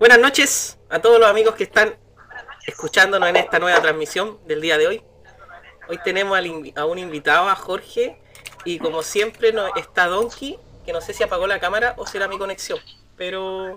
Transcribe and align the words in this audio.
Buenas 0.00 0.18
noches 0.18 0.78
a 0.88 1.00
todos 1.00 1.20
los 1.20 1.28
amigos 1.28 1.56
que 1.56 1.64
están 1.64 1.94
escuchándonos 2.66 3.28
en 3.28 3.36
esta 3.36 3.58
nueva 3.58 3.82
transmisión 3.82 4.38
del 4.46 4.62
día 4.62 4.78
de 4.78 4.86
hoy. 4.86 5.02
Hoy 5.90 5.98
tenemos 6.02 6.38
a 6.74 6.86
un 6.86 6.98
invitado, 6.98 7.50
a 7.50 7.54
Jorge, 7.54 8.18
y 8.64 8.78
como 8.78 9.02
siempre 9.02 9.52
no, 9.52 9.76
está 9.76 10.06
Donkey, 10.06 10.58
que 10.86 10.94
no 10.94 11.02
sé 11.02 11.12
si 11.12 11.22
apagó 11.22 11.46
la 11.46 11.60
cámara 11.60 11.92
o 11.98 12.06
será 12.06 12.28
mi 12.28 12.38
conexión, 12.38 12.78
pero 13.14 13.76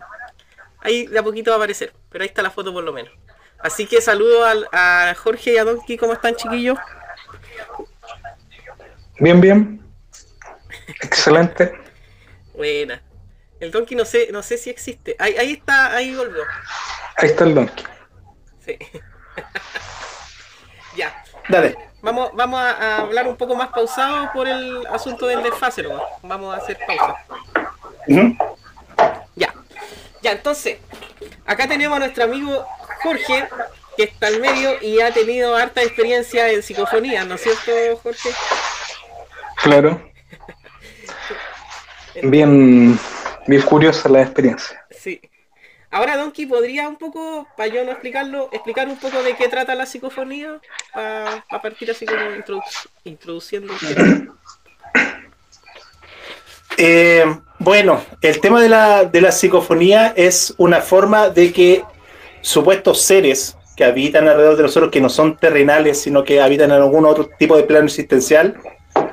ahí 0.80 1.08
de 1.08 1.20
a 1.20 1.24
poquito 1.24 1.52
va 1.52 1.56
a 1.56 1.58
aparecer, 1.58 1.92
pero 2.10 2.22
ahí 2.22 2.30
está 2.30 2.42
la 2.42 2.52
foto 2.52 2.72
por 2.72 2.86
lo 2.86 2.94
menos. 2.94 3.12
Así 3.60 3.86
que 3.86 4.00
saludo 4.00 4.46
a, 4.72 5.14
Jorge 5.22 5.52
y 5.52 5.58
a 5.58 5.66
Donkey, 5.66 5.98
¿cómo 5.98 6.14
están 6.14 6.38
chiquillos? 6.38 6.80
Bien, 9.20 9.42
bien. 9.42 9.86
Excelente. 11.02 11.74
Buena. 12.54 13.03
El 13.64 13.72
Donkey 13.72 13.96
no 13.96 14.04
sé, 14.04 14.28
no 14.32 14.44
sé 14.44 14.58
si 14.58 14.70
existe. 14.70 15.16
Ahí, 15.18 15.36
ahí 15.38 15.54
está, 15.54 15.96
ahí 15.96 16.14
volvió. 16.14 16.44
Ahí 17.16 17.30
está 17.30 17.46
el 17.46 17.56
Donkey. 17.56 17.86
Sí. 18.66 18.78
ya. 20.98 21.24
Dale. 21.48 21.78
Vamos, 22.02 22.32
vamos 22.34 22.60
a, 22.60 22.98
hablar 22.98 23.26
un 23.26 23.38
poco 23.38 23.56
más 23.56 23.70
pausado 23.70 24.30
por 24.34 24.50
el 24.50 24.86
asunto 24.88 25.28
del 25.28 25.42
desfase, 25.42 25.84
¿no? 25.84 26.02
Vamos 26.24 26.54
a 26.54 26.58
hacer 26.58 26.78
pausa. 26.86 27.16
Ya. 29.36 29.54
Ya, 30.22 30.32
entonces, 30.34 30.80
acá 31.46 31.66
tenemos 31.68 31.96
a 31.96 32.00
nuestro 32.00 32.26
amigo 32.26 32.66
Jorge, 33.02 33.48
que 33.96 34.04
está 34.04 34.28
al 34.28 34.42
medio 34.42 34.82
y 34.82 35.00
ha 35.00 35.14
tenido 35.14 35.56
harta 35.56 35.82
experiencia 35.84 36.50
en 36.50 36.64
psicofonía, 36.64 37.24
¿no 37.24 37.36
es 37.36 37.42
cierto, 37.42 38.00
Jorge? 38.04 38.30
Claro. 39.64 40.02
Bien, 42.24 43.00
bien 43.48 43.62
curiosa 43.62 44.10
la 44.10 44.22
experiencia. 44.22 44.86
Sí. 44.92 45.20
Ahora, 45.92 46.18
Donkey, 46.18 46.48
¿podría 46.48 46.90
un 46.90 46.96
poco, 46.96 47.48
para 47.56 47.68
yo 47.68 47.86
no 47.86 47.92
explicarlo, 47.92 48.50
explicar 48.52 48.88
un 48.88 48.98
poco 48.98 49.22
de 49.22 49.36
qué 49.36 49.48
trata 49.48 49.76
la 49.76 49.86
psicofonía? 49.86 50.60
Para 50.92 51.62
partir 51.62 51.92
así 51.92 52.06
como 52.06 52.20
introduciendo. 53.04 53.74
Eh, 56.78 57.24
bueno, 57.60 58.02
el 58.22 58.42
tema 58.42 58.60
de 58.60 58.70
la, 58.70 59.06
de 59.06 59.22
la 59.22 59.32
psicofonía 59.32 60.12
es 60.16 60.56
una 60.58 60.82
forma 60.82 61.30
de 61.30 61.54
que 61.54 61.84
supuestos 62.42 63.04
seres 63.04 63.56
que 63.78 63.84
habitan 63.84 64.28
alrededor 64.28 64.58
de 64.58 64.64
nosotros, 64.64 64.92
que 64.92 65.00
no 65.00 65.10
son 65.10 65.38
terrenales, 65.38 66.02
sino 66.02 66.24
que 66.24 66.42
habitan 66.42 66.72
en 66.72 66.78
algún 66.78 67.06
otro 67.06 67.30
tipo 67.38 67.56
de 67.56 67.64
plano 67.64 67.86
existencial, 67.86 68.58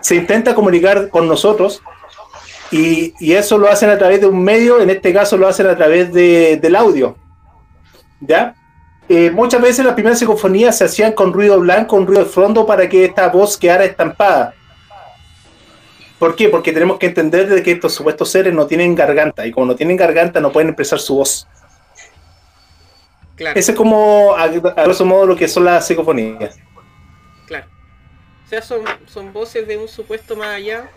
se 0.00 0.14
intenta 0.14 0.54
comunicar 0.54 1.10
con 1.10 1.28
nosotros 1.28 1.82
y, 2.70 3.32
eso 3.32 3.58
lo 3.58 3.68
hacen 3.68 3.90
a 3.90 3.98
través 3.98 4.20
de 4.20 4.26
un 4.26 4.42
medio, 4.42 4.80
en 4.80 4.90
este 4.90 5.12
caso 5.12 5.36
lo 5.36 5.48
hacen 5.48 5.66
a 5.66 5.76
través 5.76 6.12
de, 6.12 6.56
del 6.56 6.76
audio. 6.76 7.16
¿Ya? 8.20 8.54
Eh, 9.08 9.30
muchas 9.30 9.60
veces 9.60 9.84
las 9.84 9.94
primeras 9.94 10.18
psicofonías 10.18 10.78
se 10.78 10.84
hacían 10.84 11.12
con 11.12 11.32
ruido 11.32 11.58
blanco, 11.58 11.96
con 11.96 12.06
ruido 12.06 12.24
de 12.24 12.30
fondo, 12.30 12.64
para 12.66 12.88
que 12.88 13.06
esta 13.06 13.28
voz 13.28 13.56
quedara 13.56 13.84
estampada. 13.84 14.54
¿Por 16.18 16.36
qué? 16.36 16.48
Porque 16.48 16.72
tenemos 16.72 16.98
que 16.98 17.06
entender 17.06 17.48
de 17.48 17.62
que 17.62 17.72
estos 17.72 17.94
supuestos 17.94 18.30
seres 18.30 18.54
no 18.54 18.66
tienen 18.66 18.94
garganta, 18.94 19.46
y 19.46 19.50
como 19.50 19.66
no 19.66 19.74
tienen 19.74 19.96
garganta 19.96 20.40
no 20.40 20.52
pueden 20.52 20.68
expresar 20.68 21.00
su 21.00 21.16
voz. 21.16 21.48
Claro. 23.34 23.58
Ese 23.58 23.72
es 23.72 23.76
como, 23.76 24.34
a, 24.36 24.46
grosso 24.48 25.04
modo, 25.06 25.26
lo 25.26 25.34
que 25.34 25.48
son 25.48 25.64
las 25.64 25.86
psicofonías. 25.86 26.58
Claro. 27.46 27.66
O 28.46 28.48
sea, 28.48 28.62
son, 28.62 28.82
son 29.06 29.32
voces 29.32 29.66
de 29.66 29.78
un 29.78 29.88
supuesto 29.88 30.36
más 30.36 30.48
allá 30.48 30.88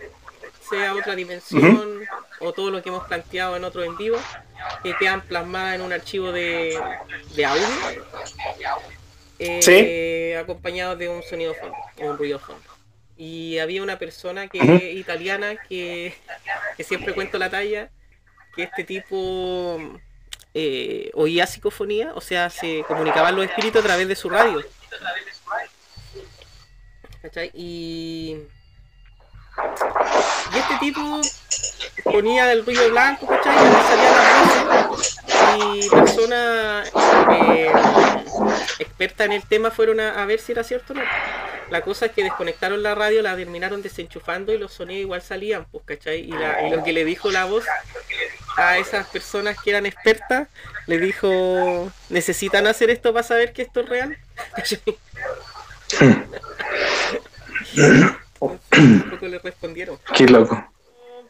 sea 0.68 0.94
otra 0.94 1.14
dimensión 1.14 2.00
o 2.40 2.52
todo 2.52 2.70
lo 2.70 2.82
que 2.82 2.88
hemos 2.88 3.06
planteado 3.06 3.56
en 3.56 3.64
otro 3.64 3.84
en 3.84 3.96
vivo, 3.96 4.18
que 4.82 4.94
quedan 4.96 5.22
plasmadas 5.22 5.76
en 5.76 5.82
un 5.82 5.92
archivo 5.92 6.32
de, 6.32 6.78
de 7.34 7.44
audio, 7.44 7.66
eh, 9.38 10.38
acompañado 10.40 10.96
de 10.96 11.08
un 11.08 11.22
sonido 11.22 11.54
fondo, 11.54 11.76
un 11.98 12.18
ruido 12.18 12.38
fondo. 12.38 12.62
Y 13.16 13.58
había 13.58 13.82
una 13.82 13.98
persona 13.98 14.48
que 14.48 14.92
italiana 14.92 15.56
que, 15.68 16.14
siempre 16.80 17.14
cuento 17.14 17.38
la 17.38 17.50
talla, 17.50 17.90
que 18.56 18.64
este 18.64 18.84
tipo 18.84 19.78
eh, 20.52 21.10
oía 21.14 21.46
psicofonía, 21.46 22.12
o 22.14 22.20
sea, 22.20 22.50
se 22.50 22.84
comunicaban 22.88 23.36
los 23.36 23.44
espíritus 23.44 23.82
a 23.82 23.84
través 23.84 24.08
de 24.08 24.16
su 24.16 24.28
radio. 24.28 24.64
Y 27.54 28.36
y 30.52 30.58
este 30.58 30.76
tipo 30.80 31.20
ponía 32.02 32.50
el 32.52 32.64
ruido 32.64 32.90
blanco, 32.90 33.26
¿cachai? 33.26 33.54
Y 33.54 33.58
salía 33.88 34.10
la 34.70 34.86
voces. 34.86 35.16
Y 35.58 35.88
personas 35.88 36.90
eh, 37.30 37.72
expertas 38.78 39.26
en 39.26 39.32
el 39.32 39.46
tema 39.46 39.70
fueron 39.70 40.00
a, 40.00 40.24
ver 40.26 40.40
si 40.40 40.52
era 40.52 40.64
cierto 40.64 40.92
o 40.92 40.96
no. 40.96 41.02
La 41.70 41.82
cosa 41.82 42.06
es 42.06 42.12
que 42.12 42.24
desconectaron 42.24 42.82
la 42.82 42.94
radio, 42.94 43.22
la 43.22 43.36
terminaron 43.36 43.82
desenchufando 43.82 44.52
y 44.52 44.58
los 44.58 44.72
sonidos 44.72 45.02
igual 45.02 45.22
salían, 45.22 45.66
pues, 45.70 45.84
¿cachai? 45.84 46.20
Y, 46.20 46.34
lo 46.70 46.82
que 46.82 46.92
le 46.92 47.04
dijo 47.04 47.30
la 47.30 47.44
voz 47.44 47.64
a 48.56 48.78
esas 48.78 49.06
personas 49.08 49.56
que 49.62 49.70
eran 49.70 49.86
expertas, 49.86 50.48
le 50.86 50.98
dijo, 50.98 51.92
¿necesitan 52.08 52.66
hacer 52.66 52.90
esto 52.90 53.12
para 53.12 53.22
saber 53.22 53.52
que 53.52 53.62
esto 53.62 53.80
es 53.80 53.88
real? 53.88 54.18
un 58.44 59.10
poco 59.10 59.26
le 59.26 59.38
respondieron. 59.38 59.98
Qué 60.16 60.26
loco. 60.26 60.64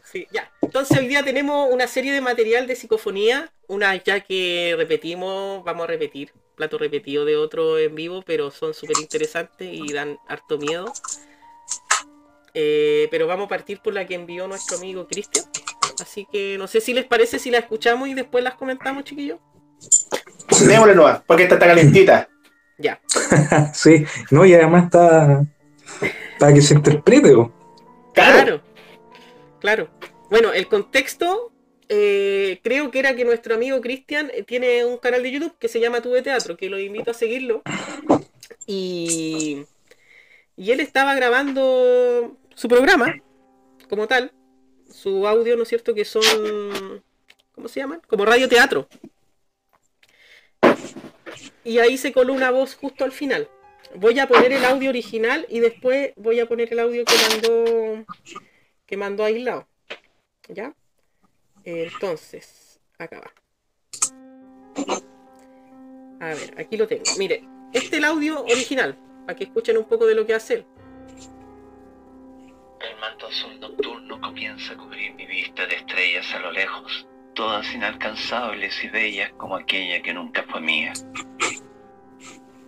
Sí, 0.03 0.27
ya. 0.31 0.51
Entonces 0.61 0.97
hoy 0.97 1.07
día 1.07 1.23
tenemos 1.23 1.67
una 1.71 1.87
serie 1.87 2.13
de 2.13 2.21
material 2.21 2.67
de 2.67 2.75
psicofonía, 2.75 3.51
una 3.67 3.95
ya 3.95 4.19
que 4.19 4.75
repetimos, 4.77 5.63
vamos 5.63 5.85
a 5.85 5.87
repetir, 5.87 6.31
plato 6.55 6.77
repetido 6.77 7.25
de 7.25 7.35
otro 7.35 7.79
en 7.79 7.95
vivo, 7.95 8.23
pero 8.25 8.51
son 8.51 8.73
súper 8.73 8.97
interesantes 9.01 9.67
y 9.71 9.91
dan 9.91 10.17
harto 10.27 10.57
miedo. 10.57 10.91
Eh, 12.53 13.07
pero 13.11 13.27
vamos 13.27 13.47
a 13.47 13.49
partir 13.49 13.81
por 13.81 13.93
la 13.93 14.05
que 14.05 14.15
envió 14.15 14.47
nuestro 14.47 14.77
amigo 14.77 15.07
Cristian. 15.07 15.45
Así 16.01 16.27
que 16.31 16.57
no 16.57 16.67
sé 16.67 16.81
si 16.81 16.93
les 16.93 17.05
parece 17.05 17.39
si 17.39 17.51
la 17.51 17.57
escuchamos 17.57 18.07
y 18.07 18.13
después 18.13 18.43
las 18.43 18.55
comentamos, 18.55 19.03
chiquillos. 19.03 19.39
Démosle 20.67 20.95
nueva, 20.95 21.23
porque 21.25 21.43
esta 21.43 21.55
está 21.55 21.67
calentita. 21.67 22.29
Ya. 22.77 23.01
sí, 23.73 24.05
no, 24.31 24.45
y 24.45 24.53
además 24.53 24.85
está 24.85 25.45
para 26.39 26.53
que 26.53 26.61
se 26.61 26.73
interprete. 26.73 27.33
Claro, 28.13 28.61
claro. 29.59 29.89
Bueno, 30.29 30.53
el 30.53 30.67
contexto 30.67 31.51
eh, 31.89 32.59
creo 32.63 32.91
que 32.91 32.99
era 32.99 33.15
que 33.15 33.25
nuestro 33.25 33.55
amigo 33.55 33.79
Cristian 33.81 34.31
eh, 34.33 34.43
tiene 34.43 34.85
un 34.85 34.97
canal 34.97 35.21
de 35.21 35.31
YouTube 35.31 35.57
que 35.59 35.67
se 35.67 35.79
llama 35.79 36.01
Tuve 36.01 36.21
Teatro, 36.21 36.57
que 36.57 36.69
lo 36.69 36.79
invito 36.79 37.11
a 37.11 37.13
seguirlo. 37.13 37.61
Y, 38.65 39.65
y 40.55 40.71
él 40.71 40.79
estaba 40.79 41.13
grabando 41.15 42.37
su 42.55 42.67
programa 42.67 43.21
como 43.89 44.07
tal, 44.07 44.31
su 44.89 45.27
audio, 45.27 45.55
¿no 45.55 45.63
es 45.63 45.69
cierto? 45.69 45.93
Que 45.93 46.05
son, 46.05 46.23
¿cómo 47.53 47.67
se 47.67 47.79
llaman? 47.79 48.01
Como 48.07 48.25
radio 48.25 48.49
teatro. 48.49 48.87
Y 51.63 51.79
ahí 51.79 51.97
se 51.97 52.11
coló 52.11 52.33
una 52.33 52.51
voz 52.51 52.75
justo 52.75 53.03
al 53.03 53.11
final 53.11 53.49
voy 53.97 54.19
a 54.19 54.27
poner 54.27 54.51
el 54.51 54.65
audio 54.65 54.89
original 54.89 55.45
y 55.49 55.59
después 55.59 56.13
voy 56.15 56.39
a 56.39 56.47
poner 56.47 56.71
el 56.71 56.79
audio 56.79 57.03
que 57.05 57.15
mandó 57.29 58.05
que 58.85 58.97
mandó 58.97 59.23
aislado. 59.23 59.67
¿Ya? 60.47 60.73
Entonces, 61.63 62.79
acá 62.97 63.21
va. 63.21 63.31
A 66.21 66.27
ver, 66.29 66.53
aquí 66.57 66.77
lo 66.77 66.87
tengo. 66.87 67.03
Mire, 67.17 67.43
este 67.73 67.87
es 67.87 67.93
el 67.93 68.05
audio 68.05 68.43
original, 68.43 68.97
para 69.25 69.35
que 69.37 69.45
escuchen 69.45 69.77
un 69.77 69.85
poco 69.85 70.05
de 70.05 70.15
lo 70.15 70.25
que 70.25 70.35
hace. 70.35 70.65
El 72.81 72.99
manto 72.99 73.27
azul 73.27 73.59
nocturno 73.59 74.21
comienza 74.21 74.73
a 74.73 74.77
cubrir 74.77 75.13
mi 75.15 75.25
vista 75.25 75.65
de 75.65 75.75
estrellas 75.75 76.31
a 76.35 76.39
lo 76.39 76.51
lejos, 76.51 77.07
todas 77.33 77.73
inalcanzables 77.73 78.83
y 78.83 78.89
bellas 78.89 79.33
como 79.33 79.55
aquella 79.55 80.01
que 80.03 80.13
nunca 80.13 80.43
fue 80.43 80.61
mía. 80.61 80.93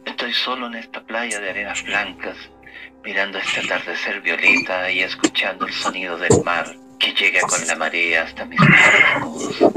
Estoy 0.08 0.32
solo 0.32 0.68
en 0.68 0.76
esta 0.76 1.04
playa 1.04 1.38
de 1.42 1.50
arenas 1.50 1.84
blancas, 1.84 2.38
mirando 3.04 3.40
este 3.40 3.60
atardecer 3.60 4.22
violeta 4.22 4.90
y 4.90 5.02
escuchando 5.02 5.68
el 5.68 5.74
sonido 5.74 6.18
del 6.18 6.32
mar 6.46 6.74
que 6.98 7.12
llega 7.12 7.42
con 7.42 7.68
la 7.68 7.76
marea 7.76 8.24
hasta 8.24 8.46
mis 8.46 8.58
pies 8.58 9.70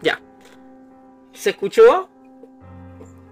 Ya. 0.00 0.20
¿Se 1.32 1.50
escuchó? 1.50 2.08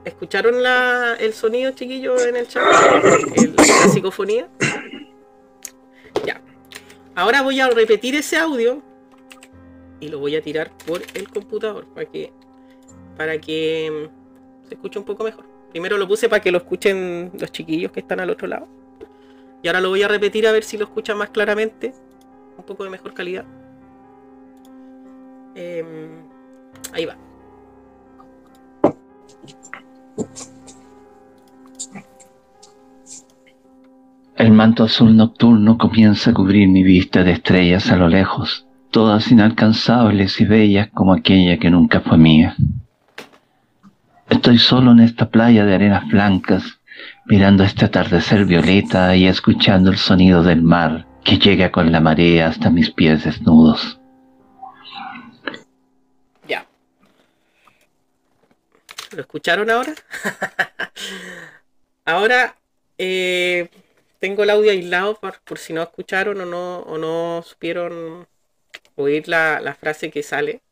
¿Escucharon 0.05 0.61
la, 0.65 1.15
el 1.21 1.33
sonido, 1.33 1.71
chiquillo, 1.71 2.19
en 2.19 2.35
el 2.35 2.49
chat? 2.49 2.65
la 2.65 3.89
psicofonía. 3.89 4.49
Ya. 6.27 6.41
Ahora 7.15 7.43
voy 7.43 7.61
a 7.61 7.71
repetir 7.71 8.17
ese 8.17 8.37
audio 8.37 8.83
y 10.01 10.09
lo 10.09 10.19
voy 10.19 10.35
a 10.35 10.43
tirar 10.43 10.73
por 10.85 11.03
el 11.15 11.29
computador 11.29 11.87
para 11.95 12.07
que 12.07 12.33
para 13.17 13.39
que 13.39 14.11
se 14.71 14.77
escucha 14.77 15.01
un 15.01 15.05
poco 15.05 15.25
mejor. 15.25 15.45
Primero 15.71 15.99
lo 15.99 16.07
puse 16.07 16.29
para 16.29 16.41
que 16.41 16.53
lo 16.53 16.59
escuchen 16.59 17.33
los 17.39 17.51
chiquillos 17.51 17.91
que 17.91 18.01
están 18.01 18.21
al 18.21 18.31
otro 18.31 18.47
lado. 18.47 18.69
Y 19.63 19.69
ahora 19.69 19.81
lo 19.81 19.89
voy 19.91 20.03
a 20.03 20.09
repetir 20.09 20.47
a 20.47 20.53
ver 20.53 20.63
si 20.63 20.79
lo 20.79 20.85
escuchan 20.85 21.19
más 21.19 21.31
claramente. 21.31 21.93
Un 22.57 22.65
poco 22.65 22.85
de 22.85 22.91
mejor 22.91 23.13
calidad. 23.13 23.45
Em, 25.57 26.23
Ahí 26.93 27.05
va. 27.05 27.17
El 34.37 34.53
manto 34.53 34.85
azul 34.85 35.17
nocturno 35.17 35.77
comienza 35.77 36.31
a 36.31 36.35
cubrir 36.35 36.69
mi 36.69 36.83
vista 36.83 37.23
de 37.23 37.33
estrellas 37.33 37.91
a 37.91 37.97
lo 37.97 38.09
lejos, 38.09 38.67
todas 38.91 39.31
inalcanzables 39.31 40.41
y 40.41 40.45
bellas 40.47 40.89
como 40.95 41.13
aquella 41.13 41.59
que 41.59 41.71
nunca 41.71 42.01
fue 42.01 42.17
mía. 42.17 42.57
Estoy 44.31 44.59
solo 44.59 44.93
en 44.93 45.01
esta 45.01 45.29
playa 45.29 45.65
de 45.65 45.75
arenas 45.75 46.07
blancas, 46.07 46.63
mirando 47.27 47.65
este 47.65 47.85
atardecer 47.85 48.45
violeta 48.45 49.17
y 49.17 49.27
escuchando 49.27 49.91
el 49.91 49.99
sonido 49.99 50.43
del 50.45 50.63
mar 50.63 51.07
que 51.25 51.37
llega 51.37 51.73
con 51.73 51.91
la 51.91 52.01
marea 52.01 52.47
hasta 52.47 52.71
mis 52.71 52.91
pies 52.91 53.25
desnudos. 53.25 53.99
Ya. 56.47 56.65
¿Lo 59.13 59.21
escucharon 59.21 59.69
ahora? 59.69 59.95
ahora 62.05 62.55
eh, 62.99 63.69
tengo 64.21 64.45
el 64.45 64.51
audio 64.51 64.71
aislado 64.71 65.17
por, 65.17 65.41
por, 65.41 65.59
si 65.59 65.73
no 65.73 65.83
escucharon 65.83 66.41
o 66.41 66.47
no, 66.47 66.79
o 66.81 66.99
no 66.99 67.43
supieron 67.43 68.29
oír 68.95 69.27
la, 69.29 69.61
la 69.61 69.75
frase 69.75 70.11
que 70.11 70.23
sale. 70.23 70.63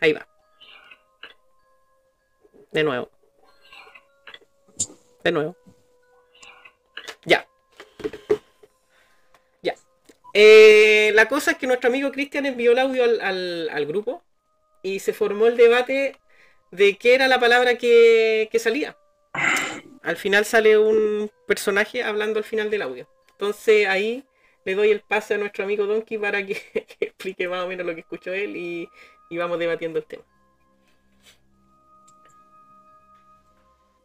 Ahí 0.00 0.12
va. 0.12 0.26
De 2.72 2.84
nuevo. 2.84 3.10
De 5.24 5.32
nuevo. 5.32 5.56
Ya. 7.24 7.46
Ya. 9.62 9.74
Eh, 10.34 11.12
la 11.14 11.28
cosa 11.28 11.52
es 11.52 11.58
que 11.58 11.66
nuestro 11.66 11.88
amigo 11.88 12.12
Cristian 12.12 12.46
envió 12.46 12.72
el 12.72 12.78
audio 12.78 13.04
al, 13.04 13.68
al, 13.70 13.86
grupo 13.86 14.22
y 14.82 15.00
se 15.00 15.12
formó 15.12 15.46
el 15.46 15.56
debate 15.56 16.16
de 16.70 16.96
qué 16.96 17.14
era 17.14 17.28
la 17.28 17.40
palabra 17.40 17.76
que, 17.76 18.48
que 18.52 18.58
salía. 18.58 18.96
Al 20.02 20.16
final 20.16 20.44
sale 20.44 20.78
un 20.78 21.30
personaje 21.46 22.02
hablando 22.02 22.38
al 22.38 22.44
final 22.44 22.70
del 22.70 22.82
audio. 22.82 23.08
Entonces 23.32 23.86
ahí 23.86 24.24
le 24.64 24.74
doy 24.74 24.90
el 24.90 25.00
pase 25.00 25.34
a 25.34 25.38
nuestro 25.38 25.64
amigo 25.64 25.86
Donkey 25.86 26.18
para 26.18 26.44
que, 26.44 26.54
que 26.72 27.06
explique 27.06 27.48
más 27.48 27.64
o 27.64 27.68
menos 27.68 27.86
lo 27.86 27.94
que 27.94 28.00
escuchó 28.00 28.32
él 28.32 28.56
y, 28.56 28.88
y 29.30 29.36
vamos 29.38 29.58
debatiendo 29.58 29.98
el 29.98 30.04
tema. 30.04 30.24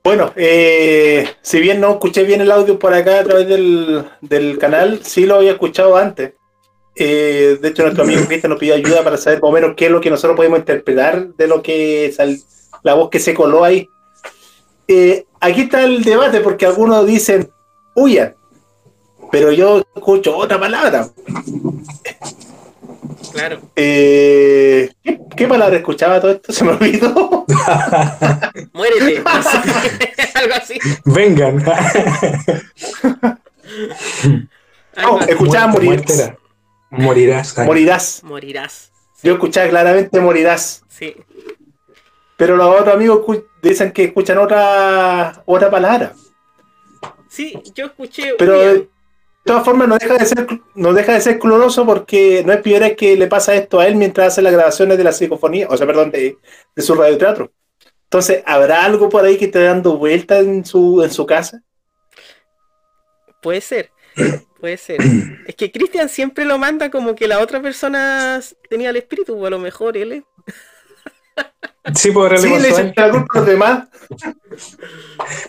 Bueno, 0.03 0.33
eh, 0.35 1.29
si 1.41 1.61
bien 1.61 1.79
no 1.79 1.91
escuché 1.91 2.23
bien 2.23 2.41
el 2.41 2.51
audio 2.51 2.77
por 2.77 2.93
acá 2.93 3.19
a 3.19 3.23
través 3.23 3.47
del, 3.47 4.03
del 4.19 4.57
canal, 4.57 4.99
sí 5.01 5.25
lo 5.25 5.35
había 5.35 5.53
escuchado 5.53 5.95
antes. 5.95 6.33
Eh, 6.95 7.57
de 7.61 7.67
hecho, 7.69 7.83
nuestro 7.83 8.03
amigo 8.03 8.25
Cristian 8.27 8.49
nos 8.49 8.59
pidió 8.59 8.75
ayuda 8.75 9.01
para 9.01 9.15
saber 9.15 9.41
más 9.41 9.49
o 9.49 9.53
menos 9.53 9.75
qué 9.77 9.85
es 9.85 9.91
lo 9.91 10.01
que 10.01 10.09
nosotros 10.09 10.35
podemos 10.35 10.59
interpretar 10.59 11.29
de 11.35 11.47
lo 11.47 11.63
que 11.63 12.07
es 12.07 12.17
la 12.83 12.93
voz 12.95 13.09
que 13.09 13.19
se 13.19 13.33
coló 13.33 13.63
ahí. 13.63 13.87
Eh, 14.89 15.25
aquí 15.39 15.61
está 15.61 15.83
el 15.83 16.03
debate 16.03 16.41
porque 16.41 16.65
algunos 16.65 17.07
dicen 17.07 17.49
huyan, 17.95 18.35
pero 19.31 19.53
yo 19.53 19.83
escucho 19.95 20.35
otra 20.35 20.59
palabra. 20.59 21.09
Claro. 23.33 23.61
Eh, 23.75 24.91
¿qué, 25.03 25.19
¿qué, 25.35 25.47
palabra 25.47 25.77
escuchaba 25.77 26.21
todo 26.21 26.31
esto? 26.31 26.53
Se 26.53 26.63
me 26.63 26.71
olvidó. 26.71 27.45
Muérete. 28.73 29.23
Algo 30.35 30.53
así. 30.55 30.79
Vengan. 31.05 31.63
no, 34.97 35.19
escuchaba 35.21 35.67
morir. 35.67 36.03
Morirás. 36.91 37.57
Ay. 37.57 37.65
Morirás. 37.65 38.23
Morirás. 38.23 38.91
Yo 39.23 39.33
escuchaba 39.33 39.67
claramente 39.69 40.19
morirás. 40.19 40.83
Sí. 40.87 41.15
Pero 42.37 42.55
los 42.55 42.81
otros 42.81 42.95
amigos 42.95 43.21
dicen 43.61 43.91
que 43.91 44.05
escuchan 44.05 44.37
otra 44.37 45.43
otra 45.45 45.71
palabra. 45.71 46.13
Sí, 47.29 47.53
yo 47.73 47.87
escuché. 47.87 48.35
Pero 48.37 48.87
todas 49.43 49.65
formas 49.65 49.87
no 49.87 49.97
deja 49.97 50.17
de 50.17 50.25
ser 50.25 50.47
no 50.75 50.93
deja 50.93 51.13
de 51.13 51.21
ser 51.21 51.39
cloroso 51.39 51.85
porque 51.85 52.43
no 52.45 52.53
es 52.53 52.61
primera 52.61 52.95
que 52.95 53.15
le 53.17 53.27
pasa 53.27 53.55
esto 53.55 53.79
a 53.79 53.87
él 53.87 53.95
mientras 53.95 54.27
hace 54.27 54.41
las 54.41 54.53
grabaciones 54.53 54.97
de 54.97 55.03
la 55.03 55.11
psicofonía, 55.11 55.67
o 55.69 55.77
sea, 55.77 55.85
perdón, 55.85 56.11
de, 56.11 56.37
de 56.75 56.81
su 56.81 56.95
radioteatro. 56.95 57.51
Entonces, 58.13 58.43
¿habrá 58.45 58.85
algo 58.85 59.09
por 59.09 59.25
ahí 59.25 59.37
que 59.37 59.45
esté 59.45 59.63
dando 59.63 59.97
vuelta 59.97 60.37
en 60.37 60.63
su, 60.63 61.01
en 61.03 61.09
su 61.09 61.25
casa? 61.25 61.63
Puede 63.41 63.59
ser, 63.59 63.89
puede 64.61 64.77
ser. 64.77 64.99
Es 65.47 65.55
que 65.55 65.71
Cristian 65.71 66.09
siempre 66.09 66.45
lo 66.45 66.59
manda 66.59 66.91
como 66.91 67.15
que 67.15 67.27
la 67.27 67.39
otra 67.39 67.59
persona 67.59 68.39
tenía 68.69 68.91
el 68.91 68.97
espíritu, 68.97 69.35
o 69.35 69.45
a 69.47 69.49
lo 69.49 69.57
mejor 69.59 69.97
él 69.97 70.11
es. 70.11 70.23
Sí, 71.95 72.11
por 72.11 72.37
sí, 72.39 72.47
le 72.47 72.93
a 72.95 73.07
los 73.07 73.45
demás. 73.45 73.89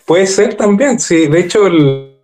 Puede 0.04 0.26
ser 0.26 0.54
también, 0.56 0.98
sí. 0.98 1.28
De 1.28 1.38
hecho, 1.38 1.68
el, 1.68 2.18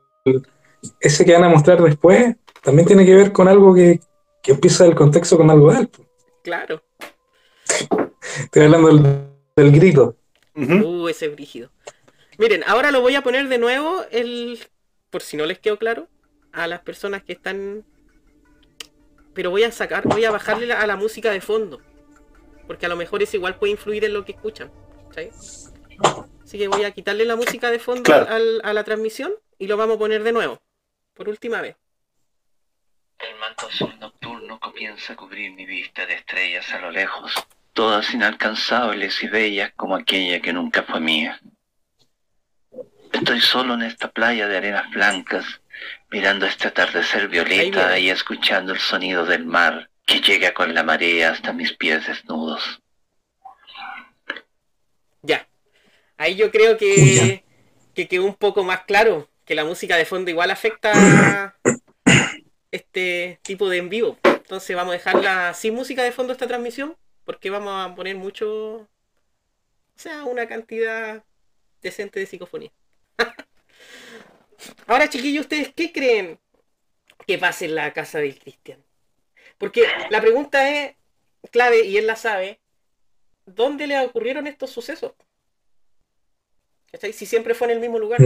ese 1.01 1.25
que 1.25 1.33
van 1.33 1.45
a 1.45 1.49
mostrar 1.49 1.83
después 1.83 2.37
también 2.63 2.87
tiene 2.87 3.07
que 3.07 3.15
ver 3.15 3.33
con 3.33 3.49
algo 3.49 3.75
que, 3.75 4.01
que 4.43 4.53
empieza 4.53 4.85
el 4.87 4.95
contexto 4.95 5.37
con 5.37 5.51
algo 5.51 5.73
de 5.73 5.81
él. 5.81 5.91
Claro. 6.43 6.83
Estoy 8.39 8.63
hablando 8.63 8.89
del, 8.89 9.27
del 9.57 9.73
grito. 9.73 10.17
Uh, 10.55 10.61
-huh. 10.61 10.85
uh, 10.85 11.09
ese 11.09 11.29
brígido. 11.29 11.71
Miren, 12.39 12.65
ahora 12.67 12.91
lo 12.91 13.01
voy 13.01 13.15
a 13.15 13.23
poner 13.23 13.49
de 13.49 13.59
nuevo, 13.59 14.05
el, 14.11 14.59
por 15.11 15.23
si 15.23 15.37
no 15.37 15.47
les 15.47 15.59
quedó 15.59 15.79
claro, 15.79 16.09
a 16.53 16.67
las 16.67 16.81
personas 16.81 17.23
que 17.23 17.33
están... 17.33 17.85
Pero 19.35 19.51
voy 19.51 19.63
a 19.63 19.73
sacar, 19.73 20.07
voy 20.07 20.25
a 20.25 20.31
bajarle 20.31 20.73
a 20.73 20.87
la 20.87 20.97
música 20.97 21.31
de 21.31 21.41
fondo. 21.41 21.81
Porque 22.67 22.87
a 22.87 22.89
lo 22.89 22.97
mejor 22.97 23.23
eso 23.23 23.37
igual 23.37 23.59
puede 23.59 23.73
influir 23.73 24.05
en 24.05 24.13
lo 24.15 24.25
que 24.25 24.33
escuchan. 24.33 24.71
¿sabes? 25.11 25.73
Así 26.43 26.59
que 26.59 26.69
voy 26.69 26.85
a 26.85 26.91
quitarle 26.91 27.25
la 27.25 27.37
música 27.37 27.71
de 27.71 27.79
fondo 27.79 28.03
claro. 28.03 28.27
al, 28.29 28.61
a 28.65 28.73
la 28.73 28.85
transmisión 28.85 29.33
y 29.59 29.67
lo 29.67 29.77
vamos 29.77 29.97
a 29.97 29.99
poner 29.99 30.23
de 30.23 30.33
nuevo. 30.33 30.61
Por 31.15 31.29
última 31.29 31.61
vez. 31.61 31.77
El 33.19 33.37
manto 33.39 33.67
azul 33.67 33.99
nocturno 33.99 34.59
comienza 34.59 35.13
a 35.13 35.17
cubrir 35.17 35.53
mi 35.53 35.67
vista 35.67 36.07
de 36.07 36.15
estrellas 36.15 36.73
a 36.73 36.81
lo 36.81 36.91
lejos, 36.91 37.35
todas 37.75 38.15
inalcanzables 38.15 39.23
y 39.23 39.29
bellas 39.29 39.73
como 39.77 39.97
aquella 39.97 40.41
que 40.41 40.53
nunca 40.53 40.83
fue 40.85 41.01
mía. 41.01 41.41
Estoy 43.13 43.41
solo 43.41 43.75
en 43.75 43.83
esta 43.83 44.11
playa 44.11 44.49
de 44.49 44.57
arenas 44.57 44.89
blancas, 44.91 45.61
mirando 46.11 46.47
este 46.47 46.69
atardecer 46.69 47.29
violeta 47.29 47.99
y 47.99 48.09
escuchando 48.09 48.73
el 48.73 48.79
sonido 48.79 49.27
del 49.27 49.45
mar 49.45 49.91
que 50.07 50.21
llega 50.21 50.55
con 50.55 50.75
la 50.75 50.83
marea 50.83 51.31
hasta 51.33 51.53
mis 51.53 51.73
pies 51.75 52.07
desnudos. 52.07 52.81
Ya. 55.23 55.47
Ahí 56.17 56.37
yo 56.37 56.51
creo 56.51 56.77
que, 56.79 57.45
que 57.95 58.09
quedó 58.09 58.25
un 58.25 58.35
poco 58.35 58.65
más 58.65 58.85
claro 58.85 59.30
que 59.51 59.57
la 59.57 59.65
música 59.65 59.97
de 59.97 60.05
fondo 60.05 60.31
igual 60.31 60.53
afecta 60.53 61.57
este 62.71 63.41
tipo 63.43 63.69
de 63.69 63.79
en 63.79 63.89
vivo. 63.89 64.17
Entonces 64.23 64.77
vamos 64.77 64.93
a 64.93 64.99
dejarla 64.99 65.55
sin 65.55 65.75
música 65.75 66.05
de 66.05 66.13
fondo 66.13 66.33
esta 66.33 66.47
transmisión 66.47 66.97
porque 67.25 67.51
vamos 67.51 67.73
a 67.75 67.93
poner 67.97 68.15
mucho, 68.15 68.75
o 68.77 68.89
sea, 69.97 70.23
una 70.23 70.47
cantidad 70.47 71.25
decente 71.83 72.21
de 72.21 72.27
psicofonía. 72.27 72.71
Ahora, 74.87 75.11
chiquillos, 75.11 75.47
¿ustedes 75.47 75.73
qué 75.75 75.91
creen 75.91 76.39
que 77.27 77.37
pase 77.37 77.65
en 77.65 77.75
la 77.75 77.93
casa 77.93 78.21
del 78.21 78.39
Cristian? 78.39 78.79
Porque 79.59 79.85
la 80.11 80.21
pregunta 80.21 80.71
es 80.71 80.95
clave 81.51 81.87
y 81.87 81.97
él 81.97 82.07
la 82.07 82.15
sabe. 82.15 82.61
¿Dónde 83.47 83.89
le 83.89 83.99
ocurrieron 83.99 84.47
estos 84.47 84.71
sucesos? 84.71 85.13
¿Cachai? 86.93 87.13
Si 87.13 87.27
siempre 87.27 87.55
fue 87.55 87.67
en 87.67 87.73
el 87.73 87.81
mismo 87.81 87.99
lugar. 87.99 88.21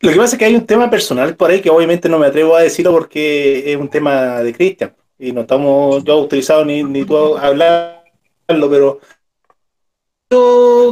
Lo 0.00 0.10
que 0.10 0.16
pasa 0.16 0.36
es 0.36 0.38
que 0.38 0.44
hay 0.44 0.54
un 0.54 0.66
tema 0.66 0.88
personal 0.88 1.34
por 1.34 1.50
ahí 1.50 1.60
que 1.60 1.70
obviamente 1.70 2.08
no 2.08 2.18
me 2.18 2.26
atrevo 2.26 2.54
a 2.54 2.62
decirlo 2.62 2.92
porque 2.92 3.72
es 3.72 3.76
un 3.76 3.88
tema 3.88 4.40
de 4.42 4.54
Cristian 4.54 4.94
y 5.18 5.32
no 5.32 5.40
estamos 5.40 6.04
yo 6.04 6.12
autorizado 6.12 6.64
ni, 6.64 6.84
ni 6.84 7.04
tú 7.04 7.36
a 7.36 7.46
hablarlo, 7.46 8.70
pero 8.70 9.00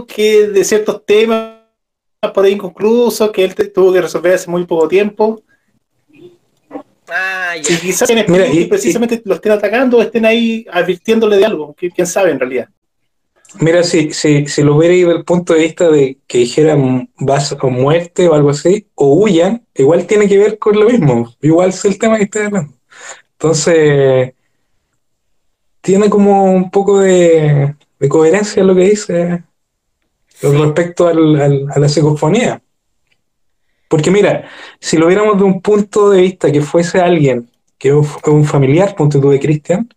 que 0.06 0.48
de 0.48 0.64
ciertos 0.64 1.04
temas 1.04 1.56
por 2.34 2.44
ahí 2.44 2.52
inconclusos 2.52 3.30
que 3.30 3.44
él 3.44 3.54
tuvo 3.72 3.92
que 3.92 4.00
resolver 4.00 4.34
hace 4.34 4.50
muy 4.50 4.64
poco 4.64 4.88
tiempo. 4.88 5.42
Ah, 7.08 7.54
y 7.56 7.62
quizás 7.62 8.10
Mira, 8.26 8.48
y, 8.48 8.64
precisamente 8.64 9.22
y, 9.24 9.28
lo 9.28 9.36
estén 9.36 9.52
atacando 9.52 9.98
o 9.98 10.02
estén 10.02 10.26
ahí 10.26 10.66
advirtiéndole 10.70 11.36
de 11.36 11.44
algo, 11.44 11.74
quién 11.74 12.06
sabe 12.06 12.32
en 12.32 12.40
realidad. 12.40 12.68
Mira, 13.60 13.82
si, 13.82 14.12
si, 14.12 14.46
si 14.46 14.62
lo 14.62 14.82
ido 14.82 15.08
desde 15.08 15.18
el 15.18 15.24
punto 15.24 15.54
de 15.54 15.60
vista 15.60 15.88
de 15.88 16.18
que 16.26 16.38
dijeran 16.38 17.10
vas 17.18 17.56
o 17.60 17.70
muerte 17.70 18.28
o 18.28 18.34
algo 18.34 18.50
así, 18.50 18.88
o 18.94 19.14
huyan, 19.14 19.64
igual 19.74 20.06
tiene 20.06 20.28
que 20.28 20.38
ver 20.38 20.58
con 20.58 20.78
lo 20.78 20.88
mismo. 20.88 21.32
Igual 21.40 21.70
es 21.70 21.84
el 21.84 21.98
tema 21.98 22.18
que 22.18 22.24
estoy 22.24 22.42
hablando. 22.46 22.74
Entonces, 23.32 24.34
tiene 25.80 26.10
como 26.10 26.44
un 26.52 26.70
poco 26.70 27.00
de, 27.00 27.74
de 27.98 28.08
coherencia 28.08 28.64
lo 28.64 28.74
que 28.74 28.90
dice 28.90 29.44
sí. 30.28 30.48
respecto 30.48 31.06
al, 31.06 31.40
al, 31.40 31.66
a 31.70 31.78
la 31.78 31.88
psicofonía. 31.88 32.60
Porque 33.88 34.10
mira, 34.10 34.48
si 34.80 34.96
lo 34.96 35.06
viéramos 35.06 35.38
de 35.38 35.44
un 35.44 35.62
punto 35.62 36.10
de 36.10 36.22
vista 36.22 36.50
que 36.50 36.60
fuese 36.60 37.00
alguien, 37.00 37.50
que 37.78 37.88
es 37.88 37.94
un 38.26 38.44
familiar, 38.44 38.96
punto 38.96 39.20
de 39.20 39.40
Cristian, 39.40 39.88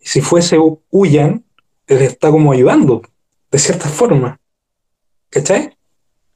si 0.00 0.20
fuese 0.20 0.58
Huyan, 0.90 1.44
él 1.92 2.02
está 2.02 2.30
como 2.30 2.52
ayudando, 2.52 3.02
de 3.50 3.58
cierta 3.58 3.88
forma. 3.88 4.38
¿Cachai? 5.30 5.76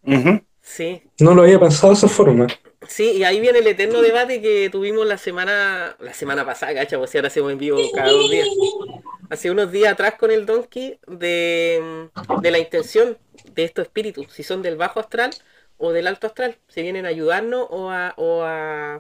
Ujú. 0.03 0.41
Sí, 0.63 1.03
No 1.21 1.35
lo 1.35 1.43
había 1.43 1.61
pensado 1.61 1.93
de 1.93 1.99
esa 1.99 2.09
forma. 2.09 2.47
sí, 2.89 3.13
y 3.13 3.25
ahí 3.25 3.41
viene 3.41 3.61
el 3.61 3.67
eterno 3.67 4.01
debate 4.03 4.41
que 4.43 4.69
tuvimos 4.71 5.07
la 5.07 5.17
semana, 5.19 5.97
la 6.01 6.13
semana 6.13 6.45
pasada, 6.45 6.75
cacha, 6.75 6.99
pues 6.99 7.11
si 7.11 7.19
ahora 7.19 7.29
hacemos 7.29 7.53
en 7.53 7.59
vivo 7.59 7.79
cada 7.95 8.11
dos 8.11 8.31
días. 8.31 8.49
Hace 9.31 9.51
unos 9.51 9.71
días 9.73 9.93
atrás 9.93 10.15
con 10.19 10.31
el 10.31 10.45
Donkey 10.47 10.99
de, 11.07 12.09
de 12.43 12.51
la 12.51 12.59
intención 12.59 13.17
de 13.55 13.65
estos 13.65 13.87
espíritus, 13.87 14.27
si 14.33 14.43
son 14.43 14.63
del 14.63 14.77
bajo 14.77 14.99
astral 15.01 15.31
o 15.79 15.93
del 15.93 16.07
alto 16.07 16.27
astral, 16.27 16.57
si 16.69 16.83
vienen 16.83 17.07
a 17.07 17.11
ayudarnos 17.11 17.67
o 17.71 17.91
a, 17.91 18.15
o 18.17 18.43
a 18.45 18.99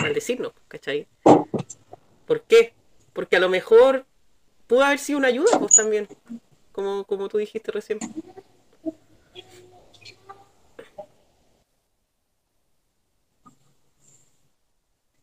maldecirnos, 0.00 0.52
¿cachai? 0.68 1.06
¿Por 2.26 2.42
qué? 2.42 2.72
Porque 3.12 3.36
a 3.36 3.40
lo 3.40 3.48
mejor 3.48 4.04
pudo 4.68 4.82
haber 4.84 5.00
sido 5.00 5.18
una 5.18 5.28
ayuda, 5.28 5.58
pues 5.58 5.74
también, 5.74 6.06
como, 6.72 7.04
como 7.04 7.28
tú 7.28 7.38
dijiste 7.38 7.72
recién. 7.72 7.98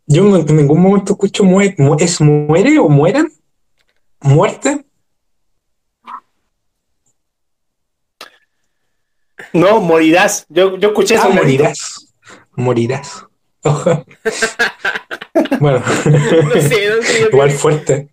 Yo 0.07 0.35
en 0.35 0.55
ningún 0.55 0.81
momento 0.81 1.13
escucho 1.13 1.43
mue- 1.43 1.75
mu- 1.77 1.95
¿es 1.99 2.21
muere 2.21 2.77
o 2.79 2.87
mueran? 2.89 3.27
¿Muerte? 4.21 4.85
No, 9.53 9.81
morirás. 9.81 10.45
Yo, 10.49 10.77
yo 10.77 10.89
escuché 10.89 11.15
eso. 11.15 11.25
Ah, 11.25 11.29
el- 11.29 11.35
morirás. 11.35 12.13
Morirás. 12.55 13.25
Ojo. 13.63 14.05
bueno, 15.59 15.83
No 16.53 16.61
sé, 16.61 16.89
igual 17.31 17.49
creo, 17.49 17.59
fuerte. 17.59 18.07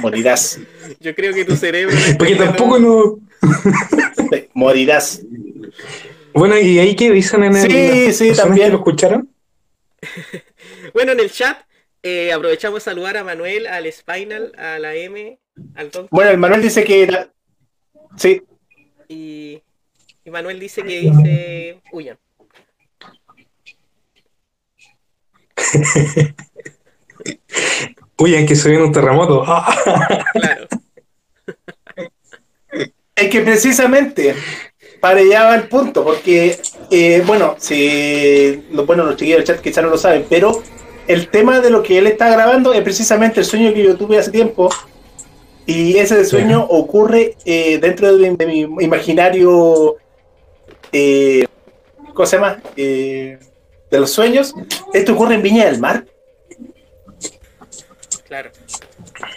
Morirás. 0.00 0.58
yo 1.00 1.14
creo 1.14 1.32
que 1.34 1.44
tu 1.44 1.56
cerebro... 1.56 1.96
Porque 2.18 2.36
tampoco 2.36 2.78
no. 2.78 3.18
Morirás. 4.54 5.22
Bueno, 6.32 6.58
¿y 6.58 6.78
ahí 6.78 6.94
qué 6.94 7.10
dicen 7.10 7.42
en 7.44 7.56
el. 7.56 7.70
Sí, 7.70 8.12
sí, 8.12 8.36
también. 8.36 8.66
que 8.68 8.72
lo 8.72 8.78
escucharon? 8.78 9.28
Bueno, 10.94 11.12
en 11.12 11.20
el 11.20 11.30
chat 11.30 11.58
eh, 12.02 12.32
aprovechamos 12.32 12.80
de 12.82 12.90
saludar 12.90 13.16
a 13.16 13.22
Manuel, 13.24 13.66
al 13.66 13.90
Spinal, 13.92 14.52
a 14.58 14.78
la 14.78 14.94
M, 14.94 15.38
al 15.74 15.90
Donkey 15.90 16.08
Bueno, 16.10 16.30
el 16.30 16.38
Manuel 16.38 16.62
dice 16.62 16.82
que. 16.84 17.06
la- 17.06 17.30
Sí, 18.16 18.42
y, 19.08 19.62
y 20.24 20.30
Manuel 20.30 20.58
dice 20.58 20.82
que 20.82 21.00
dice 21.00 21.80
huyan. 21.92 22.18
Uy, 28.18 28.34
es 28.34 28.62
que 28.62 28.68
viene 28.68 28.84
un 28.84 28.92
terremoto. 28.92 29.44
Claro. 30.32 30.66
Es 33.16 33.28
que 33.28 33.40
precisamente 33.40 34.34
para 35.00 35.20
allá 35.20 35.44
va 35.44 35.54
el 35.56 35.68
punto, 35.68 36.04
porque, 36.04 36.58
eh, 36.90 37.22
bueno, 37.26 37.56
si, 37.58 38.64
lo- 38.72 38.84
bueno, 38.86 39.04
los 39.04 39.16
chiquillos 39.16 39.38
del 39.38 39.46
chat 39.46 39.60
quizás 39.60 39.82
no 39.84 39.90
lo 39.90 39.98
saben, 39.98 40.24
pero 40.28 40.62
el 41.06 41.28
tema 41.28 41.60
de 41.60 41.70
lo 41.70 41.82
que 41.82 41.98
él 41.98 42.06
está 42.06 42.28
grabando 42.30 42.72
es 42.72 42.82
precisamente 42.82 43.40
el 43.40 43.46
sueño 43.46 43.72
que 43.74 43.82
yo 43.82 43.96
tuve 43.96 44.18
hace 44.18 44.30
tiempo, 44.30 44.70
y 45.66 45.96
ese 45.98 46.24
sueño 46.24 46.62
ocurre 46.64 47.36
eh, 47.44 47.78
dentro 47.78 48.16
de, 48.16 48.30
mi- 48.30 48.36
de 48.36 48.46
mi 48.46 48.60
imaginario, 48.84 49.96
eh, 50.92 51.46
¿cómo 52.14 52.26
se 52.26 52.36
llama? 52.36 52.58
De 53.90 53.98
los 54.00 54.10
sueños. 54.12 54.54
Esto 54.94 55.12
ocurre 55.14 55.34
en 55.34 55.42
Viña 55.42 55.64
del 55.66 55.78
Mar, 55.80 56.04
Claro. 58.26 58.50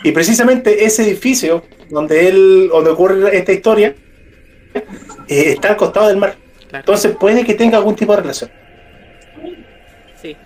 y 0.03 0.11
precisamente 0.11 0.85
ese 0.85 1.03
edificio 1.03 1.63
donde 1.89 2.27
él, 2.27 2.69
donde 2.71 2.91
ocurre 2.91 3.35
esta 3.35 3.51
historia, 3.51 3.95
eh, 5.27 5.53
está 5.53 5.69
al 5.69 5.77
costado 5.77 6.07
del 6.09 6.17
mar. 6.17 6.35
Claro. 6.69 6.81
Entonces 6.83 7.15
puede 7.19 7.43
que 7.43 7.55
tenga 7.55 7.77
algún 7.77 7.95
tipo 7.95 8.15
de 8.15 8.21
relación. 8.21 8.51
Sí. 10.21 10.37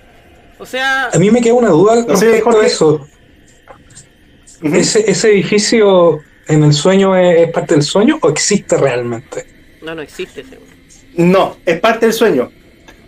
O 0.59 0.65
sea, 0.65 1.07
A 1.09 1.17
mí 1.19 1.29
me 1.29 1.41
queda 1.41 1.53
una 1.55 1.69
duda 1.69 2.05
No 2.07 2.15
sé, 2.15 2.25
respecto 2.31 2.61
a 2.61 2.65
eso. 2.65 3.07
¿Ese, 4.63 5.09
¿Ese 5.11 5.29
edificio 5.31 6.19
en 6.47 6.63
el 6.63 6.73
sueño 6.73 7.15
es, 7.15 7.41
es 7.47 7.51
parte 7.51 7.73
del 7.75 7.83
sueño 7.83 8.17
o 8.21 8.29
existe 8.29 8.77
realmente? 8.77 9.45
no, 9.81 9.93
no 9.95 10.01
existe 10.01 10.43
seguro. 10.43 10.71
No, 11.15 11.57
es 11.65 11.79
parte 11.79 12.05
del 12.07 12.13
sueño. 12.13 12.51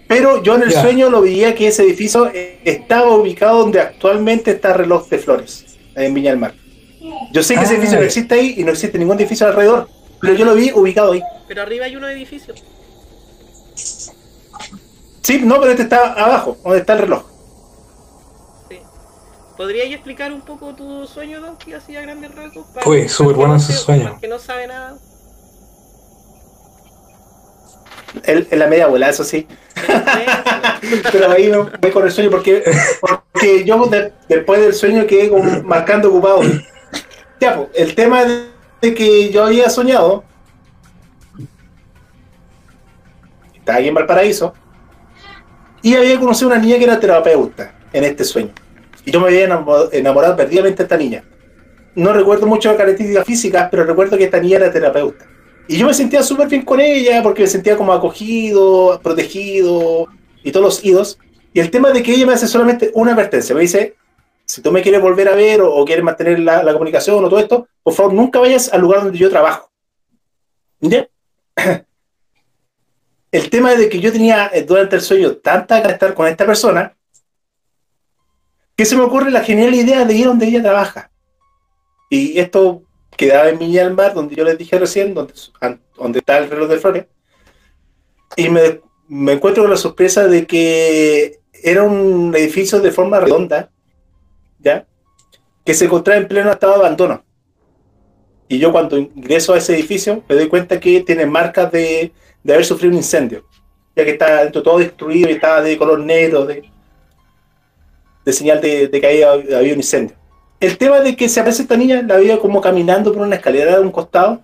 Pero 0.09 0.41
yo 0.43 0.55
en 0.55 0.63
el 0.63 0.71
Ya. 0.71 0.81
sueño 0.81 1.09
lo 1.11 1.21
veía 1.21 1.53
que 1.53 1.67
ese 1.67 1.83
edificio 1.83 2.31
eh, 2.33 2.59
estaba 2.65 3.13
ubicado 3.15 3.59
donde 3.59 3.79
actualmente 3.79 4.49
está 4.51 4.73
Reloj 4.73 5.07
de 5.07 5.19
Flores, 5.19 5.65
en 5.95 6.13
Viña 6.15 6.31
del 6.31 6.39
Mar. 6.39 6.55
Yo 7.31 7.43
sé 7.43 7.53
que 7.53 7.61
ese 7.61 7.73
Ah. 7.73 7.77
edificio 7.77 7.99
no 7.99 8.05
existe 8.05 8.33
ahí 8.33 8.55
y 8.57 8.63
no 8.63 8.71
existe 8.71 8.97
ningún 8.97 9.17
edificio 9.17 9.45
alrededor, 9.45 9.87
pero 10.19 10.33
yo 10.33 10.45
lo 10.45 10.55
vi 10.55 10.71
ubicado 10.73 11.11
ahí. 11.11 11.21
Pero 11.47 11.61
arriba 11.61 11.85
hay 11.85 11.95
unos 11.95 12.09
edificios. 12.09 12.63
Sí, 15.21 15.39
no, 15.43 15.59
pero 15.59 15.71
este 15.71 15.83
está 15.83 16.13
abajo, 16.13 16.57
donde 16.63 16.79
está 16.79 16.93
el 16.93 16.99
reloj. 16.99 17.23
Sí. 18.67 18.79
¿Podrías 19.57 19.87
explicar 19.91 20.33
un 20.33 20.41
poco 20.41 20.73
tu 20.73 21.05
sueño, 21.05 21.39
Donkey, 21.39 21.73
así 21.73 21.95
a 21.95 22.01
grandes 22.01 22.33
rasgos? 22.33 22.65
Para- 22.73 22.89
Uy, 22.89 23.07
súper 23.07 23.33
que 23.33 23.37
bueno 23.37 23.53
no 23.53 23.59
ese 23.59 23.73
se- 23.73 23.77
sueño. 23.79 24.13
el 24.15 24.19
que 24.19 24.27
no 24.27 24.39
sabe 24.39 24.65
nada. 24.67 24.97
En, 28.23 28.47
en 28.49 28.59
la 28.59 28.67
media 28.67 28.87
bola, 28.87 29.09
eso 29.09 29.23
sí. 29.23 29.47
Pero 31.11 31.31
ahí 31.31 31.49
me 31.49 31.57
voy 31.57 31.91
con 31.91 32.03
el 32.05 32.11
sueño 32.11 32.29
porque, 32.31 32.63
porque 33.01 33.63
yo 33.65 33.85
de- 33.85 34.13
después 34.27 34.61
del 34.61 34.73
sueño 34.73 35.05
quedé 35.05 35.29
como 35.29 35.61
marcando 35.63 36.09
ocupado. 36.09 36.41
Ya, 37.39 37.55
pues, 37.55 37.69
el 37.75 37.95
tema 37.95 38.23
de, 38.25 38.93
que 38.95 39.29
yo 39.29 39.45
había 39.45 39.69
soñado, 39.69 40.23
estaba 43.55 43.77
aquí 43.77 43.87
en 43.87 43.93
Valparaíso, 43.93 44.53
y 45.81 45.95
había 45.95 46.19
conocido 46.19 46.49
a 46.51 46.53
una 46.55 46.61
niña 46.63 46.77
que 46.77 46.83
era 46.85 46.99
terapeuta 46.99 47.73
en 47.93 48.03
este 48.03 48.23
sueño. 48.23 48.51
Y 49.05 49.11
yo 49.11 49.19
me 49.21 49.27
había 49.27 49.47
enamo- 49.47 49.89
enamorado 49.91 50.35
perdidamente 50.35 50.77
de 50.77 50.83
esta 50.83 50.97
niña. 50.97 51.23
No 51.95 52.13
recuerdo 52.13 52.45
mucho 52.47 52.69
de 52.71 52.77
características 52.77 53.25
físicas, 53.25 53.67
pero 53.71 53.83
recuerdo 53.83 54.17
que 54.17 54.25
esta 54.25 54.39
niña 54.39 54.57
era 54.57 54.71
terapeuta. 54.71 55.25
Y 55.69 55.77
yo 55.77 55.85
me 55.85 55.93
sentía 55.93 56.23
súper 56.23 56.47
bien 56.47 56.63
con 56.63 56.79
ella 56.79 57.21
porque 57.21 57.43
me 57.43 57.47
sentía 57.47 57.77
como 57.77 57.93
acogido, 57.93 58.99
protegido 59.03 60.07
y 60.43 60.51
todos 60.51 60.65
los 60.65 60.83
idos. 60.83 61.19
Y 61.53 61.59
el 61.59 61.69
tema 61.69 61.91
de 61.91 62.01
que 62.01 62.11
ella 62.11 62.25
me 62.25 62.33
hace 62.33 62.47
solamente 62.47 62.89
una 62.95 63.11
advertencia, 63.11 63.53
me 63.53 63.61
dice, 63.61 63.95
si 64.45 64.63
tú 64.63 64.71
me 64.71 64.81
quieres 64.81 64.99
volver 64.99 65.29
a 65.29 65.35
ver 65.35 65.61
o, 65.61 65.71
o 65.71 65.85
quieres 65.85 66.03
mantener 66.03 66.39
la, 66.39 66.63
la 66.63 66.73
comunicación 66.73 67.23
o 67.23 67.29
todo 67.29 67.39
esto, 67.39 67.67
por 67.83 67.93
favor 67.93 68.13
nunca 68.15 68.39
vayas 68.39 68.73
al 68.73 68.81
lugar 68.81 69.03
donde 69.03 69.19
yo 69.19 69.29
trabajo. 69.29 69.69
¿Ya? 70.79 71.07
El 73.31 73.49
tema 73.51 73.75
de 73.75 73.89
que 73.89 73.99
yo 73.99 74.11
tenía 74.11 74.49
eh, 74.51 74.63
durante 74.63 74.95
el 74.95 75.03
sueño 75.03 75.35
tanta 75.35 75.81
de 75.81 75.93
estar 75.93 76.15
con 76.15 76.25
esta 76.25 76.47
persona, 76.47 76.97
que 78.75 78.85
se 78.85 78.95
me 78.95 79.03
ocurre 79.03 79.29
la 79.29 79.43
genial 79.43 79.75
idea 79.75 80.03
de 80.03 80.15
ir 80.15 80.25
donde 80.25 80.47
ella 80.47 80.63
trabaja. 80.63 81.11
Y 82.09 82.39
esto 82.39 82.88
quedaba 83.19 83.49
en 83.49 83.59
Viña 83.59 83.83
del 83.83 83.95
Mar, 83.95 84.13
donde 84.13 84.33
yo 84.33 84.45
les 84.45 84.57
dije 84.57 84.79
recién, 84.79 85.13
donde, 85.13 85.33
donde 85.97 86.19
está 86.19 86.37
el 86.37 86.49
reloj 86.49 86.69
de 86.69 86.77
flores. 86.77 87.05
Y 88.37 88.47
me, 88.47 88.79
me 89.09 89.33
encuentro 89.33 89.63
con 89.63 89.71
la 89.71 89.75
sorpresa 89.77 90.25
de 90.25 90.47
que 90.47 91.41
era 91.51 91.83
un 91.83 92.33
edificio 92.33 92.79
de 92.79 92.91
forma 92.91 93.19
redonda, 93.19 93.69
¿ya? 94.59 94.87
Que 95.65 95.73
se 95.73 95.85
encontraba 95.85 96.21
en 96.21 96.29
pleno 96.29 96.49
estado 96.49 96.75
de 96.75 96.79
abandono. 96.79 97.25
Y 98.47 98.57
yo 98.57 98.71
cuando 98.71 98.97
ingreso 98.97 99.53
a 99.53 99.57
ese 99.57 99.75
edificio 99.75 100.23
me 100.29 100.35
doy 100.35 100.47
cuenta 100.47 100.79
que 100.79 101.01
tiene 101.01 101.25
marcas 101.25 101.69
de, 101.73 102.13
de 102.41 102.53
haber 102.53 102.65
sufrido 102.65 102.91
un 102.91 102.97
incendio, 102.99 103.43
ya 103.97 104.05
que 104.05 104.11
está 104.11 104.43
dentro 104.43 104.63
todo 104.63 104.77
destruido 104.79 105.29
y 105.29 105.33
estaba 105.33 105.61
de 105.61 105.77
color 105.77 105.99
negro, 105.99 106.45
de, 106.45 106.63
de 108.23 108.33
señal 108.33 108.61
de, 108.61 108.89
que 108.89 109.05
había, 109.05 109.31
había 109.57 109.73
un 109.73 109.79
incendio. 109.79 110.15
El 110.59 110.77
tema 110.77 110.99
de 110.99 111.15
que 111.15 111.29
se 111.29 111.39
aparece 111.39 111.61
esta 111.61 111.77
niña, 111.77 112.01
la 112.01 112.17
veía 112.17 112.39
como 112.39 112.59
caminando 112.59 113.13
por 113.13 113.21
una 113.21 113.37
escalera 113.37 113.77
de 113.77 113.81
un 113.81 113.91
costado, 113.91 114.41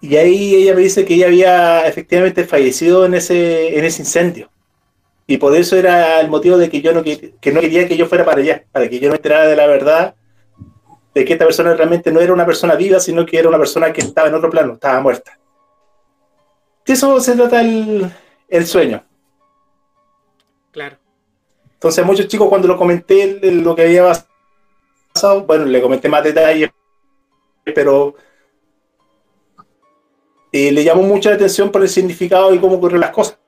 y 0.00 0.16
ahí 0.16 0.54
ella 0.54 0.74
me 0.74 0.80
dice 0.80 1.04
que 1.04 1.14
ella 1.14 1.26
había 1.26 1.86
efectivamente 1.86 2.44
fallecido 2.46 3.04
en 3.04 3.14
ese, 3.14 3.78
en 3.78 3.84
ese 3.84 4.02
incendio. 4.02 4.50
Y 5.26 5.36
por 5.36 5.54
eso 5.54 5.76
era 5.76 6.20
el 6.20 6.30
motivo 6.30 6.56
de 6.56 6.70
que 6.70 6.80
yo 6.80 6.92
no, 6.92 7.02
que, 7.02 7.34
que 7.40 7.52
no 7.52 7.60
quería 7.60 7.86
que 7.86 7.96
yo 7.96 8.06
fuera 8.06 8.24
para 8.24 8.40
allá, 8.40 8.64
para 8.72 8.88
que 8.88 8.98
yo 8.98 9.10
me 9.10 9.16
enterara 9.16 9.46
de 9.46 9.56
la 9.56 9.66
verdad 9.66 10.14
de 11.14 11.24
que 11.24 11.32
esta 11.34 11.44
persona 11.44 11.74
realmente 11.74 12.10
no 12.12 12.20
era 12.20 12.32
una 12.32 12.46
persona 12.46 12.74
viva, 12.74 13.00
sino 13.00 13.26
que 13.26 13.38
era 13.38 13.48
una 13.48 13.58
persona 13.58 13.92
que 13.92 14.00
estaba 14.00 14.28
en 14.28 14.34
otro 14.34 14.48
plano, 14.48 14.74
estaba 14.74 15.00
muerta. 15.00 15.38
De 16.86 16.92
eso 16.92 17.20
se 17.20 17.34
trata 17.34 17.60
el, 17.60 18.10
el 18.48 18.66
sueño. 18.66 19.04
Claro. 20.70 20.96
Entonces, 21.74 22.04
muchos 22.04 22.28
chicos, 22.28 22.48
cuando 22.48 22.68
lo 22.68 22.76
comenté 22.76 23.38
lo 23.42 23.74
que 23.74 23.82
había 23.82 24.12
pasado, 25.12 25.42
bueno, 25.44 25.64
le 25.64 25.82
comenté 25.82 26.08
más 26.08 26.24
detalles, 26.24 26.70
pero 27.64 28.14
eh, 30.52 30.72
le 30.72 30.84
llamó 30.84 31.02
mucha 31.02 31.32
atención 31.32 31.70
por 31.70 31.82
el 31.82 31.88
significado 31.88 32.54
y 32.54 32.58
cómo 32.58 32.76
ocurrieron 32.76 33.00
las 33.00 33.10
cosas. 33.10 33.38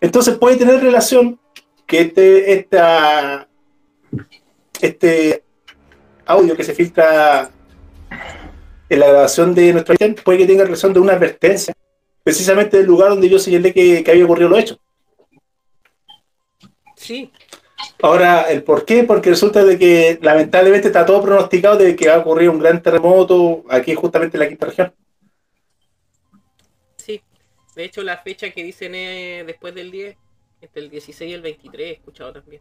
Entonces 0.00 0.36
puede 0.36 0.56
tener 0.56 0.80
relación 0.80 1.38
que 1.86 2.00
este, 2.00 2.52
esta, 2.52 3.48
este 4.80 5.44
audio 6.26 6.56
que 6.56 6.64
se 6.64 6.74
filtra 6.74 7.50
en 8.88 9.00
la 9.00 9.06
grabación 9.06 9.54
de 9.54 9.72
nuestra 9.72 9.94
puede 10.24 10.38
que 10.38 10.46
tenga 10.46 10.64
relación 10.64 10.92
de 10.92 11.00
una 11.00 11.14
advertencia, 11.14 11.74
precisamente 12.22 12.76
del 12.78 12.86
lugar 12.86 13.10
donde 13.10 13.28
yo 13.28 13.38
señalé 13.38 13.72
que, 13.72 14.02
que 14.02 14.10
había 14.10 14.24
ocurrido 14.24 14.50
lo 14.50 14.58
hecho. 14.58 14.78
Sí, 16.96 17.30
Ahora, 18.04 18.42
¿el 18.50 18.62
por 18.62 18.84
qué? 18.84 19.02
Porque 19.04 19.30
resulta 19.30 19.64
de 19.64 19.78
que 19.78 20.18
lamentablemente 20.20 20.88
está 20.88 21.06
todo 21.06 21.22
pronosticado 21.22 21.78
de 21.78 21.96
que 21.96 22.08
va 22.08 22.16
a 22.16 22.18
ocurrir 22.18 22.50
un 22.50 22.58
gran 22.58 22.82
terremoto 22.82 23.64
aquí 23.70 23.94
justamente 23.94 24.36
en 24.36 24.40
la 24.42 24.48
quinta 24.50 24.66
región. 24.66 24.92
sí. 26.98 27.22
De 27.74 27.84
hecho, 27.84 28.02
la 28.02 28.18
fecha 28.18 28.50
que 28.50 28.62
dicen 28.62 28.94
es 28.94 29.46
después 29.46 29.74
del 29.74 29.90
10, 29.90 30.16
entre 30.60 30.82
el 30.82 30.90
16 30.90 31.30
y 31.30 31.34
el 31.34 31.40
23, 31.40 31.86
he 31.88 31.92
escuchado 31.92 32.34
también. 32.34 32.60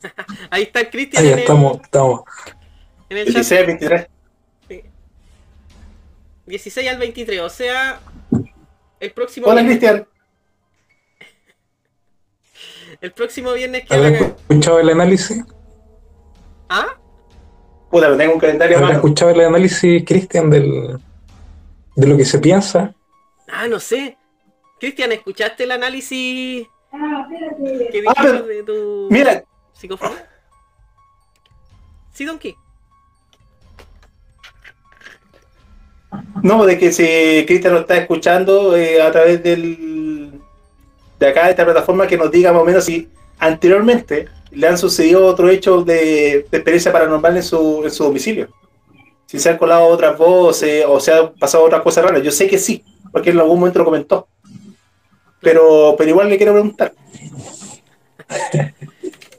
Ahí 0.50 0.62
está 0.62 0.80
el 0.80 0.88
Cristian 0.90 1.24
Ah, 1.26 1.28
el- 1.30 1.38
estamos, 1.40 1.80
estamos. 1.82 2.22
en 3.10 3.16
el 3.18 3.28
El 3.28 3.34
chat. 3.34 3.42
16 3.44 3.66
23. 3.66 4.06
16 6.46 6.88
al 6.88 6.98
23, 6.98 7.40
o 7.40 7.48
sea, 7.50 8.00
el 9.00 9.10
próximo 9.12 9.46
Hola 9.46 9.62
Cristian. 9.62 10.06
El 13.04 13.12
próximo 13.12 13.52
viernes 13.52 13.84
que 13.84 13.94
¿Habrá 13.94 14.08
haga... 14.08 14.18
escuchado 14.48 14.80
el 14.80 14.88
análisis? 14.88 15.44
¿Ah? 16.70 16.86
Puta, 17.90 18.06
pero 18.06 18.16
tengo 18.16 18.32
un 18.34 18.40
calendario 18.40 18.76
a 18.76 18.78
¿Habrá 18.78 18.88
mano. 18.94 18.98
escuchado 19.00 19.30
el 19.30 19.40
análisis, 19.42 20.02
Cristian, 20.06 20.48
del, 20.48 20.98
de 21.96 22.06
lo 22.06 22.16
que 22.16 22.24
se 22.24 22.38
piensa? 22.38 22.94
Ah, 23.52 23.68
no 23.68 23.78
sé. 23.78 24.16
Cristian, 24.80 25.12
¿escuchaste 25.12 25.64
el 25.64 25.72
análisis 25.72 26.66
que 26.66 26.68
Ah, 26.92 27.28
dijimos 27.92 28.14
pero- 28.22 28.42
de 28.46 28.62
tu 28.62 29.08
Mira, 29.10 29.44
psicofonía? 29.74 30.26
Sí, 32.12 32.24
Donkey. 32.24 32.56
no, 36.42 36.64
de 36.64 36.78
que 36.78 36.92
si 36.92 37.44
Cristian 37.46 37.74
lo 37.74 37.80
está 37.80 37.96
escuchando 37.96 38.76
eh, 38.76 39.02
a 39.02 39.10
través 39.10 39.42
del 39.42 40.40
de 41.18 41.26
acá 41.26 41.44
de 41.44 41.50
esta 41.50 41.64
plataforma 41.64 42.06
que 42.06 42.16
nos 42.16 42.30
diga 42.30 42.52
más 42.52 42.62
o 42.62 42.64
menos 42.64 42.84
si 42.84 43.08
anteriormente 43.38 44.28
le 44.50 44.68
han 44.68 44.78
sucedido 44.78 45.26
otros 45.26 45.50
hechos 45.50 45.84
de, 45.84 46.46
de 46.50 46.56
experiencia 46.58 46.92
paranormal 46.92 47.36
en 47.36 47.42
su, 47.42 47.82
en 47.84 47.90
su 47.90 48.04
domicilio. 48.04 48.48
Si 49.26 49.38
se 49.38 49.50
han 49.50 49.58
colado 49.58 49.86
otras 49.86 50.16
voces 50.16 50.84
o 50.86 51.00
se 51.00 51.12
han 51.12 51.32
pasado 51.34 51.64
otras 51.64 51.82
cosas 51.82 52.04
raras. 52.04 52.22
Yo 52.22 52.30
sé 52.30 52.46
que 52.46 52.58
sí, 52.58 52.84
porque 53.10 53.30
en 53.30 53.40
algún 53.40 53.58
momento 53.58 53.80
lo 53.80 53.84
comentó. 53.84 54.28
Pero, 55.40 55.94
pero 55.98 56.10
igual 56.10 56.28
le 56.28 56.36
quiero 56.36 56.52
preguntar. 56.52 56.94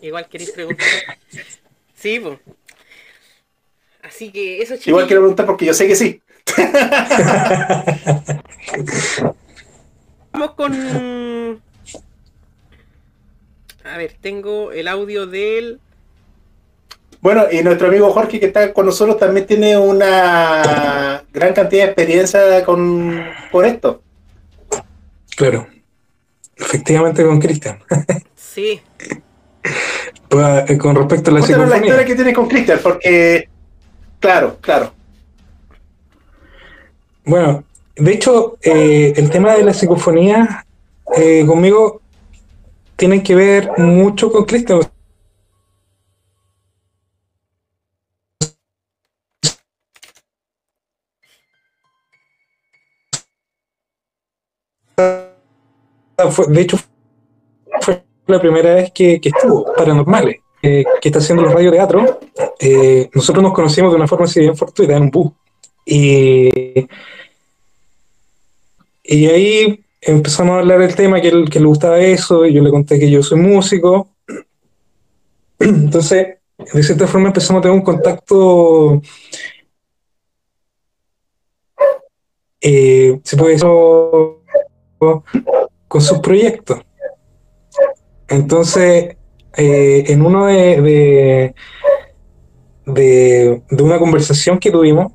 Igual 0.02 0.28
queréis 0.28 0.52
preguntar. 0.52 0.86
Sí, 1.96 2.20
pues. 2.20 2.38
Así 4.04 4.32
que 4.32 4.62
eso, 4.62 4.76
chicos. 4.76 4.88
Igual 4.88 5.08
quiero 5.08 5.22
preguntar 5.22 5.46
porque 5.46 5.66
yo 5.66 5.74
sé 5.74 5.88
que 5.88 5.96
sí. 5.96 6.22
Vamos 10.32 10.52
con. 10.52 11.62
A 13.92 13.98
ver, 13.98 14.16
tengo 14.20 14.72
el 14.72 14.88
audio 14.88 15.28
del. 15.28 15.80
Bueno, 17.22 17.44
y 17.52 17.64
nuestro 17.64 17.88
amigo 17.88 18.12
Jorge 18.12 18.40
que 18.40 18.48
está 18.48 18.72
con 18.74 18.86
nosotros 18.86 19.18
también 19.18 19.46
tiene 19.48 19.78
una 19.78 21.24
gran 21.34 21.54
cantidad 21.54 21.84
de 21.86 21.92
experiencia 21.92 22.64
con, 22.66 23.24
con 23.52 23.66
esto. 23.66 24.02
Claro. 25.36 25.68
Efectivamente 26.56 27.24
con 27.24 27.40
Cristian. 27.40 27.80
Sí, 28.56 28.80
Pues, 30.30 30.70
eh, 30.70 30.78
con 30.78 30.96
respecto 30.96 31.30
a 31.30 31.34
la 31.34 31.40
Cuéntanos 31.42 31.68
la 31.70 31.76
psicofonía. 31.76 31.88
historia 31.88 32.06
que 32.06 32.16
tienes 32.16 32.34
con 32.36 32.48
Cristian, 32.48 32.80
porque, 32.82 33.50
claro, 34.22 34.58
claro. 34.62 34.94
Bueno, 37.26 37.66
de 37.98 38.14
hecho, 38.14 38.58
eh, 38.62 39.12
el 39.18 39.30
tema 39.30 39.56
de 39.56 39.64
la 39.64 39.74
psicofonía 39.74 40.66
eh, 41.18 41.44
conmigo 41.46 42.02
tiene 42.96 43.24
que 43.24 43.36
ver 43.36 43.72
mucho 43.78 44.32
con. 44.32 44.46
Fue- 56.32 56.48
de 56.48 56.62
hecho, 56.62 56.78
fue 57.82 58.04
la 58.28 58.40
primera 58.40 58.76
vez 58.76 58.92
que, 58.92 59.20
que 59.20 59.30
estuvo 59.30 59.66
Paranormales, 59.76 60.38
eh, 60.62 60.84
que 61.02 61.10
está 61.10 61.20
haciendo 61.20 61.44
los 61.44 61.54
radioteatros. 61.54 62.18
Eh, 62.60 63.10
nosotros 63.14 63.44
nos 63.44 63.54
conocimos 63.54 63.92
de 63.92 63.98
una 63.98 64.08
forma 64.08 64.26
así 64.26 64.40
bien 64.40 64.56
fortuita 64.58 64.96
en 64.96 65.04
un 65.04 65.12
bus. 65.12 65.32
Y 65.86 66.88
y 69.04 69.28
ahí 69.28 69.85
empezamos 70.06 70.56
a 70.56 70.60
hablar 70.60 70.80
del 70.80 70.96
tema, 70.96 71.22
que, 71.22 71.30
él- 71.30 71.50
que 71.50 71.60
le 71.60 71.66
gustaba 71.68 72.00
eso, 72.00 72.46
y 72.46 72.54
yo 72.54 72.62
le 72.64 72.72
conté 72.72 73.00
que 73.00 73.10
yo 73.10 73.24
soy 73.24 73.40
músico. 73.40 74.10
Entonces, 75.60 76.38
de 76.74 76.84
cierta 76.84 77.08
forma 77.08 77.28
empezamos 77.28 77.60
a 77.60 77.64
tener 77.64 77.78
un 77.78 77.84
contacto, 77.84 79.02
eh, 82.62 83.20
se 83.24 83.38
puede 83.38 83.54
decir, 83.54 83.68
con 85.88 86.02
sus 86.02 86.20
proyectos. 86.20 86.80
Entonces, 88.28 89.16
eh, 89.56 90.04
en 90.08 90.22
uno 90.26 90.46
de, 90.48 90.82
de, 90.82 91.56
de- 92.86 93.62
una 93.84 94.00
conversación 94.00 94.60
que 94.60 94.72
tuvimos, 94.72 95.14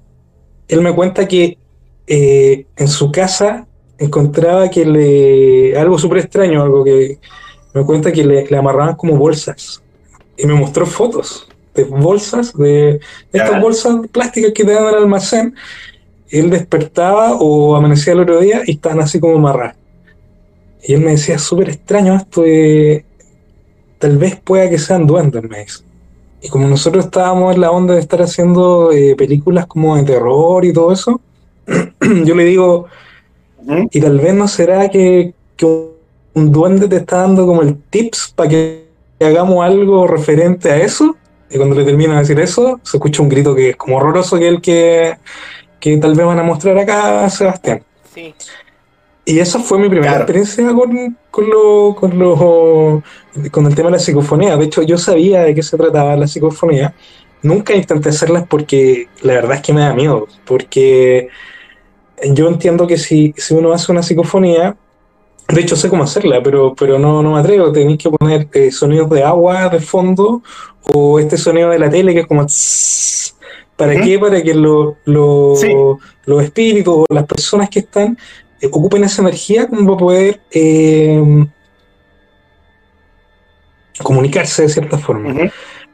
él 0.68 0.80
me 0.82 0.94
cuenta 0.94 1.26
que 1.26 1.58
eh, 2.06 2.66
en 2.76 2.88
su 2.88 3.10
casa 3.10 3.66
encontraba 4.00 4.68
que 4.68 4.84
le 4.84 5.78
algo 5.78 5.98
súper 5.98 6.18
extraño, 6.18 6.62
algo 6.62 6.82
que 6.82 7.18
me 7.72 7.84
cuenta 7.84 8.10
que 8.10 8.24
le, 8.24 8.46
le 8.46 8.56
amarraban 8.56 8.96
como 8.96 9.16
bolsas 9.16 9.80
y 10.36 10.46
me 10.46 10.54
mostró 10.54 10.86
fotos 10.86 11.46
de 11.74 11.84
bolsas, 11.84 12.52
de 12.56 13.00
estas 13.32 13.60
bolsas 13.60 14.08
plásticas 14.10 14.52
que 14.52 14.64
te 14.64 14.72
dan 14.72 14.88
el 14.88 14.94
almacén. 14.94 15.54
Él 16.28 16.50
despertaba 16.50 17.34
o 17.34 17.76
amanecía 17.76 18.12
el 18.12 18.20
otro 18.20 18.40
día 18.40 18.62
y 18.66 18.72
estaban 18.72 19.00
así 19.00 19.20
como 19.20 19.36
amarradas. 19.36 19.76
Y 20.82 20.94
él 20.94 21.00
me 21.00 21.12
decía, 21.12 21.38
súper 21.38 21.68
extraño 21.68 22.16
esto 22.16 22.42
de... 22.42 23.04
Tal 23.98 24.16
vez 24.16 24.40
pueda 24.40 24.70
que 24.70 24.78
sean 24.78 25.06
duendes, 25.06 25.42
me 25.42 25.60
dice. 25.60 25.84
Y 26.40 26.48
como 26.48 26.66
nosotros 26.68 27.04
estábamos 27.04 27.54
en 27.54 27.60
la 27.60 27.70
onda 27.70 27.94
de 27.94 28.00
estar 28.00 28.22
haciendo 28.22 28.90
eh, 28.92 29.14
películas 29.14 29.66
como 29.66 29.96
de 29.96 30.04
terror 30.04 30.64
y 30.64 30.72
todo 30.72 30.92
eso, 30.92 31.20
yo 32.24 32.34
le 32.34 32.44
digo, 32.44 32.86
Y 33.90 34.00
tal 34.00 34.18
vez 34.18 34.34
no 34.34 34.48
será 34.48 34.88
que, 34.88 35.32
que 35.56 35.64
un, 35.66 35.90
un 36.34 36.52
duende 36.52 36.88
te 36.88 36.96
está 36.96 37.18
dando 37.18 37.46
como 37.46 37.62
el 37.62 37.76
tips 37.90 38.32
para 38.36 38.48
que 38.50 38.84
hagamos 39.20 39.64
algo 39.64 40.06
referente 40.06 40.70
a 40.70 40.76
eso. 40.78 41.16
Y 41.50 41.56
cuando 41.56 41.74
le 41.76 41.84
termina 41.84 42.14
de 42.14 42.20
decir 42.20 42.38
eso, 42.40 42.78
se 42.82 42.96
escucha 42.96 43.22
un 43.22 43.28
grito 43.28 43.54
que 43.54 43.70
es 43.70 43.76
como 43.76 43.96
horroroso 43.96 44.38
que 44.38 44.48
el 44.48 44.60
que, 44.60 45.16
que 45.80 45.96
tal 45.98 46.14
vez 46.14 46.26
van 46.26 46.38
a 46.38 46.42
mostrar 46.44 46.78
acá 46.78 47.24
a 47.24 47.30
Sebastián. 47.30 47.82
sí. 48.14 48.34
Y 49.24 49.38
esa 49.38 49.60
fue 49.60 49.78
mi 49.78 49.88
primera 49.88 50.12
Claro. 50.12 50.22
experiencia 50.24 50.66
con, 50.74 51.16
con, 51.30 51.48
lo, 51.50 51.94
con, 51.94 52.18
lo- 52.18 53.02
con 53.52 53.66
el 53.66 53.74
tema 53.76 53.88
de 53.88 53.92
la 53.92 53.98
psicofonía. 53.98 54.56
De 54.56 54.64
hecho, 54.64 54.82
yo 54.82 54.98
sabía 54.98 55.42
de 55.42 55.54
qué 55.54 55.62
se 55.62 55.76
trataba 55.76 56.16
la 56.16 56.26
psicofonía. 56.26 56.94
Nunca 57.42 57.74
intenté 57.74 58.08
hacerlas 58.08 58.44
porque 58.48 59.08
la 59.22 59.34
verdad 59.34 59.56
es 59.56 59.62
que 59.62 59.72
me 59.72 59.82
da 59.82 59.94
miedo. 59.94 60.26
Porque 60.44 61.28
yo 62.34 62.48
entiendo 62.48 62.86
que 62.86 62.96
si, 62.98 63.34
si 63.36 63.54
uno 63.54 63.72
hace 63.72 63.90
una 63.92 64.02
psicofonía, 64.02 64.76
de 65.48 65.60
hecho 65.60 65.74
sé 65.76 65.88
cómo 65.88 66.04
hacerla, 66.04 66.42
pero, 66.42 66.74
pero 66.74 66.98
no, 66.98 67.22
no 67.22 67.32
me 67.34 67.40
atrevo. 67.40 67.72
Tenéis 67.72 67.98
que 67.98 68.10
poner 68.10 68.48
eh, 68.52 68.70
sonidos 68.70 69.10
de 69.10 69.22
agua 69.24 69.68
de 69.68 69.80
fondo 69.80 70.42
o 70.92 71.18
este 71.18 71.36
sonido 71.36 71.70
de 71.70 71.78
la 71.78 71.90
tele 71.90 72.12
que 72.14 72.20
es 72.20 72.26
como... 72.26 72.46
tss. 72.46 73.36
¿Para 73.76 73.98
qué? 74.00 74.18
Para 74.18 74.42
que 74.42 74.54
lo- 74.54 74.96
lo- 75.06 75.54
Sí. 75.56 75.72
los 76.26 76.42
espíritus 76.42 76.94
o 76.98 77.06
las 77.14 77.24
personas 77.24 77.70
que 77.70 77.78
están 77.80 78.16
eh, 78.60 78.66
ocupen 78.70 79.02
esa 79.04 79.22
energía 79.22 79.66
como 79.66 79.86
para 79.86 79.96
poder 79.98 80.40
eh, 80.50 81.46
comunicarse 84.02 84.62
de 84.62 84.68
cierta 84.68 84.98
forma. 84.98 85.34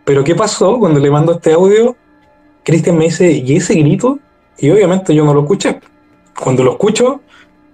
Pero 0.04 0.22
¿qué 0.24 0.34
pasó 0.34 0.78
cuando 0.78 1.00
le 1.00 1.10
mando 1.10 1.32
este 1.32 1.52
audio? 1.52 1.96
Cristian 2.64 2.98
me 2.98 3.04
dice, 3.04 3.30
¿y 3.30 3.56
ese 3.56 3.74
grito? 3.74 4.18
Y 4.58 4.70
obviamente 4.70 5.14
yo 5.14 5.24
no 5.24 5.34
lo 5.34 5.40
escuché. 5.42 5.78
Cuando 6.40 6.62
lo 6.64 6.72
escucho, 6.72 7.20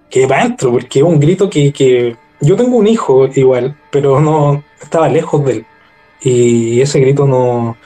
quedé 0.09 0.27
para 0.27 0.41
adentro, 0.43 0.71
porque 0.71 0.99
es 0.99 1.05
un 1.05 1.19
grito 1.19 1.49
que, 1.49 1.71
que... 1.73 2.15
Yo 2.41 2.55
tengo 2.55 2.77
un 2.77 2.87
hijo 2.87 3.27
igual, 3.35 3.77
pero 3.91 4.19
no 4.19 4.63
estaba 4.81 5.07
lejos 5.09 5.45
de 5.45 5.51
él. 5.53 5.65
Y 6.21 6.81
ese 6.81 6.99
grito 6.99 7.25
no, 7.27 7.77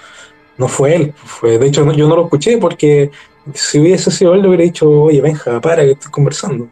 no 0.57 0.67
fue 0.67 0.95
él. 0.95 1.13
Fue, 1.15 1.57
de 1.59 1.67
hecho, 1.67 1.91
yo 1.93 2.07
no 2.07 2.15
lo 2.15 2.23
escuché 2.25 2.57
porque 2.57 3.11
si 3.53 3.79
hubiese 3.79 4.11
sido 4.11 4.33
él, 4.33 4.41
le 4.41 4.47
hubiera 4.49 4.63
dicho, 4.63 4.89
oye, 4.89 5.21
Benja, 5.21 5.61
para, 5.61 5.83
que 5.83 5.91
estoy 5.91 6.11
conversando. 6.11 6.67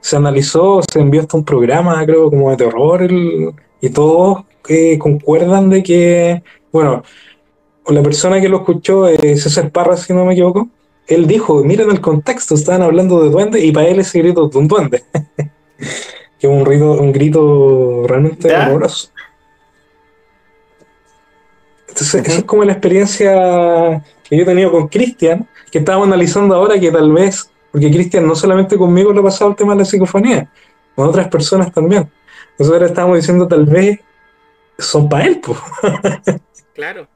se 0.00 0.16
analizó, 0.16 0.80
se 0.90 1.00
envió 1.00 1.22
hasta 1.22 1.36
un 1.36 1.44
programa, 1.44 2.04
creo, 2.04 2.30
como 2.30 2.50
de 2.50 2.56
terror, 2.58 3.02
el- 3.02 3.52
y 3.80 3.88
todos 3.90 4.44
eh, 4.68 4.98
concuerdan 4.98 5.70
de 5.70 5.82
que, 5.82 6.42
bueno, 6.72 7.02
la 7.88 8.02
persona 8.02 8.40
que 8.40 8.48
lo 8.48 8.58
escuchó, 8.58 9.08
eh, 9.08 9.36
César 9.36 9.70
Parra, 9.70 9.96
si 9.96 10.12
no 10.12 10.24
me 10.24 10.32
equivoco, 10.34 10.68
él 11.06 11.26
dijo, 11.26 11.62
miren 11.62 11.90
el 11.90 12.00
contexto, 12.00 12.54
estaban 12.54 12.82
hablando 12.82 13.22
de 13.22 13.30
duende 13.30 13.64
y 13.64 13.72
para 13.72 13.88
él 13.88 14.00
ese 14.00 14.18
grito 14.20 14.48
de 14.48 14.58
un 14.58 14.68
duende. 14.68 15.04
que 16.38 16.46
es 16.46 16.52
un, 16.52 16.64
grito, 16.64 16.92
un 16.92 17.12
grito 17.12 18.04
realmente 18.06 18.48
¿Ya? 18.48 18.68
horroroso. 18.68 19.10
Entonces, 21.88 22.14
Ujú. 22.14 22.30
eso 22.30 22.38
es 22.38 22.44
como 22.44 22.64
la 22.64 22.72
experiencia 22.72 24.02
que 24.24 24.36
yo 24.36 24.42
he 24.42 24.46
tenido 24.46 24.72
con 24.72 24.88
Cristian, 24.88 25.48
que 25.70 25.78
estábamos 25.78 26.08
analizando 26.08 26.54
ahora 26.54 26.78
que 26.78 26.90
tal 26.90 27.12
vez, 27.12 27.50
porque 27.70 27.90
Cristian 27.90 28.26
no 28.26 28.34
solamente 28.34 28.76
conmigo 28.76 29.12
le 29.12 29.20
ha 29.20 29.24
pasado 29.24 29.50
el 29.50 29.56
tema 29.56 29.74
de 29.74 29.80
la 29.80 29.84
psicofonía, 29.84 30.48
con 30.94 31.08
otras 31.08 31.28
personas 31.28 31.72
también. 31.72 32.10
Nosotros 32.58 32.80
ahora 32.80 32.86
estábamos 32.86 33.16
diciendo 33.18 33.46
tal 33.46 33.66
vez 33.66 34.00
son 34.78 35.08
para 35.08 35.26
él, 35.26 35.40
pues, 35.40 35.58
Claro. 36.74 37.06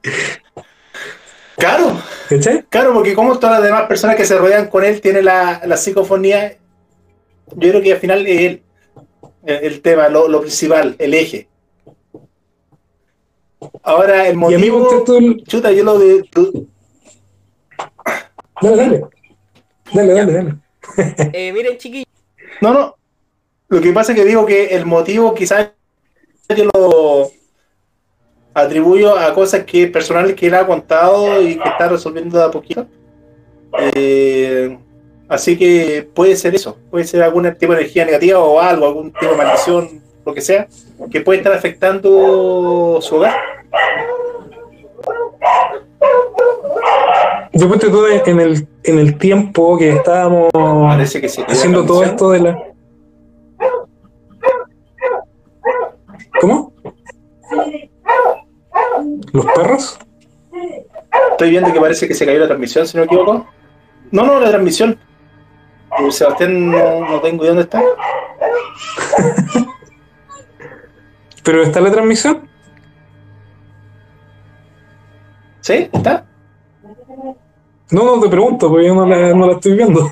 Claro, 1.59 2.01
¿cachai? 2.29 2.63
claro, 2.69 2.93
porque 2.93 3.13
como 3.13 3.37
todas 3.37 3.57
las 3.59 3.63
demás 3.63 3.83
personas 3.87 4.15
que 4.15 4.25
se 4.25 4.37
rodean 4.37 4.67
con 4.67 4.83
él 4.83 5.01
tienen 5.01 5.25
la, 5.25 5.61
la 5.65 5.77
psicofonía, 5.77 6.57
yo 7.55 7.69
creo 7.69 7.81
que 7.81 7.93
al 7.93 7.99
final 7.99 8.25
es 8.25 8.39
él, 8.41 8.63
el, 9.45 9.63
el 9.65 9.81
tema, 9.81 10.07
lo, 10.09 10.27
lo 10.27 10.41
principal, 10.41 10.95
el 10.97 11.13
eje. 11.13 11.47
Ahora, 13.83 14.27
el 14.27 14.35
Y 14.35 14.53
a 14.53 14.57
mí, 14.57 14.69
motivo... 14.71 15.03
tú 15.03 15.17
el- 15.17 15.43
Chuta, 15.43 15.71
yo 15.71 15.83
lo 15.83 15.99
de... 15.99 16.23
Dale, 18.61 18.75
dale. 18.77 19.01
Dale, 19.93 20.13
dale, 20.13 20.33
dale. 20.33 20.55
Eh, 21.33 21.51
miren, 21.53 21.77
chiquillos. 21.77 22.07
No, 22.61 22.73
no. 22.73 22.95
Lo 23.67 23.81
que 23.81 23.91
pasa 23.93 24.13
es 24.13 24.17
que 24.19 24.25
digo 24.25 24.45
que 24.45 24.67
el 24.75 24.85
motivo 24.85 25.33
quizás 25.33 25.71
yo 26.55 26.65
lo 26.73 27.31
atribuyo 28.61 29.17
a 29.17 29.33
cosas 29.33 29.63
que 29.63 29.87
personales 29.87 30.35
que 30.35 30.47
él 30.47 30.55
ha 30.55 30.65
contado 30.65 31.41
y 31.41 31.57
que 31.57 31.69
está 31.69 31.87
resolviendo 31.87 32.37
de 32.37 32.45
a 32.45 32.51
poquito. 32.51 32.85
Eh, 33.95 34.77
así 35.27 35.57
que 35.57 36.07
puede 36.13 36.35
ser 36.35 36.55
eso, 36.55 36.77
puede 36.89 37.05
ser 37.05 37.21
algún 37.21 37.43
tipo 37.55 37.73
de 37.73 37.79
energía 37.79 38.05
negativa 38.05 38.39
o 38.39 38.59
algo, 38.59 38.87
algún 38.87 39.11
tipo 39.11 39.31
de 39.31 39.37
maldición, 39.37 40.01
lo 40.25 40.33
que 40.33 40.41
sea, 40.41 40.67
que 41.11 41.21
puede 41.21 41.39
estar 41.39 41.53
afectando 41.53 42.99
su 43.01 43.15
hogar. 43.15 43.35
Yo 47.53 47.67
ponte 47.67 47.89
tú 47.89 48.05
en 48.05 48.39
el, 48.39 48.67
en 48.83 48.99
el 48.99 49.17
tiempo 49.17 49.77
que 49.77 49.89
estábamos 49.89 50.49
que 50.97 51.29
sí. 51.29 51.43
haciendo 51.47 51.85
todo 51.85 52.03
esto 52.03 52.31
de 52.31 52.39
la. 52.39 52.63
¿Cómo? 56.39 56.71
¿Los 59.33 59.45
perros? 59.55 59.99
Estoy 61.31 61.49
viendo 61.51 61.71
que 61.71 61.79
parece 61.79 62.07
que 62.07 62.13
se 62.13 62.25
cayó 62.25 62.39
la 62.39 62.47
transmisión, 62.47 62.87
si 62.87 62.97
no 62.97 63.01
me 63.01 63.05
equivoco. 63.05 63.47
No, 64.11 64.23
no, 64.23 64.39
la 64.39 64.49
transmisión. 64.49 64.97
Eh, 65.99 66.11
Sebastián, 66.11 66.71
no, 66.71 67.09
no 67.09 67.21
tengo 67.21 67.43
idea 67.43 67.53
dónde 67.53 67.63
está. 67.63 67.81
¿Pero 71.43 71.63
está 71.63 71.81
la 71.81 71.91
transmisión? 71.91 72.47
¿Sí? 75.61 75.89
¿Está? 75.91 76.25
No, 77.91 78.15
no 78.15 78.21
te 78.21 78.29
pregunto, 78.29 78.69
porque 78.69 78.87
yo 78.87 78.95
no 78.95 79.05
la, 79.05 79.33
no 79.33 79.47
la 79.47 79.53
estoy 79.53 79.73
viendo. 79.73 80.11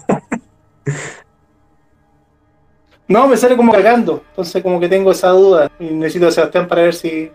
No, 3.08 3.28
me 3.28 3.38
sale 3.38 3.56
como 3.56 3.72
cargando. 3.72 4.24
Entonces, 4.30 4.62
como 4.62 4.80
que 4.80 4.90
tengo 4.90 5.12
esa 5.12 5.30
duda. 5.30 5.72
Y 5.80 5.86
necesito 5.86 6.28
a 6.28 6.32
Sebastián 6.32 6.68
para 6.68 6.84
ver 6.84 6.94
si. 6.94 7.32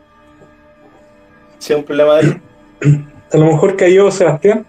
Si 1.62 1.72
es 1.72 1.78
un 1.78 1.84
problema 1.84 2.16
de 2.16 2.22
él. 2.22 2.42
A 3.32 3.36
lo 3.36 3.46
mejor 3.46 3.76
cayó 3.76 4.10
Sebastián. 4.10 4.66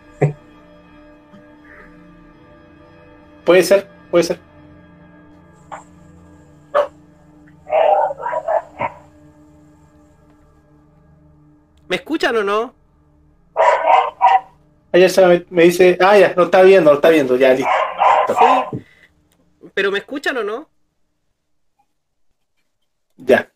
Puede 3.43 3.63
ser, 3.63 3.89
puede 4.11 4.23
ser. 4.25 4.39
¿Me 11.87 11.95
escuchan 11.95 12.35
o 12.35 12.43
no? 12.43 12.75
Ayer 14.91 15.09
se 15.09 15.25
me, 15.25 15.45
me 15.49 15.63
dice, 15.63 15.97
ah, 15.99 16.15
ya, 16.15 16.35
lo 16.37 16.43
está 16.43 16.61
viendo, 16.61 16.91
lo 16.91 16.97
está 16.97 17.09
viendo, 17.09 17.35
ya, 17.35 17.53
listo. 17.53 17.71
Sí. 18.27 18.83
¿Pero 19.73 19.91
me 19.91 19.97
escuchan 19.97 20.37
o 20.37 20.43
no? 20.43 20.69
Ya. 23.17 23.51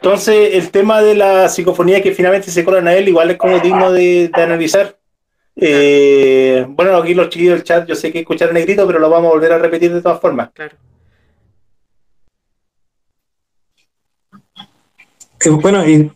Entonces, 0.00 0.54
el 0.54 0.70
tema 0.70 1.02
de 1.02 1.16
la 1.16 1.48
psicofonía 1.48 2.00
que 2.00 2.12
finalmente 2.12 2.52
se 2.52 2.64
colan 2.64 2.86
a 2.86 2.94
él, 2.94 3.08
igual 3.08 3.32
es 3.32 3.36
como 3.36 3.58
digno 3.58 3.90
de, 3.90 4.30
de 4.34 4.42
analizar. 4.42 4.96
Eh, 5.56 6.64
bueno, 6.68 6.96
aquí 6.96 7.14
los 7.14 7.28
chiquillos 7.28 7.54
del 7.54 7.64
chat, 7.64 7.88
yo 7.88 7.96
sé 7.96 8.12
que 8.12 8.20
escucharon 8.20 8.56
el 8.56 8.64
grito, 8.64 8.86
pero 8.86 9.00
lo 9.00 9.10
vamos 9.10 9.30
a 9.30 9.34
volver 9.34 9.52
a 9.52 9.58
repetir 9.58 9.92
de 9.92 10.00
todas 10.00 10.20
formas. 10.20 10.50
Claro. 10.54 10.76
Eh, 15.44 15.50
bueno, 15.50 15.84
y 15.84 16.12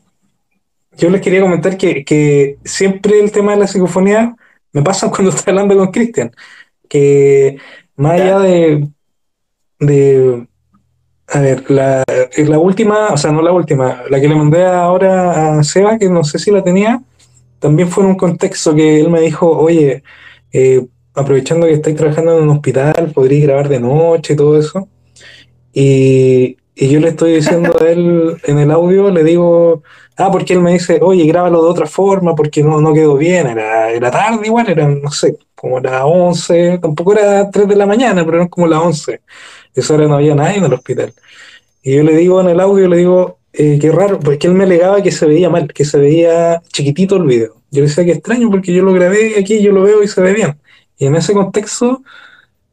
yo 0.97 1.11
les 1.11 1.21
quería 1.21 1.41
comentar 1.41 1.77
que, 1.77 2.05
que 2.05 2.59
siempre 2.65 3.19
el 3.19 3.33
tema 3.33 3.53
de 3.53 3.59
la 3.59 3.67
psicofonía 3.67 4.37
me 4.73 4.83
pasa 4.83 5.11
cuando 5.11 5.31
estoy 5.31 5.51
hablando 5.51 5.77
con 5.77 5.91
Cristian. 5.91 6.31
Que 6.89 7.59
más 7.97 8.13
allá 8.13 8.39
de, 8.39 8.89
de 9.81 10.47
a 11.33 11.41
ver, 11.41 11.71
la, 11.71 12.05
eh, 12.09 12.45
la 12.45 12.59
última, 12.59 13.09
o 13.09 13.17
sea, 13.17 13.33
no 13.33 13.41
la 13.41 13.53
última, 13.53 14.03
la 14.11 14.21
que 14.21 14.29
le 14.29 14.35
mandé 14.35 14.67
ahora 14.67 15.59
a 15.59 15.65
Seba, 15.65 15.99
que 15.99 16.11
no 16.11 16.25
sé 16.25 16.39
si 16.39 16.51
la 16.51 16.63
tenía, 16.63 17.03
también 17.59 17.89
fue 17.89 18.05
en 18.05 18.11
un 18.11 18.17
contexto 18.17 18.75
que 18.75 19.01
él 19.01 19.09
me 19.09 19.23
dijo, 19.23 19.49
oye, 19.49 20.03
eh, 20.53 20.87
aprovechando 21.15 21.67
que 21.67 21.73
estáis 21.73 21.97
trabajando 21.97 22.37
en 22.37 22.45
un 22.45 22.51
hospital, 22.51 23.13
podríais 23.15 23.45
grabar 23.45 23.71
de 23.71 23.81
noche 23.81 24.35
y 24.35 24.37
todo 24.37 24.59
eso. 24.59 24.89
Y, 25.73 26.59
y 26.75 26.89
yo 26.91 27.01
le 27.01 27.09
estoy 27.09 27.37
diciendo 27.37 27.75
a 27.81 27.89
él 27.89 28.37
en 28.45 28.59
el 28.59 28.71
audio, 28.71 29.11
le 29.11 29.25
digo, 29.25 29.83
ah, 30.19 30.31
porque 30.31 30.53
él 30.53 30.61
me 30.61 30.73
dice, 30.75 30.99
oye, 31.01 31.25
grábalo 31.25 31.63
de 31.63 31.71
otra 31.71 31.87
forma, 31.87 32.35
porque 32.35 32.63
no, 32.63 32.81
no 32.83 32.93
quedó 32.93 33.17
bien, 33.17 33.47
era, 33.47 33.91
era 33.91 34.11
tarde 34.11 34.47
igual, 34.47 34.69
era, 34.69 34.87
no 34.87 35.11
sé, 35.11 35.39
como 35.55 35.81
las 35.81 36.03
11, 36.05 36.79
tampoco 36.79 37.15
era 37.15 37.51
3 37.51 37.69
de 37.69 37.77
la 37.77 37.87
mañana, 37.87 38.23
pero 38.23 38.37
eran 38.37 38.49
como 38.49 38.67
las 38.67 38.81
11. 38.81 39.21
Esa 39.75 39.95
hora 39.95 40.07
no 40.07 40.17
había 40.17 40.35
nadie 40.35 40.59
en 40.59 40.65
el 40.65 40.73
hospital. 40.73 41.13
Y 41.83 41.97
yo 41.97 42.03
le 42.03 42.15
digo 42.17 42.41
en 42.41 42.49
el 42.49 42.61
audio, 42.61 42.89
le 42.89 42.97
digo, 42.99 43.39
eh, 43.53 43.79
qué 43.81 43.91
raro, 43.91 44.19
porque 44.21 44.47
él 44.47 44.55
me 44.55 44.65
alegaba 44.65 45.03
que 45.03 45.11
se 45.11 45.27
veía 45.27 45.51
mal, 45.51 45.73
que 45.73 45.85
se 45.85 45.99
veía 45.99 46.63
chiquitito 46.73 47.17
el 47.17 47.25
video. 47.25 47.55
Yo 47.71 47.83
le 47.83 47.89
decía 47.89 48.05
que 48.05 48.13
extraño 48.13 48.51
porque 48.51 48.73
yo 48.73 48.83
lo 48.83 48.93
grabé 48.93 49.39
aquí, 49.39 49.63
yo 49.63 49.73
lo 49.73 49.83
veo 49.83 50.03
y 50.03 50.09
se 50.09 50.21
ve 50.21 50.33
bien. 50.33 50.59
Y 50.99 51.07
en 51.07 51.17
ese 51.17 51.33
contexto 51.33 52.03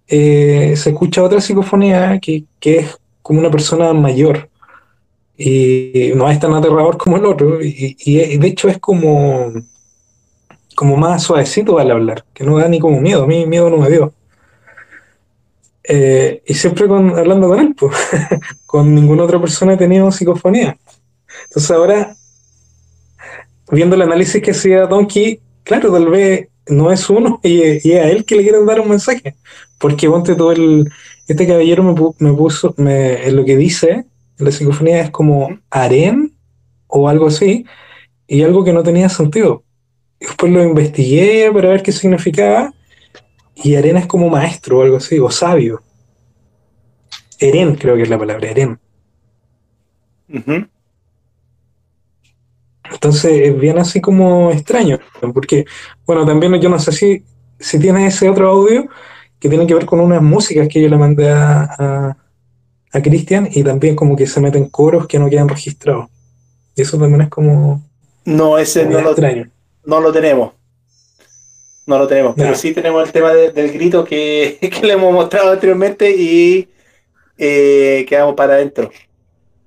eh, 0.07 0.73
se 0.75 0.89
escucha 0.91 1.23
otra 1.23 1.41
psicofonía 1.41 2.19
que, 2.19 2.45
que 2.59 2.79
es 2.79 2.97
como 3.21 3.39
una 3.39 3.51
persona 3.51 3.93
mayor. 3.93 4.49
Y 5.37 6.11
no 6.15 6.29
es 6.29 6.39
tan 6.39 6.53
aterrador 6.53 6.97
como 6.97 7.17
el 7.17 7.25
otro. 7.25 7.63
Y, 7.63 7.95
y 7.99 8.37
de 8.37 8.47
hecho 8.47 8.67
es 8.67 8.77
como, 8.77 9.51
como 10.75 10.97
más 10.97 11.23
suavecito 11.23 11.79
al 11.79 11.91
hablar, 11.91 12.25
que 12.33 12.43
no 12.43 12.57
da 12.57 12.67
ni 12.67 12.79
como 12.79 12.99
miedo. 13.01 13.23
A 13.23 13.27
mí 13.27 13.45
miedo 13.45 13.69
no 13.69 13.77
me 13.77 13.89
dio. 13.89 14.13
Eh, 15.91 16.43
y 16.45 16.53
siempre 16.53 16.87
con, 16.87 17.17
hablando 17.17 17.47
con 17.47 17.59
él, 17.59 17.75
pues, 17.75 17.97
con 18.67 18.93
ninguna 18.93 19.23
otra 19.23 19.41
persona 19.41 19.73
he 19.73 19.77
tenido 19.77 20.11
psicofonía. 20.11 20.77
Entonces 21.45 21.71
ahora, 21.71 22.15
viendo 23.71 23.95
el 23.95 24.03
análisis 24.03 24.41
que 24.41 24.51
hacía 24.51 24.85
Donkey, 24.85 25.39
claro, 25.63 25.91
tal 25.91 26.07
vez 26.07 26.47
no 26.67 26.91
es 26.91 27.09
uno 27.09 27.39
y, 27.43 27.87
y 27.87 27.93
es 27.93 28.05
a 28.05 28.09
él 28.09 28.23
que 28.23 28.35
le 28.35 28.43
quieren 28.43 28.67
dar 28.67 28.79
un 28.79 28.89
mensaje. 28.89 29.35
Porque 29.79 30.07
ponte 30.07 30.35
todo 30.35 30.51
el. 30.51 30.91
Este 31.27 31.47
caballero 31.47 31.83
me, 31.83 31.95
me 32.19 32.37
puso. 32.37 32.75
Me, 32.77 33.27
en 33.27 33.35
lo 33.35 33.43
que 33.43 33.57
dice, 33.57 34.05
la 34.37 34.51
psicofonía 34.51 35.01
es 35.01 35.09
como 35.09 35.57
harén 35.71 36.33
o 36.87 37.07
algo 37.07 37.27
así, 37.27 37.65
y 38.27 38.43
algo 38.43 38.63
que 38.63 38.73
no 38.73 38.83
tenía 38.83 39.09
sentido. 39.09 39.63
Después 40.19 40.51
lo 40.51 40.63
investigué 40.63 41.49
para 41.53 41.69
ver 41.69 41.83
qué 41.83 41.91
significaba, 41.91 42.73
y 43.63 43.75
harén 43.75 43.97
es 43.97 44.07
como 44.07 44.29
maestro 44.29 44.79
o 44.79 44.81
algo 44.83 44.97
así, 44.97 45.19
o 45.19 45.29
sabio. 45.29 45.81
Eren, 47.39 47.75
creo 47.75 47.95
que 47.95 48.03
es 48.03 48.09
la 48.09 48.17
palabra, 48.19 48.49
Eren. 48.49 48.79
Entonces 52.91 53.31
es 53.49 53.59
bien 53.59 53.77
así 53.77 54.01
como 54.01 54.51
extraño, 54.51 54.99
porque, 55.33 55.65
bueno, 56.05 56.25
también 56.25 56.59
yo 56.59 56.69
no 56.69 56.79
sé 56.79 56.91
si, 56.91 57.23
si 57.59 57.79
tiene 57.79 58.07
ese 58.07 58.29
otro 58.29 58.49
audio 58.49 58.87
que 59.39 59.47
tiene 59.49 59.67
que 59.67 59.75
ver 59.75 59.85
con 59.85 59.99
unas 59.99 60.21
músicas 60.21 60.67
que 60.67 60.81
yo 60.81 60.89
le 60.89 60.97
mandé 60.97 61.29
a, 61.29 61.63
a, 61.77 62.17
a 62.91 63.01
Cristian 63.01 63.47
y 63.51 63.63
también 63.63 63.95
como 63.95 64.15
que 64.15 64.25
se 64.27 64.41
meten 64.41 64.69
coros 64.69 65.07
que 65.07 65.19
no 65.19 65.29
quedan 65.29 65.47
registrados. 65.49 66.07
Y 66.75 66.81
eso 66.81 66.97
también 66.97 67.21
es 67.21 67.29
como 67.29 67.83
No, 68.25 68.57
ese 68.57 68.85
no 68.85 69.01
lo, 69.01 69.11
extraño. 69.11 69.49
no 69.85 70.01
lo 70.01 70.11
tenemos. 70.11 70.53
No 71.89 71.97
lo 71.97 72.05
tenemos, 72.07 72.35
pero 72.37 72.53
sí 72.53 72.71
tenemos 72.71 73.03
el 73.03 73.11
tema 73.11 73.33
de- 73.33 73.51
del 73.51 73.71
grito 73.71 74.05
que, 74.05 74.59
que 74.79 74.85
le 74.85 74.93
hemos 74.93 75.11
mostrado 75.11 75.51
anteriormente 75.51 76.11
y 76.15 76.69
eh, 77.35 78.05
quedamos 78.07 78.35
para 78.35 78.53
adentro. 78.53 78.91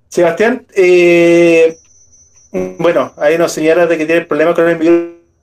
Sebastián, 0.09 0.65
eh, 0.77 1.79
bueno, 2.79 3.13
ahí 3.17 3.37
nos 3.37 3.51
señala 3.51 3.89
de 3.89 3.99
que 3.99 4.07
tiene 4.07 4.21
problemas 4.21 4.55
con 4.55 4.69
el 4.69 4.79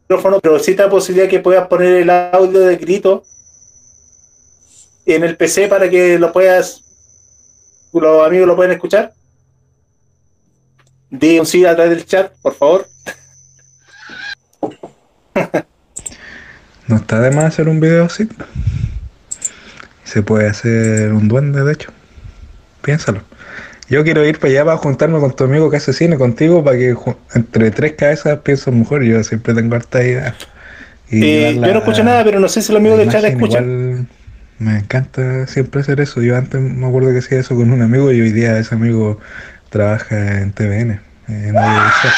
micrófono, 0.08 0.40
pero 0.40 0.58
sí 0.58 0.74
la 0.74 0.90
posibilidad 0.90 1.30
que 1.30 1.42
puedas 1.42 1.68
poner 1.68 1.96
el 1.96 2.10
audio 2.10 2.62
de 2.62 2.78
grito 2.78 3.26
en 5.06 5.26
el 5.26 5.36
PC 5.36 5.68
para 5.68 5.90
que 5.90 6.18
lo 6.18 6.32
puedas, 6.32 6.82
los 7.92 8.26
amigos 8.26 8.48
lo 8.48 8.56
puedan 8.56 8.72
escuchar. 8.72 9.12
Di 11.10 11.40
un 11.40 11.46
sí 11.46 11.66
a 11.66 11.76
través 11.76 11.90
del 11.98 12.06
chat, 12.06 12.32
por 12.42 12.54
favor. 12.54 12.88
No 16.90 16.96
está 16.96 17.20
de 17.20 17.30
más 17.30 17.46
hacer 17.46 17.70
un 17.70 17.80
video 17.80 18.06
así. 18.06 18.28
Se 20.04 20.24
puede 20.24 20.48
hacer 20.48 21.14
un 21.14 21.28
duende, 21.28 21.64
de 21.64 21.72
hecho. 21.72 21.92
Piénsalo. 22.82 23.22
Yo 23.90 24.04
quiero 24.04 24.26
ir 24.26 24.40
para 24.40 24.52
allá 24.52 24.66
para 24.66 24.78
juntarme 24.78 25.20
con 25.20 25.36
tu 25.36 25.44
amigo 25.44 25.70
que 25.70 25.78
hace 25.78 25.94
cine 25.94 26.18
contigo 26.18 26.64
para 26.64 26.78
que 26.78 26.96
entre 27.36 27.70
tres 27.70 27.94
cabezas 27.94 28.40
pienso 28.40 28.72
mejor. 28.72 29.04
Yo 29.04 29.24
siempre 29.24 29.54
tengo 29.54 29.76
harta 29.76 30.04
idea. 30.04 30.36
Y 31.12 31.24
Eh, 31.24 31.54
yo 31.56 31.62
no 31.74 31.80
escucho 31.80 32.04
nada, 32.04 32.24
pero 32.24 32.40
no 32.40 32.50
sé 32.50 32.64
si 32.64 32.72
los 32.72 32.80
amigos 32.80 32.98
del 32.98 33.12
chat 33.12 33.24
escuchan. 33.24 33.64
igual 33.64 34.08
me 34.58 34.78
encanta 34.80 35.46
siempre 35.46 35.82
hacer 35.82 36.02
eso. 36.02 36.24
Yo 36.24 36.36
antes 36.36 36.60
me 36.60 36.88
acuerdo 36.88 37.12
que 37.12 37.20
hacía 37.20 37.40
eso 37.40 37.56
con 37.56 37.72
un 37.72 37.84
amigo 37.84 38.12
y 38.12 38.20
hoy 38.20 38.32
día 38.32 38.58
ese 38.58 38.74
amigo 38.74 39.20
trabaja 39.70 40.42
en 40.42 40.54
TVN, 40.54 41.00
en 41.28 41.56
audiovisual. 41.56 42.14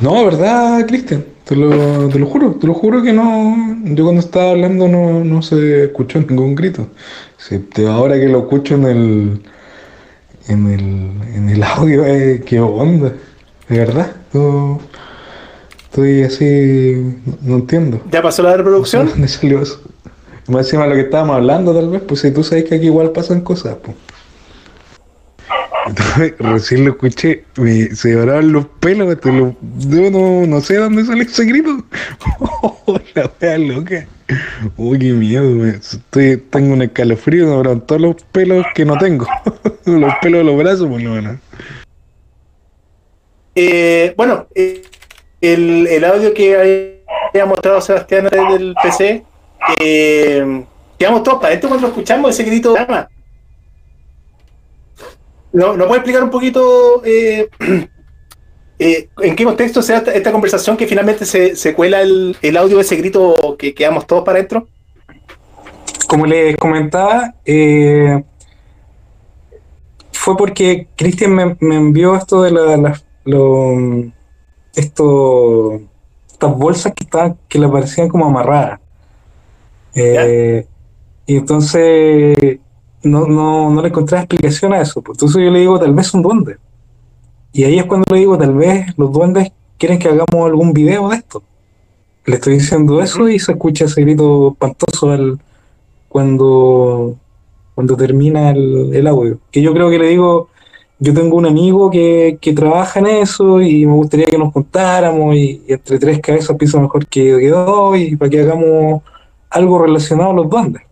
No, 0.00 0.24
¿verdad, 0.24 0.86
Cristian? 0.86 1.22
Te 1.50 1.56
lo, 1.56 2.08
te 2.08 2.18
lo 2.20 2.26
juro, 2.26 2.52
te 2.52 2.66
lo 2.68 2.74
juro 2.74 3.02
que 3.02 3.12
no. 3.12 3.56
Yo 3.86 4.04
cuando 4.04 4.20
estaba 4.20 4.52
hablando 4.52 4.86
no, 4.86 5.24
no 5.24 5.42
se 5.42 5.86
escuchó 5.86 6.20
ningún 6.20 6.54
grito. 6.54 6.86
Te- 7.74 7.88
ahora 7.88 8.14
que 8.20 8.28
lo 8.28 8.38
escucho 8.38 8.76
en 8.76 8.84
el 8.84 9.40
en 10.46 10.66
el, 10.68 11.34
en 11.34 11.48
el 11.48 11.60
audio, 11.64 12.06
eh, 12.06 12.44
qué 12.46 12.60
onda. 12.60 13.12
De 13.68 13.78
verdad, 13.78 14.12
yo 14.32 14.78
estoy 15.86 16.22
así, 16.22 17.16
no 17.42 17.56
entiendo. 17.56 18.00
¿Ya 18.12 18.22
pasó 18.22 18.44
la 18.44 18.56
reproducción? 18.56 19.08
¿Dónde 19.10 19.26
salió 19.26 19.60
eso? 19.60 19.80
Más 20.46 20.66
encima 20.66 20.84
de 20.84 20.90
lo 20.90 20.94
que 20.94 21.02
estábamos 21.02 21.34
hablando, 21.34 21.74
tal 21.74 21.90
vez, 21.90 22.02
pues 22.06 22.20
si 22.20 22.30
tú 22.30 22.44
sabes 22.44 22.62
que 22.64 22.76
aquí 22.76 22.86
igual 22.86 23.10
pasan 23.10 23.40
cosas, 23.40 23.76
pues. 23.82 23.96
Recién 26.38 26.84
lo 26.84 26.92
escuché, 26.92 27.44
me, 27.56 27.94
se 27.94 28.12
lloraban 28.12 28.52
los 28.52 28.66
pelos, 28.80 29.20
te 29.20 29.32
lo- 29.32 29.56
yo 29.78 30.10
no, 30.10 30.46
no 30.46 30.60
sé 30.60 30.76
dónde 30.76 31.04
sale 31.04 31.22
ese 31.24 31.44
grito. 31.44 31.84
la 33.14 33.30
wea 33.40 33.58
loca. 33.58 34.06
Uy, 34.76 34.98
qué 34.98 35.12
miedo, 35.12 35.66
estoy, 35.66 36.36
tengo 36.36 36.74
un 36.74 36.82
escalofrío, 36.82 37.46
me 37.46 37.54
abran 37.54 37.80
todos 37.80 38.00
los 38.00 38.16
pelos 38.32 38.64
que 38.74 38.84
no 38.84 38.96
tengo. 38.98 39.26
los 39.84 40.14
pelos 40.22 40.38
de 40.40 40.44
los 40.44 40.56
brazos, 40.56 40.88
por 40.88 41.00
lo 41.00 41.10
menos. 41.10 41.36
Eh, 43.54 44.14
bueno, 44.16 44.46
eh, 44.54 44.82
el, 45.40 45.86
el 45.88 46.04
audio 46.04 46.32
que 46.32 47.00
había 47.32 47.46
mostrado 47.46 47.80
Sebastián 47.80 48.28
del 48.28 48.74
PC, 48.82 49.24
eh, 49.80 50.64
quedamos 50.98 51.22
todos 51.22 51.38
para 51.38 51.48
adentro 51.48 51.68
cuando 51.68 51.88
escuchamos 51.88 52.30
ese 52.30 52.44
grito 52.48 52.72
de 52.72 52.80
llama. 52.80 53.08
¿No, 55.52 55.76
¿No 55.76 55.86
puede 55.86 55.98
explicar 55.98 56.22
un 56.22 56.30
poquito 56.30 57.02
eh, 57.04 57.48
eh, 58.78 59.08
en 59.22 59.36
qué 59.36 59.44
contexto 59.44 59.82
se 59.82 59.92
da 59.92 59.98
esta, 59.98 60.14
esta 60.14 60.32
conversación 60.32 60.76
que 60.76 60.86
finalmente 60.86 61.24
se, 61.26 61.56
se 61.56 61.74
cuela 61.74 62.00
el, 62.02 62.36
el 62.40 62.56
audio 62.56 62.76
de 62.76 62.82
ese 62.82 62.96
grito 62.96 63.56
que 63.58 63.74
quedamos 63.74 64.06
todos 64.06 64.24
para 64.24 64.38
adentro? 64.38 64.68
Como 66.08 66.26
les 66.26 66.56
comentaba, 66.56 67.34
eh, 67.44 68.22
fue 70.12 70.36
porque 70.36 70.88
Cristian 70.96 71.34
me, 71.34 71.56
me 71.60 71.76
envió 71.76 72.14
esto 72.16 72.42
de 72.42 72.50
la, 72.52 72.76
la- 72.76 73.02
lo- 73.24 74.10
esto, 74.74 75.80
estas 76.30 76.56
bolsas 76.56 76.92
que 76.94 77.04
estaban, 77.04 77.38
que 77.48 77.58
le 77.58 77.68
parecían 77.68 78.08
como 78.08 78.26
amarradas. 78.26 78.80
Eh, 79.94 80.66
y 81.26 81.36
entonces 81.36 82.58
no, 83.02 83.26
no, 83.26 83.70
no 83.70 83.82
le 83.82 83.88
encontré 83.88 84.18
explicación 84.18 84.72
a 84.72 84.80
eso. 84.80 85.02
pues. 85.02 85.16
Entonces 85.16 85.42
yo 85.42 85.50
le 85.50 85.60
digo, 85.60 85.78
tal 85.78 85.94
vez 85.94 86.12
un 86.14 86.22
duende. 86.22 86.56
Y 87.52 87.64
ahí 87.64 87.78
es 87.78 87.84
cuando 87.84 88.06
le 88.12 88.20
digo, 88.20 88.38
tal 88.38 88.54
vez 88.54 88.86
los 88.96 89.12
duendes 89.12 89.52
quieren 89.78 89.98
que 89.98 90.08
hagamos 90.08 90.46
algún 90.46 90.72
video 90.72 91.08
de 91.08 91.16
esto. 91.16 91.42
Le 92.26 92.36
estoy 92.36 92.54
diciendo 92.54 93.02
eso 93.02 93.28
y 93.28 93.38
se 93.38 93.52
escucha 93.52 93.86
ese 93.86 94.02
grito 94.02 94.50
espantoso 94.52 95.10
al, 95.10 95.40
cuando, 96.08 97.16
cuando 97.74 97.96
termina 97.96 98.50
el, 98.50 98.94
el 98.94 99.06
audio. 99.06 99.38
Que 99.50 99.62
yo 99.62 99.72
creo 99.72 99.90
que 99.90 99.98
le 99.98 100.08
digo, 100.08 100.48
yo 100.98 101.14
tengo 101.14 101.36
un 101.36 101.46
amigo 101.46 101.90
que, 101.90 102.38
que 102.40 102.52
trabaja 102.52 103.00
en 103.00 103.06
eso 103.06 103.60
y 103.62 103.86
me 103.86 103.94
gustaría 103.94 104.26
que 104.26 104.36
nos 104.38 104.52
juntáramos 104.52 105.34
y, 105.34 105.62
y 105.66 105.72
entre 105.72 105.98
tres 105.98 106.20
cabezas 106.20 106.56
pienso 106.58 106.78
mejor 106.80 107.06
que, 107.06 107.38
que 107.38 107.48
dos 107.48 107.96
y 107.96 108.16
para 108.16 108.30
que 108.30 108.42
hagamos 108.42 109.02
algo 109.48 109.78
relacionado 109.78 110.30
a 110.30 110.34
los 110.34 110.50
duendes. 110.50 110.82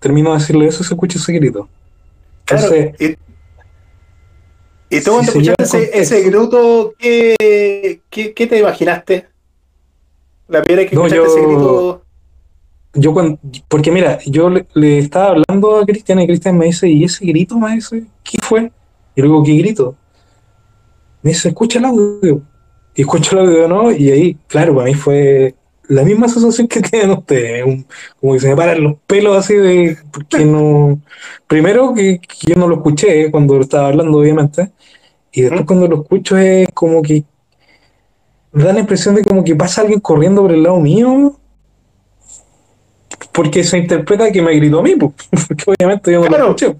Termino 0.00 0.32
de 0.32 0.38
decirle 0.38 0.66
eso 0.66 0.82
y 0.82 0.86
se 0.86 0.94
escucha 0.94 1.18
ese 1.18 1.32
grito. 1.32 1.68
Claro, 2.44 2.74
Entonces, 2.74 3.18
y, 4.90 4.96
y 4.96 5.00
tú 5.02 5.12
cuando 5.12 5.30
escuchaste 5.30 5.62
ese, 5.62 6.00
ese 6.16 6.22
grito, 6.28 6.94
¿qué, 6.98 8.00
qué, 8.10 8.34
qué 8.34 8.46
te 8.46 8.58
imaginaste? 8.58 9.26
La 10.48 10.62
primera 10.62 10.88
que 10.88 10.96
No, 10.96 11.06
escuchaste 11.06 11.38
ese 11.38 11.46
grito. 11.46 12.02
yo 12.94 13.12
cuando, 13.12 13.38
porque 13.68 13.92
mira, 13.92 14.18
yo 14.26 14.50
le, 14.50 14.66
le 14.74 14.98
estaba 14.98 15.28
hablando 15.36 15.76
a 15.76 15.86
Cristian 15.86 16.18
y 16.20 16.26
Cristian 16.26 16.58
me 16.58 16.64
dice, 16.66 16.88
¿y 16.88 17.04
ese 17.04 17.24
grito? 17.24 17.56
Me 17.58 17.74
dice, 17.76 18.04
¿qué 18.24 18.38
fue? 18.42 18.72
Y 19.14 19.20
luego, 19.20 19.44
¿qué 19.44 19.52
grito? 19.58 19.94
Me 21.22 21.30
dice, 21.30 21.50
escucha 21.50 21.78
el 21.78 21.84
audio. 21.84 22.42
Y 22.94 23.02
escucho 23.02 23.38
el 23.38 23.46
audio, 23.46 23.68
¿no? 23.68 23.92
Y 23.92 24.10
ahí, 24.10 24.36
claro, 24.48 24.74
para 24.74 24.86
mí 24.86 24.94
fue 24.94 25.54
la 25.90 26.02
misma 26.04 26.28
sensación 26.28 26.68
que 26.68 26.80
tienen 26.80 27.10
ustedes. 27.10 27.64
un- 27.66 27.84
como 28.20 28.32
que 28.34 28.40
se 28.40 28.48
me 28.48 28.56
paran 28.56 28.82
los 28.82 28.94
pelos 29.06 29.36
así 29.36 29.54
de, 29.54 29.98
porque 30.12 30.44
no, 30.44 31.00
primero 31.46 31.92
que, 31.94 32.20
que 32.20 32.52
yo 32.52 32.54
no 32.56 32.68
lo 32.68 32.76
escuché 32.76 33.30
cuando 33.30 33.54
lo 33.56 33.62
estaba 33.62 33.88
hablando, 33.88 34.18
obviamente. 34.18 34.70
Y 35.32 35.42
después 35.42 35.64
cuando 35.66 35.86
lo 35.88 36.02
escucho 36.02 36.36
es 36.38 36.68
como 36.74 37.02
que 37.02 37.24
da 38.52 38.72
la 38.72 38.80
impresión 38.80 39.14
de 39.14 39.22
como 39.24 39.44
que 39.44 39.54
pasa 39.54 39.80
alguien 39.82 40.00
corriendo 40.00 40.42
por 40.42 40.52
el 40.52 40.62
lado 40.62 40.80
mío 40.80 41.36
porque 43.32 43.62
se 43.64 43.78
interpreta 43.78 44.30
que 44.32 44.42
me 44.42 44.54
gritó 44.56 44.80
a 44.80 44.82
mí, 44.82 44.96
pues, 44.96 45.12
porque 45.48 45.64
obviamente 45.66 46.12
yo 46.12 46.20
no 46.20 46.26
Claro. 46.26 46.44
lo 46.46 46.50
escuché. 46.50 46.76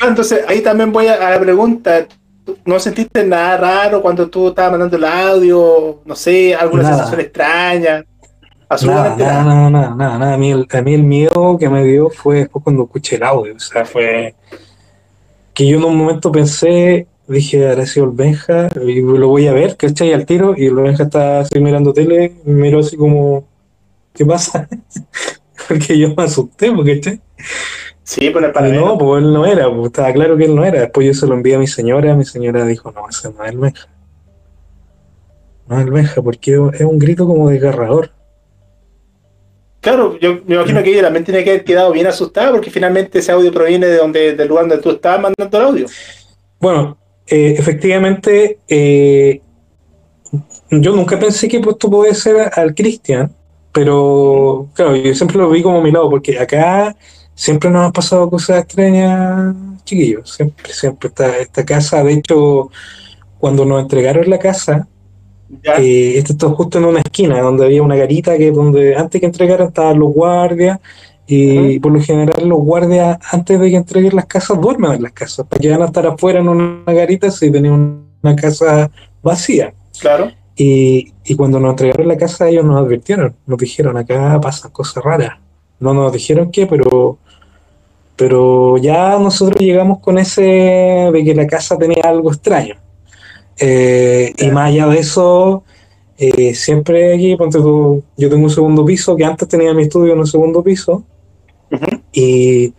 Ah, 0.00 0.06
Entonces, 0.08 0.40
ahí 0.48 0.60
también 0.60 0.92
voy 0.92 1.06
a, 1.06 1.14
a 1.14 1.30
la 1.32 1.40
pregunta. 1.40 2.06
¿Tú 2.44 2.56
¿No 2.66 2.78
sentiste 2.78 3.24
nada 3.24 3.56
raro 3.56 4.02
cuando 4.02 4.28
tú 4.28 4.48
estabas 4.48 4.72
mandando 4.72 4.96
el 4.96 5.04
audio? 5.04 6.00
No 6.04 6.14
sé, 6.16 6.54
alguna 6.54 6.82
Nada. 6.82 6.96
sensación 6.96 7.20
extraña. 7.20 8.04
Nada, 8.82 9.12
Absolutamente 9.12 9.24
nada, 9.24 9.44
nada. 9.44 9.70
nada, 9.70 9.70
nada, 9.70 9.94
nada, 9.94 10.18
nada. 10.18 10.34
A 10.34 10.36
mí, 10.36 10.50
el, 10.50 10.66
a 10.70 10.82
mí 10.82 10.94
el 10.94 11.02
miedo 11.02 11.56
que 11.58 11.68
me 11.68 11.84
dio 11.84 12.10
fue 12.10 12.36
después 12.40 12.62
cuando 12.62 12.84
escuché 12.84 13.16
el 13.16 13.22
audio. 13.22 13.54
O 13.54 13.60
sea, 13.60 13.84
fue 13.84 14.34
que 15.54 15.66
yo 15.66 15.78
en 15.78 15.84
un 15.84 15.96
momento 15.96 16.32
pensé, 16.32 17.06
dije, 17.28 17.68
habrá 17.68 17.86
sido 17.86 18.06
el 18.06 18.12
Benja, 18.12 18.68
y 18.84 19.00
lo 19.00 19.28
voy 19.28 19.46
a 19.46 19.52
ver, 19.52 19.76
¿cachai? 19.76 20.12
Al 20.12 20.26
tiro, 20.26 20.54
y 20.56 20.66
el 20.66 20.74
Benja 20.74 21.04
está 21.04 21.40
así 21.40 21.60
mirando 21.60 21.92
tele, 21.92 22.34
me 22.44 22.54
miró 22.54 22.80
así 22.80 22.96
como, 22.96 23.46
¿qué 24.12 24.26
pasa? 24.26 24.68
Porque 25.68 25.96
yo 25.96 26.14
me 26.14 26.24
asusté, 26.24 26.70
porque 26.72 27.00
¿cachai? 27.00 27.20
Sí, 28.02 28.28
pues 28.28 28.52
para 28.52 28.68
no, 28.68 28.98
pues 28.98 29.22
él 29.22 29.32
no 29.32 29.46
era, 29.46 29.72
pues 29.74 29.86
estaba 29.86 30.12
claro 30.12 30.36
que 30.36 30.44
él 30.44 30.54
no 30.54 30.62
era. 30.62 30.80
Después 30.80 31.06
yo 31.06 31.14
se 31.14 31.26
lo 31.26 31.32
envié 31.32 31.54
a 31.54 31.58
mi 31.58 31.66
señora, 31.66 32.14
mi 32.14 32.26
señora 32.26 32.66
dijo, 32.66 32.92
no, 32.92 33.08
ese 33.08 33.32
no 33.32 33.42
es 33.42 33.52
el 33.52 33.58
Benja. 33.58 33.88
No 35.66 35.78
es 35.78 35.84
el 35.86 35.90
Benja, 35.90 36.20
porque 36.20 36.52
es 36.74 36.82
un 36.82 36.98
grito 36.98 37.26
como 37.26 37.48
desgarrador. 37.48 38.10
Claro, 39.84 40.18
yo 40.18 40.40
me 40.46 40.54
imagino 40.54 40.82
que 40.82 40.92
ella 40.92 41.02
también 41.02 41.26
tiene 41.26 41.44
que 41.44 41.50
haber 41.50 41.64
quedado 41.64 41.92
bien 41.92 42.06
asustada 42.06 42.50
porque 42.52 42.70
finalmente 42.70 43.18
ese 43.18 43.32
audio 43.32 43.52
proviene 43.52 43.86
de 43.86 43.98
donde, 43.98 44.34
del 44.34 44.48
lugar 44.48 44.66
donde 44.66 44.82
tú 44.82 44.92
estabas 44.92 45.20
mandando 45.20 45.58
el 45.58 45.64
audio. 45.64 45.86
Bueno, 46.58 46.96
eh, 47.26 47.54
efectivamente, 47.58 48.60
eh, 48.66 49.42
yo 50.70 50.96
nunca 50.96 51.18
pensé 51.18 51.48
que 51.48 51.58
esto 51.58 51.90
podía 51.90 52.14
ser 52.14 52.50
al 52.54 52.74
Cristian, 52.74 53.30
pero 53.70 54.70
claro, 54.72 54.96
yo 54.96 55.14
siempre 55.14 55.36
lo 55.36 55.50
vi 55.50 55.62
como 55.62 55.82
mi 55.82 55.92
lado, 55.92 56.08
porque 56.08 56.38
acá 56.38 56.96
siempre 57.34 57.68
nos 57.68 57.84
han 57.84 57.92
pasado 57.92 58.30
cosas 58.30 58.62
extrañas, 58.62 59.54
chiquillos. 59.84 60.32
Siempre, 60.32 60.72
siempre. 60.72 61.08
Esta, 61.08 61.36
esta 61.36 61.62
casa, 61.62 62.02
de 62.02 62.14
hecho, 62.14 62.70
cuando 63.38 63.66
nos 63.66 63.82
entregaron 63.82 64.30
la 64.30 64.38
casa. 64.38 64.88
Eh, 65.62 66.18
esto 66.18 66.32
está 66.32 66.48
justo 66.48 66.78
en 66.78 66.84
una 66.84 67.00
esquina 67.00 67.40
donde 67.40 67.64
había 67.66 67.82
una 67.82 67.96
garita 67.96 68.36
que 68.36 68.50
donde 68.50 68.96
antes 68.96 69.20
que 69.20 69.26
entregaran 69.26 69.68
estaban 69.68 69.98
los 69.98 70.12
guardias 70.12 70.78
y 71.26 71.78
por 71.80 71.92
lo 71.92 72.00
general 72.00 72.46
los 72.48 72.58
guardias 72.58 73.18
antes 73.32 73.58
de 73.58 73.70
que 73.70 73.76
entreguen 73.76 74.14
las 74.16 74.26
casas 74.26 74.60
duermen 74.60 74.92
en 74.92 75.02
las 75.02 75.12
casas 75.12 75.46
para 75.46 75.60
que 75.60 75.70
van 75.70 75.82
a 75.82 75.86
estar 75.86 76.06
afuera 76.06 76.40
en 76.40 76.48
una 76.48 76.92
garita 76.92 77.30
si 77.30 77.50
tenían 77.50 78.04
una 78.22 78.36
casa 78.36 78.90
vacía 79.22 79.72
Claro. 80.00 80.30
y, 80.56 81.12
y 81.24 81.34
cuando 81.36 81.58
nos 81.60 81.70
entregaron 81.70 82.08
la 82.08 82.16
casa 82.16 82.48
ellos 82.48 82.64
nos 82.64 82.80
advirtieron 82.84 83.34
nos 83.46 83.58
dijeron 83.58 83.96
acá 83.96 84.38
pasan 84.40 84.70
cosas 84.70 85.02
raras 85.02 85.38
no 85.80 85.94
nos 85.94 86.12
dijeron 86.12 86.50
qué 86.50 86.66
pero 86.66 87.18
Pero 88.16 88.76
ya 88.78 89.18
nosotros 89.18 89.60
llegamos 89.60 89.98
con 89.98 90.18
ese 90.18 90.42
de 91.12 91.22
que 91.24 91.34
la 91.34 91.46
casa 91.48 91.76
tenía 91.76 92.02
algo 92.04 92.30
extraño. 92.30 92.76
Eh, 93.58 94.32
y 94.36 94.46
más 94.50 94.70
allá 94.70 94.88
de 94.88 94.98
eso, 94.98 95.62
eh, 96.18 96.54
siempre 96.54 97.14
aquí, 97.14 97.36
ponte 97.36 97.58
tú, 97.58 98.02
yo 98.16 98.28
tengo 98.28 98.44
un 98.44 98.50
segundo 98.50 98.84
piso, 98.84 99.16
que 99.16 99.24
antes 99.24 99.48
tenía 99.48 99.72
mi 99.74 99.82
estudio 99.82 100.12
en 100.12 100.20
un 100.20 100.26
segundo 100.26 100.62
piso, 100.62 101.04
y, 102.12 102.72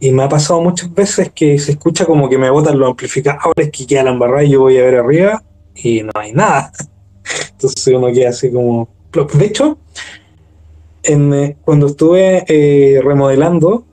y 0.00 0.12
me 0.12 0.22
ha 0.22 0.28
pasado 0.28 0.62
muchas 0.62 0.92
veces 0.94 1.30
que 1.34 1.58
se 1.58 1.72
escucha 1.72 2.06
como 2.06 2.28
que 2.28 2.38
me 2.38 2.50
botan 2.50 2.78
los 2.78 2.90
amplificadores, 2.90 3.70
que 3.70 3.86
queda 3.86 4.04
la 4.04 4.10
embarrada 4.10 4.44
y 4.44 4.50
yo 4.50 4.60
voy 4.60 4.78
a 4.78 4.82
ver 4.82 4.96
arriba 4.96 5.42
y 5.74 6.02
no 6.02 6.12
hay 6.14 6.32
nada. 6.32 6.72
Entonces 7.52 7.86
uno 7.88 8.12
queda 8.12 8.30
así 8.30 8.50
como... 8.50 8.88
De 9.34 9.44
hecho, 9.44 9.76
en, 11.02 11.34
eh, 11.34 11.56
cuando 11.62 11.88
estuve 11.88 13.00
remodelando, 13.02 13.84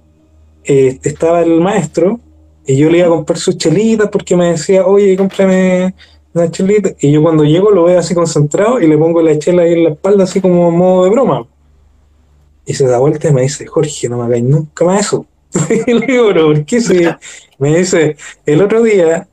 estaba 0.63 1.41
el 1.41 1.59
maestro 1.59 2.21
y 2.69 2.77
yo 2.77 2.87
le 2.87 2.99
iba 2.99 3.07
a 3.07 3.09
comprar 3.09 3.39
sus 3.39 3.57
chelitas 3.57 4.09
porque 4.11 4.35
me 4.35 4.51
decía, 4.51 4.85
oye, 4.85 5.17
cómprame 5.17 5.95
una 6.35 6.51
chelita. 6.51 6.91
Y 6.99 7.11
yo 7.11 7.23
cuando 7.23 7.43
llego 7.43 7.71
lo 7.71 7.85
veo 7.85 7.97
así 7.97 8.13
concentrado 8.13 8.79
y 8.79 8.85
le 8.85 8.95
pongo 8.95 9.23
la 9.23 9.39
chela 9.39 9.63
ahí 9.63 9.73
en 9.73 9.85
la 9.85 9.89
espalda 9.89 10.25
así 10.25 10.39
como 10.39 10.69
modo 10.69 11.05
de 11.05 11.09
broma. 11.09 11.47
Y 12.67 12.75
se 12.75 12.85
da 12.85 12.99
vuelta 12.99 13.27
y 13.27 13.33
me 13.33 13.41
dice, 13.41 13.65
Jorge, 13.65 14.07
no 14.07 14.19
me 14.19 14.25
hagáis 14.25 14.43
nunca 14.43 14.85
más 14.85 14.99
eso. 14.99 15.25
y 15.87 15.93
le 15.95 16.05
digo, 16.05 16.27
pero 16.27 16.45
¿por 16.45 16.63
qué 16.63 16.79
si? 16.79 17.07
Me 17.57 17.75
dice, 17.75 18.15
el 18.45 18.61
otro 18.61 18.83
día 18.83 19.27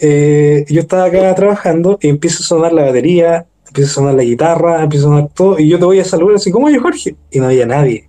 eh, 0.00 0.64
yo 0.68 0.80
estaba 0.80 1.04
acá 1.04 1.32
trabajando 1.36 2.00
y 2.02 2.08
empieza 2.08 2.38
a 2.40 2.42
sonar 2.42 2.72
la 2.72 2.86
batería, 2.86 3.46
empieza 3.68 3.92
a 3.92 3.94
sonar 3.94 4.14
la 4.14 4.24
guitarra, 4.24 4.82
empieza 4.82 5.06
a 5.06 5.10
sonar 5.10 5.28
todo, 5.32 5.60
y 5.60 5.68
yo 5.68 5.78
te 5.78 5.84
voy 5.84 6.00
a 6.00 6.04
saludar 6.04 6.34
así, 6.34 6.50
¿cómo 6.50 6.66
oye 6.66 6.80
Jorge? 6.80 7.14
Y 7.30 7.38
no 7.38 7.46
había 7.46 7.66
nadie. 7.66 8.08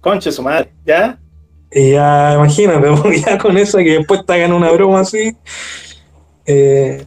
Concha 0.00 0.30
de 0.30 0.36
su 0.36 0.42
madre, 0.42 0.72
¿ya? 0.86 1.19
Y 1.72 1.92
ya, 1.92 2.34
imagínate, 2.34 2.88
ya 3.26 3.38
con 3.38 3.56
eso 3.56 3.78
que 3.78 3.98
después 3.98 4.24
te 4.26 4.32
hagan 4.34 4.52
una 4.52 4.70
broma 4.72 5.00
así. 5.00 5.36
Eh, 6.46 7.04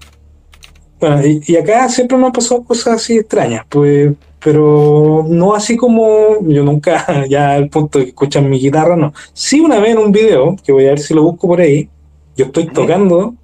bueno, 0.99 1.25
y, 1.25 1.41
y 1.45 1.57
acá 1.57 1.89
siempre 1.89 2.17
me 2.17 2.27
han 2.27 2.31
pasado 2.31 2.63
cosas 2.63 2.95
así 2.95 3.17
extrañas, 3.17 3.65
pues, 3.67 4.13
pero 4.39 5.25
no 5.27 5.53
así 5.53 5.75
como 5.75 6.37
yo 6.47 6.63
nunca, 6.63 7.25
ya 7.29 7.53
al 7.53 7.69
punto 7.69 7.99
de 7.99 8.05
que 8.05 8.09
escuchan 8.11 8.49
mi 8.49 8.59
guitarra, 8.59 8.95
no. 8.95 9.13
Sí, 9.33 9.59
una 9.59 9.79
vez 9.79 9.91
en 9.91 9.97
un 9.97 10.11
video, 10.11 10.55
que 10.63 10.71
voy 10.71 10.85
a 10.85 10.89
ver 10.89 10.99
si 10.99 11.13
lo 11.13 11.23
busco 11.23 11.47
por 11.47 11.59
ahí, 11.59 11.89
yo 12.37 12.45
estoy 12.45 12.67
tocando, 12.67 13.35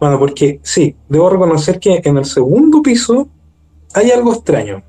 bueno, 0.00 0.18
porque 0.18 0.58
sí, 0.62 0.96
debo 1.08 1.30
reconocer 1.30 1.78
que 1.78 2.00
en 2.04 2.16
el 2.18 2.24
segundo 2.24 2.82
piso 2.82 3.28
hay 3.94 4.10
algo 4.10 4.32
extraño. 4.32 4.82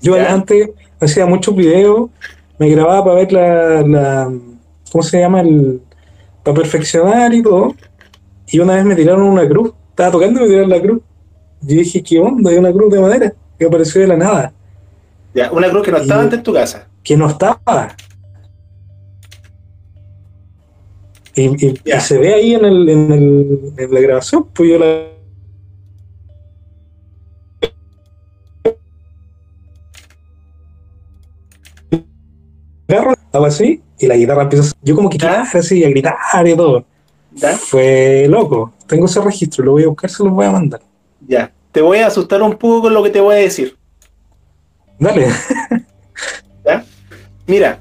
Yo 0.00 0.16
Ya. 0.16 0.32
antes 0.32 0.70
hacía 1.00 1.26
muchos 1.26 1.54
videos, 1.56 2.10
me 2.58 2.68
grababa 2.70 3.04
para 3.04 3.16
ver 3.16 3.32
la, 3.32 3.82
la 3.82 4.32
¿cómo 4.92 5.02
se 5.02 5.20
llama? 5.20 5.40
El, 5.40 5.80
para 6.42 6.56
perfeccionar 6.56 7.32
y 7.34 7.42
todo. 7.42 7.74
Y 8.48 8.58
una 8.60 8.74
vez 8.76 8.84
me 8.84 8.94
tiraron 8.94 9.22
una 9.22 9.48
cruz, 9.48 9.72
estaba 9.90 10.10
tocando 10.12 10.40
y 10.40 10.42
me 10.44 10.48
tiraron 10.48 10.70
la 10.70 10.80
cruz. 10.80 11.00
Yo 11.62 11.76
dije, 11.76 12.02
¿qué 12.02 12.18
onda? 12.20 12.50
Hay 12.50 12.58
una 12.58 12.72
cruz 12.72 12.92
de 12.92 13.00
madera 13.00 13.32
que 13.58 13.64
apareció 13.66 14.00
de 14.00 14.06
la 14.08 14.16
nada, 14.16 14.52
Ya, 15.34 15.50
una 15.50 15.68
cruz 15.70 15.82
que 15.84 15.90
no 15.92 15.98
estaba 15.98 16.20
Y- 16.20 16.24
antes 16.24 16.38
en 16.38 16.42
tu 16.44 16.52
casa. 16.52 16.88
que 17.02 17.16
no 17.16 17.28
estaba. 17.28 17.94
Y, 21.34 21.66
y- 21.66 22.00
se 22.00 22.18
ve 22.18 22.34
ahí 22.34 22.54
en, 22.54 22.64
el, 22.64 22.88
en, 22.88 23.12
el, 23.12 23.72
en 23.76 23.92
la 23.94 24.00
grabación, 24.00 24.46
pues 24.54 24.70
yo 24.70 24.78
la. 24.78 25.02
agarro, 32.88 33.14
hago 33.32 33.44
así, 33.46 33.82
y 33.98 34.06
la 34.06 34.16
guitarra 34.16 34.42
empieza. 34.42 34.74
Yo 34.82 34.94
como 34.94 35.10
que 35.10 35.18
así, 35.26 35.84
a 35.84 35.88
gritar 35.88 36.14
y 36.46 36.54
todo. 36.54 36.84
¿Ya? 37.32 37.56
Fue 37.56 38.26
loco. 38.28 38.72
Tengo 38.86 39.06
ese 39.06 39.20
registro, 39.20 39.64
lo 39.64 39.72
voy 39.72 39.84
a 39.84 39.88
buscar, 39.88 40.10
se 40.10 40.24
los 40.24 40.32
voy 40.32 40.46
a 40.46 40.50
mandar. 40.50 40.80
Ya. 41.26 41.52
Te 41.72 41.80
voy 41.80 41.98
a 41.98 42.06
asustar 42.06 42.40
un 42.42 42.54
poco 42.54 42.82
con 42.82 42.94
lo 42.94 43.02
que 43.02 43.10
te 43.10 43.20
voy 43.20 43.34
a 43.34 43.38
decir. 43.38 43.76
Dale. 44.98 45.28
Mira, 47.46 47.78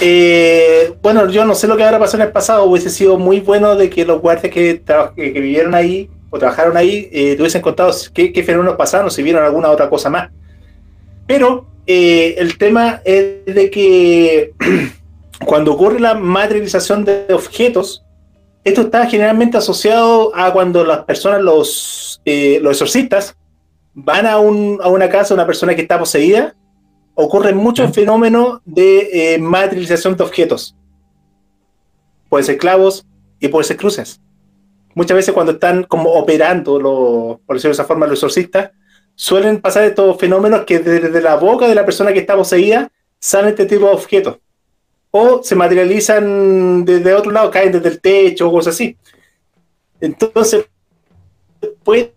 eh, 0.00 0.94
bueno, 1.02 1.30
yo 1.30 1.44
no 1.44 1.54
sé 1.54 1.68
lo 1.68 1.76
que 1.76 1.84
habrá 1.84 1.98
pasado 1.98 2.22
en 2.22 2.28
el 2.28 2.32
pasado. 2.32 2.64
Hubiese 2.64 2.90
sido 2.90 3.18
muy 3.18 3.40
bueno 3.40 3.76
de 3.76 3.88
que 3.90 4.04
los 4.04 4.20
guardias 4.20 4.52
que, 4.52 4.82
que 5.14 5.40
vivieron 5.40 5.74
ahí 5.74 6.10
o 6.30 6.38
trabajaron 6.38 6.76
ahí 6.76 7.08
eh, 7.12 7.34
te 7.36 7.42
hubiesen 7.42 7.62
contado 7.62 7.92
qué, 8.12 8.32
qué 8.32 8.42
fenómenos 8.42 8.76
pasaron, 8.76 9.10
si 9.10 9.22
vieron 9.22 9.44
alguna 9.44 9.70
otra 9.70 9.88
cosa 9.88 10.10
más. 10.10 10.30
Pero 11.26 11.66
eh, 11.86 12.34
el 12.38 12.58
tema 12.58 13.00
es 13.04 13.44
de 13.46 13.70
que 13.70 14.52
cuando 15.44 15.72
ocurre 15.74 16.00
la 16.00 16.14
materialización 16.14 17.04
de 17.04 17.26
objetos, 17.32 18.04
esto 18.64 18.82
está 18.82 19.06
generalmente 19.06 19.56
asociado 19.58 20.32
a 20.34 20.52
cuando 20.52 20.84
las 20.84 21.04
personas, 21.04 21.40
los, 21.42 22.20
eh, 22.24 22.58
los 22.62 22.72
exorcistas, 22.72 23.36
van 23.94 24.26
a, 24.26 24.38
un- 24.38 24.78
a 24.82 24.88
una 24.88 25.08
casa 25.08 25.28
de 25.28 25.34
una 25.34 25.46
persona 25.46 25.74
que 25.74 25.82
está 25.82 25.98
poseída 25.98 26.54
ocurren 27.14 27.56
muchos 27.56 27.92
fenómenos 27.94 28.60
de 28.66 29.34
eh, 29.34 29.38
materialización 29.38 30.16
de 30.16 30.24
objetos. 30.24 30.76
Puede 32.28 32.44
ser 32.44 32.58
clavos 32.58 33.06
y 33.40 33.48
puede 33.48 33.64
ser 33.64 33.76
cruces. 33.78 34.20
Muchas 34.94 35.14
veces 35.16 35.32
cuando 35.32 35.52
están 35.52 35.84
como 35.84 36.10
operando, 36.10 36.78
lo- 36.78 37.40
por 37.46 37.56
decirlo 37.56 37.70
de 37.70 37.80
esa 37.80 37.84
forma, 37.84 38.06
los 38.06 38.18
exorcistas, 38.18 38.70
suelen 39.14 39.60
pasar 39.62 39.84
estos 39.84 40.18
fenómenos 40.18 40.64
que 40.66 40.78
desde 40.80 41.22
la 41.22 41.36
boca 41.36 41.66
de 41.68 41.74
la 41.74 41.86
persona 41.86 42.12
que 42.12 42.18
está 42.18 42.36
poseída 42.36 42.90
salen 43.18 43.50
este 43.50 43.64
tipo 43.64 43.86
de 43.86 43.92
objetos. 43.92 44.38
O 45.18 45.42
se 45.42 45.54
materializan 45.54 46.84
desde 46.84 47.14
otro 47.14 47.30
lado, 47.32 47.50
caen 47.50 47.72
desde 47.72 47.88
el 47.88 48.00
techo 48.00 48.48
o 48.48 48.52
cosas 48.52 48.74
así. 48.74 48.96
Entonces, 50.00 50.66
puede 51.82 52.12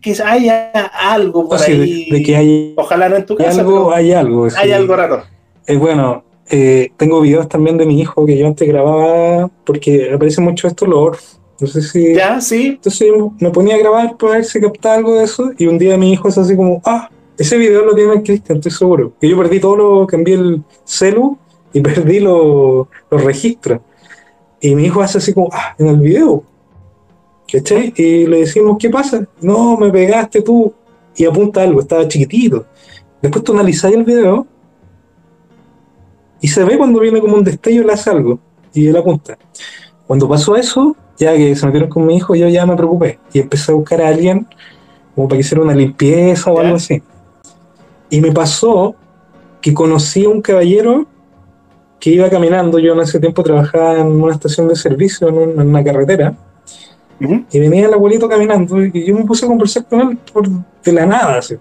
que 0.00 0.16
haya 0.24 0.70
algo 0.86 1.48
por 1.48 1.56
O 1.56 1.58
sea, 1.58 1.74
ahí. 1.74 2.08
de, 2.08 2.18
de 2.18 2.22
que 2.24 2.36
hay, 2.36 2.74
Ojalá 2.76 3.08
no 3.08 3.16
en 3.16 3.26
tu 3.26 3.36
casa, 3.36 3.60
algo, 3.60 3.92
hay 3.92 4.12
algo. 4.12 4.48
sí. 4.48 4.56
hay 4.58 4.72
algo 4.72 4.96
raro. 4.96 5.22
Eh, 5.66 5.76
bueno, 5.76 6.24
eh, 6.50 6.90
tengo 6.96 7.20
videos 7.20 7.48
también 7.48 7.76
de 7.76 7.84
mi 7.86 8.00
hijo 8.00 8.24
que 8.24 8.38
yo 8.38 8.46
antes 8.46 8.66
grababa 8.68 9.50
porque 9.64 10.12
aparece 10.14 10.40
mucho 10.40 10.68
esto 10.68 10.86
los 10.86 10.98
Orf. 10.98 11.22
No 11.60 11.66
sé 11.66 11.82
si. 11.82 12.14
Ya, 12.14 12.40
sí, 12.40 12.66
Entonces 12.76 13.08
me 13.38 13.50
ponía 13.50 13.74
a 13.74 13.78
grabar 13.78 14.16
para 14.16 14.34
ver 14.34 14.44
si 14.44 14.60
captaba 14.60 14.94
algo 14.96 15.14
de 15.14 15.24
eso. 15.24 15.52
Y 15.58 15.66
un 15.66 15.78
día 15.78 15.96
mi 15.96 16.12
hijo 16.12 16.28
es 16.28 16.38
así 16.38 16.56
como, 16.56 16.80
ah, 16.84 17.08
ese 17.38 17.56
video 17.56 17.84
lo 17.84 17.94
tiene 17.94 18.22
Cristian, 18.22 18.58
estoy 18.58 18.72
seguro. 18.72 19.12
Que 19.20 19.28
yo 19.28 19.36
perdí 19.36 19.60
todo 19.60 19.76
lo 19.76 20.06
que 20.06 20.16
envié 20.16 20.34
el 20.36 20.62
celu 20.84 21.38
y 21.72 21.80
perdí 21.80 22.20
lo- 22.20 22.88
los 23.10 23.24
registros. 23.24 23.80
Y 24.60 24.74
mi 24.74 24.84
hijo 24.84 25.02
hace 25.02 25.18
así 25.18 25.32
como, 25.32 25.48
ah, 25.52 25.74
en 25.78 25.88
el 25.88 25.96
video. 25.96 26.44
¿Cachai? 27.50 27.92
Y 27.96 28.26
le 28.26 28.40
decimos, 28.40 28.76
¿qué 28.78 28.88
pasa? 28.88 29.26
No, 29.40 29.76
me 29.76 29.90
pegaste 29.90 30.40
tú. 30.42 30.72
Y 31.16 31.24
apunta 31.26 31.62
algo, 31.62 31.80
estaba 31.80 32.08
chiquitito. 32.08 32.64
Después 33.20 33.44
tú 33.44 33.52
analizás 33.52 33.92
el 33.92 34.04
video 34.04 34.46
y 36.40 36.48
se 36.48 36.64
ve 36.64 36.76
cuando 36.78 37.00
viene 37.00 37.20
como 37.20 37.36
un 37.36 37.44
destello, 37.44 37.84
le 37.84 37.92
hace 37.92 38.10
algo. 38.10 38.38
Y 38.72 38.86
él 38.88 38.96
apunta. 38.96 39.36
Cuando 40.06 40.28
pasó 40.28 40.56
eso, 40.56 40.96
ya 41.18 41.36
que 41.36 41.54
se 41.54 41.66
metieron 41.66 41.88
con 41.88 42.06
mi 42.06 42.16
hijo, 42.16 42.34
yo 42.34 42.48
ya 42.48 42.64
me 42.66 42.74
preocupé. 42.76 43.18
Y 43.32 43.40
empecé 43.40 43.70
a 43.72 43.74
buscar 43.74 44.00
a 44.00 44.08
alguien 44.08 44.46
como 45.14 45.28
para 45.28 45.36
que 45.36 45.40
hiciera 45.42 45.62
una 45.62 45.74
limpieza 45.74 46.50
o 46.50 46.58
algo 46.58 46.76
así. 46.76 47.02
Y 48.10 48.20
me 48.20 48.32
pasó 48.32 48.94
que 49.60 49.72
conocí 49.74 50.24
a 50.24 50.30
un 50.30 50.40
caballero 50.40 51.06
que 52.02 52.10
iba 52.10 52.28
caminando. 52.28 52.80
Yo 52.80 52.94
en 52.94 53.00
ese 53.00 53.20
tiempo 53.20 53.44
trabajaba 53.44 53.96
en 54.00 54.08
una 54.08 54.32
estación 54.34 54.66
de 54.66 54.74
servicio, 54.74 55.28
en, 55.28 55.38
un- 55.38 55.60
en 55.60 55.68
una 55.68 55.84
carretera. 55.84 56.34
Y 57.52 57.60
venía 57.60 57.86
el 57.86 57.94
abuelito 57.94 58.28
caminando 58.28 58.84
y 58.84 59.06
yo 59.06 59.14
me 59.14 59.24
puse 59.24 59.44
a 59.44 59.48
conversar 59.48 59.84
con 59.86 60.00
él 60.00 60.18
por, 60.32 60.48
de 60.48 60.92
la 60.92 61.06
nada. 61.06 61.38
así. 61.38 61.54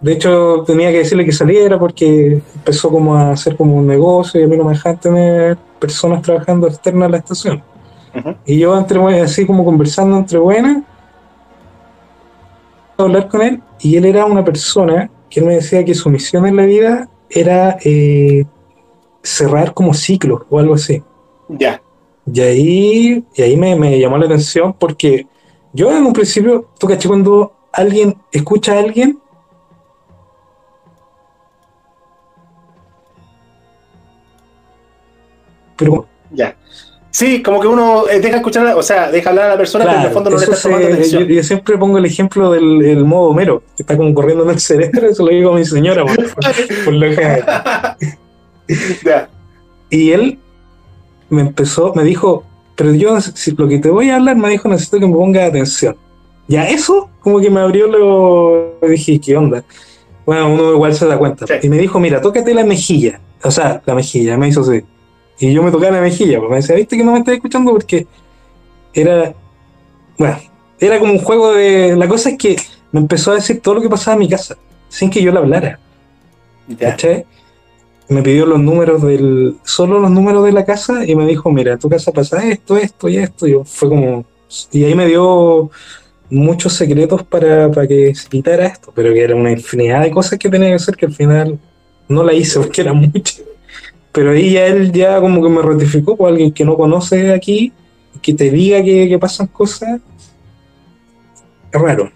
De 0.00 0.12
hecho, 0.12 0.64
tenía 0.66 0.90
que 0.90 0.98
decirle 1.00 1.26
que 1.26 1.32
saliera 1.32 1.78
porque 1.78 2.40
empezó 2.54 2.88
como 2.88 3.14
a 3.14 3.32
hacer 3.32 3.54
como 3.58 3.76
un 3.76 3.86
negocio 3.86 4.40
y 4.40 4.44
a 4.44 4.46
mí 4.46 4.56
no 4.56 4.64
me 4.64 4.70
dejaban 4.72 4.98
tener 4.98 5.58
personas 5.78 6.22
trabajando 6.22 6.66
externas 6.66 7.08
a 7.08 7.10
la 7.10 7.18
estación. 7.18 7.62
Ujú. 8.18 8.34
Y 8.46 8.58
yo 8.58 8.74
entre 8.78 8.98
así 9.20 9.44
como 9.44 9.66
conversando 9.66 10.16
entre 10.16 10.38
buenas, 10.38 10.78
a 12.96 13.02
hablar 13.02 13.28
con 13.28 13.42
él 13.42 13.60
y 13.80 13.96
él 13.96 14.06
era 14.06 14.24
una 14.24 14.42
persona 14.44 15.10
que 15.28 15.40
él 15.40 15.46
me 15.46 15.56
decía 15.56 15.84
que 15.84 15.94
su 15.94 16.08
misión 16.08 16.46
en 16.46 16.56
la 16.56 16.64
vida 16.64 17.08
era 17.28 17.76
eh, 17.84 18.46
cerrar 19.22 19.74
como 19.74 19.94
ciclos 19.94 20.42
o 20.50 20.58
algo 20.58 20.74
así. 20.74 21.02
ya, 21.48 21.80
Y 22.32 22.40
ahí, 22.40 23.24
y 23.34 23.42
ahí 23.42 23.56
me, 23.56 23.74
me 23.76 23.98
llamó 23.98 24.18
la 24.18 24.26
atención 24.26 24.72
porque 24.78 25.26
yo 25.72 25.90
en 25.96 26.04
un 26.06 26.12
principio, 26.12 26.68
tú 26.78 26.86
caché 26.86 27.08
cuando 27.08 27.52
alguien 27.72 28.16
escucha 28.32 28.74
a 28.74 28.80
alguien, 28.80 29.18
pero 35.76 36.06
ya. 36.30 36.56
Sí, 37.12 37.42
como 37.42 37.60
que 37.60 37.66
uno 37.66 38.08
eh, 38.08 38.20
deja 38.20 38.36
escuchar, 38.36 38.72
o 38.76 38.82
sea, 38.82 39.10
deja 39.10 39.30
hablar 39.30 39.46
a 39.46 39.48
la 39.50 39.56
persona, 39.56 39.84
pero 39.84 39.96
en 39.96 40.02
el 40.02 40.12
claro, 40.12 40.14
fondo 40.14 40.30
no 40.30 40.36
le 40.38 40.44
está 40.44 40.56
tomando 40.62 40.86
se- 40.86 40.90
yo, 40.92 40.94
atención. 40.94 41.24
yo 41.28 41.42
siempre 41.42 41.76
pongo 41.78 41.98
el 41.98 42.04
ejemplo 42.04 42.52
del 42.52 42.82
el 42.84 43.04
modo 43.04 43.30
Homero, 43.30 43.62
que 43.76 43.82
está 43.82 43.96
como 43.96 44.14
corriendo 44.14 44.44
en 44.44 44.50
el 44.50 44.60
cerebro, 44.60 45.08
eso 45.10 45.24
lo 45.24 45.30
digo 45.32 45.52
a 45.52 45.56
mi 45.56 45.64
señora 45.64 46.04
por, 46.04 46.16
por 46.84 46.94
lo 46.94 47.10
que 47.16 47.44
ya. 49.04 49.28
Y 49.90 50.12
él 50.12 50.38
me 51.28 51.42
empezó, 51.42 51.92
me 51.94 52.04
dijo, 52.04 52.44
pero 52.76 52.94
yo, 52.94 53.20
si 53.20 53.52
lo 53.52 53.68
que 53.68 53.78
te 53.78 53.90
voy 53.90 54.10
a 54.10 54.16
hablar, 54.16 54.36
me 54.36 54.48
dijo, 54.48 54.68
necesito 54.68 54.98
que 54.98 55.06
me 55.06 55.12
ponga 55.12 55.46
atención. 55.46 55.96
Ya 56.48 56.68
eso, 56.68 57.10
como 57.20 57.40
que 57.40 57.50
me 57.50 57.60
abrió 57.60 57.86
lo. 57.86 58.78
Dije, 58.88 59.20
¿qué 59.20 59.36
onda? 59.36 59.64
Bueno, 60.26 60.52
uno 60.52 60.72
igual 60.72 60.94
se 60.94 61.06
da 61.06 61.18
cuenta. 61.18 61.46
Sí. 61.46 61.54
Y 61.62 61.68
me 61.68 61.78
dijo, 61.78 62.00
mira, 62.00 62.20
tócate 62.20 62.54
la 62.54 62.64
mejilla. 62.64 63.20
O 63.42 63.50
sea, 63.50 63.82
la 63.84 63.94
mejilla, 63.94 64.36
me 64.36 64.48
hizo 64.48 64.62
así. 64.62 64.82
Y 65.38 65.52
yo 65.52 65.62
me 65.62 65.70
tocaba 65.70 65.96
la 65.96 66.02
mejilla, 66.02 66.38
pues 66.38 66.50
me 66.50 66.56
decía, 66.56 66.76
¿viste 66.76 66.96
que 66.96 67.04
no 67.04 67.12
me 67.12 67.18
estás 67.18 67.34
escuchando? 67.34 67.72
Porque 67.72 68.06
era. 68.92 69.34
Bueno, 70.18 70.38
era 70.78 70.98
como 70.98 71.12
un 71.12 71.18
juego 71.18 71.52
de. 71.52 71.96
La 71.96 72.08
cosa 72.08 72.30
es 72.30 72.38
que 72.38 72.56
me 72.92 73.00
empezó 73.00 73.32
a 73.32 73.36
decir 73.36 73.60
todo 73.60 73.76
lo 73.76 73.80
que 73.80 73.88
pasaba 73.88 74.14
en 74.14 74.20
mi 74.20 74.28
casa, 74.28 74.56
sin 74.88 75.10
que 75.10 75.22
yo 75.22 75.32
le 75.32 75.38
hablara. 75.38 75.78
Ya. 76.66 76.90
¿Cachai? 76.90 77.24
Me 78.10 78.22
pidió 78.22 78.44
los 78.44 78.60
números 78.60 79.02
del. 79.02 79.56
Solo 79.64 79.98
los 80.00 80.10
números 80.10 80.44
de 80.44 80.52
la 80.52 80.64
casa 80.64 81.06
y 81.06 81.14
me 81.14 81.26
dijo, 81.26 81.50
mira, 81.50 81.78
tu 81.78 81.88
casa 81.88 82.10
pasa 82.12 82.46
esto, 82.48 82.76
esto 82.76 83.08
y 83.08 83.16
esto. 83.18 83.46
Y 83.46 83.52
yo 83.52 83.64
fue 83.64 83.88
como. 83.88 84.24
Y 84.72 84.84
ahí 84.84 84.94
me 84.94 85.06
dio 85.06 85.70
muchos 86.28 86.72
secretos 86.74 87.22
para, 87.22 87.70
para 87.70 87.86
que 87.86 88.14
se 88.14 88.28
quitara 88.28 88.66
esto, 88.66 88.92
pero 88.94 89.12
que 89.14 89.20
era 89.22 89.34
una 89.36 89.52
infinidad 89.52 90.02
de 90.02 90.10
cosas 90.10 90.38
que 90.38 90.48
tenía 90.48 90.68
que 90.68 90.74
hacer 90.74 90.96
que 90.96 91.06
al 91.06 91.12
final 91.14 91.58
no 92.08 92.22
la 92.24 92.32
hice 92.34 92.58
porque 92.60 92.80
era 92.82 92.92
mucho. 92.92 93.42
Pero 94.12 94.32
ahí 94.32 94.52
ya 94.54 94.66
él 94.66 94.90
ya 94.92 95.20
como 95.20 95.40
que 95.42 95.48
me 95.48 95.62
ratificó 95.62 96.16
por 96.16 96.28
alguien 96.30 96.52
que 96.52 96.64
no 96.64 96.76
conoce 96.76 97.32
aquí, 97.32 97.72
que 98.20 98.34
te 98.34 98.50
diga 98.50 98.82
que, 98.82 99.08
que 99.08 99.18
pasan 99.20 99.46
cosas. 99.46 100.00
Es 101.72 101.80
raro. 101.80 102.10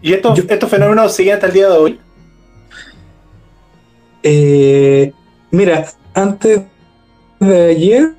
¿Y 0.00 0.12
estos, 0.12 0.36
Yo- 0.38 0.44
estos 0.48 0.68
fenómenos 0.68 1.14
siguen 1.14 1.34
hasta 1.34 1.46
el 1.46 1.52
día 1.52 1.68
de 1.68 1.76
hoy? 1.78 2.00
Eh, 4.22 5.12
mira, 5.50 5.86
antes 6.14 6.62
de 7.40 7.62
ayer 7.70 8.12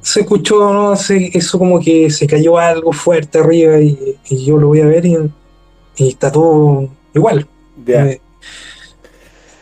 se 0.00 0.20
escuchó, 0.20 0.72
¿no? 0.72 0.96
Se- 0.96 1.30
eso 1.36 1.58
como 1.58 1.78
que 1.80 2.10
se 2.10 2.26
cayó 2.26 2.58
algo 2.58 2.92
fuerte 2.92 3.38
arriba 3.38 3.78
y, 3.80 4.16
y 4.28 4.44
yo 4.44 4.56
lo 4.56 4.68
voy 4.68 4.80
a 4.80 4.86
ver 4.86 5.06
y, 5.06 5.16
y 5.96 6.08
está 6.08 6.32
todo 6.32 6.88
igual. 7.14 7.46
Eh, 7.86 8.20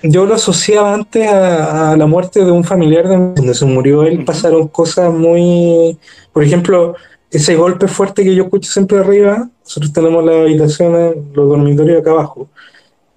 yo 0.03 0.25
lo 0.25 0.35
asociaba 0.35 0.95
antes 0.95 1.27
a, 1.29 1.93
a 1.93 1.97
la 1.97 2.07
muerte 2.07 2.43
de 2.43 2.51
un 2.51 2.65
familiar 2.65 3.07
de 3.07 3.17
donde 3.17 3.55
se 3.55 3.67
murió 3.67 4.03
él, 4.05 4.25
pasaron 4.25 4.69
cosas 4.69 5.13
muy, 5.13 5.99
por 6.33 6.43
ejemplo, 6.43 6.95
ese 7.31 7.55
golpe 7.55 7.87
fuerte 7.87 8.25
que 8.25 8.35
yo 8.35 8.45
escucho 8.45 8.71
siempre 8.73 8.99
arriba, 8.99 9.51
nosotros 9.63 9.93
tenemos 9.93 10.25
la 10.25 10.41
habitación, 10.41 11.31
los 11.35 11.49
dormitorios 11.51 12.01
acá 12.01 12.13
abajo, 12.13 12.49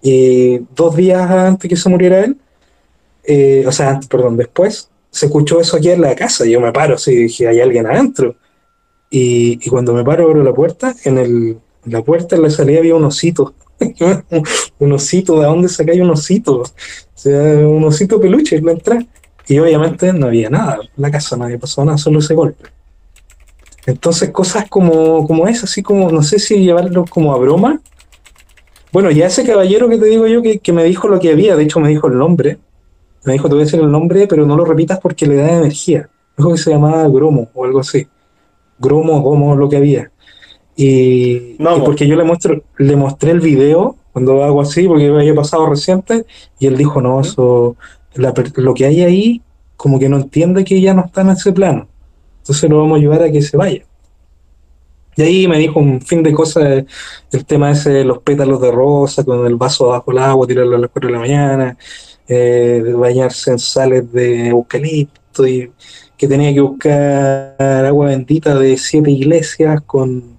y 0.03 0.59
dos 0.75 0.95
días 0.95 1.27
antes 1.31 1.67
que 1.67 1.75
se 1.75 1.89
muriera 1.89 2.23
él, 2.23 2.37
eh, 3.23 3.63
o 3.65 3.71
sea, 3.71 3.89
antes, 3.89 4.07
perdón, 4.07 4.37
después, 4.37 4.89
se 5.09 5.25
escuchó 5.25 5.59
eso 5.59 5.77
aquí 5.77 5.89
en 5.89 6.01
la 6.01 6.13
casa, 6.13 6.45
yo 6.45 6.61
me 6.61 6.71
paro, 6.71 6.95
así 6.95 7.15
dije, 7.15 7.47
hay 7.47 7.61
alguien 7.61 7.87
adentro, 7.87 8.35
y, 9.09 9.59
y 9.65 9.69
cuando 9.69 9.93
me 9.93 10.03
paro 10.03 10.25
abro 10.25 10.43
la 10.43 10.53
puerta, 10.53 10.93
en, 11.05 11.17
el, 11.17 11.57
en 11.85 11.91
la 11.91 12.01
puerta 12.03 12.35
en 12.35 12.43
la 12.43 12.49
salida 12.49 12.79
había 12.79 12.95
un 12.95 13.05
osito, 13.05 13.55
un 14.79 14.91
osito, 14.91 15.39
¿de 15.39 15.45
dónde 15.45 15.69
sacáis 15.69 16.01
un 16.01 16.11
osito? 16.11 16.61
O 16.61 16.65
sea, 17.13 17.41
un 17.67 17.83
osito 17.83 18.19
peluche 18.19 18.57
en 18.57 18.65
la 18.65 18.71
entrada. 18.73 19.05
Y 19.47 19.59
obviamente 19.59 20.13
no 20.13 20.27
había 20.27 20.49
nada, 20.49 20.79
en 20.81 21.01
la 21.01 21.11
casa 21.11 21.35
no 21.35 21.45
había 21.45 21.59
pasado 21.59 21.85
nada, 21.85 21.97
solo 21.97 22.19
ese 22.19 22.33
golpe. 22.33 22.69
Entonces 23.85 24.29
cosas 24.29 24.69
como, 24.69 25.27
como 25.27 25.47
esas, 25.47 25.65
así 25.65 25.83
como, 25.83 26.09
no 26.09 26.23
sé 26.23 26.39
si 26.39 26.59
llevarlo 26.59 27.05
como 27.05 27.33
a 27.33 27.37
broma. 27.37 27.81
Bueno, 28.93 29.09
ya 29.09 29.25
ese 29.25 29.43
caballero 29.43 29.89
que 29.89 29.97
te 29.97 30.05
digo 30.05 30.27
yo 30.27 30.43
que, 30.43 30.59
que 30.59 30.71
me 30.71 30.83
dijo 30.83 31.07
lo 31.07 31.19
que 31.19 31.31
había, 31.31 31.55
de 31.55 31.63
hecho 31.63 31.79
me 31.79 31.89
dijo 31.89 32.07
el 32.07 32.17
nombre, 32.17 32.59
me 33.25 33.33
dijo 33.33 33.47
te 33.47 33.55
voy 33.55 33.63
a 33.63 33.65
decir 33.65 33.79
el 33.79 33.91
nombre, 33.91 34.27
pero 34.27 34.45
no 34.45 34.55
lo 34.55 34.65
repitas 34.65 34.99
porque 34.99 35.25
le 35.25 35.37
da 35.37 35.51
energía. 35.51 36.09
Dijo 36.37 36.51
que 36.51 36.57
se 36.59 36.69
llamaba 36.69 37.07
Gromo 37.07 37.49
o 37.55 37.65
algo 37.65 37.79
así. 37.79 38.07
Gromo, 38.77 39.19
Gomo, 39.21 39.55
lo 39.55 39.67
que 39.67 39.77
había. 39.77 40.11
Y, 40.75 41.55
No, 41.57 41.77
y 41.77 41.81
porque 41.81 42.07
yo 42.07 42.15
le 42.15 42.23
muestro, 42.23 42.61
le 42.77 42.95
mostré 42.95 43.31
el 43.31 43.39
video 43.39 43.95
cuando 44.11 44.43
hago 44.43 44.61
así, 44.61 44.87
porque 44.87 45.07
había 45.07 45.33
pasado 45.33 45.65
reciente, 45.65 46.25
y 46.59 46.67
él 46.67 46.77
dijo, 46.77 47.01
no, 47.01 47.19
eso, 47.21 47.75
la 48.13 48.31
lo 48.57 48.73
que 48.75 48.85
hay 48.85 49.01
ahí, 49.01 49.41
como 49.75 49.97
que 49.97 50.07
no 50.07 50.17
entiende 50.17 50.63
que 50.63 50.79
ya 50.79 50.93
no 50.93 51.05
está 51.05 51.21
en 51.21 51.29
ese 51.31 51.51
plano. 51.51 51.87
Entonces 52.41 52.69
lo 52.69 52.77
vamos 52.77 52.97
a 52.97 52.99
ayudar 52.99 53.23
a 53.23 53.31
que 53.31 53.41
se 53.41 53.57
vaya. 53.57 53.83
Y 55.15 55.21
ahí 55.21 55.47
me 55.47 55.59
dijo 55.59 55.79
un 55.79 56.01
fin 56.01 56.23
de 56.23 56.33
cosas, 56.33 56.85
el 57.31 57.45
tema 57.45 57.71
ese 57.71 57.91
de 57.91 58.03
los 58.03 58.19
pétalos 58.19 58.61
de 58.61 58.71
rosa, 58.71 59.23
con 59.23 59.45
el 59.45 59.55
vaso 59.55 59.87
bajo 59.87 60.11
el 60.11 60.17
agua, 60.17 60.47
tirarlo 60.47 60.75
a 60.75 60.79
las 60.79 60.89
4 60.91 61.07
de 61.07 61.13
la 61.13 61.19
mañana, 61.19 61.77
eh, 62.27 62.93
bañarse 62.95 63.51
en 63.51 63.59
sales 63.59 64.11
de 64.11 64.47
eucalipto, 64.49 65.45
y 65.47 65.71
que 66.17 66.27
tenía 66.27 66.53
que 66.53 66.61
buscar 66.61 67.55
agua 67.59 68.07
bendita 68.07 68.57
de 68.57 68.77
siete 68.77 69.11
iglesias 69.11 69.81
con, 69.85 70.37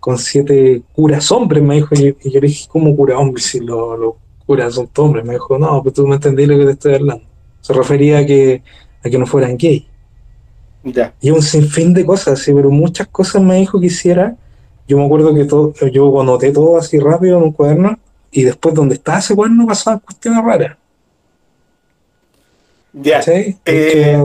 con 0.00 0.18
siete 0.18 0.82
curas 0.92 1.30
hombres, 1.32 1.62
me 1.62 1.76
dijo, 1.76 1.94
y, 1.94 2.16
y 2.22 2.30
yo 2.30 2.40
le 2.40 2.48
dije, 2.48 2.66
¿cómo 2.68 2.94
cura 2.96 3.18
hombres 3.18 3.46
si 3.46 3.60
los, 3.60 4.14
curas 4.46 4.74
son 4.74 4.88
hombres? 4.96 5.24
Me 5.24 5.34
dijo, 5.34 5.58
no, 5.58 5.82
pues 5.82 5.94
tú 5.94 6.06
me 6.06 6.16
entendí 6.16 6.46
lo 6.46 6.58
que 6.58 6.64
te 6.64 6.70
estoy 6.72 6.94
hablando. 6.94 7.24
Se 7.60 7.72
refería 7.72 8.18
a 8.18 8.26
que, 8.26 8.62
a 9.02 9.10
que 9.10 9.18
no 9.18 9.26
fueran 9.26 9.56
gay. 9.56 9.86
Ya. 10.84 11.14
Y 11.20 11.30
un 11.30 11.42
sinfín 11.42 11.94
de 11.94 12.04
cosas, 12.04 12.38
sí, 12.40 12.52
pero 12.52 12.70
muchas 12.70 13.06
cosas 13.08 13.42
me 13.42 13.56
dijo 13.56 13.80
que 13.80 13.86
hiciera. 13.86 14.36
Yo 14.86 14.98
me 14.98 15.06
acuerdo 15.06 15.34
que 15.34 15.44
todo, 15.44 15.72
yo 15.90 16.20
anoté 16.20 16.52
todo 16.52 16.76
así 16.76 16.98
rápido 16.98 17.38
en 17.38 17.44
un 17.44 17.52
cuaderno 17.52 17.98
y 18.30 18.42
después 18.44 18.74
donde 18.74 18.96
estaba 18.96 19.18
ese 19.18 19.34
cuaderno 19.34 19.66
pasaban 19.66 20.00
cuestiones 20.00 20.44
raras. 20.44 20.76
Ya. 22.92 23.18
¿cachai? 23.18 23.56
Eh, 23.64 24.22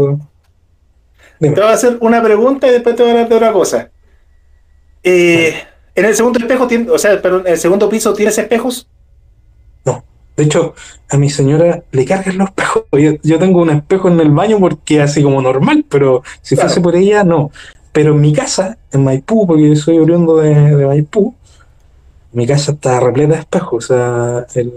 Dime. 1.40 1.56
Te 1.56 1.62
voy 1.62 1.70
a 1.70 1.74
hacer 1.74 1.98
una 2.02 2.22
pregunta 2.22 2.68
y 2.68 2.72
después 2.72 2.96
te 2.96 3.04
voy 3.04 3.12
a 3.12 3.14
hablar 3.14 3.30
de 3.30 3.36
otra 3.36 3.54
cosa. 3.54 3.90
Eh, 5.02 5.54
en 5.96 6.06
el 6.06 6.14
segundo 6.16 6.40
espejo, 6.40 6.68
tiene- 6.68 6.90
o 6.92 6.98
sea, 7.00 7.22
perdón, 7.22 7.44
en 7.48 7.54
el 7.54 7.60
segundo 7.60 7.88
piso, 7.88 8.14
¿tienes 8.14 8.38
espejos? 8.38 8.88
De 10.40 10.46
hecho, 10.46 10.74
a 11.10 11.18
mi 11.18 11.30
señora 11.30 11.84
le 11.92 12.06
cargan 12.06 12.38
los 12.38 12.48
espejos. 12.48 12.84
Yo, 12.94 13.12
yo 13.22 13.38
tengo 13.40 13.62
un 13.62 13.70
espejo 13.72 14.08
en 14.08 14.20
el 14.22 14.32
baño 14.32 14.58
porque 14.60 15.02
así 15.02 15.22
como 15.22 15.42
normal, 15.42 15.84
pero 15.90 16.24
si 16.42 16.56
Claro. 16.56 16.70
fuese 16.70 16.82
por 16.82 16.96
ella, 16.96 17.26
no. 17.26 17.52
Pero 17.92 18.14
en 18.14 18.22
mi 18.22 18.32
casa, 18.32 18.78
en 18.94 19.04
Maipú, 19.04 19.46
porque 19.46 19.68
yo 19.70 19.76
soy 19.76 19.98
oriundo 19.98 20.38
de, 20.38 20.54
de 20.78 20.86
Maipú, 20.86 21.36
mi 22.32 22.48
casa 22.48 22.72
está 22.72 23.00
repleta 23.02 23.34
de 23.34 23.40
espejos. 23.42 23.84
O 23.84 23.88
sea, 23.88 24.46
el, 24.56 24.72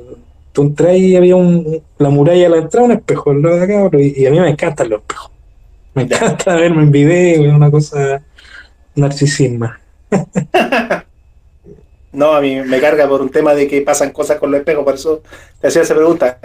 tú 0.52 0.62
entras 0.62 0.96
y 0.96 1.14
había 1.14 1.36
un, 1.36 1.80
la 1.98 2.08
muralla 2.10 2.46
a 2.46 2.50
la 2.50 2.56
entrada, 2.56 2.86
un 2.86 2.92
espejo 2.92 3.30
al 3.30 3.42
lado 3.42 3.56
de 3.56 3.62
acá, 3.64 3.96
y, 3.98 4.22
y 4.22 4.26
a 4.26 4.30
mí 4.30 4.40
me 4.40 4.48
encantan 4.50 4.88
los 4.88 5.00
espejos. 5.02 5.30
Me 5.94 6.02
encanta 6.04 6.56
verme 6.56 6.82
en 6.82 6.90
video, 6.90 7.46
es 7.46 7.54
una 7.54 7.70
cosa 7.70 8.22
narcisismo. 8.96 9.70
No, 12.12 12.34
a 12.34 12.40
mí 12.42 12.56
me 12.60 12.78
carga 12.78 13.08
por 13.08 13.22
un 13.22 13.30
tema 13.30 13.54
de 13.54 13.66
que 13.66 13.80
pasan 13.80 14.10
cosas 14.10 14.38
con 14.38 14.50
los 14.50 14.60
espejos, 14.60 14.84
por 14.84 14.94
eso 14.94 15.22
te 15.60 15.68
hacía 15.68 15.80
esa 15.82 15.94
pregunta. 15.94 16.38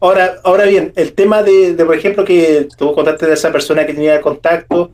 Ahora, 0.00 0.36
ahora 0.44 0.64
bien, 0.64 0.92
el 0.96 1.12
tema 1.12 1.42
de, 1.42 1.74
de, 1.74 1.84
por 1.84 1.94
ejemplo, 1.94 2.24
que 2.24 2.68
tú 2.78 2.94
contaste 2.94 3.26
de 3.26 3.34
esa 3.34 3.52
persona 3.52 3.84
que 3.84 3.92
tenía 3.92 4.20
contacto, 4.22 4.90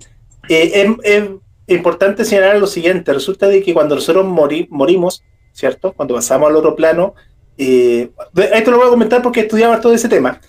eh, 0.49 0.73
es, 0.75 0.89
es 1.05 1.31
importante 1.69 2.25
señalar 2.25 2.59
lo 2.59 2.67
siguiente, 2.67 3.13
resulta 3.13 3.47
de 3.47 3.63
que 3.63 3.73
cuando 3.73 3.95
nosotros 3.95 4.27
mori- 4.27 4.67
morimos, 4.69 5.23
¿cierto? 5.53 5.93
Cuando 5.93 6.15
pasamos 6.15 6.51
al 6.51 6.57
otro 6.57 6.75
plano, 6.75 7.15
eh, 7.57 8.11
esto 8.53 8.71
lo 8.73 8.79
voy 8.79 8.89
a 8.89 8.91
comentar 8.91 9.23
porque 9.23 9.41
estudiaba 9.41 9.81
todo 9.81 9.95
ese 9.95 10.09
tema, 10.09 10.41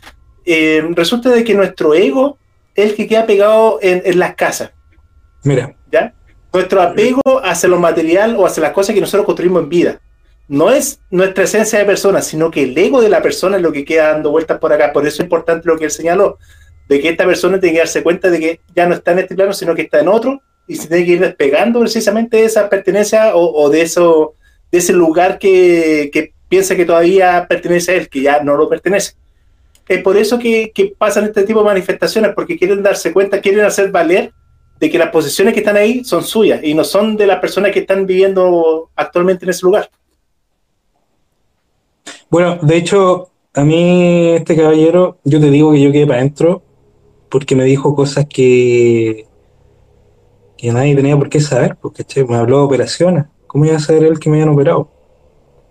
eh, 0.43 0.83
resulta 0.93 1.29
de 1.29 1.43
que 1.43 1.53
nuestro 1.53 1.93
ego 1.93 2.37
es 2.73 2.89
el 2.91 2.95
que 2.95 3.07
queda 3.07 3.25
pegado 3.27 3.79
en, 3.81 4.01
en 4.05 4.17
las 4.17 4.33
casas, 4.35 4.71
Mira, 5.43 5.75
¿ya? 5.91 6.13
Nuestro 6.57 6.81
apego 6.81 7.21
hacia 7.43 7.69
lo 7.69 7.77
material 7.79 8.35
o 8.35 8.43
hacia 8.43 8.63
las 8.63 8.71
cosas 8.71 8.95
que 8.95 8.99
nosotros 8.99 9.27
construimos 9.27 9.61
en 9.61 9.69
vida. 9.69 10.01
No 10.47 10.71
es 10.71 10.99
nuestra 11.11 11.43
esencia 11.43 11.77
de 11.77 11.85
persona, 11.85 12.19
sino 12.23 12.49
que 12.49 12.63
el 12.63 12.75
ego 12.75 12.99
de 12.99 13.09
la 13.09 13.21
persona 13.21 13.57
es 13.57 13.61
lo 13.61 13.71
que 13.71 13.85
queda 13.85 14.13
dando 14.13 14.31
vueltas 14.31 14.57
por 14.57 14.73
acá. 14.73 14.91
Por 14.91 15.05
eso 15.05 15.17
es 15.17 15.25
importante 15.25 15.67
lo 15.67 15.77
que 15.77 15.85
él 15.85 15.91
señaló, 15.91 16.39
de 16.89 16.99
que 16.99 17.09
esta 17.09 17.27
persona 17.27 17.59
tiene 17.59 17.75
que 17.75 17.79
darse 17.81 18.01
cuenta 18.01 18.31
de 18.31 18.39
que 18.39 18.59
ya 18.75 18.87
no 18.87 18.95
está 18.95 19.11
en 19.11 19.19
este 19.19 19.35
plano, 19.35 19.53
sino 19.53 19.75
que 19.75 19.83
está 19.83 19.99
en 19.99 20.07
otro, 20.07 20.41
y 20.67 20.77
se 20.77 20.87
tiene 20.87 21.05
que 21.05 21.11
ir 21.11 21.19
despegando 21.19 21.79
precisamente 21.79 22.37
de 22.37 22.45
esa 22.45 22.67
pertenencia 22.67 23.35
o, 23.35 23.63
o 23.63 23.69
de, 23.69 23.83
eso, 23.83 24.33
de 24.71 24.79
ese 24.79 24.93
lugar 24.93 25.37
que, 25.37 26.09
que 26.11 26.33
piensa 26.49 26.75
que 26.75 26.85
todavía 26.85 27.45
pertenece 27.47 27.91
a 27.91 27.95
él, 27.97 28.09
que 28.09 28.21
ya 28.21 28.41
no 28.41 28.57
lo 28.57 28.67
pertenece. 28.67 29.13
Es 29.87 30.01
por 30.01 30.17
eso 30.17 30.39
que, 30.39 30.71
que 30.73 30.91
pasan 30.97 31.25
este 31.25 31.43
tipo 31.43 31.59
de 31.59 31.65
manifestaciones, 31.65 32.31
porque 32.33 32.57
quieren 32.57 32.81
darse 32.81 33.13
cuenta, 33.13 33.41
quieren 33.41 33.63
hacer 33.63 33.91
valer 33.91 34.31
de 34.79 34.89
que 34.89 34.97
las 34.97 35.09
posiciones 35.09 35.53
que 35.53 35.61
están 35.61 35.77
ahí 35.77 36.03
son 36.03 36.23
suyas 36.23 36.59
y 36.63 36.73
no 36.73 36.83
son 36.83 37.17
de 37.17 37.27
las 37.27 37.39
personas 37.39 37.71
que 37.71 37.79
están 37.79 38.05
viviendo 38.05 38.89
actualmente 38.95 39.45
en 39.45 39.49
ese 39.49 39.65
lugar. 39.65 39.89
Bueno, 42.29 42.59
de 42.61 42.77
hecho, 42.77 43.31
a 43.53 43.63
mí 43.63 44.29
este 44.29 44.55
caballero, 44.55 45.17
yo 45.23 45.39
te 45.39 45.49
digo 45.49 45.71
que 45.71 45.81
yo 45.81 45.91
quedé 45.91 46.05
para 46.05 46.19
adentro 46.19 46.61
porque 47.29 47.55
me 47.55 47.63
dijo 47.63 47.95
cosas 47.95 48.25
que, 48.29 49.25
que 50.57 50.71
nadie 50.71 50.95
tenía 50.95 51.17
por 51.17 51.29
qué 51.29 51.39
saber, 51.39 51.77
porque 51.81 52.05
me 52.27 52.35
habló 52.35 52.59
de 52.59 52.63
operaciones. 52.63 53.25
¿Cómo 53.47 53.65
iba 53.65 53.77
a 53.77 53.79
saber 53.79 54.03
él 54.03 54.19
que 54.19 54.29
me 54.29 54.37
habían 54.37 54.53
operado? 54.53 54.89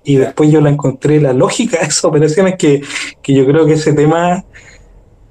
Y 0.04 0.16
después 0.16 0.50
yo 0.50 0.60
la 0.60 0.70
encontré 0.70 1.20
la 1.20 1.32
lógica 1.32 1.78
de 1.78 1.86
esas 1.86 2.04
operaciones 2.04 2.56
que, 2.56 2.82
que 3.22 3.34
yo 3.34 3.46
creo 3.46 3.66
que 3.66 3.74
ese 3.74 3.92
tema 3.92 4.44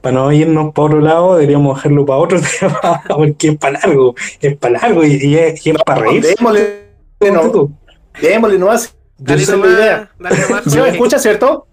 para 0.06 0.18
no 0.18 0.32
irnos 0.32 0.72
para 0.72 0.86
otro 0.86 1.01
lado, 1.01 1.34
deberíamos 1.34 1.76
dejarlo 1.78 2.06
para 2.06 2.20
otro 2.20 2.39
tema, 2.60 3.01
porque 3.10 3.47
es 3.47 3.58
para 3.58 3.80
largo, 3.80 4.14
es 4.39 4.56
para 4.58 4.80
largo 4.80 5.03
y, 5.03 5.14
y 5.16 5.36
es, 5.36 5.66
y 5.66 5.72
es 5.72 5.78
para 5.84 6.01
reír. 6.01 6.22
Démosle, 6.24 6.84
no, 7.34 7.72
démosle 8.22 8.60
nomás. 8.60 8.95
Dale 9.18 9.41
Esa 9.41 9.53
es 9.53 9.58
la 9.60 9.66
nomás, 9.66 9.80
idea. 9.80 10.12
dale 10.20 10.39
nomás, 10.41 10.64
¿Sí 10.66 10.70
me 10.70 10.76
Jorge. 10.78 10.91
escucha, 10.91 11.18
cierto? 11.18 11.68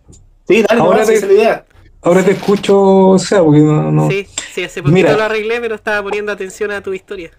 Sí, 0.48 0.62
dale 0.66 0.80
Ahora 0.80 0.92
nomás, 0.94 1.08
te- 1.08 1.14
esa 1.14 1.26
la 1.26 1.32
idea. 1.34 1.64
Ahora 2.00 2.24
te 2.24 2.30
escucho, 2.30 2.80
o 2.80 3.18
sea, 3.18 3.42
porque 3.44 3.60
no, 3.60 3.92
no- 3.92 4.08
Sí, 4.08 4.26
sí, 4.54 4.64
hace 4.64 4.80
poquito 4.82 4.94
Mira. 4.94 5.12
lo 5.14 5.22
arreglé, 5.24 5.60
pero 5.60 5.74
estaba 5.74 6.02
poniendo 6.02 6.32
atención 6.32 6.70
a 6.70 6.80
tu 6.80 6.94
historia. 6.94 7.32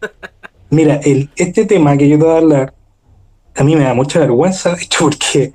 Mira, 0.70 0.94
el, 1.04 1.28
este 1.36 1.66
tema 1.66 1.94
que 1.98 2.08
yo 2.08 2.18
te 2.18 2.24
voy 2.24 2.34
a 2.34 2.38
hablar, 2.38 2.74
a 3.54 3.64
mí 3.64 3.76
me 3.76 3.84
da 3.84 3.92
mucha 3.92 4.18
vergüenza, 4.20 4.74
de 4.74 4.82
hecho, 4.82 5.04
porque, 5.04 5.52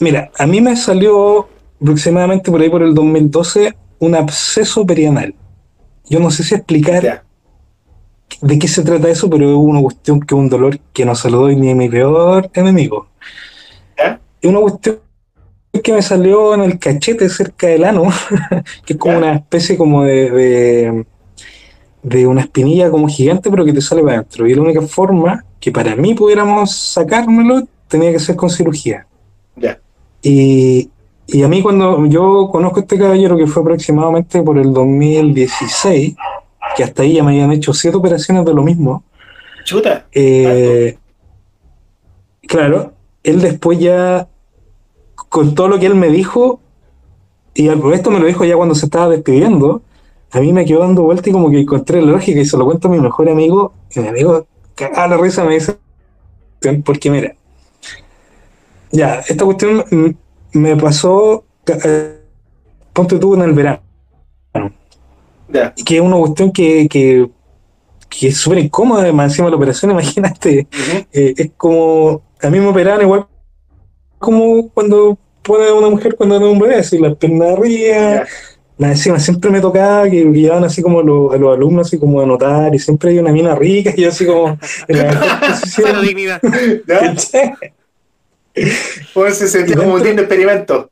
mira, 0.00 0.30
a 0.38 0.46
mí 0.46 0.60
me 0.60 0.76
salió 0.76 1.48
aproximadamente 1.80 2.50
por 2.50 2.60
ahí 2.60 2.70
por 2.70 2.82
el 2.82 2.94
2012 2.94 3.74
un 4.00 4.14
absceso 4.14 4.84
perianal. 4.86 5.34
Yo 6.08 6.20
no 6.20 6.30
sé 6.30 6.42
si 6.42 6.54
explicar 6.54 7.02
Ya. 7.02 7.24
de 8.42 8.58
qué 8.58 8.68
se 8.68 8.82
trata 8.82 9.08
eso, 9.08 9.28
pero 9.30 9.48
es 9.50 9.56
una 9.56 9.80
cuestión 9.80 10.20
que 10.20 10.34
es 10.34 10.38
un 10.38 10.48
dolor 10.48 10.78
que 10.92 11.04
no 11.04 11.14
se 11.14 11.30
lo 11.30 11.38
doy 11.38 11.56
ni 11.56 11.70
a 11.70 11.74
mi 11.74 11.88
peor 11.88 12.50
enemigo. 12.54 13.08
¿Ya? 13.96 14.20
Es 14.40 14.50
una 14.50 14.60
cuestión 14.60 14.98
que 15.82 15.92
me 15.92 16.02
salió 16.02 16.54
en 16.54 16.60
el 16.62 16.78
cachete 16.78 17.28
cerca 17.28 17.66
del 17.68 17.84
ano, 17.84 18.04
que 18.86 18.92
es 18.94 18.98
como 18.98 19.14
Ya. 19.14 19.18
una 19.18 19.34
especie 19.36 19.76
como 19.76 20.04
de, 20.04 20.30
de, 20.30 21.06
de 22.02 22.26
una 22.26 22.42
espinilla 22.42 22.90
como 22.90 23.08
gigante, 23.08 23.50
pero 23.50 23.64
que 23.64 23.72
te 23.72 23.80
sale 23.80 24.02
para 24.02 24.16
adentro. 24.18 24.46
Y 24.46 24.54
la 24.54 24.62
única 24.62 24.82
forma 24.82 25.44
que 25.60 25.72
para 25.72 25.96
mí 25.96 26.14
pudiéramos 26.14 26.70
sacármelo 26.76 27.66
tenía 27.88 28.12
que 28.12 28.18
ser 28.20 28.36
con 28.36 28.50
cirugía. 28.50 29.06
Y, 30.22 30.90
y 31.26 31.42
a 31.42 31.48
mí 31.48 31.62
cuando 31.62 32.06
yo 32.06 32.48
conozco 32.52 32.78
a 32.80 32.82
este 32.82 32.98
caballero 32.98 33.36
que 33.36 33.46
fue 33.46 33.62
aproximadamente 33.62 34.42
por 34.42 34.58
el 34.58 34.72
2016, 34.72 36.14
que 36.76 36.84
hasta 36.84 37.02
ahí 37.02 37.14
ya 37.14 37.22
me 37.24 37.30
habían 37.32 37.52
hecho 37.52 37.72
siete 37.72 37.96
operaciones 37.96 38.44
de 38.44 38.52
lo 38.54 38.62
mismo, 38.62 39.04
Chuta. 39.64 40.06
eh, 40.12 40.98
claro, 42.46 42.92
él 43.22 43.40
después 43.40 43.78
ya, 43.78 44.28
con 45.28 45.54
todo 45.54 45.68
lo 45.68 45.78
que 45.78 45.86
él 45.86 45.94
me 45.94 46.08
dijo, 46.08 46.60
y 47.54 47.68
al- 47.68 47.80
esto 47.92 48.10
me 48.10 48.18
lo 48.18 48.26
dijo 48.26 48.44
ya 48.44 48.56
cuando 48.56 48.74
se 48.74 48.86
estaba 48.86 49.08
despidiendo, 49.08 49.82
a 50.32 50.40
mí 50.40 50.52
me 50.52 50.64
quedó 50.64 50.80
dando 50.80 51.02
vuelta 51.04 51.30
y 51.30 51.32
como 51.32 51.50
que 51.50 51.60
encontré 51.60 52.02
la 52.02 52.12
lógica 52.12 52.40
y 52.40 52.44
se 52.44 52.56
lo 52.56 52.64
cuento 52.64 52.88
a 52.88 52.90
mi 52.90 52.98
mejor 53.00 53.28
amigo, 53.28 53.72
y 53.94 54.00
mi 54.00 54.08
amigo, 54.08 54.46
cagada 54.74 55.08
la 55.08 55.16
risa, 55.16 55.44
me 55.44 55.54
dice, 55.54 55.76
porque 56.84 57.10
mira, 57.10 57.34
ya, 58.90 59.20
esta 59.28 59.44
cuestión 59.44 59.84
me 60.54 60.76
pasó, 60.76 61.44
eh, 61.66 62.18
ponte 62.92 63.18
tú 63.18 63.34
en 63.34 63.42
el 63.42 63.52
verano, 63.52 63.80
que 65.84 65.96
es 65.96 66.00
una 66.00 66.16
cuestión 66.16 66.52
que, 66.52 66.88
que, 66.88 67.28
que 68.08 68.28
es 68.28 68.36
súper 68.36 68.58
incómoda, 68.58 69.12
más 69.12 69.32
encima 69.32 69.46
de 69.46 69.50
la 69.50 69.56
operación, 69.56 69.90
imagínate, 69.90 70.66
eh, 71.12 71.34
es 71.36 71.50
como, 71.56 72.22
a 72.40 72.50
mí 72.50 72.58
me 72.60 72.68
operaban 72.68 73.02
igual 73.02 73.26
como 74.18 74.70
cuando 74.70 75.18
pone 75.42 75.70
una 75.70 75.90
mujer 75.90 76.16
cuando 76.16 76.38
tiene 76.38 76.52
un 76.52 76.58
bebé, 76.58 76.76
así 76.76 76.98
las 76.98 77.16
piernas 77.16 77.58
arriba, 77.58 78.24
más 78.78 78.90
encima 78.90 79.20
siempre 79.20 79.50
me 79.50 79.60
tocaba 79.60 80.08
que 80.08 80.24
llevaban 80.24 80.64
así 80.64 80.82
como 80.82 81.02
los, 81.02 81.32
a 81.32 81.36
los 81.36 81.54
alumnos 81.54 81.86
así 81.86 81.98
como 81.98 82.20
a 82.20 82.24
anotar 82.24 82.74
y 82.74 82.78
siempre 82.78 83.10
hay 83.10 83.18
una 83.18 83.30
mina 83.30 83.54
rica 83.54 83.92
y 83.96 84.02
yo 84.02 84.08
así 84.08 84.26
como 84.26 84.58
en 84.88 84.98
la 84.98 85.40
posición. 85.60 86.02
dignidad. 86.02 86.40
Pues 89.12 89.38
se 89.38 89.48
sentía 89.48 89.76
como 89.76 89.94
un 89.94 90.06
experimento. 90.06 90.90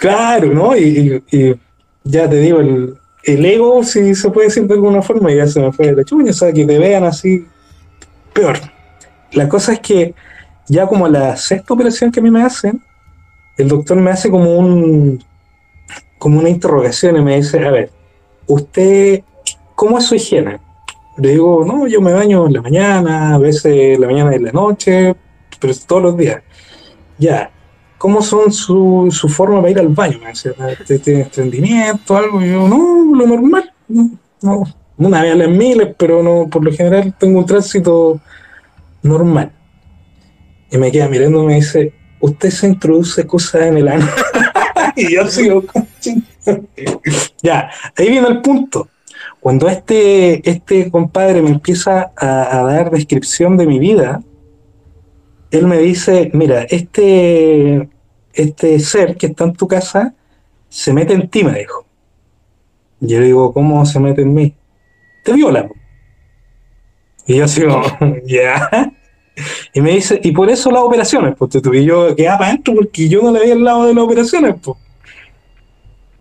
Claro, 0.00 0.52
¿no? 0.52 0.76
Y 0.76 1.22
ya 2.04 2.28
te 2.28 2.36
digo, 2.36 2.60
el, 2.60 2.94
el 3.24 3.44
ego, 3.44 3.82
si 3.84 4.14
se 4.14 4.30
puede 4.30 4.48
decir 4.48 4.66
de 4.66 4.74
alguna 4.74 5.02
forma, 5.02 5.32
ya 5.32 5.46
se 5.46 5.60
me 5.60 5.72
fue 5.72 5.86
de 5.86 5.96
la 5.96 6.04
chuña, 6.04 6.30
o 6.30 6.34
sea, 6.34 6.52
que 6.52 6.64
te 6.64 6.78
vean 6.78 7.04
así, 7.04 7.46
peor. 8.32 8.58
La 9.32 9.48
cosa 9.48 9.74
es 9.74 9.80
que 9.80 10.14
ya 10.68 10.86
como 10.86 11.08
la 11.08 11.36
sexta 11.36 11.74
operación 11.74 12.10
que 12.10 12.20
a 12.20 12.22
mí 12.22 12.30
me 12.30 12.42
hacen, 12.42 12.82
el 13.56 13.68
doctor 13.68 13.96
me 13.98 14.10
hace 14.10 14.30
como 14.30 14.56
un 14.56 15.22
como 16.18 16.38
una 16.38 16.50
interrogación 16.50 17.16
y 17.16 17.22
me 17.22 17.36
dice, 17.36 17.66
a 17.66 17.70
ver, 17.70 17.90
usted, 18.46 19.22
¿cómo 19.74 19.98
es 19.98 20.04
su 20.04 20.14
higiene? 20.14 20.60
Le 21.16 21.30
digo, 21.30 21.64
no, 21.64 21.86
yo 21.86 22.00
me 22.02 22.12
baño 22.12 22.46
en 22.46 22.52
la 22.52 22.62
mañana, 22.62 23.34
a 23.34 23.38
veces 23.38 23.64
en 23.64 24.00
la 24.00 24.06
mañana 24.06 24.32
y 24.32 24.36
en 24.36 24.44
la 24.44 24.52
noche, 24.52 25.16
pero 25.58 25.72
todos 25.86 26.02
los 26.02 26.16
días. 26.18 26.42
Ya, 27.20 27.50
¿cómo 27.98 28.22
son 28.22 28.50
su, 28.50 29.08
su 29.10 29.28
forma 29.28 29.58
para 29.60 29.70
ir 29.70 29.78
al 29.78 29.88
baño? 29.88 30.18
Me 30.20 30.30
dice, 30.30 30.52
¿usted 30.80 31.02
tiene 31.02 31.20
estreñimiento, 31.20 32.16
algo? 32.16 32.42
Y 32.42 32.50
yo, 32.50 32.66
no, 32.66 33.14
lo 33.14 33.26
normal. 33.26 33.70
No, 33.88 34.10
no, 34.40 34.64
una 34.96 35.22
vez 35.22 35.32
a 35.32 35.36
las 35.36 35.50
miles, 35.50 35.94
pero 35.98 36.22
no, 36.22 36.48
por 36.48 36.64
lo 36.64 36.72
general 36.72 37.14
tengo 37.18 37.38
un 37.38 37.44
tránsito 37.44 38.18
normal. 39.02 39.52
Y 40.70 40.78
me 40.78 40.90
queda 40.90 41.08
mirando 41.08 41.42
y 41.42 41.46
me 41.46 41.54
dice, 41.56 41.92
¿usted 42.20 42.48
se 42.48 42.68
introduce 42.68 43.26
cosas 43.26 43.66
en 43.66 43.76
el 43.76 43.88
ano? 43.88 44.06
y 44.96 45.14
yo 45.14 45.26
sigo, 45.26 45.64
ya, 47.42 47.70
ahí 47.98 48.08
viene 48.08 48.28
el 48.28 48.40
punto. 48.40 48.88
Cuando 49.40 49.68
este, 49.68 50.48
este 50.48 50.90
compadre 50.90 51.42
me 51.42 51.50
empieza 51.50 52.12
a 52.16 52.62
dar 52.62 52.90
descripción 52.90 53.58
de 53.58 53.66
mi 53.66 53.78
vida, 53.78 54.22
él 55.50 55.66
me 55.66 55.78
dice, 55.78 56.30
mira, 56.32 56.62
este, 56.62 57.88
este 58.32 58.78
ser 58.80 59.16
que 59.16 59.26
está 59.26 59.44
en 59.44 59.54
tu 59.54 59.66
casa 59.66 60.14
se 60.68 60.92
mete 60.92 61.14
en 61.14 61.28
ti, 61.28 61.42
me 61.42 61.58
dijo. 61.58 61.84
Yo 63.00 63.18
le 63.18 63.26
digo, 63.26 63.52
¿cómo 63.52 63.84
se 63.86 63.98
mete 63.98 64.22
en 64.22 64.34
mí? 64.34 64.54
Te 65.24 65.32
viola. 65.32 65.68
Y 67.26 67.36
yo 67.36 67.48
sigo, 67.48 67.82
ya. 68.26 68.92
Y 69.72 69.80
me 69.80 69.92
dice, 69.92 70.20
y 70.22 70.32
por 70.32 70.50
eso 70.50 70.70
las 70.70 70.82
operaciones, 70.82 71.34
pues 71.36 71.50
tú, 71.50 71.74
y 71.74 71.84
yo 71.84 72.14
quedaba 72.14 72.38
para 72.38 72.50
adentro 72.50 72.74
porque 72.74 73.08
yo 73.08 73.22
no 73.22 73.32
le 73.32 73.40
veía 73.40 73.54
el 73.54 73.64
lado 73.64 73.86
de 73.86 73.94
las 73.94 74.04
operaciones, 74.04 74.56
pues. 74.62 74.76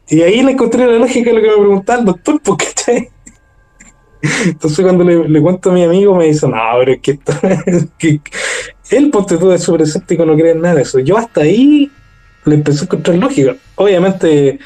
Y 0.08 0.22
ahí 0.22 0.42
le 0.42 0.54
encontré 0.54 0.88
la 0.88 0.98
lógica 0.98 1.30
de 1.30 1.36
lo 1.36 1.42
que 1.42 1.50
me 1.50 1.58
preguntaba 1.58 2.00
el 2.00 2.06
doctor, 2.06 2.42
porque 2.44 2.66
entonces 4.46 4.80
cuando 4.84 5.04
le, 5.04 5.28
le 5.30 5.42
cuento 5.42 5.72
a 5.72 5.74
mi 5.74 5.84
amigo 5.84 6.16
me 6.16 6.26
dice, 6.26 6.48
no, 6.48 6.58
pero 6.80 6.92
es 6.94 7.00
que, 7.02 7.12
esto- 7.12 7.34
que 7.98 8.20
él, 8.92 9.10
ponte 9.12 9.38
tú, 9.38 9.52
es 9.52 9.64
súper 9.64 9.84
escéptico, 9.84 10.26
no 10.26 10.36
cree 10.36 10.52
en 10.52 10.62
nada 10.62 10.76
de 10.76 10.82
eso. 10.82 11.00
Yo 11.00 11.18
hasta 11.18 11.42
ahí 11.42 11.90
le 12.46 12.56
empecé 12.56 12.82
a 12.82 12.84
encontrar 12.86 13.18
lógica. 13.18 13.56
Obviamente 13.76 14.60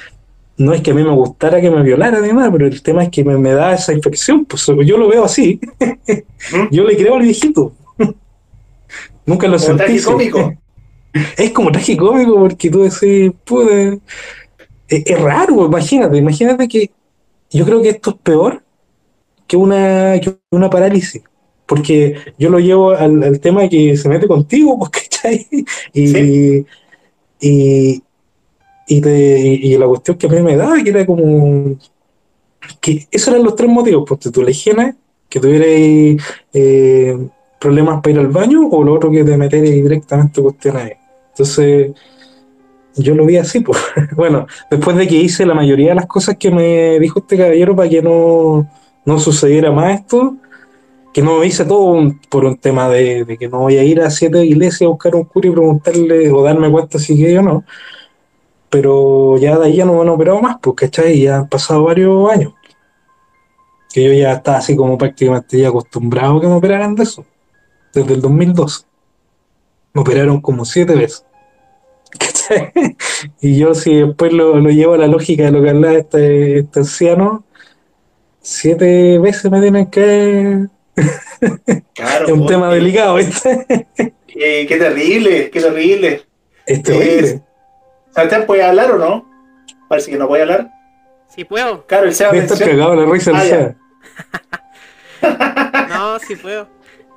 no 0.58 0.74
es 0.74 0.82
que 0.82 0.91
a 0.91 0.93
mí 0.93 1.04
me 1.04 1.12
gustara 1.12 1.60
que 1.60 1.70
me 1.72 1.84
violara 1.84 2.20
ni 2.22 2.32
nada, 2.32 2.51
pero 2.51 2.68
el 2.68 2.82
tema 2.82 3.04
es 3.04 3.10
que 3.10 3.24
me, 3.24 3.38
me 3.38 3.51
da 3.51 3.74
esa 3.74 3.93
infección, 3.93 4.45
pues 4.45 4.66
yo 4.86 4.97
lo 4.97 5.08
veo 5.10 5.24
así. 5.26 5.60
yo 6.72 6.84
le 6.86 6.95
creo 6.97 7.16
al 7.16 7.24
viejito. 7.24 7.74
Nunca 9.26 9.47
lo 9.47 9.58
Como 9.58 9.60
sentí. 9.60 9.84
tragicómico. 9.86 10.54
Es 11.38 11.51
como 11.51 11.72
tragicómico 11.72 12.39
porque 12.39 12.72
tú 12.72 12.84
decís, 12.84 13.32
pude. 13.45 13.99
Es, 14.88 15.04
es 15.06 15.22
raro, 15.22 15.64
imagínate, 15.66 16.18
imagínate 16.18 16.68
que 16.68 16.89
yo 17.51 17.66
creo 17.66 17.84
que 17.84 17.89
esto 17.89 18.10
es 18.12 18.16
peor 18.24 18.62
que 19.47 19.57
una, 19.57 20.19
que 20.21 20.35
una 20.51 20.69
parálisis. 20.69 21.21
Porque 21.65 22.15
yo 22.37 22.49
lo 22.49 22.59
llevo 22.59 22.91
al, 22.91 23.23
al 23.23 23.39
tema 23.39 23.61
de 23.61 23.69
que 23.69 23.97
se 23.97 24.09
mete 24.09 24.27
contigo, 24.27 24.77
pues, 24.79 24.91
¿cachai? 24.91 25.47
Y, 25.93 26.07
Sí. 26.07 26.65
y, 27.39 28.03
y, 28.87 29.01
te- 29.01 29.39
y 29.39 29.77
la 29.77 29.87
cuestión 29.87 30.17
que 30.17 30.27
a 30.27 30.29
mí 30.29 30.41
me 30.41 30.55
daba, 30.55 30.81
que 30.83 30.89
era 30.89 31.05
como. 31.05 31.77
que 32.81 33.07
esos 33.11 33.29
eran 33.29 33.43
los 33.43 33.55
tres 33.55 33.69
motivos, 33.69 34.03
pues 34.07 34.19
tú 34.31 34.41
la 34.41 34.51
higiene, 34.51 34.95
que 35.29 35.39
tuvierais 35.39 36.21
eh, 36.53 37.17
problemas 37.59 38.01
para 38.01 38.11
ir 38.11 38.19
al 38.19 38.27
baño, 38.27 38.67
o 38.67 38.83
lo 38.83 38.93
otro 38.93 39.09
que 39.11 39.23
te 39.23 39.37
meterais 39.37 39.71
directamente 39.71 40.41
cuestiones 40.41 40.83
ahí. 40.83 40.91
Entonces, 41.29 41.91
yo 42.95 43.15
lo 43.15 43.25
vi 43.25 43.37
así, 43.37 43.61
pues. 43.61 43.79
Bueno, 44.15 44.45
después 44.69 44.95
de 44.97 45.07
que 45.07 45.15
hice 45.15 45.45
la 45.45 45.53
mayoría 45.53 45.89
de 45.89 45.95
las 45.95 46.07
cosas 46.07 46.37
que 46.37 46.51
me 46.51 46.99
dijo 46.99 47.19
este 47.19 47.37
caballero 47.37 47.75
para 47.75 47.89
que 47.89 48.01
no, 48.01 48.69
no 49.06 49.20
sucediera 49.20 49.72
más 49.72 49.99
esto, 49.99 50.36
que 51.14 51.22
no 51.22 51.43
hice 51.43 51.66
todo 51.66 51.82
un- 51.86 52.20
por 52.30 52.45
un 52.45 52.58
tema 52.58 52.89
de, 52.89 53.24
de 53.26 53.38
que 53.38 53.47
no 53.47 53.60
voy 53.60 53.78
a 53.78 53.84
ir 53.84 54.01
a 54.01 54.10
siete 54.10 54.43
iglesias 54.45 54.84
a 54.84 54.88
buscar 54.91 55.16
un 55.16 55.26
cura 55.26 55.47
y 55.49 55.51
preguntarle 55.51 56.32
o 56.32 56.43
darme 56.43 56.72
cuenta 56.72 56.97
si 56.99 57.18
que 57.18 57.34
yo 57.34 57.41
no. 57.41 57.64
Pero 58.70 59.38
ya 59.38 59.58
de 59.60 59.66
ahí 59.68 59.76
ya 59.76 59.86
no 59.86 59.93
me 59.93 60.01
han 60.01 60.10
operado 60.10 60.41
más, 60.41 60.58
pues, 60.62 60.76
¿cachai? 60.76 61.22
Ya 61.22 61.38
han 61.39 61.47
pasado 61.49 61.84
varios 61.84 62.30
años. 62.32 62.54
Que 63.93 64.04
yo 64.06 64.14
ya 64.14 64.34
estaba 64.34 64.58
así 64.58 64.76
como 64.76 64.97
prácticamente 64.97 65.60
ya 65.60 65.68
acostumbrado 65.70 66.38
a 66.38 66.41
que 66.41 66.47
me 66.47 66.54
operaran 66.56 66.95
de 66.95 67.04
eso. 67.04 67.24
Desde 67.93 68.16
el 68.16 68.22
2012. 68.22 68.86
Me 69.93 70.01
operaron 70.01 70.41
como 70.41 70.66
siete 70.66 70.95
veces. 70.95 71.24
¿Cachai? 72.20 72.72
Y 73.41 73.58
yo 73.58 73.76
si 73.76 73.93
después 73.93 74.34
lo, 74.34 74.58
lo 74.58 74.70
llevo 74.72 74.93
a 74.95 74.97
la 74.97 75.08
lógica 75.08 75.43
de 75.43 75.51
lo 75.51 75.62
que 75.62 75.70
hablaba 75.70 75.93
este, 75.93 76.60
este 76.60 76.80
anciano, 76.80 77.43
siete 78.43 79.17
veces 79.19 79.49
me 79.49 79.59
tienen 79.61 79.87
que... 79.89 80.67
Claro, 81.93 82.25
Es 82.27 82.31
un 82.31 82.45
tema 82.45 82.69
delicado, 82.69 83.15
¿viste? 83.15 83.87
qué 84.27 84.67
terrible, 84.79 85.49
qué 85.49 85.61
terrible. 85.61 86.23
Es 86.65 86.83
terrible. 86.83 87.41
¿Sebastián 88.11 88.45
puede 88.45 88.63
hablar 88.63 88.91
o 88.91 88.97
no? 88.99 89.29
Parece 89.89 90.11
que 90.11 90.17
no 90.17 90.27
puede 90.27 90.43
hablar. 90.43 90.69
Sí 91.29 91.45
puedo. 91.45 91.87
Claro, 91.87 92.03
el 92.05 92.11
estar 92.11 92.31
mencionó- 92.33 92.71
cagado 92.71 92.95
la 92.95 93.11
risa 93.11 93.31
Ah. 93.33 93.73
No, 95.89 96.19
sí 96.19 96.35
puedo. 96.35 96.67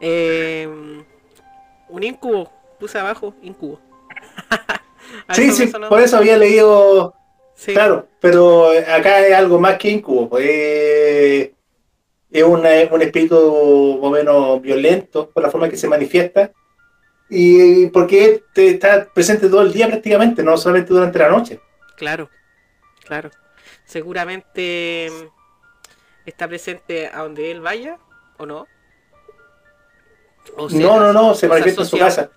Eh, 0.01 0.67
un 1.89 2.03
incubo. 2.03 2.51
Puse 2.79 2.99
abajo, 2.99 3.35
incubo. 3.43 3.81
Sí, 5.33 5.51
sí, 5.51 5.67
por 5.89 6.01
eso 6.01 6.19
había 6.19 6.37
leído. 6.37 7.15
Sí. 7.57 7.73
Claro, 7.73 8.07
pero 8.21 8.69
acá 8.71 9.27
es 9.27 9.35
algo 9.35 9.59
más 9.59 9.77
que 9.79 9.91
incubo. 9.91 10.29
pues, 10.29 10.45
eh, 10.49 11.53
es 12.31 12.43
una- 12.45 12.69
un 12.93 13.03
espíritu 13.03 13.99
más 14.01 14.09
o 14.09 14.11
menos 14.11 14.61
violento 14.63 15.31
por 15.31 15.43
la 15.43 15.51
forma 15.51 15.69
que 15.69 15.77
se 15.77 15.89
manifiesta. 15.89 16.53
Y 17.29 17.87
porque 17.89 18.45
te 18.55 18.69
está 18.69 19.09
presente 19.13 19.49
todo 19.49 19.63
el 19.63 19.73
día 19.73 19.89
prácticamente, 19.89 20.43
no 20.45 20.57
solamente 20.57 20.93
durante 20.93 21.19
la 21.19 21.29
noche. 21.31 21.61
Claro, 21.97 22.31
claro. 23.05 23.31
Seguramente 23.85 25.09
mm, 25.11 25.27
está 26.27 26.47
presente 26.47 27.09
a 27.09 27.23
donde 27.23 27.51
él 27.51 27.61
vaya, 27.63 27.99
¿o 28.37 28.47
no? 28.47 28.67
O 30.57 30.69
no, 30.69 31.01
no, 31.01 31.13
no, 31.13 31.35
se 31.35 31.49
manifiesta 31.49 31.83
en 31.83 31.89
su 31.89 31.99
casa. 31.99 32.31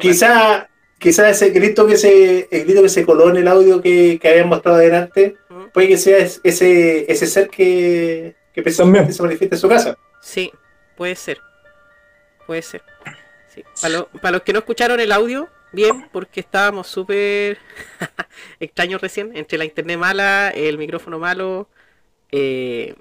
Quizá, 0.00 0.68
quizá 1.06 1.30
ese 1.30 1.50
grito 1.50 1.86
que 1.86 1.96
se, 1.96 2.48
el 2.50 2.64
grito 2.64 2.82
que 2.82 2.88
se 2.88 3.06
coló 3.06 3.30
en 3.30 3.36
el 3.36 3.46
audio 3.46 3.80
que, 3.80 4.18
que 4.20 4.28
habían 4.28 4.48
mostrado 4.48 4.78
adelante, 4.78 5.36
puede 5.72 5.86
que 5.86 5.98
sea 5.98 6.18
es- 6.18 6.40
ese, 6.42 7.10
ese 7.12 7.26
ser 7.28 7.48
que, 7.48 8.34
que 8.52 8.60
precisamente 8.62 9.12
se 9.12 9.22
manifiesta 9.22 9.54
en 9.54 9.60
su 9.60 9.68
casa. 9.68 9.96
Sí, 10.20 10.50
puede 10.96 11.14
ser. 11.14 11.38
Puede 12.44 12.62
ser. 12.62 12.82
Sí. 13.54 13.62
Para, 13.80 13.94
lo- 13.94 14.08
para 14.20 14.32
los 14.32 14.42
que 14.42 14.52
no 14.52 14.58
escucharon 14.58 14.98
el 14.98 15.12
audio, 15.12 15.48
bien, 15.70 16.08
porque 16.10 16.40
estábamos 16.40 16.88
súper 16.88 17.58
extraños 18.58 19.00
recién, 19.00 19.36
entre 19.36 19.58
la 19.58 19.64
internet 19.64 19.98
mala, 19.98 20.50
el 20.50 20.76
micrófono 20.76 21.20
malo, 21.20 21.68
eh, 22.32 22.96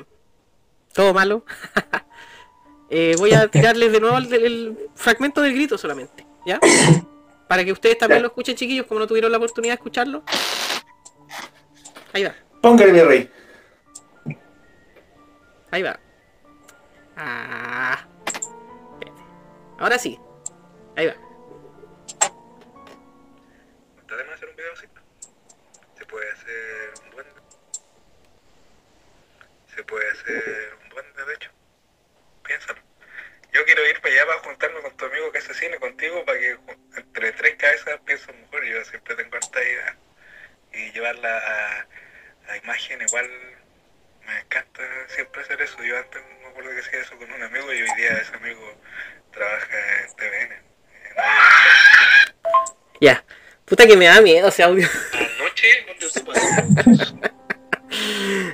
todo 0.93 1.11
malo. 1.11 1.43
Eh, 2.91 3.15
voy 3.17 3.33
a 3.33 3.47
tirarles 3.47 3.91
de 3.91 3.99
nuevo 3.99 4.15
el, 4.19 4.31
el 4.31 4.77
fragmento 4.93 5.41
del 5.41 5.55
grito 5.55 5.75
solamente, 5.75 6.23
¿ya? 6.45 6.59
Para 7.47 7.63
que 7.63 7.71
ustedes 7.71 7.97
también 7.97 8.19
Ya. 8.19 8.23
lo 8.23 8.27
escuchen, 8.29 8.55
chiquillos, 8.55 8.85
como 8.87 8.99
no 8.99 9.07
tuvieron 9.07 9.31
la 9.31 9.37
oportunidad 9.37 9.73
de 9.73 9.75
escucharlo. 9.75 10.23
Ahí 12.13 12.23
va. 12.23 12.33
Póngale 12.61 12.91
mi 12.91 13.01
rey. 13.01 13.31
Ahí 15.71 15.81
va. 15.83 15.99
Ah. 17.17 18.07
Ahora 19.77 19.99
sí. 19.99 20.17
Ahí 20.95 21.07
va. 21.07 21.15
¿Está 23.99 24.15
de 24.15 24.23
más 24.23 24.35
hacer 24.35 24.49
un 24.49 24.55
video 24.55 24.73
así? 24.73 24.87
Se 25.97 26.05
puede 26.05 26.31
hacer 26.31 26.93
un 27.03 27.11
duende. 27.11 27.41
Se 29.75 29.83
puede 29.83 30.11
hacer 30.11 30.77
un 30.83 30.89
duende, 30.89 31.25
de 31.25 31.33
hecho. 31.33 31.51
Piénsalo. 32.43 32.79
Yo 33.55 33.63
quiero 33.63 33.87
ir 33.89 34.01
para 34.01 34.13
allá 34.13 34.25
para 34.25 34.39
juntarme 34.39 34.81
con 34.81 34.97
tu 34.97 35.05
amigo 35.05 35.31
que 35.31 35.37
asesine 35.37 35.79
contigo 35.79 36.25
para 36.25 36.37
que 36.37 36.57
entre 36.97 37.31
tres 37.31 37.55
cabezas 37.55 38.01
pienso 38.05 38.33
mejor. 38.33 38.65
Yo 38.65 38.83
siempre 38.83 39.15
tengo 39.15 39.33
harta 39.33 39.63
idea. 39.63 39.95
Y 40.73 40.91
llevarla 40.91 41.37
a, 41.37 41.87
a 42.51 42.57
imagen 42.57 43.01
igual 43.01 43.29
me 44.27 44.39
encanta 44.41 44.81
siempre 45.07 45.41
hacer 45.41 45.61
eso. 45.61 45.81
Yo 45.85 45.97
antes 45.97 46.21
me 46.41 46.47
acuerdo 46.49 46.71
que 46.71 46.79
hacía 46.81 46.99
eso 46.99 47.17
con 47.17 47.31
un 47.31 47.43
amigo 47.43 47.71
y 47.71 47.81
hoy 47.81 47.89
día 47.95 48.17
ese 48.17 48.35
amigo 48.35 48.77
trabaja 49.31 50.03
en 50.03 50.15
TVN. 50.17 50.51
En. 50.51 50.65
Ya. 52.99 53.23
Puta 53.63 53.87
que 53.87 53.95
me 53.95 54.07
da 54.07 54.19
miedo 54.19 54.49
ese 54.49 54.63
audio. 54.63 54.85
Anoche, 55.13 55.85
cuando 55.85 56.09
se 56.09 56.19
pasó, 56.25 56.41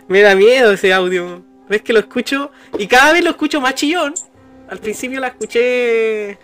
me 0.08 0.22
da 0.22 0.36
miedo 0.36 0.74
ese 0.74 0.93
audio. 0.93 1.43
Ves 1.68 1.82
que 1.82 1.91
lo 1.91 1.99
escucho 2.02 2.52
y 2.78 2.88
cada 2.88 3.14
vez 3.14 3.24
lo 3.24 3.32
escucho 3.32 3.60
más 3.60 3.74
chillón. 3.74 4.14
Al 4.72 4.80
principio 4.80 5.20
la 5.20 5.28
escuché 5.28 6.38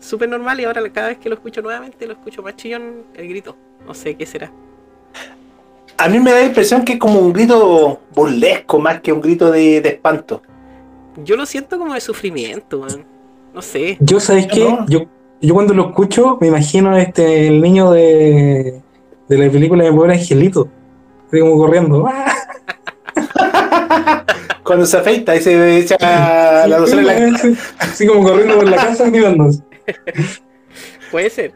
súper 0.00 0.28
normal 0.28 0.58
y 0.58 0.64
ahora 0.64 0.82
cada 0.92 1.08
vez 1.08 1.18
que 1.18 1.28
lo 1.28 1.36
escucho 1.36 1.62
nuevamente 1.62 2.04
lo 2.04 2.14
escucho 2.14 2.42
más 2.42 2.56
chillón 2.56 3.04
el 3.14 3.28
grito. 3.28 3.56
No 3.86 3.94
sé 3.94 4.16
qué 4.16 4.26
será. 4.26 4.50
A 5.96 6.08
mí 6.08 6.18
me 6.18 6.32
da 6.32 6.40
la 6.40 6.46
impresión 6.46 6.84
que 6.84 6.94
es 6.94 6.98
como 6.98 7.20
un 7.20 7.32
grito 7.32 8.00
burlesco 8.12 8.80
más 8.80 9.00
que 9.00 9.12
un 9.12 9.20
grito 9.20 9.52
de, 9.52 9.80
de 9.80 9.90
espanto. 9.90 10.42
Yo 11.18 11.36
lo 11.36 11.46
siento 11.46 11.78
como 11.78 11.94
de 11.94 12.00
sufrimiento, 12.00 12.80
man. 12.80 13.04
No 13.54 13.62
sé. 13.62 13.96
Yo, 14.00 14.18
¿sabéis 14.18 14.48
qué? 14.48 14.64
No. 14.64 14.84
Yo, 14.88 15.04
yo 15.40 15.54
cuando 15.54 15.72
lo 15.72 15.90
escucho 15.90 16.38
me 16.40 16.48
imagino 16.48 16.96
este 16.96 17.46
el 17.46 17.62
niño 17.62 17.92
de, 17.92 18.82
de 19.28 19.38
la 19.38 19.48
película 19.52 19.84
de 19.84 19.92
Pobre 19.92 20.14
Angelito. 20.14 20.68
Así 21.28 21.38
como 21.38 21.56
corriendo. 21.58 22.08
Cuando 24.66 24.84
se 24.84 24.96
afeita 24.96 25.36
y 25.36 25.40
se 25.40 25.78
echa 25.78 25.96
la 26.66 26.78
loción 26.78 26.98
en 27.00 27.06
la 27.06 27.14
cara. 27.14 27.38
Sí, 27.38 27.56
Así 27.78 28.06
como 28.06 28.24
corriendo 28.24 28.56
por 28.56 28.68
la 28.68 28.76
casa 28.76 29.08
gritándose. 29.08 29.62
Puede 31.12 31.30
ser. 31.30 31.54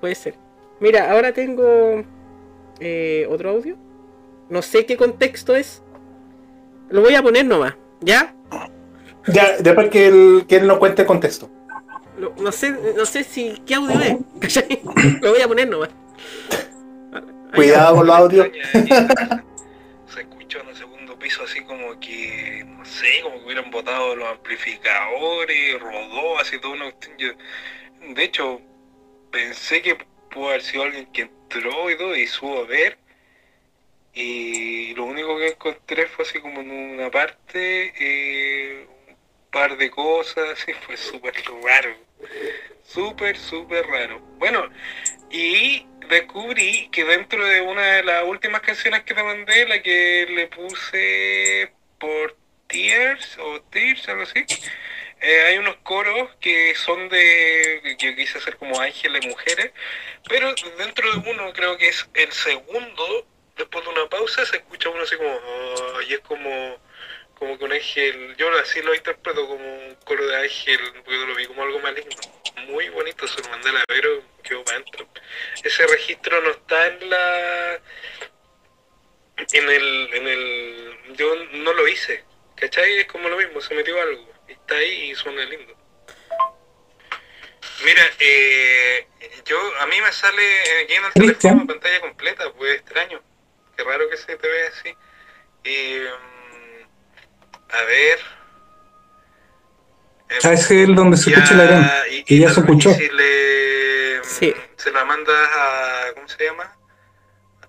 Puede 0.00 0.14
ser. 0.14 0.34
Mira, 0.80 1.10
ahora 1.12 1.32
tengo 1.32 2.02
eh, 2.80 3.26
otro 3.30 3.50
audio. 3.50 3.76
No 4.48 4.62
sé 4.62 4.86
qué 4.86 4.96
contexto 4.96 5.54
es. 5.54 5.82
Lo 6.88 7.02
voy 7.02 7.14
a 7.14 7.22
poner 7.22 7.44
nomás, 7.44 7.74
¿ya? 8.00 8.34
Ya, 9.26 9.56
después 9.58 9.90
que 9.90 10.06
él, 10.06 10.44
que 10.48 10.56
él 10.56 10.66
nos 10.66 10.78
cuente 10.78 11.02
el 11.02 11.08
contexto. 11.08 11.50
Lo- 12.18 12.32
no 12.40 12.50
sé, 12.52 12.74
no 12.96 13.04
sé 13.04 13.24
si 13.24 13.60
qué 13.66 13.74
audio 13.74 14.00
es. 14.00 14.16
¿cachai? 14.40 14.80
Lo 15.20 15.32
voy 15.32 15.40
a 15.42 15.48
poner 15.48 15.68
nomás. 15.68 15.90
Cuidado 17.54 17.96
con 17.96 18.06
los 18.06 18.16
audios. 18.16 18.48
piso 21.26 21.42
así 21.42 21.60
como 21.62 21.98
que, 21.98 22.62
no 22.64 22.84
sé, 22.84 23.20
como 23.22 23.38
que 23.38 23.44
hubieran 23.46 23.70
botado 23.72 24.14
los 24.14 24.28
amplificadores, 24.28 25.80
rodó 25.80 26.38
así 26.38 26.56
todo 26.60 26.72
una 26.72 26.92
cuestión. 26.92 27.36
De 28.14 28.22
hecho, 28.22 28.60
pensé 29.32 29.82
que 29.82 29.96
pudo 30.30 30.50
haber 30.50 30.62
sido 30.62 30.84
alguien 30.84 31.06
que 31.06 31.22
entró 31.22 31.90
y 31.90 31.98
todo 31.98 32.14
y 32.14 32.28
subo 32.28 32.60
a 32.60 32.66
ver. 32.66 32.96
Y 34.14 34.94
lo 34.94 35.04
único 35.04 35.36
que 35.36 35.48
encontré 35.48 36.06
fue 36.06 36.24
así 36.24 36.38
como 36.38 36.60
en 36.60 36.70
una 36.70 37.10
parte, 37.10 37.92
eh, 37.98 38.86
un 39.08 39.16
par 39.50 39.76
de 39.76 39.90
cosas, 39.90 40.48
así 40.52 40.72
fue 40.74 40.96
súper 40.96 41.34
raro. 41.64 41.96
Súper, 42.84 43.36
súper 43.36 43.84
raro. 43.84 44.20
Bueno, 44.38 44.68
y 45.28 45.84
descubrí 46.08 46.88
que 46.90 47.04
dentro 47.04 47.44
de 47.44 47.60
una 47.60 47.82
de 47.82 48.04
las 48.04 48.24
últimas 48.24 48.60
canciones 48.62 49.02
que 49.04 49.14
te 49.14 49.22
mandé, 49.22 49.66
la 49.66 49.82
que 49.82 50.26
le 50.28 50.46
puse 50.48 51.72
por 51.98 52.36
Tears 52.66 53.38
o 53.38 53.60
Tears, 53.62 54.08
algo 54.08 54.22
así, 54.22 54.44
eh, 55.20 55.42
hay 55.48 55.58
unos 55.58 55.76
coros 55.76 56.30
que 56.40 56.74
son 56.74 57.08
de. 57.08 57.96
yo 57.98 58.14
quise 58.14 58.38
hacer 58.38 58.56
como 58.56 58.78
ángeles 58.80 59.26
mujeres, 59.26 59.72
pero 60.28 60.54
dentro 60.78 61.10
de 61.12 61.30
uno, 61.30 61.52
creo 61.52 61.78
que 61.78 61.88
es 61.88 62.08
el 62.14 62.30
segundo, 62.32 63.26
después 63.56 63.84
de 63.84 63.90
una 63.90 64.08
pausa, 64.08 64.44
se 64.44 64.56
escucha 64.56 64.90
uno 64.90 65.02
así 65.02 65.16
como. 65.16 65.40
Y 66.08 66.14
es 66.14 66.20
como. 66.20 66.78
Como 67.38 67.58
que 67.58 67.64
un 67.64 67.72
ángel. 67.72 68.36
yo 68.36 68.50
así 68.58 68.82
lo 68.82 68.94
interpreto 68.94 69.46
como 69.46 69.64
un 69.64 69.94
coro 70.04 70.26
de 70.26 70.36
ángel, 70.36 70.80
porque 71.04 71.26
lo 71.26 71.34
vi 71.34 71.46
como 71.46 71.62
algo 71.62 71.78
maligno. 71.80 72.16
Muy 72.66 72.88
bonito, 72.88 73.28
se 73.28 73.42
lo 73.42 73.50
mandé 73.50 73.70
a 73.70 73.72
la 73.74 73.84
pero 73.86 74.22
quedó 74.42 74.64
para 74.64 74.78
adentro 74.78 75.06
ese 75.62 75.86
registro 75.86 76.40
no 76.40 76.50
está 76.50 76.86
en 76.86 77.10
la 77.10 77.80
en 79.52 79.70
el 79.70 80.14
en 80.14 80.28
el 80.28 81.16
yo 81.16 81.34
no 81.52 81.72
lo 81.72 81.88
hice 81.88 82.24
¿cachai? 82.56 82.98
es 82.98 83.06
como 83.06 83.28
lo 83.28 83.36
mismo 83.36 83.60
se 83.60 83.74
metió 83.74 84.00
algo 84.00 84.28
está 84.48 84.76
ahí 84.76 85.10
y 85.10 85.14
suena 85.14 85.44
lindo 85.44 85.74
mira 87.84 88.02
eh, 88.20 89.06
yo 89.44 89.58
a 89.80 89.86
mí 89.86 90.00
me 90.00 90.12
sale 90.12 90.60
aquí 90.82 90.94
en 90.94 91.04
el 91.04 91.12
teléfono 91.12 91.66
pantalla 91.66 92.00
completa 92.00 92.52
pues 92.52 92.76
extraño 92.76 93.22
qué 93.76 93.84
raro 93.84 94.08
que 94.08 94.16
se 94.16 94.36
te 94.36 94.48
vea 94.48 94.68
así 94.68 94.94
y 95.64 95.98
mm, 95.98 96.35
a 97.70 97.82
ver 97.84 98.18
Eh, 100.28 100.38
Ah, 100.42 100.52
es 100.52 100.70
el 100.72 100.94
donde 100.96 101.16
se 101.16 101.30
escucha 101.30 101.54
la 101.54 101.64
gran. 101.64 101.90
y, 102.10 102.24
que 102.24 102.38
ya 102.38 102.50
se 102.52 102.60
escuchó. 102.60 102.92
si 102.94 103.08
le 103.10 104.24
Sí. 104.24 104.54
se 104.76 104.90
la 104.90 105.04
mandas 105.04 105.48
a 105.56 106.12
¿cómo 106.14 106.28
se 106.28 106.44
llama? 106.44 106.76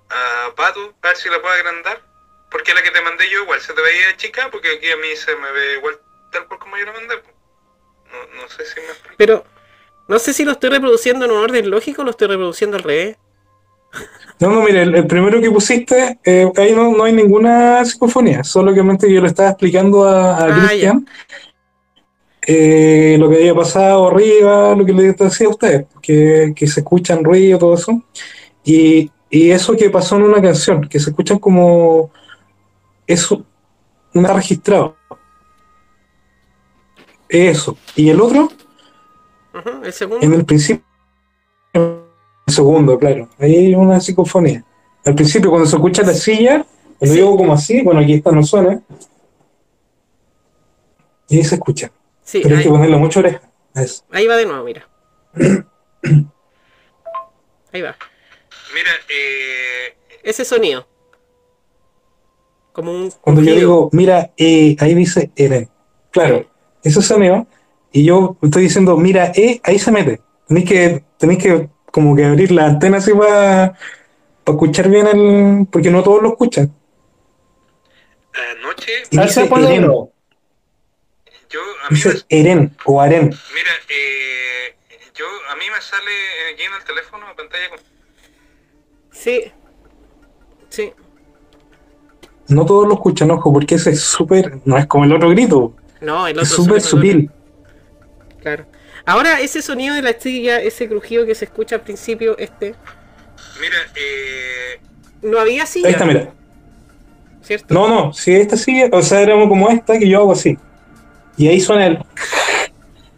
a 0.10 0.56
Pato, 0.56 0.96
a 1.02 1.08
ver 1.08 1.18
si 1.18 1.30
la 1.30 1.40
puedo 1.42 1.54
agrandar 1.54 2.02
porque 2.50 2.74
la 2.74 2.82
que 2.82 2.92
te 2.92 3.02
mandé 3.02 3.30
yo 3.30 3.44
igual 3.44 3.60
se 3.62 3.74
te 3.74 3.82
veía 3.82 4.16
chica 4.18 4.50
porque 4.52 4.78
aquí 4.78 4.90
a 4.90 4.98
mí 4.98 5.16
se 5.16 5.36
me 5.36 5.52
ve 5.52 5.74
igual 5.76 6.00
tal 6.32 6.48
cual 6.48 6.60
como 6.60 6.78
yo 6.78 6.86
la 6.86 6.94
mandé 6.94 7.16
no, 7.16 8.42
no 8.42 8.50
sé 8.50 8.66
si 8.66 8.80
me 8.80 8.88
explico 8.88 9.16
Pero 9.18 9.46
no 10.08 10.18
sé 10.18 10.34
si 10.34 10.46
lo 10.46 10.54
estoy 10.54 10.70
reproduciendo 10.70 11.26
en 11.26 11.32
un 11.32 11.44
orden 11.44 11.70
lógico 11.70 12.02
o 12.02 12.06
lo 12.06 12.12
estoy 12.12 12.30
reproduciendo 12.30 12.78
al 12.78 12.84
revés. 12.84 13.18
No, 14.40 14.52
no, 14.52 14.62
mire, 14.62 14.84
el, 14.84 14.94
el 14.94 15.08
primero 15.08 15.42
que 15.42 15.50
pusiste, 15.50 16.20
eh, 16.24 16.52
ahí 16.58 16.72
no, 16.76 16.92
no 16.96 17.06
hay 17.06 17.12
ninguna 17.14 17.84
psicofonía, 17.84 18.44
solamente 18.44 19.12
yo 19.12 19.20
le 19.20 19.30
estaba 19.30 19.50
explicando 19.50 20.04
a, 20.08 20.38
a 20.38 20.44
Ah, 20.46 20.68
Cristian 20.68 21.08
eh, 22.42 23.18
lo 23.20 23.30
que 23.30 23.38
había 23.38 23.56
pasado 23.56 24.08
arriba, 24.10 24.76
lo 24.76 24.86
que 24.86 24.94
le 24.94 25.12
decía 25.14 25.48
a 25.48 25.50
ustedes, 25.50 25.86
que, 26.02 26.54
que 26.56 26.68
se 26.68 26.82
escuchan 26.82 27.24
ruido, 27.24 27.58
todo 27.60 27.74
eso. 27.74 28.04
Y 28.64 29.10
y 29.30 29.52
eso 29.52 29.76
que 29.76 29.90
pasó 29.90 30.16
en 30.16 30.24
una 30.24 30.42
canción, 30.42 30.88
que 30.88 31.00
se 31.02 31.10
escuchan 31.10 31.38
como 31.40 32.12
eso 33.06 33.44
no 34.14 34.22
está 34.22 34.34
registrado. 34.34 34.96
Eso. 37.28 37.78
Y 37.96 38.10
el 38.10 38.22
otro, 38.22 38.44
Ujú, 39.54 39.84
El 39.84 39.92
segundo. 39.94 40.26
en 40.26 40.34
el 40.34 40.46
principio, 40.46 40.86
segundo, 42.52 42.98
claro, 42.98 43.30
ahí 43.40 43.56
hay 43.56 43.76
una 43.76 44.00
psicofonía. 44.00 44.64
Al 45.06 45.16
principio, 45.16 45.50
cuando 45.50 45.68
se 45.68 45.76
escucha 45.76 46.04
la 46.04 46.14
silla, 46.14 46.66
Sí. 47.02 47.16
yo 47.18 47.28
hago 47.28 47.38
como 47.38 47.54
así, 47.54 47.82
bueno, 47.84 48.00
aquí 48.00 48.14
esta 48.14 48.32
no 48.32 48.42
suena, 48.44 48.82
y 51.30 51.38
ahí 51.38 51.44
se 51.44 51.56
escucha. 51.56 51.92
Sí, 52.24 52.40
Pero 52.42 52.56
hay 52.56 52.60
ahí, 52.60 52.64
que 52.66 52.70
ponerle 52.72 52.98
mucha 52.98 53.20
oreja. 53.20 53.42
eso. 53.76 54.04
ahí 54.12 54.26
va 54.28 54.36
de 54.38 54.46
nuevo, 54.46 54.64
mira. 54.64 54.88
Ahí 57.74 57.82
va. 57.82 57.96
Mira, 58.74 58.92
eh, 59.10 59.96
Ese 60.24 60.46
sonido. 60.46 60.88
Como 62.72 62.92
un. 62.92 63.12
Cuando 63.22 63.42
yo 63.42 63.56
digo, 63.56 63.90
mira, 63.92 64.32
eh, 64.38 64.76
ahí 64.80 64.94
dice 64.94 65.32
Eren. 65.36 65.70
Claro, 66.12 66.46
ese 66.84 67.02
sonido, 67.02 67.46
y 67.92 68.04
yo 68.06 68.38
estoy 68.42 68.64
diciendo, 68.64 68.98
mira, 68.98 69.32
eh, 69.36 69.60
ahí 69.64 69.78
se 69.80 69.92
mete. 69.92 70.22
Tenéis 70.48 70.70
que, 70.70 71.04
tenéis 71.18 71.44
que 71.44 71.70
como 71.98 72.16
que 72.16 72.24
abrir 72.24 72.52
la 72.52 72.68
antena 72.68 72.98
así 72.98 73.12
para 73.12 73.74
escuchar 74.46 74.88
bien 74.88 75.08
el. 75.08 75.66
porque 75.66 75.90
no 75.90 76.04
todos 76.04 76.22
lo 76.22 76.30
escuchan. 76.30 76.72
anoche 78.52 78.92
Y 79.10 79.18
A 79.18 79.24
dice 79.24 79.50
Eren, 79.52 79.82
yo, 81.50 81.60
a 81.84 81.90
mí 81.90 82.00
me, 82.06 82.12
dice 82.12 82.24
Eren 82.30 82.78
o 82.86 83.02
Aren. 83.02 83.24
mira, 83.32 83.72
eh, 83.90 84.76
yo, 85.16 85.26
a 85.50 85.56
mí 85.56 85.66
me 85.74 85.82
sale 85.82 86.12
aquí 86.54 86.62
en 86.62 86.74
el 86.76 86.84
teléfono, 86.84 87.26
pantalla 87.36 87.70
con... 87.70 87.80
Sí. 89.12 89.52
Sí. 90.70 90.94
No 92.48 92.64
todos 92.68 92.88
lo 92.88 92.94
escuchan, 92.94 93.32
ojo, 93.32 93.52
porque 93.52 93.74
ese 93.74 93.90
es 93.90 94.02
súper. 94.02 94.60
no 94.66 94.78
es 94.78 94.86
como 94.86 95.06
el 95.06 95.14
otro 95.14 95.32
grito, 95.32 95.74
No, 96.00 96.28
el 96.28 96.34
otro 96.34 96.44
es 96.44 96.50
súper 96.50 96.80
sutil. 96.80 97.32
Claro. 98.40 98.68
Ahora, 99.08 99.40
ese 99.40 99.62
sonido 99.62 99.96
de 99.96 100.02
la 100.02 100.20
silla, 100.20 100.60
ese 100.60 100.90
crujido 100.90 101.26
que 101.26 101.34
se 101.34 101.46
escucha 101.46 101.76
al 101.76 101.82
principio, 101.82 102.38
este. 102.38 102.76
Mira, 103.62 103.78
eh, 103.96 104.82
No 105.22 105.40
había 105.40 105.66
silla. 105.66 105.88
Ahí 105.88 105.94
está, 105.94 106.06
mira. 106.06 106.34
¿Cierto? 107.42 107.74
No, 107.74 107.88
no, 107.88 108.12
si 108.12 108.36
esta 108.36 108.58
sigue, 108.58 108.90
o 108.92 109.02
sea, 109.02 109.22
era 109.22 109.34
como 109.48 109.70
esta 109.70 109.98
que 109.98 110.10
yo 110.10 110.20
hago 110.20 110.34
así. 110.34 110.58
Y 111.38 111.48
ahí 111.48 111.62
suena 111.62 111.88
el. 111.88 112.00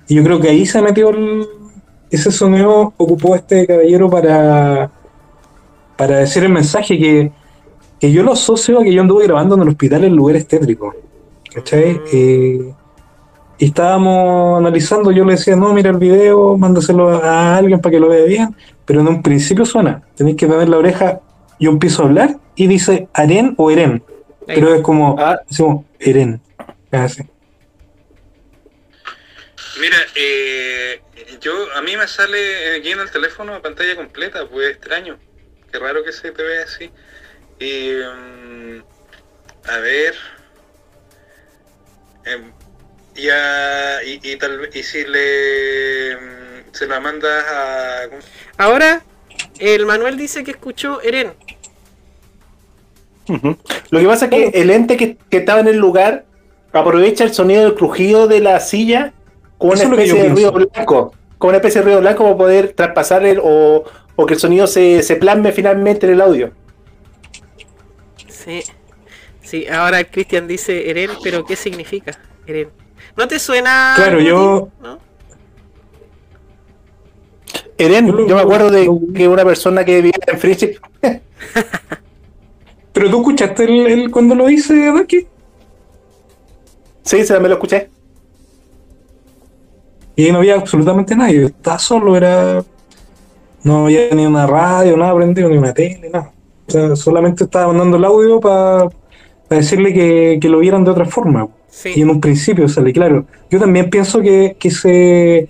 Y 0.08 0.14
yo 0.14 0.24
creo 0.24 0.40
que 0.40 0.50
ahí 0.50 0.64
se 0.68 0.80
metió 0.80 1.10
el. 1.10 1.48
Ese 2.12 2.32
sonido 2.32 2.94
ocupó 2.96 3.36
este 3.36 3.66
caballero 3.66 4.12
para. 4.12 4.92
para 5.98 6.18
decir 6.18 6.44
el 6.44 6.52
mensaje 6.52 7.00
que. 7.00 7.32
que 8.00 8.12
yo 8.12 8.22
lo 8.22 8.34
asocio 8.34 8.80
a 8.80 8.84
que 8.84 8.94
yo 8.94 9.02
anduve 9.02 9.24
grabando 9.24 9.56
en 9.56 9.64
el 9.64 9.70
hospital 9.70 10.04
en 10.04 10.16
lugares 10.16 10.48
tétricos. 10.48 10.94
¿Cachai? 11.52 11.94
Mm. 11.94 12.02
Eh, 12.14 12.74
y 13.60 13.66
estábamos 13.66 14.58
analizando, 14.58 15.12
yo 15.12 15.26
le 15.26 15.34
decía, 15.34 15.56
no, 15.56 15.74
mira 15.74 15.90
el 15.90 15.98
video, 15.98 16.58
mándaselo 16.58 17.10
a 17.10 17.58
alguien 17.58 17.82
para 17.82 17.92
que 17.92 18.00
lo 18.00 18.08
vea 18.08 18.24
bien. 18.26 18.56
Pero 18.86 19.02
en 19.02 19.08
un 19.10 19.22
principio 19.22 19.66
suena, 19.66 20.02
tenéis 20.16 20.38
que 20.38 20.48
tener 20.48 20.70
la 20.70 20.78
oreja, 20.78 21.20
yo 21.60 21.70
empiezo 21.70 22.02
a 22.02 22.06
hablar 22.06 22.38
y 22.56 22.68
dice 22.68 23.10
Aren 23.14 23.54
o 23.58 23.70
Eren. 23.70 24.02
Ahí 24.48 24.56
Pero 24.56 24.74
es 24.74 24.82
como, 24.82 25.16
Ah. 25.20 25.40
decimos, 25.48 25.86
Eren. 26.00 26.42
Así. 26.92 27.22
mira, 29.80 29.98
eh, 30.16 31.02
yo, 31.42 31.52
a 31.76 31.82
mí 31.82 31.96
me 31.98 32.08
sale 32.08 32.78
aquí 32.78 32.92
en 32.92 33.00
el 33.00 33.12
teléfono 33.12 33.62
pantalla 33.62 33.96
completa, 33.96 34.48
pues 34.50 34.70
extraño. 34.72 35.18
Qué 35.72 35.80
raro 35.80 36.04
que 36.04 36.12
se 36.12 36.32
te 36.32 36.42
vea 36.44 36.64
así. 36.64 36.90
Y, 37.60 37.92
mm, 37.92 38.82
a 39.70 39.78
ver... 39.80 40.16
em, 42.26 42.52
y, 43.20 43.30
a- 43.30 44.04
y, 44.04 44.20
y 44.24 44.36
tal 44.38 44.60
vez, 44.60 44.76
y 44.76 44.84
si 44.84 45.04
le... 45.06 46.16
mm, 46.16 46.74
se 46.74 46.88
la 46.88 47.00
mandas 47.00 47.46
a... 47.48 48.02
Ahora, 48.58 49.02
el 49.60 49.86
Manuel 49.86 50.18
dice 50.18 50.44
que 50.44 50.52
escuchó 50.52 51.02
Eren. 51.02 51.34
Lo 53.92 54.00
que 54.00 54.06
pasa 54.08 54.26
es 54.26 54.32
que 54.32 54.48
el 54.62 54.72
ente 54.72 54.98
que, 54.98 55.18
que 55.30 55.38
estaba 55.38 55.60
en 55.60 55.68
el 55.68 55.78
lugar 55.78 56.26
aprovecha 56.74 57.24
el 57.24 57.34
sonido 57.34 57.64
del 57.64 57.76
crujido 57.76 58.28
de 58.28 58.40
la 58.40 58.60
silla 58.60 59.14
con 59.58 59.72
una 59.72 59.80
es 59.84 59.90
especie 59.90 60.24
de 60.24 60.30
ruido 60.30 60.52
blanco. 60.52 61.14
Con 61.38 61.50
una 61.50 61.58
especie 61.58 61.82
de 61.82 61.86
ruido 61.86 62.02
blanco 62.02 62.24
para 62.24 62.38
poder 62.38 62.74
traspasar 62.74 63.26
el 63.26 63.40
o, 63.44 63.84
o 64.16 64.26
que 64.26 64.34
el 64.34 64.40
sonido 64.40 64.66
se, 64.68 65.04
se 65.04 65.16
plasme 65.16 65.52
finalmente 65.52 66.08
en 66.08 66.14
el 66.14 66.22
audio. 66.22 66.52
Sí. 68.28 68.64
Sí, 69.44 69.68
ahora 69.68 70.00
el 70.00 70.08
Cristian 70.08 70.48
dice 70.48 70.90
Eren, 70.90 71.12
pero 71.24 71.46
¿qué 71.46 71.56
significa 71.56 72.18
Eren? 72.48 72.70
¿No 73.20 73.28
te 73.28 73.38
suena? 73.38 73.94
Claro, 73.98 74.22
yo-? 74.22 74.70
¿No? 74.82 74.98
Eren, 77.78 78.08
Yo 78.08 78.36
me 78.36 78.42
acuerdo 78.42 78.70
de 78.72 78.90
que 79.14 79.28
una 79.28 79.44
persona 79.44 79.84
que 79.84 79.98
vivía 79.98 80.14
en 80.26 80.40
Friendship 80.40 80.76
Pero 82.94 83.10
tú 83.10 83.18
escuchaste 83.20 83.66
el, 83.66 83.88
el- 83.88 84.12
cuando 84.12 84.36
lo 84.36 84.50
hice, 84.50 84.88
Ducky. 84.88 85.28
Sí, 87.04 87.26
se 87.26 87.38
me 87.42 87.50
lo 87.50 87.56
escuché. 87.56 87.90
Y 90.16 90.32
no 90.32 90.38
había 90.40 90.56
absolutamente 90.56 91.14
nadie. 91.16 91.46
Estaba 91.46 91.78
solo, 91.80 92.16
era. 92.16 92.64
No 93.64 93.86
había 93.86 94.10
ni 94.14 94.26
una 94.26 94.48
radio, 94.48 94.96
nada 94.96 95.14
prendido, 95.16 95.50
ni 95.50 95.58
una 95.58 95.74
tele, 95.74 96.10
nada. 96.10 96.32
O 96.68 96.72
sea, 96.72 96.96
solamente 96.96 97.44
estaba 97.44 97.68
mandando 97.68 97.98
el 97.98 98.06
audio 98.06 98.40
para 98.40 98.88
decirle 99.50 99.94
que, 99.94 100.38
que 100.42 100.48
lo 100.50 100.60
vieran 100.60 100.86
de 100.86 100.92
otra 100.92 101.06
forma. 101.06 101.48
Sí. 101.70 101.94
Y 101.96 102.02
en 102.02 102.10
un 102.10 102.20
principio 102.20 102.68
sale 102.68 102.92
claro. 102.94 103.26
Yo 103.50 103.60
también 103.60 103.90
pienso 103.90 104.22
que, 104.22 104.56
que 104.60 104.72
se 104.72 105.48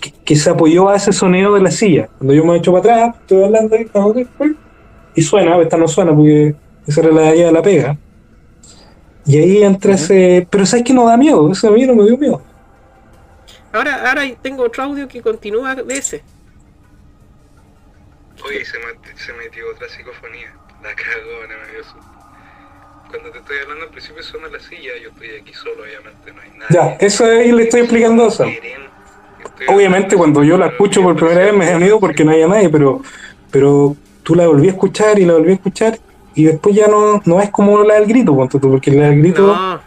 que, 0.00 0.12
que 0.24 0.36
se 0.36 0.50
apoyó 0.50 0.88
a 0.88 0.96
ese 0.96 1.12
sonido 1.12 1.54
de 1.54 1.60
la 1.60 1.70
silla. 1.70 2.08
Cuando 2.18 2.34
yo 2.34 2.44
me 2.44 2.56
echo 2.56 2.72
para 2.72 3.06
atrás, 3.06 3.16
estoy 3.20 3.44
hablando 3.44 3.74
ahí, 3.76 3.86
ah, 3.94 4.06
y 5.14 5.22
suena, 5.22 5.60
esta 5.60 5.76
no 5.76 5.88
suena 5.88 6.14
porque 6.14 6.54
esa 6.86 7.00
era 7.00 7.10
la 7.12 7.32
de 7.32 7.52
la 7.52 7.62
pega. 7.62 7.98
Y 9.26 9.36
ahí 9.36 9.62
entra 9.62 9.94
ese. 9.94 10.46
Pero 10.48 10.64
sabes 10.64 10.84
que 10.84 10.94
no 10.94 11.06
da 11.06 11.16
miedo, 11.16 11.50
ese 11.50 11.66
a 11.66 11.70
mí 11.70 11.84
no 11.84 11.94
me 11.94 12.04
dio 12.04 12.16
miedo. 12.16 12.42
Ahora, 13.72 14.08
ahora 14.08 14.22
tengo 14.40 14.62
otro 14.62 14.84
audio 14.84 15.06
que 15.08 15.20
continúa 15.20 15.74
de 15.74 15.98
ese. 15.98 16.22
Oye, 18.46 18.64
se, 18.64 18.78
met- 18.78 19.16
se 19.16 19.32
metió 19.34 19.64
otra 19.74 19.88
psicofonía. 19.88 20.54
La 20.82 20.94
cagó, 20.94 21.42
no 21.42 21.66
me 21.66 21.72
dio 21.72 21.84
susto. 21.84 22.07
Cuando 23.10 23.30
te 23.30 23.38
estoy 23.38 23.56
hablando 23.62 23.84
al 23.84 23.90
principio 23.90 24.22
suena 24.22 24.48
la 24.48 24.60
silla, 24.60 24.90
yo 25.02 25.08
estoy 25.10 25.28
aquí 25.40 25.54
solo, 25.54 25.82
obviamente 25.82 26.32
no 26.32 26.40
hay 26.42 26.50
nadie. 26.58 26.68
Ya, 26.70 26.96
eso 27.06 27.24
ahí 27.24 27.52
le 27.52 27.62
estoy 27.64 27.80
explicando 27.80 28.28
eso. 28.28 28.44
Obviamente 29.68 30.16
cuando 30.16 30.44
yo 30.44 30.56
la 30.56 30.66
escucho 30.66 31.02
por 31.02 31.16
primera 31.16 31.40
vez 31.44 31.54
me 31.54 31.66
da 31.70 31.78
miedo 31.78 31.98
porque 31.98 32.24
no 32.24 32.32
había 32.32 32.46
nadie, 32.48 32.68
pero, 32.68 33.00
pero 33.50 33.96
tú 34.22 34.34
la 34.34 34.46
volví 34.46 34.68
a 34.68 34.70
escuchar 34.72 35.18
y 35.18 35.24
la 35.24 35.34
volví 35.34 35.50
a 35.50 35.54
escuchar 35.54 35.98
y 36.34 36.44
después 36.44 36.74
ya 36.76 36.86
no, 36.86 37.20
no 37.24 37.40
es 37.40 37.50
como 37.50 37.82
la 37.82 37.94
del 37.94 38.06
grito, 38.06 38.36
porque 38.36 38.90
la 38.92 39.08
del 39.08 39.20
grito, 39.20 39.46
No, 39.46 39.80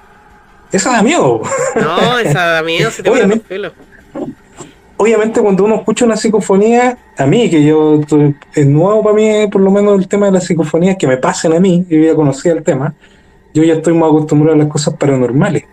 esa 0.71 0.91
da 0.91 1.01
miedo. 1.03 1.41
no, 1.75 2.19
esa 2.19 2.45
da 2.47 2.63
miedo, 2.63 2.89
se 2.91 3.03
te 3.03 3.09
Obviamente. 3.09 3.45
pelos. 3.47 3.73
Obviamente 4.97 5.41
cuando 5.41 5.63
uno 5.63 5.75
escucha 5.75 6.05
una 6.05 6.15
psicofonía, 6.17 6.95
a 7.17 7.25
mí, 7.25 7.49
que 7.49 7.63
yo 7.63 8.01
estoy- 8.01 8.35
es 8.53 8.67
nuevo 8.67 9.01
para 9.03 9.15
mí 9.15 9.47
por 9.51 9.61
lo 9.61 9.71
menos 9.71 9.97
el 9.99 10.07
tema 10.07 10.27
de 10.27 10.33
las 10.33 10.43
psicofonías, 10.45 10.95
que 10.97 11.07
me 11.07 11.17
pasen 11.17 11.53
a 11.53 11.59
mí, 11.59 11.85
yo 11.89 11.97
ya 11.99 12.13
conocía 12.13 12.51
el 12.51 12.61
tema, 12.63 12.93
yo 13.53 13.63
ya 13.63 13.75
estoy 13.75 13.93
más 13.93 14.09
acostumbrado 14.09 14.55
a 14.55 14.63
las 14.63 14.67
cosas 14.67 14.95
paranormales. 14.95 15.65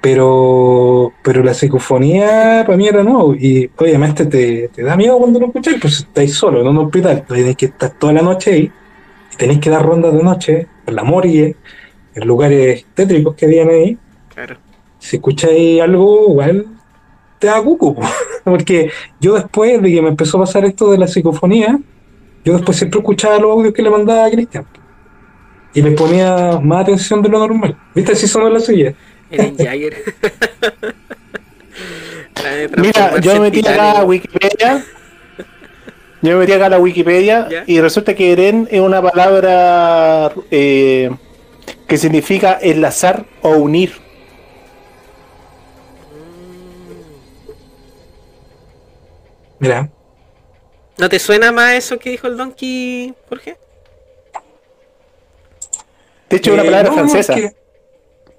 Pero, 0.00 1.14
pero 1.22 1.42
la 1.42 1.54
psicofonía 1.54 2.62
para 2.66 2.76
mí 2.76 2.86
era 2.86 3.02
nuevo 3.02 3.34
y 3.34 3.70
obviamente 3.74 4.26
te, 4.26 4.68
te 4.68 4.82
da 4.82 4.96
miedo 4.96 5.16
cuando 5.18 5.40
lo 5.40 5.46
escuchas, 5.46 5.76
pues 5.80 6.00
estáis 6.00 6.34
solo 6.34 6.60
en 6.60 6.66
un 6.66 6.76
hospital, 6.76 7.24
tenéis 7.26 7.56
que 7.56 7.66
estar 7.66 7.90
toda 7.92 8.12
la 8.12 8.20
noche 8.20 8.52
ahí 8.52 8.72
y 9.32 9.36
tenéis 9.36 9.60
que 9.60 9.70
dar 9.70 9.82
rondas 9.82 10.12
de 10.12 10.22
noche 10.22 10.66
en 10.86 10.94
la 10.94 11.04
morgue, 11.04 11.56
en 12.14 12.28
lugares 12.28 12.84
tétricos 12.92 13.34
que 13.34 13.46
habían 13.46 13.70
ahí. 13.70 13.96
Claro. 14.34 14.58
Si 14.98 15.16
escucháis 15.16 15.80
algo, 15.80 16.26
igual 16.28 16.66
te 17.38 17.46
da 17.46 17.62
cuco, 17.62 17.94
po. 17.94 18.02
porque 18.44 18.90
yo 19.20 19.34
después 19.36 19.80
de 19.80 19.90
que 19.90 20.02
me 20.02 20.08
empezó 20.08 20.36
a 20.36 20.40
pasar 20.40 20.66
esto 20.66 20.90
de 20.90 20.98
la 20.98 21.06
psicofonía, 21.06 21.78
yo 22.44 22.52
después 22.52 22.76
siempre 22.76 23.00
escuchaba 23.00 23.38
los 23.38 23.52
audios 23.52 23.72
que 23.72 23.80
le 23.80 23.88
mandaba 23.88 24.26
a 24.26 24.30
Cristian 24.30 24.66
y 25.74 25.82
le 25.82 25.90
ponía 25.92 26.58
más 26.62 26.82
atención 26.82 27.20
de 27.22 27.28
lo 27.28 27.38
normal. 27.40 27.76
¿Viste? 27.94 28.12
Así 28.12 28.26
sonó 28.28 28.48
la 28.48 28.60
silla. 28.60 28.94
Eren 29.30 29.56
Jagger. 29.56 29.96
Mira, 32.76 33.20
yo 33.20 33.34
me 33.34 33.40
metí 33.40 33.60
acá 33.60 34.00
a. 34.00 34.04
Wikipedia. 34.04 34.84
Yo 36.22 36.32
me 36.32 36.36
metí 36.36 36.52
acá 36.52 36.66
a 36.66 36.70
la 36.70 36.78
Wikipedia 36.78 37.48
Ya. 37.50 37.64
y 37.66 37.80
resulta 37.80 38.14
que 38.14 38.32
Eren 38.32 38.68
es 38.70 38.80
una 38.80 39.02
palabra 39.02 40.32
eh, 40.50 41.10
que 41.86 41.98
significa 41.98 42.58
enlazar 42.62 43.26
o 43.42 43.50
unir. 43.56 43.92
Mira, 49.58 49.88
¿No 50.96 51.08
te 51.08 51.18
suena 51.18 51.50
más 51.50 51.72
eso 51.74 51.98
que 51.98 52.10
dijo 52.10 52.26
el 52.28 52.36
Donkey, 52.36 53.14
Jorge? 53.28 53.56
De 56.30 56.36
hecho, 56.36 56.50
es 56.50 56.54
una 56.54 56.62
Eh, 56.62 56.66
palabra 56.66 56.90
no, 56.90 56.96
no, 56.96 57.08
francesa. 57.08 57.34
Es 57.34 57.40
que, 57.40 57.54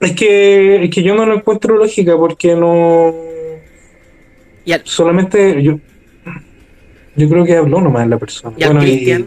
es 0.07 0.11
que, 0.15 0.83
es 0.85 0.89
que 0.89 1.03
yo 1.03 1.15
no 1.15 1.25
lo 1.25 1.35
encuentro 1.35 1.75
lógica 1.77 2.17
porque 2.17 2.55
no. 2.55 3.13
Y 4.65 4.71
al, 4.73 4.81
Solamente 4.85 5.61
yo. 5.63 5.79
Yo 7.15 7.29
creo 7.29 7.45
que 7.45 7.55
habló 7.55 7.79
nomás 7.79 8.07
la 8.09 8.17
persona. 8.17 8.53
y 8.57 8.63
al 8.63 8.73
Bueno, 8.73 8.85
y- 8.87 9.25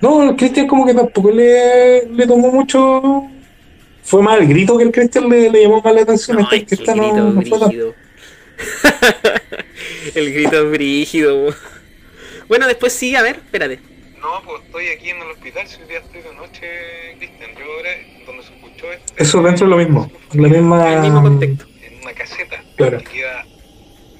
no, 0.00 0.22
el 0.30 0.36
Cristian 0.36 0.66
como 0.66 0.86
que 0.86 0.94
tampoco 0.94 1.30
le, 1.30 2.06
le 2.06 2.26
tomó 2.26 2.50
mucho. 2.50 3.24
Fue 4.02 4.22
más 4.22 4.38
el 4.38 4.46
grito 4.48 4.76
que 4.76 4.84
el 4.84 4.92
Cristian 4.92 5.28
le, 5.28 5.50
le 5.50 5.62
llamó 5.62 5.80
más 5.82 5.94
la 5.94 6.02
atención. 6.02 6.36
No, 6.38 6.42
Este- 6.44 6.56
es 6.56 6.64
que 6.66 6.74
esta 6.74 6.92
el 6.92 6.98
no- 6.98 7.04
grito 7.08 7.30
no 7.30 7.42
fue 7.42 7.58
tan- 7.58 7.68
brígido. 7.68 7.94
el 10.14 10.32
grito 10.34 10.64
es 10.64 10.70
brígido. 10.70 11.54
Bueno, 12.48 12.66
después 12.66 12.92
sí, 12.92 13.16
a 13.16 13.22
ver, 13.22 13.36
espérate. 13.36 13.78
No, 14.24 14.40
pues 14.42 14.62
estoy 14.64 14.88
aquí 14.88 15.10
en 15.10 15.20
el 15.20 15.30
hospital, 15.32 15.68
si 15.68 15.82
hoy 15.82 15.88
día 15.88 15.98
estoy 15.98 16.22
de 16.22 16.32
noche, 16.34 16.66
Cristian. 17.18 17.54
Yo 17.56 17.64
ahora, 17.76 17.90
donde 18.24 18.42
se 18.42 18.54
escuchó 18.54 18.90
este- 18.90 19.22
Eso 19.22 19.42
dentro 19.42 19.66
de 19.66 19.70
lo 19.70 19.76
mismo. 19.76 20.10
La 20.32 20.46
El 20.48 20.52
misma. 20.54 21.00
mismo 21.02 21.22
contexto. 21.22 21.66
En 21.82 22.00
una 22.00 22.14
caseta 22.14 22.64
Claro. 22.78 22.96
que 22.98 23.04
queda 23.04 23.44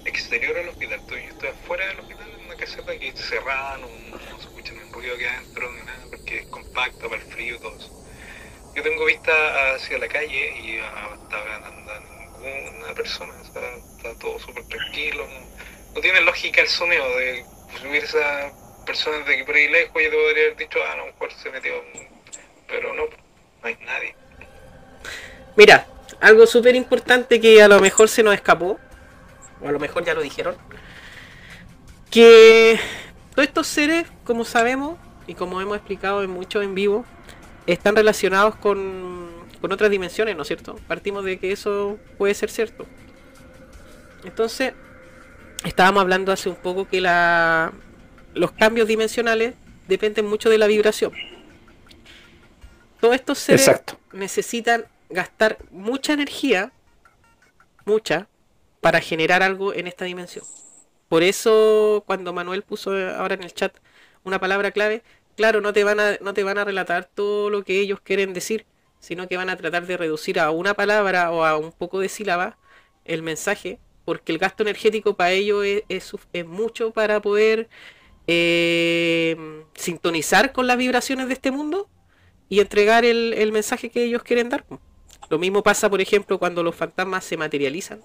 exterior 0.04 0.58
al 0.58 0.68
hospital. 0.68 1.00
Estoy, 1.00 1.20
estoy 1.22 1.48
afuera 1.48 1.86
del 1.86 2.00
hospital, 2.00 2.28
en 2.38 2.44
una 2.44 2.54
caseta 2.56 2.98
que 2.98 3.08
es 3.08 3.18
cerrada, 3.18 3.78
no, 3.78 3.86
no 4.10 4.18
se 4.38 4.44
escucha 4.46 4.72
ni 4.74 4.80
un 4.80 4.92
ruido 4.92 5.16
que 5.16 5.26
adentro 5.26 5.72
ni 5.72 5.82
nada, 5.86 6.04
porque 6.10 6.38
es 6.40 6.46
compacta 6.48 7.08
para 7.08 7.22
el 7.22 7.32
frío 7.32 7.56
y 7.56 7.58
todo 7.60 7.74
eso. 7.78 7.90
Yo 8.76 8.82
tengo 8.82 9.06
vista 9.06 9.32
hacia 9.74 9.96
la 9.96 10.08
calle 10.08 10.52
y 10.60 10.78
ah, 10.80 11.14
hasta 11.14 11.38
ahora 11.38 11.58
no 11.60 11.66
anda 11.66 12.00
ninguna 12.42 12.92
persona, 12.94 13.32
o 13.40 13.52
sea, 13.52 13.62
está 13.96 14.18
todo 14.18 14.38
súper 14.38 14.64
tranquilo. 14.66 15.26
No, 15.26 15.94
no 15.94 16.00
tiene 16.02 16.20
lógica 16.20 16.60
el 16.60 16.68
sonido 16.68 17.08
de 17.16 17.42
subir 17.80 18.04
esa 18.04 18.52
persona 18.84 19.18
de 19.18 19.34
aquí 19.34 19.44
por 19.44 19.54
ahí. 19.54 19.66
Yo 19.66 19.72
te 19.72 19.86
podría 19.92 20.08
haber 20.08 20.56
dicho, 20.56 20.78
ah, 20.86 20.92
a 20.92 20.96
lo 20.96 21.06
mejor 21.06 21.32
se 21.32 21.50
metió, 21.50 21.72
pero 22.68 22.94
no, 22.94 23.04
no 23.04 23.68
hay 23.68 23.76
nadie. 23.84 24.14
Mira, 25.56 25.86
algo 26.20 26.46
súper 26.46 26.74
importante 26.74 27.40
que 27.40 27.62
a 27.62 27.68
lo 27.68 27.80
mejor 27.80 28.08
se 28.08 28.22
nos 28.22 28.34
escapó, 28.34 28.78
o 29.62 29.68
a 29.68 29.72
lo 29.72 29.78
mejor 29.78 30.04
ya 30.04 30.14
lo 30.14 30.22
dijeron, 30.22 30.56
que 32.10 32.78
todos 33.34 33.48
estos 33.48 33.66
seres, 33.66 34.06
como 34.24 34.44
sabemos, 34.44 34.98
y 35.26 35.34
como 35.34 35.60
hemos 35.60 35.76
explicado 35.76 36.22
en 36.22 36.30
muchos 36.30 36.62
en 36.64 36.74
vivo, 36.74 37.04
están 37.66 37.96
relacionados 37.96 38.56
con, 38.56 39.30
con 39.60 39.72
otras 39.72 39.90
dimensiones, 39.90 40.36
¿no 40.36 40.42
es 40.42 40.48
cierto? 40.48 40.76
Partimos 40.86 41.24
de 41.24 41.38
que 41.38 41.52
eso 41.52 41.98
puede 42.18 42.34
ser 42.34 42.50
cierto. 42.50 42.86
Entonces, 44.24 44.74
estábamos 45.64 46.02
hablando 46.02 46.32
hace 46.32 46.48
un 46.48 46.56
poco 46.56 46.88
que 46.88 47.00
la, 47.00 47.72
los 48.34 48.52
cambios 48.52 48.88
dimensionales 48.88 49.54
dependen 49.88 50.26
mucho 50.26 50.50
de 50.50 50.58
la 50.58 50.66
vibración. 50.66 51.12
Todos 53.00 53.14
estos 53.14 53.38
seres 53.38 53.68
Exacto. 53.68 53.98
necesitan 54.12 54.86
gastar 55.10 55.58
mucha 55.70 56.12
energía, 56.12 56.72
mucha, 57.84 58.28
para 58.80 59.00
generar 59.00 59.42
algo 59.42 59.74
en 59.74 59.86
esta 59.86 60.04
dimensión. 60.04 60.44
Por 61.08 61.22
eso 61.22 62.02
cuando 62.06 62.32
Manuel 62.32 62.62
puso 62.62 62.90
ahora 62.90 63.34
en 63.34 63.42
el 63.42 63.54
chat 63.54 63.74
una 64.24 64.40
palabra 64.40 64.70
clave, 64.70 65.02
claro, 65.36 65.60
no 65.60 65.72
te 65.72 65.84
van 65.84 66.00
a, 66.00 66.16
no 66.20 66.34
te 66.34 66.42
van 66.42 66.58
a 66.58 66.64
relatar 66.64 67.08
todo 67.14 67.50
lo 67.50 67.62
que 67.62 67.80
ellos 67.80 68.00
quieren 68.00 68.32
decir, 68.32 68.66
sino 69.00 69.28
que 69.28 69.36
van 69.36 69.50
a 69.50 69.56
tratar 69.56 69.86
de 69.86 69.96
reducir 69.96 70.40
a 70.40 70.50
una 70.50 70.74
palabra 70.74 71.30
o 71.30 71.44
a 71.44 71.58
un 71.58 71.72
poco 71.72 72.00
de 72.00 72.08
sílaba 72.08 72.56
el 73.04 73.22
mensaje, 73.22 73.78
porque 74.04 74.32
el 74.32 74.38
gasto 74.38 74.62
energético 74.62 75.14
para 75.14 75.32
ellos 75.32 75.64
es, 75.88 76.12
es 76.32 76.46
mucho 76.46 76.90
para 76.90 77.20
poder 77.20 77.68
eh, 78.26 79.36
sintonizar 79.74 80.52
con 80.52 80.66
las 80.66 80.76
vibraciones 80.76 81.28
de 81.28 81.34
este 81.34 81.50
mundo 81.50 81.88
y 82.48 82.60
entregar 82.60 83.04
el, 83.04 83.34
el 83.34 83.52
mensaje 83.52 83.90
que 83.90 84.04
ellos 84.04 84.22
quieren 84.22 84.48
dar. 84.48 84.64
Lo 85.30 85.38
mismo 85.38 85.62
pasa, 85.62 85.88
por 85.90 86.00
ejemplo, 86.00 86.38
cuando 86.38 86.62
los 86.62 86.74
fantasmas 86.74 87.24
se 87.24 87.36
materializan 87.36 88.00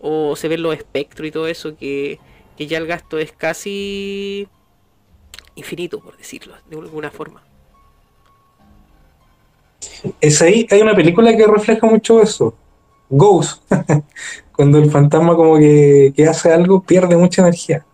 o 0.00 0.36
se 0.36 0.48
ven 0.48 0.62
los 0.62 0.76
espectros 0.76 1.26
y 1.26 1.30
todo 1.30 1.46
eso, 1.46 1.76
que, 1.76 2.18
que 2.56 2.66
ya 2.66 2.78
el 2.78 2.86
gasto 2.86 3.18
es 3.18 3.32
casi 3.32 4.48
infinito, 5.54 6.00
por 6.00 6.16
decirlo 6.16 6.54
de 6.68 6.76
alguna 6.78 7.10
forma. 7.10 7.42
Es 10.20 10.40
ahí, 10.40 10.66
hay 10.70 10.80
una 10.80 10.94
película 10.94 11.36
que 11.36 11.46
refleja 11.46 11.86
mucho 11.86 12.22
eso. 12.22 12.54
Ghost. 13.08 13.62
Cuando 14.52 14.78
el 14.78 14.90
fantasma 14.90 15.34
como 15.34 15.58
que, 15.58 16.12
que 16.14 16.26
hace 16.26 16.52
algo, 16.52 16.82
pierde 16.82 17.16
mucha 17.16 17.42
energía. 17.42 17.84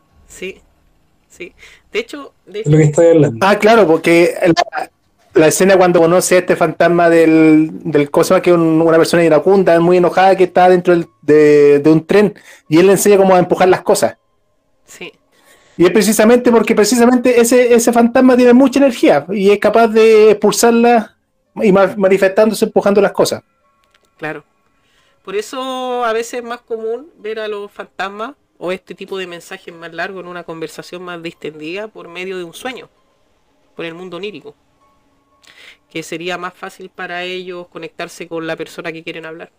Sí. 1.36 1.52
De 1.92 1.98
hecho, 1.98 2.32
de 2.46 2.62
lo 2.66 2.76
que 2.78 2.84
estoy 2.84 3.06
hablando. 3.08 3.46
Ah, 3.46 3.58
claro, 3.58 3.86
porque 3.86 4.34
la, 4.44 4.90
la 5.34 5.46
escena 5.48 5.76
cuando 5.76 6.00
conoce 6.00 6.36
a 6.36 6.38
este 6.38 6.56
fantasma 6.56 7.10
del, 7.10 7.70
del 7.84 8.10
cosa 8.10 8.40
que 8.40 8.50
es 8.50 8.56
un- 8.56 8.80
una 8.80 8.96
persona 8.96 9.22
iracunda, 9.24 9.78
muy 9.80 9.98
enojada, 9.98 10.36
que 10.36 10.44
está 10.44 10.68
dentro 10.68 10.94
del- 10.94 11.08
de, 11.22 11.78
de 11.80 11.90
un 11.90 12.06
tren, 12.06 12.34
y 12.68 12.78
él 12.78 12.86
le 12.86 12.92
enseña 12.92 13.16
cómo 13.18 13.34
a 13.34 13.38
empujar 13.38 13.68
las 13.68 13.82
cosas. 13.82 14.16
sí, 14.84 15.12
Y 15.76 15.84
es 15.84 15.90
precisamente 15.90 16.50
porque 16.50 16.74
precisamente 16.74 17.38
ese, 17.40 17.74
ese 17.74 17.92
fantasma 17.92 18.34
tiene 18.36 18.54
mucha 18.54 18.78
energía 18.78 19.26
y 19.30 19.50
es 19.50 19.58
capaz 19.58 19.88
de 19.88 20.30
expulsarla 20.30 21.16
y 21.56 21.70
ma- 21.72 21.94
manifestándose 21.98 22.64
empujando 22.64 23.00
las 23.00 23.12
cosas. 23.12 23.42
claro. 24.16 24.42
Por 25.24 25.34
eso 25.34 26.04
a 26.04 26.12
veces 26.12 26.34
es 26.34 26.44
más 26.44 26.60
común 26.60 27.10
ver 27.18 27.40
a 27.40 27.48
los 27.48 27.70
fantasmas 27.72 28.34
o 28.58 28.72
este 28.72 28.94
tipo 28.94 29.18
de 29.18 29.26
mensajes 29.26 29.74
más 29.74 29.92
largos 29.92 30.22
en 30.22 30.28
una 30.28 30.44
conversación 30.44 31.02
más 31.02 31.22
distendida 31.22 31.88
por 31.88 32.08
medio 32.08 32.38
de 32.38 32.44
un 32.44 32.54
sueño, 32.54 32.88
por 33.74 33.84
el 33.84 33.94
mundo 33.94 34.16
onírico. 34.16 34.54
Que 35.90 36.02
sería 36.02 36.38
más 36.38 36.54
fácil 36.54 36.90
para 36.90 37.22
ellos 37.24 37.68
conectarse 37.68 38.28
con 38.28 38.46
la 38.46 38.56
persona 38.56 38.92
que 38.92 39.02
quieren 39.04 39.26
hablar. 39.26 39.52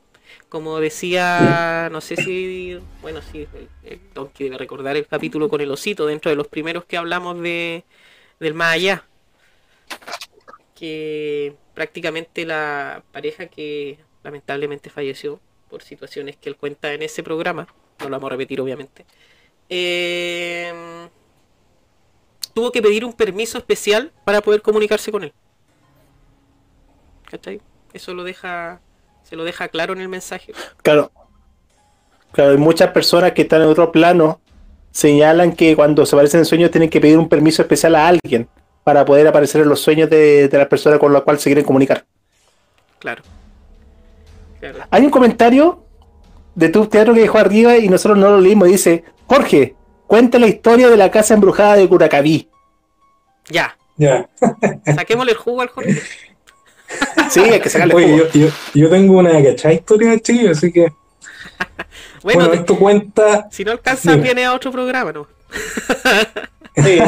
Como 0.50 0.80
decía, 0.80 1.90
no 1.92 2.02
sé 2.02 2.18
si, 2.18 2.80
bueno, 3.02 3.22
sí, 3.22 3.48
el, 3.54 3.70
el 3.84 4.00
Donkey 4.14 4.46
debe 4.46 4.58
recordar 4.58 4.98
el 4.98 5.08
capítulo 5.08 5.48
con 5.48 5.62
el 5.62 5.72
osito, 5.72 6.06
dentro 6.06 6.30
de 6.30 6.36
los 6.36 6.48
primeros 6.48 6.86
que 6.86 6.98
hablamos 6.98 7.42
de, 7.42 7.86
del 8.40 8.54
más 8.54 8.74
allá. 8.74 9.06
Que 10.76 11.56
prácticamente 11.74 12.46
la 12.46 13.04
pareja 13.12 13.48
que 13.48 14.00
lamentablemente 14.24 14.90
falleció 14.90 15.40
por 15.70 15.82
situaciones 15.82 16.36
que 16.36 16.50
él 16.50 16.56
cuenta 16.58 16.94
en 16.94 17.02
ese 17.02 17.24
programa, 17.24 17.68
no 18.00 18.06
lo 18.06 18.12
vamos 18.12 18.28
a 18.28 18.32
repetir 18.32 18.62
obviamente, 18.62 19.06
eh, 19.70 21.08
tuvo 22.54 22.72
que 22.72 22.82
pedir 22.82 23.06
un 23.06 23.14
permiso 23.14 23.58
especial 23.58 24.12
para 24.24 24.42
poder 24.42 24.62
comunicarse 24.62 25.12
con 25.12 25.24
él. 25.24 25.34
¿Cachai? 27.30 27.62
Eso 27.94 28.14
lo 28.14 28.24
deja, 28.24 28.82
se 29.24 29.36
lo 29.36 29.44
deja 29.44 29.68
claro 29.68 29.94
en 29.94 30.02
el 30.02 30.10
mensaje. 30.10 30.54
Claro. 30.82 31.12
Claro, 32.32 32.52
hay 32.52 32.58
muchas 32.58 32.92
personas 32.92 33.32
que 33.34 33.44
están 33.44 33.62
en 33.62 33.68
otro 33.68 33.92
plano 33.92 34.40
señalan 34.92 35.54
que 35.54 35.76
cuando 35.76 36.06
se 36.06 36.16
aparecen 36.16 36.40
en 36.40 36.46
sueños 36.46 36.72
tienen 36.72 36.90
que 36.90 37.00
pedir 37.00 37.18
un 37.18 37.30
permiso 37.30 37.62
especial 37.62 37.96
a 37.96 38.08
alguien 38.08 38.48
para 38.84 39.06
poder 39.06 39.28
aparecer 39.28 39.62
en 39.62 39.70
los 39.70 39.80
sueños 39.80 40.10
de, 40.10 40.48
de 40.48 40.58
las 40.58 40.68
personas 40.68 41.00
con 41.00 41.14
las 41.14 41.22
cuales 41.22 41.42
se 41.42 41.50
quieren 41.50 41.66
comunicar. 41.66 42.06
Claro. 43.00 43.22
Claro. 44.60 44.80
Hay 44.90 45.04
un 45.04 45.12
comentario 45.12 45.84
de 46.58 46.70
tu 46.70 46.88
teatro 46.88 47.14
que 47.14 47.22
dejó 47.22 47.38
arriba 47.38 47.78
y 47.78 47.88
nosotros 47.88 48.18
no 48.18 48.30
lo 48.32 48.42
leímos. 48.42 48.68
Dice, 48.68 49.04
Jorge, 49.28 49.76
cuenta 50.08 50.40
la 50.40 50.48
historia 50.48 50.90
de 50.90 50.98
la 50.98 51.12
casa 51.12 51.34
embrujada 51.36 51.76
de 51.76 51.88
Curacaví. 51.88 52.50
Ya, 53.50 53.78
Ya. 53.96 54.28
saquémosle 54.96 55.32
el 55.34 55.38
jugo 55.38 55.62
al 55.62 55.70
Jorge. 55.70 56.02
Sí, 57.30 57.42
hay 57.42 57.60
que 57.60 57.70
sacarle 57.70 57.94
Oye, 57.94 58.08
jugo. 58.18 58.30
yo, 58.34 58.40
yo, 58.48 58.48
yo 58.74 58.90
tengo 58.90 59.18
una 59.20 59.44
cachada 59.44 59.74
historia, 59.74 60.18
chiquillo, 60.20 60.52
así 60.52 60.72
que. 60.72 60.88
Bueno, 62.24 62.40
Bueno, 62.40 62.50
te- 62.52 62.56
esto 62.58 62.78
cuenta. 62.80 63.48
si 63.52 63.64
no 63.66 63.72
alcanza, 63.74 64.12
Dime. 64.12 64.24
viene 64.24 64.46
a 64.46 64.54
otro 64.54 64.72
programa, 64.72 65.12
¿no? 65.14 65.28
Sí. 66.76 67.00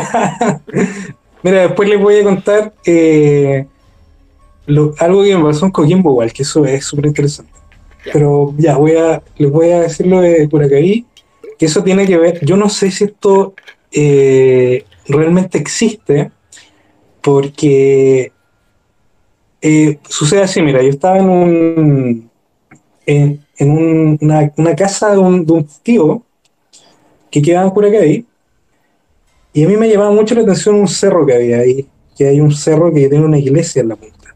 Mira, 1.44 1.62
después 1.62 1.88
les 1.90 2.00
voy 2.00 2.20
a 2.20 2.24
contar 2.24 2.74
eh, 2.86 3.66
lo- 4.66 4.94
algo 5.00 5.24
que 5.24 5.36
me 5.38 5.44
pasó 5.46 5.66
en 5.66 5.72
Coquimbo, 5.72 6.12
igual, 6.12 6.32
que 6.34 6.44
eso 6.44 6.64
es 6.66 6.86
súper 6.86 7.06
interesante. 7.08 7.49
Pero 8.12 8.54
ya, 8.58 8.78
voy 8.78 8.94
a, 8.94 9.22
les 9.38 9.52
voy 9.52 9.70
a 9.72 9.82
decir 9.82 10.08
lo 10.08 10.22
de 10.22 10.48
Curacaví, 10.50 11.06
que 11.58 11.66
eso 11.66 11.84
tiene 11.84 12.06
que 12.08 12.18
ver. 12.18 12.44
Yo 12.46 12.58
no 12.58 12.70
sé 12.70 12.92
si 12.92 13.06
esto 13.06 13.54
eh, 13.92 14.86
realmente 15.08 15.58
existe, 15.58 16.32
porque 17.22 18.32
eh, 19.62 20.00
sucede 20.08 20.42
así, 20.44 20.62
mira, 20.62 20.82
yo 20.82 20.90
estaba 20.90 21.18
en 21.20 21.30
un 21.30 22.30
en, 23.06 23.42
un- 23.60 24.18
una, 24.22 24.52
una 24.58 24.76
casa 24.76 25.12
de 25.12 25.18
un, 25.18 25.46
de 25.46 25.52
un 25.54 25.68
tío 25.84 26.24
que 27.32 27.42
quedaba 27.42 27.66
en 27.66 27.72
Curacaví, 27.72 28.26
y 29.54 29.64
a 29.64 29.68
mí 29.68 29.78
me 29.78 29.90
llamaba 29.90 30.12
mucho 30.12 30.36
la 30.36 30.42
atención 30.42 30.76
un 30.76 30.88
cerro 30.88 31.26
que 31.26 31.34
había 31.34 31.58
ahí, 31.60 31.88
que 32.18 32.28
hay 32.28 32.40
un 32.40 32.52
cerro 32.52 32.94
que 32.94 33.10
tiene 33.10 33.26
una 33.26 33.38
iglesia 33.38 33.82
en 33.82 33.90
la 33.90 33.96
punta, 33.96 34.36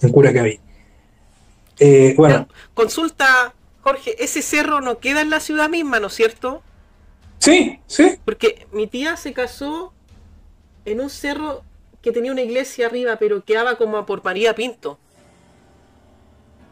en 0.00 0.10
Curacaví. 0.10 0.58
Eh, 1.80 2.14
bueno, 2.16 2.48
Consulta, 2.74 3.54
Jorge, 3.82 4.22
ese 4.22 4.42
cerro 4.42 4.80
no 4.80 4.98
queda 4.98 5.20
en 5.20 5.30
la 5.30 5.40
ciudad 5.40 5.68
misma, 5.68 6.00
¿no 6.00 6.08
es 6.08 6.14
cierto? 6.14 6.62
Sí, 7.38 7.78
Sí. 7.86 8.18
Porque 8.24 8.66
mi 8.72 8.86
tía 8.86 9.16
se 9.16 9.32
casó 9.32 9.92
en 10.84 11.00
un 11.00 11.08
cerro 11.10 11.62
que 12.02 12.12
tenía 12.12 12.32
una 12.32 12.42
iglesia 12.42 12.86
arriba, 12.86 13.16
pero 13.16 13.44
quedaba 13.44 13.76
como 13.76 14.04
por 14.06 14.24
María 14.24 14.54
Pinto. 14.54 14.98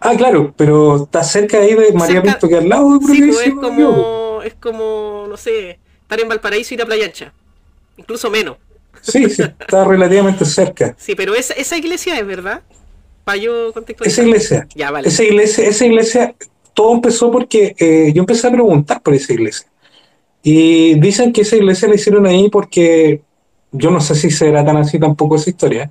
Ah, 0.00 0.14
claro, 0.16 0.52
pero 0.56 1.04
está 1.04 1.24
cerca 1.24 1.58
ahí 1.58 1.74
de 1.74 1.92
María 1.92 2.16
Cerca- 2.20 2.32
Pinto, 2.32 2.48
que 2.48 2.56
al 2.56 2.68
lado 2.68 2.98
de 2.98 3.06
Sí, 3.06 3.22
pues, 3.22 3.46
es 3.46 3.54
como, 3.54 4.42
es 4.42 4.54
como, 4.54 5.26
no 5.28 5.36
sé, 5.36 5.78
estar 6.02 6.20
en 6.20 6.28
Valparaíso 6.28 6.74
y 6.74 6.76
ir 6.76 6.82
a 6.82 6.86
Playa 6.86 7.06
Ancha. 7.06 7.32
Incluso 7.96 8.30
menos. 8.30 8.58
Sí, 9.00 9.28
sí, 9.30 9.42
está 9.42 9.84
relativamente 9.84 10.44
cerca. 10.44 10.94
Sí, 10.98 11.14
pero 11.14 11.34
esa, 11.34 11.54
esa 11.54 11.76
iglesia 11.76 12.18
es 12.18 12.26
verdad. 12.26 12.62
Para 13.26 13.38
yo 13.38 13.72
contextualizar. 13.72 14.06
Esa 14.06 14.28
iglesia, 14.28 14.68
Ya, 14.76 14.92
vale. 14.92 15.08
esa 15.08 15.24
iglesia, 15.24 15.66
esa 15.66 15.84
iglesia, 15.84 16.34
todo 16.74 16.94
empezó 16.94 17.28
porque 17.32 17.74
eh, 17.76 18.12
yo 18.14 18.20
empecé 18.22 18.46
a 18.46 18.52
preguntar 18.52 19.02
por 19.02 19.14
esa 19.14 19.32
iglesia. 19.32 19.66
Y 20.44 20.94
dicen 21.00 21.32
que 21.32 21.40
esa 21.40 21.56
iglesia 21.56 21.88
la 21.88 21.96
hicieron 21.96 22.24
ahí 22.24 22.48
porque 22.48 23.20
yo 23.72 23.90
no 23.90 24.00
sé 24.00 24.14
si 24.14 24.30
será 24.30 24.64
tan 24.64 24.76
así 24.76 25.00
tampoco 25.00 25.34
esa 25.34 25.50
historia, 25.50 25.90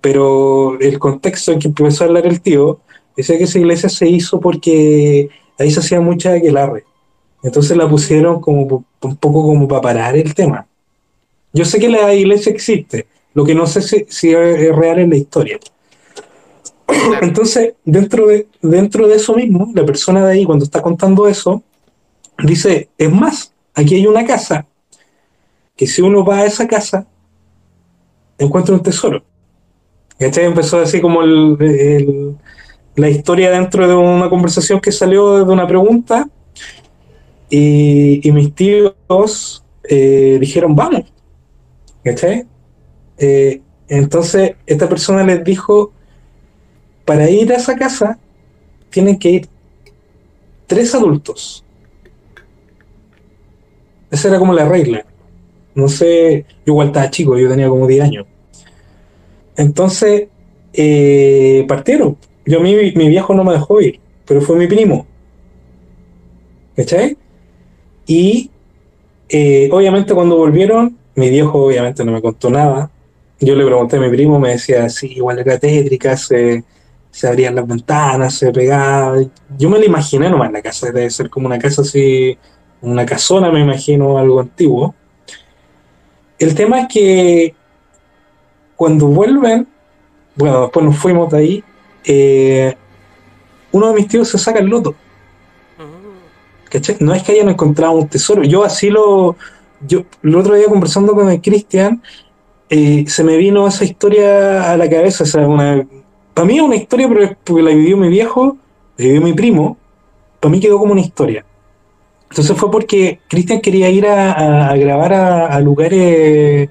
pero 0.00 0.78
el 0.78 1.00
contexto 1.00 1.50
en 1.50 1.58
que 1.58 1.66
empezó 1.66 2.04
a 2.04 2.06
hablar 2.06 2.24
el 2.24 2.40
tío 2.40 2.78
decía 3.16 3.36
que 3.36 3.44
esa 3.44 3.58
iglesia 3.58 3.88
se 3.88 4.08
hizo 4.08 4.38
porque 4.38 5.28
ahí 5.58 5.72
se 5.72 5.80
hacía 5.80 6.00
mucha 6.00 6.34
aquelarre. 6.34 6.84
Entonces 7.42 7.76
la 7.76 7.88
pusieron 7.88 8.40
como 8.40 8.86
un 9.00 9.16
poco 9.16 9.42
como 9.42 9.66
para 9.66 9.82
parar 9.82 10.16
el 10.16 10.34
tema. 10.34 10.68
Yo 11.52 11.64
sé 11.64 11.80
que 11.80 11.88
la 11.88 12.14
iglesia 12.14 12.52
existe, 12.52 13.08
lo 13.34 13.44
que 13.44 13.56
no 13.56 13.66
sé 13.66 13.82
si, 13.82 14.06
si 14.08 14.30
es 14.32 14.76
real 14.76 15.00
en 15.00 15.10
la 15.10 15.16
historia. 15.16 15.58
Entonces, 17.20 17.74
dentro 17.84 18.26
de, 18.28 18.46
dentro 18.62 19.08
de 19.08 19.16
eso 19.16 19.34
mismo, 19.34 19.70
la 19.74 19.84
persona 19.84 20.24
de 20.24 20.32
ahí, 20.32 20.44
cuando 20.44 20.64
está 20.64 20.82
contando 20.82 21.26
eso, 21.26 21.62
dice, 22.38 22.88
es 22.96 23.10
más, 23.10 23.52
aquí 23.74 23.96
hay 23.96 24.06
una 24.06 24.24
casa, 24.24 24.66
que 25.76 25.86
si 25.86 26.02
uno 26.02 26.24
va 26.24 26.38
a 26.38 26.46
esa 26.46 26.66
casa, 26.66 27.06
encuentra 28.38 28.74
un 28.74 28.82
tesoro. 28.82 29.22
¿Cachai? 30.18 30.44
Empezó 30.46 30.80
así 30.80 31.00
como 31.00 31.22
el- 31.22 32.36
la 32.94 33.10
historia 33.10 33.50
dentro 33.50 33.86
de 33.86 33.94
una 33.94 34.30
conversación 34.30 34.80
que 34.80 34.90
salió 34.92 35.44
de 35.44 35.52
una 35.52 35.66
pregunta, 35.66 36.28
y, 37.50 38.26
y 38.26 38.32
mis 38.32 38.54
tíos 38.54 39.62
eh, 39.88 40.38
dijeron, 40.40 40.74
vamos. 40.74 41.12
¿Cachai? 42.02 42.46
Eh, 43.18 43.60
entonces, 43.88 44.54
esta 44.66 44.88
persona 44.88 45.22
les 45.24 45.44
dijo, 45.44 45.92
para 47.06 47.30
ir 47.30 47.50
a 47.52 47.56
esa 47.56 47.76
casa 47.76 48.18
tienen 48.90 49.18
que 49.18 49.30
ir 49.30 49.48
tres 50.66 50.94
adultos. 50.94 51.64
Esa 54.10 54.28
era 54.28 54.38
como 54.38 54.52
la 54.52 54.68
regla. 54.68 55.06
No 55.74 55.88
sé, 55.88 56.44
yo 56.64 56.72
igual 56.72 56.88
estaba 56.88 57.10
chico, 57.10 57.38
yo 57.38 57.48
tenía 57.48 57.68
como 57.68 57.86
10 57.86 58.04
años. 58.04 58.26
Entonces, 59.56 60.28
eh, 60.72 61.64
partieron. 61.68 62.16
Yo 62.44 62.58
a 62.58 62.62
mí, 62.62 62.74
mi 62.94 63.08
viejo 63.08 63.34
no 63.34 63.44
me 63.44 63.52
dejó 63.52 63.80
ir, 63.80 64.00
pero 64.26 64.40
fue 64.40 64.56
mi 64.56 64.66
primo. 64.66 65.06
¿Cachai? 66.74 67.16
Y 68.06 68.50
eh, 69.28 69.68
obviamente 69.72 70.14
cuando 70.14 70.36
volvieron, 70.36 70.96
mi 71.14 71.30
viejo 71.30 71.66
obviamente 71.66 72.04
no 72.04 72.12
me 72.12 72.22
contó 72.22 72.50
nada. 72.50 72.90
Yo 73.40 73.54
le 73.54 73.64
pregunté 73.64 73.96
a 73.96 74.00
mi 74.00 74.08
primo, 74.08 74.38
me 74.38 74.50
decía, 74.50 74.88
sí, 74.88 75.12
igual 75.16 75.38
era 75.38 75.58
tétrica, 75.58 76.16
se, 76.16 76.64
se 77.16 77.26
abrían 77.26 77.54
las 77.54 77.66
ventanas, 77.66 78.34
se 78.34 78.52
pegaba. 78.52 79.16
Yo 79.56 79.70
me 79.70 79.78
lo 79.78 79.86
imaginé 79.86 80.28
nomás 80.28 80.52
la 80.52 80.60
casa, 80.60 80.92
debe 80.92 81.08
ser 81.08 81.30
como 81.30 81.46
una 81.46 81.58
casa 81.58 81.80
así, 81.80 82.36
una 82.82 83.06
casona, 83.06 83.50
me 83.50 83.60
imagino, 83.60 84.18
algo 84.18 84.38
antiguo. 84.38 84.94
El 86.38 86.54
tema 86.54 86.80
es 86.80 86.88
que 86.88 87.54
cuando 88.76 89.06
vuelven, 89.06 89.66
bueno, 90.34 90.60
después 90.60 90.84
nos 90.84 90.98
fuimos 90.98 91.30
de 91.30 91.38
ahí, 91.38 91.64
eh, 92.04 92.76
uno 93.72 93.88
de 93.88 93.94
mis 93.94 94.08
tíos 94.08 94.28
se 94.28 94.36
saca 94.36 94.58
el 94.58 94.66
loto. 94.66 94.90
Mm. 95.78 96.68
¿cachai? 96.68 96.98
No 97.00 97.14
es 97.14 97.22
que 97.22 97.32
hayan 97.32 97.48
encontrado 97.48 97.94
un 97.94 98.08
tesoro. 98.08 98.42
Yo 98.42 98.62
así 98.62 98.90
lo. 98.90 99.36
Yo, 99.80 100.04
el 100.22 100.36
otro 100.36 100.54
día 100.54 100.66
conversando 100.68 101.14
con 101.14 101.30
el 101.30 101.40
Cristian, 101.40 102.02
eh, 102.68 103.06
se 103.08 103.24
me 103.24 103.38
vino 103.38 103.66
esa 103.66 103.86
historia 103.86 104.70
a 104.70 104.76
la 104.76 104.90
cabeza. 104.90 105.24
O 105.24 105.26
sea, 105.26 105.48
una, 105.48 105.86
para 106.36 106.46
mí 106.46 106.56
es 106.58 106.62
una 106.62 106.76
historia, 106.76 107.08
pero 107.08 107.24
es 107.24 107.30
porque 107.42 107.62
la 107.62 107.70
vivió 107.70 107.96
mi 107.96 108.08
viejo, 108.10 108.58
la 108.98 109.04
vivió 109.06 109.22
mi 109.22 109.32
primo. 109.32 109.78
Para 110.38 110.52
mí 110.52 110.60
quedó 110.60 110.78
como 110.78 110.92
una 110.92 111.00
historia. 111.00 111.46
Entonces 112.28 112.54
fue 112.58 112.70
porque 112.70 113.20
Cristian 113.26 113.62
quería 113.62 113.88
ir 113.88 114.06
a, 114.06 114.76
grabar 114.76 115.14
a, 115.14 115.46
a 115.46 115.60
lugares 115.60 116.68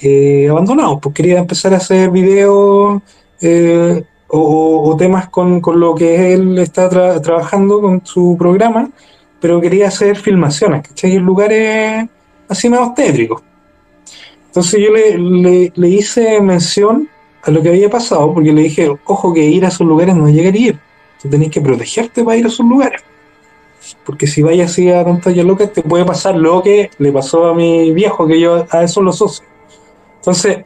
eh, 0.00 0.48
abandonados, 0.50 0.98
pues 1.02 1.14
quería 1.14 1.38
empezar 1.40 1.74
a 1.74 1.76
hacer 1.76 2.08
videos 2.10 3.02
eh, 3.42 4.02
o, 4.28 4.90
o- 4.90 4.96
temas 4.96 5.28
con, 5.28 5.60
con 5.60 5.78
lo 5.78 5.94
que 5.94 6.32
él 6.32 6.56
está 6.58 6.88
tra- 6.88 7.20
trabajando 7.20 7.82
con 7.82 8.00
su 8.06 8.34
programa, 8.38 8.88
pero 9.40 9.60
quería 9.60 9.88
hacer 9.88 10.16
filmaciones, 10.16 10.88
¿cachai? 10.88 11.16
En 11.16 11.22
lugares 11.24 12.08
así 12.48 12.70
medio 12.70 12.94
tétricos. 12.96 13.42
Entonces 14.46 14.80
yo 14.80 14.90
le, 14.90 15.18
le- 15.18 15.72
le 15.74 15.88
hice 15.88 16.40
mención 16.40 17.08
a 17.42 17.50
lo 17.50 17.62
que 17.62 17.68
había 17.68 17.90
pasado, 17.90 18.32
porque 18.32 18.52
le 18.52 18.62
dije, 18.62 18.88
ojo 19.04 19.34
que 19.34 19.44
ir 19.44 19.64
a 19.64 19.68
esos 19.68 19.86
lugares 19.86 20.14
no 20.14 20.28
es 20.28 20.34
llegar 20.34 20.54
a 20.54 20.58
ir, 20.58 20.78
tú 21.20 21.28
tenés 21.28 21.50
que 21.50 21.60
protegerte 21.60 22.24
para 22.24 22.36
ir 22.36 22.44
a 22.44 22.48
esos 22.48 22.66
lugares. 22.66 23.02
Porque 24.04 24.26
si 24.26 24.42
vayas 24.42 24.70
así 24.70 24.90
a 24.90 25.04
tantas 25.04 25.36
locas, 25.36 25.72
te 25.72 25.82
puede 25.82 26.04
pasar 26.04 26.36
lo 26.36 26.62
que 26.62 26.90
le 26.98 27.12
pasó 27.12 27.46
a 27.46 27.54
mi 27.54 27.92
viejo, 27.92 28.26
que 28.26 28.40
yo 28.40 28.64
a 28.70 28.82
eso 28.84 29.02
lo 29.02 29.10
asocio. 29.10 29.44
Entonces, 30.16 30.64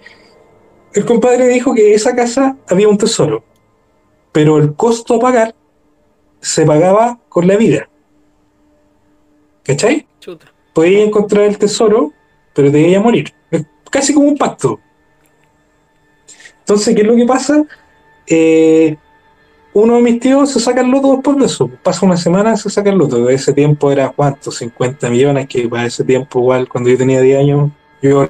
el 0.93 1.05
compadre 1.05 1.49
dijo 1.49 1.75
que 1.75 1.95
esa 1.95 2.15
casa 2.15 2.57
había 2.69 2.89
un 2.89 2.99
tesoro, 2.99 3.43
pero 4.33 4.59
el 4.59 4.75
costo 4.75 5.15
a 5.15 5.21
pagar 5.21 5.55
se 6.41 6.67
pagaba 6.67 7.19
con 7.29 7.47
la 7.47 7.57
vida. 7.57 7.89
¿Cachai? 9.63 10.07
Chuta. 10.21 10.47
Podías 10.75 11.07
encontrar 11.07 11.45
el 11.45 11.59
tesoro, 11.59 12.13
pero 12.55 12.71
te 12.71 12.81
ibas 12.81 13.01
a 13.01 13.05
morir. 13.05 13.33
Es 13.51 13.65
casi 13.91 14.13
como 14.15 14.29
un 14.29 14.37
pacto. 14.37 14.79
Entonces, 16.67 16.97
¿qué 16.97 17.03
es 17.03 17.07
lo 17.07 17.15
que 17.15 17.25
pasa? 17.25 17.65
Eh, 18.27 18.97
uno 19.73 19.95
de 19.95 20.03
mis 20.03 20.19
tíos 20.19 20.51
se 20.51 20.59
saca 20.59 20.81
el 20.81 20.91
loto 20.91 21.13
después 21.13 21.37
de 21.37 21.47
eso. 21.47 21.71
Pasa 21.81 22.05
una 22.05 22.17
semana, 22.17 22.57
se 22.57 22.69
saca 22.69 22.91
el 22.91 22.99
loto. 22.99 23.25
De 23.25 23.35
ese 23.35 23.53
tiempo 23.53 23.93
era 23.93 24.09
cuánto, 24.09 24.51
50 24.51 25.09
millones, 25.09 25.47
que 25.47 25.69
para 25.69 25.87
ese 25.87 26.03
tiempo 26.03 26.41
igual, 26.41 26.69
cuando 26.69 26.91
yo 26.91 26.99
tenía 26.99 27.21
10 27.21 27.39
años, 27.39 27.71
yo 28.03 28.29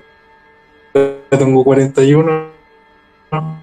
tengo 1.31 1.65
41. 1.65 2.47
¿no? 3.33 3.61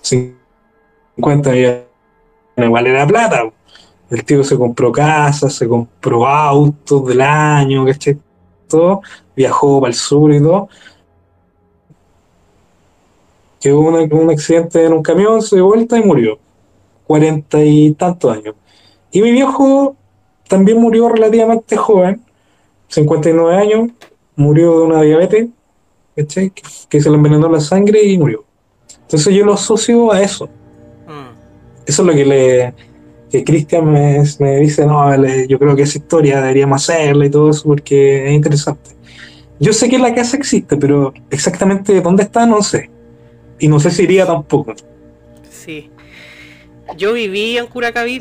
50 0.00 1.50
millones 1.50 1.82
igual 2.56 2.86
era 2.86 3.06
plata. 3.06 3.50
El 4.08 4.24
tío 4.24 4.42
se 4.42 4.56
compró 4.56 4.90
casas, 4.90 5.52
se 5.52 5.68
compró 5.68 6.26
autos 6.26 7.06
del 7.06 7.20
año, 7.20 7.84
¿cachai? 7.84 8.18
Todo, 8.66 9.02
viajó 9.38 9.80
para 9.80 9.90
el 9.92 9.96
sur 9.96 10.32
y 10.34 10.40
todo. 10.42 10.68
Quedó 13.60 13.80
una- 13.80 14.00
un 14.14 14.30
accidente 14.30 14.84
en 14.84 14.92
un 14.92 15.02
camión, 15.02 15.42
se 15.42 15.56
dio 15.56 15.66
vuelta 15.66 15.98
y 15.98 16.02
murió. 16.04 16.38
Cuarenta 17.06 17.62
y 17.64 17.92
tantos 17.92 18.36
años. 18.36 18.54
Y 19.10 19.22
mi 19.22 19.30
viejo 19.32 19.96
también 20.48 20.78
murió 20.80 21.08
relativamente 21.08 21.76
joven, 21.76 22.20
59 22.88 23.56
años, 23.56 23.90
murió 24.36 24.78
de 24.80 24.86
una 24.86 25.02
diabetes, 25.02 25.48
¿cachai? 26.16 26.50
Que, 26.50 26.62
que 26.88 27.00
se 27.00 27.08
le 27.10 27.16
envenenó 27.16 27.48
la 27.48 27.60
sangre 27.60 28.02
y 28.04 28.18
murió. 28.18 28.44
Entonces 29.02 29.34
yo 29.34 29.44
lo 29.44 29.54
asocio 29.54 30.12
a 30.12 30.20
eso. 30.22 30.46
Mm. 30.46 31.32
Eso 31.86 32.02
es 32.02 32.06
lo 32.08 32.12
que 32.14 32.24
le 32.24 32.74
que 33.30 33.44
Cristian 33.44 33.84
me, 33.92 34.22
me 34.38 34.56
dice, 34.56 34.86
no, 34.86 35.14
le- 35.14 35.46
yo 35.46 35.58
creo 35.58 35.76
que 35.76 35.82
esa 35.82 35.98
historia 35.98 36.40
deberíamos 36.40 36.82
hacerla 36.82 37.26
y 37.26 37.30
todo 37.30 37.50
eso 37.50 37.64
porque 37.64 38.26
es 38.26 38.32
interesante. 38.32 38.90
Yo 39.60 39.72
sé 39.72 39.88
que 39.88 39.98
la 39.98 40.14
casa 40.14 40.36
existe, 40.36 40.76
pero 40.76 41.12
exactamente 41.30 42.00
dónde 42.00 42.22
está 42.22 42.46
no 42.46 42.62
sé. 42.62 42.90
Y 43.58 43.68
no 43.68 43.80
sé 43.80 43.90
si 43.90 44.04
iría 44.04 44.24
tampoco. 44.24 44.74
Sí. 45.50 45.90
Yo 46.96 47.12
viví 47.12 47.58
en 47.58 47.66
Curacaví. 47.66 48.18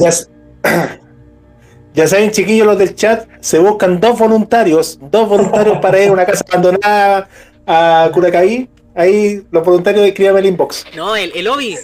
Ya, 1.93 2.07
saben, 2.07 2.31
chiquillos, 2.31 2.65
los 2.65 2.77
del 2.77 2.95
chat, 2.95 3.27
se 3.39 3.59
buscan 3.59 3.99
dos 3.99 4.17
voluntarios, 4.17 4.99
dos 4.99 5.29
voluntarios 5.29 5.77
para 5.79 6.01
ir 6.01 6.09
a 6.09 6.13
una 6.13 6.25
casa 6.25 6.43
abandonada 6.49 7.29
a 7.65 8.09
Curacaví. 8.13 8.69
Ahí 8.95 9.43
los 9.51 9.63
voluntarios 9.63 10.07
escríbanme 10.07 10.39
el 10.39 10.45
inbox. 10.47 10.85
No, 10.95 11.15
el, 11.15 11.31
el 11.35 11.47
Obi. 11.47 11.77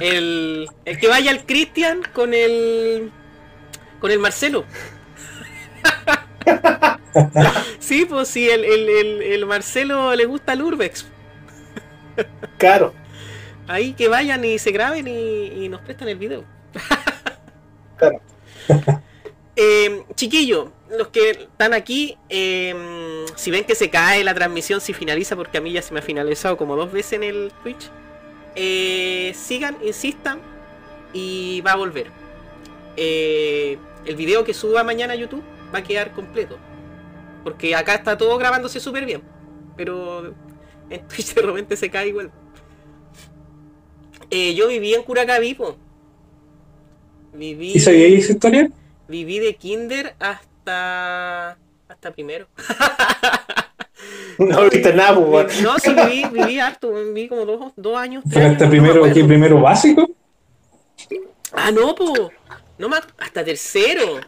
El, 0.00 0.66
el 0.86 0.98
que 0.98 1.06
vaya 1.06 1.30
al 1.30 1.44
Cristian 1.44 2.00
con 2.14 2.32
el. 2.32 3.12
con 4.00 4.10
el 4.10 4.18
Marcelo. 4.18 4.64
sí, 7.78 8.06
pues 8.06 8.28
sí, 8.28 8.48
el, 8.48 8.64
el, 8.64 8.88
el, 8.88 9.22
el 9.22 9.46
Marcelo 9.46 10.14
le 10.14 10.24
gusta 10.24 10.52
el 10.52 10.62
Urbex. 10.62 11.06
Claro. 12.58 12.94
Ahí 13.68 13.92
que 13.92 14.08
vayan 14.08 14.44
y 14.44 14.58
se 14.58 14.70
graben 14.70 15.08
y, 15.08 15.64
y 15.64 15.68
nos 15.68 15.80
prestan 15.80 16.08
el 16.08 16.16
video. 16.16 16.44
Claro. 17.96 18.20
chiquillos, 20.14 20.68
los 20.90 21.08
que 21.08 21.30
están 21.30 21.74
aquí, 21.74 22.16
eh, 22.28 23.24
si 23.36 23.50
ven 23.50 23.64
que 23.64 23.74
se 23.74 23.90
cae 23.90 24.24
la 24.24 24.34
transmisión, 24.34 24.80
si 24.80 24.92
finaliza, 24.92 25.36
porque 25.36 25.58
a 25.58 25.60
mí 25.60 25.72
ya 25.72 25.82
se 25.82 25.92
me 25.92 26.00
ha 26.00 26.02
finalizado 26.02 26.56
como 26.56 26.76
dos 26.76 26.92
veces 26.92 27.14
en 27.14 27.22
el 27.24 27.52
Twitch, 27.62 27.90
eh, 28.54 29.32
sigan, 29.34 29.76
insistan 29.82 30.40
y 31.12 31.60
va 31.60 31.72
a 31.72 31.76
volver. 31.76 32.10
Eh, 32.96 33.78
el 34.04 34.16
video 34.16 34.44
que 34.44 34.54
suba 34.54 34.84
mañana 34.84 35.12
a 35.12 35.16
YouTube 35.16 35.42
va 35.74 35.80
a 35.80 35.82
quedar 35.82 36.12
completo. 36.12 36.58
Porque 37.46 37.76
acá 37.76 37.94
está 37.94 38.18
todo 38.18 38.36
grabándose 38.38 38.80
súper 38.80 39.04
bien. 39.06 39.22
Pero 39.76 40.34
en 40.90 41.06
Twitch 41.06 41.32
de 41.32 41.42
repente 41.42 41.76
se 41.76 41.88
cae 41.88 42.08
igual. 42.08 42.32
Eh, 44.30 44.52
yo 44.56 44.66
viví 44.66 44.92
en 44.94 45.04
Curacaví, 45.04 45.54
po. 45.54 45.76
Viví, 47.32 47.74
¿Y 47.76 47.78
sabíais 47.78 48.24
esa 48.24 48.32
historia? 48.32 48.68
viví 49.06 49.38
de 49.38 49.54
kinder 49.54 50.16
hasta 50.18 51.56
hasta 51.88 52.10
primero. 52.10 52.48
No 54.38 54.68
viste 54.68 54.92
nada, 54.92 55.14
pues. 55.18 55.62
No, 55.62 55.78
sí, 55.78 55.94
viví, 55.94 56.26
viví 56.30 56.58
harto, 56.58 56.92
viví 56.92 57.28
como 57.28 57.46
dos, 57.46 57.72
dos 57.76 57.96
años. 57.96 58.22
tres 58.24 58.34
¿Pero 58.34 58.46
años, 58.46 58.52
hasta 58.54 58.64
no 58.66 58.70
primero, 58.70 59.04
aquí 59.04 59.22
primero 59.22 59.60
básico? 59.60 60.10
Ah, 61.52 61.70
no, 61.70 61.94
po. 61.94 62.30
No 62.76 62.90
hasta 63.18 63.44
tercero. 63.44 64.20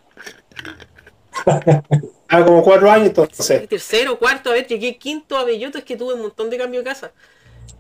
Ah, 2.29 2.45
como 2.45 2.63
cuatro 2.63 2.91
años, 2.91 3.09
entonces. 3.09 3.69
Tercero, 3.69 4.19
cuarto, 4.19 4.51
a 4.51 4.53
ver, 4.53 4.67
llegué 4.67 4.99
quinto 4.99 5.37
a 5.37 5.45
Belloto, 5.45 5.79
es 5.79 5.85
que 5.85 5.97
tuve 5.97 6.15
un 6.15 6.21
montón 6.23 6.51
de 6.51 6.59
cambio 6.59 6.81
de 6.81 6.85
casa. 6.85 7.13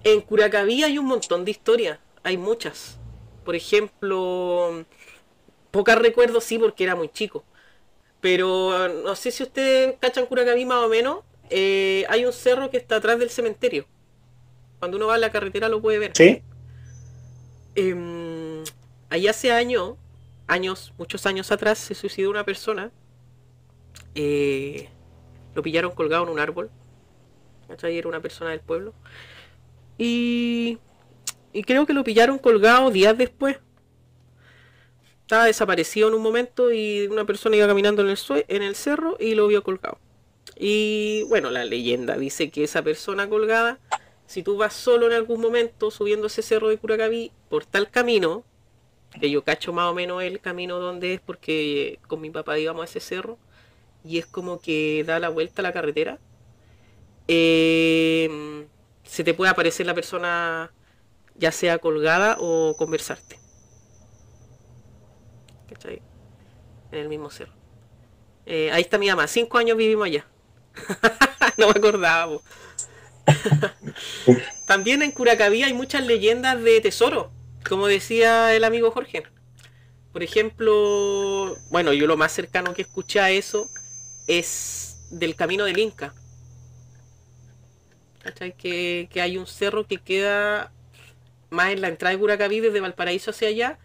En 0.04 0.20
Curacaví 0.22 0.82
hay 0.82 0.98
un 0.98 1.04
montón 1.06 1.44
de 1.44 1.50
historias, 1.50 1.98
hay 2.22 2.36
muchas. 2.36 2.98
Por 3.44 3.54
ejemplo, 3.56 4.84
pocas 5.70 5.98
recuerdo 5.98 6.40
sí 6.40 6.58
porque 6.58 6.84
era 6.84 6.94
muy 6.96 7.08
chico. 7.10 7.44
Pero 8.20 8.88
no 8.88 9.14
sé 9.14 9.30
si 9.30 9.42
ustedes 9.42 9.94
cachan 10.00 10.26
Curacaví 10.26 10.64
más 10.64 10.84
o 10.84 10.88
menos. 10.88 11.18
eh, 11.50 12.04
hay 12.08 12.24
un 12.24 12.32
cerro 12.32 12.70
que 12.70 12.76
está 12.76 12.96
atrás 12.96 13.18
del 13.18 13.30
cementerio. 13.30 13.86
Cuando 14.78 14.96
uno 14.96 15.06
va 15.06 15.14
a 15.14 15.18
la 15.18 15.30
carretera 15.30 15.68
lo 15.68 15.80
puede 15.80 15.98
ver. 15.98 16.12
¿Sí? 16.14 16.42
Em, 17.74 18.64
ahí 19.10 19.28
hace 19.28 19.52
años, 19.52 19.94
años, 20.46 20.92
muchos 20.98 21.26
años 21.26 21.52
atrás, 21.52 21.78
se 21.78 21.94
suicidó 21.94 22.30
una 22.30 22.44
persona. 22.44 22.90
Eh, 24.14 24.88
lo 25.54 25.62
pillaron 25.62 25.92
colgado 25.92 26.24
en 26.24 26.30
un 26.30 26.40
árbol. 26.40 26.70
¿cachai? 27.68 27.96
Era 27.98 28.08
una 28.08 28.20
persona 28.20 28.50
del 28.50 28.60
pueblo. 28.60 28.94
Y, 29.96 30.78
creo 31.66 31.86
que 31.86 31.92
lo 31.92 32.04
pillaron 32.04 32.38
colgado 32.38 32.90
días 32.90 33.16
después. 33.16 33.58
Estaba 35.22 35.44
desaparecido 35.44 36.08
en 36.08 36.14
un 36.14 36.22
momento 36.22 36.72
y 36.72 37.06
una 37.08 37.24
persona 37.24 37.56
iba 37.56 37.66
caminando 37.66 38.02
en 38.02 38.08
el, 38.08 38.18
en 38.48 38.62
el 38.62 38.74
cerro 38.74 39.16
y 39.20 39.34
lo 39.34 39.46
vio 39.46 39.62
colgado. 39.62 39.98
Y 40.56 41.24
bueno, 41.28 41.50
la 41.50 41.64
leyenda 41.64 42.16
dice 42.16 42.50
que 42.50 42.64
esa 42.64 42.82
persona 42.82 43.28
colgada 43.28 43.78
si 44.28 44.42
tú 44.42 44.58
vas 44.58 44.74
solo 44.74 45.06
en 45.06 45.14
algún 45.14 45.40
momento 45.40 45.90
subiendo 45.90 46.26
ese 46.26 46.42
cerro 46.42 46.68
de 46.68 46.76
Curacaví 46.76 47.32
por 47.48 47.64
tal 47.64 47.90
camino, 47.90 48.44
que 49.18 49.30
yo 49.30 49.42
cacho 49.42 49.72
más 49.72 49.90
o 49.90 49.94
menos 49.94 50.22
el 50.22 50.38
camino 50.38 50.78
donde 50.78 51.14
es 51.14 51.20
porque 51.22 51.98
con 52.06 52.20
mi 52.20 52.28
papá 52.28 52.58
íbamos 52.58 52.82
a 52.82 52.84
ese 52.84 53.00
cerro, 53.00 53.38
y 54.08 54.18
es 54.18 54.26
como 54.26 54.58
que 54.60 55.04
da 55.06 55.18
la 55.20 55.28
vuelta 55.28 55.60
a 55.60 55.64
la 55.64 55.72
carretera, 55.72 56.18
eh, 57.28 58.66
se 59.04 59.22
te 59.22 59.34
puede 59.34 59.50
aparecer 59.50 59.84
la 59.84 59.94
persona 59.94 60.72
ya 61.34 61.52
sea 61.52 61.78
colgada 61.78 62.36
o 62.40 62.74
conversarte. 62.76 63.38
¿Cachai? 65.68 66.00
En 66.90 66.98
el 67.00 67.08
mismo 67.10 67.30
cerro. 67.30 67.52
Eh, 68.46 68.70
ahí 68.72 68.80
está 68.80 68.96
mi 68.96 69.08
mamá, 69.08 69.26
cinco 69.26 69.58
años 69.58 69.76
vivimos 69.76 70.06
allá. 70.06 70.26
no 71.58 71.66
me 71.66 71.78
acordaba. 71.78 72.38
También 74.66 75.02
en 75.02 75.12
Curacaví 75.12 75.62
hay 75.64 75.74
muchas 75.74 76.06
leyendas 76.06 76.62
de 76.62 76.80
tesoro, 76.80 77.30
como 77.68 77.86
decía 77.86 78.54
el 78.54 78.64
amigo 78.64 78.90
Jorge. 78.90 79.24
Por 80.12 80.22
ejemplo, 80.22 81.54
bueno, 81.70 81.92
yo 81.92 82.06
lo 82.06 82.16
más 82.16 82.32
cercano 82.32 82.72
que 82.72 82.82
escuché 82.82 83.20
a 83.20 83.30
eso 83.30 83.68
es 84.28 84.98
del 85.10 85.34
camino 85.34 85.64
del 85.64 85.78
Inca. 85.78 86.14
Que, 88.58 89.08
que 89.10 89.20
hay 89.22 89.38
un 89.38 89.46
cerro 89.46 89.86
que 89.86 89.96
queda 89.96 90.70
más 91.48 91.72
en 91.72 91.80
la 91.80 91.88
entrada 91.88 92.12
de 92.12 92.20
Curacaví 92.20 92.60
desde 92.60 92.80
Valparaíso 92.80 93.30
hacia 93.30 93.48
allá, 93.48 93.78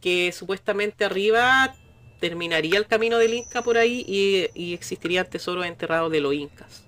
que 0.00 0.32
supuestamente 0.32 1.04
arriba 1.04 1.76
terminaría 2.18 2.76
el 2.78 2.86
camino 2.86 3.18
del 3.18 3.34
Inca 3.34 3.62
por 3.62 3.78
ahí 3.78 4.04
y, 4.06 4.48
y 4.54 4.74
existirían 4.74 5.30
tesoros 5.30 5.64
enterrados 5.64 6.10
de 6.10 6.20
los 6.20 6.34
Incas. 6.34 6.84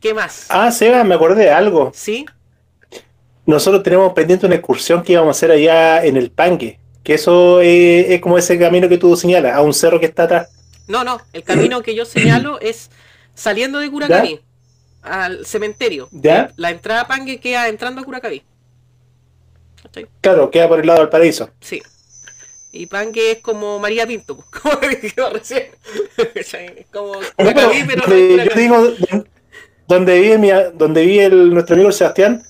¿Qué 0.00 0.14
más? 0.14 0.46
Ah, 0.48 0.70
Seba, 0.70 1.02
me 1.02 1.14
acordé 1.14 1.44
de 1.44 1.50
algo. 1.50 1.90
¿Sí? 1.94 2.24
Nosotros 3.44 3.82
tenemos 3.82 4.12
pendiente 4.12 4.46
una 4.46 4.54
excursión 4.54 5.02
que 5.02 5.12
íbamos 5.12 5.28
a 5.28 5.36
hacer 5.36 5.50
allá 5.50 6.04
en 6.04 6.16
el 6.16 6.30
Pangue. 6.30 6.78
Que 7.02 7.14
eso 7.14 7.60
eh, 7.60 8.14
es 8.14 8.20
como 8.20 8.38
ese 8.38 8.58
camino 8.58 8.88
que 8.88 8.98
tú 8.98 9.16
señalas, 9.16 9.54
a 9.54 9.60
un 9.60 9.74
cerro 9.74 9.98
que 9.98 10.06
está 10.06 10.22
atrás. 10.22 10.48
No, 10.90 11.04
no, 11.04 11.20
el 11.32 11.44
camino 11.44 11.82
que 11.82 11.94
yo 11.94 12.04
señalo 12.04 12.58
es 12.60 12.90
saliendo 13.34 13.78
de 13.78 13.88
Curacaví 13.90 14.40
al 15.02 15.46
cementerio. 15.46 16.08
¿Ya? 16.10 16.52
La 16.56 16.70
entrada 16.70 17.02
a 17.02 17.06
Pangue 17.06 17.38
queda 17.38 17.68
entrando 17.68 18.00
a 18.00 18.04
Curacaví. 18.04 18.42
¿Cachai? 19.82 20.06
Claro, 20.20 20.50
queda 20.50 20.68
por 20.68 20.80
el 20.80 20.86
lado 20.86 21.00
del 21.00 21.08
paraíso. 21.08 21.48
Sí. 21.60 21.80
Y 22.72 22.86
Pangue 22.86 23.30
es 23.32 23.38
como 23.38 23.78
María 23.78 24.06
Pinto, 24.06 24.36
como 24.62 24.76
dijimos 24.88 25.32
recién. 25.32 25.68
Es 26.34 26.56
como 26.92 27.12
pero, 27.36 27.52
Curacaví, 27.52 27.84
pero 27.86 28.06
no 28.06 28.14
eh, 28.14 28.44
yo 28.44 28.52
te 28.52 28.60
digo, 28.60 28.88
donde 29.86 30.20
vive, 30.20 30.38
mi, 30.38 30.50
donde 30.74 31.06
vive 31.06 31.24
el- 31.26 31.54
nuestro 31.54 31.74
amigo 31.76 31.92
Sebastián, 31.92 32.42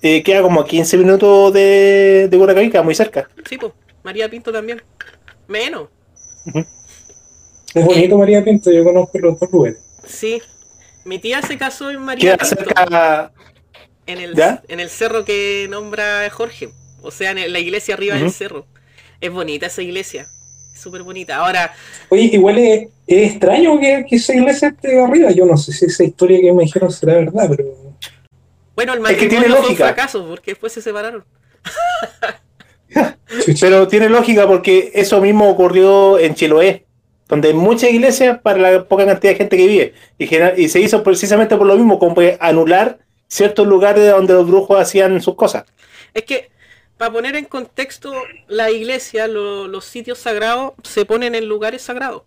eh, 0.00 0.22
queda 0.22 0.42
como 0.42 0.60
a 0.60 0.66
15 0.66 0.96
minutos 0.96 1.52
de, 1.52 2.28
de 2.30 2.38
Curacaví, 2.38 2.70
queda 2.70 2.82
muy 2.82 2.94
cerca. 2.94 3.28
Sí, 3.48 3.58
pues, 3.58 3.72
María 4.04 4.28
Pinto 4.30 4.52
también. 4.52 4.80
Menos. 5.48 5.88
Es 7.74 7.84
bonito 7.84 8.18
María 8.18 8.42
Pinto, 8.44 8.70
yo 8.70 8.82
conozco 8.84 9.18
los 9.18 9.38
dos 9.38 9.50
lugares. 9.52 9.78
Sí. 10.06 10.42
Mi 11.04 11.18
tía 11.18 11.40
se 11.42 11.56
casó 11.56 11.90
en 11.90 12.00
María 12.00 12.36
Queda 12.36 12.48
Pinto. 12.48 12.64
cerca. 12.64 13.32
En 14.06 14.18
el, 14.18 14.34
¿Ya? 14.34 14.62
en 14.68 14.80
el 14.80 14.90
cerro 14.90 15.24
que 15.24 15.66
nombra 15.70 16.28
Jorge. 16.30 16.70
O 17.02 17.10
sea, 17.10 17.30
en 17.30 17.52
la 17.52 17.58
iglesia 17.58 17.94
arriba 17.94 18.16
del 18.16 18.30
cerro. 18.32 18.66
Es 19.20 19.30
bonita 19.30 19.66
esa 19.66 19.82
iglesia. 19.82 20.26
Es 20.74 20.80
súper 20.80 21.02
bonita. 21.02 21.36
Ahora, 21.36 21.72
Oye, 22.08 22.24
igual 22.32 22.58
es, 22.58 22.88
es 23.06 23.30
extraño 23.32 23.78
que, 23.78 24.04
que 24.08 24.16
esa 24.16 24.34
iglesia 24.34 24.68
esté 24.68 25.00
arriba. 25.00 25.30
Yo 25.30 25.46
no 25.46 25.56
sé 25.56 25.72
si 25.72 25.86
esa 25.86 26.04
historia 26.04 26.40
que 26.40 26.52
me 26.52 26.64
dijeron 26.64 26.90
será 26.90 27.14
verdad, 27.14 27.46
pero. 27.48 27.64
bueno, 28.74 28.94
el 28.94 29.00
Es 29.06 29.16
que 29.16 29.26
tiene 29.28 29.46
matrimonio 29.48 29.62
fue 29.62 29.70
un 29.70 29.76
fracaso 29.76 30.26
porque 30.26 30.50
después 30.52 30.72
se 30.72 30.82
separaron. 30.82 31.24
Pero 33.60 33.86
tiene 33.86 34.08
lógica 34.08 34.46
porque 34.46 34.90
eso 34.94 35.20
mismo 35.20 35.48
ocurrió 35.48 36.18
en 36.18 36.34
Chiloé, 36.34 36.86
donde 37.30 37.48
hay 37.48 37.54
muchas 37.54 37.90
iglesias 37.90 38.38
para 38.42 38.58
la 38.58 38.84
poca 38.84 39.06
cantidad 39.06 39.32
de 39.32 39.38
gente 39.38 39.56
que 39.56 39.66
vive. 39.66 39.94
Y, 40.18 40.26
genera- 40.26 40.58
y 40.58 40.68
se 40.68 40.80
hizo 40.80 41.02
precisamente 41.02 41.56
por 41.56 41.66
lo 41.66 41.76
mismo, 41.76 41.98
como 41.98 42.16
anular 42.40 42.98
ciertos 43.28 43.66
lugares 43.66 44.10
donde 44.10 44.34
los 44.34 44.46
brujos 44.46 44.78
hacían 44.78 45.22
sus 45.22 45.36
cosas. 45.36 45.64
Es 46.12 46.24
que, 46.24 46.50
para 46.98 47.12
poner 47.12 47.36
en 47.36 47.44
contexto, 47.46 48.12
la 48.48 48.70
iglesia, 48.70 49.28
lo- 49.28 49.68
los 49.68 49.84
sitios 49.86 50.18
sagrados, 50.18 50.72
se 50.82 51.06
ponen 51.06 51.34
en 51.34 51.46
lugares 51.48 51.80
sagrados. 51.82 52.24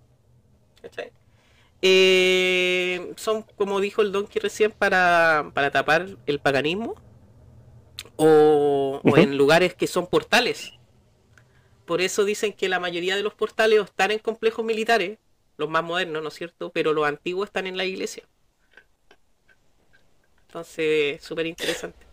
Eh, 1.82 3.12
son, 3.18 3.44
como 3.58 3.80
dijo 3.82 4.02
el 4.02 4.12
Donkey 4.14 4.42
recién, 4.42 4.72
para, 4.72 5.52
para 5.54 5.70
tapar 5.70 6.08
el 6.26 6.40
paganismo. 6.40 6.96
O, 8.16 9.02
en 9.18 9.38
lugares 9.38 9.74
que 9.74 9.88
son 9.88 10.08
portales. 10.08 10.74
Por 11.86 12.02
eso 12.02 12.24
dicen 12.24 12.54
que 12.54 12.70
la 12.70 12.80
mayoría 12.80 13.16
de 13.16 13.24
los 13.24 13.34
portales 13.34 13.82
están 13.82 14.12
en 14.12 14.20
complejos 14.20 14.64
militares, 14.64 15.18
los 15.58 15.70
más 15.70 15.84
modernos, 15.84 16.22
¿no 16.22 16.30
es 16.30 16.34
cierto? 16.36 16.72
Pero 16.72 16.94
los 16.94 17.06
antiguos 17.06 17.48
están 17.48 17.68
en 17.68 17.78
la 17.78 17.86
iglesia. 17.86 18.24
Entonces, 20.48 21.22
súper 21.24 21.48
interesante. 21.48 22.06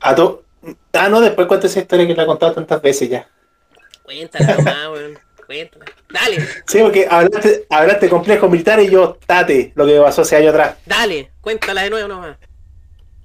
Ah, 0.00 0.14
no, 1.08 1.20
después 1.20 1.46
cuenta 1.46 1.66
esa 1.66 1.80
historia 1.80 2.06
que 2.06 2.14
la 2.14 2.22
he 2.22 2.26
contado 2.26 2.54
tantas 2.54 2.80
veces 2.80 3.08
ya. 3.10 3.28
Cuéntala 4.02 4.54
nomás, 4.54 4.88
weón. 4.88 5.18
Cuéntala. 5.46 5.84
Dale, 6.08 6.38
Sí, 6.66 6.78
porque 6.80 7.06
hablaste, 7.10 7.66
hablaste 7.68 8.06
de 8.06 8.10
complejos 8.10 8.48
militares 8.50 8.86
y 8.86 8.92
yo, 8.92 9.18
tate, 9.26 9.72
lo 9.74 9.84
que 9.84 10.00
pasó 10.00 10.22
hace 10.22 10.36
años 10.36 10.50
atrás. 10.50 10.76
dale, 10.86 11.32
cuéntala 11.40 11.82
de 11.82 11.90
nuevo 11.90 12.08
nomás. 12.08 12.38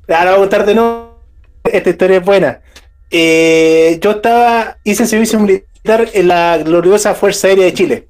Ahora 0.08 0.32
voy 0.32 0.34
a 0.34 0.38
contarte, 0.38 0.76
no. 0.76 1.20
Esta 1.64 1.90
historia 1.90 2.18
es 2.18 2.26
buena. 2.26 2.62
Eh, 3.12 4.00
yo 4.02 4.12
estaba, 4.12 4.78
hice 4.84 5.06
servicio 5.06 5.40
militar 5.40 6.08
en 6.14 6.28
la 6.28 6.58
gloriosa 6.58 7.14
Fuerza 7.16 7.48
Aérea 7.48 7.66
de 7.66 7.74
Chile. 7.74 8.08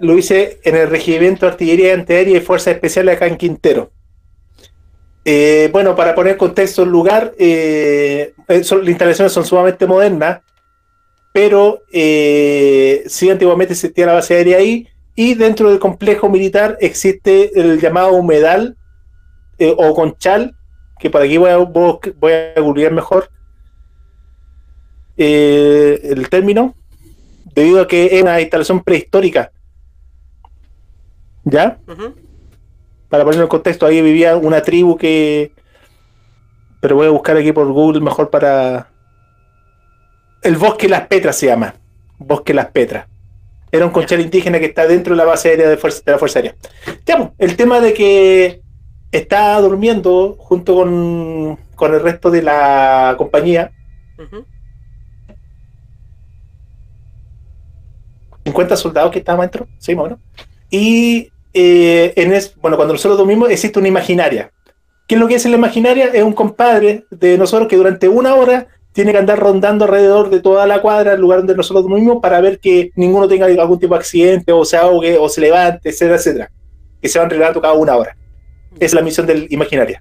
Lo 0.00 0.16
hice 0.16 0.58
en 0.64 0.76
el 0.76 0.88
Regimiento 0.88 1.44
de 1.46 1.52
Artillería 1.52 1.94
Antiaérea 1.94 2.38
y 2.38 2.40
Fuerzas 2.40 2.74
Especiales 2.74 3.16
acá 3.16 3.26
en 3.26 3.36
Quintero. 3.36 3.90
Eh, 5.24 5.68
bueno, 5.72 5.94
para 5.96 6.14
poner 6.14 6.32
en 6.34 6.38
contexto 6.38 6.84
el 6.84 6.88
lugar, 6.90 7.34
eh, 7.38 8.32
son- 8.62 8.80
las 8.80 8.88
instalaciones 8.88 9.32
son 9.32 9.44
sumamente 9.44 9.86
modernas, 9.86 10.40
pero 11.32 11.82
sí 11.90 13.30
antiguamente 13.30 13.74
existía 13.74 14.06
la 14.06 14.14
base 14.14 14.34
aérea 14.34 14.58
ahí 14.58 14.88
y 15.14 15.34
dentro 15.34 15.68
del 15.68 15.78
complejo 15.78 16.28
militar 16.30 16.78
existe 16.80 17.50
el 17.58 17.78
llamado 17.80 18.12
humedal 18.12 18.76
o 19.76 19.94
conchal, 19.94 20.54
que 20.98 21.10
por 21.10 21.20
aquí 21.20 21.36
voy 21.36 21.50
a, 21.50 21.58
voy 21.58 22.32
a 22.32 22.60
googlear 22.60 22.92
mejor 22.92 23.28
eh, 25.16 26.00
el 26.04 26.28
término, 26.28 26.74
debido 27.54 27.80
a 27.80 27.88
que 27.88 28.06
es 28.16 28.22
una 28.22 28.40
instalación 28.40 28.82
prehistórica. 28.82 29.50
¿Ya? 31.44 31.78
Para 33.08 33.24
poner 33.24 33.40
en 33.40 33.46
contexto, 33.48 33.86
ahí 33.86 34.02
vivía 34.02 34.36
una 34.36 34.62
tribu 34.62 34.96
que... 34.96 35.52
Pero 36.80 36.96
voy 36.96 37.06
a 37.06 37.10
buscar 37.10 37.36
aquí 37.36 37.52
por 37.52 37.70
Google 37.72 38.00
mejor 38.00 38.30
para... 38.30 38.90
El 40.42 40.56
Bosque 40.56 40.88
Las 40.88 41.06
Petras 41.06 41.36
se 41.36 41.46
llama. 41.46 41.74
Bosque 42.18 42.52
Las 42.52 42.66
Petras. 42.66 43.06
Era 43.72 43.84
un 43.84 43.90
conchal 43.92 44.20
indígena 44.20 44.58
que 44.58 44.66
está 44.66 44.86
dentro 44.86 45.14
de 45.14 45.18
la 45.18 45.24
base 45.24 45.48
aérea 45.50 45.68
de, 45.68 45.76
fuerza- 45.76 46.02
de 46.04 46.12
la 46.12 46.18
Fuerza 46.18 46.38
Aérea. 46.38 46.54
Pues, 47.04 47.28
el 47.38 47.56
tema 47.56 47.80
de 47.80 47.92
que 47.94 48.60
está 49.12 49.60
durmiendo 49.60 50.36
junto 50.38 50.74
con, 50.76 51.58
con 51.74 51.94
el 51.94 52.00
resto 52.00 52.30
de 52.30 52.42
la 52.42 53.14
compañía, 53.18 53.72
Ujú. 54.18 54.44
50 58.46 58.76
soldados 58.76 59.10
que 59.10 59.18
estaban 59.18 59.40
dentro, 59.40 59.66
sí, 59.78 59.94
más 59.96 60.02
o 60.02 60.04
menos. 60.04 60.20
Y 60.70 61.30
eh, 61.52 62.12
en 62.14 62.32
es, 62.32 62.54
bueno, 62.56 62.76
cuando 62.76 62.94
nosotros 62.94 63.18
dormimos 63.18 63.50
existe 63.50 63.78
una 63.78 63.88
imaginaria. 63.88 64.52
¿Qué 65.08 65.16
es 65.16 65.20
lo 65.20 65.26
que 65.26 65.34
es 65.34 65.44
la 65.46 65.56
imaginaria? 65.56 66.06
Es 66.06 66.22
un 66.22 66.32
compadre 66.32 67.06
de 67.10 67.36
nosotros 67.38 67.68
que 67.68 67.76
durante 67.76 68.08
una 68.08 68.36
hora 68.36 68.68
tiene 68.92 69.10
que 69.10 69.18
andar 69.18 69.38
rondando 69.38 69.84
alrededor 69.84 70.30
de 70.30 70.40
toda 70.40 70.64
la 70.66 70.80
cuadra, 70.80 71.14
el 71.14 71.20
lugar 71.20 71.40
donde 71.40 71.56
nosotros 71.56 71.84
dormimos, 71.84 72.18
para 72.22 72.40
ver 72.40 72.60
que 72.60 72.92
ninguno 72.94 73.26
tenga 73.26 73.46
algún 73.46 73.80
tipo 73.80 73.94
de 73.94 74.00
accidente, 74.00 74.52
o 74.52 74.64
se 74.64 74.76
ahogue, 74.76 75.18
o 75.18 75.28
se 75.28 75.40
levante, 75.40 75.90
etcétera, 75.90 76.16
etcétera. 76.16 76.50
Que 77.02 77.08
se 77.08 77.18
van 77.18 77.28
relevando 77.28 77.60
cada 77.60 77.74
una 77.74 77.96
hora. 77.96 78.16
Es 78.78 78.94
la 78.94 79.02
misión 79.02 79.26
del 79.26 79.48
imaginaria. 79.50 80.00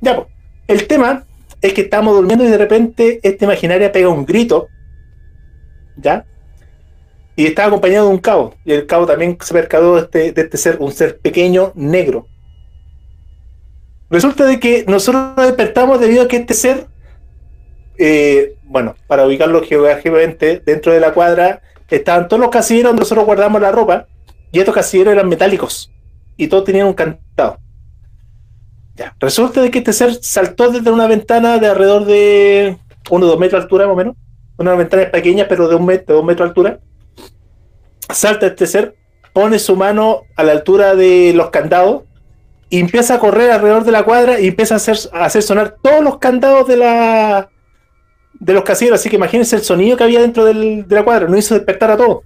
Ya, 0.00 0.16
pues. 0.16 0.28
El 0.66 0.86
tema 0.86 1.24
es 1.62 1.72
que 1.72 1.82
estamos 1.82 2.14
durmiendo 2.14 2.44
y 2.44 2.48
de 2.48 2.58
repente 2.58 3.20
esta 3.22 3.44
imaginaria 3.44 3.92
pega 3.92 4.08
un 4.08 4.26
grito. 4.26 4.68
¿Ya? 5.96 6.26
Y 7.36 7.46
estaba 7.46 7.68
acompañado 7.68 8.08
de 8.08 8.14
un 8.14 8.20
cabo. 8.20 8.54
Y 8.64 8.72
el 8.72 8.86
cabo 8.86 9.06
también 9.06 9.36
se 9.40 9.52
percató 9.52 9.96
de 9.96 10.02
este, 10.02 10.32
de 10.32 10.42
este 10.42 10.56
ser, 10.56 10.76
un 10.80 10.92
ser 10.92 11.18
pequeño, 11.18 11.72
negro. 11.74 12.26
Resulta 14.10 14.44
de 14.44 14.60
que 14.60 14.84
nosotros 14.86 15.34
nos 15.36 15.46
despertamos 15.46 16.00
debido 16.00 16.22
a 16.22 16.28
que 16.28 16.36
este 16.36 16.54
ser, 16.54 16.86
eh, 17.98 18.54
bueno, 18.64 18.94
para 19.06 19.26
ubicarlo 19.26 19.62
geográficamente, 19.62 20.62
dentro 20.64 20.92
de 20.92 21.00
la 21.00 21.12
cuadra 21.12 21.62
estaban 21.90 22.28
todos 22.28 22.40
los 22.40 22.50
casilleros 22.50 22.90
donde 22.90 23.00
nosotros 23.00 23.24
guardamos 23.24 23.60
la 23.60 23.72
ropa, 23.72 24.06
y 24.52 24.58
estos 24.58 24.74
casilleros 24.74 25.12
eran 25.12 25.28
metálicos, 25.28 25.92
y 26.36 26.48
todos 26.48 26.64
tenían 26.64 26.86
un 26.86 26.94
cantado. 26.94 27.58
Resulta 29.18 29.60
de 29.60 29.70
que 29.70 29.78
este 29.78 29.92
ser 29.92 30.14
saltó 30.22 30.70
desde 30.70 30.90
una 30.90 31.06
ventana 31.06 31.58
de 31.58 31.66
alrededor 31.66 32.04
de 32.04 32.76
uno 33.10 33.26
o 33.26 33.28
dos 33.28 33.38
metros 33.38 33.60
de 33.60 33.64
altura, 33.64 33.86
más 33.86 33.94
o 33.94 33.96
menos, 33.96 34.16
una 34.56 34.74
ventana 34.74 35.10
pequeña, 35.10 35.46
pero 35.48 35.68
de 35.68 35.74
un 35.74 35.86
metro, 35.86 36.14
de 36.14 36.14
dos 36.14 36.24
metros 36.24 36.46
de 36.46 36.50
altura 36.50 36.80
salta 38.12 38.46
este 38.46 38.66
ser, 38.66 38.96
pone 39.32 39.58
su 39.58 39.76
mano 39.76 40.22
a 40.36 40.42
la 40.44 40.52
altura 40.52 40.94
de 40.94 41.32
los 41.34 41.50
candados 41.50 42.02
y 42.70 42.80
empieza 42.80 43.14
a 43.14 43.18
correr 43.18 43.50
alrededor 43.50 43.84
de 43.84 43.92
la 43.92 44.04
cuadra 44.04 44.40
y 44.40 44.48
empieza 44.48 44.74
a 44.74 44.76
hacer, 44.78 44.96
a 45.12 45.24
hacer 45.24 45.42
sonar 45.42 45.76
todos 45.82 46.02
los 46.02 46.18
candados 46.18 46.66
de 46.68 46.76
la 46.76 47.48
de 48.40 48.52
los 48.52 48.64
casilleros. 48.64 49.00
Así 49.00 49.08
que 49.08 49.16
imagínense 49.16 49.56
el 49.56 49.62
sonido 49.62 49.96
que 49.96 50.04
había 50.04 50.20
dentro 50.20 50.44
del- 50.44 50.86
de 50.86 50.94
la 50.94 51.04
cuadra, 51.04 51.28
nos 51.28 51.38
hizo 51.38 51.54
despertar 51.54 51.90
a 51.92 51.96
todos. 51.96 52.24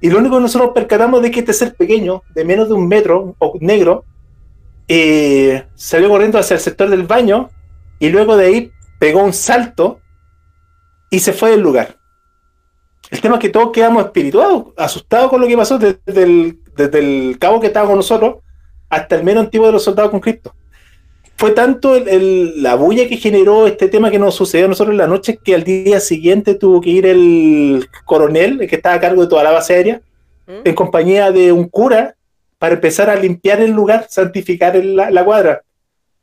Y 0.00 0.10
lo 0.10 0.18
único 0.18 0.36
que 0.36 0.42
nosotros 0.42 0.70
percatamos 0.74 1.22
de 1.22 1.30
que 1.30 1.40
este 1.40 1.52
ser 1.52 1.74
pequeño, 1.74 2.22
de 2.34 2.44
menos 2.44 2.68
de 2.68 2.74
un 2.74 2.88
metro, 2.88 3.34
o 3.38 3.54
negro, 3.60 4.04
eh, 4.88 5.64
salió 5.74 6.08
corriendo 6.08 6.38
hacia 6.38 6.54
el 6.54 6.60
sector 6.60 6.88
del 6.88 7.04
baño 7.04 7.50
y 7.98 8.08
luego 8.10 8.36
de 8.36 8.46
ahí 8.46 8.72
pegó 8.98 9.22
un 9.22 9.32
salto 9.32 10.00
y 11.10 11.20
se 11.20 11.32
fue 11.32 11.50
del 11.50 11.60
lugar. 11.60 11.96
El 13.12 13.20
tema 13.20 13.34
es 13.36 13.40
que 13.42 13.50
todos 13.50 13.70
quedamos 13.72 14.06
espirituados, 14.06 14.68
asustados 14.76 15.28
con 15.28 15.40
lo 15.42 15.46
que 15.46 15.54
pasó 15.56 15.78
desde 15.78 16.22
el, 16.22 16.58
desde 16.74 16.98
el 16.98 17.38
cabo 17.38 17.60
que 17.60 17.66
estaba 17.66 17.86
con 17.86 17.96
nosotros 17.96 18.36
hasta 18.88 19.16
el 19.16 19.22
menos 19.22 19.44
antiguo 19.44 19.66
de 19.66 19.72
los 19.74 19.84
soldados 19.84 20.10
con 20.10 20.20
Cristo. 20.20 20.54
Fue 21.36 21.50
tanto 21.50 21.94
el- 21.94 22.08
el- 22.08 22.62
la 22.62 22.74
bulla 22.74 23.06
que 23.06 23.18
generó 23.18 23.66
este 23.66 23.88
tema 23.88 24.10
que 24.10 24.18
nos 24.18 24.34
sucedió 24.34 24.64
a 24.64 24.68
nosotros 24.68 24.92
en 24.94 24.98
la 24.98 25.06
noche 25.06 25.38
que 25.44 25.54
al 25.54 25.62
día 25.62 26.00
siguiente 26.00 26.54
tuvo 26.54 26.80
que 26.80 26.88
ir 26.88 27.04
el 27.06 27.86
coronel, 28.06 28.62
el 28.62 28.68
que 28.68 28.76
estaba 28.76 28.94
a 28.94 29.00
cargo 29.00 29.20
de 29.22 29.28
toda 29.28 29.44
la 29.44 29.50
base 29.50 29.74
aérea, 29.74 30.00
¿Mm? 30.46 30.52
en 30.64 30.74
compañía 30.74 31.30
de 31.30 31.52
un 31.52 31.68
cura 31.68 32.16
para 32.58 32.76
empezar 32.76 33.10
a 33.10 33.16
limpiar 33.16 33.60
el 33.60 33.72
lugar, 33.72 34.06
santificar 34.08 34.74
el- 34.74 34.96
la, 34.96 35.10
la 35.10 35.22
cuadra. 35.24 35.62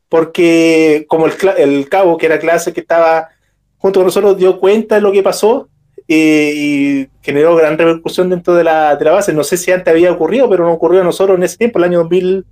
Porque 0.08 1.06
como 1.08 1.28
el, 1.28 1.34
el 1.58 1.88
cabo, 1.88 2.18
que 2.18 2.26
era 2.26 2.40
clase 2.40 2.74
que 2.74 2.80
estaba 2.80 3.30
junto 3.78 4.00
con 4.00 4.06
nosotros, 4.06 4.38
dio 4.38 4.60
cuenta 4.60 4.96
de 4.96 5.02
lo 5.02 5.12
que 5.12 5.22
pasó 5.22 5.70
y 6.12 7.08
generó 7.22 7.56
gran 7.56 7.78
repercusión 7.78 8.30
dentro 8.32 8.56
de 8.56 8.64
la, 8.64 8.96
de 8.96 9.06
la 9.06 9.12
base. 9.12 9.32
No 9.32 9.44
sé 9.44 9.58
si 9.58 9.72
antes 9.72 9.92
había 9.92 10.12
ocurrido, 10.12 10.50
pero 10.50 10.66
no 10.66 10.74
ocurrió 10.74 11.02
a 11.02 11.04
nosotros 11.04 11.38
en 11.38 11.44
ese 11.44 11.58
tiempo, 11.58 11.78
el 11.78 11.84
año 11.86 12.00
2000, 12.00 12.46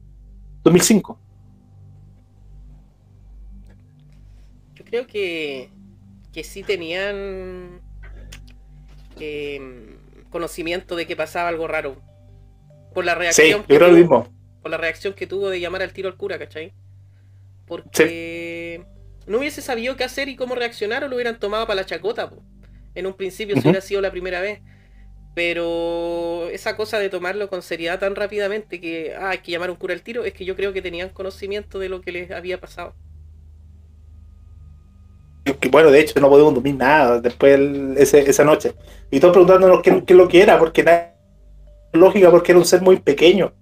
2005. 0.63 1.19
Yo 4.75 4.85
creo 4.85 5.07
que, 5.07 5.69
que 6.31 6.43
sí 6.43 6.63
tenían 6.63 7.81
eh, 9.19 9.95
conocimiento 10.29 10.95
de 10.95 11.07
que 11.07 11.15
pasaba 11.15 11.49
algo 11.49 11.67
raro. 11.67 11.97
Por 12.93 13.05
la 13.05 13.13
Sí, 13.13 13.19
reacción 13.19 13.61
yo 13.61 13.67
que 13.67 13.79
tuvo- 13.79 13.91
mismo. 13.97 14.27
por 14.61 14.71
la 14.71 14.77
reacción 14.77 15.13
que 15.13 15.27
tuvo 15.27 15.49
de 15.49 15.59
llamar 15.59 15.81
al 15.81 15.93
tiro 15.93 16.09
al 16.09 16.15
cura, 16.17 16.37
¿cachai? 16.39 16.73
Porque 17.65 18.85
no 19.25 19.39
hubiese 19.39 19.61
sabido 19.61 19.95
qué 19.97 20.03
hacer 20.03 20.29
y 20.29 20.35
cómo 20.35 20.55
reaccionar 20.55 21.03
o 21.03 21.07
lo 21.07 21.15
hubieran 21.15 21.39
tomado 21.39 21.65
para 21.67 21.81
la 21.81 21.85
chacota. 21.85 22.29
po. 22.29 22.41
En 22.97 23.05
un 23.07 23.13
principio 23.13 23.55
si 23.55 23.59
Ujú. 23.61 23.69
hubiera 23.69 23.81
sido 23.81 24.01
la 24.01 24.11
primera 24.11 24.41
vez. 24.41 24.61
Pero 25.35 26.49
esa 26.49 26.75
cosa 26.75 26.99
de 26.99 27.09
tomarlo 27.09 27.49
con 27.49 27.61
seriedad 27.61 27.99
tan 27.99 28.15
rápidamente 28.15 28.81
que 28.81 29.15
ah, 29.15 29.29
hay 29.31 29.39
que 29.39 29.51
llamar 29.51 29.69
a 29.69 29.73
un 29.73 29.77
cura 29.77 29.93
al 29.93 30.01
tiro, 30.01 30.25
es 30.25 30.33
que 30.33 30.45
yo 30.45 30.55
creo 30.55 30.73
que 30.73 30.81
tenían 30.81 31.09
conocimiento 31.09 31.79
de 31.79 31.89
lo 31.89 32.01
que 32.01 32.11
les 32.11 32.31
había 32.31 32.59
pasado. 32.59 32.95
Bueno, 35.71 35.91
de 35.91 36.01
hecho 36.01 36.19
no 36.19 36.29
podemos 36.29 36.53
dormir 36.53 36.75
nada 36.75 37.21
después 37.21 37.55
el- 37.55 37.95
ese- 37.97 38.29
esa 38.29 38.43
noche. 38.43 38.73
Y 39.11 39.19
todos 39.19 39.33
preguntándonos 39.33 39.81
qué, 39.81 40.03
qué 40.05 40.13
es 40.13 40.17
lo 40.17 40.27
que 40.27 40.41
era, 40.41 40.59
porque 40.59 40.83
nada 40.83 41.15
lógica, 41.93 42.31
porque 42.31 42.51
era 42.51 42.59
un 42.59 42.65
ser 42.65 42.81
muy 42.81 42.97
pequeño. 42.97 43.53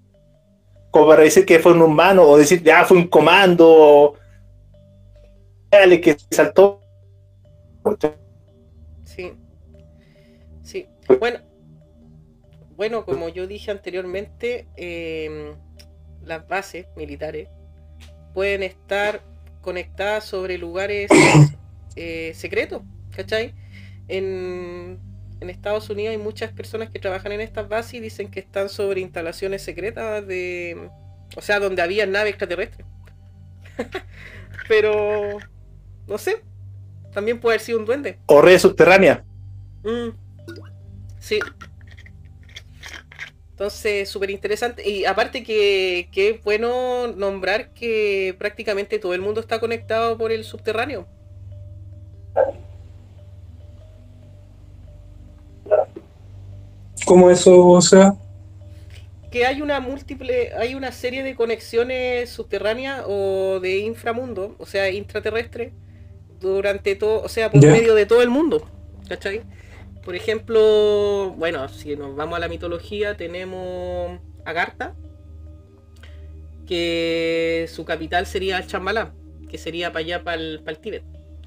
Como 0.91 1.07
para 1.07 1.23
decir 1.23 1.45
que 1.45 1.59
fue 1.59 1.73
un 1.73 1.81
humano, 1.81 2.23
o 2.23 2.37
decir, 2.37 2.63
ya 2.63 2.85
fue 2.85 2.97
un 2.97 3.07
comando, 3.07 3.67
o 3.69 4.15
dale, 5.71 6.01
que 6.01 6.17
saltó. 6.31 6.81
Bueno. 11.19 11.39
Bueno, 12.75 13.05
como 13.05 13.29
yo 13.29 13.47
dije 13.47 13.71
anteriormente, 13.71 14.67
em, 14.75 15.55
las 16.21 16.45
bases 16.47 16.87
militares 16.97 17.47
pueden 18.33 18.63
estar 18.63 19.21
conectadas 19.61 20.25
sobre 20.25 20.57
lugares 20.57 21.09
eh, 21.95 22.33
secretos, 22.35 22.81
¿cachai? 23.15 23.53
En, 24.07 24.99
en 25.39 25.49
Estados 25.49 25.89
Unidos 25.89 26.11
hay 26.11 26.17
muchas 26.17 26.51
personas 26.51 26.89
que 26.89 26.99
trabajan 26.99 27.31
en 27.31 27.41
estas 27.41 27.67
bases 27.69 27.95
y 27.95 27.99
dicen 27.99 28.29
que 28.29 28.39
están 28.39 28.69
sobre 28.69 29.01
instalaciones 29.01 29.61
secretas 29.61 30.25
de... 30.27 30.89
O 31.35 31.41
sea, 31.41 31.59
donde 31.59 31.81
había 31.81 32.05
naves 32.05 32.31
extraterrestres. 32.31 32.85
Pero... 34.67 35.37
No 36.07 36.17
sé. 36.17 36.43
También 37.13 37.39
puede 37.39 37.55
haber 37.55 37.65
sido 37.65 37.79
un 37.79 37.85
duende. 37.85 38.19
O 38.27 38.41
red 38.41 38.59
subterránea. 38.59 39.23
Mm, 39.83 40.09
Sí. 41.25 41.39
Entonces, 43.49 44.07
súper 44.07 44.29
interesante. 44.29 44.87
Y 44.87 45.05
aparte 45.05 45.41
que, 45.41 46.07
que 46.11 46.29
es 46.29 46.43
bueno 46.43 47.07
nombrar 47.07 47.73
que 47.73 48.35
prácticamente 48.37 48.99
todo 48.99 49.15
el 49.15 49.21
mundo 49.21 49.41
está 49.41 49.59
conectado 49.59 50.19
por 50.19 50.31
el 50.31 50.43
subterráneo. 50.43 51.07
¿Cómo 57.05 57.31
eso, 57.31 57.69
o 57.69 57.81
sea? 57.81 58.13
Que 59.31 59.47
hay 59.47 59.63
una 59.63 59.79
múltiple, 59.79 60.53
hay 60.53 60.75
una 60.75 60.91
serie 60.91 61.23
de 61.23 61.33
conexiones 61.33 62.29
subterráneas 62.29 63.03
o 63.07 63.59
de 63.59 63.79
inframundo, 63.79 64.55
o 64.59 64.67
sea, 64.67 64.91
intraterrestre, 64.91 65.73
durante 66.39 66.95
todo, 66.95 67.23
o 67.23 67.29
sea, 67.29 67.49
por 67.49 67.65
medio 67.65 67.95
de 67.95 68.05
todo 68.05 68.21
el 68.21 68.29
mundo. 68.29 68.69
¿Cachai? 69.09 69.41
Por 70.05 70.15
ejemplo, 70.15 71.33
bueno, 71.35 71.67
si 71.67 71.95
nos 71.95 72.15
vamos 72.15 72.37
a 72.37 72.39
la 72.39 72.47
mitología, 72.47 73.17
tenemos 73.17 74.19
Agartha, 74.45 74.93
que 76.67 77.67
su 77.73 77.85
capital 77.85 78.27
sería 78.27 78.65
Chambalá, 78.65 79.13
que 79.49 79.57
sería 79.57 79.91
para 79.91 80.05
allá, 80.05 80.23
para 80.23 80.37
el, 80.37 80.79
Tíbet. 80.79 81.03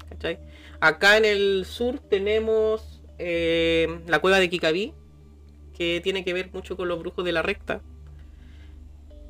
¿cachai? 0.09 0.39
Acá 0.81 1.15
en 1.15 1.23
el 1.23 1.65
sur 1.65 1.99
tenemos 1.99 3.01
eh, 3.17 4.01
la 4.07 4.19
cueva 4.19 4.39
de 4.39 4.49
Kikabí, 4.49 4.93
que 5.73 6.01
tiene 6.03 6.25
que 6.25 6.33
ver 6.33 6.51
mucho 6.51 6.75
con 6.75 6.89
los 6.89 6.99
brujos 6.99 7.23
de 7.23 7.31
la 7.31 7.41
recta. 7.41 7.81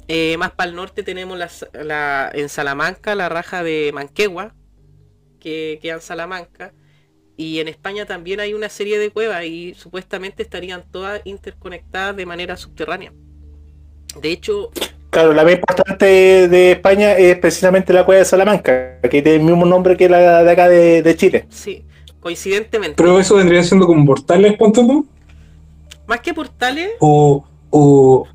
Eh, 0.08 0.38
más 0.38 0.54
para 0.54 0.72
el 0.72 0.76
norte 0.76 1.04
tenemos 1.04 1.40
en 1.72 2.50
Salamanca 2.50 3.14
la 3.14 3.30
raja 3.30 3.62
de 3.62 3.92
Manquegua, 3.94 4.56
que 5.40 5.78
queda 5.84 5.94
en 5.94 6.02
Salamanca. 6.02 6.74
Y 7.40 7.60
en 7.62 7.70
España 7.70 8.06
también 8.06 8.42
hay 8.42 8.54
una 8.54 8.68
serie 8.68 9.00
de 9.00 9.12
cuevas 9.12 9.46
y 9.46 9.74
supuestamente 9.74 10.44
estarían 10.44 10.84
todas 10.92 11.22
interconectadas 11.24 12.14
de 12.18 12.26
manera 12.26 12.58
subterránea. 12.58 13.14
De 14.22 14.30
hecho, 14.30 14.72
Claro, 15.10 15.32
la 15.34 15.46
más 15.46 15.54
importante 15.54 16.06
de 16.50 16.72
España 16.74 17.14
es 17.14 17.38
precisamente 17.40 17.94
la 17.94 18.04
cueva 18.06 18.20
de 18.20 18.26
Salamanca, 18.26 19.00
que 19.02 19.22
tiene 19.22 19.36
el 19.36 19.42
mismo 19.44 19.66
nombre 19.66 19.96
que 19.96 20.10
la 20.10 20.44
de 20.44 20.52
acá 20.52 20.68
de, 20.68 21.02
de 21.02 21.16
Chile. 21.16 21.46
sí, 21.50 21.86
coincidentemente, 22.20 22.96
Pero 23.02 23.18
eso 23.18 23.36
vendría 23.38 23.64
siendo 23.64 23.88
como 23.88 24.06
portales, 24.06 24.58
tú. 24.74 25.08
más 26.08 26.20
que 26.20 26.34
portales, 26.34 26.92
O, 27.00 27.48
o 27.70 28.28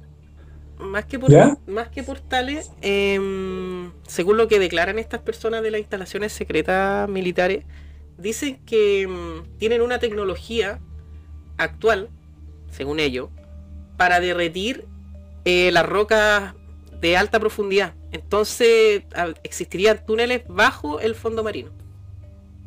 Más 0.78 1.04
que, 1.04 1.18
por- 1.18 1.30
¿Ya? 1.30 1.56
más 1.66 1.88
que 1.88 2.02
portales, 2.02 2.70
em, 2.80 3.92
según 4.06 4.36
lo 4.38 4.48
que 4.48 4.58
declaran 4.58 4.98
estas 4.98 5.20
personas 5.20 5.62
de 5.62 5.70
las 5.70 5.80
instalaciones 5.80 6.32
secretas 6.32 7.08
militares, 7.08 7.64
dicen 8.18 8.58
que 8.64 9.02
em, 9.02 9.44
tienen 9.58 9.82
una 9.82 9.98
tecnología 9.98 10.80
actual, 11.56 12.08
según 12.70 13.00
ellos, 13.00 13.28
para 13.96 14.20
derretir 14.20 14.86
eh, 15.44 15.70
las 15.72 15.86
rocas 15.86 16.54
de 17.00 17.16
alta 17.16 17.38
profundidad. 17.40 17.94
Entonces 18.12 19.02
existirían 19.42 20.04
túneles 20.06 20.42
bajo 20.48 21.00
el 21.00 21.14
fondo 21.14 21.42
marino. 21.44 21.70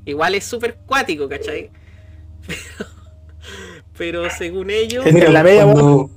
Igual 0.05 0.35
es 0.35 0.45
súper 0.45 0.77
cuático, 0.85 1.27
¿cachai? 1.27 1.69
Pero, 2.45 2.59
pero 3.97 4.29
según 4.29 4.69
ellos... 4.69 5.05
Mira, 5.11 5.29
la 5.29 5.43
media 5.43 5.63
cuando- 5.63 6.09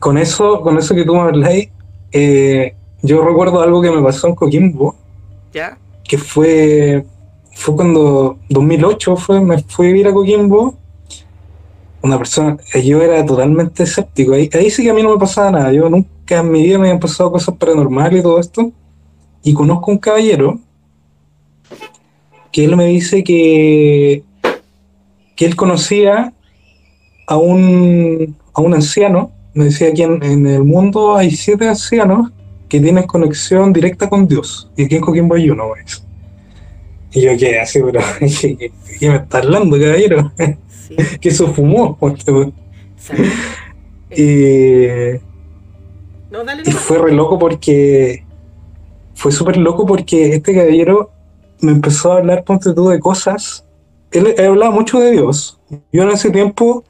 con 0.00 0.18
eso, 0.18 0.60
con 0.60 0.76
eso 0.78 0.94
que 0.94 1.04
tú 1.04 1.14
me 1.14 1.20
habláis, 1.20 1.68
eh, 2.10 2.74
yo 3.02 3.24
recuerdo 3.24 3.60
algo 3.60 3.80
que 3.80 3.90
me 3.90 4.02
pasó 4.02 4.26
en 4.28 4.34
Coquimbo, 4.34 4.96
¿Ya? 5.52 5.78
que 6.02 6.18
fue, 6.18 7.04
fue 7.54 7.76
cuando 7.76 8.38
2008 8.48 9.16
fue, 9.16 9.40
me 9.40 9.62
fui 9.62 9.86
a 9.86 9.88
vivir 9.88 10.08
a 10.08 10.12
Coquimbo. 10.12 10.74
Una 12.02 12.18
persona, 12.18 12.58
eh, 12.74 12.84
yo 12.84 13.00
era 13.00 13.24
totalmente 13.24 13.84
escéptico. 13.84 14.34
Ahí, 14.34 14.50
ahí 14.52 14.70
sí 14.70 14.82
que 14.82 14.90
a 14.90 14.94
mí 14.94 15.02
no 15.02 15.12
me 15.12 15.18
pasaba 15.18 15.50
nada. 15.50 15.72
Yo 15.72 15.88
nunca 15.88 16.38
en 16.38 16.50
mi 16.50 16.62
vida 16.62 16.78
me 16.78 16.88
habían 16.88 17.00
pasado 17.00 17.32
cosas 17.32 17.54
paranormales 17.56 18.20
y 18.20 18.22
todo 18.22 18.38
esto. 18.38 18.72
Y 19.42 19.54
conozco 19.54 19.90
un 19.90 19.98
caballero 19.98 20.58
que 22.52 22.64
él 22.64 22.76
me 22.76 22.86
dice 22.86 23.24
que, 23.24 24.22
que 25.34 25.44
él 25.44 25.56
conocía 25.56 26.32
a 27.26 27.36
un, 27.36 28.36
a 28.52 28.60
un 28.60 28.74
anciano. 28.74 29.32
Me 29.54 29.64
decía 29.64 29.92
que 29.92 30.02
en, 30.02 30.46
el 30.46 30.64
mundo 30.64 31.16
hay 31.16 31.30
siete 31.30 31.68
ancianos 31.68 32.30
que 32.68 32.80
tienen 32.80 33.06
conexión 33.06 33.72
directa 33.72 34.08
con 34.08 34.26
Dios. 34.26 34.70
Y 34.76 34.84
aquí 34.84 34.96
en 34.96 35.00
Coquimbo 35.00 35.34
hay 35.34 35.50
uno, 35.50 35.68
güey. 35.68 35.82
Y 37.14 37.20
yo 37.22 37.36
quedé 37.36 37.60
así, 37.60 37.80
pero 37.80 38.00
¿qué, 38.98 39.08
me 39.08 39.16
está 39.16 39.38
hablando, 39.38 39.78
caballero? 39.78 40.32
Sí. 40.68 40.96
que 41.20 41.30
se 41.30 41.46
fumó. 41.46 41.98
¿sabes? 42.96 43.32
Y, 44.16 44.86
No, 46.30 46.44
fue 46.78 46.98
re 46.98 47.12
loco 47.12 47.36
porque 47.36 48.24
fue 49.14 49.32
súper 49.32 49.56
loco 49.56 49.86
porque 49.86 50.34
este 50.34 50.54
caballero 50.54 51.10
me 51.60 51.72
empezó 51.72 52.12
a 52.12 52.18
hablar, 52.18 52.44
ponte 52.44 52.72
tú, 52.74 52.90
de 52.90 53.00
cosas. 53.00 53.64
Él, 54.12 54.32
él 54.36 54.46
hablaba 54.46 54.70
mucho 54.70 55.00
de 55.00 55.10
Dios. 55.10 55.58
Yo 55.92 56.04
en 56.04 56.10
ese 56.10 56.30
tiempo 56.30 56.84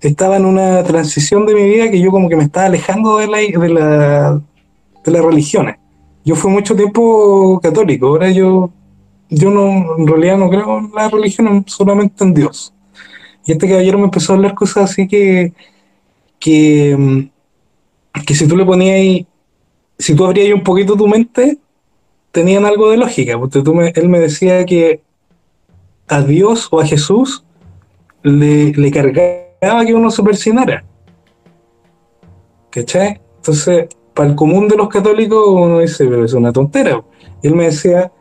estaba 0.00 0.36
en 0.36 0.46
una 0.46 0.82
transición 0.82 1.46
de 1.46 1.54
mi 1.54 1.64
vida 1.64 1.90
que 1.90 2.00
yo 2.00 2.10
como 2.10 2.28
que 2.28 2.36
me 2.36 2.44
estaba 2.44 2.66
alejando 2.66 3.18
de 3.18 3.26
la, 3.26 3.38
de 3.38 3.68
la, 3.68 4.40
de 5.04 5.12
las 5.12 5.24
religiones. 5.24 5.76
Yo 6.24 6.34
fui 6.34 6.50
mucho 6.50 6.74
tiempo 6.76 7.60
católico, 7.62 8.06
ahora 8.08 8.30
yo, 8.30 8.70
yo 9.30 9.50
no, 9.50 9.96
en 9.96 10.06
realidad 10.06 10.36
no 10.36 10.50
creo 10.50 10.78
en 10.78 10.90
la 10.94 11.08
religión, 11.08 11.64
solamente 11.66 12.24
en 12.24 12.34
Dios. 12.34 12.74
Y 13.46 13.52
este 13.52 13.68
caballero 13.68 13.98
me 13.98 14.04
empezó 14.04 14.32
a 14.32 14.36
hablar 14.36 14.54
cosas 14.54 14.90
así 14.90 15.06
que, 15.08 15.52
que, 16.38 16.96
mm, 16.98 18.22
que 18.26 18.34
si 18.34 18.46
tú 18.46 18.56
le 18.56 18.64
ponías 18.64 18.96
ahí, 18.96 19.26
si 19.98 20.14
tú 20.14 20.24
abrías 20.24 20.54
un 20.54 20.62
poquito 20.62 20.96
tu 20.96 21.06
mente, 21.06 21.58
tenían 22.32 22.64
algo 22.64 22.90
de 22.90 22.96
lógica, 22.96 23.38
porque 23.38 23.62
tú 23.62 23.74
me- 23.74 23.92
él 23.94 24.08
me 24.08 24.18
decía 24.18 24.64
que 24.64 25.02
a 26.08 26.22
Dios 26.22 26.68
o 26.70 26.80
a 26.80 26.86
Jesús 26.86 27.44
le, 28.22 28.72
le 28.72 28.90
cargaba 28.90 29.84
que 29.86 29.94
uno 29.94 30.10
se 30.10 30.22
persinara. 30.22 30.84
¿Cachai? 32.70 33.20
Entonces, 33.36 33.88
para 34.14 34.28
el 34.28 34.34
común 34.36 34.68
de 34.68 34.76
los 34.76 34.88
católicos, 34.88 35.44
uno 35.48 35.80
dice, 35.80 36.04
pero 36.06 36.24
es 36.24 36.32
una 36.34 36.52
tontera. 36.52 37.02
Él 37.42 37.54
me 37.54 37.64
decía, 37.64 38.12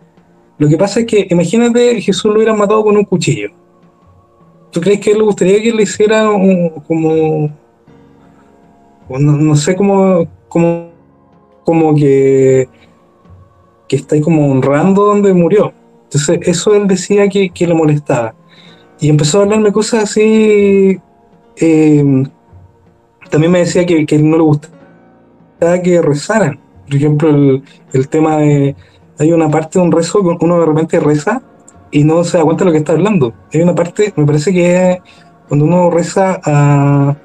lo 0.60 0.68
que 0.68 0.78
pasa 0.78 1.00
es 1.00 1.06
que, 1.06 1.26
imagínate, 1.30 2.02
Jesús 2.02 2.26
lo 2.26 2.36
hubieran 2.36 2.58
matado 2.58 2.84
con 2.84 2.96
un 2.96 3.06
cuchillo. 3.06 3.50
¿Tú 4.72 4.82
crees 4.82 5.00
que 5.00 5.12
él 5.12 5.18
le 5.18 5.24
gustaría 5.24 5.62
que 5.62 5.72
le 5.72 5.84
hiciera 5.84 6.26
como, 6.86 7.50
no 9.10 9.56
sé 9.56 9.76
cómo, 9.76 10.28
como, 10.48 10.92
como 11.64 11.96
que, 11.96 12.70
que 13.88 13.96
está 13.96 14.16
ahí 14.16 14.22
como 14.22 14.52
honrando 14.52 15.06
donde 15.06 15.34
murió? 15.34 15.74
Entonces, 16.04 16.40
eso 16.44 16.76
él 16.76 16.88
decía 16.88 17.28
que, 17.30 17.50
que 17.50 17.66
le 17.66 17.74
molestaba. 17.74 18.36
Y 19.00 19.10
empezó 19.10 19.40
a 19.40 19.44
hablarme 19.44 19.72
cosas 19.72 20.04
así. 20.04 21.00
eh, 21.56 22.24
también 23.30 23.52
me 23.52 23.60
decía 23.60 23.86
que, 23.86 24.06
que 24.06 24.18
no 24.18 24.38
le 24.38 24.44
gustaba 24.44 25.82
que 25.84 26.02
rezaran. 26.02 26.60
Por 26.86 26.96
ejemplo, 26.96 27.30
el, 27.30 27.64
el 27.94 28.10
tema 28.10 28.38
de. 28.38 28.76
Hay 29.20 29.34
una 29.34 29.50
parte 29.50 29.80
de 29.80 29.86
un 29.86 29.92
rezo 29.92 30.22
que 30.24 30.46
uno 30.46 30.60
de 30.60 30.66
repente 30.66 31.00
reza 31.00 31.42
y 31.92 32.04
no 32.04 32.24
se 32.24 32.38
da 32.38 32.44
cuenta 32.44 32.64
de 32.64 32.66
lo 32.68 32.72
que 32.72 32.78
está 32.78 32.94
hablando. 32.94 33.34
Hay 33.54 33.62
una 33.62 33.76
parte, 33.76 34.14
me 34.16 34.26
parece 34.26 34.54
que 34.54 34.92
es 34.92 34.98
cuando 35.48 35.66
uno 35.66 35.90
reza 35.90 36.40
a, 36.44 37.16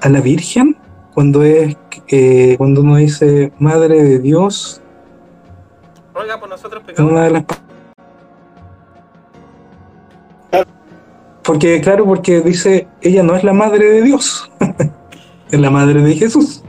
a 0.00 0.08
la 0.08 0.20
Virgen, 0.20 0.76
cuando 1.14 1.42
es 1.42 1.76
eh, 2.08 2.54
cuando 2.58 2.82
uno 2.82 2.96
dice 2.96 3.52
Madre 3.58 4.02
de 4.02 4.18
Dios, 4.18 4.80
Ruega 6.14 6.38
por 6.38 6.48
nosotros 6.48 6.80
en 6.80 6.86
pecadores. 6.86 7.12
una 7.12 7.24
de 7.24 7.30
las 7.30 7.44
porque 11.42 11.80
claro 11.80 12.04
porque 12.04 12.40
dice 12.40 12.86
ella 13.00 13.22
no 13.22 13.34
es 13.34 13.42
la 13.42 13.52
madre 13.52 13.86
de 13.86 14.02
Dios 14.02 14.50
es 15.50 15.58
la 15.58 15.70
madre 15.70 16.02
de 16.02 16.14
Jesús 16.14 16.62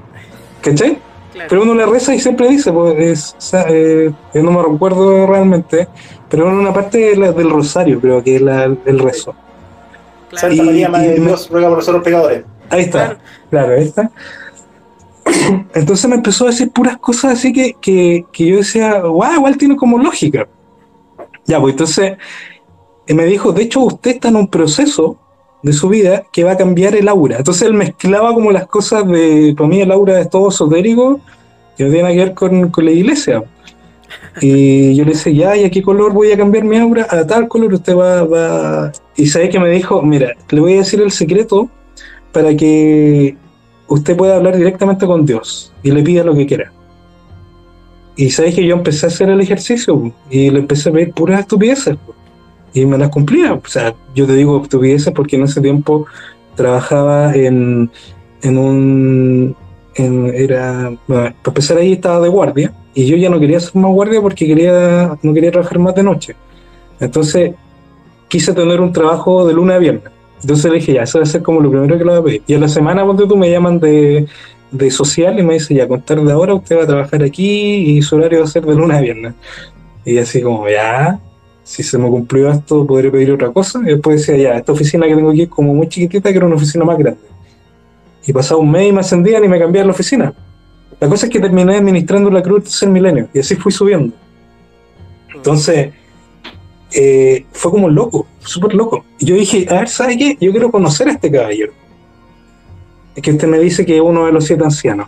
¿cachai? 0.61 0.97
Claro. 1.33 1.47
pero 1.49 1.63
uno 1.63 1.73
le 1.73 1.85
reza 1.85 2.13
y 2.15 2.19
siempre 2.19 2.47
dice 2.47 2.71
pues, 2.71 2.95
es- 2.99 3.35
o 3.37 3.41
sea, 3.41 3.65
eh, 3.67 4.11
yo 4.33 4.43
no 4.43 4.51
me 4.51 4.61
recuerdo 4.63 5.25
realmente 5.27 5.87
pero 6.29 6.47
en 6.47 6.55
una 6.55 6.71
parte 6.73 6.97
de 6.99 7.15
la- 7.17 7.31
del 7.31 7.49
rosario 7.49 7.99
creo 7.99 8.23
que 8.23 8.35
es 8.37 8.41
la, 8.41 8.63
el 8.65 8.99
rezo 8.99 9.33
claro. 10.29 10.47
Santa 10.47 10.55
Y- 10.63 10.65
María, 10.65 10.89
Madre 10.89 11.09
de 11.09 11.19
Dios, 11.19 11.49
ruega 11.49 11.67
por 11.69 11.77
nosotros 11.79 12.03
pecadores. 12.03 12.43
ahí 12.69 12.81
está 12.81 13.05
Claro. 13.05 13.19
Claro, 13.49 13.73
ahí 13.73 13.83
está. 13.83 14.11
Entonces 15.73 16.09
me 16.09 16.15
empezó 16.15 16.45
a 16.45 16.49
decir 16.49 16.69
puras 16.71 16.97
cosas 16.97 17.33
así 17.33 17.53
que, 17.53 17.75
que, 17.81 18.25
que 18.31 18.45
yo 18.45 18.57
decía, 18.57 18.99
guau, 19.01 19.33
igual 19.33 19.57
tiene 19.57 19.75
como 19.75 19.97
lógica. 19.97 20.47
Ya, 21.45 21.59
pues 21.59 21.73
entonces 21.73 22.13
eh, 23.07 23.13
me 23.13 23.25
dijo, 23.25 23.51
de 23.51 23.63
hecho 23.63 23.81
usted 23.81 24.11
está 24.11 24.29
en 24.29 24.35
un 24.37 24.47
proceso 24.47 25.17
de 25.63 25.73
su 25.73 25.89
vida 25.89 26.25
que 26.31 26.43
va 26.43 26.51
a 26.51 26.57
cambiar 26.57 26.95
el 26.95 27.07
aura. 27.07 27.37
Entonces 27.37 27.63
él 27.63 27.73
mezclaba 27.73 28.33
como 28.33 28.51
las 28.51 28.67
cosas 28.67 29.07
de, 29.07 29.53
para 29.57 29.69
mí 29.69 29.81
el 29.81 29.91
aura 29.91 30.19
es 30.19 30.29
todo 30.29 30.49
esotérico, 30.49 31.21
que 31.77 31.85
no 31.85 31.91
tiene 31.91 32.11
que 32.11 32.17
ver 32.17 32.33
con, 32.33 32.69
con 32.69 32.85
la 32.85 32.91
iglesia. 32.91 33.43
Y 34.41 34.95
yo 34.95 35.05
le 35.05 35.11
decía, 35.11 35.33
ya, 35.33 35.57
¿y 35.57 35.63
a 35.63 35.71
qué 35.71 35.81
color 35.81 36.11
voy 36.13 36.31
a 36.31 36.37
cambiar 36.37 36.65
mi 36.65 36.77
aura? 36.77 37.07
A 37.09 37.25
tal 37.25 37.47
color 37.47 37.73
usted 37.73 37.95
va, 37.95 38.23
va... 38.23 38.91
Y 39.15 39.27
sabes 39.27 39.49
que 39.49 39.59
me 39.59 39.69
dijo, 39.69 40.01
mira, 40.01 40.35
le 40.49 40.59
voy 40.59 40.73
a 40.73 40.77
decir 40.77 41.01
el 41.01 41.11
secreto 41.11 41.69
para 42.31 42.55
que 42.55 43.37
usted 43.87 44.17
pueda 44.17 44.35
hablar 44.35 44.57
directamente 44.57 45.05
con 45.05 45.25
Dios 45.25 45.73
y 45.81 45.91
le 45.91 46.03
pida 46.03 46.23
lo 46.23 46.35
que 46.35 46.45
quiera. 46.45 46.73
Y 48.15 48.29
sabes 48.31 48.53
que 48.53 48.65
yo 48.65 48.75
empecé 48.75 49.05
a 49.05 49.09
hacer 49.09 49.29
el 49.29 49.39
ejercicio 49.39 50.11
y 50.29 50.49
le 50.49 50.59
empecé 50.59 50.89
a 50.89 50.91
pedir 50.91 51.13
puras 51.13 51.39
estupideces 51.39 51.95
y 52.73 52.85
me 52.85 52.97
las 52.97 53.09
cumplía. 53.09 53.53
O 53.53 53.61
sea, 53.65 53.93
yo 54.15 54.25
te 54.25 54.33
digo 54.33 54.61
estupideces 54.61 55.13
porque 55.13 55.35
en 55.35 55.43
ese 55.43 55.61
tiempo 55.61 56.05
trabajaba 56.55 57.33
en, 57.35 57.89
en 58.41 58.57
un. 58.57 59.55
era, 59.95 60.91
bueno, 61.07 61.23
para 61.23 61.33
empezar 61.45 61.77
ahí 61.77 61.93
estaba 61.93 62.19
de 62.19 62.29
guardia 62.29 62.73
y 62.93 63.05
yo 63.05 63.15
ya 63.17 63.29
no 63.29 63.39
quería 63.39 63.57
hacer 63.57 63.75
más 63.75 63.91
guardia 63.91 64.21
porque 64.21 64.47
quería 64.47 65.17
no 65.21 65.33
quería 65.33 65.51
trabajar 65.51 65.79
más 65.79 65.95
de 65.95 66.03
noche. 66.03 66.35
Entonces 66.99 67.53
quise 68.27 68.53
tener 68.53 68.81
un 68.81 68.91
trabajo 68.91 69.45
de 69.45 69.53
lunes 69.53 69.75
a 69.75 69.79
viernes. 69.79 70.11
Entonces 70.41 70.71
le 70.71 70.79
dije, 70.79 70.93
ya, 70.93 71.03
eso 71.03 71.19
va 71.19 71.23
a 71.23 71.27
ser 71.27 71.41
como 71.41 71.61
lo 71.61 71.69
primero 71.69 71.97
que 71.97 72.03
le 72.03 72.09
voy 72.11 72.19
a 72.19 72.23
pedir. 72.23 72.43
Y 72.47 72.53
a 72.53 72.59
la 72.59 72.67
semana, 72.67 73.05
ponte 73.05 73.25
tú, 73.25 73.37
me 73.37 73.49
llaman 73.49 73.79
de, 73.79 74.27
de 74.71 74.91
social 74.91 75.39
y 75.39 75.43
me 75.43 75.53
dice, 75.53 75.73
ya, 75.73 75.87
contar 75.87 76.21
de 76.21 76.31
ahora 76.31 76.53
usted 76.53 76.79
va 76.79 76.83
a 76.83 76.87
trabajar 76.87 77.23
aquí 77.23 77.95
y 77.97 78.01
su 78.01 78.15
horario 78.15 78.39
va 78.39 78.45
a 78.45 78.47
ser 78.47 78.65
de 78.65 78.75
lunes 78.75 78.97
a 78.97 79.01
viernes. 79.01 79.33
Y 80.03 80.17
así 80.17 80.41
como, 80.41 80.67
ya. 80.67 81.19
Si 81.63 81.81
se 81.81 81.97
me 81.97 82.09
cumplió 82.09 82.51
esto, 82.51 82.85
podré 82.85 83.09
pedir 83.09 83.31
otra 83.31 83.51
cosa. 83.51 83.79
Y 83.83 83.85
después 83.85 84.25
decía, 84.25 84.37
ya, 84.37 84.57
esta 84.57 84.71
oficina 84.71 85.07
que 85.07 85.15
tengo 85.15 85.31
aquí 85.31 85.43
es 85.43 85.49
como 85.49 85.73
muy 85.73 85.87
chiquitita, 85.87 86.29
que 86.31 86.37
era 86.37 86.45
una 86.45 86.55
oficina 86.55 86.83
más 86.85 86.97
grande. 86.97 87.21
Y 88.25 88.33
pasaba 88.33 88.59
un 88.59 88.71
mes 88.71 88.89
y 88.89 88.91
me 88.91 88.99
ascendían 88.99 89.43
y 89.43 89.47
me 89.47 89.59
cambiaban 89.59 89.87
la 89.87 89.93
oficina. 89.93 90.33
La 90.99 91.09
cosa 91.09 91.25
es 91.25 91.31
que 91.31 91.39
terminé 91.39 91.75
administrando 91.75 92.29
la 92.29 92.41
cruz 92.41 92.55
del 92.55 92.63
tercer 92.63 92.89
milenio 92.89 93.27
y 93.33 93.39
así 93.39 93.55
fui 93.55 93.71
subiendo. 93.71 94.15
Entonces, 95.35 95.91
eh, 96.93 97.45
fue 97.51 97.71
como 97.71 97.89
loco, 97.89 98.27
súper 98.39 98.73
loco. 98.73 99.03
Y 99.19 99.25
yo 99.25 99.35
dije, 99.35 99.65
a 99.69 99.79
ver, 99.79 99.89
¿sabe 99.89 100.17
qué? 100.17 100.37
Yo 100.39 100.51
quiero 100.51 100.71
conocer 100.71 101.07
a 101.09 101.11
este 101.11 101.31
caballero. 101.31 101.73
Es 103.15 103.21
que 103.21 103.31
usted 103.31 103.47
me 103.47 103.59
dice 103.59 103.85
que 103.85 103.95
es 103.95 104.01
uno 104.01 104.25
de 104.25 104.31
los 104.31 104.45
siete 104.45 104.63
ancianos. 104.63 105.07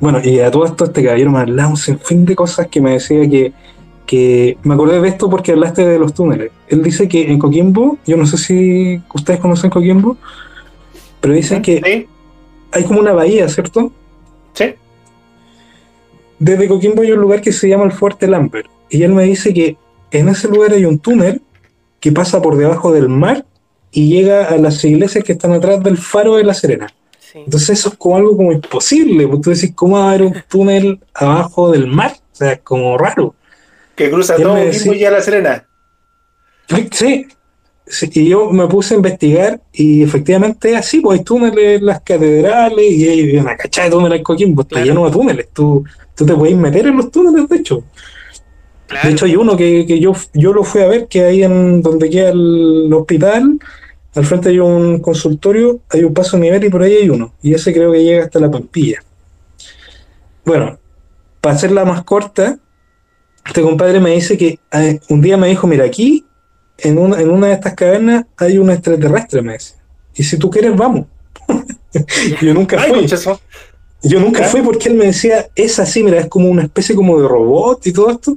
Bueno, 0.00 0.20
y 0.22 0.40
a 0.40 0.50
todo 0.50 0.66
esto 0.66 0.84
este 0.84 1.04
caballero 1.04 1.30
me 1.30 1.38
hablaba 1.38 1.70
un 1.70 1.76
sinfín 1.76 2.24
de 2.24 2.34
cosas 2.34 2.66
que 2.66 2.80
me 2.80 2.92
decía 2.92 3.28
que, 3.28 3.52
que... 4.06 4.58
Me 4.62 4.74
acordé 4.74 5.00
de 5.00 5.08
esto 5.08 5.28
porque 5.30 5.52
hablaste 5.52 5.86
de 5.86 5.98
los 5.98 6.14
túneles. 6.14 6.50
Él 6.68 6.82
dice 6.82 7.08
que 7.08 7.30
en 7.30 7.38
Coquimbo, 7.38 7.98
yo 8.06 8.16
no 8.16 8.26
sé 8.26 8.36
si 8.38 9.00
ustedes 9.14 9.40
conocen 9.40 9.70
Coquimbo, 9.70 10.16
pero 11.20 11.34
dicen 11.34 11.62
que 11.62 11.80
Sí, 11.84 12.06
hay 12.72 12.84
como 12.84 13.00
una 13.00 13.12
bahía, 13.12 13.48
¿cierto? 13.48 13.92
sí. 14.52 14.74
Desde 16.38 16.68
Coquimbo 16.68 17.02
hay 17.02 17.12
un 17.12 17.20
lugar 17.20 17.40
que 17.40 17.52
se 17.52 17.68
llama 17.68 17.84
el 17.84 17.92
Fuerte 17.92 18.26
Lambert. 18.26 18.68
Y 18.90 19.02
él 19.02 19.12
me 19.12 19.22
dice 19.24 19.54
que 19.54 19.76
en 20.10 20.28
ese 20.28 20.48
lugar 20.48 20.72
hay 20.72 20.84
un 20.84 20.98
túnel 20.98 21.40
que 22.00 22.12
pasa 22.12 22.42
por 22.42 22.56
debajo 22.56 22.92
del 22.92 23.08
mar 23.08 23.46
y 23.90 24.08
llega 24.10 24.44
a 24.46 24.58
las 24.58 24.84
iglesias 24.84 25.24
que 25.24 25.32
están 25.32 25.52
atrás 25.52 25.82
del 25.82 25.96
faro 25.96 26.36
de 26.36 26.44
la 26.44 26.52
Serena. 26.52 26.88
Sí. 27.18 27.38
Entonces 27.38 27.78
eso 27.78 27.90
es 27.90 27.94
como 27.94 28.16
algo 28.16 28.36
como 28.36 28.52
imposible. 28.52 29.26
Porque 29.26 29.42
tú 29.42 29.50
decís, 29.50 29.72
¿cómo 29.74 29.96
va 29.96 30.06
a 30.06 30.08
haber 30.10 30.22
un 30.22 30.34
túnel 30.48 31.00
abajo 31.14 31.70
del 31.70 31.86
mar? 31.86 32.12
O 32.32 32.36
sea, 32.36 32.52
es 32.52 32.60
como 32.60 32.98
raro. 32.98 33.34
Que 33.96 34.10
cruza 34.10 34.36
todo 34.36 34.56
y 34.58 35.04
a 35.04 35.10
la 35.10 35.20
Serena. 35.20 35.66
Sí. 36.90 37.26
Sí, 37.86 38.10
Y 38.14 38.28
yo 38.30 38.50
me 38.50 38.66
puse 38.66 38.94
a 38.94 38.96
investigar 38.96 39.60
y 39.72 40.02
efectivamente 40.02 40.70
es 40.70 40.76
así, 40.78 41.00
pues 41.00 41.18
hay 41.18 41.24
túneles 41.24 41.80
en 41.80 41.86
las 41.86 42.00
catedrales 42.00 42.90
y 42.92 43.08
hay 43.08 43.36
una 43.36 43.56
cachada 43.58 43.88
de 43.88 43.92
túneles 43.94 44.18
en 44.18 44.24
Coquimbo, 44.24 44.62
está 44.62 44.76
Claro. 44.76 44.86
lleno 44.86 45.04
de 45.04 45.10
túneles. 45.12 45.48
Tú, 45.52 45.84
tú 46.14 46.24
te 46.24 46.34
puedes 46.34 46.56
meter 46.56 46.86
en 46.86 46.96
los 46.96 47.10
túneles, 47.10 47.46
de 47.46 47.56
hecho. 47.56 47.84
Claro. 48.86 49.06
De 49.08 49.14
hecho, 49.14 49.26
hay 49.26 49.36
uno 49.36 49.54
que, 49.54 49.84
que 49.86 50.00
yo, 50.00 50.12
yo 50.32 50.54
lo 50.54 50.64
fui 50.64 50.80
a 50.80 50.86
ver, 50.88 51.08
que 51.08 51.24
ahí 51.24 51.42
en 51.42 51.82
donde 51.82 52.08
queda 52.08 52.30
el 52.30 52.90
hospital, 52.92 53.58
al 54.14 54.24
frente 54.24 54.48
hay 54.48 54.60
un 54.60 55.00
consultorio, 55.00 55.80
hay 55.90 56.04
un 56.04 56.14
paso 56.14 56.38
a 56.38 56.40
nivel 56.40 56.64
y 56.64 56.70
por 56.70 56.82
ahí 56.82 56.94
hay 56.94 57.10
uno. 57.10 57.34
Y 57.42 57.52
ese 57.52 57.72
creo 57.74 57.92
que 57.92 58.02
llega 58.02 58.24
hasta 58.24 58.40
la 58.40 58.50
Pampilla. 58.50 59.02
Bueno, 60.44 60.78
para 61.42 61.54
hacerla 61.54 61.84
más 61.84 62.02
corta, 62.04 62.58
este 63.46 63.62
compadre 63.62 64.00
me 64.00 64.10
dice 64.10 64.36
que 64.36 64.58
eh, 64.72 65.00
un 65.08 65.20
día 65.20 65.36
me 65.36 65.48
dijo, 65.48 65.66
mira, 65.66 65.84
aquí, 65.84 66.24
en 66.78 66.98
una, 66.98 67.20
en 67.20 67.30
una 67.30 67.48
de 67.48 67.54
estas 67.54 67.74
cavernas, 67.74 68.24
hay 68.36 68.58
un 68.58 68.70
extraterrestre, 68.70 69.42
me 69.42 69.54
dice. 69.54 69.74
Y 70.14 70.22
si 70.22 70.38
tú 70.38 70.50
quieres, 70.50 70.76
vamos. 70.76 71.06
yo 72.42 72.54
nunca 72.54 72.80
Ay, 72.80 72.90
fui. 72.90 72.98
conchazo. 73.00 73.40
Yo 74.02 74.20
nunca 74.20 74.44
fui 74.44 74.60
porque 74.60 74.88
él 74.88 74.94
me 74.96 75.06
decía, 75.06 75.48
es 75.54 75.78
así, 75.78 76.02
mira, 76.02 76.20
es 76.20 76.26
como 76.26 76.48
una 76.48 76.62
especie 76.62 76.94
como 76.94 77.20
de 77.20 77.26
robot 77.26 77.86
y 77.86 77.92
todo 77.92 78.10
esto. 78.10 78.36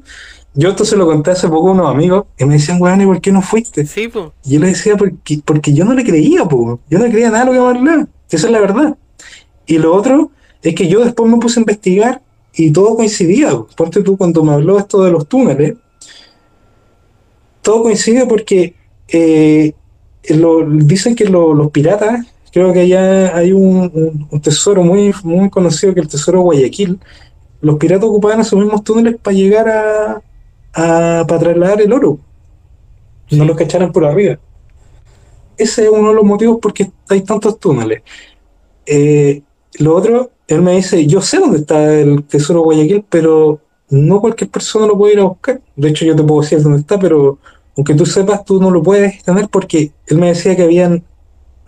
Yo 0.54 0.70
esto 0.70 0.86
se 0.86 0.96
lo 0.96 1.06
conté 1.06 1.32
hace 1.32 1.48
poco 1.50 1.70
a 1.70 1.72
unos 1.74 1.92
amigos 1.92 2.26
y 2.38 2.46
me 2.46 2.54
decían, 2.54 2.82
weón, 2.82 3.02
¿y 3.02 3.06
por 3.06 3.22
qué 3.22 3.32
no 3.32 3.42
fuiste? 3.42 3.86
Sí, 3.86 4.08
pues. 4.08 4.28
Y 4.46 4.54
yo 4.54 4.60
le 4.62 4.68
decía, 4.68 4.96
porque, 4.96 5.40
porque 5.44 5.74
yo 5.74 5.84
no 5.84 5.94
le 5.94 6.04
creía, 6.04 6.46
po. 6.46 6.80
yo 6.90 6.98
no 6.98 7.06
le 7.06 7.12
creía 7.12 7.30
nada 7.30 7.46
de 7.46 7.46
lo 7.46 7.52
que 7.52 7.60
me 7.60 7.80
hablaba. 7.80 8.08
Esa 8.30 8.48
es 8.48 8.52
la 8.52 8.62
verdad. 8.62 8.98
Y 9.66 9.78
lo 9.78 9.94
otro 9.94 10.32
es 10.62 10.74
que 10.74 10.88
yo 10.88 11.04
después 11.04 11.30
me 11.30 11.38
puse 11.38 11.60
a 11.60 11.62
investigar 11.62 12.22
y 12.58 12.72
todo 12.72 12.96
coincidía. 12.96 13.52
po. 13.52 13.68
Ponte 13.76 14.02
tú 14.02 14.18
cuando 14.18 14.44
me 14.44 14.54
habló 14.54 14.78
esto 14.80 15.04
de 15.04 15.12
los 15.12 15.28
túneles, 15.28 15.76
todo 17.62 17.84
coincide 17.84 18.26
porque 18.26 18.74
eh, 19.10 19.74
lo- 20.30 20.66
dicen 20.70 21.16
que 21.16 21.26
lo- 21.26 21.54
los 21.54 21.72
piratas, 21.72 22.26
creo 22.52 22.74
que 22.74 22.82
allá 22.82 23.36
hay 23.36 23.52
un, 23.54 24.28
tesoro 24.42 24.84
muy, 24.84 25.14
muy 25.24 25.50
conocido 25.50 25.94
que 25.94 26.00
es 26.02 26.06
el 26.06 26.12
tesoro 26.12 26.42
Guayaquil. 26.42 27.00
Los 27.62 27.78
piratas 27.78 28.06
ocupaban 28.10 28.42
esos 28.42 28.60
mismos 28.60 28.84
túneles 28.84 29.18
para 29.22 29.36
llegar 29.36 29.70
a, 29.70 30.22
a- 30.74 31.26
para 31.28 31.40
trasladar 31.40 31.82
el 31.82 31.94
oro. 31.94 32.20
No 33.32 33.46
lo 33.46 33.56
cacharan 33.56 33.92
por 33.92 34.06
arriba. 34.06 34.40
Ese 35.58 35.84
es 35.86 35.90
uno 35.90 36.10
de 36.10 36.16
los 36.16 36.24
motivos 36.24 36.60
por 36.62 36.74
qué 36.74 36.90
hay 37.10 37.22
tantos 37.22 37.60
túneles. 37.60 38.02
Eh, 38.86 39.42
lo 39.80 39.96
otro, 39.96 40.32
él 40.48 40.62
me 40.62 40.76
dice, 40.76 41.06
yo 41.08 41.22
sé 41.22 41.40
dónde 41.40 41.58
está 41.60 41.94
el 42.00 42.24
tesoro 42.24 42.62
Guayaquil, 42.64 43.06
pero 43.10 43.60
no 43.90 44.20
cualquier 44.22 44.50
persona 44.50 44.88
lo 44.88 44.98
puede 44.98 45.14
ir 45.14 45.20
a 45.20 45.24
buscar. 45.26 45.62
De 45.76 45.90
hecho, 45.90 46.06
yo 46.06 46.16
te 46.16 46.24
puedo 46.24 46.42
decir 46.42 46.62
dónde 46.62 46.80
está, 46.80 47.00
pero 47.00 47.38
aunque 47.76 47.94
tú 47.94 48.06
sepas, 48.06 48.44
tú 48.46 48.60
no 48.60 48.72
lo 48.72 48.82
puedes 48.82 49.24
tener 49.24 49.48
porque 49.50 49.92
él 50.08 50.18
me 50.18 50.28
decía 50.28 50.56
que 50.56 50.64
habían, 50.64 51.04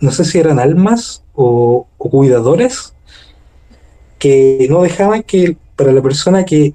no 0.00 0.10
sé 0.10 0.24
si 0.24 0.38
eran 0.38 0.58
almas 0.58 1.22
o, 1.34 1.86
o 1.98 2.10
cuidadores, 2.10 2.94
que 4.18 4.66
no 4.70 4.82
dejaban 4.82 5.22
que 5.22 5.56
para 5.76 5.92
la 5.92 6.02
persona 6.02 6.44
que 6.44 6.74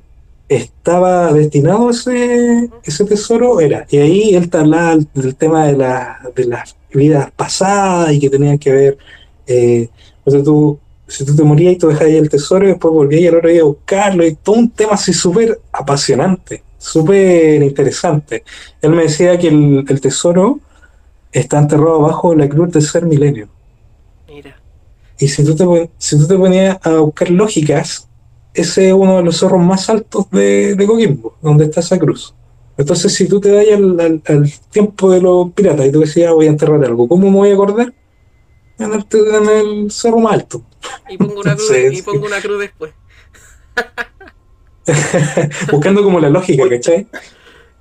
estaba 0.50 1.32
destinado 1.34 1.90
ese, 1.90 2.70
ese 2.84 3.06
tesoro 3.06 3.60
era. 3.60 3.86
Y 3.90 3.98
ahí 3.98 4.36
él 4.36 4.50
te 4.50 4.58
hablaba 4.58 4.98
del 5.14 5.36
tema 5.36 5.66
de, 5.68 5.78
la- 5.78 6.20
de 6.36 6.46
las 6.46 6.76
vidas 6.94 7.32
pasadas 7.36 8.14
y 8.14 8.20
que 8.20 8.30
tenían 8.30 8.58
que 8.58 8.72
ver, 8.72 8.98
eh, 9.48 9.90
o 10.24 10.32
sea, 10.32 10.42
tú, 10.44 10.80
si 11.08 11.26
tú 11.26 11.36
te 11.36 11.44
morías 11.44 11.74
y 11.74 11.78
tú 11.78 11.88
dejabas 11.88 12.08
ahí 12.10 12.18
el 12.18 12.30
tesoro 12.30 12.66
y 12.66 12.70
después 12.70 12.94
volvías 12.94 13.22
y 13.22 13.28
al 13.28 13.36
otro 13.36 13.50
día 13.50 13.62
a 13.62 13.66
buscarlo 13.66 14.26
y 14.26 14.36
todo 14.36 14.56
un 14.56 14.70
tema 14.72 14.94
así 14.94 15.14
súper 15.14 15.60
apasionante, 15.72 16.64
súper 16.78 17.62
interesante. 17.62 18.44
Él 18.82 18.92
me 18.92 19.04
decía 19.04 19.38
que 19.38 19.48
el, 19.50 19.86
el 19.88 20.02
tesoro 20.02 20.60
está 21.32 21.60
enterrado 21.60 21.96
abajo 21.98 22.32
de 22.32 22.38
la 22.38 22.50
cruz 22.50 22.66
del 22.66 22.74
tercer 22.74 23.06
milenio. 23.06 23.50
Mira. 24.28 24.56
Y 25.20 25.28
si 25.28 25.44
tú 25.46 25.56
te, 25.56 25.90
si 25.98 26.18
tú 26.18 26.28
te 26.28 26.38
ponías 26.38 26.78
a 26.86 26.98
buscar 26.98 27.30
lógicas, 27.30 28.08
ese 28.54 28.88
es 28.88 28.94
uno 28.94 29.18
de 29.18 29.24
los 29.24 29.38
cerros 29.38 29.62
más 29.62 29.90
altos 29.90 30.30
de, 30.32 30.76
de 30.76 30.86
Coquimbo, 30.88 31.36
donde 31.42 31.66
está 31.66 31.82
esa 31.82 32.00
cruz. 32.00 32.34
Entonces, 32.78 33.14
si 33.14 33.28
tú 33.28 33.40
te 33.40 33.50
das 33.52 33.66
al, 33.74 34.00
al- 34.00 34.22
al 34.28 34.52
tiempo 34.72 35.10
de 35.12 35.22
los 35.22 35.52
piratas 35.54 35.86
y 35.88 35.92
tú 35.92 36.02
decías, 36.02 36.30
"Ah, 36.30 36.34
voy 36.34 36.48
a 36.48 36.50
enterrar 36.50 36.84
algo, 36.84 37.08
¿cómo 37.08 37.30
me 37.30 37.38
voy 37.38 37.52
a 37.52 37.54
acordar? 37.54 37.94
En 38.78 38.92
el, 38.94 39.06
en 39.12 39.50
el 39.50 39.92
cerro 39.92 40.20
más 40.20 40.34
alto. 40.34 40.62
Y 41.10 41.18
pongo 41.18 41.40
una 41.42 41.56
cruz, 41.56 41.70
Entonces, 41.72 42.00
y 42.00 42.02
pongo 42.02 42.26
una 42.26 42.42
cruz 42.42 42.60
después. 42.60 42.94
Buscando 45.72 46.04
como 46.04 46.20
la 46.20 46.30
lógica, 46.30 46.68
¿cachai? 46.70 47.08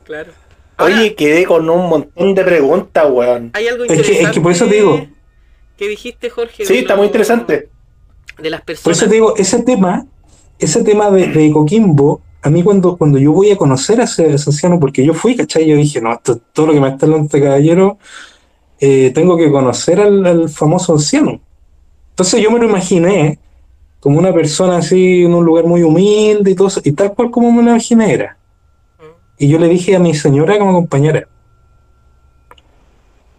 Claro. 0.05 0.33
Ahora, 0.77 0.97
Oye, 1.01 1.15
quedé 1.15 1.45
con 1.45 1.69
un 1.71 1.89
montón 1.89 2.35
de 2.35 2.45
preguntas, 2.45 3.07
weón. 3.11 3.51
hay 3.55 3.69
algo 3.69 3.85
Es 3.85 3.89
que- 3.89 3.95
interesante. 3.97 4.23
es 4.25 4.31
que 4.33 4.41
por 4.41 4.53
eso 4.53 4.67
te 4.67 4.75
digo. 4.75 5.07
Que 5.77 5.89
dijiste, 5.89 6.31
Jorge. 6.31 6.65
Sí, 6.67 6.79
está 6.79 6.95
lo- 6.95 6.99
muy 6.99 7.07
interesante. 7.07 7.69
De 8.39 8.51
las 8.51 8.63
Por 8.63 8.93
eso 8.93 9.07
te 9.07 9.15
digo, 9.15 9.37
ese 9.37 9.63
tema, 9.63 10.07
ese 10.59 10.83
tema 10.83 11.11
de, 11.11 11.29
de 11.29 11.53
Coquimbo, 11.53 12.21
a 12.43 12.51
mí 12.51 12.63
cuando, 12.63 12.97
cuando 12.97 13.19
yo 13.19 13.33
voy 13.33 13.51
a 13.53 13.57
conocer 13.57 14.01
a 14.01 14.05
ese, 14.05 14.25
a 14.25 14.35
ese 14.35 14.51
anciano, 14.51 14.81
porque 14.81 15.05
yo 15.05 15.15
fui, 15.15 15.37
¿cachai? 15.37 15.67
Yo 15.67 15.77
dije, 15.77 16.01
no, 16.01 16.13
esto, 16.13 16.39
todo 16.53 16.67
lo 16.67 16.73
que 16.73 16.81
me 16.81 16.89
está 16.89 17.07
hablando 17.07 17.27
este 17.27 17.41
caballero, 17.41 17.99
eh, 18.81 19.13
tengo 19.15 19.37
que 19.37 19.51
conocer 19.51 20.01
al, 20.01 20.27
al 20.27 20.49
famoso 20.49 20.93
anciano. 20.95 21.41
Entonces 22.15 22.41
yo 22.41 22.49
me 22.53 22.61
lo 22.61 22.69
imaginé 22.69 23.41
como 23.99 24.21
una 24.21 24.33
persona 24.33 24.77
así 24.77 25.25
en 25.25 25.35
un 25.35 25.45
lugar 25.45 25.65
muy 25.65 25.83
humilde 25.83 26.53
y 26.53 26.55
todo 26.55 26.69
eso, 26.69 26.81
y 26.85 26.93
tal 26.93 27.13
cual 27.13 27.33
como 27.33 27.51
me 27.51 27.61
lo 27.61 27.71
imaginé 27.71 28.13
era. 28.13 28.39
Y 29.37 29.49
yo 29.49 29.59
le 29.59 29.67
dije 29.67 29.97
a 29.97 29.99
mi 29.99 30.15
señora 30.15 30.55
que 30.55 30.63
me 30.63 30.71
acompañara. 30.71 31.27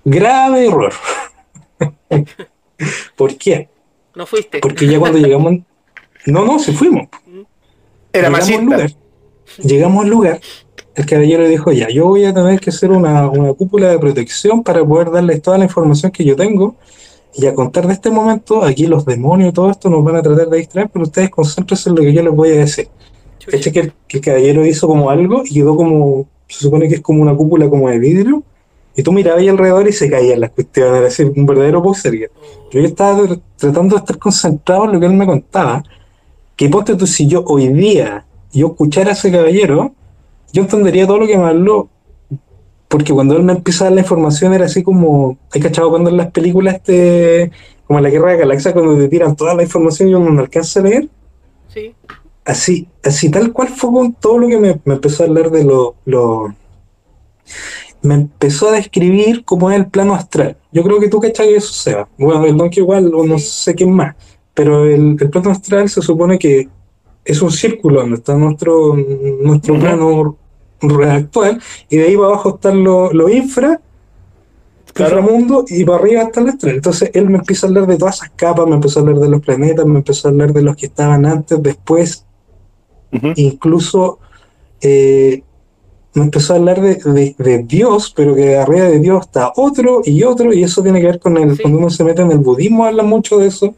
Grave 0.03 0.67
error. 0.67 0.91
¿Por 3.15 3.37
qué? 3.37 3.69
No 4.13 4.25
fuiste. 4.25 4.59
Porque 4.59 4.87
ya 4.87 4.99
cuando 4.99 5.19
llegamos... 5.19 5.53
No, 6.25 6.43
no, 6.43 6.59
si 6.59 6.73
fuimos. 6.73 7.07
Era 8.11 8.27
Llegamos 8.27 8.27
al 8.27 8.31
machista. 8.31 8.61
lugar, 8.61 8.91
llegamos 9.59 10.03
al 10.03 10.09
lugar, 10.09 10.41
el 10.95 11.05
caballero 11.05 11.47
dijo, 11.47 11.71
ya, 11.71 11.87
yo 11.89 12.07
voy 12.07 12.25
a 12.25 12.33
tener 12.33 12.59
que 12.59 12.71
hacer 12.71 12.91
una, 12.91 13.29
una 13.29 13.53
cúpula 13.53 13.87
de 13.89 13.99
protección 13.99 14.63
para 14.63 14.83
poder 14.83 15.11
darles 15.11 15.41
toda 15.41 15.57
la 15.57 15.63
información 15.63 16.11
que 16.11 16.25
yo 16.25 16.35
tengo 16.35 16.75
y 17.37 17.45
a 17.47 17.53
contar 17.53 17.85
de 17.87 17.93
este 17.93 18.09
momento, 18.09 18.63
aquí 18.63 18.87
los 18.87 19.05
demonios 19.05 19.49
y 19.49 19.53
todo 19.53 19.69
esto 19.69 19.89
nos 19.89 20.03
van 20.03 20.15
a 20.15 20.21
tratar 20.21 20.47
de 20.49 20.57
distraer, 20.57 20.89
pero 20.89 21.03
ustedes 21.03 21.29
concéntrense 21.29 21.89
en 21.89 21.95
lo 21.95 22.01
que 22.01 22.13
yo 22.13 22.23
les 22.23 22.33
voy 22.33 22.49
a 22.49 22.55
decir. 22.55 22.87
¿Cachai? 23.45 23.71
Que 23.71 23.79
el, 23.79 23.93
que 24.07 24.17
el 24.17 24.23
caballero 24.23 24.65
hizo 24.65 24.87
como 24.87 25.09
algo 25.09 25.43
y 25.45 25.53
quedó 25.53 25.75
como, 25.75 26.27
se 26.47 26.59
supone 26.59 26.87
que 26.87 26.95
es 26.95 27.01
como 27.01 27.21
una 27.21 27.35
cúpula 27.35 27.69
como 27.69 27.89
de 27.89 27.99
vidrio, 27.99 28.43
y 28.95 29.03
tú 29.03 29.11
mirabas 29.11 29.41
ahí 29.41 29.49
alrededor 29.49 29.87
y 29.87 29.91
se 29.91 30.09
caían 30.09 30.39
las 30.39 30.51
cuestiones, 30.51 30.97
era 30.97 31.07
así, 31.07 31.23
un 31.23 31.45
verdadero 31.45 31.81
boxer. 31.81 32.31
Yo 32.71 32.79
estaba 32.79 33.19
tr- 33.19 33.41
tratando 33.57 33.95
de 33.95 33.99
estar 33.99 34.17
concentrado 34.17 34.85
en 34.85 34.93
lo 34.93 34.99
que 35.01 35.05
él 35.07 35.13
me 35.13 35.25
contaba, 35.25 35.83
que 36.55 36.69
ponte 36.69 36.95
tú, 36.95 37.05
si 37.05 37.27
yo 37.27 37.43
hoy 37.45 37.67
día 37.67 38.25
yo 38.53 38.67
escuchara 38.67 39.09
a 39.09 39.13
ese 39.13 39.29
caballero, 39.29 39.93
yo 40.53 40.61
entendería 40.61 41.05
todo 41.05 41.17
lo 41.19 41.27
que 41.27 41.37
me 41.37 41.43
habló, 41.43 41.89
porque 42.87 43.13
cuando 43.13 43.35
él 43.35 43.43
me 43.43 43.53
empieza 43.53 43.83
a 43.83 43.87
dar 43.87 43.93
la 43.95 44.01
información 44.01 44.53
era 44.53 44.65
así 44.65 44.83
como, 44.83 45.37
¿hay 45.51 45.61
cachado 45.61 45.89
cuando 45.89 46.09
en 46.09 46.17
las 46.17 46.31
películas 46.31 46.75
este, 46.75 47.51
como 47.87 47.99
en 47.99 48.03
la 48.03 48.09
Guerra 48.09 48.31
de 48.31 48.37
Galaxia, 48.37 48.73
cuando 48.73 48.97
te 48.97 49.07
tiran 49.07 49.35
toda 49.35 49.53
la 49.55 49.63
información 49.63 50.09
y 50.09 50.13
uno 50.13 50.29
no 50.31 50.41
alcanza 50.41 50.79
a 50.79 50.83
leer? 50.83 51.09
Sí. 51.73 51.93
así, 52.45 52.87
así 53.03 53.29
tal 53.29 53.51
cual 53.51 53.67
fue 53.69 53.91
con 53.91 54.13
todo 54.13 54.37
lo 54.37 54.47
que 54.47 54.57
me, 54.57 54.79
me 54.85 54.93
empezó 54.93 55.23
a 55.23 55.25
hablar 55.27 55.49
de 55.51 55.63
lo, 55.65 55.95
lo- 56.05 56.53
me 58.01 58.13
empezó 58.15 58.69
a 58.69 58.73
describir 58.73 59.43
cómo 59.43 59.71
es 59.71 59.77
el 59.77 59.87
plano 59.87 60.13
astral. 60.13 60.57
Yo 60.71 60.83
creo 60.83 60.99
que 60.99 61.09
tú 61.09 61.19
cachai 61.19 61.47
que 61.49 61.55
eso 61.55 61.73
sea. 61.73 62.07
Bueno, 62.17 62.45
el 62.45 62.55
Donkey 62.55 62.81
igual, 62.83 63.11
o 63.13 63.25
no 63.25 63.39
sé 63.39 63.73
quién 63.73 63.91
más. 63.91 64.15
Pero 64.53 64.85
el, 64.85 65.17
el 65.19 65.29
plano 65.29 65.49
astral 65.49 65.89
se 65.89 66.01
supone 66.01 66.37
que 66.37 66.69
es 67.25 67.41
un 67.41 67.51
círculo 67.51 68.01
donde 68.01 68.17
está 68.17 68.35
nuestro, 68.35 68.95
nuestro 69.41 69.79
plano 69.79 70.37
actual, 70.81 71.61
y 71.89 71.97
de 71.97 72.03
ahí 72.07 72.15
para 72.15 72.27
abajo 72.29 72.55
están 72.55 72.83
los 72.83 73.13
lo 73.13 73.29
infra, 73.29 73.79
Claro. 74.93 75.19
inframundo, 75.19 75.65
y 75.67 75.83
para 75.83 75.97
arriba 75.99 76.21
está 76.23 76.39
el 76.39 76.49
astral. 76.49 76.75
Entonces 76.75 77.11
él 77.13 77.29
me 77.29 77.37
empieza 77.39 77.65
a 77.65 77.69
hablar 77.69 77.85
de 77.85 77.97
todas 77.97 78.15
esas 78.15 78.29
capas, 78.35 78.65
me 78.67 78.75
empezó 78.75 78.99
a 78.99 79.01
hablar 79.03 79.19
de 79.19 79.27
los 79.29 79.41
planetas, 79.41 79.85
me 79.85 79.97
empezó 79.97 80.27
a 80.27 80.31
hablar 80.31 80.53
de 80.53 80.61
los 80.61 80.75
que 80.77 80.85
estaban 80.85 81.25
antes, 81.25 81.61
después, 81.61 82.23
Ujú. 83.11 83.27
incluso 83.35 84.19
eh, 84.81 85.43
me 86.13 86.23
empezó 86.23 86.53
a 86.53 86.57
hablar 86.57 86.79
de, 86.79 86.95
de- 86.95 87.35
de 87.37 87.57
Dios, 87.63 88.13
pero 88.15 88.35
que 88.35 88.55
arriba 88.55 88.85
de 88.85 88.99
Dios 88.99 89.25
está 89.25 89.51
otro 89.57 90.01
y 90.05 90.23
otro, 90.23 90.53
y 90.53 90.63
eso 90.63 90.81
tiene 90.81 91.01
que 91.01 91.07
ver 91.07 91.19
con 91.19 91.35
el, 91.37 91.55
Sí. 91.57 91.63
cuando 91.63 91.79
uno 91.79 91.89
se 91.89 92.03
mete 92.05 92.21
en 92.21 92.31
el 92.31 92.37
budismo, 92.37 92.85
habla 92.85 93.03
mucho 93.03 93.37
de 93.39 93.47
eso, 93.47 93.75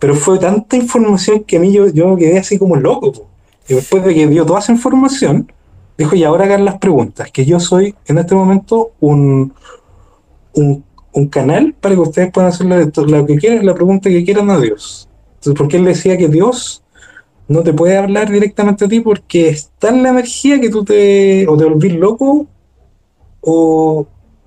pero 0.00 0.14
fue 0.16 0.38
tanta 0.40 0.76
información 0.76 1.44
que 1.44 1.58
a 1.58 1.60
mí 1.60 1.72
yo, 1.72 1.86
yo 1.88 2.16
quedé 2.16 2.38
así 2.38 2.58
como 2.58 2.74
loco. 2.74 3.12
po. 3.12 3.26
Y 3.68 3.74
después 3.74 4.04
de 4.04 4.14
que 4.14 4.26
dio 4.26 4.44
toda 4.44 4.58
esa 4.58 4.72
información, 4.72 5.52
dijo, 5.98 6.14
y 6.16 6.24
ahora 6.24 6.44
hagan 6.44 6.64
las 6.64 6.78
preguntas, 6.78 7.30
que 7.32 7.44
yo 7.44 7.58
soy 7.60 7.94
en 8.06 8.18
este 8.18 8.34
momento 8.34 8.92
un, 9.00 9.52
un, 10.54 10.84
un 11.12 11.28
canal 11.28 11.74
para 11.80 11.94
que 11.94 12.00
ustedes 12.00 12.32
puedan 12.32 12.50
hacerle 12.50 12.86
to- 12.86 13.06
lo 13.06 13.24
que 13.26 13.36
quieran, 13.36 13.64
la 13.64 13.74
pregunta 13.74 14.08
que 14.10 14.24
quieran 14.24 14.50
a 14.50 14.58
Dios. 14.58 15.08
Entonces, 15.36 15.54
porque 15.56 15.76
él 15.76 15.84
decía 15.84 16.16
que 16.18 16.28
Dios 16.28 16.82
no 17.48 17.62
te 17.62 17.72
puede 17.72 17.96
hablar 17.96 18.30
directamente 18.30 18.84
a 18.84 18.88
ti 18.88 19.00
porque 19.00 19.48
está 19.48 19.88
en 19.90 20.02
la 20.02 20.08
energía 20.10 20.60
que 20.60 20.68
tú 20.68 20.84
te 20.84 21.46
o 21.48 21.56
te 21.56 21.64
volvís 21.64 21.94
loco 21.94 22.46
o, 23.40 24.06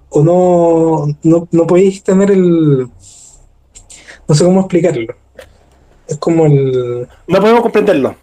o 0.10 0.24
no, 0.24 1.08
no, 1.24 1.48
no 1.52 1.68
podéis 1.68 2.04
tener 2.04 2.30
el 2.32 2.90
no 4.28 4.36
sé 4.36 4.44
cómo 4.44 4.60
explicarlo 4.60 5.16
es 6.08 6.18
como 6.18 6.46
el 6.46 7.08
No 7.28 7.40
podemos 7.40 7.62
comprenderlo. 7.62 8.16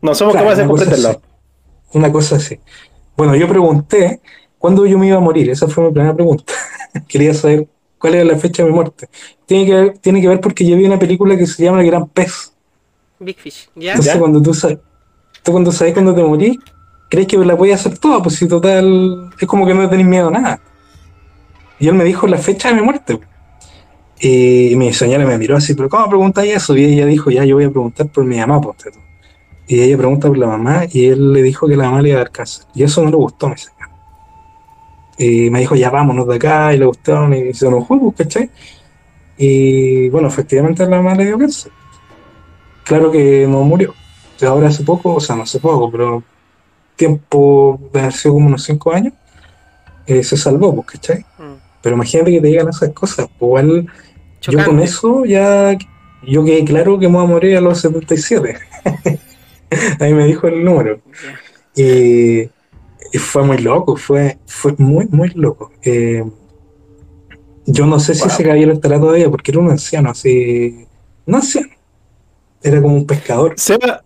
No 0.00 0.14
somos 0.14 0.32
Claro, 0.34 0.46
capaces 0.48 0.62
de 0.64 0.68
comprenderlo. 0.68 1.20
Una 1.94 2.12
cosa 2.12 2.36
así 2.36 2.60
bueno 3.16 3.34
yo 3.34 3.48
pregunté 3.48 4.20
cuándo 4.58 4.86
yo 4.86 4.98
me 4.98 5.06
iba 5.08 5.16
a 5.16 5.20
morir 5.20 5.50
esa 5.50 5.68
fue 5.68 5.84
mi 5.84 5.92
primera 5.92 6.14
pregunta 6.14 6.52
quería 7.08 7.34
saber 7.34 7.66
cuál 7.98 8.16
era 8.16 8.24
la 8.24 8.36
fecha 8.36 8.62
de 8.62 8.68
mi 8.68 8.74
muerte 8.74 9.08
tiene 9.46 9.66
que 9.66 9.74
ver, 9.74 9.98
tiene 9.98 10.20
que 10.20 10.28
ver 10.28 10.40
porque 10.40 10.66
yo 10.66 10.76
vi 10.76 10.84
una 10.84 10.98
película 10.98 11.36
que 11.36 11.46
se 11.46 11.62
llama 11.64 11.80
El 11.80 11.86
Gran 11.86 12.08
Pez 12.08 12.54
Big 13.18 13.38
Fish. 13.38 13.68
¿Ya? 13.74 13.92
Entonces, 13.92 14.14
¿Ya? 14.14 14.20
cuando 14.20 14.42
tú 14.42 14.54
sabes, 14.54 14.78
tú 15.42 15.52
cuando 15.52 15.72
sabes 15.72 15.92
cuando 15.92 16.14
te 16.14 16.22
morís, 16.22 16.58
crees 17.08 17.26
que 17.26 17.38
la 17.38 17.56
puedes 17.56 17.74
hacer 17.74 17.98
toda, 17.98 18.22
pues 18.22 18.36
si 18.36 18.48
total, 18.48 19.30
es 19.38 19.48
como 19.48 19.66
que 19.66 19.74
no 19.74 19.88
tenés 19.88 20.06
miedo 20.06 20.28
a 20.28 20.32
nada. 20.32 20.60
Y 21.78 21.88
él 21.88 21.94
me 21.94 22.04
dijo 22.04 22.26
la 22.26 22.38
fecha 22.38 22.68
de 22.68 22.74
mi 22.74 22.82
muerte. 22.82 23.18
Y 24.20 24.74
mi 24.76 24.92
señora 24.92 25.26
me 25.26 25.36
miró 25.36 25.56
así, 25.56 25.74
pero 25.74 25.88
¿cómo 25.88 26.08
preguntáis 26.08 26.54
eso? 26.54 26.76
Y 26.76 26.84
ella 26.84 27.06
dijo, 27.06 27.30
ya, 27.30 27.44
yo 27.44 27.56
voy 27.56 27.64
a 27.64 27.70
preguntar 27.70 28.08
por 28.08 28.24
mi 28.24 28.38
mamá, 28.38 28.60
tú. 28.60 28.72
Y 29.66 29.80
ella 29.80 29.96
pregunta 29.96 30.28
por 30.28 30.38
la 30.38 30.46
mamá, 30.46 30.82
y 30.90 31.06
él 31.06 31.32
le 31.32 31.42
dijo 31.42 31.66
que 31.66 31.76
la 31.76 31.84
mamá 31.84 32.02
le 32.02 32.10
iba 32.10 32.18
a 32.18 32.24
dar 32.24 32.30
cáncer. 32.32 32.66
Y 32.74 32.82
eso 32.82 33.02
no 33.02 33.10
le 33.10 33.16
gustó 33.16 33.46
a 33.46 33.50
mi 33.50 33.56
señora. 33.56 33.90
Y 35.16 35.48
me 35.50 35.60
dijo, 35.60 35.74
ya 35.74 35.90
vámonos 35.90 36.26
de 36.28 36.36
acá, 36.36 36.74
y 36.74 36.78
le 36.78 36.84
gustaron, 36.84 37.32
y 37.32 37.54
se 37.54 37.66
enojó, 37.66 37.98
pues, 37.98 38.16
¿cachai? 38.16 38.50
Y 39.38 40.08
bueno, 40.10 40.28
efectivamente 40.28 40.84
la 40.84 40.96
mamá 40.96 41.14
le 41.14 41.26
dio 41.26 41.38
cáncer. 41.38 41.72
Claro 42.84 43.10
que 43.10 43.46
no 43.48 43.62
murió. 43.62 43.94
Ahora 44.46 44.68
hace 44.68 44.84
poco, 44.84 45.14
o 45.14 45.20
sea, 45.20 45.36
no 45.36 45.44
hace 45.44 45.58
poco, 45.58 45.90
pero 45.90 46.22
tiempo 46.96 47.80
de 47.92 48.00
haber 48.00 48.12
sido 48.12 48.34
como 48.34 48.48
unos 48.48 48.62
5 48.64 48.92
años, 48.92 49.14
eh, 50.06 50.22
se 50.22 50.36
salvó, 50.36 50.74
pues, 50.74 50.88
¿cachai? 50.88 51.20
Mm. 51.38 51.54
Pero 51.80 51.96
imagínate 51.96 52.32
que 52.32 52.40
te 52.40 52.46
digan 52.48 52.68
esas 52.68 52.90
cosas. 52.90 53.28
pues, 53.38 53.64
igual 53.64 53.86
yo 54.40 54.52
con 54.52 54.62
Chocante. 54.62 54.84
eso 54.84 55.24
ya, 55.24 55.76
yo 56.26 56.44
quedé 56.44 56.64
claro 56.64 56.98
que 56.98 57.08
me 57.08 57.14
voy 57.14 57.24
a 57.24 57.28
morir 57.28 57.56
a 57.56 57.60
los 57.60 57.80
77. 57.80 58.58
Ahí 60.00 60.12
me 60.14 60.24
dijo 60.26 60.46
el 60.48 60.64
número. 60.64 61.00
Y, 61.74 62.40
y 63.12 63.18
fue 63.18 63.42
muy 63.44 63.58
loco, 63.58 63.96
fue, 63.96 64.38
fue 64.46 64.74
muy, 64.78 65.06
muy 65.10 65.30
loco. 65.30 65.72
Eh, 65.82 66.24
yo 67.66 67.86
no 67.86 67.98
sé 67.98 68.14
si 68.14 68.20
Wow. 68.22 68.28
ese 68.30 68.42
caballero 68.44 68.72
estará 68.72 69.00
todavía, 69.00 69.30
porque 69.30 69.50
era 69.50 69.60
un 69.60 69.70
anciano, 69.70 70.10
así. 70.10 70.86
No 71.26 71.38
anciano. 71.38 71.68
Era 72.62 72.80
como 72.80 72.94
un 72.94 73.06
pescador. 73.06 73.54
Seba, 73.56 74.02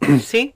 ¿Sí? 0.22 0.54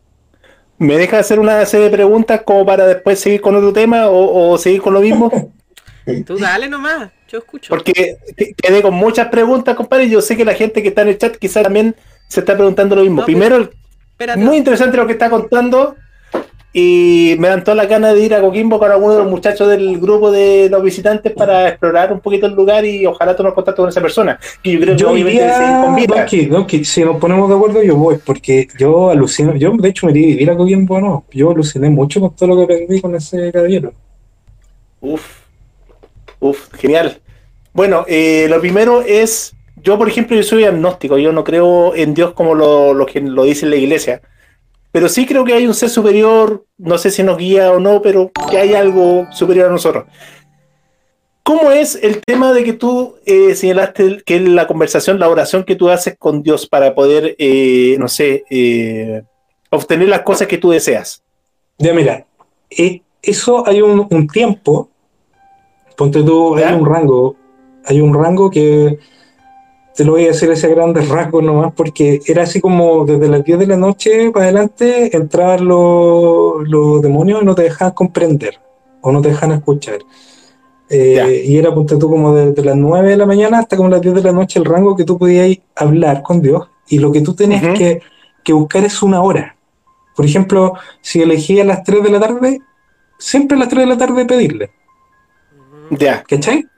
¿me 0.78 0.96
deja 0.96 1.18
hacer 1.18 1.40
una 1.40 1.64
serie 1.66 1.86
de 1.86 1.92
preguntas 1.92 2.42
como 2.44 2.64
para 2.64 2.86
después 2.86 3.18
seguir 3.18 3.40
con 3.40 3.56
otro 3.56 3.72
tema 3.72 4.08
o, 4.08 4.50
o 4.52 4.58
seguir 4.58 4.80
con 4.82 4.94
lo 4.94 5.00
mismo? 5.00 5.52
Tú 6.26 6.38
dale 6.38 6.68
nomás. 6.68 7.10
Yo 7.28 7.38
escucho. 7.38 7.68
Porque 7.68 8.16
que- 8.36 8.54
quedé 8.54 8.80
con 8.80 8.94
muchas 8.94 9.28
preguntas, 9.28 9.74
compadre. 9.76 10.08
Yo 10.08 10.22
sé 10.22 10.36
que 10.36 10.44
la 10.44 10.54
gente 10.54 10.80
que 10.82 10.88
está 10.88 11.02
en 11.02 11.08
el 11.08 11.18
chat 11.18 11.36
quizás 11.36 11.62
también 11.62 11.94
se 12.28 12.40
está 12.40 12.54
preguntando 12.54 12.96
lo 12.96 13.02
mismo. 13.02 13.20
No, 13.20 13.26
Primero, 13.26 13.56
el- 13.56 13.70
Espérate. 14.18 14.40
muy 14.40 14.56
interesante 14.56 14.96
lo 14.96 15.06
que 15.06 15.12
está 15.12 15.30
contando. 15.30 15.94
Y 16.72 17.36
me 17.38 17.48
dan 17.48 17.64
toda 17.64 17.76
la 17.76 17.86
gana 17.86 18.12
de 18.12 18.20
ir 18.20 18.34
a 18.34 18.40
Coquimbo 18.40 18.78
con 18.78 18.90
alguno 18.90 19.12
de 19.14 19.18
los 19.20 19.30
muchachos 19.30 19.68
del 19.68 19.98
grupo 19.98 20.30
de 20.30 20.68
los 20.68 20.82
visitantes 20.82 21.32
para 21.32 21.68
explorar 21.68 22.12
un 22.12 22.20
poquito 22.20 22.46
el 22.46 22.54
lugar 22.54 22.84
y 22.84 23.06
ojalá 23.06 23.34
tomar 23.34 23.54
contacto 23.54 23.82
con 23.82 23.88
esa 23.88 24.02
persona. 24.02 24.38
Que 24.62 24.72
yo 24.72 24.80
creo 24.80 24.94
que 24.94 25.00
Yo 25.00 25.10
obviamente 25.10 25.42
iría. 25.42 26.06
Donkey, 26.06 26.46
Donkey, 26.46 26.84
si 26.84 27.04
nos 27.04 27.16
ponemos 27.16 27.48
de 27.48 27.54
acuerdo, 27.54 27.82
yo 27.82 27.96
voy, 27.96 28.18
porque 28.24 28.68
yo 28.78 29.10
alucino, 29.10 29.54
yo 29.56 29.72
de 29.78 29.88
hecho 29.88 30.06
me 30.06 30.12
iría 30.12 30.24
a 30.24 30.28
vivir 30.28 30.50
a 30.50 30.56
Coquimbo, 30.56 31.00
no, 31.00 31.24
yo 31.30 31.52
aluciné 31.52 31.88
mucho 31.88 32.20
con 32.20 32.36
todo 32.36 32.50
lo 32.50 32.56
que 32.58 32.64
aprendí 32.64 33.00
con 33.00 33.14
ese 33.14 33.50
caballero. 33.50 33.92
Uf, 35.00 35.22
uf, 36.40 36.74
genial. 36.74 37.18
Bueno, 37.72 38.04
eh, 38.08 38.46
lo 38.50 38.60
primero 38.60 39.02
es, 39.02 39.54
yo 39.82 39.98
por 39.98 40.08
ejemplo, 40.08 40.36
yo 40.36 40.42
soy 40.42 40.64
agnóstico, 40.64 41.18
yo 41.18 41.32
no 41.32 41.44
creo 41.44 41.94
en 41.94 42.14
Dios 42.14 42.32
como 42.32 42.54
lo, 42.54 42.94
lo 42.94 43.06
que 43.06 43.20
lo 43.20 43.44
dice 43.44 43.66
la 43.66 43.76
iglesia, 43.76 44.22
pero 44.90 45.08
sí 45.08 45.26
creo 45.26 45.44
que 45.44 45.52
hay 45.52 45.66
un 45.66 45.74
ser 45.74 45.90
superior, 45.90 46.64
no 46.78 46.98
sé 46.98 47.10
si 47.10 47.22
nos 47.22 47.36
guía 47.36 47.70
o 47.72 47.80
no, 47.80 48.00
pero 48.00 48.30
que 48.50 48.58
hay 48.58 48.74
algo 48.74 49.26
superior 49.30 49.68
a 49.68 49.72
nosotros. 49.72 50.06
¿Cómo 51.42 51.70
es 51.70 51.98
el 52.02 52.20
tema 52.20 52.52
de 52.52 52.62
que 52.62 52.74
tú 52.74 53.16
eh, 53.24 53.54
señalaste 53.54 54.22
que 54.24 54.40
la 54.40 54.66
conversación, 54.66 55.18
la 55.18 55.28
oración 55.28 55.64
que 55.64 55.76
tú 55.76 55.88
haces 55.88 56.16
con 56.18 56.42
Dios 56.42 56.66
para 56.66 56.94
poder, 56.94 57.36
eh, 57.38 57.96
no 57.98 58.08
sé, 58.08 58.44
eh, 58.50 59.22
obtener 59.70 60.08
las 60.08 60.22
cosas 60.22 60.46
que 60.46 60.58
tú 60.58 60.70
deseas? 60.70 61.22
Ya 61.78 61.94
mira, 61.94 62.26
eh, 62.70 63.02
eso 63.22 63.66
hay 63.66 63.80
un, 63.80 64.06
un 64.10 64.26
tiempo, 64.26 64.90
ponte 65.96 66.22
tú, 66.22 66.56
hay 66.56 66.64
¿Ya? 66.64 66.76
un 66.76 66.84
rango, 66.84 67.36
hay 67.84 68.00
un 68.00 68.12
rango 68.12 68.50
que 68.50 68.98
te 69.98 70.04
lo 70.04 70.12
voy 70.12 70.26
a 70.26 70.28
decir 70.28 70.48
ese 70.48 70.68
grandes 70.68 71.08
rasgos 71.08 71.42
nomás, 71.42 71.72
porque 71.74 72.20
era 72.24 72.44
así 72.44 72.60
como 72.60 73.04
desde 73.04 73.28
las 73.28 73.42
10 73.42 73.58
de 73.58 73.66
la 73.66 73.76
noche 73.76 74.30
para 74.30 74.44
adelante 74.44 75.16
entraban 75.16 75.66
los, 75.66 76.68
los 76.68 77.02
demonios 77.02 77.42
y 77.42 77.44
no 77.44 77.56
te 77.56 77.62
dejaban 77.64 77.94
comprender 77.94 78.60
o 79.00 79.10
no 79.10 79.20
te 79.20 79.30
dejaban 79.30 79.56
escuchar. 79.56 79.98
Eh, 80.88 81.42
y 81.46 81.58
era, 81.58 81.74
ponte 81.74 81.96
tú, 81.96 82.08
como 82.08 82.32
desde 82.32 82.62
las 82.62 82.76
9 82.76 83.10
de 83.10 83.16
la 83.16 83.26
mañana 83.26 83.58
hasta 83.58 83.76
como 83.76 83.88
las 83.88 84.00
10 84.00 84.14
de 84.14 84.22
la 84.22 84.30
noche 84.30 84.60
el 84.60 84.66
rango 84.66 84.94
que 84.94 85.02
tú 85.02 85.18
podías 85.18 85.58
hablar 85.74 86.22
con 86.22 86.40
Dios 86.40 86.68
y 86.86 87.00
lo 87.00 87.10
que 87.10 87.20
tú 87.20 87.34
tenías 87.34 87.76
que, 87.76 88.00
que 88.44 88.52
buscar 88.52 88.84
es 88.84 89.02
una 89.02 89.20
hora. 89.20 89.56
Por 90.14 90.24
ejemplo, 90.24 90.74
si 91.00 91.22
elegía 91.22 91.64
a 91.64 91.66
las 91.66 91.82
3 91.82 92.04
de 92.04 92.10
la 92.10 92.20
tarde, 92.20 92.60
siempre 93.18 93.56
a 93.56 93.58
las 93.58 93.68
3 93.68 93.80
de 93.80 93.86
la 93.88 93.98
tarde 93.98 94.24
pedirle. 94.26 94.70
Ya. 95.90 96.22
¿Cachai? 96.22 96.68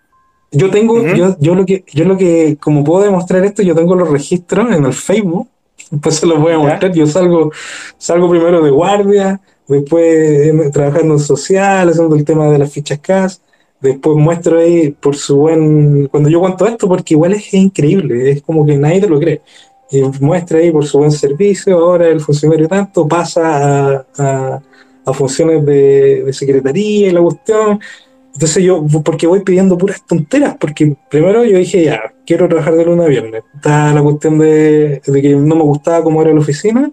Yo 0.52 0.70
tengo, 0.70 1.08
yo, 1.10 1.36
yo 1.38 1.54
lo 1.54 1.64
que, 1.64 1.84
yo 1.92 2.04
lo 2.04 2.16
que, 2.16 2.56
como 2.60 2.82
puedo 2.82 3.04
demostrar 3.04 3.44
esto, 3.44 3.62
yo 3.62 3.74
tengo 3.74 3.94
los 3.94 4.08
registros 4.10 4.72
en 4.74 4.84
el 4.84 4.92
Facebook, 4.92 5.48
pues 6.02 6.16
se 6.16 6.26
los 6.26 6.40
voy 6.40 6.52
a 6.54 6.58
mostrar. 6.58 6.92
Yo 6.92 7.06
salgo, 7.06 7.52
salgo 7.98 8.28
primero 8.30 8.60
de 8.62 8.70
guardia, 8.70 9.40
después 9.68 10.04
eh, 10.06 10.70
trabajando 10.72 11.14
en 11.14 11.20
social, 11.20 11.88
haciendo 11.88 12.16
el 12.16 12.24
tema 12.24 12.48
de 12.50 12.58
las 12.58 12.72
fichas 12.72 12.98
CAS, 12.98 13.42
después 13.80 14.16
muestro 14.16 14.58
ahí 14.58 14.90
por 14.90 15.14
su 15.16 15.36
buen, 15.36 16.08
cuando 16.08 16.28
yo 16.28 16.40
cuento 16.40 16.66
esto, 16.66 16.88
porque 16.88 17.14
igual 17.14 17.32
es 17.34 17.54
increíble, 17.54 18.30
es 18.32 18.42
como 18.42 18.66
que 18.66 18.76
nadie 18.76 19.00
te 19.00 19.08
lo 19.08 19.20
cree. 19.20 19.42
Y 19.92 20.02
muestra 20.20 20.58
ahí 20.58 20.70
por 20.70 20.84
su 20.86 20.98
buen 20.98 21.10
servicio, 21.12 21.78
ahora 21.78 22.08
el 22.08 22.20
funcionario 22.20 22.68
tanto 22.68 23.06
pasa 23.08 23.94
a, 23.96 24.06
a- 24.18 24.62
a 25.06 25.12
funciones 25.14 25.64
de, 25.64 26.24
de 26.24 26.32
secretaría 26.32 27.08
y 27.08 27.10
la 27.10 27.22
cuestión. 27.22 27.80
Entonces 28.32 28.62
yo, 28.62 28.84
porque 29.04 29.26
voy 29.26 29.40
pidiendo 29.40 29.76
puras 29.76 30.04
tonteras, 30.06 30.56
porque 30.58 30.96
primero 31.10 31.44
yo 31.44 31.58
dije, 31.58 31.84
ya, 31.84 32.14
quiero 32.24 32.48
trabajar 32.48 32.74
de 32.74 32.84
lunes 32.84 33.06
a 33.06 33.08
viernes. 33.08 33.42
Está 33.54 33.92
la 33.92 34.02
cuestión 34.02 34.38
de, 34.38 35.02
de 35.04 35.22
que 35.22 35.34
no 35.34 35.56
me 35.56 35.62
gustaba 35.62 36.02
cómo 36.02 36.22
era 36.22 36.32
la 36.32 36.40
oficina, 36.40 36.90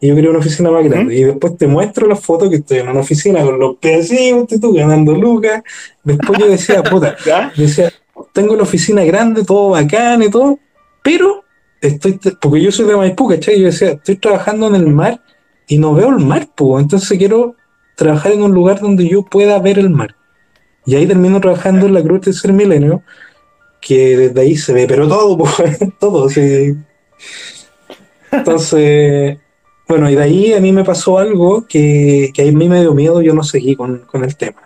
y 0.00 0.08
yo 0.08 0.14
quería 0.14 0.30
una 0.30 0.40
oficina 0.40 0.70
más 0.70 0.84
grande. 0.84 1.14
Y 1.14 1.24
después 1.24 1.56
te 1.56 1.66
muestro 1.66 2.06
las 2.06 2.20
fotos 2.20 2.50
que 2.50 2.56
estoy 2.56 2.78
en 2.78 2.88
una 2.88 3.00
oficina 3.00 3.42
con 3.42 3.58
los 3.58 3.76
pies 3.76 4.10
así, 4.10 4.32
tú, 4.60 4.72
ganando 4.72 5.14
lucas. 5.14 5.62
Después 6.02 6.38
yo 6.38 6.48
decía, 6.48 6.82
puta, 6.90 7.16
decía, 7.56 7.92
tengo 8.32 8.56
la 8.56 8.62
oficina 8.62 9.04
grande, 9.04 9.44
todo 9.44 9.70
bacán 9.70 10.22
y 10.22 10.30
todo, 10.30 10.58
pero 11.02 11.44
estoy, 11.80 12.18
porque 12.40 12.60
yo 12.60 12.72
soy 12.72 12.86
de 12.86 12.96
Maipú, 12.96 13.28
¿cachai? 13.28 13.58
Yo 13.58 13.66
decía, 13.66 13.90
estoy 13.90 14.16
trabajando 14.16 14.68
en 14.68 14.74
el 14.76 14.86
mar 14.88 15.20
y 15.66 15.78
no 15.78 15.94
veo 15.94 16.10
el 16.10 16.24
mar, 16.24 16.48
pues, 16.54 16.82
entonces 16.82 17.16
quiero 17.18 17.56
trabajar 17.96 18.32
en 18.32 18.42
un 18.42 18.52
lugar 18.52 18.80
donde 18.80 19.08
yo 19.08 19.24
pueda 19.24 19.58
ver 19.58 19.78
el 19.78 19.90
mar. 19.90 20.16
Y 20.84 20.94
ahí 20.94 21.06
termino 21.06 21.40
trabajando 21.40 21.86
en 21.86 21.94
la 21.94 22.02
Cruz 22.02 22.22
Tercer 22.22 22.52
Milenio, 22.52 23.02
que 23.80 24.16
desde 24.16 24.40
ahí 24.40 24.56
se 24.56 24.72
ve, 24.72 24.86
pero 24.86 25.08
todo, 25.08 25.38
pues, 25.56 25.78
todo, 25.98 26.28
sí. 26.28 26.74
Entonces, 28.30 29.38
bueno, 29.88 30.10
y 30.10 30.14
de 30.14 30.22
ahí 30.22 30.52
a 30.54 30.60
mí 30.60 30.72
me 30.72 30.84
pasó 30.84 31.18
algo 31.18 31.66
que, 31.66 32.30
que 32.34 32.48
a 32.48 32.52
mí 32.52 32.68
me 32.68 32.80
dio 32.80 32.94
miedo, 32.94 33.20
yo 33.22 33.34
no 33.34 33.42
seguí 33.42 33.76
con, 33.76 34.00
con 34.10 34.24
el 34.24 34.36
tema. 34.36 34.62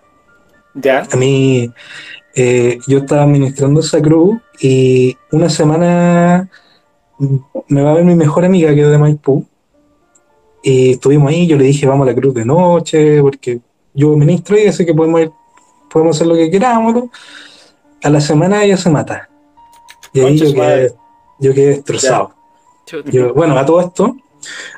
Ya. 0.74 1.06
A 1.10 1.16
mí, 1.16 1.72
eh, 2.38 2.78
yo 2.86 2.98
estaba 2.98 3.22
administrando 3.22 3.80
esa 3.80 4.00
cruz 4.02 4.38
y 4.60 5.16
una 5.32 5.48
semana 5.48 6.50
me 7.68 7.80
va 7.80 7.92
a 7.92 7.94
ver 7.94 8.04
mi 8.04 8.14
mejor 8.14 8.44
amiga 8.44 8.74
que 8.74 8.82
es 8.82 8.90
de 8.90 8.98
Maipú. 8.98 9.46
Y 10.62 10.92
estuvimos 10.92 11.30
ahí, 11.30 11.46
yo 11.46 11.56
le 11.56 11.64
dije, 11.64 11.86
vamos 11.86 12.06
a 12.06 12.10
la 12.10 12.16
cruz 12.16 12.34
de 12.34 12.44
noche, 12.44 13.22
porque 13.22 13.60
yo 13.94 14.14
ministro 14.16 14.58
y 14.58 14.66
así 14.66 14.84
que 14.84 14.92
podemos 14.92 15.22
ir, 15.22 15.30
podemos 15.96 16.14
hacer 16.14 16.26
lo 16.26 16.34
que 16.34 16.50
queramos. 16.50 16.94
¿no? 16.94 17.10
A 18.02 18.10
la 18.10 18.20
semana 18.20 18.62
ella 18.62 18.76
se 18.76 18.90
mata. 18.90 19.30
Y 20.12 20.20
ahí 20.20 20.36
yo 20.36 20.52
quedé, 20.52 20.94
yo 21.38 21.54
quedé 21.54 21.68
destrozado. 21.68 22.34
Yo, 23.06 23.32
bueno, 23.32 23.58
a 23.58 23.64
todo 23.64 23.80
esto, 23.80 24.14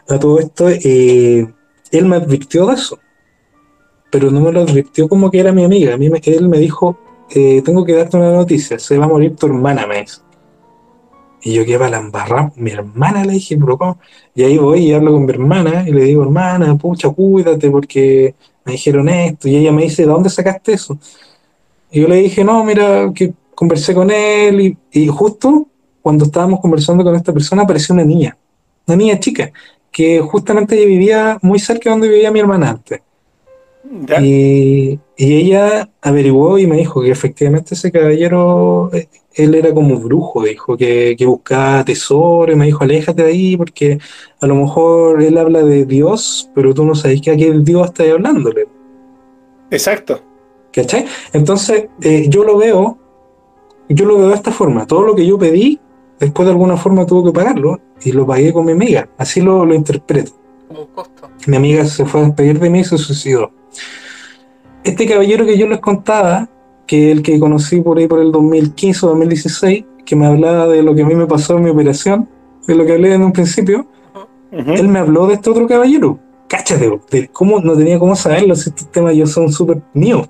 a 0.08 0.16
todo 0.16 0.38
esto, 0.38 0.68
eh, 0.68 1.44
él 1.90 2.04
me 2.06 2.16
advirtió 2.16 2.66
de 2.66 2.74
eso, 2.74 3.00
pero 4.12 4.30
no 4.30 4.40
me 4.40 4.52
lo 4.52 4.60
advirtió 4.60 5.08
como 5.08 5.28
que 5.28 5.40
era 5.40 5.50
mi 5.50 5.64
amiga. 5.64 5.94
A 5.94 5.96
mí 5.96 6.08
me, 6.08 6.20
él 6.24 6.48
me 6.48 6.58
dijo, 6.58 6.96
eh, 7.30 7.62
tengo 7.62 7.84
que 7.84 7.94
darte 7.94 8.16
una 8.16 8.30
noticia, 8.30 8.78
se 8.78 8.96
va 8.96 9.06
a 9.06 9.08
morir 9.08 9.34
tu 9.34 9.46
hermana, 9.46 9.88
me 9.88 10.02
dice. 10.02 10.20
Y 11.40 11.54
yo 11.54 11.64
quedé 11.64 11.78
para 11.78 11.90
la 11.90 11.98
embarrada, 11.98 12.52
mi 12.56 12.72
hermana 12.72 13.24
le 13.24 13.34
dije, 13.34 13.56
¿cómo? 13.58 13.98
Y 14.34 14.42
ahí 14.42 14.58
voy 14.58 14.86
y 14.86 14.92
hablo 14.92 15.12
con 15.12 15.24
mi 15.24 15.32
hermana 15.32 15.84
y 15.88 15.92
le 15.92 16.04
digo, 16.04 16.22
hermana, 16.22 16.76
pucha, 16.76 17.10
cuídate 17.10 17.70
porque 17.70 18.34
me 18.64 18.72
dijeron 18.72 19.08
esto. 19.08 19.48
Y 19.48 19.56
ella 19.56 19.72
me 19.72 19.82
dice, 19.82 20.02
¿de 20.02 20.08
dónde 20.08 20.30
sacaste 20.30 20.72
eso? 20.72 20.98
Y 21.90 22.00
yo 22.02 22.08
le 22.08 22.16
dije, 22.16 22.44
no, 22.44 22.64
mira, 22.64 23.10
que 23.14 23.32
conversé 23.54 23.94
con 23.94 24.10
él 24.10 24.76
y, 24.92 25.06
justo 25.08 25.66
cuando 26.02 26.24
estábamos 26.24 26.60
conversando 26.60 27.04
con 27.04 27.14
esta 27.14 27.32
persona 27.32 27.62
apareció 27.62 27.94
una 27.94 28.04
niña, 28.04 28.36
una 28.86 28.96
niña 28.96 29.18
chica, 29.18 29.50
que 29.90 30.20
justamente 30.20 30.86
vivía 30.86 31.38
muy 31.42 31.58
cerca 31.58 31.90
de 31.90 31.90
donde 31.90 32.08
vivía 32.08 32.30
mi 32.30 32.40
hermana 32.40 32.70
antes. 32.70 33.00
Y, 34.20 34.98
y 35.16 35.34
ella 35.34 35.88
averiguó 36.02 36.58
y 36.58 36.66
me 36.66 36.76
dijo 36.76 37.00
que 37.00 37.10
efectivamente 37.10 37.74
ese 37.74 37.90
caballero, 37.90 38.90
eh, 38.92 39.08
él 39.34 39.54
era 39.54 39.72
como 39.72 39.96
brujo, 39.96 40.42
dijo, 40.42 40.76
que, 40.76 41.14
que 41.16 41.26
buscaba 41.26 41.84
tesoro, 41.84 42.52
y 42.52 42.56
me 42.56 42.66
dijo, 42.66 42.84
aléjate 42.84 43.22
de 43.22 43.28
ahí 43.28 43.56
porque 43.56 43.98
a 44.40 44.46
lo 44.46 44.56
mejor 44.56 45.22
él 45.22 45.38
habla 45.38 45.62
de 45.62 45.84
Dios, 45.84 46.50
pero 46.54 46.74
tú 46.74 46.84
no 46.84 46.94
sabes 46.94 47.20
que 47.20 47.30
a 47.30 47.36
qué 47.36 47.52
Dios 47.60 47.86
está 47.86 48.04
hablándole. 48.04 48.66
Exacto. 49.70 50.20
¿Cachai? 50.72 51.06
Entonces, 51.32 51.88
eh, 52.02 52.26
yo 52.28 52.44
lo 52.44 52.58
veo, 52.58 52.98
yo 53.88 54.04
lo 54.04 54.18
veo 54.18 54.28
de 54.28 54.34
esta 54.34 54.52
forma. 54.52 54.86
Todo 54.86 55.02
lo 55.02 55.14
que 55.14 55.26
yo 55.26 55.38
pedí, 55.38 55.80
después 56.18 56.46
de 56.46 56.52
alguna 56.52 56.76
forma 56.76 57.06
tuve 57.06 57.30
que 57.30 57.34
pagarlo 57.34 57.80
y 58.02 58.12
lo 58.12 58.26
pagué 58.26 58.52
con 58.52 58.66
mi 58.66 58.72
amiga. 58.72 59.08
Así 59.16 59.40
lo, 59.40 59.64
lo 59.64 59.74
interpreto. 59.74 60.32
Como 60.68 60.82
un 60.82 60.86
costo. 60.88 61.30
Mi 61.46 61.56
amiga 61.56 61.84
se 61.84 62.04
fue 62.04 62.20
a 62.20 62.24
despedir 62.24 62.60
de 62.60 62.70
mí 62.70 62.80
y 62.80 62.84
se 62.84 62.98
suicidó. 62.98 63.50
Este 64.84 65.06
caballero 65.06 65.44
que 65.44 65.58
yo 65.58 65.66
les 65.66 65.80
contaba, 65.80 66.48
que 66.86 67.10
el 67.10 67.22
que 67.22 67.38
conocí 67.38 67.80
por 67.80 67.98
ahí 67.98 68.06
por 68.06 68.20
el 68.20 68.32
2015 68.32 69.06
o 69.06 69.08
2016, 69.10 69.84
que 70.04 70.16
me 70.16 70.26
hablaba 70.26 70.66
de 70.68 70.82
lo 70.82 70.94
que 70.94 71.02
a 71.02 71.06
mí 71.06 71.14
me 71.14 71.26
pasó 71.26 71.56
en 71.56 71.64
mi 71.64 71.70
operación, 71.70 72.28
de 72.66 72.74
lo 72.74 72.86
que 72.86 72.92
hablé 72.92 73.14
en 73.14 73.22
un 73.22 73.32
principio, 73.32 73.86
él 74.50 74.88
me 74.88 74.98
habló 74.98 75.26
de 75.26 75.34
este 75.34 75.50
otro 75.50 75.66
caballero. 75.66 76.18
Cáchate, 76.48 76.90
de 77.10 77.28
cómo 77.28 77.60
no 77.60 77.76
tenía 77.76 77.98
cómo 77.98 78.16
saberlo 78.16 78.54
si 78.54 78.70
estos 78.70 78.90
temas 78.90 79.14
yo 79.14 79.26
son 79.26 79.52
súper 79.52 79.82
míos. 79.92 80.28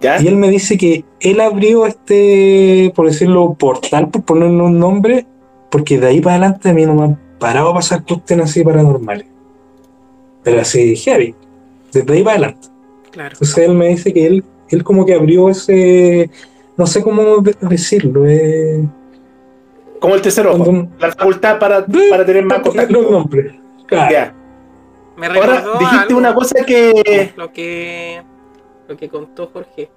Ya. 0.00 0.22
Y 0.22 0.28
él 0.28 0.36
me 0.36 0.48
dice 0.48 0.78
que 0.78 1.04
él 1.20 1.40
abrió 1.40 1.84
este, 1.84 2.92
por 2.94 3.06
decirlo, 3.06 3.54
portal, 3.54 4.08
por 4.08 4.22
ponerle 4.22 4.62
un 4.62 4.78
nombre, 4.78 5.26
porque 5.70 5.98
de 5.98 6.06
ahí 6.06 6.20
para 6.20 6.36
adelante 6.36 6.70
a 6.70 6.72
mí 6.72 6.86
no 6.86 6.94
me 6.94 7.02
han 7.02 7.20
parado 7.38 7.70
a 7.70 7.74
pasar 7.74 8.04
cuestiones 8.04 8.50
así 8.50 8.64
paranormales. 8.64 9.26
Pero 10.42 10.60
así 10.60 10.96
heavy. 10.96 11.34
Desde 11.92 12.12
ahí 12.12 12.22
para 12.22 12.36
adelante. 12.36 12.68
Claro. 13.10 13.32
Entonces 13.32 13.58
él 13.58 13.74
me 13.74 13.88
dice 13.88 14.12
que 14.12 14.26
él, 14.26 14.44
él 14.68 14.84
como 14.84 15.04
que 15.06 15.14
abrió 15.14 15.48
ese, 15.48 16.30
no 16.76 16.86
sé 16.86 17.02
cómo 17.02 17.38
de- 17.38 17.56
decirlo, 17.62 18.26
eh, 18.26 18.86
Como 20.00 20.14
el 20.14 20.22
tercer 20.22 20.46
ojo. 20.46 20.64
cuando- 20.64 20.88
La 20.98 21.12
facultad 21.12 21.58
para, 21.58 21.84
para 22.10 22.24
tener 22.26 22.44
más 22.44 22.58
los 22.58 22.68
contacto. 22.68 23.10
nombres. 23.10 23.54
Claro. 23.86 24.12
Ya. 24.12 24.34
Me 25.16 25.26
Ahora, 25.26 25.40
recordó 25.56 25.78
dijiste 25.80 25.96
algo, 26.04 26.18
una 26.18 26.34
cosa 26.34 26.64
que. 26.64 27.32
lo 27.36 27.52
que 27.52 28.22
lo 28.86 28.96
que 28.96 29.08
contó 29.08 29.50
Jorge 29.52 29.90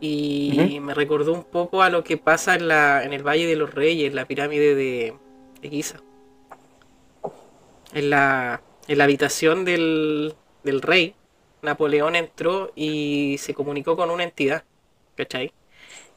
y 0.00 0.78
me 0.82 0.92
recordó 0.94 1.32
un 1.32 1.44
poco 1.44 1.80
a 1.80 1.88
lo 1.90 2.02
que 2.02 2.16
pasa 2.16 2.56
en 2.56 2.66
la 2.68 3.04
en 3.04 3.12
el 3.12 3.22
Valle 3.22 3.46
de 3.46 3.54
los 3.56 3.72
Reyes, 3.72 4.12
la 4.14 4.24
pirámide 4.26 4.74
de, 4.74 5.14
de 5.62 5.68
Giza. 5.68 5.98
En 7.94 8.10
la 8.10 8.62
en 8.88 8.98
la 8.98 9.04
habitación 9.04 9.64
del, 9.64 10.34
del 10.64 10.82
rey, 10.82 11.14
Napoleón 11.62 12.16
entró 12.16 12.72
y 12.74 13.36
se 13.38 13.54
comunicó 13.54 13.96
con 13.96 14.10
una 14.10 14.24
entidad, 14.24 14.64
¿cachai? 15.16 15.52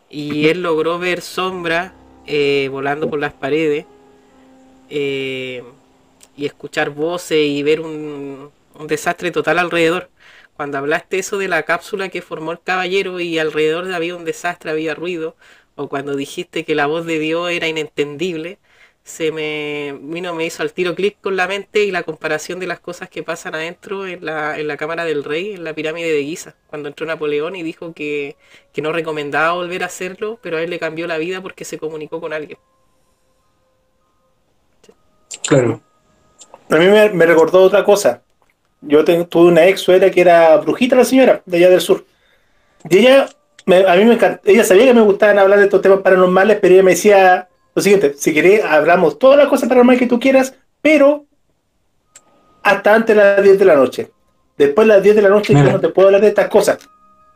Y 0.09 0.47
él 0.47 0.61
logró 0.61 0.99
ver 0.99 1.22
sombras 1.22 1.93
eh, 2.26 2.69
volando 2.72 3.09
por 3.09 3.19
las 3.19 3.34
paredes 3.34 3.85
eh, 4.89 5.63
y 6.35 6.45
escuchar 6.45 6.89
voces 6.89 7.39
y 7.39 7.63
ver 7.63 7.81
un, 7.81 8.51
un 8.73 8.88
desastre 8.88 9.31
total 9.31 9.59
alrededor. 9.59 10.09
Cuando 10.55 10.77
hablaste 10.77 11.19
eso 11.19 11.38
de 11.38 11.47
la 11.47 11.63
cápsula 11.63 12.09
que 12.09 12.22
formó 12.22 12.51
el 12.51 12.61
caballero 12.61 13.19
y 13.19 13.38
alrededor 13.39 13.91
había 13.93 14.15
un 14.15 14.26
desastre, 14.26 14.72
había 14.72 14.95
ruido, 14.95 15.35
o 15.76 15.89
cuando 15.89 16.15
dijiste 16.15 16.63
que 16.63 16.76
la 16.76 16.85
voz 16.88 17.05
de 17.05 17.19
Dios 17.19 17.51
era 17.51 17.67
inentendible, 17.67 18.57
se 19.06 19.32
me 19.32 19.98
vino, 20.02 20.36
me 20.36 20.45
hizo 20.48 20.64
al 20.64 20.73
tiro 20.73 20.95
clic 20.95 21.18
con 21.22 21.38
la 21.38 21.48
mente 21.48 21.86
y 21.86 21.91
la 21.91 22.03
comparación 22.03 22.60
de 22.60 22.68
las 22.68 22.82
cosas 22.82 23.10
que 23.10 23.23
pasan 23.23 23.56
adentro 23.56 24.07
en 24.07 24.26
la, 24.26 24.60
en 24.60 24.68
la 24.68 24.77
cámara 24.77 25.06
del 25.06 25.23
rey, 25.23 25.53
en 25.53 25.64
la 25.64 25.73
pirámide 25.76 26.11
de 26.11 26.23
Giza, 26.23 26.57
cuando 26.68 26.90
entró 26.90 27.06
Napoleón 27.07 27.56
y 27.56 27.64
dijo 27.64 27.94
que, 27.94 28.38
que 28.73 28.82
no 28.84 28.91
recomendaba 28.94 29.53
volver 29.53 29.84
a 29.84 29.88
hacerlo, 29.88 30.40
pero 30.44 30.57
a 30.57 30.64
él 30.64 30.72
le 30.72 30.80
cambió 30.80 31.07
la 31.07 31.19
vida 31.19 31.41
porque 31.41 31.65
se 31.65 31.80
comunicó 31.80 32.22
con 32.22 32.34
alguien. 32.34 32.60
Claro. 35.48 35.82
A 36.69 36.77
mí 36.77 36.88
me, 36.88 37.26
recordó 37.26 37.61
otra 37.64 37.84
cosa. 37.84 38.23
Yo 38.82 39.03
tuve 39.06 39.49
una 39.49 39.68
ex 39.68 39.82
suegra 39.82 40.11
que 40.11 40.22
era 40.22 40.57
brujita 40.57 40.95
la 40.95 41.06
señora, 41.06 41.41
de 41.45 41.57
allá 41.57 41.69
del 41.69 41.82
sur. 41.82 42.06
Y 42.90 42.99
ella, 42.99 43.30
me- 43.65 43.86
a 43.88 43.95
mí 43.95 44.06
me 44.06 44.15
encanta, 44.15 44.41
ella 44.45 44.64
sabía 44.64 44.86
que 44.86 44.94
me 44.94 45.02
gustaban 45.02 45.40
hablar 45.40 45.60
de 45.60 45.65
estos 45.65 45.82
temas 45.82 46.02
paranormales, 46.02 46.60
pero 46.61 46.76
ella 46.76 46.84
me 46.84 46.91
decía 46.91 47.49
lo 47.76 47.81
siguiente, 47.81 48.15
si 48.18 48.34
querés 48.34 48.64
hablamos 48.64 49.19
todas 49.19 49.38
las 49.38 49.47
cosas 49.47 49.68
paranormales 49.68 49.99
que 49.99 50.07
tú 50.07 50.18
quieras, 50.18 50.56
pero 50.81 51.26
hasta 52.64 52.95
antes 52.95 53.15
de 53.15 53.22
las 53.22 53.43
10 53.43 53.60
de 53.60 53.65
la 53.65 53.76
noche. 53.76 54.11
Después 54.57 54.88
de 54.88 54.93
las 54.93 55.03
10 55.03 55.18
de 55.18 55.22
la 55.22 55.30
noche 55.30 55.53
yo 55.53 55.64
no 55.64 55.80
te 55.81 55.89
puedo 55.89 56.07
hablar 56.07 56.22
de 56.22 56.30
estas 56.30 56.47
cosas. 56.47 56.77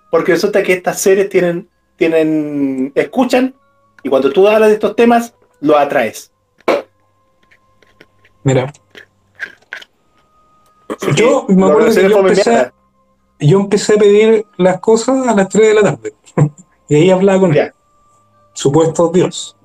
Porque 0.10 0.32
resulta 0.32 0.64
que 0.64 0.74
estas 0.74 1.00
series 1.00 1.30
tienen, 1.30 1.70
tienen, 1.98 2.94
escuchan, 2.96 3.54
y 4.02 4.10
cuando 4.10 4.32
tú 4.32 4.48
hablas 4.48 4.70
de 4.70 4.76
estos 4.76 4.96
temas, 4.96 5.34
lo 5.60 5.78
atraes. 5.78 6.32
Mira. 8.44 8.72
Yo 11.16 11.46
me 11.50 11.66
acuerdo 11.66 11.94
que 11.94 12.10
yo 12.10 12.20
empecé, 12.20 12.72
yo 13.40 13.60
empecé 13.60 13.94
a 13.94 13.98
pedir 13.98 14.46
las 14.58 14.80
cosas 14.80 15.28
a 15.28 15.36
las 15.36 15.50
3 15.50 15.68
de 15.68 15.74
la 15.74 15.82
tarde. 15.82 16.14
y 16.88 16.96
ahí 16.96 17.12
hablaba 17.12 17.42
con 17.42 17.50
él. 17.52 17.58
Ya, 17.58 17.74
Supuesto 18.54 19.12
Dios. 19.14 19.59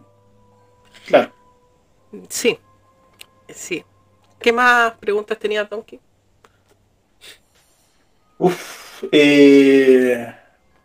Claro. 1.06 1.30
Sí, 2.28 2.58
sí. 3.48 3.84
¿Qué 4.40 4.52
más 4.52 4.92
preguntas 4.98 5.38
tenía 5.38 5.64
Donkey? 5.64 5.98
Uf, 8.38 9.02
eh, 9.12 10.34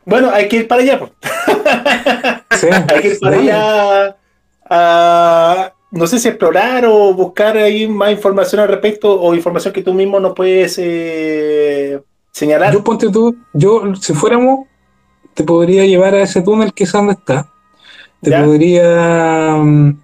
bueno, 0.06 0.30
hay 0.32 0.48
que 0.48 0.58
ir 0.58 0.68
para 0.68 0.82
allá. 0.82 1.00
Sí, 2.60 2.68
Hay 2.94 3.02
que 3.02 3.08
ir 3.10 3.20
para 3.20 3.38
allá 3.38 4.18
a, 4.70 5.74
no 5.91 6.08
sé 6.08 6.20
si 6.20 6.28
explorar 6.28 6.86
o 6.86 7.14
buscar 7.14 7.56
ahí 7.58 7.88
más 7.88 8.12
información 8.12 8.62
al 8.62 8.68
respecto 8.68 9.20
o 9.22 9.34
información 9.34 9.74
que 9.74 9.82
tú 9.82 9.94
mismo 9.94 10.20
no 10.20 10.34
puedes 10.34 10.76
eh, 10.78 12.02
señalar. 12.32 12.74
Yo 12.74 12.84
ponte 12.84 13.10
tú, 13.10 13.38
yo 13.54 13.96
si 13.96 14.14
fuéramos, 14.14 14.68
te 15.34 15.44
podría 15.44 15.86
llevar 15.86 16.16
a 16.16 16.22
ese 16.24 16.41
túnel 16.41 16.74
que 16.74 16.84
es 16.84 16.91
donde 16.91 17.14
está. 17.14 17.48
Te 18.22 18.32
Ya. 18.32 18.44
podría 18.44 19.56
mm, 19.56 20.02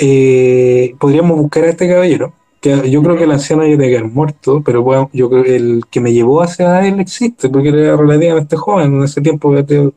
eh, 0.00 0.94
podríamos 0.98 1.36
buscar 1.36 1.64
a 1.64 1.70
este 1.70 1.88
caballero. 1.88 2.32
Que 2.60 2.90
yo 2.90 3.02
creo 3.02 3.16
que 3.16 3.24
el 3.24 3.32
anciano 3.32 3.62
ya 3.64 3.70
debe 3.70 3.98
haber 3.98 4.10
muerto, 4.10 4.62
pero 4.64 4.82
bueno, 4.82 5.10
yo 5.12 5.28
creo 5.28 5.44
que 5.44 5.56
el 5.56 5.82
que 5.90 6.00
me 6.00 6.12
llevó 6.12 6.42
hacia 6.42 6.86
él 6.86 6.98
existe, 6.98 7.48
porque 7.48 7.68
era 7.68 7.96
relativamente 7.96 8.56
joven, 8.56 8.94
en 8.94 9.02
ese 9.04 9.20
tiempo 9.20 9.54
ya 9.54 9.62
tenía 9.64 9.90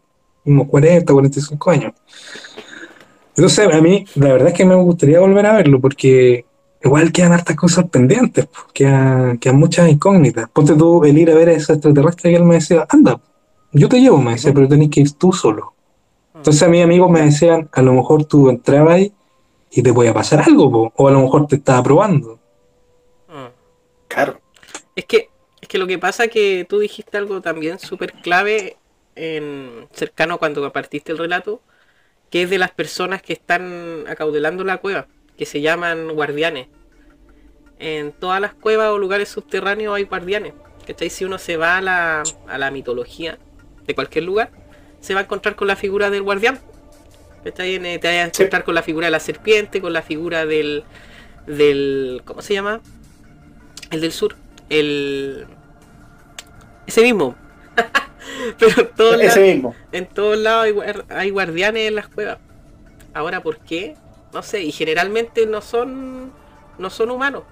unos 0.46 0.68
40, 0.68 1.12
45 1.12 1.72
años. 1.72 1.94
Entonces, 3.36 3.68
a 3.74 3.82
mí, 3.82 4.06
la 4.16 4.34
verdad 4.34 4.50
es 4.50 4.54
que 4.54 4.66
me 4.66 4.76
gustaría 4.76 5.20
volver 5.20 5.46
a 5.46 5.54
verlo, 5.54 5.80
porque 5.80 6.46
igual 6.84 7.12
quedan 7.12 7.32
hartas 7.34 7.56
cosas 7.56 7.86
pendientes, 7.90 8.48
quedan, 8.74 9.38
quedan 9.38 9.58
muchas 9.58 9.90
incógnitas. 9.90 10.50
Ponte 10.50 10.76
tú 10.76 11.04
el 11.04 11.18
ir 11.18 11.32
a 11.32 11.36
ver 11.36 11.50
a 11.50 11.54
ese 11.54 11.74
extraterrestre 11.74 12.32
y 12.32 12.36
él 12.36 12.44
me 12.44 12.56
decía, 12.56 12.86
anda, 12.90 13.20
yo 13.72 13.90
te 13.90 14.00
llevo, 14.00 14.18
me 14.18 14.34
decía, 14.34 14.54
pero 14.54 14.68
tenés 14.68 14.90
que 14.90 15.02
ir 15.02 15.12
tú 15.14 15.32
solo. 15.32 15.74
Entonces 16.36 16.62
a 16.64 16.68
mis 16.68 16.84
amigos 16.84 17.10
me 17.10 17.22
decían, 17.22 17.70
a 17.72 17.82
lo 17.82 17.94
mejor 17.94 18.26
tú 18.26 18.50
entrabas 18.50 18.96
ahí 18.96 19.14
y 19.72 19.82
te 19.82 19.94
podía 19.94 20.14
pasar 20.14 20.42
algo, 20.42 20.70
po, 20.70 20.94
o 20.96 21.08
a 21.08 21.12
lo 21.12 21.22
mejor 21.22 21.48
te 21.48 21.56
estaba 21.56 21.82
probando. 21.82 22.40
Mm. 23.30 23.48
Claro. 24.10 24.42
Es 24.96 25.06
que, 25.06 25.30
es 25.62 25.68
que 25.68 25.78
lo 25.78 25.88
que 25.88 25.98
pasa 25.98 26.28
que 26.28 26.66
tú 26.68 26.80
dijiste 26.80 27.18
algo 27.18 27.42
también 27.42 27.80
súper 27.80 28.14
clave 28.14 28.78
en 29.16 29.88
cercano 29.94 30.38
cuando 30.38 30.72
partiste 30.74 31.14
el 31.14 31.18
relato, 31.18 31.62
que 32.30 32.44
es 32.44 32.50
de 32.50 32.58
las 32.58 32.72
personas 32.72 33.22
que 33.22 33.34
están 33.34 34.06
acaudelando 34.08 34.64
la 34.64 34.78
cueva, 34.78 35.08
que 35.38 35.46
se 35.46 35.62
llaman 35.62 36.14
guardianes. 36.14 36.68
En 37.80 38.12
todas 38.12 38.42
las 38.42 38.54
cuevas 38.54 38.90
o 38.90 38.98
lugares 38.98 39.30
subterráneos 39.30 39.96
hay 39.96 40.04
guardianes. 40.04 40.54
¿Cachai? 40.86 41.10
Si 41.10 41.26
uno 41.26 41.38
se 41.38 41.58
va 41.58 41.78
a 41.78 41.82
la, 41.82 42.24
a 42.48 42.58
la 42.58 42.72
mitología 42.72 43.40
de 43.86 43.96
cualquier 43.96 44.26
lugar, 44.26 44.52
se 45.00 45.14
va 45.14 45.22
a 45.22 45.24
encontrar 45.24 45.56
con 45.56 45.68
la 45.68 45.76
figura 45.76 46.10
del 46.10 46.24
guardián. 46.24 46.60
¿Cachai? 47.44 47.76
En- 47.76 48.00
Te 48.00 48.08
vas 48.08 48.30
a 48.30 48.34
Sí. 48.34 48.42
encontrar 48.44 48.64
con 48.64 48.76
la 48.76 48.84
figura 48.84 49.08
de 49.08 49.12
la 49.12 49.20
serpiente, 49.20 49.82
con 49.82 49.94
la 49.94 50.02
figura 50.02 50.46
del. 50.46 50.84
del. 51.48 52.22
¿cómo 52.26 52.42
se 52.42 52.54
llama? 52.54 52.82
El 53.90 54.02
del 54.02 54.12
sur. 54.12 54.36
El. 54.70 55.48
Ese 56.88 57.02
mismo. 57.02 57.36
Pero 58.60 58.82
en 58.82 58.88
todos 58.96 59.16
Ese 59.16 59.26
lados- 59.26 59.40
mismo. 59.40 59.76
en 59.92 60.06
todos 60.08 60.38
lados 60.38 60.66
hay, 60.66 60.76
hay 61.10 61.30
guardianes 61.32 61.88
en 61.88 61.96
las 61.96 62.08
cuevas. 62.08 62.38
Ahora, 63.14 63.42
¿por 63.42 63.58
qué? 63.58 63.96
No 64.34 64.42
sé, 64.44 64.62
y 64.64 64.72
generalmente 64.72 65.46
no 65.46 65.62
son 65.62 66.32
no 66.78 66.90
son 66.90 67.12
humanos. 67.12 67.44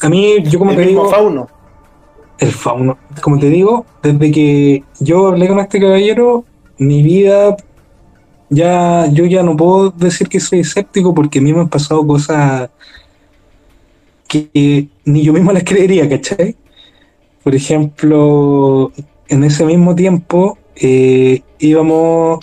A 0.00 0.08
mí, 0.08 0.42
yo 0.44 0.58
como 0.58 0.70
el 0.70 0.76
te 0.78 0.84
mismo 0.86 1.02
digo, 1.02 1.10
fauno. 1.14 1.48
El 2.42 2.52
fauno, 2.52 2.98
como 3.20 3.38
te 3.38 3.48
digo, 3.48 3.86
desde 4.02 4.30
que 4.30 4.84
yo 5.00 5.28
hablé 5.28 5.46
con 5.46 5.60
este 5.60 5.80
caballero, 5.80 6.44
mi 6.78 7.02
vida 7.02 7.56
ya, 8.50 9.06
yo 9.06 9.24
ya 9.26 9.42
no 9.42 9.56
puedo 9.56 9.90
decir 9.90 10.28
que 10.28 10.40
soy 10.40 10.60
escéptico 10.60 11.14
porque 11.14 11.38
a 11.38 11.42
mí 11.42 11.52
me 11.52 11.60
han 11.60 11.68
pasado 11.68 12.06
cosas 12.06 12.68
que 14.26 14.88
ni 15.04 15.22
yo 15.22 15.32
mismo 15.32 15.52
las 15.52 15.64
creería, 15.70 16.08
¿cachai? 16.08 16.56
Por 17.44 17.54
ejemplo, 17.54 18.92
en 19.28 19.44
ese 19.44 19.64
mismo 19.64 19.94
tiempo 19.94 20.58
eh, 20.74 21.42
íbamos 21.60 22.40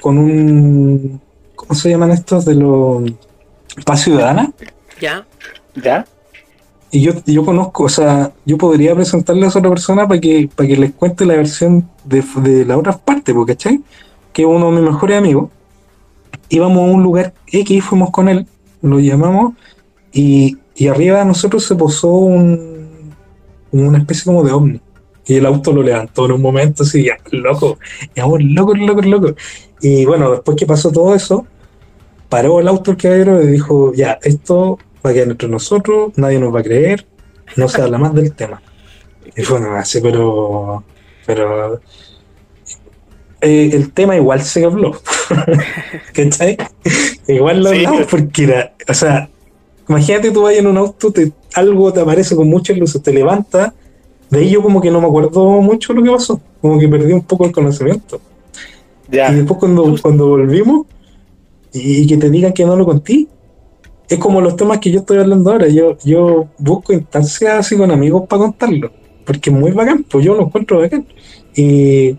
con 0.00 0.18
un, 0.18 1.20
¿cómo 1.54 1.74
se 1.74 1.90
llaman 1.90 2.10
estos? 2.10 2.44
De 2.44 2.54
los 2.54 3.10
paz 3.84 4.02
ciudadana. 4.02 4.52
Ya, 5.00 5.26
¿Ya? 5.74 6.04
Y 6.94 7.00
yo, 7.00 7.12
yo 7.26 7.44
conozco, 7.44 7.82
o 7.82 7.88
sea, 7.88 8.32
yo 8.46 8.56
podría 8.56 8.94
presentarle 8.94 9.44
a 9.44 9.48
esa 9.48 9.58
otra 9.58 9.70
persona 9.70 10.06
para 10.06 10.20
que, 10.20 10.48
para 10.54 10.68
que 10.68 10.76
les 10.76 10.92
cuente 10.92 11.24
la 11.24 11.34
versión 11.34 11.90
de, 12.04 12.22
de 12.36 12.64
la 12.64 12.78
otra 12.78 12.96
parte, 12.96 13.34
¿cachai? 13.48 13.80
Que 14.32 14.46
uno 14.46 14.70
de 14.70 14.80
mis 14.80 14.92
mejores 14.92 15.18
amigos. 15.18 15.50
Íbamos 16.48 16.78
a 16.78 16.92
un 16.92 17.02
lugar 17.02 17.34
X, 17.48 17.82
fuimos 17.82 18.10
con 18.10 18.28
él, 18.28 18.46
lo 18.80 19.00
llamamos, 19.00 19.54
y, 20.12 20.56
y 20.76 20.86
arriba 20.86 21.18
de 21.18 21.24
nosotros 21.24 21.64
se 21.64 21.74
posó 21.74 22.10
un, 22.12 22.88
una 23.72 23.98
especie 23.98 24.26
como 24.26 24.44
de 24.44 24.52
ovni. 24.52 24.80
Y 25.26 25.34
el 25.34 25.46
auto 25.46 25.72
lo 25.72 25.82
levantó 25.82 26.26
en 26.26 26.32
un 26.32 26.42
momento 26.42 26.84
así, 26.84 27.06
ya, 27.06 27.16
loco, 27.32 27.76
ya, 28.14 28.24
loco, 28.24 28.72
loco, 28.72 29.02
loco. 29.02 29.34
Y 29.80 30.04
bueno, 30.04 30.30
después 30.30 30.56
que 30.56 30.64
pasó 30.64 30.92
todo 30.92 31.12
eso, 31.12 31.44
paró 32.28 32.60
el 32.60 32.68
auto 32.68 32.92
el 32.92 32.96
caballero 32.98 33.42
y 33.42 33.48
dijo, 33.48 33.92
ya, 33.94 34.16
esto 34.22 34.78
va 35.04 35.10
a 35.10 35.12
quedar 35.12 35.28
entre 35.28 35.48
nosotros, 35.48 36.12
nadie 36.16 36.38
nos 36.38 36.54
va 36.54 36.60
a 36.60 36.62
creer, 36.62 37.06
no 37.56 37.68
se 37.68 37.82
habla 37.82 37.98
más 37.98 38.14
del 38.14 38.32
tema. 38.36 38.62
Y 39.36 39.42
fue 39.42 39.58
una 39.58 39.70
base, 39.70 40.00
pero, 40.00 40.84
pero 41.26 41.80
eh, 43.40 43.70
el 43.72 43.92
tema 43.92 44.16
igual 44.16 44.42
se 44.42 44.64
habló. 44.64 44.92
¿Cachai? 46.14 46.56
Igual 47.26 47.62
lo 47.62 47.70
hablamos 47.70 48.06
porque 48.06 48.44
era, 48.44 48.74
o 48.88 48.94
sea, 48.94 49.28
imagínate 49.88 50.30
tú 50.30 50.42
vas 50.42 50.54
en 50.54 50.66
un 50.66 50.76
auto, 50.76 51.12
te, 51.12 51.32
algo 51.54 51.92
te 51.92 52.00
aparece 52.00 52.36
con 52.36 52.48
muchas 52.48 52.76
luces, 52.76 53.02
te 53.02 53.12
levanta, 53.12 53.74
de 54.30 54.38
ahí 54.38 54.50
yo 54.50 54.62
como 54.62 54.80
que 54.80 54.90
no 54.90 55.00
me 55.00 55.06
acuerdo 55.06 55.60
mucho 55.60 55.92
lo 55.92 56.02
que 56.02 56.10
pasó, 56.10 56.40
como 56.60 56.78
que 56.78 56.88
perdí 56.88 57.12
un 57.12 57.24
poco 57.24 57.44
el 57.44 57.52
conocimiento. 57.52 58.20
Ya. 59.10 59.30
Y 59.30 59.36
después 59.36 59.58
cuando, 59.58 59.94
cuando 60.00 60.28
volvimos 60.28 60.86
y 61.72 62.06
que 62.06 62.16
te 62.16 62.30
digan 62.30 62.52
que 62.52 62.64
no 62.64 62.76
lo 62.76 62.86
conté, 62.86 63.26
es 64.08 64.18
como 64.18 64.40
los 64.40 64.56
temas 64.56 64.78
que 64.78 64.90
yo 64.90 65.00
estoy 65.00 65.18
hablando 65.18 65.50
ahora. 65.50 65.68
Yo, 65.68 65.96
yo 66.04 66.46
busco 66.58 66.92
instancias 66.92 67.54
así 67.54 67.76
con 67.76 67.90
amigos 67.90 68.24
para 68.28 68.42
contarlo, 68.42 68.90
porque 69.24 69.50
es 69.50 69.56
muy 69.56 69.72
bacán, 69.72 70.04
pues 70.08 70.24
yo 70.24 70.34
lo 70.34 70.42
encuentro 70.42 70.80
bacán. 70.80 71.06
Y, 71.54 72.16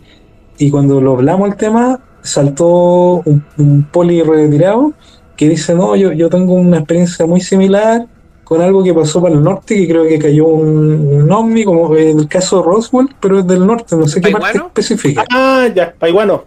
y 0.58 0.72
cuando 0.72 1.02
lo 1.02 1.14
hablamos 1.14 1.50
el 1.50 1.56
tema, 1.56 2.00
saltó 2.22 3.22
un, 3.26 3.44
un 3.58 3.84
poli 3.84 4.22
retirado 4.24 4.94
que 5.36 5.50
dice, 5.50 5.76
no, 5.76 5.96
yo, 5.96 6.12
yo 6.14 6.30
tengo 6.30 6.54
una 6.54 6.78
experiencia 6.78 7.26
muy 7.26 7.42
similar 7.42 8.08
con 8.44 8.62
algo 8.62 8.84
que 8.84 8.94
pasó 8.94 9.22
para 9.22 9.34
el 9.36 9.44
norte, 9.44 9.76
que 9.76 9.88
creo 9.88 10.08
que 10.08 10.20
cayó 10.20 10.46
un, 10.48 11.24
un 11.24 11.32
ovni, 11.32 11.66
como 11.66 11.96
en 11.96 12.20
el 12.20 12.28
caso 12.28 12.58
de 12.58 12.64
Roswell, 12.64 13.10
pero 13.20 13.40
es 13.40 13.48
del 13.48 13.66
norte, 13.66 13.96
no 13.96 14.08
sé 14.08 14.22
qué 14.22 14.32
parte 14.32 14.60
específica. 14.60 15.26
Ah, 15.32 15.68
ya, 15.76 15.94
paiguano. 15.98 16.46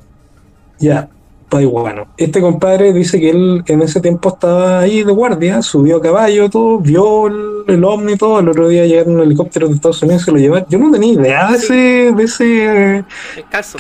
Ya, 0.79 1.11
paiguano. 1.49 2.07
Este 2.17 2.41
compadre 2.41 2.93
dice 2.93 3.19
que 3.21 3.31
él 3.31 3.63
en 3.67 3.83
ese 3.83 4.01
tiempo 4.01 4.29
estaba 4.29 4.81
ahí 4.81 5.03
de 5.03 5.13
guardia, 5.13 5.63
subió 5.63 5.97
a 5.97 6.03
caballo, 6.03 6.51
todo, 6.51 6.79
vio 6.79 7.27
el, 7.29 7.65
el 7.69 7.85
ovni, 7.85 8.17
todo. 8.17 8.41
El 8.41 8.49
otro 8.49 8.69
día 8.69 8.85
llegaron 8.87 9.17
un 9.17 9.23
helicóptero 9.23 9.69
de 9.69 9.75
Estados 9.75 10.03
Unidos 10.03 10.23
y 10.23 10.25
se 10.27 10.33
lo 10.33 10.39
llevaron. 10.39 10.67
Yo 10.69 10.79
no 10.79 10.91
tenía 10.91 11.13
idea 11.15 11.51
de 11.51 11.57
ese, 11.57 11.75
de 12.13 12.23
ese, 12.25 12.45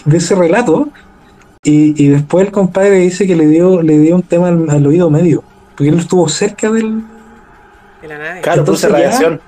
de 0.05 0.16
ese 0.16 0.35
relato. 0.35 0.89
Y, 1.65 2.03
y 2.03 2.09
después 2.09 2.47
el 2.47 2.53
compadre 2.53 3.01
dice 3.01 3.27
que 3.27 3.36
le 3.36 3.47
dio, 3.47 3.82
le 3.82 3.99
dio 3.99 4.15
un 4.15 4.23
tema 4.23 4.49
al, 4.49 4.70
al 4.70 4.86
oído 4.86 5.11
medio, 5.11 5.43
porque 5.77 5.89
él 5.90 5.99
estuvo 5.99 6.28
cerca 6.28 6.70
del. 6.70 7.03
De 8.01 8.09
la 8.09 8.16
nave. 8.19 8.40
Claro, 8.40 8.61
Entonces 8.61 8.86
puse 8.89 8.99
ya- 9.03 9.05
radiación. 9.07 9.40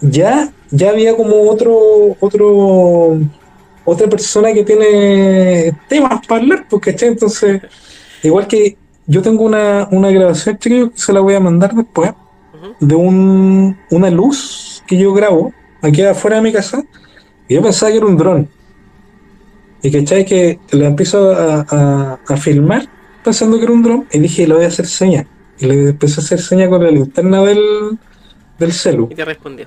ya, 0.00 0.50
ya 0.70 0.90
había 0.90 1.16
como 1.16 1.48
otro, 1.50 2.16
otro, 2.20 3.18
otra 3.88 4.08
persona 4.08 4.52
que 4.52 4.64
tiene 4.64 5.72
temas 5.88 6.26
para 6.26 6.40
hablar, 6.40 6.66
porque 6.68 6.94
entonces, 7.00 7.62
igual 8.22 8.46
que 8.46 8.76
yo 9.06 9.22
tengo 9.22 9.44
una, 9.44 9.88
una 9.90 10.10
grabación, 10.10 10.58
chiquillos, 10.58 10.90
que 10.90 10.98
se 10.98 11.12
la 11.12 11.20
voy 11.20 11.34
a 11.34 11.40
mandar 11.40 11.74
después, 11.74 12.12
de 12.80 12.94
un, 12.94 13.76
una 13.90 14.10
luz 14.10 14.82
que 14.86 14.98
yo 14.98 15.12
grabo 15.12 15.52
aquí 15.82 16.02
afuera 16.02 16.36
de 16.36 16.42
mi 16.42 16.52
casa, 16.52 16.82
y 17.48 17.54
yo 17.54 17.62
pensaba 17.62 17.90
que 17.90 17.98
era 17.98 18.06
un 18.06 18.16
dron. 18.16 18.48
Y 19.82 19.90
cachai 19.90 20.24
que 20.24 20.58
le 20.72 20.86
empiezo 20.86 21.32
a, 21.32 21.64
a, 21.68 22.18
a 22.26 22.36
filmar 22.36 22.88
pensando 23.22 23.58
que 23.58 23.64
era 23.64 23.72
un 23.72 23.82
dron, 23.82 24.06
y 24.12 24.18
dije, 24.18 24.46
le 24.46 24.54
voy 24.54 24.64
a 24.64 24.68
hacer 24.68 24.86
señas. 24.86 25.26
Y 25.60 25.66
le 25.66 25.88
empecé 25.90 26.20
a 26.20 26.24
hacer 26.24 26.40
señas 26.40 26.68
con 26.68 26.82
la 26.82 26.90
linterna 26.90 27.42
del, 27.42 27.98
del 28.58 28.72
celu. 28.72 29.08
Y 29.10 29.14
te 29.14 29.24
respondió. 29.24 29.66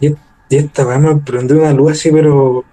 Y 0.00 0.56
esta 0.56 0.86
weá 0.86 0.98
me 0.98 1.14
prendió 1.16 1.58
una 1.58 1.72
luz 1.72 1.92
así, 1.92 2.10
pero. 2.10 2.64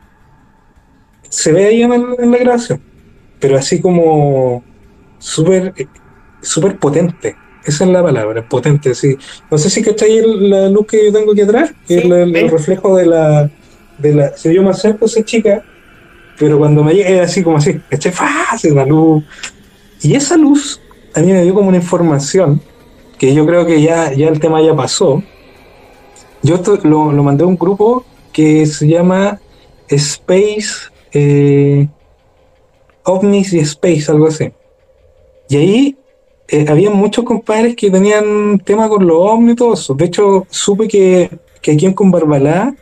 Se 1.29 1.51
ve 1.51 1.65
ahí 1.65 1.81
en, 1.83 1.93
el- 1.93 2.15
en 2.19 2.31
la 2.31 2.37
grabación. 2.37 2.81
Pero 3.39 3.57
así 3.57 3.79
como. 3.81 4.63
Súper. 5.19 5.73
eh, 5.77 5.87
Súper 6.41 6.77
potente. 6.77 7.35
Esa 7.65 7.83
es 7.83 7.89
la 7.89 8.01
palabra, 8.01 8.47
potente, 8.47 8.95
sí. 8.95 9.17
No 9.51 9.57
sé 9.57 9.69
si 9.69 9.81
cachai 9.81 10.17
el- 10.19 10.49
la 10.49 10.69
luz 10.69 10.87
que 10.87 11.05
yo 11.07 11.11
tengo 11.13 11.31
aquí 11.33 11.41
atrás, 11.41 11.71
que 11.87 11.97
es 11.97 12.01
Sí, 12.03 12.07
la- 12.09 12.21
el, 12.21 12.49
reflejo 12.49 12.95
de 12.95 13.05
la. 13.05 13.49
De 13.97 14.13
la 14.13 14.37
si 14.37 14.53
yo 14.53 14.61
me 14.63 14.69
acerco 14.69 15.05
a 15.05 15.07
esa 15.07 15.23
chica, 15.25 15.63
pero 16.37 16.59
cuando 16.59 16.83
me 16.83 16.93
llega 16.93 17.09
es 17.09 17.21
así 17.31 17.43
como 17.43 17.57
así, 17.57 17.79
¿cachai? 17.89 18.11
Fácil 18.11 18.75
la 18.75 18.85
luz. 18.85 19.23
Y 20.01 20.13
esa 20.15 20.37
luz 20.37 20.79
a 21.15 21.19
mí 21.21 21.31
me 21.33 21.41
dio 21.43 21.53
como 21.55 21.67
una 21.69 21.77
información 21.77 22.61
que 23.17 23.33
yo 23.33 23.45
creo 23.47 23.65
que 23.65 23.81
ya, 23.81 24.13
ya 24.13 24.27
el 24.29 24.39
tema 24.39 24.61
ya 24.61 24.75
pasó. 24.75 25.23
Yo 26.43 26.55
esto 26.55 26.77
lo, 26.83 27.11
lo 27.11 27.23
mandé 27.23 27.43
a 27.43 27.47
un 27.47 27.57
grupo 27.57 28.05
que 28.31 28.67
se 28.67 28.87
llama 28.87 29.39
Space 29.89 30.91
eh, 31.19 31.87
OVNIs 33.03 33.53
y 33.53 33.59
Space, 33.59 34.11
algo 34.11 34.27
así. 34.27 34.51
Y 35.49 35.57
ahí 35.57 35.97
eh, 36.47 36.65
había 36.69 36.89
muchos 36.89 37.25
compadres 37.25 37.75
que 37.75 37.89
tenían 37.89 38.59
tema 38.59 38.87
con 38.89 39.05
los 39.07 39.17
ovnis 39.17 39.53
y 39.53 39.55
todo 39.55 39.73
eso. 39.73 39.93
De 39.93 40.05
hecho, 40.05 40.45
supe 40.49 40.87
que, 40.87 41.29
que 41.61 41.71
aquí 41.71 41.85
en 41.85 41.93
Conbarbalá 41.93 42.75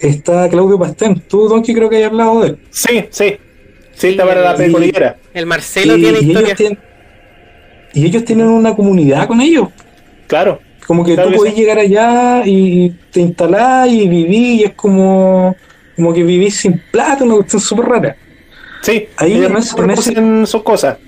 está 0.00 0.48
Claudio 0.48 0.78
Pastén. 0.78 1.20
Tú, 1.28 1.48
Donkey, 1.48 1.74
creo 1.74 1.88
que 1.88 1.96
hayas 1.96 2.10
hablado 2.10 2.42
de 2.42 2.48
él. 2.48 2.58
Sí, 2.70 3.04
sí. 3.10 3.36
Sí, 3.94 4.08
está 4.08 4.26
para 4.26 4.42
la 4.42 4.54
precordillera. 4.54 5.16
El 5.32 5.46
Marcelo 5.46 5.96
y, 5.96 6.02
tiene 6.02 6.18
y 6.18 6.26
historia. 6.26 6.46
ellos 6.48 6.56
tienen, 6.58 6.78
y 7.94 8.04
ellos 8.06 8.24
tienen 8.24 8.48
una 8.48 8.76
comunidad 8.76 9.26
con 9.26 9.40
ellos. 9.40 9.68
Claro. 10.26 10.60
Como 10.86 11.02
que 11.02 11.14
Claro 11.14 11.28
tú 11.28 11.32
que 11.32 11.38
podés 11.38 11.54
sí. 11.54 11.60
llegar 11.60 11.78
allá 11.78 12.42
y 12.44 12.90
te 13.10 13.20
instalás 13.20 13.88
y 13.88 14.06
vivís 14.06 14.60
y 14.60 14.64
es 14.64 14.74
como, 14.74 15.56
como 15.96 16.12
que 16.12 16.22
vivís 16.22 16.56
sin 16.56 16.80
plata, 16.92 17.24
una 17.24 17.34
cuestión 17.36 17.60
súper 17.60 17.86
rara. 17.86 18.16
Sí, 18.82 19.06
Ahí 19.16 19.32
ellos 19.34 19.50
en 19.78 19.90
ese- 19.90 20.12
en 20.18 20.46
sus 20.46 20.62
cosas. 20.62 20.98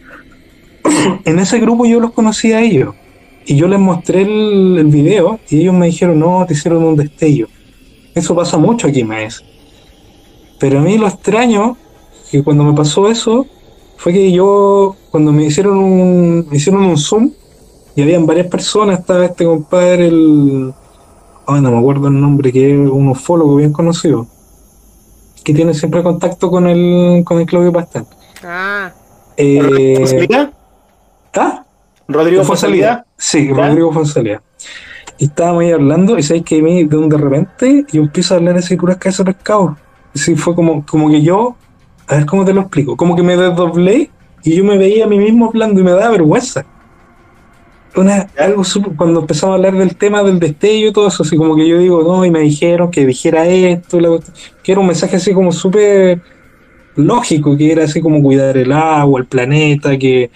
en 1.24 1.38
ese 1.38 1.58
grupo 1.60 1.84
yo 1.86 2.00
los 2.00 2.12
conocí 2.12 2.52
a 2.52 2.60
ellos. 2.60 2.94
Y 3.46 3.56
yo 3.56 3.66
les 3.68 3.78
mostré 3.78 4.22
el, 4.22 4.76
el 4.78 4.86
video 4.86 5.38
y 5.48 5.60
ellos 5.60 5.74
me 5.74 5.86
dijeron, 5.86 6.18
no, 6.18 6.44
te 6.46 6.54
hicieron 6.54 6.82
un 6.84 6.96
destello. 6.96 7.48
Eso 8.14 8.34
pasa 8.34 8.58
mucho 8.58 8.88
aquí, 8.88 9.04
me 9.04 9.24
dice. 9.24 9.42
Pero 10.58 10.80
a 10.80 10.82
mí 10.82 10.98
lo 10.98 11.06
extraño, 11.06 11.76
que 12.30 12.42
cuando 12.42 12.64
me 12.64 12.72
pasó 12.74 13.08
eso, 13.08 13.46
fue 13.96 14.12
que 14.12 14.32
yo, 14.32 14.96
cuando 15.10 15.32
me 15.32 15.44
hicieron 15.44 15.78
un, 15.78 16.46
me 16.50 16.56
hicieron 16.56 16.84
un 16.84 16.96
zoom, 16.98 17.30
y 17.94 18.02
habían 18.02 18.26
varias 18.26 18.46
personas, 18.48 19.00
estaba 19.00 19.24
este 19.24 19.44
compadre, 19.44 20.08
el... 20.08 20.72
Ay, 21.46 21.60
no 21.62 21.70
me 21.70 21.78
acuerdo 21.78 22.08
el 22.08 22.20
nombre, 22.20 22.52
que 22.52 22.70
es 22.70 22.90
un 22.90 23.08
ufólogo 23.08 23.56
bien 23.56 23.72
conocido, 23.72 24.26
que 25.48 25.54
tiene 25.54 25.72
siempre 25.72 26.02
contacto 26.02 26.50
con 26.50 26.66
el, 26.66 27.24
con 27.24 27.40
el 27.40 27.46
Claudio 27.46 27.72
Pastel. 27.72 28.04
Ah, 28.44 28.92
Eh, 29.34 29.94
¿Fonsalía? 29.96 30.52
¿Ah? 31.34 31.64
Rodrigo 32.06 32.44
Fonsalía. 32.44 33.06
Fonsalía. 33.06 33.06
Sí, 33.16 33.48
¿Ya? 33.48 33.54
Rodrigo 33.54 33.90
Fonsalía. 33.90 34.42
Y 35.16 35.24
estábamos 35.24 35.62
ahí 35.62 35.72
hablando, 35.72 36.18
y 36.18 36.22
sabéis 36.22 36.44
que 36.44 36.58
a 36.58 36.62
mí 36.62 36.84
de 36.84 36.96
un 36.98 37.08
de 37.08 37.16
repente 37.16 37.86
yo 37.90 38.02
empiezo 38.02 38.34
a 38.34 38.36
hablar 38.36 38.58
así 38.58 38.76
puras 38.76 38.98
cabezas 38.98 39.24
de 39.24 39.32
pescado. 39.32 39.74
Sí, 40.12 40.36
fue 40.36 40.54
como, 40.54 40.84
como 40.84 41.08
que 41.08 41.22
yo, 41.22 41.56
a 42.08 42.16
ver 42.16 42.26
cómo 42.26 42.44
te 42.44 42.52
lo 42.52 42.60
explico, 42.60 42.94
como 42.94 43.16
que 43.16 43.22
me 43.22 43.34
desdoblé 43.34 44.10
y 44.44 44.54
yo 44.54 44.64
me 44.64 44.76
veía 44.76 45.06
a 45.06 45.08
mí 45.08 45.18
mismo 45.18 45.46
hablando 45.46 45.80
y 45.80 45.82
me 45.82 45.92
daba 45.92 46.10
vergüenza. 46.10 46.66
Una, 48.00 48.28
algo 48.38 48.62
cuando 48.96 49.20
empezamos 49.20 49.54
a 49.54 49.56
hablar 49.56 49.74
del 49.76 49.96
tema 49.96 50.22
del 50.22 50.38
destello 50.38 50.88
y 50.88 50.92
todo 50.92 51.08
eso, 51.08 51.22
así 51.22 51.36
como 51.36 51.56
que 51.56 51.66
yo 51.68 51.78
digo, 51.78 52.02
no, 52.02 52.24
y 52.24 52.30
me 52.30 52.40
dijeron 52.40 52.90
que 52.90 53.06
dijera 53.06 53.46
esto, 53.46 54.00
la 54.00 54.18
que 54.62 54.72
era 54.72 54.80
un 54.80 54.86
mensaje 54.86 55.16
así 55.16 55.32
como 55.32 55.52
súper 55.52 56.20
lógico, 56.96 57.56
que 57.56 57.72
era 57.72 57.84
así 57.84 58.00
como 58.00 58.22
cuidar 58.22 58.56
el 58.56 58.72
agua, 58.72 59.20
el 59.20 59.26
planeta, 59.26 59.96
que, 59.98 60.30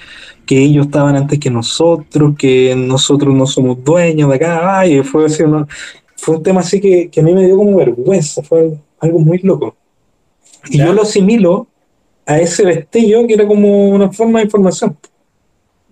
que 0.46 0.58
ellos 0.62 0.86
estaban 0.86 1.16
antes 1.16 1.38
que 1.38 1.50
nosotros, 1.50 2.34
que 2.38 2.74
nosotros 2.76 3.34
no 3.34 3.46
somos 3.46 3.82
dueños 3.84 4.30
de 4.30 4.36
acá, 4.36 4.78
ay, 4.80 5.02
fue 5.02 5.26
así, 5.26 5.42
una- 5.42 5.66
fue 6.16 6.36
un 6.36 6.42
tema 6.42 6.60
así 6.60 6.80
que, 6.80 7.10
que 7.10 7.20
a 7.20 7.22
mí 7.24 7.34
me 7.34 7.44
dio 7.46 7.56
como 7.56 7.76
vergüenza, 7.76 8.42
fue 8.42 8.60
algo, 8.60 8.78
algo 9.00 9.18
muy 9.20 9.38
loco. 9.38 9.76
Y 10.70 10.78
yo 10.78 10.92
lo 10.92 11.02
asimilo 11.02 11.68
a 12.26 12.38
ese 12.38 12.64
destello 12.64 13.26
que 13.26 13.34
era 13.34 13.46
como 13.46 13.90
una 13.90 14.10
forma 14.12 14.38
de 14.40 14.44
información, 14.46 14.96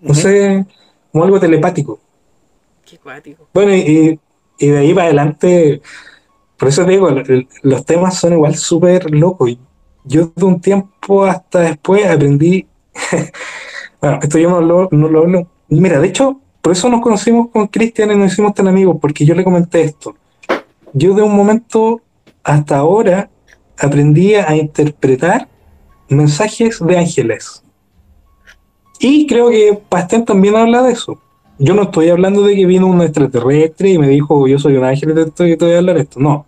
no 0.01 0.13
sé, 0.13 0.65
como 1.11 1.23
algo 1.23 1.39
telepático. 1.39 1.99
qué 2.85 2.97
cuático. 2.97 3.47
Bueno, 3.53 3.73
y, 3.75 4.19
y 4.57 4.67
de 4.67 4.77
ahí 4.77 4.93
para 4.93 5.07
adelante, 5.07 5.81
por 6.57 6.69
eso 6.69 6.85
te 6.85 6.91
digo, 6.91 7.09
los 7.63 7.85
temas 7.85 8.15
son 8.15 8.33
igual 8.33 8.55
súper 8.55 9.11
locos. 9.11 9.51
Yo 10.03 10.31
de 10.35 10.45
un 10.45 10.61
tiempo 10.61 11.25
hasta 11.25 11.61
después 11.61 12.05
aprendí, 12.05 12.67
bueno, 14.01 14.19
esto 14.21 14.37
yo 14.37 14.49
no 14.49 14.61
lo, 14.61 14.87
no 14.91 15.07
lo 15.07 15.19
hablo. 15.21 15.47
Mira, 15.69 15.99
de 15.99 16.07
hecho, 16.07 16.39
por 16.61 16.73
eso 16.73 16.89
nos 16.89 17.01
conocimos 17.01 17.49
con 17.49 17.67
Cristian 17.67 18.11
y 18.11 18.15
nos 18.15 18.33
hicimos 18.33 18.53
tan 18.53 18.67
amigos, 18.67 18.97
porque 19.01 19.25
yo 19.25 19.33
le 19.33 19.43
comenté 19.43 19.81
esto. 19.81 20.15
Yo 20.93 21.13
de 21.13 21.21
un 21.21 21.35
momento 21.35 22.01
hasta 22.43 22.77
ahora 22.77 23.29
aprendí 23.79 24.35
a 24.35 24.55
interpretar 24.55 25.47
mensajes 26.09 26.79
de 26.85 26.97
ángeles. 26.97 27.63
Y 29.03 29.25
creo 29.25 29.49
que 29.49 29.81
Pastén 29.89 30.23
también 30.25 30.55
habla 30.55 30.83
de 30.83 30.91
eso. 30.91 31.19
Yo 31.57 31.73
no 31.73 31.83
estoy 31.83 32.09
hablando 32.09 32.43
de 32.43 32.55
que 32.55 32.67
vino 32.67 32.85
un 32.85 33.01
extraterrestre 33.01 33.89
y 33.89 33.97
me 33.97 34.07
dijo 34.07 34.47
yo 34.47 34.59
soy 34.59 34.77
un 34.77 34.83
ángel 34.83 35.09
y 35.09 35.31
te, 35.31 35.57
te 35.57 35.65
voy 35.65 35.73
a 35.73 35.79
hablar 35.79 35.97
esto. 35.97 36.19
No. 36.19 36.45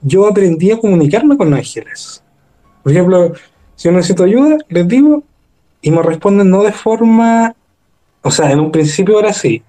Yo 0.00 0.28
aprendí 0.28 0.70
a 0.70 0.78
comunicarme 0.78 1.36
con 1.36 1.52
ángeles. 1.52 2.22
Por 2.84 2.92
ejemplo, 2.92 3.32
si 3.74 3.88
yo 3.88 3.92
necesito 3.92 4.22
ayuda, 4.22 4.58
les 4.68 4.86
digo 4.86 5.24
y 5.82 5.90
me 5.90 6.02
responden 6.02 6.50
no 6.50 6.62
de 6.62 6.70
forma. 6.70 7.56
O 8.22 8.30
sea, 8.30 8.52
en 8.52 8.60
un 8.60 8.70
principio 8.70 9.18
era 9.18 9.30
así. 9.30 9.60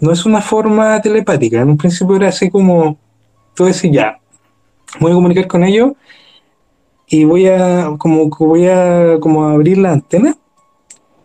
No 0.00 0.12
es 0.12 0.26
una 0.26 0.42
forma 0.42 1.00
telepática. 1.00 1.62
En 1.62 1.70
un 1.70 1.78
principio 1.78 2.16
era 2.16 2.28
así 2.28 2.50
como. 2.50 2.98
Tú 3.54 3.64
decís 3.64 3.90
ya. 3.90 4.18
Voy 5.00 5.12
a 5.12 5.14
comunicar 5.14 5.46
con 5.46 5.64
ellos 5.64 5.92
y 7.06 7.24
voy 7.24 7.46
a. 7.46 7.90
Como, 7.96 8.28
voy 8.28 8.66
a 8.66 9.16
como 9.18 9.46
abrir 9.46 9.78
la 9.78 9.92
antena 9.92 10.36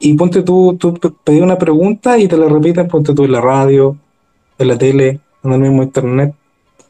y 0.01 0.13
ponte 0.15 0.41
tú, 0.43 0.75
tú 0.79 0.93
pe- 0.95 1.11
pedí 1.23 1.39
una 1.41 1.57
pregunta 1.57 2.17
y 2.17 2.27
te 2.27 2.35
la 2.37 2.47
repiten, 2.47 2.87
ponte 2.87 3.13
tú 3.13 3.23
en 3.25 3.31
la 3.31 3.41
radio, 3.41 3.95
en 4.57 4.67
la 4.67 4.77
tele, 4.77 5.19
en 5.43 5.51
el 5.53 5.59
mismo 5.59 5.83
internet. 5.83 6.33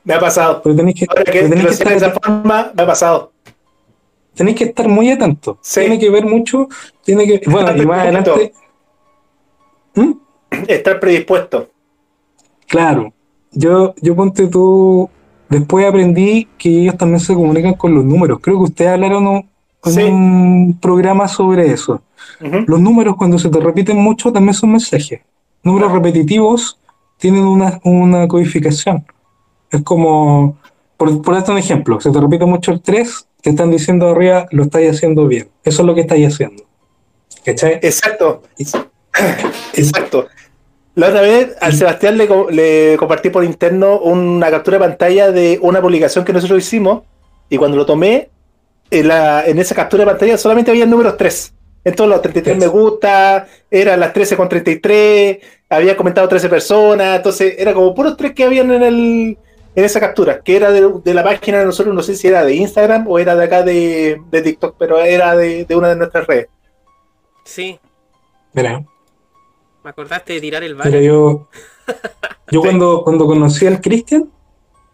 Me 0.04 0.14
ha 0.16 0.20
pasado. 0.20 0.62
Pero 0.64 0.76
tenéis 0.76 1.00
que, 1.00 1.06
Ahora 1.10 1.24
que, 1.24 1.32
pero 1.32 1.50
que 1.50 1.58
sé 1.58 1.64
de 1.64 1.70
estar, 1.72 1.94
esa 1.94 2.12
forma, 2.12 2.72
me 2.76 2.84
ha 2.84 2.86
pasado. 2.88 3.32
tenéis 4.34 4.58
que 4.58 4.64
estar 4.66 4.88
muy 4.88 5.12
atentos. 5.12 5.58
Sí. 5.62 5.82
Tiene 5.82 6.00
que 6.00 6.10
ver 6.10 6.26
mucho, 6.26 6.68
tiene 7.04 7.26
que. 7.28 7.42
Bueno, 7.50 7.76
y 7.76 7.86
más 7.86 8.00
adelante. 8.00 8.54
¿Mm? 9.96 10.12
Estar 10.68 11.00
predispuesto. 11.00 11.70
Claro. 12.68 13.14
Yo, 13.52 13.94
yo 14.02 14.16
ponte 14.16 14.48
tú. 14.48 15.10
Después 15.50 15.86
aprendí 15.86 16.48
que 16.58 16.70
ellos 16.70 16.98
también 16.98 17.20
se 17.20 17.34
comunican 17.34 17.74
con 17.74 17.94
los 17.94 18.06
números. 18.06 18.40
Creo 18.42 18.56
que 18.58 18.64
ustedes 18.64 18.92
hablaron 18.92 19.50
un 19.84 20.78
programa 20.82 21.28
sobre 21.28 21.72
eso. 21.72 22.02
Los 22.40 22.80
números, 22.80 23.16
cuando 23.18 23.38
se 23.38 23.50
te 23.50 23.60
repiten 23.60 23.98
mucho, 23.98 24.32
también 24.32 24.54
son 24.54 24.72
mensajes. 24.72 25.22
Números 25.64 25.92
repetitivos 25.92 26.80
tienen 27.18 27.44
una, 27.44 27.80
una 27.84 28.28
codificación. 28.28 29.06
Es 29.70 29.82
como, 29.84 30.58
por, 30.98 31.22
por 31.22 31.36
darte 31.36 31.52
un 31.52 31.60
ejemplo, 31.60 32.00
se 32.02 32.12
te 32.12 32.20
repite 32.20 32.46
mucho 32.46 32.72
el 32.72 32.82
3, 32.82 33.28
te 33.42 33.52
están 33.52 33.70
diciendo 33.70 34.10
arriba, 34.10 34.48
lo 34.52 34.64
estáis 34.64 34.92
haciendo 34.92 35.28
bien. 35.28 35.50
Eso 35.64 35.82
es 35.82 35.86
lo 35.86 35.94
que 35.94 36.02
estáis 36.02 36.34
haciendo. 36.34 36.64
¿Cachai? 37.46 37.74
Exacto. 37.82 38.44
Exacto. 39.74 40.28
La 40.94 41.08
otra 41.08 41.22
vez 41.22 41.56
al 41.62 41.74
Sebastián 41.74 42.18
le, 42.18 42.28
le 42.52 42.98
compartí 42.98 43.30
por 43.30 43.44
interno 43.44 44.00
una 44.00 44.52
captura 44.52 44.78
de 44.78 44.86
pantalla 44.86 45.32
de 45.32 45.58
una 45.62 45.82
publicación 45.82 46.26
que 46.26 46.34
nosotros 46.34 46.60
hicimos 46.60 47.04
y 47.50 47.58
cuando 47.58 47.78
lo 47.78 47.86
tomé, 47.86 48.30
en, 48.92 49.08
la, 49.08 49.46
en 49.46 49.58
esa 49.60 49.74
captura 49.74 50.04
de 50.06 50.12
pantalla 50.12 50.38
solamente 50.38 50.72
había 50.72 50.86
números 50.86 51.18
3. 51.18 51.54
En 51.84 51.96
todos 51.96 52.10
los 52.10 52.22
33 52.22 52.58
me 52.58 52.68
gusta, 52.68 53.48
eran 53.72 54.00
las 54.00 54.14
13 54.14 54.38
con 54.38 54.48
33, 54.48 55.38
había 55.70 55.98
comentado 55.98 56.28
13 56.28 56.48
personas, 56.50 57.18
entonces 57.18 57.56
era 57.58 57.74
como 57.74 57.96
puros 57.96 58.16
3 58.18 58.34
que 58.34 58.44
habían 58.44 58.72
en 58.72 58.84
el 58.84 59.38
en 59.74 59.86
esa 59.86 60.00
captura, 60.02 60.42
que 60.42 60.58
era 60.58 60.72
de, 60.72 60.92
de 61.04 61.14
la 61.14 61.24
página 61.24 61.60
de 61.60 61.66
nosotros, 61.66 61.96
no 61.96 62.04
sé 62.04 62.16
si 62.16 62.28
era 62.28 62.44
de 62.44 62.54
Instagram 62.56 63.08
o 63.08 63.18
era 63.18 63.36
de 63.36 63.46
acá 63.46 63.64
de, 63.64 64.22
de 64.30 64.42
TikTok, 64.42 64.76
pero 64.78 65.00
era 65.00 65.36
de, 65.36 65.64
de 65.66 65.76
una 65.76 65.90
de 65.90 65.96
nuestras 65.96 66.28
redes. 66.28 66.50
Sí, 67.46 67.80
Mira, 68.54 68.84
me 69.84 69.90
acordaste 69.90 70.34
de 70.34 70.42
tirar 70.42 70.64
el 70.64 70.76
mira, 70.84 70.84
baile. 70.92 71.06
yo, 71.06 71.48
yo 72.52 72.62
cuando, 72.62 73.04
cuando 73.04 73.26
conocí 73.26 73.66
al 73.66 73.80
Cristian, 73.82 74.30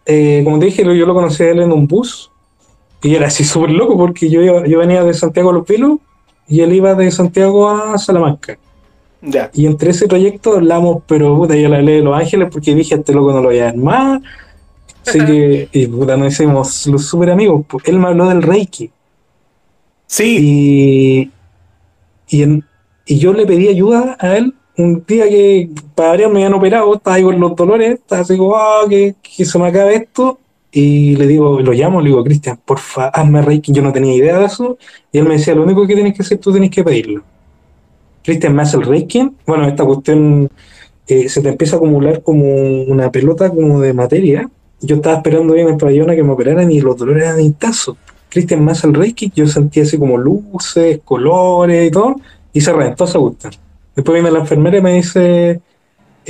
eh, 0.06 0.42
como 0.44 0.60
te 0.60 0.66
dije, 0.66 0.84
yo 0.84 1.06
lo 1.06 1.14
conocí 1.14 1.44
a 1.44 1.52
él 1.52 1.60
en 1.62 1.72
un 1.72 1.88
bus 1.88 2.32
y 3.04 3.16
era 3.16 3.28
así 3.28 3.44
súper 3.44 3.72
loco 3.72 3.98
porque 3.98 4.30
yo, 4.30 4.42
iba- 4.42 4.66
yo 4.68 4.80
venía 4.80 5.04
de 5.04 5.14
Santiago 5.14 5.50
a 5.52 5.54
Los 5.54 5.68
Vilos 5.68 6.00
y 6.48 6.62
él 6.62 6.74
iba 6.74 6.96
de 6.96 7.12
Santiago 7.12 7.70
a 7.70 7.98
Salamanca. 7.98 8.58
Ya. 9.22 9.50
Y 9.54 9.66
entre 9.66 9.92
ese 9.92 10.08
trayecto 10.08 10.54
hablamos, 10.54 11.04
pero 11.08 11.36
puta, 11.36 11.56
yo 11.56 11.70
le 11.70 11.78
hablé 11.78 11.94
de 11.94 12.02
Los 12.02 12.18
Ángeles 12.18 12.50
porque 12.52 12.76
dije, 12.76 12.96
este 12.96 13.14
loco 13.14 13.32
no 13.32 13.42
lo 13.42 13.50
voy 13.50 13.60
a 13.60 13.74
más. 13.74 14.22
Así 15.06 15.20
que, 15.26 15.70
y 15.74 15.88
puta, 15.88 16.16
nos 16.18 16.34
hicimos 16.34 16.86
los 16.88 17.06
súper 17.06 17.32
amigos. 17.32 17.66
pues. 17.68 17.84
Él 17.88 17.98
me 18.00 18.08
habló 18.10 18.28
del 18.30 18.42
Reiki. 18.44 18.92
Sí, 20.06 20.38
Y, 22.30 22.38
y, 22.38 22.44
en- 22.44 22.64
y 23.06 23.20
yo 23.20 23.34
le 23.34 23.46
pedí 23.46 23.68
ayuda 23.68 24.18
a 24.20 24.38
él 24.38 24.54
un 24.78 25.04
día 25.08 25.28
que 25.28 25.70
para 25.96 26.10
variar 26.10 26.30
me 26.30 26.36
habían 26.44 26.54
operado, 26.54 26.94
estaba 26.96 27.16
ahí 27.16 27.24
con 27.24 27.40
los 27.40 27.56
dolores, 27.56 27.96
estaba 27.96 28.22
así 28.22 28.38
como, 28.38 28.56
ah, 28.56 28.86
que, 28.88 29.16
que 29.22 29.44
se 29.46 29.58
me 29.58 29.68
acabe 29.68 29.96
esto. 29.96 30.40
Y 30.80 31.16
le 31.16 31.26
digo, 31.26 31.60
lo 31.60 31.72
llamo, 31.74 32.02
le 32.02 32.10
digo, 32.10 32.24
Cristian, 32.24 32.60
porfa, 32.64 33.08
hazme 33.08 33.42
Reiki. 33.42 33.72
Yo 33.72 33.82
no 33.82 33.92
tenía 33.92 34.14
idea 34.14 34.38
de 34.38 34.46
eso. 34.46 34.78
Y 35.12 35.18
él 35.18 35.24
me 35.24 35.34
decía, 35.34 35.56
lo 35.56 35.64
único 35.64 35.88
que 35.88 35.96
tienes 35.96 36.14
que 36.14 36.22
hacer, 36.22 36.38
tú 36.38 36.52
tienes 36.52 36.70
que 36.70 36.84
pedirlo. 36.84 37.24
Cristian 38.24 38.56
me 38.56 38.62
hace 38.62 38.78
Reiki. 38.78 39.28
Bueno, 39.48 39.68
esta 39.68 39.84
cuestión 39.84 40.52
eh, 41.08 41.30
se 41.30 41.42
te 41.42 41.50
empieza 41.50 41.78
a 41.78 41.80
acumular 41.80 42.22
como 42.22 42.84
una 42.84 43.12
pelota 43.12 43.50
como 43.50 43.82
de 43.82 43.92
materia. 43.92 44.48
Yo 44.80 44.98
estaba 44.98 45.16
esperando 45.18 45.56
bien 45.56 45.66
en 45.66 45.74
el 45.74 45.80
pabellón 45.80 46.16
que 46.16 46.22
me 46.22 46.34
operaran 46.34 46.72
y 46.72 46.80
los 46.80 46.96
dolores 46.96 47.24
eran 47.24 47.42
intensos. 47.42 47.98
Cristian 48.30 48.64
me 48.64 48.74
hace 48.74 48.86
el 48.86 48.94
Reiki, 48.94 49.32
yo 49.36 49.48
sentía 49.48 49.82
así 49.82 49.98
como 49.98 50.16
luces, 50.16 51.00
colores 51.04 51.88
y 51.88 51.90
todo, 51.90 52.18
y 52.54 52.62
se 52.62 52.72
reventó 52.72 53.06
esa 53.06 53.18
cuestión. 53.18 53.54
Después 53.96 54.14
viene 54.14 54.30
la 54.30 54.42
enfermera 54.42 54.78
y 54.78 54.82
me 54.82 54.94
dice, 54.94 55.60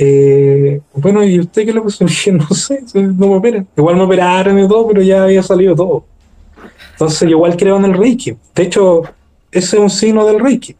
eh, 0.00 0.80
bueno, 0.94 1.24
¿y 1.24 1.40
usted 1.40 1.66
qué 1.66 1.72
le 1.72 1.82
dije, 2.06 2.30
no 2.32 2.48
sé, 2.50 2.84
no 2.94 3.26
me 3.26 3.36
operan. 3.36 3.66
Igual 3.76 3.96
me 3.96 4.02
operaron 4.02 4.56
y 4.56 4.68
todo, 4.68 4.86
pero 4.86 5.02
ya 5.02 5.24
había 5.24 5.42
salido 5.42 5.74
todo. 5.74 6.04
Entonces 6.92 7.22
yo 7.22 7.30
igual 7.30 7.56
creo 7.56 7.76
en 7.78 7.84
el 7.84 7.94
Reiki. 7.94 8.36
De 8.54 8.62
hecho, 8.62 9.02
ese 9.50 9.76
es 9.76 9.82
un 9.82 9.90
signo 9.90 10.24
del 10.24 10.38
Reiki. 10.38 10.76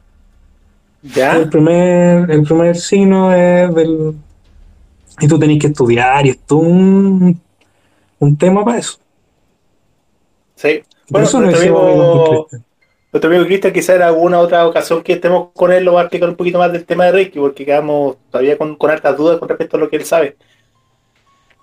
ya. 1.03 1.37
El 1.37 1.49
primer, 1.49 2.31
el 2.31 2.43
primer 2.45 2.77
signo 2.77 3.33
es 3.35 3.75
del... 3.75 4.15
Y 5.21 5.27
tú 5.27 5.37
tenés 5.37 5.59
que 5.59 5.67
estudiar 5.67 6.25
y 6.27 6.31
es 6.31 6.39
todo 6.39 6.61
un, 6.61 7.41
un 8.21 8.37
tema 8.37 8.65
para 8.65 8.79
eso. 8.79 8.99
Sí. 10.55 10.81
Por 11.09 11.11
Bueno, 11.11 11.27
eso 11.27 11.41
nuestro 11.41 11.63
hicimos 11.65 12.47
Nuestro 13.13 13.31
amigo 13.31 13.47
Cristian, 13.47 13.73
quizá 13.73 13.95
en 13.97 14.03
alguna 14.03 14.39
otra 14.41 14.67
ocasión 14.67 15.03
que 15.03 15.15
estemos 15.15 15.51
con 15.55 15.73
él, 15.73 15.85
lo 15.85 15.95
va 15.95 16.01
a 16.01 16.05
explicar 16.05 16.29
un 16.29 16.37
poquito 16.37 16.59
más 16.59 16.73
del 16.73 16.85
tema 16.85 17.07
de 17.07 17.13
Reiki, 17.13 17.39
porque 17.39 17.65
quedamos 17.65 18.17
todavía 18.31 18.59
con, 18.59 18.77
con 18.77 18.91
hartas 18.91 19.17
dudas 19.17 19.39
con 19.39 19.49
respecto 19.49 19.77
a 19.77 19.81
lo 19.81 19.89
que 19.89 19.97
él 19.97 20.05
sabe. 20.05 20.37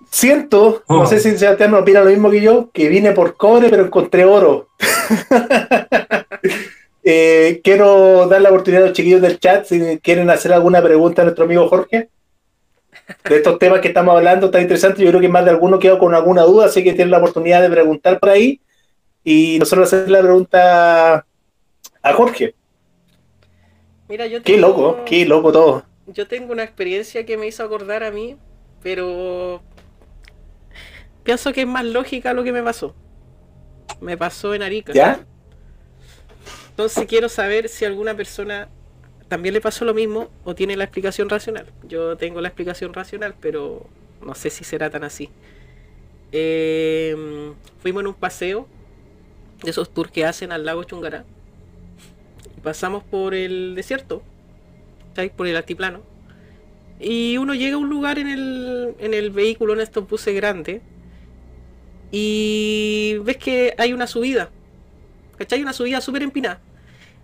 Siento, 0.10 0.84
no 0.90 1.02
Oh. 1.02 1.06
sé 1.06 1.20
si 1.20 1.38
Sebastián 1.38 1.72
no 1.72 1.80
opina 1.80 2.02
lo 2.02 2.10
mismo 2.10 2.30
que 2.32 2.42
yo, 2.42 2.70
que 2.72 2.88
vine 2.90 3.12
por 3.12 3.36
cobre, 3.38 3.70
pero 3.70 3.86
encontré 3.86 4.26
oro. 4.26 4.70
Eh, 7.08 7.62
quiero 7.64 8.26
dar 8.28 8.42
la 8.42 8.50
oportunidad 8.50 8.82
a 8.84 8.88
los 8.88 8.96
chiquillos 8.96 9.22
del 9.22 9.40
chat 9.40 9.66
si 9.66 10.00
quieren 10.00 10.28
hacer 10.32 10.52
alguna 10.52 10.82
pregunta 10.82 11.22
a 11.22 11.26
nuestro 11.26 11.46
amigo 11.46 11.68
Jorge. 11.68 12.10
De 13.30 13.36
estos 13.36 13.60
temas 13.60 13.80
que 13.82 13.90
estamos 13.90 14.16
hablando, 14.16 14.50
tan 14.50 14.64
interesantes. 14.64 15.04
Yo 15.04 15.10
creo 15.10 15.22
que 15.22 15.30
más 15.30 15.46
de 15.46 15.52
alguno 15.52 15.78
quedó 15.78 16.00
con 16.00 16.16
alguna 16.16 16.42
duda, 16.42 16.66
así 16.66 16.84
que 16.84 16.94
tienen 16.94 17.12
la 17.12 17.20
oportunidad 17.20 17.62
de 17.62 17.70
preguntar 17.70 18.20
por 18.20 18.30
ahí. 18.32 18.60
Y 19.24 19.60
nosotros 19.60 19.94
hacer 19.94 20.10
la 20.10 20.22
pregunta 20.22 21.26
a 22.06 22.14
Jorge. 22.14 22.54
Mira, 24.08 24.28
yo 24.28 24.44
Qué 24.44 24.54
tengo- 24.54 24.68
loco, 24.68 25.04
qué 25.06 25.26
loco 25.26 25.52
todo. 25.52 25.86
Yo 26.08 26.28
tengo 26.28 26.54
una 26.54 26.64
experiencia 26.64 27.26
que 27.26 27.36
me 27.38 27.48
hizo 27.48 27.64
acordar 27.64 28.04
a 28.04 28.12
mí, 28.12 28.38
pero 28.84 29.62
pienso 31.24 31.52
que 31.52 31.62
es 31.62 31.68
más 31.68 31.84
lógica 31.84 32.34
lo 32.34 32.44
que 32.44 32.52
me 32.54 32.62
pasó. 32.62 32.94
Me 34.02 34.16
pasó 34.18 34.54
en 34.54 34.62
Arica. 34.62 34.94
¿Ya? 34.94 35.26
Entonces 36.70 37.06
quiero 37.08 37.28
saber 37.28 37.70
si 37.70 37.86
alguna 37.86 38.14
persona 38.16 38.70
también 39.28 39.54
le 39.56 39.62
pasó 39.62 39.84
lo 39.86 39.96
mismo 39.96 40.30
o 40.44 40.54
tiene 40.54 40.76
la 40.78 40.84
explicación 40.84 41.28
racional. 41.30 41.66
Yo 41.88 42.16
tengo 42.18 42.40
la 42.42 42.50
explicación 42.50 42.94
racional, 42.94 43.34
pero 43.40 43.88
no 44.22 44.36
sé 44.36 44.52
si 44.52 44.64
será 44.64 44.92
tan 44.92 45.04
así. 45.04 45.32
Eh, 46.32 47.16
fuimos 47.80 48.02
en 48.02 48.08
un 48.08 48.14
paseo 48.14 48.68
de 49.64 49.72
esos 49.72 49.90
tours 49.92 50.12
que 50.12 50.26
hacen 50.26 50.52
al 50.52 50.66
lago 50.66 50.84
Chungará. 50.84 51.24
Pasamos 52.66 53.04
por 53.04 53.36
el 53.36 53.76
desierto, 53.76 54.24
¿sabes? 55.16 55.30
por 55.30 55.46
el 55.46 55.56
altiplano. 55.56 56.02
Y 57.00 57.38
uno 57.38 57.54
llega 57.54 57.76
a 57.76 57.78
un 57.78 57.90
lugar 57.90 58.18
en 58.18 58.28
el, 58.28 58.96
en 58.98 59.14
el 59.14 59.30
vehículo, 59.30 59.74
en 59.74 59.82
estos 59.82 60.10
buses 60.10 60.34
grandes, 60.34 60.82
y 62.12 63.18
ves 63.24 63.38
que 63.38 63.76
hay 63.78 63.94
una 63.94 64.08
subida. 64.08 64.50
¿Cachai? 65.38 65.62
Una 65.62 65.74
subida 65.74 66.02
súper 66.02 66.24
empinada. 66.24 66.60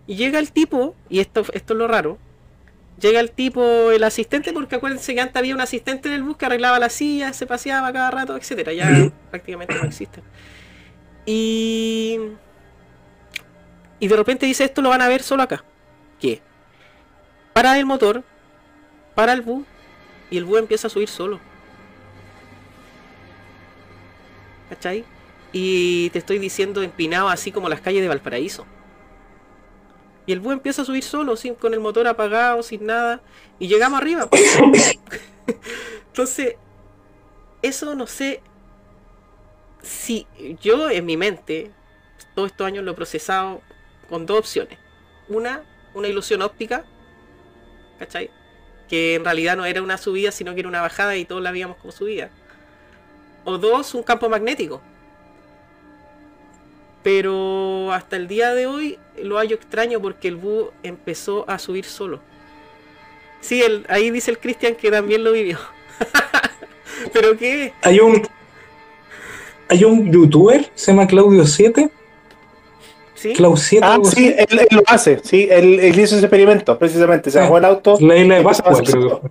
Y 0.06 0.16
llega 0.16 0.38
el 0.38 0.52
tipo, 0.52 0.96
y 1.10 1.22
esto, 1.22 1.44
esto 1.54 1.74
es 1.74 1.80
lo 1.80 1.88
raro, 1.88 2.20
llega 3.00 3.20
el 3.20 3.32
tipo, 3.32 3.90
el 3.90 4.04
asistente, 4.04 4.54
porque 4.54 4.76
acuérdense 4.76 5.16
que 5.16 5.22
antes 5.22 5.38
había 5.38 5.56
un 5.56 5.62
asistente 5.62 6.08
en 6.10 6.14
el 6.14 6.22
bus 6.22 6.38
que 6.38 6.46
arreglaba 6.46 6.78
las 6.78 6.94
sillas, 6.94 7.36
se 7.36 7.48
paseaba 7.48 7.92
cada 7.92 8.12
rato, 8.12 8.38
etcétera. 8.38 8.74
Ya 8.74 9.12
prácticamente 9.32 9.74
no 9.74 9.86
existe. 9.86 10.22
Y. 11.26 12.20
Y 14.02 14.08
de 14.08 14.18
repente 14.18 14.48
dice: 14.48 14.66
Esto 14.66 14.82
lo 14.82 14.90
van 14.90 15.02
a 15.02 15.08
ver 15.08 15.22
solo 15.22 15.44
acá. 15.44 15.64
¿Qué? 16.20 16.42
Para 17.54 17.78
el 17.78 17.86
motor, 17.86 18.24
para 19.16 19.32
el 19.32 19.42
bus, 19.42 19.64
y 20.32 20.38
el 20.38 20.44
bus 20.44 20.60
empieza 20.60 20.88
a 20.88 20.90
subir 20.90 21.08
solo. 21.08 21.40
¿Cachai? 24.70 25.06
Y 25.54 26.10
te 26.10 26.20
estoy 26.20 26.40
diciendo 26.40 26.82
empinado 26.82 27.30
así 27.30 27.52
como 27.52 27.70
las 27.70 27.80
calles 27.80 28.02
de 28.02 28.08
Valparaíso. 28.08 28.66
Y 30.26 30.32
el 30.32 30.40
bus 30.40 30.54
empieza 30.54 30.82
a 30.82 30.86
subir 30.86 31.04
solo, 31.04 31.36
sin, 31.36 31.54
con 31.54 31.74
el 31.74 31.80
motor 31.80 32.08
apagado, 32.08 32.64
sin 32.64 32.88
nada. 32.88 33.22
Y 33.60 33.68
llegamos 33.68 34.02
arriba. 34.02 34.28
Entonces, 36.08 36.56
eso 37.62 37.94
no 37.94 38.08
sé 38.08 38.42
si 39.84 40.26
yo 40.60 40.90
en 40.90 41.06
mi 41.06 41.18
mente, 41.18 41.70
todos 42.34 42.50
estos 42.50 42.66
años 42.66 42.84
lo 42.84 42.92
he 42.92 42.96
procesado 42.96 43.62
con 44.12 44.26
dos 44.26 44.40
opciones. 44.40 44.78
Una, 45.30 45.64
una 45.94 46.10
ilusión 46.10 46.42
óptica, 46.42 46.84
¿cachai? 47.98 48.30
Que 48.90 49.16
en 49.16 49.24
realidad 49.24 49.56
no 49.56 49.66
era 49.66 49.82
una 49.82 49.98
subida, 49.98 50.32
sino 50.32 50.54
que 50.54 50.60
era 50.60 50.70
una 50.70 50.82
bajada 50.82 51.16
y 51.16 51.24
todos 51.24 51.42
la 51.42 51.52
veíamos 51.52 51.78
como 51.78 51.94
subida. 51.94 52.30
O 53.46 53.58
dos, 53.58 53.96
un 53.96 54.04
campo 54.04 54.28
magnético. 54.30 54.82
Pero 57.04 57.92
hasta 57.94 58.18
el 58.18 58.28
día 58.28 58.54
de 58.54 58.68
hoy 58.68 59.00
lo 59.24 59.38
hallo 59.38 59.56
extraño 59.56 60.02
porque 60.02 60.28
el 60.28 60.36
bus 60.36 60.68
empezó 60.84 61.50
a 61.50 61.58
subir 61.58 61.86
solo. 61.86 62.20
Sí, 63.40 63.64
ahí 63.88 64.12
dice 64.12 64.30
el 64.30 64.40
Cristian 64.40 64.76
que 64.76 64.92
también 64.92 65.24
lo 65.24 65.32
vivió. 65.32 65.58
¿Pero 67.14 67.38
qué? 67.38 67.74
Hay 67.82 68.02
un. 68.02 68.28
Hay 69.70 69.86
un 69.86 70.12
youtuber, 70.12 70.70
se 70.76 70.92
llama 70.92 71.08
Claudio 71.08 71.48
7. 71.48 71.90
¿Sí? 73.22 73.34
Clau 73.34 73.56
7, 73.56 73.86
Ah, 73.88 74.00
sí, 74.04 74.34
él, 74.36 74.48
él 74.50 74.68
lo 74.72 74.82
hace, 74.88 75.20
sí, 75.24 75.48
él, 75.52 75.80
él 75.80 76.00
hizo 76.00 76.16
ese 76.16 76.26
experimento, 76.26 76.76
precisamente. 76.80 77.30
Se 77.30 77.38
Ah, 77.38 77.44
bajó 77.44 77.60
el 77.60 77.66
auto. 77.66 77.98
La 78.00 78.18
isla 78.18 78.36
de 78.38 78.42
Pascua, 78.42 78.82
creo. 78.84 79.22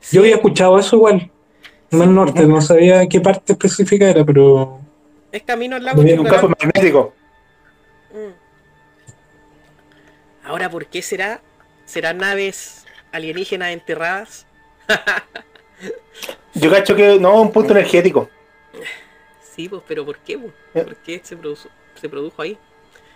Sí. 0.00 0.16
Yo 0.16 0.20
había 0.20 0.34
escuchado 0.34 0.78
eso 0.78 0.96
igual. 0.96 1.30
Más 1.90 2.06
norte, 2.06 2.44
no 2.46 2.60
sabía 2.60 3.08
qué 3.08 3.18
parte 3.22 3.54
específica 3.54 4.10
era, 4.10 4.26
pero. 4.26 4.78
Es 5.32 5.42
camino 5.42 5.76
al 5.76 5.84
lago 5.84 6.02
Un 6.02 6.24
campo 6.24 6.50
magnético. 6.60 7.14
Mm. 8.12 8.32
Ahora, 10.48 10.68
¿por 10.68 10.84
qué 10.84 11.00
será? 11.00 11.40
¿Serán 11.86 12.18
naves 12.18 12.84
alienígenas 13.10 13.70
enterradas? 13.70 14.46
Yo 16.54 16.70
cacho 16.70 16.94
que 16.94 17.18
no, 17.18 17.40
un 17.40 17.50
punto 17.50 17.72
energético. 17.72 18.28
Sí, 19.60 19.68
pues, 19.68 19.82
pero 19.86 20.06
¿por 20.06 20.16
qué? 20.20 20.38
pues? 20.38 20.84
¿Por 20.84 20.96
qué 20.96 21.20
se 21.22 21.36
produjo, 21.36 21.68
se 22.00 22.08
produjo 22.08 22.40
ahí? 22.40 22.56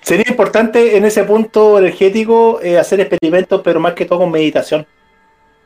Sería 0.02 0.26
importante 0.28 0.94
en 0.98 1.06
ese 1.06 1.24
punto 1.24 1.78
energético 1.78 2.60
eh, 2.62 2.76
hacer 2.78 3.00
experimentos, 3.00 3.62
pero 3.64 3.80
más 3.80 3.94
que 3.94 4.04
todo 4.04 4.18
con 4.18 4.30
meditación. 4.30 4.86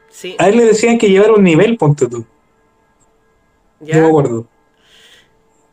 Sí, 0.08 0.36
A 0.38 0.48
él 0.48 0.56
le 0.58 0.66
decían 0.66 0.96
que 0.98 1.08
llevara 1.10 1.32
un 1.32 1.42
nivel, 1.42 1.76
ponte 1.76 2.06
tú. 2.06 2.24
ya. 3.80 3.96
No 3.96 4.02
me 4.02 4.08
acuerdo. 4.08 4.46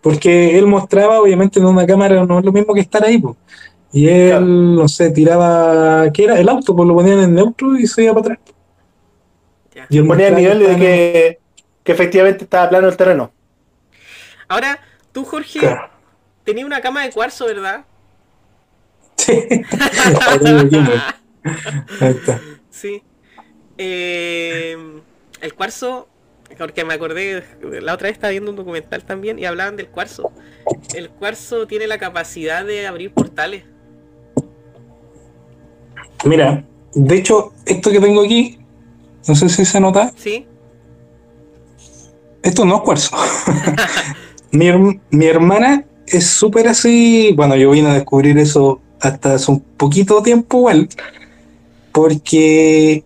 Porque 0.02 0.57
él 0.57 0.65
mostraba, 0.65 1.19
obviamente, 1.22 1.60
en 1.60 1.65
una 1.68 1.86
cámara 1.86 2.26
no 2.26 2.40
es 2.40 2.45
lo 2.45 2.52
mismo 2.52 2.73
que 2.73 2.80
estar 2.82 3.03
ahí. 3.06 3.22
Y 3.91 4.07
él, 4.10 4.30
Claro. 4.30 4.45
no 4.45 4.88
sé, 4.88 5.11
tiraba. 5.11 6.11
¿Qué 6.11 6.23
era? 6.23 6.40
El 6.40 6.49
auto, 6.49 6.76
pues 6.76 6.88
lo 6.88 6.95
ponían 6.95 7.19
en 7.19 7.36
neutro 7.36 7.77
y 7.77 7.86
se 7.86 8.03
iba 8.06 8.14
para 8.15 8.34
atrás. 8.34 8.40
ya. 9.76 9.86
Y 9.90 9.99
él 9.99 10.07
Ponía 10.07 10.30
el 10.30 10.36
nivel 10.36 10.60
de 10.60 10.76
que, 10.77 11.40
que 11.84 11.91
efectivamente 11.91 12.44
estaba 12.45 12.69
plano 12.69 12.88
el 12.88 12.98
terreno. 12.98 13.32
Ahora, 14.48 14.80
tú, 15.16 15.24
Jorge, 15.24 15.60
Claro. 15.60 15.90
tenías 16.44 16.66
una 16.68 16.82
cama 16.82 17.04
de 17.04 17.12
cuarzo, 17.12 17.46
¿verdad? 17.46 17.86
Sí. 19.16 19.32
Ahí 22.02 22.12
está. 22.12 22.42
Sí. 22.70 23.02
Eh, 23.78 24.78
el 25.40 25.54
cuarzo, 25.54 26.10
porque 26.58 26.84
me 26.84 26.94
acordé, 26.94 27.44
la 27.82 27.94
otra 27.94 28.08
vez 28.10 28.18
estaba 28.18 28.32
viendo 28.32 28.52
un 28.52 28.58
documental 28.58 29.06
también 29.06 29.40
y 29.40 29.46
hablaban 29.46 29.78
del 29.78 29.88
cuarzo. 29.88 30.32
El 30.94 31.10
cuarzo 31.10 31.66
tiene 31.66 31.88
la 31.88 31.98
capacidad 31.98 32.66
de 32.66 32.86
abrir 32.86 33.14
portales. 33.14 33.64
Mira, 36.26 36.66
de 36.94 37.16
hecho, 37.16 37.54
esto 37.66 37.90
que 37.90 38.02
tengo 38.02 38.22
aquí, 38.22 38.60
no 39.28 39.36
sé 39.36 39.48
si 39.48 39.64
se 39.64 39.80
nota, 39.80 40.12
¿Sí? 40.18 40.46
esto 42.44 42.66
no 42.66 42.76
es 42.78 42.82
cuarzo. 42.82 43.16
mi, 44.56 44.99
mi 45.11 45.26
hermana 45.26 45.86
es 46.07 46.27
súper 46.27 46.68
así, 46.68 47.34
bueno, 47.36 47.56
yo 47.56 47.72
vine 47.72 47.90
a 47.90 47.94
descubrir 47.94 48.38
eso 48.38 48.82
hasta 48.99 49.36
hace 49.36 49.52
un 49.52 49.60
poquito 49.60 50.22
tiempo 50.22 50.57
igual, 50.60 50.90
porque 51.91 53.03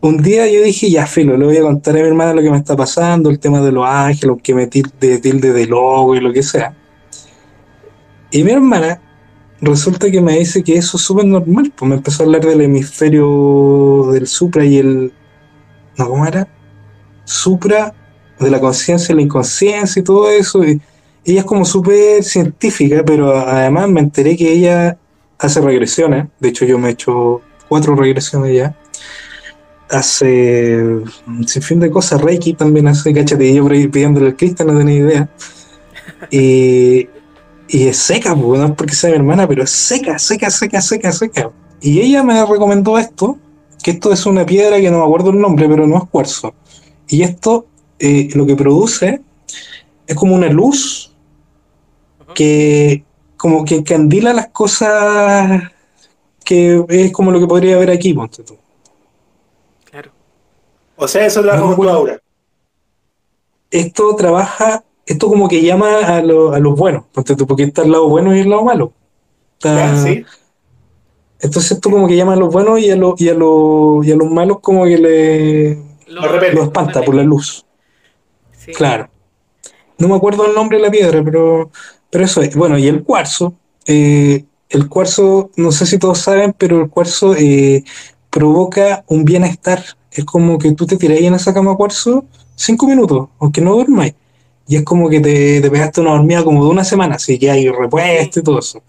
un 0.00 0.22
día 0.22 0.50
yo 0.50 0.62
dije, 0.62 0.90
ya 0.90 1.06
filo, 1.06 1.36
le 1.36 1.46
voy 1.46 1.56
a 1.56 1.62
contar 1.62 1.94
a 1.94 2.00
mi 2.00 2.08
hermana 2.08 2.34
lo 2.34 2.42
que 2.42 2.50
me 2.50 2.58
está 2.58 2.76
pasando, 2.76 3.30
el 3.30 3.38
tema 3.38 3.60
de 3.60 3.72
los 3.72 3.86
ángeles, 3.86 4.36
que 4.42 4.54
me 4.54 4.66
tilde, 4.66 5.18
tilde 5.18 5.52
de 5.52 5.66
logo 5.66 6.16
y 6.16 6.20
lo 6.20 6.32
que 6.32 6.42
sea. 6.42 6.74
Y 8.30 8.42
mi 8.42 8.50
hermana 8.50 9.00
resulta 9.60 10.10
que 10.10 10.20
me 10.20 10.38
dice 10.38 10.64
que 10.64 10.76
eso 10.76 10.96
es 10.96 11.02
súper 11.04 11.24
normal, 11.24 11.72
pues 11.76 11.88
me 11.88 11.94
empezó 11.94 12.22
a 12.22 12.26
hablar 12.26 12.44
del 12.44 12.62
hemisferio 12.62 14.08
del 14.12 14.26
supra 14.26 14.64
y 14.64 14.78
el... 14.78 15.12
No, 15.96 16.08
¿cómo 16.08 16.26
era? 16.26 16.48
Supra, 17.24 17.94
de 18.42 18.50
la 18.50 18.60
conciencia 18.60 19.12
y 19.12 19.16
la 19.16 19.22
inconsciencia 19.22 20.00
y 20.00 20.02
todo 20.04 20.28
eso. 20.30 20.64
Y 20.64 20.80
ella 21.24 21.40
es 21.40 21.46
como 21.46 21.64
súper 21.64 22.22
científica, 22.24 23.02
pero 23.04 23.36
además 23.36 23.88
me 23.88 24.00
enteré 24.00 24.36
que 24.36 24.52
ella 24.52 24.98
hace 25.38 25.60
regresiones. 25.60 26.26
De 26.40 26.48
hecho, 26.48 26.64
yo 26.64 26.78
me 26.78 26.88
he 26.88 26.92
hecho 26.92 27.40
cuatro 27.68 27.94
regresiones 27.94 28.54
ya. 28.54 28.76
Hace 29.90 30.82
un 31.26 31.46
sinfín 31.46 31.80
de 31.80 31.90
cosas. 31.90 32.20
Reiki 32.20 32.54
también 32.54 32.88
hace, 32.88 33.12
cáchate, 33.12 33.46
y 33.46 33.54
yo 33.54 33.62
por 33.62 33.72
ahí 33.72 33.88
pidiéndole 33.88 34.28
al 34.28 34.36
Cristian, 34.36 34.68
no 34.68 34.78
tenía 34.78 34.96
idea. 34.96 35.28
Y, 36.30 37.08
y 37.68 37.88
es 37.88 37.96
seca, 37.96 38.34
pues, 38.36 38.60
no 38.60 38.66
es 38.66 38.72
porque 38.72 38.94
sea 38.94 39.10
mi 39.10 39.16
hermana, 39.16 39.48
pero 39.48 39.64
es 39.64 39.70
seca, 39.70 40.20
seca, 40.20 40.50
seca, 40.50 40.80
seca, 40.80 41.10
seca. 41.10 41.50
Y 41.80 42.00
ella 42.00 42.22
me 42.22 42.44
recomendó 42.46 42.96
esto, 42.96 43.38
que 43.82 43.90
esto 43.90 44.12
es 44.12 44.24
una 44.24 44.46
piedra 44.46 44.80
que 44.80 44.90
no 44.90 44.98
me 44.98 45.04
acuerdo 45.04 45.30
el 45.30 45.40
nombre, 45.40 45.68
pero 45.68 45.86
no 45.86 45.96
es 45.96 46.04
cuarzo. 46.04 46.54
Y 47.08 47.22
esto 47.22 47.66
eh, 48.02 48.28
lo 48.34 48.44
que 48.46 48.56
produce 48.56 49.20
es 50.06 50.16
como 50.16 50.34
una 50.34 50.48
luz 50.48 51.12
que 52.34 53.04
como 53.36 53.64
que 53.64 53.76
encandila 53.76 54.32
las 54.32 54.48
cosas 54.48 55.62
que 56.44 56.84
es 56.88 57.12
como 57.12 57.30
lo 57.30 57.40
que 57.40 57.46
podría 57.46 57.76
haber 57.76 57.90
aquí, 57.90 58.12
ponte 58.14 58.42
tú. 58.42 58.56
Claro. 59.90 60.10
O 60.96 61.06
sea, 61.06 61.26
eso 61.26 61.40
es 61.40 61.46
la 61.46 61.56
No, 61.56 61.72
aura. 61.90 62.20
Esto 63.70 64.14
trabaja, 64.16 64.84
esto 65.06 65.28
como 65.28 65.48
que 65.48 65.62
llama 65.62 65.98
a, 65.98 66.22
lo- 66.22 66.52
a 66.52 66.58
los 66.58 66.76
buenos, 66.76 67.04
ponte 67.12 67.36
tú, 67.36 67.46
porque 67.46 67.64
está 67.64 67.82
el 67.82 67.92
lado 67.92 68.08
bueno 68.08 68.34
y 68.36 68.40
el 68.40 68.50
lado 68.50 68.64
malo. 68.64 68.92
Está- 69.54 69.74
Ya, 69.94 70.02
¿sí? 70.02 70.24
Entonces 71.40 71.72
esto 71.72 71.90
como 71.90 72.06
que 72.06 72.16
llama 72.16 72.34
a 72.34 72.36
los 72.36 72.52
buenos 72.52 72.78
y 72.80 72.90
a, 72.90 72.96
los 72.96 73.20
y 73.20 73.28
a, 73.28 73.34
los 73.34 74.06
y 74.06 74.12
a 74.12 74.16
los 74.16 74.30
malos 74.30 74.58
como 74.60 74.84
que 74.84 74.96
le 74.98 75.74
Lo 76.06 76.22
lo 76.52 76.62
espanta 76.62 77.02
por 77.02 77.14
la 77.16 77.24
luz. 77.24 77.64
Sí. 78.64 78.72
Claro. 78.72 79.08
No 79.98 80.08
me 80.08 80.16
acuerdo 80.16 80.46
el 80.46 80.54
nombre 80.54 80.78
de 80.78 80.84
la 80.84 80.90
piedra, 80.90 81.22
pero, 81.24 81.70
pero 82.10 82.24
eso 82.24 82.42
es. 82.42 82.54
Bueno, 82.56 82.78
y 82.78 82.88
el 82.88 83.02
cuarzo. 83.04 83.54
eh, 83.86 84.44
el 84.70 84.88
cuarzo, 84.88 85.50
no 85.56 85.70
sé 85.70 85.84
si 85.86 85.98
todos 85.98 86.18
saben, 86.18 86.54
pero 86.56 86.80
el 86.82 86.88
cuarzo 86.90 87.34
eh, 87.36 87.84
provoca 88.30 89.04
un 89.08 89.24
bienestar. 89.24 89.84
Es 90.10 90.24
como 90.24 90.58
que 90.58 90.72
tú 90.72 90.86
te 90.86 90.96
tiras 90.96 91.18
ahí 91.18 91.26
en 91.26 91.34
esa 91.34 91.52
cama 91.54 91.76
cuarzo 91.76 92.24
cinco 92.54 92.86
minutos, 92.86 93.28
aunque 93.38 93.60
no 93.60 93.74
duermáis. 93.74 94.14
Y 94.66 94.76
es 94.76 94.84
como 94.84 95.10
que 95.10 95.20
te, 95.20 95.60
te 95.60 95.70
pegaste 95.70 96.00
una 96.00 96.12
dormida 96.12 96.42
como 96.44 96.64
de 96.64 96.70
una 96.70 96.84
semana, 96.84 97.16
así 97.16 97.38
que 97.38 97.50
hay 97.50 97.68
repuesto 97.68 98.40
y 98.40 98.42
todo 98.42 98.60
eso. 98.60 98.82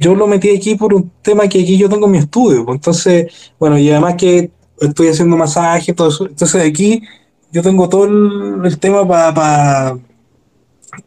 Yo 0.00 0.14
lo 0.14 0.26
metí 0.26 0.50
aquí 0.56 0.74
por 0.74 0.94
un 0.94 1.10
tema 1.22 1.48
que 1.48 1.60
aquí 1.62 1.76
yo 1.76 1.88
tengo 1.88 2.08
mi 2.08 2.18
estudio. 2.18 2.64
pues, 2.64 2.76
Entonces, 2.76 3.32
bueno, 3.58 3.78
y 3.78 3.90
además 3.90 4.14
que 4.16 4.50
estoy 4.80 5.08
haciendo 5.08 5.36
masaje, 5.36 5.92
todo 5.92 6.08
eso. 6.08 6.26
Entonces 6.26 6.62
aquí 6.68 7.02
yo 7.52 7.62
tengo 7.62 7.88
todo 7.88 8.04
el, 8.06 8.60
el 8.64 8.78
tema 8.78 9.06
para 9.06 9.98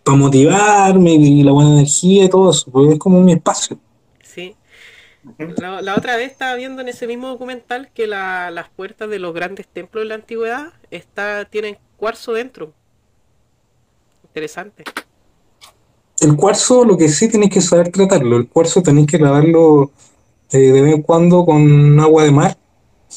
motivarme 0.07 1.13
y 1.13 1.43
la 1.43 1.51
buena 1.51 1.73
energía 1.73 2.25
y 2.25 2.29
todo 2.29 2.51
eso, 2.51 2.71
porque 2.71 2.93
es 2.93 2.99
como 2.99 3.21
mi 3.21 3.33
espacio. 3.33 3.77
Sí. 4.23 4.55
La, 5.57 5.81
la 5.81 5.95
otra 5.95 6.15
vez 6.17 6.31
estaba 6.31 6.55
viendo 6.55 6.81
en 6.81 6.87
ese 6.87 7.07
mismo 7.07 7.27
documental 7.29 7.89
que 7.93 8.07
la- 8.07 8.51
las 8.51 8.69
puertas 8.69 9.09
de 9.09 9.19
los 9.19 9.33
grandes 9.33 9.67
templos 9.67 10.03
de 10.03 10.09
la 10.09 10.15
antigüedad 10.15 10.73
está, 10.91 11.45
tienen 11.45 11.77
cuarzo 11.97 12.33
dentro. 12.33 12.73
Interesante. 14.23 14.83
El 16.21 16.35
cuarzo, 16.35 16.85
lo 16.85 16.97
que 16.97 17.09
sí 17.09 17.29
tenéis 17.29 17.51
que 17.51 17.61
saber 17.61 17.91
tratarlo. 17.91 18.37
El 18.37 18.47
cuarzo 18.47 18.81
tenéis 18.83 19.07
que 19.07 19.17
lavarlo 19.17 19.91
eh, 20.51 20.57
de 20.59 20.81
vez 20.81 20.93
en 20.95 21.01
cuando 21.01 21.45
con 21.45 21.99
agua 21.99 22.23
de 22.23 22.31
mar. 22.31 22.57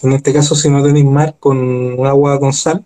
En 0.02 0.12
este 0.12 0.32
caso, 0.32 0.55
si 0.55 0.70
no 0.70 0.82
tenéis 0.82 1.05
mar, 1.05 1.36
con 1.38 2.06
agua 2.06 2.38
con 2.40 2.52
sal. 2.52 2.84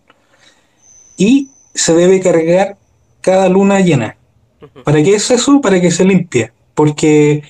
Y 1.16 1.50
se 1.74 1.94
debe 1.94 2.20
cargar 2.20 2.76
cada 3.20 3.48
luna 3.48 3.80
llena. 3.80 4.16
¿Para 4.84 5.02
qué 5.02 5.14
es 5.14 5.30
eso? 5.30 5.60
Para 5.60 5.80
que 5.80 5.90
se 5.90 6.04
limpie. 6.04 6.52
Porque 6.74 7.42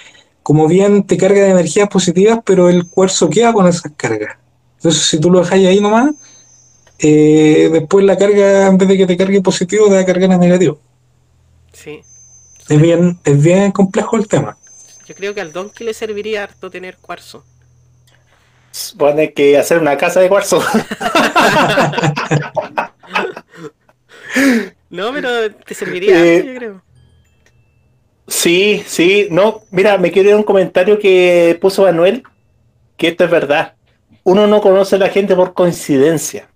como 0.42 0.66
bien 0.68 1.04
te 1.04 1.16
carga 1.16 1.42
de 1.42 1.50
energías 1.50 1.88
positivas, 1.88 2.40
pero 2.44 2.68
el 2.68 2.88
cuarzo 2.88 3.30
queda 3.30 3.52
con 3.52 3.66
esas 3.66 3.92
cargas. 3.96 4.36
Entonces, 4.76 5.02
si 5.02 5.20
tú 5.20 5.30
lo 5.30 5.40
dejáis 5.40 5.68
ahí 5.68 5.80
nomás, 5.80 6.10
eh, 6.98 7.68
después 7.72 8.04
la 8.04 8.16
carga, 8.16 8.66
en 8.66 8.78
vez 8.78 8.88
de 8.88 8.96
que 8.96 9.06
te 9.06 9.16
cargue 9.16 9.40
positivo, 9.40 9.86
te 9.86 9.94
va 9.94 10.00
a 10.00 10.06
cargar 10.06 10.32
en 10.32 10.40
negativo. 10.40 10.80
Sí. 11.72 12.00
Es 12.68 12.80
bien, 12.80 13.18
es 13.24 13.42
bien 13.42 13.72
complejo 13.72 14.16
el 14.16 14.26
tema. 14.26 14.56
Yo 15.06 15.14
creo 15.14 15.34
que 15.34 15.40
al 15.40 15.52
Donkey 15.52 15.86
le 15.86 15.94
serviría 15.94 16.44
harto 16.44 16.70
tener 16.70 16.96
cuarzo. 16.96 17.44
Pone 18.96 19.32
que 19.32 19.58
hacer 19.58 19.78
una 19.78 19.96
casa 19.96 20.20
de 20.20 20.28
cuarzo. 20.28 20.62
No, 24.90 25.12
pero 25.12 25.50
te 25.50 25.74
serviría 25.74 26.22
Eh, 26.22 26.44
yo 26.46 26.54
creo. 26.54 26.82
Sí, 28.28 28.82
sí, 28.86 29.28
no, 29.30 29.62
mira, 29.70 29.98
me 29.98 30.10
quiero 30.10 30.28
ir 30.28 30.34
a 30.34 30.38
un 30.38 30.42
comentario 30.42 30.98
que 30.98 31.58
puso 31.60 31.82
Manuel, 31.82 32.22
que 32.96 33.08
esto 33.08 33.24
es 33.24 33.30
verdad. 33.30 33.74
Uno 34.22 34.46
no 34.46 34.60
conoce 34.60 34.96
a 34.96 35.00
la 35.00 35.08
gente 35.08 35.34
por 35.34 35.54
coincidencia. 35.54 36.48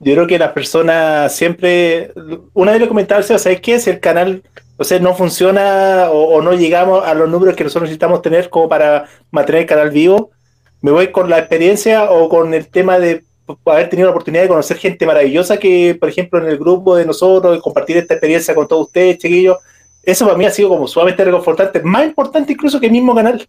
Yo 0.00 0.14
creo 0.14 0.26
que 0.26 0.38
las 0.38 0.52
personas 0.52 1.34
siempre, 1.34 2.12
una 2.54 2.72
vez 2.72 2.80
le 2.80 2.88
comentaba, 2.88 3.22
¿sabes 3.22 3.60
qué? 3.60 3.78
Si 3.78 3.88
el 3.88 4.00
canal, 4.00 4.42
o 4.76 4.82
sea, 4.82 4.98
no 4.98 5.14
funciona 5.14 6.10
o, 6.10 6.34
o 6.34 6.42
no 6.42 6.54
llegamos 6.54 7.04
a 7.06 7.14
los 7.14 7.28
números 7.28 7.54
que 7.54 7.62
nosotros 7.62 7.84
necesitamos 7.84 8.20
tener 8.20 8.50
como 8.50 8.68
para 8.68 9.06
mantener 9.30 9.62
el 9.62 9.68
canal 9.68 9.90
vivo, 9.90 10.32
me 10.80 10.90
voy 10.90 11.12
con 11.12 11.30
la 11.30 11.38
experiencia 11.38 12.10
o 12.10 12.28
con 12.28 12.52
el 12.52 12.66
tema 12.68 12.98
de 12.98 13.24
haber 13.66 13.88
tenido 13.88 14.06
la 14.06 14.12
oportunidad 14.12 14.42
de 14.42 14.48
conocer 14.48 14.76
gente 14.76 15.06
maravillosa 15.06 15.58
que, 15.58 15.96
por 15.98 16.08
ejemplo, 16.08 16.38
en 16.38 16.46
el 16.46 16.58
grupo 16.58 16.96
de 16.96 17.06
nosotros, 17.06 17.54
de 17.54 17.60
compartir 17.60 17.96
esta 17.96 18.14
experiencia 18.14 18.54
con 18.54 18.68
todos 18.68 18.86
ustedes, 18.86 19.18
chiquillos, 19.18 19.58
eso 20.02 20.24
para 20.24 20.36
mí 20.36 20.44
ha 20.44 20.50
sido 20.50 20.68
como 20.68 20.88
sumamente 20.88 21.24
reconfortante, 21.24 21.82
más 21.82 22.04
importante 22.04 22.52
incluso 22.52 22.80
que 22.80 22.86
el 22.86 22.92
mismo 22.92 23.14
canal. 23.14 23.48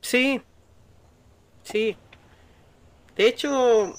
Sí. 0.00 0.40
Sí. 1.62 1.96
De 3.16 3.28
hecho, 3.28 3.94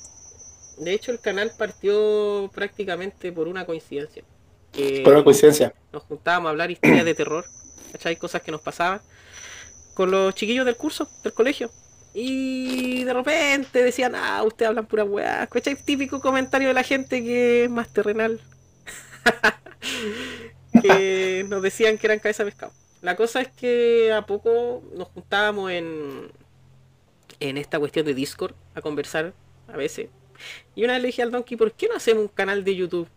de 0.77 0.93
hecho 0.93 1.11
el 1.11 1.19
canal 1.19 1.51
partió 1.57 2.49
prácticamente 2.53 3.31
por 3.31 3.47
una 3.47 3.65
coincidencia. 3.65 4.23
Por 5.03 5.13
una 5.13 5.23
coincidencia. 5.23 5.73
nos 5.91 6.03
juntábamos 6.03 6.47
a 6.47 6.49
hablar 6.51 6.71
historias 6.71 7.05
de 7.05 7.13
terror, 7.13 7.45
¿cachai? 7.91 8.15
Cosas 8.15 8.41
que 8.41 8.51
nos 8.51 8.61
pasaban 8.61 9.01
con 9.93 10.09
los 10.09 10.33
chiquillos 10.33 10.65
del 10.65 10.75
curso, 10.75 11.07
del 11.23 11.33
colegio. 11.33 11.69
Y 12.13 13.03
de 13.03 13.13
repente 13.13 13.83
decían, 13.83 14.13
ah, 14.15 14.43
ustedes 14.43 14.69
hablan 14.69 14.85
pura 14.85 15.03
weá, 15.03 15.47
¿cachai? 15.47 15.75
Típico 15.75 16.19
comentario 16.19 16.67
de 16.67 16.73
la 16.73 16.83
gente 16.83 17.23
que 17.23 17.63
es 17.63 17.69
más 17.69 17.91
terrenal. 17.91 18.39
que 20.81 21.45
nos 21.47 21.61
decían 21.61 21.97
que 21.97 22.07
eran 22.07 22.19
cabeza 22.19 22.43
de 22.43 22.51
pescado. 22.51 22.73
La 23.01 23.15
cosa 23.15 23.41
es 23.41 23.47
que 23.49 24.13
a 24.13 24.25
poco 24.25 24.83
nos 24.95 25.07
juntábamos 25.09 25.71
en, 25.71 26.31
en 27.39 27.57
esta 27.57 27.79
cuestión 27.79 28.05
de 28.05 28.13
Discord 28.13 28.55
a 28.75 28.81
conversar 28.81 29.33
a 29.67 29.77
veces. 29.77 30.09
Y 30.75 30.83
una 30.83 30.93
vez 30.93 31.01
le 31.01 31.07
dije 31.07 31.21
al 31.21 31.31
Donkey, 31.31 31.57
¿por 31.57 31.73
qué 31.73 31.87
no 31.87 31.95
hacemos 31.95 32.23
un 32.23 32.27
canal 32.29 32.63
de 32.63 32.75
YouTube? 32.75 33.07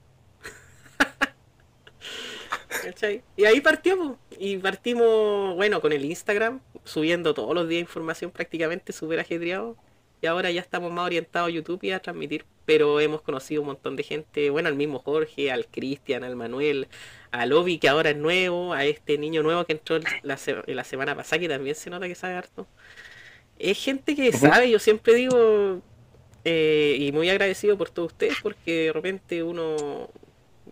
¿Cachai? 2.82 3.22
Y 3.36 3.44
ahí 3.44 3.60
partimos. 3.60 4.16
Y 4.38 4.56
partimos, 4.58 5.54
bueno, 5.56 5.80
con 5.80 5.92
el 5.92 6.04
Instagram, 6.04 6.60
subiendo 6.84 7.34
todos 7.34 7.54
los 7.54 7.68
días 7.68 7.80
información 7.80 8.30
prácticamente 8.30 8.92
súper 8.92 9.20
ajedreado. 9.20 9.76
Y 10.22 10.26
ahora 10.26 10.50
ya 10.50 10.60
estamos 10.62 10.90
más 10.92 11.04
orientados 11.06 11.48
a 11.48 11.52
YouTube 11.52 11.82
y 11.84 11.90
a 11.90 12.00
transmitir. 12.00 12.44
Pero 12.64 13.00
hemos 13.00 13.20
conocido 13.22 13.60
un 13.62 13.68
montón 13.68 13.96
de 13.96 14.02
gente, 14.02 14.50
bueno, 14.50 14.68
al 14.68 14.74
mismo 14.74 14.98
Jorge, 14.98 15.52
al 15.52 15.66
Cristian, 15.66 16.24
al 16.24 16.34
Manuel, 16.36 16.88
al 17.30 17.52
Obi, 17.52 17.78
que 17.78 17.88
ahora 17.88 18.10
es 18.10 18.16
nuevo, 18.16 18.72
a 18.72 18.84
este 18.84 19.18
niño 19.18 19.42
nuevo 19.42 19.64
que 19.64 19.74
entró 19.74 20.00
la, 20.22 20.36
se- 20.36 20.62
la 20.66 20.82
semana 20.84 21.14
pasada, 21.14 21.38
que 21.40 21.48
también 21.48 21.76
se 21.76 21.90
nota 21.90 22.08
que 22.08 22.14
sabe 22.16 22.34
harto. 22.34 22.66
Es 23.58 23.82
gente 23.82 24.16
que 24.16 24.32
sabe, 24.32 24.68
yo 24.70 24.78
siempre 24.78 25.14
digo, 25.14 25.80
eh, 26.44 26.96
y 26.98 27.12
muy 27.12 27.30
agradecido 27.30 27.78
por 27.78 27.90
todos 27.90 28.12
ustedes, 28.12 28.34
porque 28.42 28.86
de 28.86 28.92
repente 28.92 29.42
uno, 29.42 30.08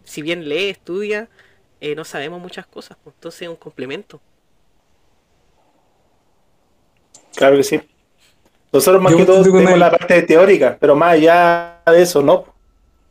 si 0.02 0.20
bien 0.22 0.48
lee, 0.48 0.70
estudia, 0.70 1.28
eh, 1.90 1.94
no 1.94 2.04
sabemos 2.04 2.40
muchas 2.40 2.66
cosas, 2.66 2.96
pues, 3.02 3.14
entonces 3.16 3.42
es 3.42 3.48
un 3.48 3.56
complemento. 3.56 4.20
Claro 7.36 7.56
que 7.56 7.64
sí. 7.64 7.80
Nosotros 8.72 9.02
más 9.02 9.12
Yo 9.12 9.18
que 9.18 9.24
todo 9.26 9.42
tenemos 9.42 9.78
la 9.78 9.90
parte 9.90 10.22
teórica, 10.22 10.76
pero 10.80 10.96
más 10.96 11.12
allá 11.12 11.80
de 11.86 12.02
eso, 12.02 12.22
¿no? 12.22 12.44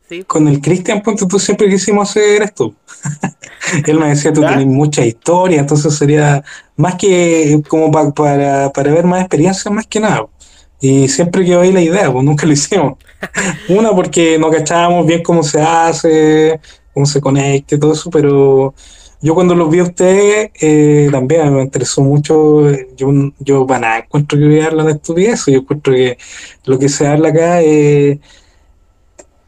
¿sí? 0.08 0.24
Con 0.24 0.48
el 0.48 0.60
Cristian, 0.60 1.02
ponte 1.02 1.26
tú 1.26 1.38
siempre 1.38 1.68
quisimos 1.68 2.10
hacer 2.10 2.42
esto. 2.42 2.74
Él 3.86 3.98
me 3.98 4.08
decía, 4.08 4.32
tú 4.32 4.42
¿Ya? 4.42 4.48
tenés 4.50 4.66
mucha 4.66 5.04
historia, 5.06 5.60
entonces 5.60 5.96
sería 5.96 6.42
más 6.76 6.96
que 6.96 7.60
como 7.68 7.90
pa- 7.90 8.12
para, 8.12 8.70
para 8.72 8.92
ver 8.92 9.04
más 9.04 9.20
experiencias, 9.20 9.72
más 9.72 9.86
que 9.86 10.00
nada. 10.00 10.26
Y 10.80 11.08
siempre 11.08 11.44
quedó 11.44 11.60
ahí 11.62 11.72
la 11.72 11.80
idea, 11.80 12.12
pues 12.12 12.24
nunca 12.24 12.44
lo 12.46 12.52
hicimos. 12.52 12.98
Una, 13.68 13.90
porque 13.92 14.38
no 14.38 14.50
cachábamos 14.50 15.06
bien 15.06 15.22
cómo 15.22 15.42
se 15.42 15.60
hace, 15.62 16.60
cómo 16.94 17.04
se 17.06 17.20
conecta 17.20 17.74
y 17.74 17.78
todo 17.78 17.92
eso, 17.92 18.08
pero 18.10 18.74
yo 19.20 19.34
cuando 19.34 19.54
los 19.54 19.70
vi 19.70 19.80
a 19.80 19.84
ustedes 19.84 20.50
eh, 20.60 21.08
también 21.10 21.52
me 21.52 21.62
interesó 21.62 22.02
mucho. 22.02 22.70
Yo, 22.96 23.08
yo 23.40 23.66
para 23.66 23.80
nada 23.80 23.98
encuentro 23.98 24.38
que 24.38 24.62
hablan 24.62 24.86
de 24.86 24.92
estupidez, 24.92 25.44
yo 25.46 25.58
encuentro 25.58 25.92
que 25.92 26.16
lo 26.64 26.78
que 26.78 26.88
se 26.88 27.06
habla 27.06 27.30
acá 27.30 27.60
es 27.60 28.18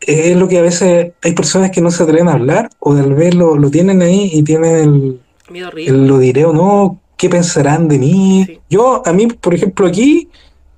es 0.01 0.37
lo 0.37 0.47
que 0.47 0.59
a 0.59 0.63
veces 0.63 1.13
hay 1.23 1.33
personas 1.33 1.71
que 1.71 1.81
no 1.81 1.91
se 1.91 2.03
atreven 2.03 2.29
a 2.29 2.35
hablar 2.35 2.71
o 2.79 2.95
tal 2.95 3.15
vez 3.15 3.35
lo, 3.35 3.57
lo 3.57 3.71
tienen 3.71 4.03
ahí 4.03 4.31
y 4.33 4.43
tienen 4.45 4.77
el, 4.77 5.21
Miedo 5.51 5.71
el 5.77 6.07
lo 6.07 6.19
diré 6.19 6.45
o 6.45 6.53
no, 6.53 7.01
qué 7.17 7.29
pensarán 7.29 7.89
de 7.89 7.99
mí. 7.99 8.45
Sí. 8.47 8.61
Yo, 8.69 9.03
a 9.07 9.13
mí, 9.13 9.27
por 9.27 9.55
ejemplo, 9.55 9.87
aquí, 9.87 10.29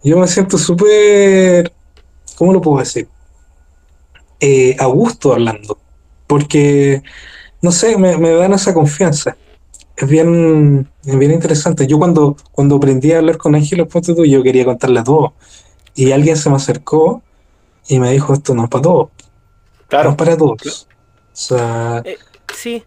yo 0.03 0.19
me 0.19 0.27
siento 0.29 0.59
súper, 0.59 1.73
¿cómo 2.37 2.53
lo 2.53 2.61
puedo 2.61 2.79
decir? 2.79 3.09
Eh, 4.41 4.77
a 4.79 4.87
gusto 4.87 5.33
hablando, 5.33 5.79
porque, 6.29 7.03
no 7.63 7.73
sé, 7.73 7.99
me, 7.99 8.19
me 8.19 8.33
dan 8.33 8.55
esa 8.55 8.75
confianza. 8.75 9.39
Es 9.97 10.09
bien, 10.09 10.91
es 11.07 11.19
bien 11.19 11.33
interesante. 11.33 11.87
Yo 11.89 11.99
cuando, 11.99 12.37
cuando 12.53 12.77
aprendí 12.77 13.13
a 13.13 13.19
hablar 13.19 13.39
con 13.39 13.55
Ángeles, 13.57 13.89
ponte 13.89 14.15
tú, 14.15 14.25
yo 14.27 14.43
quería 14.45 14.65
contarle 14.67 15.03
todo. 15.05 15.35
Y 15.95 16.13
alguien 16.13 16.37
se 16.37 16.51
me 16.51 16.57
acercó 16.57 17.23
y 17.89 18.01
me 18.01 18.13
dijo, 18.13 18.35
esto 18.35 18.55
no 18.55 18.65
es 18.65 18.71
para 18.71 18.83
todos. 18.83 19.09
No 19.11 19.89
Claro. 19.89 20.11
es 20.11 20.17
para 20.17 20.37
todos. 20.37 20.89
O 20.89 21.37
sea, 21.37 22.03
Eh, 22.05 22.19
sí. 22.55 22.85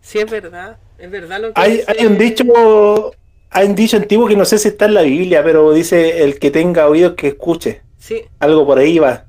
Sí, 0.00 0.18
es 0.18 0.30
verdad. 0.30 0.78
Es 0.98 1.10
verdad 1.10 1.40
lo 1.40 1.52
que 1.52 1.60
Hay, 1.60 1.72
dice- 1.78 1.84
hay 1.88 2.06
un 2.06 2.18
dicho, 2.18 2.44
hay 3.50 3.66
un 3.68 3.74
dicho 3.74 3.96
antiguo 3.96 4.26
que 4.28 4.36
no 4.36 4.44
sé 4.44 4.58
si 4.58 4.68
está 4.68 4.86
en 4.86 4.94
la 4.94 5.02
Biblia, 5.02 5.42
pero 5.44 5.72
dice 5.72 6.22
el 6.22 6.38
que 6.38 6.50
tenga 6.50 6.88
oídos 6.88 7.14
que 7.16 7.28
escuche. 7.28 7.82
Sí, 7.98 8.22
Algo 8.38 8.66
por 8.66 8.78
ahí 8.78 8.98
va. 8.98 9.25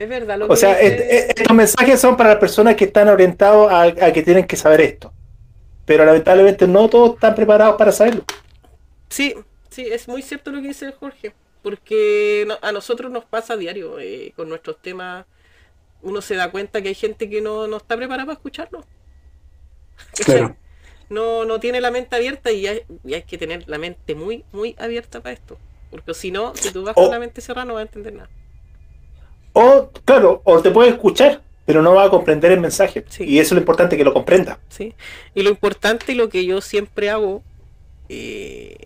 Es 0.00 0.08
verdad 0.08 0.36
lo 0.36 0.46
que 0.46 0.52
O 0.54 0.56
sea, 0.56 0.80
dice- 0.80 0.86
est- 0.96 1.00
est- 1.30 1.38
estos 1.40 1.56
mensajes 1.56 2.00
son 2.00 2.16
para 2.16 2.30
las 2.30 2.38
personas 2.40 2.74
que 2.74 2.86
están 2.86 3.08
orientados 3.08 3.70
a, 3.70 3.82
a 3.82 4.12
que 4.12 4.22
tienen 4.22 4.46
que 4.48 4.56
saber 4.56 4.80
esto. 4.80 5.12
Pero 5.86 6.04
lamentablemente 6.04 6.68
no 6.68 6.88
todos 6.90 7.14
están 7.14 7.34
preparados 7.36 7.76
para 7.76 7.92
saberlo. 7.92 8.24
Sí, 9.08 9.34
sí, 9.70 9.86
es 9.90 10.08
muy 10.08 10.22
cierto 10.22 10.50
lo 10.50 10.60
que 10.62 10.68
dice 10.68 10.92
Jorge, 10.92 11.34
porque 11.62 12.44
no- 12.46 12.58
a 12.62 12.72
nosotros 12.72 13.10
nos 13.10 13.24
pasa 13.24 13.54
a 13.54 13.56
diario 13.56 13.98
eh, 14.00 14.32
con 14.36 14.48
nuestros 14.48 14.80
temas. 14.80 15.26
Uno 16.02 16.22
se 16.22 16.36
da 16.36 16.50
cuenta 16.52 16.82
que 16.82 16.88
hay 16.90 16.96
gente 16.96 17.30
que 17.30 17.42
no, 17.42 17.66
no 17.68 17.78
está 17.78 17.96
preparada 17.96 18.26
para 18.26 18.34
escucharlo. 18.36 18.84
Claro. 20.24 20.56
No, 21.08 21.44
no 21.44 21.58
tiene 21.60 21.80
la 21.80 21.90
mente 21.90 22.14
abierta 22.16 22.52
y 22.52 22.66
hay, 22.66 22.82
y 23.04 23.14
hay 23.14 23.22
que 23.24 23.36
tener 23.38 23.64
la 23.68 23.78
mente 23.78 24.14
muy, 24.14 24.44
muy 24.52 24.76
abierta 24.78 25.20
para 25.20 25.32
esto. 25.34 25.58
Porque 25.90 26.14
si 26.14 26.30
no, 26.30 26.54
si 26.56 26.70
tú 26.72 26.84
vas 26.84 26.96
con 26.96 27.10
la 27.10 27.18
mente 27.18 27.40
cerrada 27.40 27.64
no 27.66 27.74
vas 27.74 27.80
a 27.80 27.82
entender 27.84 28.14
nada. 28.14 28.30
O, 29.52 29.90
claro, 30.04 30.42
o 30.44 30.60
te 30.60 30.70
puede 30.70 30.90
escuchar, 30.90 31.42
pero 31.66 31.82
no 31.82 31.94
va 31.94 32.04
a 32.04 32.10
comprender 32.10 32.52
el 32.52 32.60
mensaje. 32.60 33.04
Sí. 33.08 33.24
Y 33.24 33.38
eso 33.38 33.48
es 33.48 33.52
lo 33.52 33.58
importante, 33.60 33.96
que 33.96 34.04
lo 34.04 34.12
comprenda. 34.12 34.58
¿sí? 34.68 34.94
Y 35.34 35.42
lo 35.42 35.50
importante 35.50 36.12
y 36.12 36.14
lo 36.14 36.28
que 36.28 36.44
yo 36.44 36.60
siempre 36.60 37.10
hago 37.10 37.42
eh, 38.08 38.76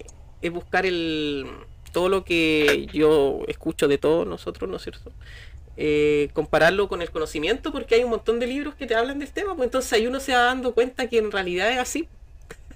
es 0.42 0.52
buscar 0.52 0.86
el 0.86 1.46
todo 1.92 2.08
lo 2.08 2.24
que 2.24 2.88
yo 2.92 3.42
escucho 3.46 3.86
de 3.86 3.98
todos 3.98 4.26
nosotros, 4.26 4.68
¿no 4.68 4.76
es 4.76 4.82
cierto? 4.82 5.12
Eh, 5.76 6.28
compararlo 6.34 6.88
con 6.88 7.02
el 7.02 7.10
conocimiento 7.10 7.72
porque 7.72 7.94
hay 7.94 8.04
un 8.04 8.10
montón 8.10 8.40
de 8.40 8.48
libros 8.48 8.74
que 8.74 8.86
te 8.86 8.94
hablan 8.94 9.20
del 9.20 9.30
tema, 9.30 9.54
pues 9.54 9.68
entonces 9.68 9.92
ahí 9.92 10.06
uno 10.06 10.20
se 10.20 10.32
va 10.32 10.40
dando 10.40 10.74
cuenta 10.74 11.08
que 11.08 11.18
en 11.18 11.30
realidad 11.30 11.70
es 11.70 11.78
así. 11.78 12.08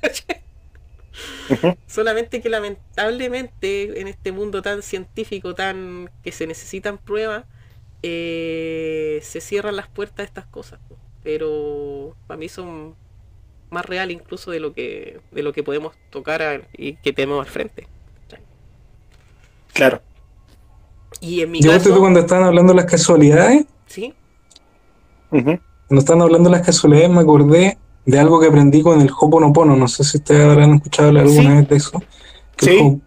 Solamente 1.87 2.41
que 2.41 2.49
lamentablemente 2.49 4.01
en 4.01 4.09
este 4.09 4.31
mundo 4.31 4.63
tan 4.63 4.83
científico, 4.83 5.55
tan 5.55 6.11
que 6.23 6.31
se 6.31 6.47
necesitan 6.47 6.97
pruebas, 6.97 7.45
eh, 8.03 9.21
se 9.23 9.41
cierran 9.41 9.77
las 9.77 9.89
puertas 9.89 10.21
a 10.21 10.23
estas 10.25 10.47
cosas. 10.47 10.79
Pero 11.23 12.15
para 12.27 12.39
mí 12.39 12.49
son 12.49 12.95
más 13.71 13.85
real 13.85 14.11
incluso 14.11 14.51
de 14.51 14.61
lo 14.61 14.73
que 14.73 15.21
de 15.31 15.43
lo 15.43 15.53
que 15.53 15.63
podemos 15.63 15.95
tocar 16.11 16.41
a- 16.43 16.61
y 16.77 16.95
que 16.97 17.13
tenemos 17.13 17.45
al 17.47 17.53
frente. 17.53 17.87
Claro. 19.75 20.01
Y 21.21 21.43
en 21.43 21.51
mi 21.51 21.61
Yo 21.61 21.71
caso, 21.73 21.99
cuando 21.99 22.21
estaban 22.21 22.45
hablando 22.45 22.73
de 22.73 22.77
las 22.83 22.91
casualidades, 22.91 23.65
sí, 23.87 24.15
cuando 25.31 25.61
estaban 25.99 26.23
hablando 26.23 26.51
de 26.51 26.57
las 26.57 26.67
casualidades 26.67 27.11
me 27.11 27.21
acordé 27.21 27.79
de 28.07 28.19
algo 28.19 28.41
que 28.41 28.47
aprendí 28.47 28.83
con 28.83 29.01
el 29.01 29.11
Hoponopono. 29.11 29.77
No 29.77 29.89
sé 29.89 30.05
si 30.05 30.19
ustedes 30.19 30.45
habrán 30.47 30.75
escuchado 30.75 31.09
hablar 31.09 31.25
alguna 31.25 31.51
Sí. 31.51 31.57
vez 31.57 31.69
de 31.69 31.77
eso. 31.77 32.03
Que 32.57 32.67
Sí. 32.67 32.73
El, 32.79 32.83
Ho- 32.87 33.01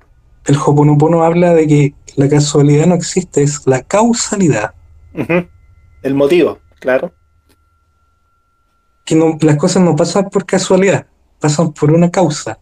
el 0.45 0.57
Hoponopono 0.57 1.23
habla 1.23 1.53
de 1.53 1.68
que 1.68 1.93
la 2.15 2.30
casualidad 2.30 2.85
no 2.85 2.95
existe, 2.95 3.41
es 3.43 3.65
la 3.68 3.81
causalidad. 3.84 4.73
El 6.03 6.13
motivo, 6.15 6.59
claro. 6.79 7.13
que 9.05 9.15
no, 9.15 9.38
las 9.41 9.57
cosas 9.57 9.83
no 9.83 9.95
pasan 9.95 10.29
por 10.29 10.45
casualidad, 10.45 11.05
pasan 11.39 11.73
por 11.73 11.91
una 11.91 12.09
causa. 12.09 12.59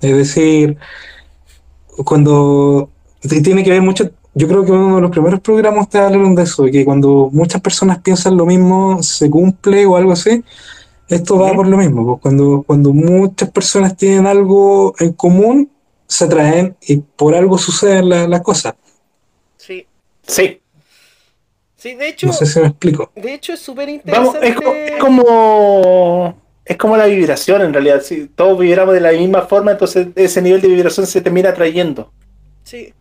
Es 0.00 0.14
decir, 0.16 0.76
cuando 2.04 2.90
tiene 3.42 3.62
que 3.64 3.70
ver 3.70 3.82
mucho, 3.82 4.10
yo 4.34 4.48
creo 4.48 4.64
que 4.64 4.72
uno 4.72 4.96
de 4.96 5.02
los 5.02 5.10
primeros 5.10 5.40
programas 5.40 5.88
te 5.88 5.98
hablaron 5.98 6.34
de 6.34 6.42
eso, 6.42 6.64
de 6.64 6.70
que 6.70 6.84
cuando 6.84 7.30
muchas 7.32 7.60
personas 7.60 7.98
piensan 8.00 8.36
lo 8.36 8.46
mismo, 8.46 9.02
se 9.02 9.28
cumple 9.30 9.86
o 9.86 9.96
algo 9.96 10.12
así, 10.12 10.42
esto 11.08 11.38
va 11.38 11.52
por 11.54 11.66
lo 11.66 11.76
mismo. 11.76 12.04
pues, 12.06 12.20
cuando, 12.22 12.62
cuando 12.66 12.92
muchas 12.92 13.50
personas 13.50 13.96
tienen 13.96 14.26
algo 14.26 14.94
en 14.98 15.12
común, 15.12 15.70
se 16.06 16.24
atraen 16.24 16.76
y 16.82 16.96
por 16.98 17.34
algo 17.34 17.56
suceden 17.58 18.08
la- 18.08 18.28
las 18.28 18.42
cosas. 18.42 18.74
sí, 19.56 19.86
Sí. 20.26 20.60
Sí, 21.80 21.94
de 21.94 22.08
hecho, 22.08 22.26
No 22.28 22.32
sé 22.32 22.46
si 22.46 22.60
me 22.60 22.66
explico. 22.68 23.12
de 23.14 23.34
hecho 23.34 23.52
es 23.52 23.60
súper 23.60 23.88
interesante. 23.88 24.48
es, 24.48 24.56
es 24.92 24.98
como 24.98 26.42
es 26.64 26.76
como 26.76 26.96
la 26.96 27.06
vibración 27.06 27.62
en 27.62 27.72
realidad. 27.72 28.00
Si 28.02 28.28
todos 28.28 28.58
vibramos 28.58 28.94
de 28.94 29.00
la 29.00 29.12
misma 29.12 29.42
forma, 29.42 29.72
entonces 29.72 30.08
ese 30.14 30.40
nivel 30.42 30.60
de 30.60 30.68
vibración 30.68 31.06
se 31.06 31.20
termina 31.20 31.50
atrayendo. 31.50 32.12
Sí, 32.64 32.94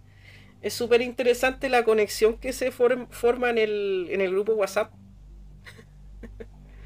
es 0.62 0.74
súper 0.74 1.02
interesante 1.02 1.70
la 1.70 1.84
conexión 1.86 2.38
que 2.40 2.54
se 2.54 2.72
form- 2.74 3.10
forma 3.12 3.50
en 3.52 3.58
el, 3.60 4.08
en 4.12 4.22
el 4.22 4.32
grupo 4.32 4.54
WhatsApp. 4.54 4.94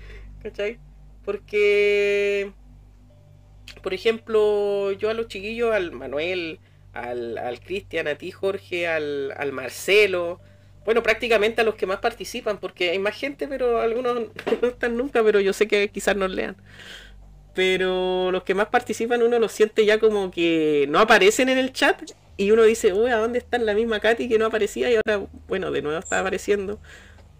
¿Cachai? 0.41 0.79
Porque, 1.23 2.53
por 3.81 3.93
ejemplo, 3.93 4.91
yo 4.93 5.09
a 5.09 5.13
los 5.13 5.27
chiquillos, 5.27 5.73
al 5.73 5.91
Manuel, 5.91 6.59
al, 6.93 7.37
al 7.37 7.59
Cristian, 7.59 8.07
a 8.07 8.15
ti 8.17 8.31
Jorge, 8.31 8.87
al, 8.87 9.33
al 9.37 9.51
Marcelo, 9.51 10.39
bueno, 10.85 11.01
prácticamente 11.03 11.61
a 11.61 11.63
los 11.63 11.75
que 11.75 11.85
más 11.85 11.99
participan, 11.99 12.57
porque 12.57 12.91
hay 12.91 12.99
más 12.99 13.15
gente, 13.15 13.47
pero 13.47 13.79
algunos 13.79 14.13
no 14.61 14.67
están 14.67 14.97
nunca, 14.97 15.23
pero 15.23 15.39
yo 15.39 15.53
sé 15.53 15.67
que 15.67 15.89
quizás 15.89 16.15
nos 16.15 16.31
lean. 16.31 16.55
Pero 17.53 18.31
los 18.31 18.43
que 18.43 18.55
más 18.55 18.67
participan 18.67 19.21
uno 19.21 19.37
los 19.39 19.51
siente 19.51 19.85
ya 19.85 19.99
como 19.99 20.31
que 20.31 20.87
no 20.89 20.99
aparecen 20.99 21.49
en 21.49 21.59
el 21.59 21.71
chat 21.71 22.01
y 22.35 22.51
uno 22.51 22.63
dice, 22.63 22.93
uy, 22.93 23.11
¿a 23.11 23.17
dónde 23.17 23.37
está 23.37 23.59
la 23.59 23.75
misma 23.75 23.99
Katy 23.99 24.27
que 24.27 24.39
no 24.39 24.47
aparecía? 24.47 24.89
Y 24.91 24.95
ahora, 24.95 25.27
bueno, 25.47 25.69
de 25.71 25.83
nuevo 25.83 25.99
está 25.99 26.19
apareciendo. 26.19 26.79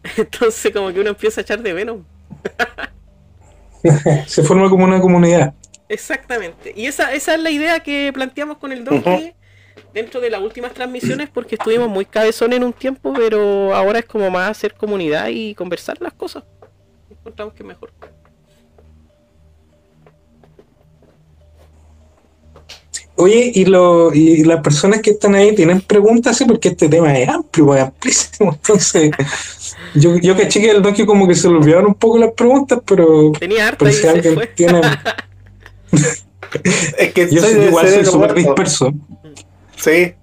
Entonces 0.18 0.72
como 0.72 0.94
que 0.94 1.00
uno 1.00 1.10
empieza 1.10 1.42
a 1.42 1.44
echar 1.44 1.62
de 1.62 1.74
menos. 1.74 2.02
Se 4.28 4.44
forma 4.44 4.70
como 4.70 4.86
una 4.86 5.02
comunidad. 5.02 5.54
Exactamente. 5.90 6.74
Y 6.76 6.86
esa, 6.86 7.14
esa 7.14 7.36
es 7.36 7.42
la 7.42 7.50
idea 7.50 7.80
que 7.82 8.12
planteamos 8.14 8.58
con 8.58 8.72
el 8.72 8.84
Donkey 8.86 9.34
dentro 9.94 10.20
de 10.20 10.30
las 10.30 10.42
últimas 10.42 10.74
transmisiones 10.74 11.30
porque 11.30 11.56
estuvimos 11.56 11.90
muy 11.90 12.06
cabezones 12.06 12.58
en 12.58 12.64
un 12.64 12.74
tiempo, 12.74 13.14
pero 13.14 13.74
ahora 13.76 14.00
es 14.00 14.06
como 14.06 14.30
más 14.30 14.50
hacer 14.50 14.74
comunidad 14.74 15.28
y 15.30 15.54
conversar 15.56 16.02
las 16.02 16.14
cosas. 16.14 16.44
Encontramos 17.10 17.54
que 17.54 17.64
es 17.64 17.68
mejor. 17.68 17.92
Oye, 23.16 23.52
y, 23.54 23.66
lo, 23.66 24.12
y 24.12 24.44
las 24.44 24.62
personas 24.62 25.02
que 25.02 25.12
están 25.12 25.36
ahí 25.36 25.54
tienen 25.54 25.82
preguntas, 25.82 26.36
sí, 26.36 26.46
porque 26.46 26.70
este 26.70 26.90
tema 26.90 27.18
es 27.18 27.30
amplio, 27.30 27.76
es 27.76 27.84
amplísimo. 27.84 28.54
Entonces, 28.54 29.12
yo, 29.94 30.18
yo 30.18 30.36
caché 30.36 30.60
que 30.60 30.72
el 30.72 30.82
Donkey 30.82 31.06
como 31.06 31.28
que 31.28 31.36
se 31.36 31.48
le 31.48 31.58
olvidaron 31.58 31.86
un 31.86 31.94
poco 31.94 32.18
las 32.18 32.32
preguntas, 32.32 32.80
pero, 32.84 33.32
Tenía 33.40 33.68
harta 33.68 33.78
pero 33.78 33.92
y 33.92 33.94
si 33.94 34.02
se 34.02 34.10
alguien 34.10 34.34
fue. 34.34 34.48
tiene. 34.48 34.82
Es 36.98 37.14
que 37.14 37.30
Yo 37.32 37.42
soy 37.42 37.54
igual 37.66 37.88
soy 37.90 38.06
súper 38.06 38.34
disperso. 38.34 38.94
Sí. 39.84 40.14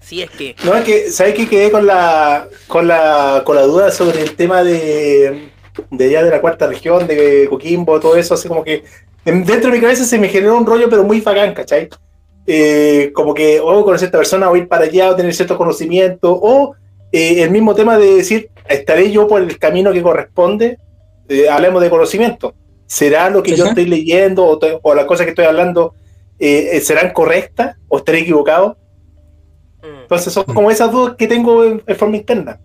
Sí, 0.00 0.22
es 0.22 0.30
que 0.30 0.54
No, 0.64 0.74
es 0.74 0.84
que, 0.84 1.10
¿sabes 1.10 1.34
que 1.34 1.48
quedé 1.48 1.70
con 1.70 1.86
la, 1.86 2.46
con 2.66 2.86
la, 2.88 3.42
con 3.44 3.54
la 3.56 3.62
duda 3.62 3.90
sobre 3.90 4.22
el 4.22 4.34
tema 4.34 4.62
de, 4.64 5.50
de 5.90 6.04
allá 6.04 6.24
de 6.24 6.30
la 6.30 6.40
cuarta 6.40 6.66
región, 6.66 7.06
de 7.06 7.46
Coquimbo, 7.48 8.00
todo 8.00 8.16
eso, 8.16 8.34
así 8.34 8.48
como 8.48 8.64
que 8.64 8.82
en- 9.24 9.44
dentro 9.44 9.70
de 9.70 9.76
mi 9.76 9.82
cabeza 9.82 10.04
se 10.04 10.18
me 10.18 10.28
generó 10.28 10.56
un 10.56 10.66
rollo, 10.66 10.88
pero 10.90 11.04
muy 11.04 11.20
bacán, 11.20 11.54
¿cachai? 11.54 11.88
Eh, 12.46 13.12
como 13.14 13.34
que, 13.34 13.60
o 13.60 13.84
conocer 13.84 14.06
a 14.06 14.08
esta 14.08 14.18
persona, 14.18 14.50
o 14.50 14.56
ir 14.56 14.66
para 14.66 14.84
allá, 14.86 15.10
o 15.10 15.16
tener 15.16 15.32
cierto 15.34 15.56
conocimiento, 15.56 16.32
o 16.42 16.74
eh, 17.12 17.42
el 17.42 17.50
mismo 17.50 17.74
tema 17.74 17.96
de 17.98 18.14
decir, 18.16 18.50
estaré 18.68 19.10
yo 19.12 19.28
por 19.28 19.42
el 19.42 19.58
camino 19.58 19.92
que 19.92 20.02
corresponde, 20.02 20.78
Eh, 21.28 21.48
hablemos 21.48 21.80
de 21.80 21.90
conocimiento. 21.90 22.54
¿Será 22.86 23.30
lo 23.30 23.40
que 23.44 23.54
yo 23.54 23.66
estoy 23.66 23.86
leyendo, 23.86 24.44
o, 24.44 24.58
o 24.82 24.94
las 24.96 25.04
cosas 25.04 25.24
que 25.24 25.30
estoy 25.30 25.44
hablando, 25.44 25.94
eh, 26.40 26.70
eh, 26.76 26.80
serán 26.82 27.12
correctas, 27.12 27.76
o 27.88 27.98
estaré 27.98 28.20
equivocado? 28.20 28.78
mm, 29.82 30.10
Entonces 30.10 30.32
son 30.32 30.44
como 30.44 30.70
esas 30.70 30.92
dudas 30.92 31.16
que 31.16 31.26
tengo 31.28 31.64
en, 31.64 31.82
en 31.86 31.96
forma 31.96 32.16
interna. 32.16 32.60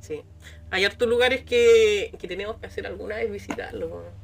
sí. 0.00 0.22
Hay 0.70 0.84
hartos 0.84 1.08
lugares 1.08 1.44
que, 1.44 2.14
que 2.18 2.28
tenemos 2.28 2.58
que 2.58 2.66
hacer 2.66 2.86
alguna 2.86 3.16
vez 3.16 3.30
visitarlo. 3.30 4.16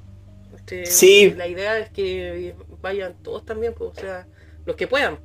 Este, 0.54 0.86
Sí. 0.86 1.34
La 1.36 1.46
idea 1.48 1.78
es 1.78 1.90
que 1.90 2.56
vayan 2.82 3.14
todos 3.22 3.44
también, 3.46 3.74
pues, 3.74 3.90
o 3.92 3.94
sea, 3.94 4.28
los 4.66 4.76
que 4.76 4.88
puedan. 4.88 5.20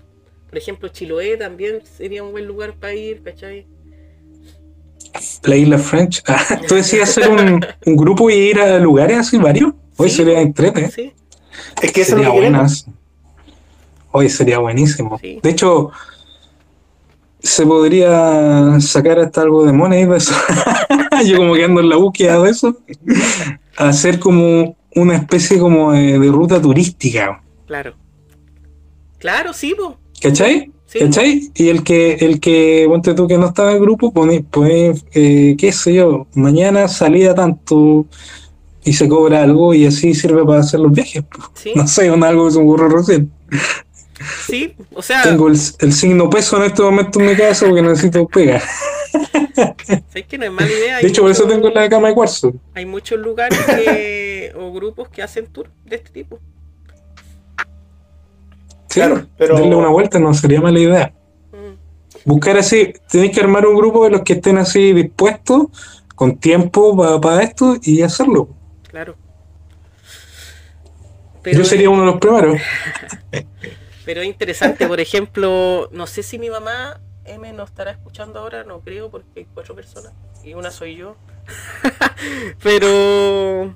Por 0.50 0.58
ejemplo, 0.58 0.90
Chiloé 0.90 1.38
también 1.38 1.86
sería 1.86 2.24
un 2.24 2.32
buen 2.32 2.46
lugar 2.48 2.76
para 2.80 2.94
ir, 2.96 3.24
¿cachai? 3.24 3.68
La 5.44 5.56
isla 5.56 5.78
French. 5.78 6.24
Ah, 6.28 6.62
¿Tú 6.68 6.76
decías 6.76 7.10
hacer 7.10 7.30
un, 7.30 7.66
un 7.86 7.96
grupo 7.96 8.30
y 8.30 8.34
ir 8.36 8.60
a 8.60 8.80
lugares 8.80 9.18
así 9.18 9.38
varios? 9.38 9.74
Hoy 9.98 10.10
Sí, 10.10 10.16
sería 10.18 10.42
entrete. 10.42 10.92
Sí, 10.92 11.14
Es 11.82 11.92
que 11.92 12.02
eso 12.02 12.18
es 12.18 12.22
Sería 12.22 12.24
lo 12.24 12.34
que 12.34 12.42
queremos. 12.42 12.80
buenas. 12.80 12.88
Hoy 14.18 14.30
sería 14.30 14.60
buenísimo. 14.60 15.20
Sí. 15.20 15.40
De 15.44 15.50
hecho, 15.50 15.92
se 17.40 17.66
podría 17.66 18.80
sacar 18.80 19.20
hasta 19.20 19.42
algo 19.42 19.66
de 19.66 19.74
money 19.74 20.06
de 20.06 20.16
eso. 20.16 20.34
Yo 21.26 21.36
como 21.36 21.54
que 21.54 21.66
ando 21.66 21.82
en 21.82 21.90
la 21.90 21.98
búsqueda 21.98 22.42
de 22.42 22.50
eso. 22.50 22.78
Hacer 23.76 24.20
como 24.20 24.78
una 24.96 25.18
especie 25.18 25.60
como 25.60 25.92
de, 25.92 26.18
de 26.18 26.28
ruta 26.30 26.62
turística. 26.62 27.44
claro. 27.68 27.94
Claro, 29.20 29.52
sí, 29.54 29.76
po. 29.76 29.98
¿Cachai? 30.22 30.72
Sí. 30.86 31.00
¿Cachai? 31.00 31.52
Y 31.56 31.68
el 31.68 31.84
que, 31.84 32.14
el 32.14 32.40
que, 32.40 32.86
ponte 32.88 33.14
tú 33.16 33.28
que 33.28 33.38
no 33.38 33.48
estaba 33.48 33.72
en 33.72 33.78
el 33.78 33.82
grupo, 33.82 34.14
pone, 34.14 34.44
pone 34.44 34.94
eh, 35.14 35.56
qué 35.58 35.72
sé 35.72 35.96
yo, 35.96 36.28
mañana 36.36 36.88
salida 36.88 37.36
tanto, 37.36 38.06
y 38.86 38.94
se 38.94 39.10
cobra 39.10 39.42
algo 39.42 39.74
y 39.74 39.86
así 39.86 40.14
sirve 40.14 40.46
para 40.46 40.60
hacer 40.60 40.80
los 40.80 40.92
viajes. 40.92 41.24
Sí, 41.56 41.72
No 41.76 41.88
sé, 41.88 42.10
un 42.12 42.24
algo 42.24 42.46
que 42.46 42.52
se 42.52 42.60
me 42.60 42.66
ocurrió 42.66 42.90
recién. 42.90 43.32
Sí, 44.46 44.76
o 44.94 45.02
sea, 45.02 45.24
Tengo 45.24 45.48
el, 45.48 45.58
el 45.80 45.94
signo 45.94 46.30
peso 46.30 46.58
en 46.58 46.64
este 46.64 46.82
momento 46.82 47.20
en 47.20 47.26
mi 47.28 47.36
casa 47.36 47.66
porque 47.66 47.82
necesito 47.82 48.28
pega. 48.28 48.62
¿sabes 49.56 50.26
que 50.28 50.38
no 50.38 50.46
es 50.46 50.52
mala 50.52 50.68
idea? 50.72 50.98
De 51.00 51.08
hecho, 51.08 51.22
por 51.22 51.32
eso 51.32 51.48
tengo 51.48 51.70
la 51.70 51.88
cama 51.90 52.10
de 52.10 52.14
cuarzo. 52.16 52.54
Hay 52.74 52.86
muchos 52.86 53.20
lugares 53.20 53.58
que- 53.66 54.54
o 54.58 54.72
grupos 54.74 55.10
que 55.10 55.22
hacen 55.24 55.48
tour 55.48 55.70
de 55.86 55.96
este 55.98 56.10
tipo. 56.12 56.40
Sí, 58.90 59.00
Claro, 59.02 59.26
pero- 59.38 59.56
darle 59.56 59.76
una 59.76 59.90
vuelta 59.90 60.20
no 60.20 60.34
sería 60.34 60.62
mala 60.62 60.80
idea. 60.80 61.14
Mm, 61.52 61.76
Buscar 62.30 62.58
así, 62.58 62.94
tenéis 63.10 63.34
que 63.34 63.42
armar 63.42 63.66
un 63.66 63.76
grupo 63.76 64.04
de 64.06 64.12
los 64.12 64.22
que 64.22 64.34
estén 64.34 64.58
así 64.58 64.94
dispuestos, 64.94 65.68
con 66.16 66.38
tiempo 66.38 66.96
para 67.22 67.44
esto 67.44 67.76
y 67.82 68.02
hacerlo. 68.02 68.50
claro. 68.90 69.16
Yo 71.44 71.64
sería 71.64 71.92
uno 71.92 72.02
de 72.02 72.06
los 72.12 72.20
primeros. 72.20 72.60
Pero 74.06 74.22
es 74.22 74.28
interesante, 74.28 74.88
por 74.88 75.00
ejemplo, 75.00 75.90
no 75.92 76.06
sé 76.08 76.22
si 76.24 76.38
mi 76.38 76.50
mamá 76.50 77.02
M 77.26 77.52
nos 77.54 77.70
estará 77.70 77.92
escuchando 77.92 78.40
ahora, 78.40 78.64
no 78.64 78.82
creo, 78.82 79.10
porque 79.10 79.28
hay 79.42 79.48
cuatro 79.54 79.76
personas 79.76 80.14
y 80.44 80.54
una 80.54 80.70
soy 80.72 80.96
yo. 80.96 81.16
Pero 82.64 83.76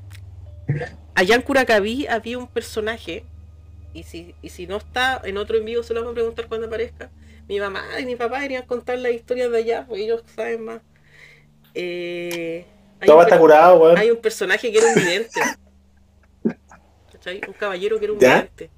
allá 1.15 1.35
en 1.35 1.41
Curacaví 1.41 2.07
había 2.07 2.37
un 2.37 2.47
personaje, 2.47 3.25
y 3.93 4.03
si, 4.03 4.35
y 4.41 4.49
si 4.49 4.67
no 4.67 4.77
está 4.77 5.19
en 5.23 5.37
otro 5.37 5.57
envío, 5.57 5.81
se 5.81 5.93
lo 5.93 6.01
vamos 6.01 6.11
a 6.11 6.15
preguntar 6.15 6.47
cuando 6.47 6.67
aparezca. 6.67 7.09
Mi 7.47 7.59
mamá 7.59 7.83
y 7.99 8.05
mi 8.05 8.15
papá 8.15 8.39
querían 8.41 8.67
contar 8.67 8.99
la 8.99 9.09
historia 9.09 9.49
de 9.49 9.57
allá, 9.57 9.85
porque 9.87 10.03
ellos 10.03 10.23
saben 10.35 10.65
más. 10.65 10.81
Eh, 11.73 12.65
hay 13.01 13.07
Todo 13.07 13.17
un 13.17 13.23
está 13.23 13.39
curado, 13.39 13.79
weón. 13.79 13.97
hay 13.97 14.11
un 14.11 14.17
personaje 14.17 14.71
que 14.71 14.77
era 14.77 14.87
un 14.89 14.95
vidente. 14.95 15.39
¿Cachai? 17.11 17.41
Un 17.47 17.53
caballero 17.53 17.97
que 17.97 18.05
era 18.05 18.13
un 18.13 18.19
¿Ya? 18.19 18.35
vidente. 18.35 18.69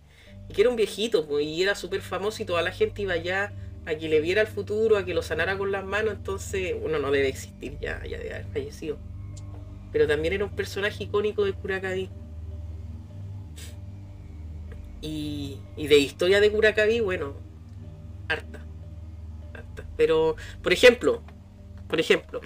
Y 0.52 0.53
que 0.53 0.64
era 0.64 0.69
un 0.69 0.76
viejito, 0.76 1.26
pues, 1.26 1.45
y 1.45 1.64
era 1.64 1.76
súper 1.76 2.02
famoso 2.02 2.44
y 2.44 2.45
toda 2.45 2.61
la 2.61 2.73
gente 2.73 3.03
iba 3.03 3.14
allá 3.14 3.53
a 3.86 3.95
que 3.95 4.10
le 4.10 4.19
viera 4.19 4.41
el 4.41 4.48
futuro, 4.48 4.98
a 4.98 5.06
que 5.06 5.14
lo 5.14 5.22
sanara 5.22 5.57
con 5.57 5.72
las 5.72 5.86
manos. 5.86 6.14
Entonces, 6.15 6.76
uno 6.84 6.99
no 6.99 7.10
debe 7.10 7.30
existir 7.30 7.78
ya, 7.80 8.03
ya 8.06 8.18
debe 8.18 8.34
haber 8.34 8.48
fallecido. 8.48 8.98
Pero 9.94 10.07
también 10.07 10.34
era 10.34 10.44
un 10.44 10.53
personaje 10.53 11.06
icónico 11.06 11.45
de 11.45 11.53
Curacaví. 11.53 12.10
Y, 14.99 15.57
y 15.78 15.88
de 15.88 15.98
historia 15.99 16.41
de 16.41 16.52
Curacaví, 16.52 16.99
bueno, 16.99 17.34
harta. 18.28 18.60
harta. 19.53 19.86
Pero, 19.95 20.36
por 20.61 20.73
ejemplo, 20.73 21.23
por 21.88 22.02
ejemplo, 22.02 22.41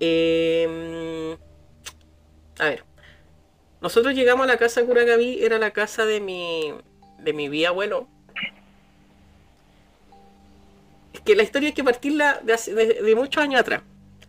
em, 0.00 1.36
a 2.58 2.64
ver, 2.64 2.82
nosotros 3.80 4.12
llegamos 4.12 4.42
a 4.42 4.48
la 4.48 4.56
casa 4.58 4.80
de 4.80 4.88
Curacaví, 4.88 5.38
era 5.40 5.60
la 5.60 5.70
casa 5.70 6.04
de 6.04 6.20
mi, 6.20 6.72
de 7.22 7.32
mi 7.32 7.48
bisabuelo. 7.48 8.08
Es 11.12 11.20
que 11.20 11.34
la 11.36 11.42
historia 11.42 11.68
hay 11.68 11.74
que 11.74 11.84
partirla 11.84 12.40
de, 12.42 12.52
hace- 12.54 12.74
de- 12.74 13.14
muchos 13.14 13.42
años 13.42 13.60
atrás, 13.60 13.82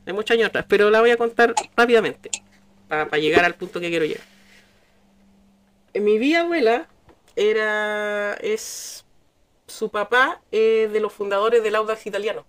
de 0.05 0.13
muchos 0.13 0.35
años 0.35 0.47
atrás, 0.49 0.65
pero 0.67 0.89
la 0.89 0.99
voy 0.99 1.11
a 1.11 1.17
contar 1.17 1.53
rápidamente, 1.75 2.29
para 2.87 3.17
llegar 3.17 3.45
al 3.45 3.55
punto 3.55 3.79
que 3.79 3.89
quiero 3.89 4.05
llegar. 4.05 4.23
Eh, 5.93 5.99
Mi 6.01 6.17
bisabuela 6.17 6.87
era, 7.35 8.33
es, 8.35 9.05
su 9.67 9.89
papá 9.89 10.41
es 10.51 10.91
de 10.91 10.99
los 10.99 11.13
fundadores 11.13 11.63
del 11.63 11.75
Audax 11.75 12.05
italiano. 12.05 12.45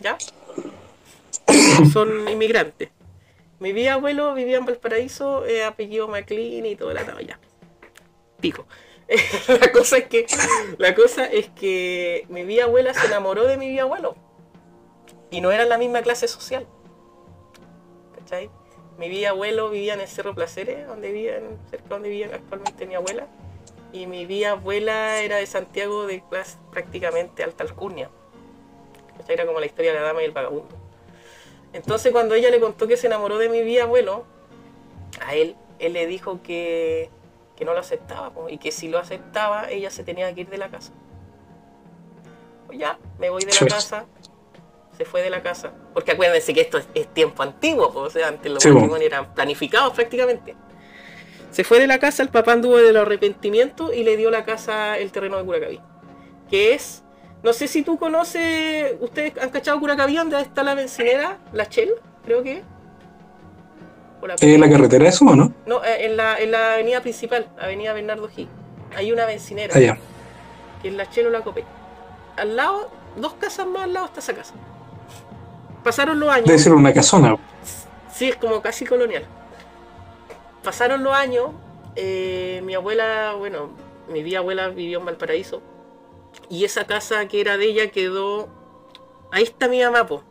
¿Ya? 0.00 0.18
Son 1.92 2.28
inmigrantes. 2.28 2.90
Mi 3.60 3.72
bisabuelo 3.72 4.34
vivía 4.34 4.58
en 4.58 4.66
Valparaíso, 4.66 5.46
eh, 5.46 5.64
apellido 5.64 6.08
McLean 6.08 6.66
y 6.66 6.76
toda 6.76 6.94
la 6.94 7.04
talla. 7.06 7.38
La 9.60 9.72
cosa 9.72 9.98
es 9.98 10.04
que 10.06 10.26
la 10.78 10.94
cosa 10.94 11.26
es 11.26 11.50
que 11.50 12.24
mi 12.28 12.44
bisabuela 12.44 12.94
se 12.94 13.06
enamoró 13.06 13.46
de 13.46 13.56
mi 13.56 13.68
bisabuelo 13.68 14.14
y 15.30 15.40
no 15.40 15.50
eran 15.50 15.68
la 15.68 15.78
misma 15.78 16.02
clase 16.02 16.28
social. 16.28 16.66
¿Cachai? 18.16 18.50
Mi 18.98 19.08
bisabuelo 19.08 19.70
vivía 19.70 19.94
en 19.94 20.00
el 20.00 20.08
Cerro 20.08 20.34
Placeres, 20.34 20.86
donde 20.86 21.10
vivían, 21.10 21.58
donde 21.88 22.08
vivía 22.08 22.30
actualmente 22.32 22.86
mi 22.86 22.94
abuela, 22.94 23.26
y 23.92 24.06
mi 24.06 24.26
bisabuela 24.26 25.20
era 25.20 25.36
de 25.36 25.46
Santiago 25.46 26.06
de 26.06 26.22
clase 26.28 26.58
prácticamente 26.70 27.42
alta 27.42 27.64
alcurnia. 27.64 28.10
¿Cachai? 29.18 29.34
Era 29.34 29.46
como 29.46 29.58
la 29.58 29.66
historia 29.66 29.92
de 29.92 30.00
la 30.00 30.06
dama 30.06 30.22
y 30.22 30.26
el 30.26 30.32
vagabundo. 30.32 30.76
Entonces 31.72 32.12
cuando 32.12 32.34
ella 32.34 32.50
le 32.50 32.60
contó 32.60 32.86
que 32.86 32.96
se 32.96 33.06
enamoró 33.06 33.38
de 33.38 33.48
mi 33.48 33.62
bisabuelo, 33.62 34.24
a 35.20 35.34
él, 35.34 35.56
él 35.78 35.94
le 35.94 36.06
dijo 36.06 36.42
que, 36.42 37.10
que 37.56 37.64
no 37.64 37.74
lo 37.74 37.80
aceptaba 37.80 38.32
y 38.48 38.58
que 38.58 38.72
si 38.72 38.88
lo 38.88 38.98
aceptaba 38.98 39.70
ella 39.70 39.90
se 39.90 40.04
tenía 40.04 40.32
que 40.34 40.42
ir 40.42 40.50
de 40.50 40.58
la 40.58 40.68
casa. 40.68 40.92
Pues 42.66 42.78
ya, 42.78 42.98
me 43.18 43.30
voy 43.30 43.44
de 43.44 43.52
la 43.52 43.66
casa. 43.66 44.06
Se 44.96 45.04
fue 45.04 45.22
de 45.22 45.30
la 45.30 45.42
casa. 45.42 45.72
Porque 45.94 46.12
acuérdense 46.12 46.52
que 46.54 46.60
esto 46.60 46.78
es, 46.78 46.86
es 46.94 47.12
tiempo 47.12 47.42
antiguo, 47.42 47.92
o 47.94 48.10
sea, 48.10 48.28
antes 48.28 48.50
los 48.52 48.62
Sí, 48.62 48.70
matrimonios 48.70 49.06
eran 49.06 49.34
planificados 49.34 49.92
prácticamente. 49.94 50.54
Se 51.50 51.64
fue 51.64 51.78
de 51.78 51.86
la 51.86 51.98
casa, 51.98 52.22
el 52.22 52.30
papá 52.30 52.52
anduvo 52.52 52.78
del 52.78 52.96
arrepentimiento 52.96 53.92
y 53.92 54.04
le 54.04 54.16
dio 54.16 54.30
la 54.30 54.44
casa, 54.44 54.96
el 54.98 55.12
terreno 55.12 55.36
de 55.36 55.44
Curacaví. 55.44 55.80
Que 56.48 56.74
es, 56.74 57.02
no 57.42 57.52
sé 57.52 57.68
si 57.68 57.82
tú 57.82 57.98
conoces, 57.98 58.94
ustedes 59.00 59.36
han 59.38 59.50
cachado 59.50 59.78
Curacaví, 59.78 60.16
donde 60.16 60.40
está 60.40 60.62
la 60.62 60.74
bencinera, 60.74 61.38
la 61.52 61.64
Shell, 61.64 61.92
creo 62.24 62.42
que. 62.42 62.62
Por 64.22 64.28
la 64.28 64.36
¿Es 64.36 64.60
la 64.60 64.70
carretera 64.70 65.08
eso 65.08 65.24
o 65.24 65.34
no? 65.34 65.52
no, 65.66 65.82
eh, 65.84 66.06
en 66.06 66.16
la, 66.16 66.38
en 66.38 66.52
la 66.52 66.74
avenida 66.74 67.00
principal, 67.00 67.48
avenida 67.60 67.92
Bernardo 67.92 68.28
Gil. 68.28 68.48
Hay 68.94 69.10
una 69.10 69.26
bencinera, 69.26 69.74
Allá. 69.76 69.98
que 70.80 70.90
es 70.90 70.94
la 70.94 71.10
Chelo 71.10 71.28
La 71.28 71.40
Copec. 71.40 71.64
Al 72.36 72.54
lado, 72.54 72.88
dos 73.16 73.34
casas 73.34 73.66
más 73.66 73.82
al 73.82 73.94
lado 73.94 74.06
está 74.06 74.20
esa 74.20 74.32
casa. 74.32 74.54
Pasaron 75.82 76.20
los 76.20 76.30
años. 76.30 76.46
Debe 76.46 76.60
ser 76.60 76.72
una 76.72 76.94
casona. 76.94 77.36
Sí, 78.12 78.28
es 78.28 78.36
como 78.36 78.62
casi 78.62 78.86
colonial. 78.86 79.24
Pasaron 80.62 81.02
los 81.02 81.14
años, 81.14 81.48
eh, 81.96 82.60
mi 82.62 82.74
abuela, 82.74 83.34
bueno, 83.36 83.70
mi 84.08 84.22
bisabuela 84.22 84.68
vivió 84.68 85.00
en 85.00 85.06
Valparaíso, 85.06 85.62
y 86.48 86.64
esa 86.64 86.86
casa 86.86 87.26
que 87.26 87.40
era 87.40 87.56
de 87.56 87.64
ella 87.64 87.90
quedó... 87.90 88.48
Ahí 89.32 89.42
está 89.42 89.66
mi 89.66 89.82
mamá, 89.82 90.06
po. 90.06 90.22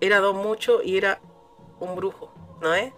Era 0.00 0.20
dos 0.20 0.34
mucho 0.34 0.82
y 0.82 0.96
era 0.96 1.20
un 1.78 1.94
brujo, 1.94 2.29
¿no 2.60 2.74
es? 2.74 2.92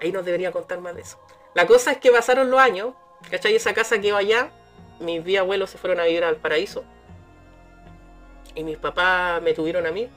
Ahí 0.00 0.12
nos 0.12 0.24
debería 0.24 0.52
contar 0.52 0.80
más 0.80 0.94
de 0.94 1.02
eso. 1.02 1.18
La 1.54 1.66
cosa 1.66 1.92
es 1.92 1.98
que 1.98 2.10
pasaron 2.10 2.50
los 2.50 2.60
años, 2.60 2.94
¿cachai? 3.30 3.54
Esa 3.54 3.74
casa 3.74 4.00
quedó 4.00 4.16
allá, 4.16 4.50
mis 4.98 5.22
bisabuelos 5.22 5.70
se 5.70 5.78
fueron 5.78 6.00
a 6.00 6.04
vivir 6.04 6.24
al 6.24 6.36
paraíso, 6.36 6.84
y 8.54 8.64
mis 8.64 8.78
papás 8.78 9.42
me 9.42 9.52
tuvieron 9.52 9.86
a 9.86 9.90
mí, 9.90 10.08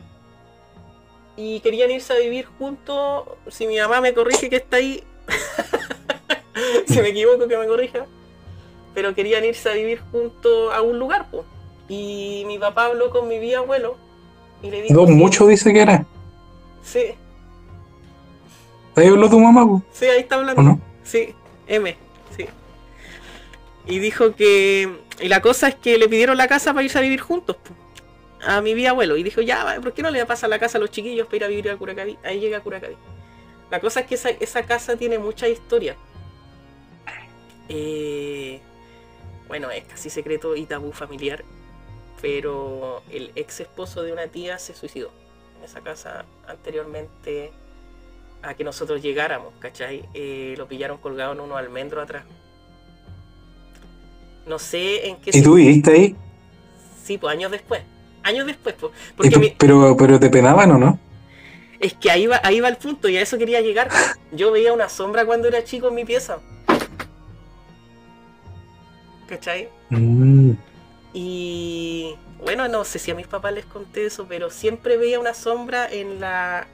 y 1.36 1.60
querían 1.62 1.92
irse 1.92 2.14
a 2.14 2.18
vivir 2.18 2.46
juntos. 2.46 3.26
Si 3.48 3.68
mi 3.68 3.78
mamá 3.80 4.02
me 4.02 4.14
corrige 4.14 4.50
que 4.50 4.58
está 4.58 4.78
ahí, 4.78 5.04
si 6.88 7.02
me 7.02 7.10
equivoco 7.10 7.48
que 7.48 7.58
me 7.58 7.68
corrija, 7.68 8.06
pero 8.94 9.16
querían 9.16 9.44
irse 9.44 9.70
a 9.70 9.74
vivir 9.74 10.02
juntos 10.12 10.74
a 10.74 10.82
un 10.82 11.00
lugar, 11.00 11.28
pues. 11.32 11.46
Y 11.90 12.44
mi 12.48 12.60
papá 12.60 12.86
habló 12.86 13.10
con 13.10 13.28
mi 13.28 13.40
bisabuelo 13.40 13.98
y 14.62 14.70
le 14.70 14.84
dijo. 14.84 15.08
Mucho 15.08 15.48
dice 15.48 15.74
que 15.74 15.82
era. 15.82 16.06
Sí, 16.84 17.16
Ahí 18.96 19.08
habló 19.08 19.30
tu 19.30 19.40
mamá, 19.40 19.66
po, 19.66 19.82
sí, 19.92 20.06
ahí 20.06 20.20
está 20.20 20.36
hablando. 20.36 20.62
¿o 20.62 20.64
no? 20.64 20.82
Sí, 21.04 21.34
M, 21.68 21.98
sí. 22.36 22.46
Y 23.88 24.00
dijo 24.00 24.36
que. 24.36 24.90
Y 25.20 25.28
la 25.30 25.42
cosa 25.42 25.68
es 25.68 25.76
que 25.76 25.98
le 25.98 26.08
pidieron 26.08 26.38
la 26.38 26.48
casa 26.48 26.74
para 26.74 26.84
irse 26.84 27.00
a 27.00 27.02
vivir 27.02 27.20
juntos, 27.20 27.56
po, 27.56 27.74
a 28.46 28.62
mi 28.62 28.74
bisabuelo. 28.74 29.18
Y 29.18 29.24
dijo, 29.24 29.42
ya, 29.42 29.80
¿por 29.82 29.94
qué 29.94 30.04
no 30.04 30.12
le 30.12 30.24
pasa 30.26 30.48
la 30.48 30.60
casa 30.60 30.78
a 30.78 30.82
los 30.82 30.92
chiquillos 30.92 31.26
para 31.26 31.38
ir 31.38 31.44
a 31.44 31.48
vivir 31.48 31.70
a 31.72 31.78
Curacaví? 31.78 32.18
Ahí 32.24 32.40
llega 32.40 32.58
a 32.58 32.62
Curacaví. 32.62 32.96
La 33.72 33.80
cosa 33.80 34.02
es 34.02 34.06
que 34.06 34.16
esa, 34.16 34.30
esa 34.30 34.64
casa 34.64 34.96
tiene 34.96 35.18
mucha 35.18 35.48
historia. 35.48 35.96
Eh, 37.70 38.60
bueno, 39.48 39.72
es 39.72 39.86
casi 39.86 40.12
secreto 40.12 40.56
y 40.56 40.66
tabú 40.66 40.92
familiar. 40.92 41.44
Pero 42.22 43.02
el 43.10 43.32
ex 43.36 43.60
esposo 43.60 44.04
de 44.04 44.14
una 44.14 44.28
tía 44.28 44.60
se 44.60 44.76
suicidó 44.76 45.12
en 45.64 45.70
esa 45.70 45.80
casa 45.82 46.26
anteriormente 46.48 47.52
a 48.42 48.54
que 48.54 48.66
nosotros 48.66 49.02
llegáramos, 49.02 49.54
¿cachai? 49.60 50.04
Eh, 50.14 50.56
lo 50.58 50.68
pillaron 50.68 50.98
colgado 50.98 51.32
en 51.32 51.40
unos 51.40 51.58
almendros 51.58 52.04
atrás. 52.04 52.26
No 54.46 54.60
sé 54.60 55.08
en 55.08 55.16
qué... 55.22 55.32
¿Y 55.34 55.42
tú 55.42 55.54
viviste 55.56 55.92
ahí? 55.92 56.16
Sí, 57.02 57.18
pues 57.18 57.34
años 57.34 57.50
después. 57.52 57.82
Años 58.24 58.46
después, 58.46 58.76
pues. 58.78 58.92
¿Y 58.94 59.14
Porque 59.16 59.30
tú- 59.32 59.40
mi- 59.40 59.56
pero, 59.58 59.96
pero 59.96 60.20
te 60.20 60.30
penaban 60.30 60.72
o 60.72 60.78
no? 60.78 61.00
es 61.80 61.94
que 61.94 62.10
ahí 62.12 62.28
va, 62.28 62.40
ahí 62.44 62.60
va 62.62 62.70
el 62.70 62.78
punto 62.78 63.08
y 63.10 63.18
a 63.18 63.22
eso 63.22 63.38
quería 63.38 63.60
llegar. 63.62 63.90
Yo 64.34 64.52
veía 64.52 64.74
una 64.74 64.90
sombra 64.90 65.26
cuando 65.26 65.48
era 65.48 65.64
chico 65.64 65.88
en 65.88 65.96
mi 65.96 66.04
pieza. 66.06 66.40
¿Cachai? 69.28 69.70
Mm, 69.90 70.52
Y 71.14 72.16
bueno, 72.44 72.68
no 72.68 72.84
sé 72.86 73.00
si 73.00 73.12
a 73.12 73.16
mis 73.16 73.28
papás 73.28 73.54
les 73.54 73.66
conté 73.66 74.06
eso, 74.06 74.26
pero 74.28 74.50
siempre 74.50 74.98
veía 74.98 75.20
una 75.20 75.34
sombra 75.34 75.88
en 75.92 76.20
la 76.20 76.68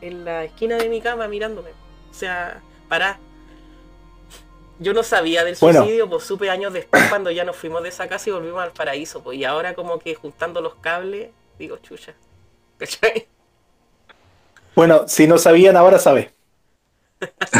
en 0.00 0.24
la 0.24 0.44
esquina 0.44 0.76
de 0.76 0.88
mi 0.88 1.00
cama 1.00 1.28
mirándome. 1.28 1.70
O 2.10 2.14
sea, 2.14 2.60
pará. 2.88 3.18
Yo 4.78 4.92
no 4.92 5.02
sabía 5.02 5.44
del 5.44 5.56
Bueno. 5.60 5.80
suicidio, 5.80 6.08
pues 6.10 6.24
supe 6.24 6.50
años 6.50 6.72
después 6.72 7.04
cuando 7.08 7.30
ya 7.30 7.44
nos 7.44 7.56
fuimos 7.56 7.82
de 7.82 7.88
esa 7.90 8.08
casa 8.08 8.28
y 8.30 8.32
volvimos 8.32 8.62
al 8.62 8.72
paraíso. 8.72 9.22
Pues, 9.22 9.38
y 9.38 9.44
ahora 9.44 9.74
como 9.74 9.98
que 9.98 10.14
juntando 10.14 10.60
los 10.60 10.74
cables, 10.76 11.30
digo, 11.58 11.78
chucha. 11.78 12.14
¿Cachai? 12.78 13.28
Bueno, 14.74 15.06
si 15.08 15.26
no 15.26 15.38
sabían, 15.38 15.76
ahora 15.76 15.98
sabe. 15.98 16.32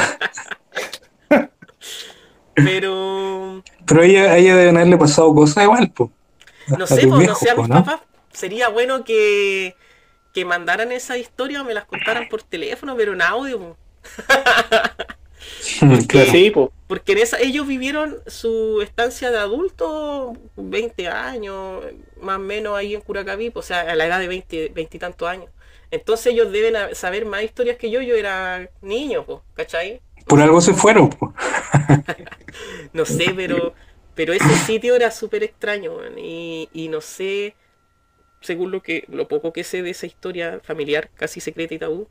Pero 2.54 3.62
Pero 3.86 4.00
a 4.00 4.04
ella, 4.04 4.22
a 4.32 4.36
ella 4.38 4.56
deben 4.56 4.76
haberle 4.76 4.96
pasado 4.96 5.34
cosas 5.34 5.64
igual, 5.64 5.90
pues. 5.92 6.10
No 6.68 6.86
sé, 6.86 7.06
pues, 7.06 7.28
no 7.28 7.34
sé 7.34 7.50
a 7.50 7.54
po, 7.54 7.62
mis 7.62 7.70
¿no? 7.70 7.84
papás. 7.84 8.00
Sería 8.32 8.68
bueno 8.68 9.04
que, 9.04 9.76
que 10.32 10.44
mandaran 10.44 10.92
esa 10.92 11.16
historia 11.16 11.62
o 11.62 11.64
me 11.64 11.74
las 11.74 11.84
contaran 11.84 12.28
por 12.28 12.42
teléfono, 12.42 12.96
pero 12.96 13.12
en 13.12 13.22
audio. 13.22 13.76
claro. 16.08 16.30
Sí, 16.30 16.50
po. 16.50 16.72
Porque 16.86 17.12
en 17.12 17.18
esa, 17.18 17.40
ellos 17.40 17.66
vivieron 17.66 18.18
su 18.26 18.82
estancia 18.82 19.30
de 19.30 19.38
adulto 19.38 20.34
20 20.56 21.08
años, 21.08 21.84
más 22.20 22.36
o 22.36 22.40
menos 22.40 22.76
ahí 22.76 22.94
en 22.94 23.00
Curacaví, 23.00 23.52
o 23.54 23.62
sea, 23.62 23.80
a 23.80 23.94
la 23.94 24.06
edad 24.06 24.18
de 24.18 24.28
20, 24.28 24.72
20 24.74 24.96
y 24.96 25.00
tantos 25.00 25.28
años. 25.28 25.48
Entonces 25.90 26.32
ellos 26.32 26.50
deben 26.50 26.94
saber 26.94 27.24
más 27.24 27.42
historias 27.42 27.76
que 27.76 27.90
yo, 27.90 28.02
yo 28.02 28.16
era 28.16 28.68
niño, 28.82 29.24
pues, 29.24 29.40
¿cachai? 29.54 30.00
Por 30.26 30.40
algo 30.40 30.60
se 30.60 30.74
fueron, 30.74 31.10
pues. 31.10 31.32
No 32.92 33.04
sé, 33.04 33.32
pero, 33.34 33.74
pero 34.14 34.32
ese 34.32 34.56
sitio 34.56 34.96
era 34.96 35.10
súper 35.10 35.42
extraño, 35.44 35.98
y, 36.16 36.68
y 36.72 36.88
no 36.88 37.00
sé, 37.00 37.56
según 38.40 38.70
lo 38.72 38.82
que 38.82 39.04
lo 39.08 39.28
poco 39.28 39.52
que 39.52 39.64
sé 39.64 39.82
de 39.82 39.90
esa 39.90 40.06
historia 40.06 40.60
familiar, 40.64 41.10
casi 41.16 41.40
secreta 41.40 41.74
y 41.74 41.78
tabú, 41.80 42.08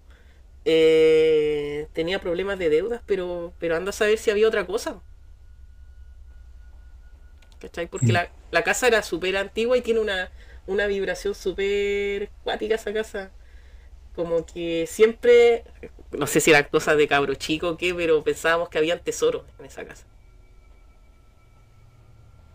eh, 0.66 1.88
tenía 1.94 2.20
problemas 2.22 2.60
de 2.60 2.70
deudas, 2.70 3.02
pero, 3.08 3.54
pero 3.60 3.76
anda 3.78 3.92
a 3.92 3.94
saber 3.94 4.18
si 4.20 4.32
había 4.32 4.48
otra 4.50 4.66
cosa. 4.68 5.02
¿Cachai? 7.60 7.88
Porque 7.88 8.12
Mm. 8.12 8.14
la, 8.14 8.30
la 8.52 8.64
casa 8.64 8.88
era 8.88 9.02
súper 9.04 9.38
antigua 9.38 9.78
y 9.78 9.82
tiene 9.82 10.00
una, 10.00 10.32
una 10.68 10.88
vibración 10.88 11.34
súper 11.36 12.30
cuática 12.44 12.76
esa 12.76 12.94
casa. 12.94 13.32
Como 14.16 14.46
que 14.46 14.88
siempre, 14.88 15.66
no 16.12 16.28
sé 16.28 16.42
si 16.42 16.52
era 16.52 16.68
cosa 16.70 16.96
de 16.96 17.08
cabro 17.08 17.36
chico 17.36 17.70
o 17.72 17.78
qué, 17.78 17.96
pero 17.96 18.24
pensábamos 18.24 18.70
que 18.70 18.80
habían 18.80 19.04
tesoros 19.04 19.44
en 19.60 19.66
esa 19.68 19.86
casa. 19.86 20.06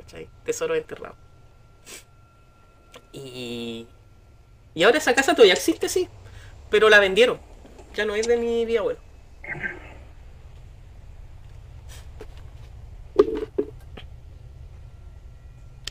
¿Cachai? 0.09 0.29
Tesoros 0.43 0.79
enterrados. 0.79 1.19
Y, 3.13 3.87
y 4.75 4.83
ahora 4.83 4.97
esa 4.97 5.15
casa 5.15 5.35
todavía 5.35 5.53
existe, 5.53 5.89
sí, 5.89 6.09
pero 6.71 6.89
la 6.89 6.99
vendieron. 6.99 7.39
Ya 7.95 8.07
no 8.07 8.15
es 8.15 8.27
de 8.27 8.39
mi 8.39 8.65
bisabuelo. 8.65 9.01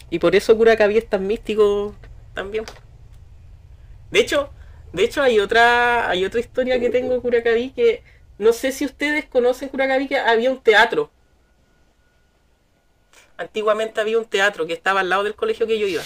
Y 0.09 0.19
por 0.19 0.35
eso 0.35 0.57
Curacaví 0.57 0.97
es 0.97 1.07
tan 1.07 1.27
místico 1.27 1.93
también. 2.33 2.65
De 4.09 4.19
hecho, 4.19 4.49
de 4.93 5.03
hecho 5.03 5.21
hay 5.21 5.39
otra, 5.39 6.09
hay 6.09 6.25
otra 6.25 6.39
historia 6.39 6.79
que 6.79 6.89
tengo 6.89 7.13
de 7.13 7.19
Curacaví 7.19 7.71
que 7.71 8.03
no 8.39 8.53
sé 8.53 8.71
si 8.71 8.85
ustedes 8.85 9.25
conocen 9.25 9.69
Curacaví 9.69 10.07
que 10.07 10.17
había 10.17 10.49
un 10.49 10.61
teatro. 10.61 11.11
Antiguamente 13.37 14.01
había 14.01 14.17
un 14.17 14.25
teatro 14.25 14.65
que 14.65 14.73
estaba 14.73 15.01
al 15.01 15.09
lado 15.09 15.23
del 15.23 15.35
colegio 15.35 15.67
que 15.67 15.77
yo 15.77 15.87
iba. 15.87 16.03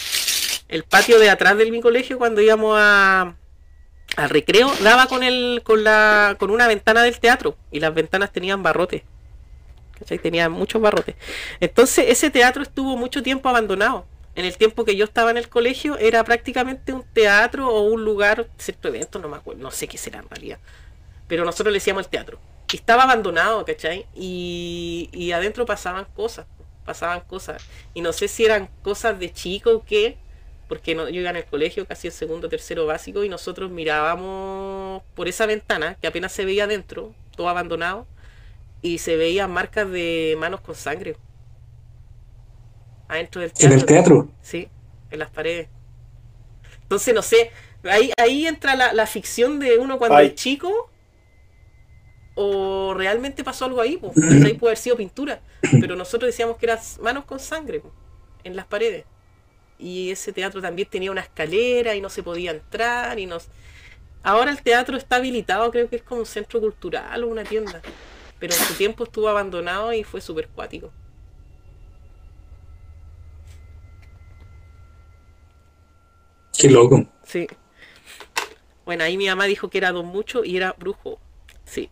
El 0.67 0.83
patio 0.83 1.19
de 1.19 1.29
atrás 1.29 1.57
de 1.57 1.69
mi 1.71 1.81
colegio 1.81 2.17
cuando 2.17 2.41
íbamos 2.41 2.77
a, 2.79 3.35
al 4.17 4.29
recreo 4.29 4.71
daba 4.81 5.07
con 5.07 5.23
el 5.23 5.61
con 5.63 5.83
la 5.83 6.35
con 6.39 6.51
una 6.51 6.67
ventana 6.67 7.03
del 7.03 7.19
teatro 7.19 7.55
y 7.71 7.79
las 7.79 7.93
ventanas 7.93 8.31
tenían 8.31 8.63
barrotes. 8.63 9.03
¿Cachai? 9.97 10.19
Tenían 10.19 10.51
muchos 10.51 10.81
barrotes. 10.81 11.15
Entonces 11.59 12.05
ese 12.09 12.29
teatro 12.29 12.63
estuvo 12.63 12.97
mucho 12.97 13.23
tiempo 13.23 13.49
abandonado. 13.49 14.05
En 14.33 14.45
el 14.45 14.57
tiempo 14.57 14.85
que 14.85 14.95
yo 14.95 15.05
estaba 15.05 15.29
en 15.31 15.37
el 15.37 15.49
colegio 15.49 15.97
era 15.97 16.23
prácticamente 16.23 16.93
un 16.93 17.03
teatro 17.03 17.67
o 17.67 17.81
un 17.81 18.05
lugar, 18.05 18.47
cierto 18.57 18.87
evento, 18.87 19.19
no 19.19 19.27
me 19.27 19.37
acuerdo, 19.37 19.61
no 19.61 19.71
sé 19.71 19.87
qué 19.87 19.97
será 19.97 20.19
en 20.19 20.29
realidad. 20.29 20.59
Pero 21.27 21.43
nosotros 21.43 21.71
le 21.71 21.77
decíamos 21.77 22.05
el 22.05 22.09
teatro. 22.09 22.39
Y 22.71 22.77
estaba 22.77 23.03
abandonado, 23.03 23.65
¿cachai? 23.65 24.05
Y, 24.15 25.09
y 25.11 25.33
adentro 25.33 25.65
pasaban 25.65 26.05
cosas, 26.15 26.45
pasaban 26.85 27.21
cosas. 27.21 27.63
Y 27.93 28.01
no 28.01 28.13
sé 28.13 28.27
si 28.27 28.45
eran 28.45 28.69
cosas 28.83 29.19
de 29.19 29.31
chico 29.33 29.71
o 29.71 29.85
qué, 29.85 30.17
porque 30.67 30.95
no, 30.95 31.09
yo 31.09 31.21
iba 31.21 31.29
en 31.29 31.37
el 31.37 31.45
colegio, 31.45 31.85
casi 31.87 32.07
el 32.07 32.13
segundo, 32.13 32.49
tercero 32.49 32.85
básico, 32.85 33.23
y 33.23 33.29
nosotros 33.29 33.71
mirábamos 33.71 35.03
por 35.15 35.27
esa 35.27 35.45
ventana, 35.45 35.97
que 36.01 36.07
apenas 36.07 36.31
se 36.31 36.45
veía 36.45 36.65
adentro, 36.65 37.13
todo 37.35 37.49
abandonado, 37.49 38.07
y 38.81 38.99
se 38.99 39.17
veían 39.17 39.51
marcas 39.51 39.89
de 39.91 40.35
manos 40.39 40.61
con 40.61 40.75
sangre. 40.75 41.17
Adentro 43.07 43.41
del 43.41 43.53
En 43.59 43.69
teatro. 43.69 43.75
el 43.75 43.85
teatro. 43.85 44.29
Sí, 44.41 44.69
en 45.11 45.19
las 45.19 45.29
paredes. 45.29 45.69
Entonces, 46.83 47.13
no 47.13 47.21
sé, 47.21 47.51
ahí, 47.83 48.11
ahí 48.17 48.45
entra 48.47 48.75
la, 48.75 48.93
la 48.93 49.05
ficción 49.07 49.59
de 49.59 49.77
uno 49.77 49.97
cuando 49.97 50.17
Ay. 50.17 50.27
es 50.27 50.35
chico, 50.35 50.89
o 52.35 52.93
realmente 52.95 53.43
pasó 53.43 53.65
algo 53.65 53.81
ahí, 53.81 53.97
pues, 53.97 54.13
ahí 54.45 54.53
puede 54.53 54.71
haber 54.71 54.77
sido 54.77 54.95
pintura, 54.97 55.41
pero 55.79 55.95
nosotros 55.95 56.27
decíamos 56.27 56.57
que 56.57 56.65
eran 56.65 56.79
manos 57.01 57.25
con 57.25 57.39
sangre 57.39 57.81
en 58.43 58.55
las 58.55 58.65
paredes. 58.65 59.05
Y 59.77 60.11
ese 60.11 60.31
teatro 60.31 60.61
también 60.61 60.88
tenía 60.89 61.11
una 61.11 61.21
escalera 61.21 61.95
y 61.95 62.01
no 62.01 62.09
se 62.09 62.23
podía 62.23 62.51
entrar 62.51 63.19
y 63.19 63.25
nos... 63.25 63.47
Ahora 64.23 64.51
el 64.51 64.61
teatro 64.61 64.97
está 64.97 65.15
habilitado, 65.15 65.71
creo 65.71 65.89
que 65.89 65.95
es 65.95 66.03
como 66.03 66.21
un 66.21 66.27
centro 66.27 66.59
cultural 66.59 67.23
o 67.23 67.27
una 67.27 67.43
tienda, 67.43 67.81
pero 68.39 68.53
en 68.53 68.59
su 68.59 68.75
tiempo 68.75 69.05
estuvo 69.05 69.27
abandonado 69.27 69.91
y 69.93 70.03
fue 70.03 70.21
súper 70.21 70.47
cuático. 70.47 70.91
Qué 76.55 76.69
loco. 76.69 77.07
Sí. 77.23 77.47
Bueno, 78.85 79.03
ahí 79.03 79.17
mi 79.17 79.27
mamá 79.27 79.45
dijo 79.45 79.69
que 79.69 79.79
era 79.79 79.91
don 79.91 80.05
mucho 80.05 80.43
y 80.43 80.57
era 80.57 80.73
brujo. 80.73 81.19
Sí. 81.65 81.89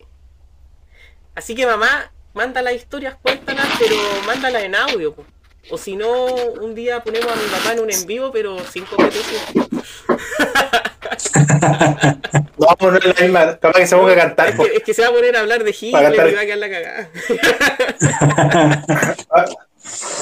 Así 1.34 1.54
que 1.56 1.66
mamá, 1.66 2.12
manda 2.34 2.62
las 2.62 2.74
historias, 2.74 3.16
cuéntalas, 3.22 3.66
pero 3.78 3.96
mándalas 4.26 4.64
en 4.64 4.74
audio. 4.74 5.14
po. 5.14 5.24
O 5.70 5.78
si 5.78 5.94
no, 5.96 6.26
un 6.60 6.74
día 6.74 7.02
ponemos 7.02 7.30
a 7.30 7.36
mi 7.36 7.44
papá 7.44 7.72
en 7.72 7.80
un 7.80 7.90
en 7.90 8.06
vivo, 8.06 8.32
pero 8.32 8.58
sin 8.64 8.84
competencia. 8.84 9.40
No, 12.58 12.66
pues 12.78 12.92
no 12.92 12.98
es 12.98 13.04
la 13.06 13.14
misma. 13.22 13.58
Capaz 13.58 13.80
que 13.80 13.86
se 13.86 13.96
ponga 13.96 14.12
a 14.12 14.16
cantar. 14.16 14.48
Es 14.48 14.54
que, 14.56 14.76
es 14.76 14.82
que 14.82 14.94
se 14.94 15.02
va 15.02 15.08
a 15.08 15.12
poner 15.12 15.36
a 15.36 15.40
hablar 15.40 15.64
de 15.64 15.70
Hitler 15.70 15.90
y 15.90 16.16
va 16.16 16.40
a 16.40 16.46
quedar 16.46 16.58
la 16.58 16.70
cagada. 16.70 17.10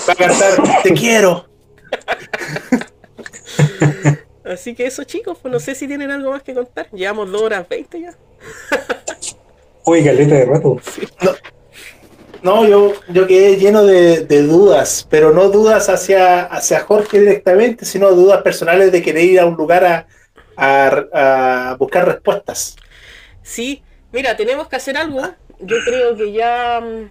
Va 0.08 0.12
a 0.12 0.16
cantar. 0.16 0.82
Te 0.82 0.94
quiero. 0.94 1.48
Así 4.44 4.74
que 4.74 4.86
eso 4.86 5.04
chicos, 5.04 5.38
pues 5.40 5.52
no 5.52 5.60
sé 5.60 5.74
si 5.74 5.86
tienen 5.86 6.10
algo 6.10 6.30
más 6.30 6.42
que 6.42 6.54
contar. 6.54 6.88
Llevamos 6.92 7.30
2 7.30 7.42
horas 7.42 7.68
20 7.68 8.00
ya. 8.00 8.14
Uy, 9.84 10.04
caleta 10.04 10.34
de 10.34 10.44
rato. 10.46 10.80
No, 11.22 11.32
yo, 12.42 12.92
yo 13.08 13.26
quedé 13.26 13.56
lleno 13.56 13.84
de, 13.84 14.24
de 14.26 14.42
dudas, 14.42 15.06
pero 15.10 15.32
no 15.32 15.48
dudas 15.50 15.88
hacia, 15.88 16.44
hacia 16.44 16.80
Jorge 16.80 17.20
directamente, 17.20 17.84
sino 17.84 18.10
dudas 18.12 18.42
personales 18.42 18.92
de 18.92 19.02
querer 19.02 19.24
ir 19.24 19.40
a 19.40 19.46
un 19.46 19.56
lugar 19.56 19.84
a, 19.84 20.06
a- 20.56 21.70
a 21.72 21.76
buscar 21.76 22.06
respuestas. 22.06 22.76
Sí, 23.42 23.82
mira, 24.12 24.36
tenemos 24.36 24.68
que 24.68 24.76
hacer 24.76 24.96
algo. 24.96 25.22
Yo 25.58 25.82
creo 25.82 26.16
que 26.16 26.32
ya. 26.32 26.80
mm, 26.80 27.10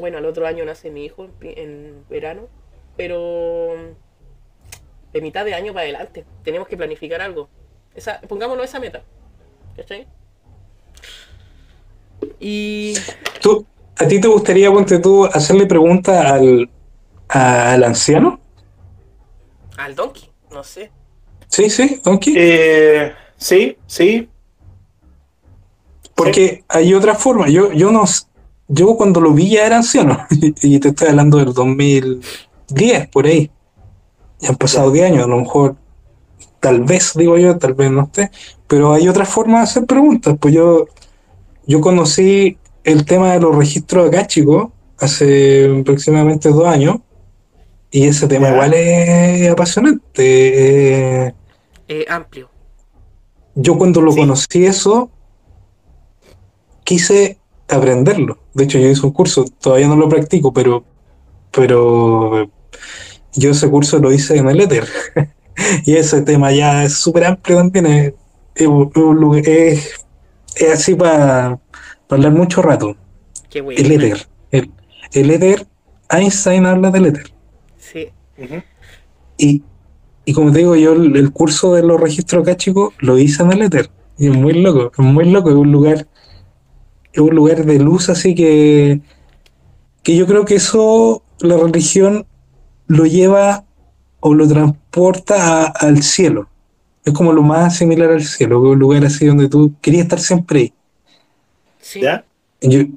Bueno, 0.00 0.18
el 0.18 0.26
otro 0.26 0.46
año 0.46 0.64
nace 0.64 0.90
mi 0.90 1.04
hijo 1.06 1.28
en 1.42 2.04
verano, 2.08 2.48
pero. 2.96 3.74
mm, 3.78 3.96
De 5.12 5.20
mitad 5.22 5.44
de 5.44 5.54
año 5.54 5.72
para 5.72 5.84
adelante. 5.84 6.26
Tenemos 6.42 6.68
que 6.68 6.76
planificar 6.76 7.20
algo. 7.22 7.48
Esa, 7.94 8.20
pongámonos 8.22 8.64
esa 8.66 8.80
meta. 8.80 9.02
¿Cachai? 9.76 10.08
Y. 12.40 12.94
¿Tú, 13.40 13.66
¿A 13.96 14.08
ti 14.08 14.20
te 14.20 14.28
gustaría, 14.28 14.72
ponte 14.72 14.98
tú, 14.98 15.24
hacerle 15.26 15.66
preguntas 15.66 16.24
al, 16.24 16.68
al 17.28 17.84
anciano? 17.84 18.40
Al 19.76 19.94
donkey, 19.94 20.30
no 20.50 20.64
sé. 20.64 20.90
Sí, 21.48 21.70
sí, 21.70 22.00
Donkey. 22.02 22.34
Eh, 22.36 23.12
sí, 23.36 23.76
sí. 23.86 24.28
Porque 26.14 26.64
hay 26.68 26.94
otra 26.94 27.14
forma. 27.14 27.48
Yo, 27.48 27.72
yo 27.72 27.92
no 27.92 28.04
yo 28.68 28.96
cuando 28.96 29.20
lo 29.20 29.32
vi 29.32 29.50
ya 29.50 29.66
era 29.66 29.76
anciano. 29.76 30.26
y 30.30 30.78
te 30.80 30.88
estoy 30.88 31.08
hablando 31.08 31.38
del 31.38 31.52
2010, 31.52 33.08
por 33.08 33.26
ahí. 33.26 33.50
Ya 34.40 34.50
han 34.50 34.56
pasado 34.56 34.90
10 34.90 35.12
años, 35.12 35.24
a 35.24 35.28
lo 35.28 35.38
mejor, 35.38 35.76
tal 36.60 36.82
vez, 36.82 37.12
digo 37.14 37.38
yo, 37.38 37.56
tal 37.56 37.74
vez 37.74 37.90
no 37.90 38.02
esté. 38.02 38.30
Pero 38.66 38.92
hay 38.92 39.08
otra 39.08 39.24
forma 39.24 39.58
de 39.58 39.64
hacer 39.64 39.86
preguntas. 39.86 40.36
Pues 40.40 40.54
yo, 40.54 40.86
yo 41.66 41.80
conocí 41.80 42.58
el 42.84 43.04
tema 43.04 43.32
de 43.32 43.40
los 43.40 43.56
registros 43.56 44.08
acá, 44.08 44.26
chicos, 44.26 44.68
hace 44.98 45.78
aproximadamente 45.80 46.48
dos 46.50 46.66
años. 46.66 46.98
Y 47.90 48.06
ese 48.06 48.26
tema 48.26 48.50
igual 48.50 48.74
es 48.74 49.50
apasionante. 49.50 51.26
Eh, 51.26 51.34
Eh, 51.88 52.04
amplio. 52.08 52.48
yo 53.54 53.76
cuando 53.78 54.00
lo 54.00 54.12
Sí. 54.12 54.20
conocí 54.20 54.66
eso, 54.66 55.10
quise 56.84 57.38
aprenderlo. 57.68 58.38
De 58.52 58.64
hecho, 58.64 58.78
yo 58.78 58.88
hice 58.88 59.06
un 59.06 59.12
curso, 59.12 59.44
todavía 59.60 59.88
no 59.88 59.96
lo 59.96 60.08
practico, 60.08 60.52
pero, 60.52 60.84
pero 61.50 62.50
yo 63.34 63.50
ese 63.50 63.68
curso 63.70 63.98
lo 63.98 64.12
hice 64.12 64.36
en 64.36 64.48
el 64.48 64.60
éter. 64.60 64.86
y 65.86 65.94
ese 65.96 66.22
tema 66.22 66.52
ya 66.52 66.84
es 66.84 66.94
súper 66.94 67.24
amplio 67.24 67.56
también. 67.58 67.86
Es, 67.86 68.12
es- 69.46 70.00
es 70.56 70.72
así 70.72 70.94
para 70.94 71.58
hablar 72.08 72.32
mucho 72.32 72.62
rato. 72.62 72.96
Qué 73.50 73.60
bueno. 73.60 73.80
El 73.80 73.92
éter. 73.92 74.26
El, 74.50 74.70
el 75.12 75.30
éter, 75.30 75.66
Einstein 76.10 76.66
habla 76.66 76.90
del 76.90 77.06
éter. 77.06 77.32
Sí. 77.76 78.08
Y, 79.38 79.62
y 80.24 80.32
como 80.32 80.52
te 80.52 80.58
digo, 80.58 80.76
yo 80.76 80.92
el, 80.92 81.16
el 81.16 81.32
curso 81.32 81.74
de 81.74 81.82
los 81.82 82.00
registros 82.00 82.42
acá, 82.42 82.56
chicos, 82.56 82.94
lo 82.98 83.18
hice 83.18 83.42
en 83.42 83.52
el 83.52 83.62
éter. 83.62 83.90
Y 84.18 84.28
es 84.28 84.36
muy 84.36 84.52
loco, 84.54 84.92
es 84.96 85.04
muy 85.04 85.28
loco, 85.30 85.50
es 85.50 85.56
un 85.56 85.72
lugar, 85.72 86.06
es 87.12 87.20
un 87.20 87.34
lugar 87.34 87.64
de 87.64 87.78
luz 87.80 88.08
así 88.08 88.34
que, 88.34 89.00
que 90.02 90.16
yo 90.16 90.26
creo 90.26 90.44
que 90.44 90.54
eso 90.56 91.22
la 91.40 91.56
religión 91.56 92.26
lo 92.86 93.06
lleva 93.06 93.64
o 94.20 94.34
lo 94.34 94.46
transporta 94.46 95.64
a- 95.64 95.66
al 95.66 96.02
cielo. 96.02 96.48
Es 97.04 97.12
como 97.12 97.32
lo 97.32 97.42
más 97.42 97.76
similar 97.76 98.10
al 98.12 98.22
cielo, 98.22 98.60
un 98.60 98.78
lugar 98.78 99.04
así 99.04 99.26
donde 99.26 99.48
tú 99.48 99.74
querías 99.82 100.04
estar 100.04 100.20
siempre 100.20 100.60
ahí. 100.60 100.74
Sí. 101.84 102.00
¿Ya? 102.00 102.24
Y 102.60 102.88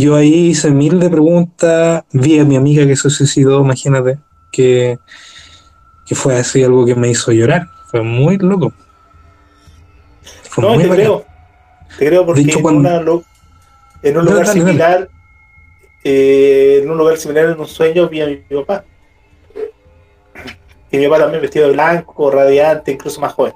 Yo, 0.00 0.16
ahí 0.16 0.46
hice 0.48 0.70
mil 0.70 0.98
de 0.98 1.08
preguntas, 1.08 2.02
vi 2.12 2.38
a 2.40 2.44
mi 2.44 2.56
amiga 2.56 2.84
que 2.86 2.96
se 2.96 3.10
suicidó, 3.10 3.60
imagínate, 3.60 4.18
que, 4.50 4.98
que 6.06 6.14
fue 6.16 6.36
así 6.36 6.62
algo 6.64 6.84
que 6.84 6.94
me 6.96 7.08
hizo 7.10 7.30
llorar. 7.30 7.66
Fue 7.90 8.02
muy 8.02 8.38
loco. 8.38 8.72
Fue 10.50 10.64
No, 10.64 10.70
muy 10.74 10.82
te 10.82 10.88
bacán. 10.88 11.04
creo. 11.04 11.24
Te 11.98 12.06
creo 12.06 12.26
porque 12.26 12.40
hecho, 12.42 12.56
en, 12.58 12.62
cuando- 12.62 12.80
una 12.80 13.00
lu- 13.00 13.24
en 14.02 14.16
un 14.18 14.24
lugar 14.24 14.46
dale, 14.46 14.60
dale. 14.60 14.70
similar, 14.72 15.08
eh, 16.04 16.80
en 16.82 16.90
un 16.90 16.98
lugar 16.98 17.16
similar 17.18 17.44
en 17.50 17.60
un 17.60 17.68
sueño 17.68 18.08
vi 18.08 18.20
a 18.20 18.26
mi, 18.26 18.42
mi 18.50 18.56
papá. 18.64 18.84
Y 20.90 20.98
mi 20.98 21.06
papá 21.06 21.20
también 21.20 21.40
vestido 21.42 21.66
de 21.68 21.72
blanco, 21.74 22.30
radiante, 22.30 22.92
incluso 22.92 23.20
más 23.20 23.32
joven. 23.32 23.52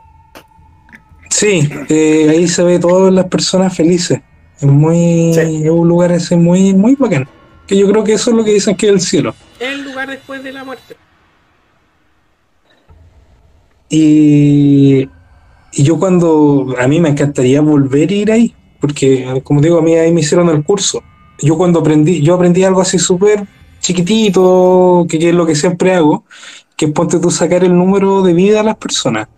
Sí, 1.31 1.68
eh, 1.89 2.28
ahí 2.31 2.48
se 2.48 2.62
ve 2.62 2.78
todas 2.78 3.12
las 3.12 3.27
personas 3.27 3.77
felices. 3.77 4.20
Es 4.59 4.65
muy, 4.65 5.33
Sí. 5.35 5.62
es 5.65 5.70
un 5.70 5.89
lugar 5.89 6.12
ese 6.12 6.37
muy, 6.37 6.74
muy 6.74 6.95
bacán. 6.95 7.28
Que 7.66 7.77
yo 7.77 7.89
creo 7.89 8.05
que 8.05 8.12
eso 8.15 8.31
es 8.31 8.37
lo 8.37 8.45
que 8.45 8.53
dicen 8.53 8.77
que 8.77 8.87
es 8.87 8.93
el 8.93 9.01
cielo. 9.01 9.35
El 9.61 9.83
lugar 9.83 10.09
después 10.09 10.43
de 10.43 10.53
la 10.53 10.65
muerte. 10.65 10.97
Y, 13.89 15.09
y 15.73 15.83
yo 15.83 15.99
cuando, 15.99 16.74
a 16.78 16.89
mí 16.89 17.01
me 17.01 17.09
encantaría 17.11 17.61
volver 17.61 18.11
a 18.11 18.15
ir 18.15 18.33
ahí, 18.33 18.55
porque 18.81 19.41
como 19.45 19.61
digo, 19.61 19.78
a 19.78 19.83
mí 19.83 19.95
ahí 19.95 20.12
me 20.12 20.20
hicieron 20.20 20.49
el 20.49 20.65
curso. 20.65 21.03
Yo 21.41 21.57
cuando 21.57 21.81
aprendí, 21.81 22.23
yo 22.23 22.35
aprendí 22.35 22.65
algo 22.65 22.81
así 22.81 22.99
súper 22.99 23.47
chiquitito, 23.81 25.07
que, 25.09 25.19
que 25.19 25.28
es 25.28 25.35
lo 25.35 25.47
que 25.47 25.55
siempre 25.55 25.95
hago, 25.95 26.24
que 26.77 26.87
es 26.87 26.93
ponte 26.93 27.19
tú 27.19 27.31
sacar 27.31 27.62
el 27.62 27.77
número 27.77 28.23
de 28.23 28.33
vida 28.33 28.61
a 28.61 28.65
las 28.65 28.77
personas. 28.77 29.28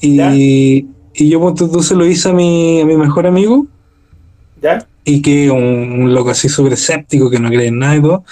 Y, 0.00 0.86
y 1.14 1.28
yo 1.28 1.40
ponte 1.40 1.66
tú 1.68 1.82
se 1.82 1.94
lo 1.94 2.06
hice 2.06 2.28
a 2.28 2.32
mi, 2.32 2.82
a 2.82 2.84
mi 2.86 2.96
mejor 2.96 3.26
amigo, 3.26 3.66
¿Ya? 4.62 4.86
y 5.06 5.22
que 5.22 5.50
un, 5.50 5.62
un 5.62 6.12
loco 6.12 6.30
así 6.30 6.48
súper 6.48 6.74
escéptico 6.74 7.30
que 7.30 7.38
no 7.38 7.48
cree 7.48 7.68
en 7.68 7.78
nada 7.78 7.96
y 7.96 8.02
todo. 8.02 8.24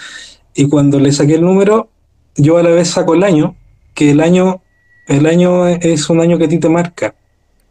Y 0.54 0.68
cuando 0.68 0.98
le 0.98 1.12
saqué 1.12 1.36
el 1.36 1.42
número, 1.42 1.88
yo 2.36 2.58
a 2.58 2.62
la 2.64 2.70
vez 2.70 2.88
saco 2.88 3.14
el 3.14 3.22
año, 3.22 3.56
que 3.94 4.10
el 4.10 4.20
año, 4.20 4.60
el 5.06 5.24
año 5.26 5.68
es 5.68 6.10
un 6.10 6.20
año 6.20 6.36
que 6.36 6.44
a 6.44 6.48
ti 6.48 6.58
te 6.58 6.68
marca, 6.68 7.14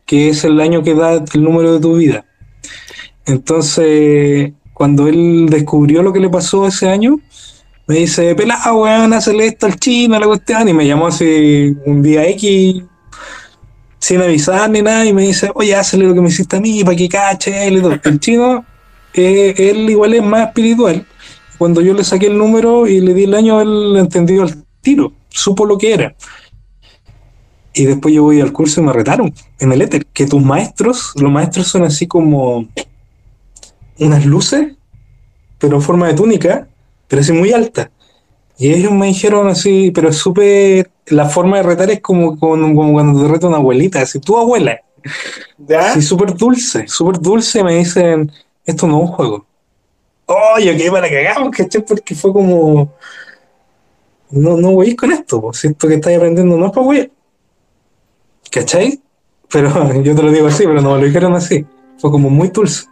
que 0.06 0.30
es 0.30 0.46
el 0.46 0.60
año 0.62 0.84
que 0.84 0.96
da 0.96 1.22
el 1.34 1.44
número 1.44 1.74
de 1.74 1.80
tu 1.82 1.98
vida. 1.98 2.26
Entonces, 3.26 4.54
cuando 4.74 5.08
él 5.08 5.48
descubrió 5.50 6.02
lo 6.02 6.14
que 6.14 6.22
le 6.22 6.30
pasó 6.30 6.66
ese 6.66 6.88
año, 6.88 7.20
me 7.88 7.96
dice, 7.96 8.34
pelado, 8.36 8.84
weón, 8.84 9.12
hazle 9.12 9.48
esto 9.48 9.66
al 9.66 9.76
chino, 9.76 10.18
la 10.18 10.28
cuestión, 10.28 10.70
y 10.70 10.74
me 10.74 10.88
llamó 10.88 11.08
así 11.08 11.76
un 11.86 12.02
día 12.02 12.26
X, 12.30 12.84
sin 14.04 14.22
avisar 14.22 14.70
ni 14.70 14.82
nada, 14.82 15.06
y 15.06 15.14
me 15.14 15.22
dice, 15.22 15.50
oye, 15.56 15.74
hazle 15.74 16.06
lo 16.06 16.14
que 16.14 16.20
me 16.20 16.28
hiciste 16.28 16.58
a 16.58 16.60
mí, 16.60 16.84
para 16.84 16.98
que 16.98 17.08
cache 17.08 17.70
y 17.70 17.82
todo. 17.82 17.98
El 18.04 18.20
chino, 18.20 18.66
eh, 19.14 19.54
él 19.58 19.90
igual 19.90 20.14
es 20.14 20.22
más 20.22 20.48
espiritual. 20.48 21.06
Cuando 21.58 21.80
yo 21.80 21.94
le 21.94 22.04
saqué 22.04 22.28
el 22.28 22.38
número 22.38 22.86
y 22.86 23.00
le 23.00 23.14
di 23.14 23.24
el 23.24 23.34
año, 23.34 23.62
él 23.62 23.96
entendió 23.96 24.44
al 24.44 24.62
tiro, 24.82 25.14
supo 25.30 25.66
lo 25.66 25.78
que 25.78 25.94
era. 25.94 26.16
Y 27.74 27.86
después 27.86 28.14
yo 28.14 28.24
voy 28.24 28.42
al 28.42 28.52
curso 28.52 28.82
y 28.82 28.84
me 28.84 28.92
retaron 28.92 29.34
en 29.58 29.72
el 29.72 29.82
éter, 29.82 30.06
que 30.08 30.28
tus 30.28 30.44
maestros, 30.44 31.14
los 31.16 31.32
maestros 31.32 31.68
son 31.70 31.84
así 31.84 32.06
como 32.06 32.68
unas 34.00 34.26
luces, 34.26 34.74
pero 35.60 35.78
en 35.78 35.82
forma 35.82 36.08
de 36.08 36.14
túnica, 36.14 36.68
pero 37.08 37.22
así 37.22 37.32
muy 37.32 37.54
alta. 37.54 37.90
Y 38.58 38.74
ellos 38.74 38.92
me 38.92 39.08
dijeron 39.08 39.48
así, 39.48 39.92
pero 39.92 40.10
es 40.10 40.18
súper, 40.18 40.90
la 41.08 41.28
forma 41.28 41.58
de 41.58 41.64
retar 41.64 41.90
es 41.90 42.02
como, 42.02 42.38
como, 42.40 42.76
como 42.76 42.94
cuando 42.94 43.22
te 43.22 43.28
reta 43.32 43.48
una 43.48 43.58
abuelita, 43.58 44.02
así, 44.02 44.20
tu 44.20 44.38
abuela. 44.38 44.80
¿Ya? 45.58 45.94
Sí, 45.94 46.02
súper 46.02 46.34
dulce, 46.36 46.88
súper 46.88 47.20
dulce. 47.20 47.64
Me 47.64 47.76
dicen, 47.78 48.32
esto 48.66 48.88
no 48.88 48.98
es 48.98 49.02
un 49.02 49.08
juego. 49.08 49.46
Oye, 50.26 50.78
que 50.78 50.90
para 50.92 51.10
cagamos, 51.10 51.50
¿cachai? 51.52 51.84
Porque 51.86 52.16
fue 52.16 52.32
como, 52.32 52.94
no, 54.32 54.56
no 54.58 54.72
voy 54.72 54.96
con 54.96 55.12
esto, 55.12 55.52
si 55.54 55.68
esto 55.68 55.88
que 55.88 55.96
estáis 55.96 56.18
aprendiendo 56.18 56.56
no 56.56 56.68
es 56.68 56.72
para 56.72 56.86
güey. 56.86 57.12
¿Cachai? 58.52 59.02
Pero 59.52 59.94
yo 60.04 60.16
te 60.16 60.24
lo 60.24 60.32
digo 60.32 60.48
así, 60.48 60.64
pero 60.66 60.82
no 60.82 60.94
me 60.94 61.00
lo 61.02 61.06
dijeron 61.06 61.34
así. 61.34 61.66
Fue 61.98 62.12
como 62.12 62.30
muy 62.30 62.50
dulce. 62.50 62.86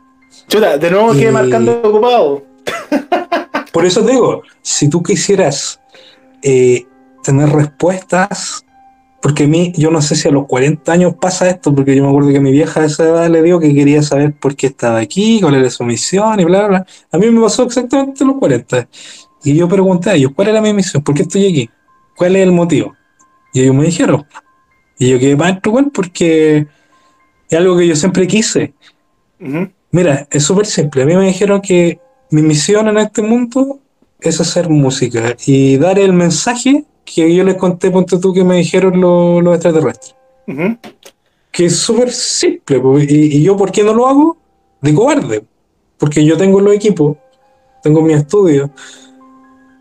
Chuta, 0.48 0.78
de 0.78 0.92
nuevo 0.92 1.12
quedé 1.14 1.30
Y- 1.30 1.32
marcando 1.34 1.82
ocupado. 1.84 2.44
Por 3.72 3.86
eso 3.86 4.04
te 4.04 4.12
digo, 4.12 4.44
si 4.62 4.90
tú 4.90 5.02
quisieras 5.02 5.80
eh, 6.42 6.86
tener 7.24 7.50
respuestas, 7.50 8.66
porque 9.22 9.44
a 9.44 9.48
mí, 9.48 9.72
yo 9.78 9.92
no 9.92 10.02
sé 10.02 10.16
si 10.16 10.28
a 10.28 10.32
los 10.32 10.48
40 10.48 10.92
años 10.92 11.14
pasa 11.22 11.48
esto, 11.48 11.74
porque 11.74 11.96
yo 11.96 12.04
me 12.04 12.10
acuerdo 12.10 12.30
que 12.32 12.40
mi 12.40 12.52
vieja 12.52 12.82
a 12.82 12.86
esa 12.86 13.04
edad 13.04 13.30
le 13.30 13.44
dijo 13.44 13.60
que 13.60 13.74
quería 13.74 14.02
saber 14.02 14.34
por 14.34 14.56
qué 14.56 14.68
estaba 14.68 14.98
aquí, 14.98 15.40
cuál 15.40 15.56
era 15.56 15.70
su 15.70 15.84
misión 15.84 16.40
y 16.40 16.46
bla, 16.46 16.60
bla, 16.60 16.68
bla. 16.68 16.86
A 17.12 17.18
mí 17.20 17.30
me 17.30 17.40
pasó 17.40 17.64
exactamente 17.64 18.24
a 18.24 18.28
los 18.28 18.38
40. 18.38 18.88
Y 19.44 19.56
yo 19.56 19.68
pregunté 19.68 20.10
a 20.10 20.16
ellos, 20.16 20.32
¿cuál 20.36 20.48
era 20.48 20.60
mi 20.60 20.74
misión? 20.74 21.04
¿Por 21.04 21.14
qué 21.14 21.22
estoy 21.22 21.48
aquí? 21.48 21.70
¿Cuál 22.16 22.36
es 22.36 22.44
el 22.44 22.52
motivo? 22.52 22.96
Y 23.54 23.62
ellos 23.62 23.76
me 23.76 23.86
dijeron. 23.86 24.26
Y 24.98 25.10
yo 25.10 25.20
quedé 25.20 25.36
más 25.36 25.60
igual 25.64 25.92
porque 25.94 26.68
es 27.50 27.58
algo 27.58 27.78
que 27.78 27.88
yo 27.88 27.96
siempre 27.96 28.28
quise. 28.28 28.74
Mira, 29.92 30.28
es 30.32 30.44
súper 30.44 30.66
simple. 30.66 31.04
A 31.04 31.06
mí 31.06 31.16
me 31.16 31.28
dijeron 31.28 31.62
que 31.62 32.00
mi 32.32 32.42
misión 32.42 32.88
en 32.88 32.98
este 32.98 33.22
mundo 33.22 33.80
es 34.20 34.40
hacer 34.40 34.70
música 34.70 35.36
y 35.46 35.78
dar 35.78 36.00
el 36.00 36.14
mensaje 36.14 36.86
que 37.04 37.34
yo 37.34 37.44
les 37.44 37.56
conté, 37.56 37.92
ponte 37.92 38.18
tú, 38.20 38.34
que 38.34 38.44
me 38.44 38.58
dijeron 38.58 39.00
los, 39.00 39.44
los 39.44 39.56
extraterrestres. 39.56 40.16
Que 41.52 41.66
es 41.66 41.76
súper 41.76 42.12
simple. 42.12 42.82
Y, 43.08 43.38
y 43.38 43.44
yo, 43.44 43.58
¿por 43.58 43.72
qué 43.72 43.84
no 43.84 43.94
lo 43.94 44.08
hago? 44.08 44.38
De 44.82 44.94
cobarde. 44.94 45.44
Porque 45.98 46.24
yo 46.24 46.38
tengo 46.38 46.62
los 46.62 46.74
equipos, 46.74 47.18
tengo 47.84 48.02
mi 48.02 48.14
estudio, 48.14 48.72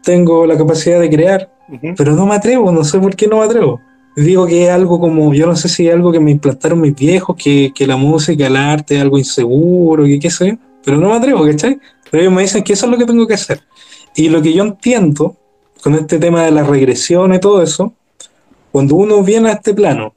tengo 0.03 0.45
la 0.45 0.57
capacidad 0.57 1.01
de 1.01 1.09
crear, 1.09 1.51
Ujú. 1.69 1.95
pero 1.97 2.15
no 2.15 2.27
me 2.27 2.35
atrevo, 2.35 2.71
no 2.73 2.85
sé 2.85 2.99
por 2.99 3.15
qué 3.15 3.27
no 3.27 3.39
me 3.39 3.45
atrevo. 3.45 3.81
Digo 4.17 4.47
que 4.47 4.65
es 4.65 4.71
algo 4.71 4.99
como, 4.99 5.33
yo 5.33 5.47
no 5.47 5.55
sé 5.57 5.69
si 5.69 5.87
es 5.87 5.95
algo 5.95 6.11
que 6.11 6.21
me 6.21 6.33
implantaron 6.33 6.81
mis 6.81 6.95
viejos, 6.95 7.37
que, 7.37 7.73
que 7.75 7.87
la 7.87 7.97
música, 7.97 8.49
el 8.49 8.57
arte 8.57 8.97
es 8.97 9.03
algo 9.03 9.19
inseguro, 9.19 10.05
que 10.05 10.19
qué 10.19 10.31
sé 10.31 10.59
pero 10.85 10.97
no 10.97 11.11
me 11.11 11.17
atrevo, 11.17 11.45
¿cachai? 11.45 11.79
Pero 12.11 12.23
ellos 12.23 12.33
me 12.33 12.43
dicen 12.43 12.63
que 12.65 12.73
eso 12.73 12.87
es 12.87 12.93
lo 12.93 12.99
que 12.99 13.05
tengo 13.07 13.27
que 13.27 13.35
hacer. 13.35 13.63
Y 14.17 14.29
lo 14.29 14.43
que 14.43 14.53
yo 14.53 14.63
entiendo 14.65 15.37
con 15.83 15.95
este 15.95 16.19
tema 16.19 16.45
de 16.45 16.51
la 16.51 16.63
regresión 16.65 17.33
y 17.35 17.41
todo 17.41 17.63
eso, 17.63 17.95
cuando 18.73 18.95
uno 18.97 19.23
viene 19.23 19.49
a 19.51 19.53
este 19.53 19.73
plano 19.75 20.15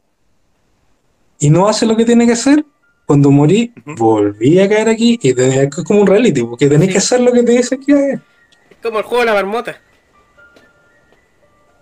y 1.40 1.50
no 1.50 1.68
hace 1.68 1.86
lo 1.86 1.96
que 1.96 2.06
tiene 2.06 2.26
que 2.26 2.34
hacer, 2.34 2.66
cuando 3.06 3.30
morí, 3.32 3.74
volví 3.86 4.60
a 4.60 4.68
caer 4.70 4.90
aquí 4.90 5.20
y 5.22 5.30
es 5.40 5.70
como 5.86 6.02
un 6.02 6.08
reality, 6.08 6.42
porque 6.44 6.68
tenés 6.68 6.88
Sí. 6.88 6.92
que 6.94 6.98
hacer 7.00 7.20
lo 7.22 7.32
que 7.32 7.44
te 7.44 7.52
dicen 7.52 7.80
que 7.82 7.94
hagas. 7.94 8.22
Es 8.70 8.78
como 8.82 8.98
el 9.00 9.04
juego 9.06 9.22
de 9.22 9.26
la 9.28 9.34
marmota. 9.34 9.76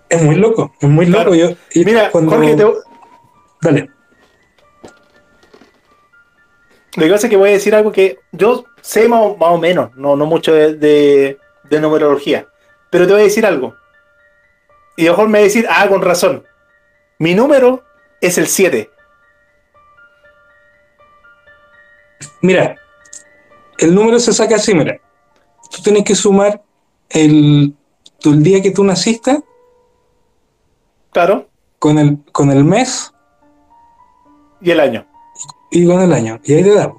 Es 0.09 0.21
muy 0.21 0.35
loco, 0.35 0.73
es 0.79 0.89
muy 0.89 1.05
Claro. 1.05 1.31
loco. 1.33 1.35
Yo, 1.35 1.55
y 1.73 1.85
Mira, 1.85 2.11
cuando- 2.11 2.31
Jorge, 2.31 2.55
te, 2.55 2.65
Dale. 3.61 3.89
Lo 6.97 7.03
que 7.05 7.11
pasa 7.11 7.27
es 7.27 7.31
que 7.31 7.37
voy 7.37 7.49
a 7.49 7.53
decir 7.53 7.73
algo 7.73 7.91
que 7.91 8.19
yo 8.31 8.65
sé 8.81 9.07
más, 9.07 9.21
o- 9.21 9.37
más 9.37 9.49
o 9.51 9.57
menos, 9.57 9.95
no, 9.95 10.15
no 10.15 10.25
mucho 10.25 10.53
de, 10.53 10.75
de- 10.75 11.37
de 11.69 11.79
numerología, 11.79 12.47
pero 12.89 13.05
te 13.07 13.13
voy 13.13 13.21
a 13.21 13.25
decir 13.25 13.45
algo. 13.45 13.75
Y 14.97 15.03
mejor 15.05 15.29
me 15.29 15.39
va 15.39 15.41
a 15.41 15.45
decir, 15.45 15.65
ah, 15.69 15.87
con 15.87 16.01
razón. 16.01 16.43
Mi 17.17 17.33
número 17.33 17.83
es 18.19 18.37
el 18.37 18.47
7. 18.47 18.89
Mira, 22.41 22.75
el 23.77 23.93
número 23.95 24.19
se 24.19 24.33
saca 24.33 24.55
así, 24.55 24.73
mira. 24.73 24.99
Tú 25.71 25.81
tienes 25.81 26.03
que 26.03 26.15
sumar 26.15 26.61
el, 27.09 27.73
el 28.23 28.43
día 28.43 28.61
que 28.61 28.71
tú 28.71 28.83
naciste 28.83 29.41
Claro, 31.11 31.49
con 31.79 31.97
el, 31.97 32.17
con 32.31 32.51
el 32.51 32.63
mes 32.63 33.13
y 34.61 34.71
el 34.71 34.79
año. 34.79 35.05
Y 35.71 35.85
con 35.87 36.01
el 36.01 36.13
año. 36.13 36.39
Y 36.43 36.53
ahí 36.53 36.63
te 36.63 36.73
da. 36.75 36.93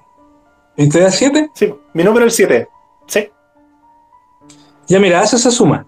¿Y 0.76 0.88
te 0.88 1.00
da 1.00 1.10
7? 1.10 1.50
Sí, 1.54 1.72
mi 1.94 2.02
número 2.02 2.26
es 2.26 2.32
el 2.40 2.48
7. 2.48 2.68
Sí. 3.06 3.28
Ya 4.88 4.98
mira, 4.98 5.20
haz 5.20 5.34
esa 5.34 5.50
suma. 5.50 5.86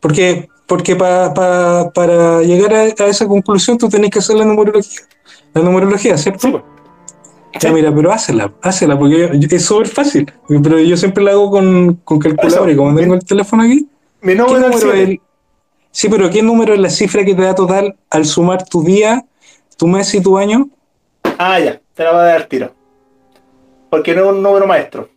Porque, 0.00 0.48
porque 0.66 0.96
pa- 0.96 1.32
pa- 1.34 1.90
para 1.94 2.42
llegar 2.42 2.74
a, 2.74 2.80
a 2.82 3.06
esa 3.08 3.26
conclusión 3.26 3.76
tú 3.78 3.88
tenés 3.88 4.10
que 4.10 4.18
hacer 4.20 4.36
la 4.36 4.44
numerología. 4.44 5.00
La 5.52 5.62
numerología, 5.62 6.16
¿cierto? 6.16 6.40
Sí, 6.40 6.50
pues. 6.52 6.62
Ya 7.60 7.72
mira, 7.72 7.92
pero 7.92 8.12
hazla, 8.12 8.52
hazla, 8.62 8.96
porque 8.98 9.30
yo- 9.38 9.48
es 9.56 9.64
súper 9.64 9.88
fácil. 9.88 10.32
Pero 10.48 10.78
yo 10.78 10.96
siempre 10.96 11.24
la 11.24 11.32
hago 11.32 11.50
con, 11.50 11.94
con 12.04 12.18
y 12.18 12.76
como 12.76 12.94
tengo 12.94 13.12
mi- 13.12 13.18
el 13.18 13.24
teléfono 13.24 13.62
aquí. 13.64 13.88
Mi 14.22 14.32
¿Qué 14.32 14.38
número 14.38 14.58
es 14.58 14.64
el 14.64 14.70
número 14.70 14.92
es 14.92 14.94
7. 14.98 15.02
el- 15.12 15.20
Sí, 15.92 16.08
pero 16.08 16.30
¿qué 16.30 16.42
número 16.42 16.72
es 16.74 16.78
la 16.80 16.88
cifra 16.90 17.24
que 17.24 17.34
te 17.34 17.42
da 17.42 17.54
total 17.54 17.98
al 18.10 18.24
sumar 18.24 18.64
tu 18.64 18.84
día, 18.84 19.24
tu 19.76 19.88
mes 19.88 20.14
y 20.14 20.20
tu 20.22 20.38
año? 20.38 20.68
Ah, 21.42 21.58
ya, 21.58 21.80
te 21.94 22.04
la 22.04 22.10
voy 22.12 22.20
a 22.20 22.24
dar 22.24 22.44
tiro. 22.44 22.74
Porque 23.88 24.14
no 24.14 24.24
es 24.24 24.28
un 24.28 24.42
número 24.42 24.66
maestro. 24.66 25.08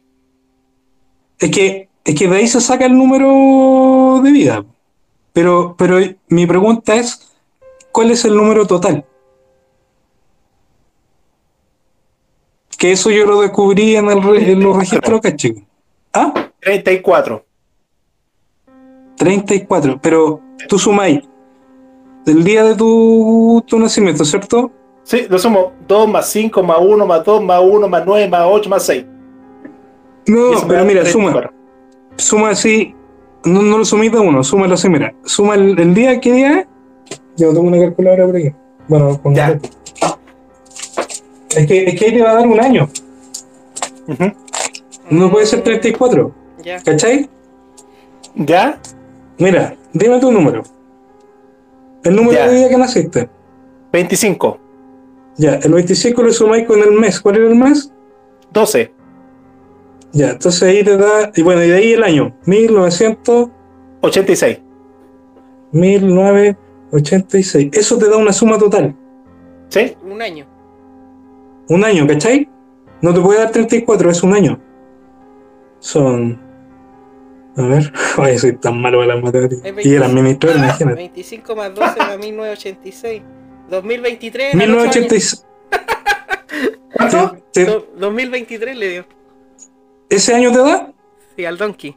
Es 1.37 1.51
que, 1.51 1.89
es 2.05 2.15
que 2.15 2.29
de 2.29 2.37
ahí 2.37 2.47
se 2.47 2.61
saca 2.61 2.85
el 2.85 2.97
número 2.97 4.21
de 4.23 4.31
vida. 4.31 4.63
Pero, 5.33 5.75
pero 5.77 5.97
mi 6.29 6.47
pregunta 6.47 6.95
es, 6.95 7.35
¿cuál 7.91 8.11
es 8.11 8.23
el 8.23 8.37
número 8.37 8.65
total? 8.65 9.03
Que 12.77 12.93
eso 12.93 13.11
yo 13.11 13.25
lo 13.25 13.41
descubrí 13.41 13.97
en, 13.97 14.09
el 14.09 14.49
en 14.49 14.63
los 14.63 14.77
registros 14.77 15.19
acá, 15.19 15.35
chicos. 15.35 15.63
Ah, 16.13 16.33
34. 16.61 17.45
34. 19.17 19.99
Pero 20.01 20.39
tú 20.69 20.79
sumáis 20.79 21.19
del 22.23 22.45
día 22.45 22.63
de 22.63 22.75
tu, 22.75 23.61
tu 23.67 23.77
nacimiento, 23.77 24.23
¿cierto? 24.23 24.71
Sí, 25.03 25.25
lo 25.29 25.37
sumo 25.37 25.73
2 25.87 26.07
más 26.09 26.29
5 26.29 26.63
más 26.63 26.77
1 26.81 27.05
más 27.05 27.23
2 27.25 27.43
más 27.43 27.61
1 27.61 27.87
más 27.89 28.03
9 28.05 28.27
más 28.29 28.41
8 28.45 28.69
más 28.69 28.83
6. 28.83 29.05
No, 30.27 30.51
pero 30.67 30.85
mira, 30.85 31.05
suma. 31.05 31.51
Suma 32.15 32.49
así. 32.51 32.95
No, 33.43 33.61
no 33.61 33.77
lo 33.79 33.85
sumís 33.85 34.11
de 34.11 34.19
uno, 34.19 34.41
súmalo 34.43 34.75
así, 34.75 34.87
mira. 34.87 35.13
Suma 35.25 35.55
el, 35.55 35.77
el 35.77 35.93
día, 35.93 36.19
¿qué 36.21 36.31
día 36.31 36.59
es? 36.61 36.67
Yo 37.35 37.49
tengo 37.53 37.67
una 37.67 37.77
calculadora 37.79 38.25
por 38.25 38.37
aquí. 38.37 38.51
Bueno, 38.87 39.21
con 39.21 39.35
Ya. 39.35 39.59
Es 41.55 41.67
que, 41.67 41.83
es 41.83 41.99
que 41.99 42.05
ahí 42.05 42.13
te 42.13 42.21
va 42.23 42.31
a 42.31 42.33
dar 42.35 42.47
un 42.47 42.59
año. 42.59 42.87
No 45.09 45.29
puede 45.29 45.45
ser 45.45 45.61
34. 45.63 46.31
Ya. 46.63 46.81
¿Cachai? 46.81 47.29
¿Ya? 48.35 48.79
Mira, 49.37 49.75
dime 49.91 50.19
tu 50.19 50.31
número. 50.31 50.63
El 52.03 52.15
número 52.15 52.33
Ya. 52.33 52.47
de 52.47 52.55
día 52.55 52.69
que 52.69 52.77
naciste. 52.77 53.29
25. 53.91 54.57
Ya, 55.37 55.55
el 55.55 55.73
25 55.73 56.21
lo 56.21 56.31
sumáis 56.31 56.67
con 56.67 56.79
el 56.79 56.91
mes. 56.91 57.19
¿Cuál 57.19 57.37
era 57.37 57.47
el 57.47 57.55
mes? 57.55 57.91
12. 58.51 58.93
Ya, 60.11 60.29
entonces 60.31 60.63
ahí 60.63 60.83
te 60.83 60.95
da. 60.97 61.31
Y 61.35 61.41
bueno, 61.41 61.63
y 61.63 61.69
de 61.69 61.75
ahí 61.75 61.93
el 61.93 62.03
año. 62.03 62.35
1900. 62.45 63.49
86. 64.01 64.59
1986. 65.71 67.69
Eso 67.73 67.97
te 67.97 68.09
da 68.09 68.17
una 68.17 68.33
suma 68.33 68.57
total. 68.57 68.95
¿Sí? 69.69 69.95
Un 70.03 70.21
año. 70.21 70.45
Un 71.69 71.83
año, 71.83 72.05
¿cachai? 72.05 72.47
No 73.01 73.13
te 73.13 73.21
puede 73.21 73.39
dar 73.39 73.51
34, 73.51 74.11
es 74.11 74.23
un 74.23 74.33
año. 74.33 74.59
Son. 75.79 76.39
A 77.57 77.61
ver, 77.63 77.91
ay, 78.17 78.37
soy 78.37 78.53
tan 78.57 78.79
malo 78.81 78.99
para 78.99 79.15
las 79.15 79.23
matemáticas. 79.23 79.85
Y 79.85 79.95
el 79.95 80.03
administrador, 80.03 80.59
imagínate. 80.59 80.95
25 80.97 81.55
más 81.55 81.73
12 81.73 81.99
más 81.99 82.19
1986. 82.19 83.21
2023. 83.69 84.53
eran 84.55 84.71
ocho 84.71 84.81
años. 84.81 84.95
1986. 84.95 85.45
¿Cuánto? 86.93 87.37
Te- 87.51 87.65
te- 87.65 87.71
Do- 87.71 87.87
2023 87.97 88.77
le 88.77 88.89
dio. 88.89 89.05
¿Ese 90.09 90.33
año 90.35 90.51
te 90.51 90.57
da? 90.59 90.91
Sí, 91.35 91.45
al 91.45 91.57
Donkey. 91.57 91.95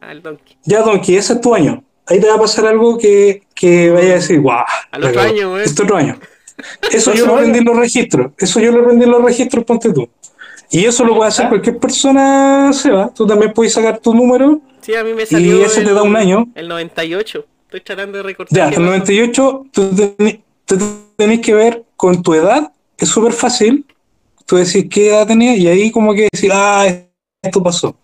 Al 0.00 0.22
Donkey. 0.22 0.56
Ya, 0.64 0.82
Donkey, 0.82 1.16
ese 1.16 1.34
es 1.34 1.40
tu 1.40 1.54
año. 1.54 1.82
Ahí 2.06 2.20
te 2.20 2.26
va 2.28 2.34
a 2.34 2.38
pasar 2.38 2.66
algo 2.66 2.98
que, 2.98 3.44
que 3.54 3.90
vaya 3.90 4.12
a 4.12 4.14
decir, 4.14 4.40
guau. 4.40 4.64
Al 4.90 5.04
otro 5.04 5.14
cagó". 5.14 5.28
año, 5.32 5.50
güey. 5.50 5.64
Este 5.64 5.82
otro 5.84 5.96
año. 5.96 6.18
Eso 6.92 7.14
yo 7.14 7.26
lo 7.26 7.34
aprendí 7.34 7.58
en 7.60 7.64
los 7.64 7.76
registros. 7.76 8.32
Eso 8.38 8.58
yo 8.60 8.72
lo 8.72 8.82
aprendí 8.82 9.04
en 9.04 9.10
los 9.12 9.22
registros, 9.22 9.64
ponte 9.64 9.92
tú. 9.92 10.08
Y 10.70 10.86
eso 10.86 11.04
lo 11.04 11.14
puede 11.14 11.28
hacer 11.28 11.46
¿Ah? 11.46 11.48
cualquier 11.50 11.76
persona, 11.78 12.72
Seba. 12.72 13.12
Tú 13.14 13.26
también 13.26 13.52
puedes 13.52 13.74
sacar 13.74 13.98
tu 13.98 14.14
número. 14.14 14.60
Sí, 14.80 14.94
a 14.94 15.04
mí 15.04 15.12
me 15.12 15.26
salió. 15.26 15.62
ese 15.64 15.82
te 15.82 15.92
da 15.92 16.02
un 16.02 16.16
año. 16.16 16.48
El 16.54 16.66
98. 16.66 17.44
Estoy 17.64 17.80
tratando 17.82 18.16
de 18.18 18.22
recortar. 18.24 18.56
Ya, 18.56 18.64
el 18.68 18.70
pasó. 18.70 18.80
98, 18.82 19.66
tú 19.70 19.90
teni- 19.90 20.40
tú 20.64 20.78
tenés 21.16 21.40
que 21.40 21.54
ver 21.54 21.84
con 21.96 22.22
tu 22.22 22.34
edad. 22.34 22.72
Es 22.98 23.08
súper 23.08 23.32
fácil. 23.32 23.86
Tú 24.46 24.56
decís 24.56 24.86
qué 24.90 25.08
edad 25.08 25.26
tenías 25.26 25.56
y 25.56 25.68
ahí 25.68 25.90
como 25.90 26.14
que 26.14 26.28
decís, 26.32 26.50
ah, 26.52 26.86
esto 27.40 27.62
pasó. 27.62 27.96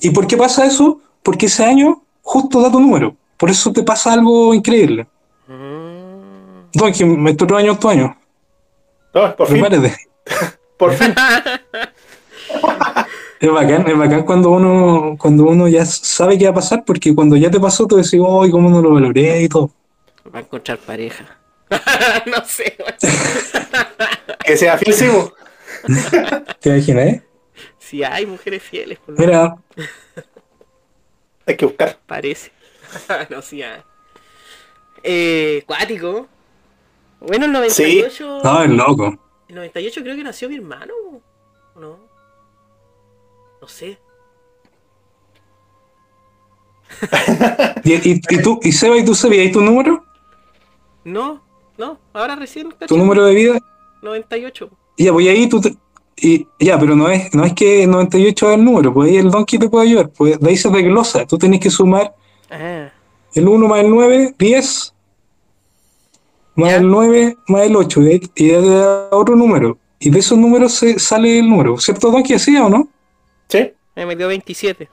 ¿Y 0.00 0.10
por 0.10 0.26
qué 0.26 0.36
pasa 0.36 0.64
eso? 0.64 1.00
Porque 1.22 1.46
ese 1.46 1.64
año 1.64 2.02
justo 2.22 2.60
da 2.60 2.70
tu 2.70 2.80
número. 2.80 3.16
Por 3.36 3.50
eso 3.50 3.72
te 3.72 3.82
pasa 3.82 4.12
algo 4.12 4.54
increíble. 4.54 5.06
Mm. 5.48 6.70
Donkey, 6.72 7.16
este 7.28 7.44
otro 7.44 7.56
año 7.56 7.72
es 7.72 7.78
tu 7.78 7.88
año. 7.88 8.16
No, 9.14 9.36
por 9.36 9.48
fin. 9.48 9.64
Por 10.76 10.92
fin. 10.94 11.12
Es 13.40 13.50
bacán, 13.50 13.88
es 13.88 13.96
bacán 13.96 14.22
cuando 14.24 14.50
uno, 14.50 15.16
cuando 15.18 15.44
uno 15.44 15.66
ya 15.66 15.84
sabe 15.86 16.38
qué 16.38 16.44
va 16.44 16.50
a 16.50 16.54
pasar, 16.54 16.84
porque 16.84 17.14
cuando 17.14 17.36
ya 17.36 17.50
te 17.50 17.58
pasó, 17.58 17.86
tú 17.86 17.96
decís, 17.96 18.14
¡ay, 18.14 18.50
cómo 18.50 18.68
no 18.68 18.82
lo 18.82 18.92
valoré! 18.92 19.42
y 19.42 19.48
todo. 19.48 19.70
Va 20.32 20.40
a 20.40 20.42
encontrar 20.42 20.78
pareja. 20.78 21.39
no 22.26 22.44
sé. 22.44 22.76
güey. 22.78 22.94
Que 24.44 24.56
sea 24.56 24.78
fiel, 24.78 24.94
sí. 24.94 25.06
¿Te 26.60 26.70
imaginas, 26.70 27.06
eh? 27.06 27.22
Si 27.78 28.02
hay 28.02 28.26
mujeres 28.26 28.62
fieles, 28.62 28.98
por 28.98 29.14
lo 29.14 29.20
Mira, 29.20 29.56
Hay 31.46 31.56
que 31.56 31.66
buscar. 31.66 31.98
Parece. 32.06 32.50
no, 33.30 33.42
sí, 33.42 33.62
hay. 33.62 33.82
Eh, 35.02 35.62
cuático. 35.66 36.26
Bueno, 37.20 37.46
el 37.46 37.52
98. 37.52 38.40
no, 38.42 38.62
es 38.62 38.70
loco. 38.70 39.18
El 39.48 39.54
98 39.56 40.02
creo 40.02 40.16
que 40.16 40.24
nació 40.24 40.48
mi 40.48 40.56
hermano. 40.56 40.94
¿o 41.74 41.80
no? 41.80 41.98
No 43.60 43.68
sé. 43.68 43.98
¿Y, 47.84 47.92
y, 47.92 48.20
y 48.28 48.42
tú, 48.42 48.58
y 48.62 48.72
Seba, 48.72 48.96
¿y 48.96 49.04
tú 49.04 49.14
sabías 49.14 49.52
tu 49.52 49.60
número? 49.60 50.04
No, 51.04 51.42
no. 51.80 51.98
Ahora 52.12 52.36
recién. 52.36 52.68
¿Tu 52.86 52.96
número 52.96 53.24
de 53.24 53.34
vida? 53.34 53.58
98. 54.02 54.70
Ya, 54.98 55.12
pues 55.12 55.26
ahí 55.28 55.48
tú 55.48 55.60
te- 55.60 55.74
y, 56.22 56.46
ya, 56.60 56.78
pero 56.78 56.94
no 56.94 57.08
es, 57.08 57.34
no 57.34 57.44
es 57.44 57.54
que 57.54 57.86
98 57.86 58.50
es 58.50 58.58
el 58.58 58.64
número, 58.64 58.92
pues 58.92 59.10
ahí 59.10 59.16
el 59.16 59.30
donkey 59.30 59.58
te 59.58 59.68
puede 59.70 59.88
ayudar. 59.88 60.10
Pues 60.10 60.38
de 60.38 60.48
ahí 60.50 60.56
se 60.56 60.68
desglosa. 60.68 61.26
Tú 61.26 61.38
tenés 61.38 61.60
que 61.60 61.70
sumar 61.70 62.14
Ah, 62.50 62.90
el 63.34 63.48
1 63.48 63.66
más 63.68 63.80
el 63.80 63.90
9, 63.90 64.34
10, 64.38 64.94
más 66.56 66.70
Ya. 66.70 66.76
el 66.76 66.88
9, 66.88 67.36
más 67.48 67.62
el 67.62 67.76
8, 67.76 68.02
y 68.02 68.30
y 68.36 68.46
de 68.48 68.84
otro 69.10 69.34
número. 69.36 69.78
Y 69.98 70.10
de 70.10 70.18
esos 70.18 70.36
números 70.38 70.74
se 70.74 70.98
sale 70.98 71.38
el 71.38 71.48
número. 71.48 71.78
¿Cierto, 71.78 72.10
donkey? 72.10 72.36
¿Así 72.36 72.56
o 72.56 72.68
no? 72.68 72.88
¿Sí? 73.48 73.72
me 73.96 74.06
metió 74.06 74.28
27. 74.28 74.88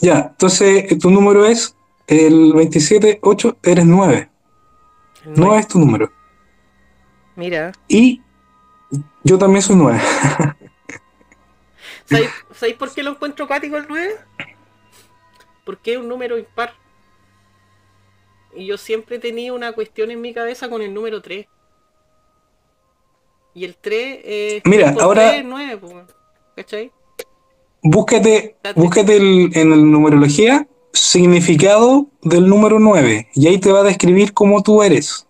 Ya, 0.00 0.28
entonces 0.30 0.98
tu 0.98 1.10
número 1.10 1.44
es 1.46 1.74
el 2.06 2.52
27, 2.54 3.20
8, 3.22 3.56
eres 3.62 3.86
9. 3.86 4.28
El 5.24 5.32
9 5.36 5.58
es 5.58 5.68
tu 5.68 5.78
número. 5.78 6.10
Mira. 7.36 7.72
Y 7.88 8.20
yo 9.24 9.38
también 9.38 9.62
soy 9.62 9.76
9. 9.76 10.00
¿Sabéis 12.04 12.30
sabéis 12.54 12.76
por 12.76 12.92
qué 12.92 13.02
lo 13.02 13.12
encuentro 13.12 13.46
cuático 13.46 13.76
el 13.76 13.86
9? 13.88 14.14
Porque 15.64 15.92
es 15.92 15.98
un 15.98 16.08
número 16.08 16.36
impar. 16.38 16.74
Y 18.54 18.66
yo 18.66 18.76
siempre 18.76 19.18
tenía 19.18 19.52
una 19.52 19.72
cuestión 19.72 20.10
en 20.10 20.20
mi 20.20 20.34
cabeza 20.34 20.68
con 20.68 20.82
el 20.82 20.92
número 20.92 21.22
3. 21.22 21.46
Y 23.54 23.64
el 23.64 23.76
3 23.76 24.20
es. 24.24 24.62
Mira, 24.64 24.94
ahora- 25.00 25.28
tres 25.30 25.40
es 25.40 25.46
9, 25.46 25.76
po, 25.78 26.02
¿cachai? 26.56 26.92
Búscate, 27.82 28.56
búscate 28.76 29.16
el- 29.16 29.50
en 29.56 29.72
el 29.72 29.90
numerología 29.90 30.66
significado 30.92 32.06
del 32.22 32.48
número 32.48 32.78
9 32.78 33.28
y 33.34 33.46
ahí 33.46 33.58
te 33.58 33.72
va 33.72 33.80
a 33.80 33.84
describir 33.84 34.32
cómo 34.32 34.62
tú 34.62 34.82
eres. 34.82 35.26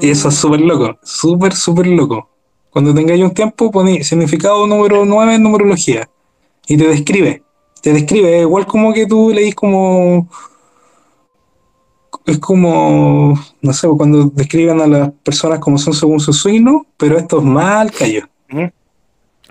Y 0.00 0.10
eso 0.10 0.28
es 0.28 0.34
súper 0.34 0.60
loco, 0.60 0.98
súper, 1.02 1.54
súper 1.54 1.86
loco. 1.86 2.28
Cuando 2.70 2.94
tengáis 2.94 3.22
un 3.22 3.34
tiempo, 3.34 3.70
poní 3.70 4.02
significado 4.04 4.66
número 4.66 5.04
9 5.04 5.34
en 5.34 5.42
numerología 5.42 6.08
y 6.66 6.76
te 6.76 6.86
describe. 6.86 7.42
Te 7.82 7.92
describe, 7.92 8.36
es 8.36 8.42
igual 8.42 8.66
como 8.66 8.92
que 8.92 9.06
tú 9.06 9.30
leís 9.30 9.54
como. 9.54 10.28
Es 12.26 12.38
como, 12.38 13.40
no 13.62 13.72
sé, 13.72 13.88
cuando 13.88 14.24
describen 14.34 14.80
a 14.80 14.86
las 14.86 15.10
personas 15.24 15.58
como 15.58 15.78
son 15.78 15.94
según 15.94 16.20
su 16.20 16.32
signo, 16.32 16.86
pero 16.96 17.18
esto 17.18 17.38
es 17.38 17.44
más 17.44 17.80
al 17.80 17.90
callo. 17.90 18.28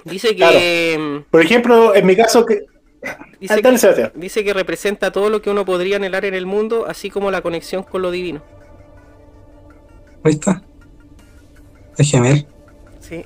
Dice 0.05 0.35
que. 0.35 1.23
Por 1.29 1.41
ejemplo, 1.41 1.95
en 1.95 2.05
mi 2.05 2.15
caso, 2.15 2.45
que. 2.45 2.65
Dice, 3.39 3.61
que 3.61 3.77
Sebastián. 3.77 4.11
dice 4.15 4.43
que 4.43 4.53
representa 4.53 5.11
todo 5.11 5.29
lo 5.29 5.41
que 5.41 5.49
uno 5.49 5.63
podría 5.65 5.95
anhelar 5.95 6.25
en 6.25 6.33
el 6.33 6.45
mundo, 6.45 6.85
así 6.87 7.09
como 7.09 7.31
la 7.31 7.41
conexión 7.41 7.83
con 7.83 8.01
lo 8.01 8.11
divino. 8.11 8.41
Ahí 10.23 10.33
está. 10.33 10.61
Es 11.97 12.11
genial. 12.11 12.45
Sí. 12.99 13.23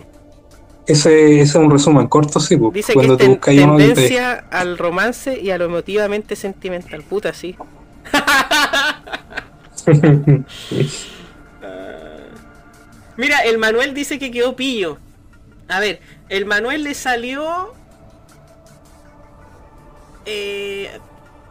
ese, 0.85 1.39
ese 1.39 1.41
es 1.41 1.55
un 1.55 1.71
resumen 1.71 2.07
corto, 2.07 2.39
sí. 2.39 2.57
pues, 2.57 2.73
Dice 2.73 2.93
cuando 2.93 3.17
que 3.17 3.25
te 3.25 3.31
es 3.33 3.39
ten- 3.41 3.55
te- 3.55 3.61
tendencia 3.85 4.33
al 4.51 4.77
romance 4.77 5.39
y 5.39 5.49
a 5.51 5.57
lo 5.57 5.65
emotivamente 5.65 6.35
sentimental. 6.35 7.01
Puta, 7.03 7.33
sí. 7.33 7.55
Mira, 13.17 13.39
el 13.39 13.57
Manuel 13.57 13.93
dice 13.93 14.19
que 14.19 14.31
quedó 14.31 14.55
pillo. 14.55 14.97
A 15.67 15.79
ver, 15.79 15.99
el 16.29 16.45
Manuel 16.45 16.83
le 16.83 16.93
salió. 16.93 17.73
Eh... 20.25 20.89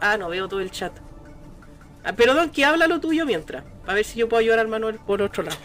Ah, 0.01 0.17
no 0.17 0.29
veo 0.29 0.47
todo 0.47 0.59
el 0.59 0.69
chat. 0.71 0.91
Ah, 2.03 2.13
pero 2.15 2.33
Don, 2.33 2.49
que 2.49 2.65
habla 2.65 2.87
lo 2.87 2.99
tuyo 2.99 3.25
mientras. 3.25 3.63
A 3.87 3.93
ver 3.93 4.03
si 4.05 4.19
yo 4.19 4.27
puedo 4.27 4.39
ayudar 4.41 4.59
al 4.59 4.67
Manuel 4.67 4.95
por 5.05 5.21
otro 5.21 5.43
lado. 5.43 5.57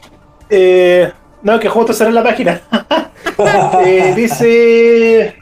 Eh, 0.51 1.11
no, 1.43 1.59
que 1.59 1.69
justo 1.69 1.93
cerré 1.93 2.13
la 2.13 2.23
página. 2.23 2.61
Eh, 3.85 4.15
dice. 4.17 5.37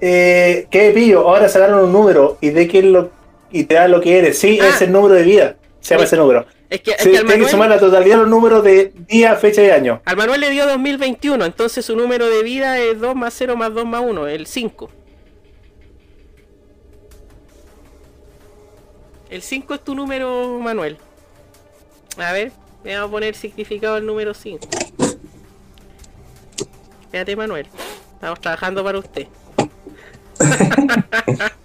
Eh, 0.00 0.66
¿Qué 0.70 0.90
pillo? 0.94 1.28
Ahora 1.28 1.48
sacaron 1.48 1.84
un 1.84 1.92
número 1.92 2.38
y 2.40 2.50
de 2.50 2.68
qué 2.68 2.82
lo 2.82 3.10
y 3.50 3.64
te 3.64 3.74
da 3.76 3.88
lo 3.88 4.00
que 4.00 4.18
eres. 4.18 4.38
Sí, 4.38 4.58
Ah. 4.62 4.68
es 4.68 4.82
el 4.82 4.92
número 4.92 5.14
de 5.14 5.22
vida. 5.22 5.56
Se 5.80 5.94
llama 5.94 6.02
Sí. 6.06 6.14
ese 6.14 6.16
número. 6.16 6.46
Es 6.70 6.80
que, 6.82 6.90
es 6.92 6.98
Sí, 7.02 7.10
que 7.12 7.18
al, 7.18 7.26
que 7.26 7.48
sumar 7.48 7.70
la 7.70 7.78
totalidad 7.80 8.16
de 8.16 8.20
los 8.22 8.28
números 8.30 8.62
de 8.62 8.92
día, 9.08 9.34
fecha 9.36 9.62
y 9.64 9.70
año. 9.70 10.00
al 10.04 10.16
Manuel 10.16 10.40
le 10.40 10.50
dio 10.50 10.66
2021, 10.66 11.44
entonces 11.46 11.84
su 11.84 11.96
número 11.96 12.28
de 12.28 12.42
vida 12.42 12.78
es 12.78 13.00
2 13.00 13.16
más 13.16 13.34
0 13.36 13.56
más 13.56 13.72
2 13.72 13.86
más 13.86 14.02
1, 14.06 14.28
el 14.28 14.46
5. 14.46 14.90
El 19.30 19.42
5 19.42 19.74
es 19.74 19.84
tu 19.84 19.94
número, 19.94 20.58
Manuel. 20.58 20.96
A 22.16 22.32
ver, 22.32 22.52
le 22.84 22.94
vamos 22.94 23.08
a 23.08 23.12
poner 23.12 23.34
significado 23.34 23.96
al 23.96 24.06
número 24.06 24.32
5. 24.32 24.66
Espérate, 27.02 27.36
Manuel. 27.36 27.66
Estamos 28.14 28.40
trabajando 28.40 28.82
para 28.82 28.98
usted. 28.98 29.26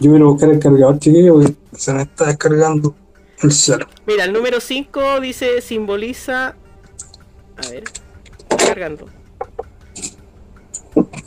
Yo 0.00 0.10
voy 0.10 0.20
a 0.20 0.24
buscar 0.24 0.50
el 0.50 0.58
cargador, 0.58 0.98
chiquillo, 0.98 1.34
porque 1.34 1.54
se 1.76 1.92
me 1.92 2.02
está 2.02 2.26
descargando 2.26 2.94
el 3.40 3.52
celo. 3.52 3.86
Mira, 4.06 4.24
el 4.24 4.32
número 4.32 4.58
5 4.60 5.20
dice 5.20 5.60
simboliza. 5.60 6.56
A 7.56 7.68
ver, 7.70 7.84
cargando. 8.48 9.08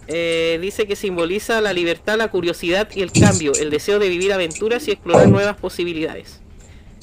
Eh, 0.07 0.59
dice 0.61 0.85
que 0.85 0.95
simboliza 0.95 1.61
la 1.61 1.73
libertad, 1.73 2.17
la 2.17 2.29
curiosidad 2.29 2.89
y 2.93 3.01
el 3.01 3.11
cambio, 3.11 3.53
el 3.53 3.71
deseo 3.71 3.97
de 3.97 4.09
vivir 4.09 4.33
aventuras 4.33 4.87
y 4.87 4.91
explorar 4.91 5.27
nuevas 5.27 5.57
posibilidades. 5.57 6.41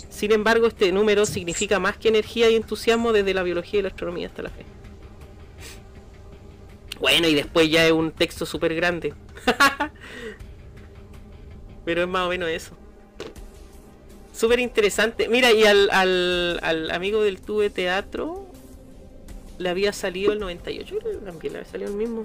Sin 0.08 0.30
embargo, 0.30 0.66
este 0.66 0.92
número 0.92 1.26
significa 1.26 1.80
más 1.80 1.96
que 1.96 2.08
energía 2.08 2.48
y 2.50 2.54
entusiasmo 2.54 3.12
desde 3.12 3.34
la 3.34 3.42
biología 3.42 3.80
y 3.80 3.82
la 3.82 3.88
astronomía 3.88 4.28
hasta 4.28 4.42
la 4.42 4.50
fe. 4.50 4.64
Bueno, 7.00 7.26
y 7.26 7.34
después 7.34 7.68
ya 7.68 7.84
es 7.84 7.92
un 7.92 8.12
texto 8.12 8.46
súper 8.46 8.74
grande. 8.76 9.14
Pero 11.84 12.02
es 12.02 12.08
más 12.08 12.26
o 12.26 12.28
menos 12.28 12.48
eso. 12.48 12.76
Súper 14.32 14.60
interesante. 14.60 15.28
Mira, 15.28 15.50
y 15.50 15.64
al, 15.64 15.90
al, 15.90 16.60
al 16.62 16.90
amigo 16.92 17.22
del 17.22 17.40
Tube 17.40 17.70
Teatro 17.70 18.46
le 19.58 19.68
había 19.68 19.92
salido 19.92 20.32
el 20.32 20.38
98. 20.38 20.94
Yo 20.94 21.00
creo 21.00 21.18
que 21.18 21.26
también 21.26 21.52
le 21.54 21.58
había 21.60 21.70
salido 21.70 21.90
el 21.90 21.96
mismo. 21.96 22.22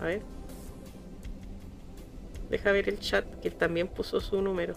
A 0.00 0.06
ver. 0.06 0.22
Deja 2.50 2.72
ver 2.72 2.88
el 2.88 3.00
chat, 3.00 3.24
que 3.40 3.48
él 3.48 3.54
también 3.54 3.88
puso 3.88 4.20
su 4.20 4.40
número. 4.40 4.74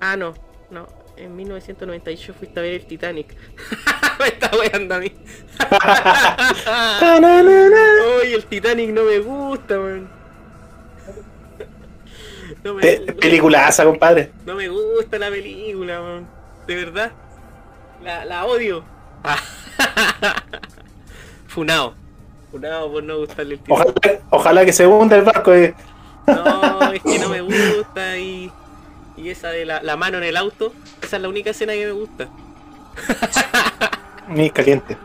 Ah, 0.00 0.16
no, 0.16 0.34
no. 0.70 0.86
En 1.16 1.36
1998 1.36 2.34
fuiste 2.34 2.58
a 2.58 2.62
ver 2.62 2.74
el 2.74 2.86
Titanic. 2.86 3.36
me 4.18 4.28
está 4.28 4.50
weando 4.56 4.94
a 4.94 4.98
mí. 4.98 5.12
Uy, 8.22 8.34
el 8.34 8.44
Titanic 8.46 8.90
no 8.90 9.04
me 9.04 9.18
gusta, 9.18 9.78
man. 9.78 10.10
No 12.64 12.74
me 12.74 12.96
gusta. 12.96 13.14
peliculaza, 13.14 13.84
compadre. 13.84 14.32
No 14.44 14.54
me 14.54 14.68
gusta 14.68 15.18
la 15.18 15.30
película, 15.30 16.00
man. 16.00 16.28
De 16.66 16.76
verdad. 16.76 17.12
La, 18.02 18.24
la 18.24 18.44
odio. 18.46 18.84
Funao. 21.46 22.01
Por 22.52 23.02
no 23.02 23.18
gustarle 23.18 23.54
el 23.54 23.60
título. 23.60 23.76
Ojalá, 23.82 24.18
ojalá 24.30 24.64
que 24.64 24.72
se 24.72 24.86
hunda 24.86 25.16
el 25.16 25.22
barco. 25.22 25.52
eh. 25.54 25.74
No, 26.26 26.92
es 26.92 27.02
que 27.02 27.18
no 27.18 27.28
me 27.30 27.40
gusta 27.76 28.18
y. 28.18 28.52
Y 29.16 29.28
esa 29.30 29.48
de 29.50 29.64
la, 29.64 29.82
la 29.82 29.96
mano 29.96 30.18
en 30.18 30.24
el 30.24 30.36
auto, 30.36 30.72
esa 31.02 31.16
es 31.16 31.22
la 31.22 31.28
única 31.28 31.50
escena 31.50 31.72
que 31.74 31.86
me 31.86 31.92
gusta. 31.92 32.28
Ni 34.28 34.50
caliente. 34.50 34.96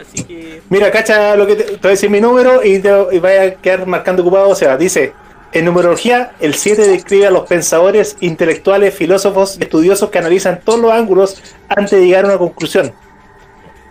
Así 0.00 0.24
que. 0.24 0.62
Mira, 0.68 0.90
cacha 0.90 1.36
lo 1.36 1.46
que 1.46 1.56
te, 1.56 1.64
te 1.64 1.76
voy 1.76 1.88
a 1.88 1.90
decir 1.90 2.10
mi 2.10 2.20
número 2.20 2.64
y, 2.64 2.78
te, 2.78 2.90
y 3.12 3.18
vaya 3.18 3.42
a 3.42 3.50
quedar 3.54 3.86
marcando 3.86 4.22
ocupado. 4.22 4.48
O 4.48 4.54
sea, 4.54 4.76
dice: 4.76 5.12
En 5.52 5.64
numerología, 5.64 6.32
el 6.40 6.54
7 6.54 6.86
describe 6.88 7.26
a 7.26 7.30
los 7.30 7.46
pensadores, 7.46 8.16
intelectuales, 8.20 8.94
filósofos, 8.94 9.58
estudiosos 9.60 10.10
que 10.10 10.18
analizan 10.18 10.60
todos 10.64 10.80
los 10.80 10.92
ángulos 10.92 11.42
antes 11.68 11.92
de 11.92 12.06
llegar 12.06 12.24
a 12.24 12.28
una 12.28 12.38
conclusión. 12.38 12.92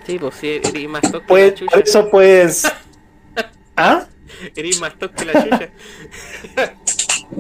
Sí, 0.06 0.18
pues 0.20 0.36
sí, 0.36 0.62
eres 0.64 0.88
más 0.88 1.02
toc 1.02 1.22
que 1.22 1.28
Pues, 1.28 1.52
la 1.52 1.56
chucha. 1.56 1.72
por 1.72 1.84
eso, 1.88 2.10
pues. 2.10 2.64
¿Ah? 3.78 4.06
Eres 4.56 4.80
más 4.80 4.94
toc 5.00 5.14
que 5.14 5.26
la 5.26 5.44
chucha. 5.44 5.70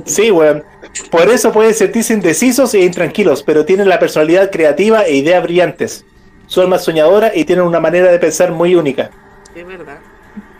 Sí, 0.05 0.31
weón. 0.31 0.63
Por 1.11 1.29
eso 1.29 1.51
pueden 1.51 1.73
sentirse 1.75 2.11
indecisos 2.13 2.73
e 2.73 2.79
intranquilos, 2.81 3.43
pero 3.43 3.65
tienen 3.65 3.87
la 3.87 3.99
personalidad 3.99 4.49
creativa 4.49 5.03
e 5.03 5.15
ideas 5.17 5.43
brillantes. 5.43 6.03
Su 6.47 6.59
alma 6.61 6.79
soñadora 6.79 7.31
y 7.35 7.45
tienen 7.45 7.65
una 7.65 7.79
manera 7.79 8.11
de 8.11 8.17
pensar 8.17 8.51
muy 8.51 8.73
única. 8.73 9.11
Es 9.55 9.65
verdad, 9.65 9.99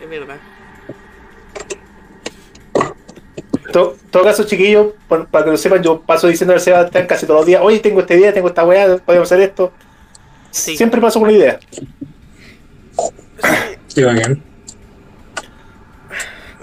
es 0.00 0.08
verdad. 0.08 0.36
To- 3.72 3.96
todo 4.10 4.22
caso, 4.22 4.44
chiquillos, 4.44 4.92
para 5.08 5.44
que 5.44 5.50
lo 5.50 5.56
sepan, 5.56 5.82
yo 5.82 6.00
paso 6.00 6.28
diciendo 6.28 6.54
al 6.54 6.60
Sebastián 6.60 7.06
casi 7.06 7.26
todos 7.26 7.40
los 7.40 7.46
días, 7.46 7.60
oye, 7.62 7.80
tengo 7.80 8.00
esta 8.00 8.14
idea, 8.14 8.32
tengo 8.32 8.48
esta 8.48 8.64
weá, 8.64 8.96
podemos 8.98 9.30
hacer 9.30 9.40
esto. 9.42 9.72
Sí. 10.52 10.76
Siempre 10.76 11.00
paso 11.00 11.18
con 11.18 11.28
una 11.28 11.36
idea. 11.36 11.58
Qué 13.94 14.04
bacán. 14.04 14.42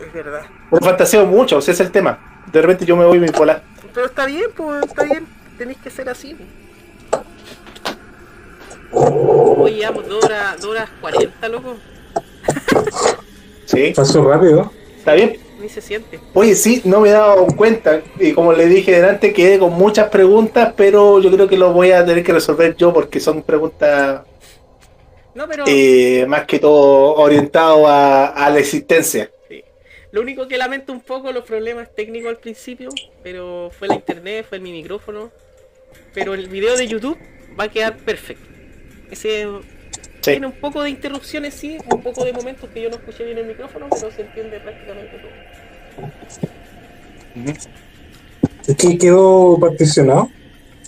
Es 0.06 0.14
verdad. 0.14 0.42
Me 0.72 0.80
fantaseo 0.80 1.26
mucho, 1.26 1.60
ese 1.60 1.72
es 1.72 1.80
el 1.80 1.92
tema. 1.92 2.44
De 2.52 2.62
repente 2.62 2.86
yo 2.86 2.96
me 2.96 3.06
voy 3.06 3.20
bipolar. 3.20 3.64
Pero 3.94 4.08
está 4.08 4.26
bien, 4.26 4.50
pues, 4.56 4.84
está 4.86 5.04
bien. 5.04 5.28
Tenéis 5.58 5.78
que 5.80 5.90
ser 5.90 6.10
así. 6.10 6.36
pues. 6.36 6.50
Oye, 8.92 9.76
llevamos 9.78 10.08
2 10.08 10.26
horas, 10.26 10.62
dos 10.62 10.72
horas 10.72 10.90
40, 11.02 11.50
loco. 11.50 11.76
Sí, 13.66 13.94
Pasó 13.96 14.24
rápido. 14.28 14.72
está 14.98 15.14
bien. 15.14 15.38
Ni 15.60 15.70
se 15.70 15.82
siente. 15.82 16.20
Oye, 16.34 16.56
sí, 16.56 16.82
no 16.84 17.00
me 17.00 17.10
he 17.10 17.14
dado 17.14 17.48
cuenta. 17.56 18.02
Y 18.20 18.34
como 18.34 18.52
le 18.54 18.68
dije 18.68 18.92
delante, 18.92 19.32
quedé 19.34 19.58
con 19.60 19.74
muchas 19.74 20.10
preguntas, 20.10 20.74
pero 20.76 21.20
yo 21.22 21.32
creo 21.32 21.48
que 21.48 21.58
lo 21.58 21.72
voy 21.72 21.92
a 21.92 22.06
tener 22.06 22.24
que 22.24 22.34
resolver 22.34 22.76
yo 22.76 22.92
porque 22.94 23.20
son 23.20 23.42
preguntas 23.44 24.22
No, 25.36 25.48
pero 25.48 25.64
eh, 25.68 26.26
más 26.28 26.46
que 26.46 26.60
todo 26.60 27.16
orientadas 27.16 27.86
a, 27.86 28.28
a 28.28 28.50
la 28.50 28.60
existencia. 28.60 29.32
sí. 29.50 29.64
lo 30.12 30.22
único 30.22 30.48
que 30.48 30.58
lamento 30.58 30.94
un 30.94 31.02
poco 31.02 31.32
los 31.32 31.44
problemas 31.46 31.94
técnicos 31.96 32.30
al 32.30 32.38
principio, 32.38 32.90
pero 33.24 33.72
fue 33.78 33.88
la 33.88 33.96
internet, 33.96 34.46
fue 34.48 34.60
mi 34.60 34.72
micrófono. 34.72 35.32
Pero 36.14 36.34
el 36.36 36.48
video 36.50 36.76
de 36.78 36.88
YouTube 36.88 37.18
va 37.60 37.66
a 37.66 37.70
quedar 37.70 37.98
perfecto. 37.98 38.48
Ese 39.10 39.48
Sí. 40.22 40.32
tiene 40.32 40.48
un 40.48 40.54
poco 40.54 40.82
de 40.84 40.90
interrupciones, 40.90 41.54
sí, 41.54 41.78
un 41.92 42.02
poco 42.02 42.24
de 42.24 42.32
momentos 42.32 42.70
que 42.70 42.82
yo 42.82 42.90
no 42.90 42.96
escuché 42.96 43.26
bien 43.26 43.38
el 43.40 43.46
micrófono, 43.46 43.88
pero 43.90 44.10
se 44.12 44.22
entiende 44.22 44.60
prácticamente 44.62 45.18
todo. 45.20 45.32
Es 48.68 48.78
que 48.78 48.98
quedó 48.98 49.58
particionado. 49.60 50.30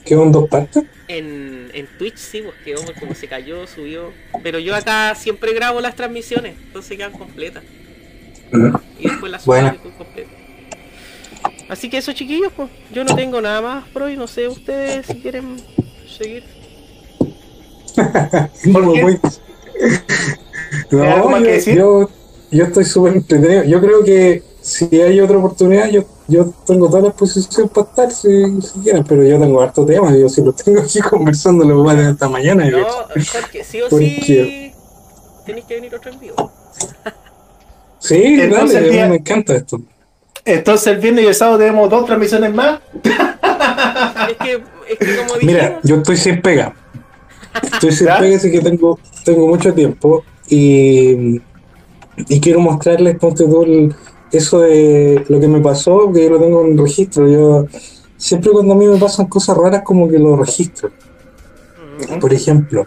Quedó 0.06 0.24
en 0.24 0.32
dos 0.32 0.48
partes. 0.50 0.84
En, 1.08 1.65
en 1.76 1.88
Twitch 1.98 2.18
sí, 2.18 2.42
pues 2.42 2.56
quedó 2.64 2.82
como 3.00 3.14
se 3.14 3.28
cayó, 3.28 3.68
subió. 3.68 4.12
Pero 4.42 4.60
yo 4.60 4.76
acá 4.76 5.14
siempre 5.16 5.54
grabo 5.54 5.82
las 5.82 5.96
transmisiones, 5.96 6.56
entonces 6.68 6.98
quedan 6.98 7.12
completas. 7.12 7.64
Y 9.00 9.10
después 9.10 9.32
las 9.32 9.44
subo 9.44 9.54
completas. 9.98 10.34
Así 11.68 11.90
que 11.90 11.98
eso 11.98 12.14
chiquillos, 12.14 12.54
pues 12.56 12.70
yo 12.94 13.04
no 13.04 13.16
tengo 13.16 13.42
nada 13.42 13.62
más 13.62 13.88
por 13.90 14.04
hoy, 14.04 14.16
no 14.16 14.28
sé 14.28 14.48
ustedes 14.48 15.08
si 15.08 15.16
quieren 15.16 15.58
seguir. 16.08 16.44
¿Por 18.72 18.94
qué? 18.94 19.02
Muy- 19.02 19.20
¿Hay 20.92 21.08
algo 21.10 21.30
No, 21.30 21.40
yo, 21.40 21.74
yo, 21.74 22.10
yo 22.52 22.64
estoy 22.66 22.86
súper 22.86 23.14
entretenido. 23.16 23.64
Yo 23.64 23.82
creo 23.82 24.04
que 24.04 24.44
si 24.68 25.00
hay 25.00 25.20
otra 25.22 25.38
oportunidad, 25.38 25.90
yo, 25.90 26.04
yo 26.28 26.52
tengo 26.66 26.88
toda 26.90 27.04
la 27.04 27.08
exposición 27.10 27.70
para 27.70 27.88
estar 27.88 28.12
si, 28.12 28.62
si 28.62 28.80
quieren, 28.80 29.04
pero 29.04 29.24
yo 29.24 29.40
tengo 29.40 29.62
harto 29.62 29.86
tema. 29.86 30.12
Yo 30.16 30.28
si 30.28 30.42
lo 30.44 30.54
tengo 30.54 30.82
aquí 30.82 31.00
conversando, 31.10 31.64
lo 31.64 31.84
voy 31.84 31.94
a 31.94 31.96
tener 31.98 32.12
hasta 32.14 32.28
mañana. 32.30 32.68
No. 32.70 32.78
Jorge, 33.32 33.64
sí 33.64 33.82
o 33.82 33.90
¿Por 33.90 34.00
sí 34.00 34.20
qué? 34.26 34.74
tenéis 35.46 35.66
que 35.66 35.76
venir 35.76 35.94
otro 35.96 36.12
en 36.12 36.20
vivo. 36.20 36.36
Sí, 38.00 38.22
Entonces, 38.40 38.74
dale, 38.74 38.78
a 38.78 38.82
mí 38.82 38.90
tía- 38.98 39.10
me 39.10 39.16
encanta 39.16 39.56
esto. 39.56 39.82
Entonces 40.44 40.88
el 40.88 41.00
viernes 41.00 41.24
y 41.24 41.28
el 41.28 41.34
sábado 41.34 41.58
tenemos 41.58 41.90
dos 41.90 42.06
transmisiones 42.06 42.54
más. 42.54 42.80
Es 44.30 44.38
que, 44.38 44.64
es 44.90 44.98
que 45.00 45.18
como 45.18 45.40
Mira, 45.42 45.80
yo 45.84 45.96
estoy 45.98 46.18
sin 46.18 46.42
pega. 46.42 46.74
Entonces, 47.64 48.02
¿Ya? 48.02 48.18
fíjese 48.18 48.52
que 48.52 48.60
tengo, 48.62 49.00
tengo 49.24 49.48
mucho 49.48 49.74
tiempo 49.74 50.24
y, 50.50 51.42
y 52.28 52.40
quiero 52.42 52.60
mostrarles, 52.60 53.18
ponte 53.18 53.46
tú, 53.46 53.64
el- 53.64 53.96
eso 54.32 54.60
de 54.60 55.24
lo 55.30 55.40
que 55.40 55.48
me 55.48 55.62
pasó, 55.62 56.12
que 56.12 56.24
yo 56.24 56.32
lo 56.32 56.40
tengo 56.40 56.66
en 56.66 56.78
registro. 56.78 57.28
Yo 57.28 57.66
siempre 58.18 58.52
cuando 58.52 58.74
a 58.74 58.78
mí 58.78 58.88
me 58.88 58.98
pasan 58.98 59.28
cosas 59.28 59.58
raras, 59.58 59.84
como 59.84 60.10
que 60.10 60.20
lo 60.20 60.36
registro. 60.36 60.92
Por 62.20 62.34
ejemplo, 62.34 62.86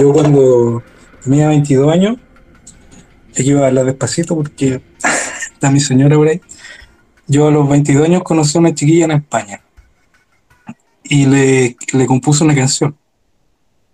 yo 0.00 0.12
cuando 0.12 0.82
tenía 1.22 1.48
22 1.48 1.92
años, 1.92 2.16
aquí 3.32 3.50
iba 3.50 3.64
a 3.64 3.66
hablar 3.68 3.84
despacito 3.84 4.34
porque 4.34 4.80
está 5.52 5.70
mi 5.70 5.80
señora 5.80 6.16
por 6.16 6.28
ahí. 6.28 6.40
Yo 7.26 7.48
a 7.48 7.50
los 7.50 7.68
22 7.68 8.04
años 8.06 8.22
conocí 8.22 8.56
a 8.56 8.60
una 8.60 8.74
chiquilla 8.74 9.04
en 9.04 9.10
España 9.12 9.60
y 11.04 11.26
le, 11.26 11.76
le 11.92 12.06
compuse 12.06 12.42
una 12.42 12.54
canción. 12.54 12.96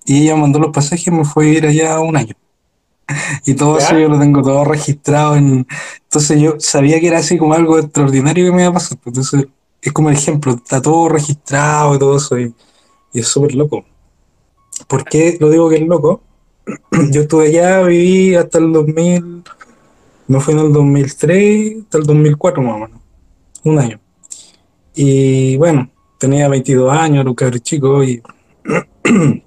Y 0.07 0.23
ella 0.23 0.37
mandó 0.37 0.59
los 0.59 0.71
pasajes 0.71 1.07
y 1.07 1.11
me 1.11 1.25
fue 1.25 1.47
a 1.47 1.53
ir 1.53 1.67
allá 1.67 1.99
un 2.01 2.17
año. 2.17 2.35
Y 3.45 3.55
todo 3.55 3.79
¿Ya? 3.79 3.87
eso 3.87 3.99
yo 3.99 4.09
lo 4.09 4.19
tengo 4.19 4.43
todo 4.43 4.65
registrado 4.65 5.37
en... 5.37 5.67
Entonces 6.05 6.41
yo 6.41 6.55
sabía 6.59 7.01
que 7.01 7.09
era 7.09 7.19
así 7.19 7.39
como 7.39 7.55
algo 7.55 7.79
extraordinario 7.79 8.47
que 8.47 8.53
me 8.53 8.63
iba 8.63 8.71
a 8.71 8.75
pasar. 8.75 8.99
pues, 8.99 9.17
Entonces 9.17 9.47
es 9.83 9.93
como 9.93 10.11
el 10.11 10.17
ejemplo, 10.17 10.53
está 10.53 10.81
todo 10.81 11.09
registrado 11.09 11.95
y 11.95 11.99
todo 11.99 12.17
eso. 12.17 12.39
Y, 12.39 12.55
y 13.13 13.21
es 13.21 13.29
súper 13.29 13.55
loco. 13.55 13.85
¿Por 14.89 15.05
qué 15.05 15.37
lo 15.41 15.51
digo 15.51 15.69
que 15.69 15.77
es 15.77 15.87
loco? 15.87 16.23
Yo 17.11 17.23
estuve 17.23 17.49
allá, 17.49 17.83
viví 17.83 18.35
hasta 18.35 18.59
el 18.59 18.73
2000, 18.73 19.43
me 20.27 20.41
fui 20.41 20.55
en 20.55 20.61
el 20.61 20.73
2003 20.73 21.83
hasta 21.83 21.99
el 21.99 22.05
2004 22.05 22.63
más 22.63 22.75
o 22.75 22.79
menos, 22.79 23.01
un 23.65 23.79
año. 23.79 24.01
Y 24.95 25.57
bueno, 25.57 25.91
tenía 26.19 26.49
22 26.49 26.93
años, 26.93 27.21
era 27.21 27.31
un 27.31 27.37
cabrón 27.37 27.61
chico 27.61 28.03
y 28.03 28.23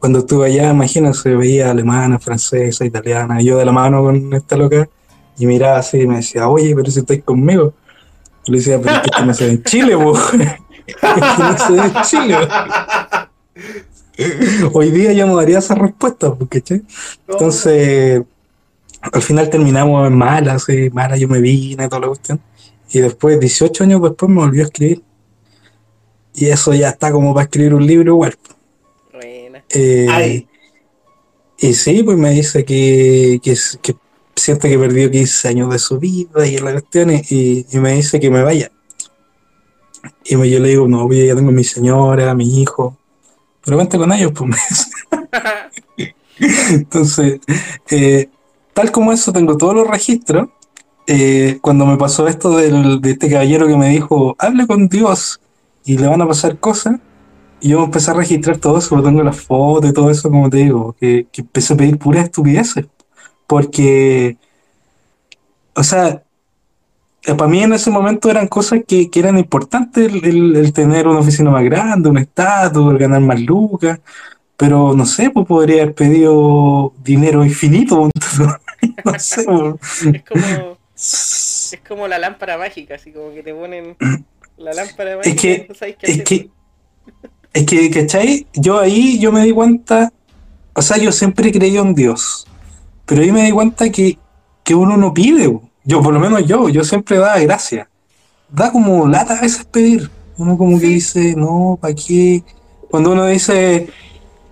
cuando 0.00 0.20
estuve 0.20 0.46
allá, 0.46 0.70
imagínense, 0.70 1.36
veía 1.36 1.70
alemana, 1.70 2.18
francesa, 2.18 2.86
italiana, 2.86 3.40
yo 3.42 3.58
de 3.58 3.66
la 3.66 3.72
mano 3.72 4.02
con 4.02 4.32
esta 4.32 4.56
loca 4.56 4.88
y 5.38 5.46
miraba 5.46 5.78
así 5.78 6.00
y 6.00 6.06
me 6.06 6.16
decía, 6.16 6.48
oye, 6.48 6.74
pero 6.74 6.90
si 6.90 7.00
estáis 7.00 7.22
conmigo. 7.22 7.74
Y 8.46 8.52
le 8.52 8.58
decía, 8.58 8.80
pero 8.80 8.96
es 8.96 9.10
que 9.14 9.24
no 9.24 9.34
se 9.34 9.44
ve 9.44 9.50
en 9.50 9.62
Chile, 9.62 9.88
que 10.86 11.42
no 11.42 11.58
se 11.58 11.72
ve 11.72 11.82
en 11.82 12.02
Chile. 12.02 12.36
Hoy 14.72 14.90
día 14.90 15.12
yo 15.12 15.26
no 15.26 15.36
daría 15.36 15.58
esa 15.58 15.74
respuesta, 15.74 16.34
porque 16.34 16.62
entonces 17.28 18.22
al 19.00 19.22
final 19.22 19.50
terminamos 19.50 20.06
en 20.06 20.16
mala, 20.16 20.54
así, 20.54 20.88
mala, 20.90 21.16
yo 21.18 21.28
me 21.28 21.40
vine, 21.40 21.88
toda 21.88 22.00
la 22.00 22.08
cuestión. 22.08 22.40
Y 22.90 23.00
después, 23.00 23.38
18 23.38 23.84
años 23.84 24.02
después, 24.02 24.30
me 24.30 24.40
volvió 24.40 24.62
a 24.62 24.66
escribir. 24.66 25.02
Y 26.34 26.46
eso 26.46 26.72
ya 26.74 26.88
está 26.88 27.12
como 27.12 27.34
para 27.34 27.44
escribir 27.44 27.74
un 27.74 27.86
libro 27.86 28.12
igual. 28.12 28.34
Eh, 29.72 30.06
y 31.58 31.74
sí, 31.74 32.02
pues 32.02 32.16
me 32.16 32.30
dice 32.30 32.64
que, 32.64 33.38
que, 33.42 33.54
que 33.82 33.94
siente 34.34 34.68
que 34.68 34.78
perdió 34.78 35.10
15 35.10 35.48
años 35.48 35.70
de 35.70 35.78
su 35.78 35.98
vida 35.98 36.46
y 36.46 36.58
la 36.58 36.72
cuestión, 36.72 37.10
y, 37.10 37.66
y 37.70 37.78
me 37.78 37.94
dice 37.94 38.18
que 38.18 38.30
me 38.30 38.42
vaya. 38.42 38.70
Y 40.24 40.36
me- 40.36 40.48
yo 40.48 40.58
le 40.60 40.70
digo, 40.70 40.88
no, 40.88 41.06
pues 41.06 41.26
ya 41.26 41.36
tengo 41.36 41.52
mi 41.52 41.64
señora, 41.64 42.34
mi 42.34 42.62
hijo, 42.62 42.96
pero 43.64 43.76
vente 43.76 43.98
con 43.98 44.10
ellos, 44.12 44.32
pues. 44.34 44.90
Entonces, 46.70 47.40
eh, 47.90 48.28
tal 48.72 48.90
como 48.90 49.12
eso, 49.12 49.32
tengo 49.32 49.56
todos 49.56 49.74
los 49.74 49.86
registros. 49.86 50.48
Eh, 51.06 51.58
cuando 51.60 51.86
me 51.86 51.96
pasó 51.96 52.28
esto 52.28 52.56
del- 52.56 53.00
de 53.00 53.10
este 53.10 53.28
caballero 53.28 53.66
que 53.66 53.76
me 53.76 53.88
dijo, 53.90 54.36
hable 54.38 54.66
con 54.66 54.88
Dios 54.88 55.40
y 55.84 55.98
le 55.98 56.06
van 56.06 56.22
a 56.22 56.28
pasar 56.28 56.58
cosas, 56.58 56.96
yo 57.60 57.84
empecé 57.84 58.10
a 58.10 58.14
registrar 58.14 58.58
todo 58.58 58.78
eso, 58.78 59.02
tengo 59.02 59.22
las 59.22 59.40
fotos 59.40 59.90
y 59.90 59.94
todo 59.94 60.10
eso, 60.10 60.30
como 60.30 60.50
te 60.50 60.58
digo, 60.58 60.94
que, 61.00 61.26
que 61.32 61.42
empecé 61.42 61.74
a 61.74 61.76
pedir 61.76 61.98
puras 61.98 62.24
estupideces. 62.24 62.86
Porque, 63.46 64.36
o 65.74 65.82
sea, 65.82 66.22
para 67.36 67.48
mí 67.48 67.62
en 67.62 67.72
ese 67.74 67.90
momento 67.90 68.30
eran 68.30 68.48
cosas 68.48 68.80
que, 68.86 69.10
que 69.10 69.20
eran 69.20 69.38
importantes, 69.38 70.10
el, 70.12 70.24
el- 70.24 70.56
el 70.56 70.72
tener 70.72 71.06
una 71.06 71.20
oficina 71.20 71.50
más 71.50 71.64
grande, 71.64 72.08
un 72.08 72.18
estatus, 72.18 72.92
el 72.92 72.98
ganar 72.98 73.20
más 73.20 73.40
lucas, 73.40 74.00
pero 74.56 74.94
no 74.94 75.06
sé, 75.06 75.30
pues 75.30 75.46
podría 75.46 75.82
haber 75.82 75.94
pedido 75.94 76.92
dinero 77.02 77.44
infinito, 77.44 78.10
no 79.04 79.18
sé, 79.18 79.44
pues. 79.44 80.02
Es 80.12 80.22
como, 80.24 80.76
es 80.96 81.80
como 81.86 82.08
la 82.08 82.18
lámpara 82.18 82.58
mágica, 82.58 82.94
así 82.96 83.12
como 83.12 83.32
que 83.32 83.42
te 83.42 83.54
ponen 83.54 83.96
la 84.56 84.72
lámpara 84.74 85.16
mágica. 85.16 85.30
Es 85.34 85.40
que, 85.40 85.66
no 85.68 85.74
sabes 85.74 85.96
qué 85.96 86.06
es 86.06 86.12
hacer. 86.14 86.24
que, 86.24 86.50
es 87.52 87.66
que, 87.66 87.90
¿cachai? 87.90 88.46
Yo 88.54 88.78
ahí, 88.78 89.18
yo 89.18 89.32
me 89.32 89.44
di 89.44 89.52
cuenta, 89.52 90.12
o 90.74 90.82
sea, 90.82 90.98
yo 90.98 91.12
siempre 91.12 91.48
he 91.48 91.52
creído 91.52 91.82
en 91.82 91.94
Dios, 91.94 92.46
pero 93.06 93.22
ahí 93.22 93.32
me 93.32 93.44
di 93.44 93.50
cuenta 93.50 93.90
que, 93.90 94.18
que 94.62 94.74
uno 94.74 94.96
no 94.96 95.12
pide, 95.12 95.52
yo 95.84 96.02
por 96.02 96.14
lo 96.14 96.20
menos 96.20 96.46
yo, 96.46 96.68
yo 96.68 96.84
siempre 96.84 97.18
daba 97.18 97.38
gracias. 97.40 97.88
Da 98.48 98.70
como 98.70 99.06
lata 99.06 99.38
a 99.38 99.40
veces 99.40 99.64
pedir. 99.64 100.10
Uno 100.36 100.56
como 100.56 100.78
que 100.78 100.86
dice, 100.86 101.34
no, 101.36 101.78
¿para 101.80 101.94
qué? 101.94 102.42
Cuando 102.90 103.12
uno 103.12 103.26
dice, 103.26 103.88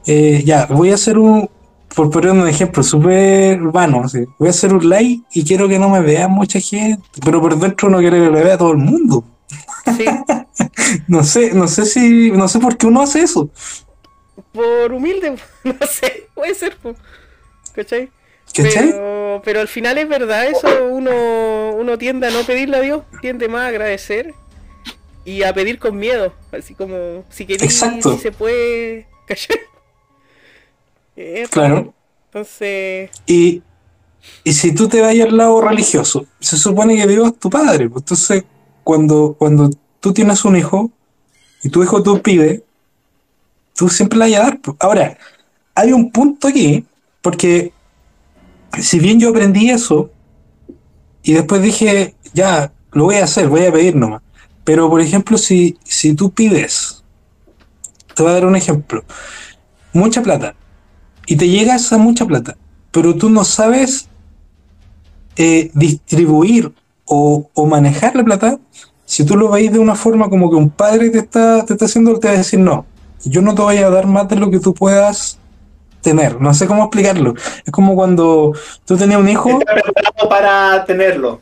eh, 0.06 0.42
ya, 0.44 0.66
voy 0.66 0.90
a 0.90 0.94
hacer 0.94 1.18
un, 1.18 1.48
por 1.94 2.10
poner 2.10 2.32
un 2.32 2.46
ejemplo 2.46 2.82
súper 2.82 3.58
vano, 3.58 4.02
así, 4.04 4.24
voy 4.38 4.48
a 4.48 4.50
hacer 4.50 4.72
un 4.72 4.88
like 4.88 5.22
y 5.32 5.44
quiero 5.44 5.68
que 5.68 5.78
no 5.78 5.88
me 5.88 6.00
vea 6.00 6.28
mucha 6.28 6.60
gente, 6.60 7.02
pero 7.24 7.40
por 7.40 7.58
dentro 7.58 7.88
uno 7.88 7.98
quiere 7.98 8.18
que 8.18 8.26
lo 8.26 8.32
vea 8.32 8.58
todo 8.58 8.72
el 8.72 8.78
mundo. 8.78 9.24
Sí, 9.96 10.06
No 11.08 11.24
sé, 11.24 11.52
no 11.54 11.68
sé 11.68 11.86
si, 11.86 12.30
no 12.32 12.48
sé 12.48 12.58
por 12.60 12.76
qué 12.76 12.86
uno 12.86 13.02
hace 13.02 13.22
eso. 13.22 13.50
por 14.52 14.92
humilde, 14.92 15.36
no 15.64 15.86
sé, 15.86 16.28
puede 16.34 16.54
ser, 16.54 16.76
¿cachai? 17.74 18.10
¿Cachai? 18.54 18.88
Pero, 18.92 19.42
pero 19.44 19.60
al 19.60 19.68
final 19.68 19.98
es 19.98 20.08
verdad 20.08 20.46
eso, 20.48 20.68
uno, 20.86 21.72
uno 21.76 21.98
tiende 21.98 22.28
a 22.28 22.30
no 22.30 22.44
pedirle 22.44 22.76
a 22.78 22.80
Dios, 22.80 23.04
tiende 23.20 23.48
más 23.48 23.62
a 23.62 23.68
agradecer 23.68 24.34
y 25.24 25.42
a 25.44 25.52
pedir 25.54 25.78
con 25.78 25.96
miedo, 25.98 26.34
así 26.52 26.74
como 26.74 27.24
si 27.30 27.46
Exacto. 27.48 28.12
si 28.12 28.18
se 28.18 28.32
puede, 28.32 29.08
¿cachai? 29.26 29.58
Claro. 31.50 31.94
Entonces, 32.30 33.10
Y, 33.26 33.62
y 34.44 34.52
si 34.52 34.74
tú 34.74 34.88
te 34.88 35.00
vas 35.00 35.12
al 35.20 35.36
lado 35.36 35.60
religioso, 35.60 36.26
se 36.40 36.56
supone 36.56 36.96
que 36.96 37.06
Dios 37.06 37.28
es 37.28 37.38
tu 37.38 37.50
padre. 37.50 37.88
pues, 37.90 38.02
Entonces, 38.02 38.44
cuando, 38.88 39.36
cuando 39.38 39.68
tú 40.00 40.14
tienes 40.14 40.46
un 40.46 40.56
hijo 40.56 40.90
y 41.62 41.68
tu 41.68 41.82
hijo 41.82 42.02
tú 42.02 42.22
pide, 42.22 42.64
tú 43.76 43.90
siempre 43.90 44.18
le 44.18 44.30
vas 44.30 44.40
a 44.40 44.42
dar. 44.44 44.60
Ahora, 44.78 45.18
hay 45.74 45.92
un 45.92 46.10
punto 46.10 46.48
aquí, 46.48 46.86
porque 47.20 47.74
si 48.80 48.98
bien 48.98 49.20
yo 49.20 49.28
aprendí 49.28 49.68
eso 49.68 50.10
y 51.22 51.34
después 51.34 51.60
dije, 51.60 52.14
ya, 52.32 52.72
lo 52.92 53.04
voy 53.04 53.16
a 53.16 53.24
hacer, 53.24 53.48
voy 53.48 53.66
a 53.66 53.72
pedir 53.72 53.94
nomás. 53.94 54.22
Pero, 54.64 54.88
por 54.88 55.02
ejemplo, 55.02 55.36
si, 55.36 55.76
si 55.84 56.14
tú 56.14 56.30
pides, 56.30 57.04
te 58.14 58.22
voy 58.22 58.30
a 58.30 58.36
dar 58.36 58.46
un 58.46 58.56
ejemplo, 58.56 59.04
mucha 59.92 60.22
plata, 60.22 60.54
y 61.26 61.36
te 61.36 61.46
llega 61.46 61.74
esa 61.74 61.98
mucha 61.98 62.24
plata, 62.24 62.56
pero 62.90 63.14
tú 63.14 63.28
no 63.28 63.44
sabes 63.44 64.08
eh, 65.36 65.70
distribuir 65.74 66.72
o, 67.08 67.48
o 67.54 67.66
manejar 67.66 68.14
la 68.16 68.24
plata, 68.24 68.58
si 69.04 69.24
tú 69.24 69.36
lo 69.36 69.48
veis 69.50 69.72
de 69.72 69.78
una 69.78 69.94
forma 69.94 70.28
como 70.28 70.50
que 70.50 70.56
un 70.56 70.70
padre 70.70 71.10
te 71.10 71.18
está, 71.18 71.64
te 71.64 71.72
está 71.74 71.86
haciendo, 71.86 72.18
te 72.18 72.28
va 72.28 72.34
a 72.34 72.38
decir, 72.38 72.60
no, 72.60 72.84
yo 73.24 73.40
no 73.42 73.54
te 73.54 73.62
voy 73.62 73.78
a 73.78 73.90
dar 73.90 74.06
más 74.06 74.28
de 74.28 74.36
lo 74.36 74.50
que 74.50 74.60
tú 74.60 74.74
puedas 74.74 75.38
tener. 76.02 76.40
No 76.40 76.54
sé 76.54 76.66
cómo 76.66 76.84
explicarlo. 76.84 77.34
Es 77.64 77.72
como 77.72 77.94
cuando 77.94 78.52
tú 78.84 78.96
tenías 78.96 79.18
un 79.20 79.28
hijo. 79.28 79.48
Está 79.58 79.74
preparado 79.74 80.28
para 80.28 80.84
tenerlo. 80.84 81.40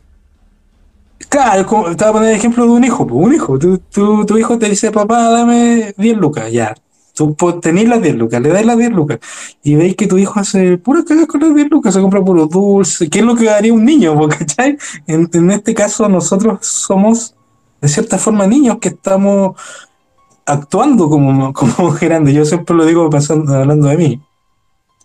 Claro, 1.28 1.66
como- 1.66 1.94
te 1.96 2.04
voy 2.04 2.08
a 2.10 2.12
poner 2.12 2.30
el 2.30 2.36
ejemplo 2.36 2.64
de 2.64 2.70
un 2.70 2.84
hijo. 2.84 3.06
pues, 3.06 3.26
un 3.26 3.34
hijo. 3.34 3.58
Tu, 3.58 3.78
tu- 3.78 4.24
tu 4.24 4.38
hijo 4.38 4.58
te 4.58 4.68
dice, 4.68 4.90
papá, 4.90 5.30
dame 5.30 5.92
10 5.96 6.16
lucas. 6.16 6.50
Ya. 6.52 6.74
Tú 7.16 7.34
tenés 7.62 7.88
las 7.88 8.02
10 8.02 8.14
lucas, 8.16 8.42
le 8.42 8.50
das 8.50 8.66
las 8.66 8.76
10 8.76 8.90
lucas. 8.90 9.20
Y 9.62 9.74
veis 9.74 9.96
que 9.96 10.06
tu 10.06 10.18
hijo 10.18 10.38
hace 10.38 10.76
puras 10.76 11.04
cagas 11.04 11.26
con 11.26 11.40
las 11.40 11.54
10 11.54 11.70
lucas, 11.70 11.94
se 11.94 12.02
compra 12.02 12.22
puros 12.22 12.50
dulces. 12.50 13.08
¿Qué 13.08 13.20
es 13.20 13.24
lo 13.24 13.34
que 13.34 13.48
haría 13.48 13.72
un 13.72 13.86
niño? 13.86 14.28
¿cachai? 14.28 14.76
En, 15.06 15.26
en 15.32 15.50
este 15.50 15.72
caso, 15.72 16.06
nosotros 16.10 16.58
somos, 16.66 17.34
de 17.80 17.88
cierta 17.88 18.18
forma, 18.18 18.46
niños 18.46 18.76
que 18.82 18.88
estamos 18.88 19.58
actuando 20.44 21.08
como, 21.08 21.54
como 21.54 21.92
grandes. 22.00 22.34
Yo 22.34 22.44
siempre 22.44 22.76
lo 22.76 22.84
digo 22.84 23.08
pensando, 23.08 23.50
hablando 23.54 23.88
de 23.88 23.96
mí. 23.96 24.22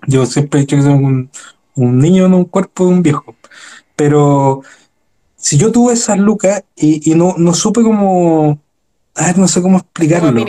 Yo 0.06 0.25
siempre 0.25 0.59
he 0.59 0.64
dicho 0.64 0.75
que 0.75 0.81
soy 0.81 0.91
un, 0.91 1.30
un 1.75 1.98
niño 1.98 2.25
en 2.25 2.33
un 2.33 2.43
cuerpo 2.43 2.88
de 2.88 2.91
un 2.91 3.03
viejo. 3.03 3.35
Pero 3.95 4.64
si 5.38 5.57
yo 5.57 5.72
tuve 5.72 5.93
esas 5.93 6.17
lucas 6.17 6.65
y, 6.75 7.09
y 7.09 7.15
no, 7.15 7.35
no 7.38 7.53
supe 7.53 7.83
cómo. 7.83 8.59
No 9.38 9.48
sé 9.48 9.61
cómo 9.61 9.77
¿cómo 9.77 9.77
explicarlo. 9.77 10.45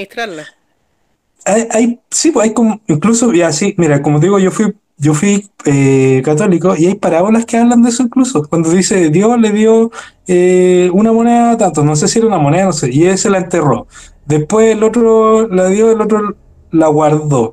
Hay, 1.44 1.66
hay- 1.70 2.00
sí, 2.10 2.30
pues 2.30 2.44
hay 2.48 2.54
como, 2.54 2.80
incluso, 2.86 3.32
ya 3.32 3.50
sí, 3.52 3.74
mira, 3.78 4.00
como 4.02 4.20
digo, 4.20 4.38
yo 4.38 4.50
fui, 4.50 4.74
yo 4.98 5.14
fui 5.14 5.50
eh, 5.64 6.22
católico 6.24 6.74
y 6.76 6.86
hay 6.86 6.94
parábolas 6.94 7.44
que 7.46 7.56
hablan 7.56 7.82
de 7.82 7.88
eso 7.90 8.04
incluso. 8.04 8.46
Cuando 8.48 8.70
dice 8.70 9.10
Dios 9.10 9.38
le 9.40 9.50
dio 9.50 9.90
eh, 10.28 10.88
una 10.92 11.12
moneda 11.12 11.56
tanto, 11.56 11.84
no 11.84 11.96
sé 11.96 12.06
si 12.08 12.18
era 12.20 12.28
una 12.28 12.38
moneda, 12.38 12.66
no 12.66 12.72
sé, 12.72 12.90
y 12.92 13.06
ese 13.06 13.28
la 13.30 13.38
enterró. 13.38 13.88
Después 14.24 14.72
el 14.72 14.84
otro 14.84 15.48
la 15.48 15.66
dio, 15.68 15.90
el 15.90 16.00
otro 16.00 16.36
la 16.70 16.86
guardó. 16.88 17.52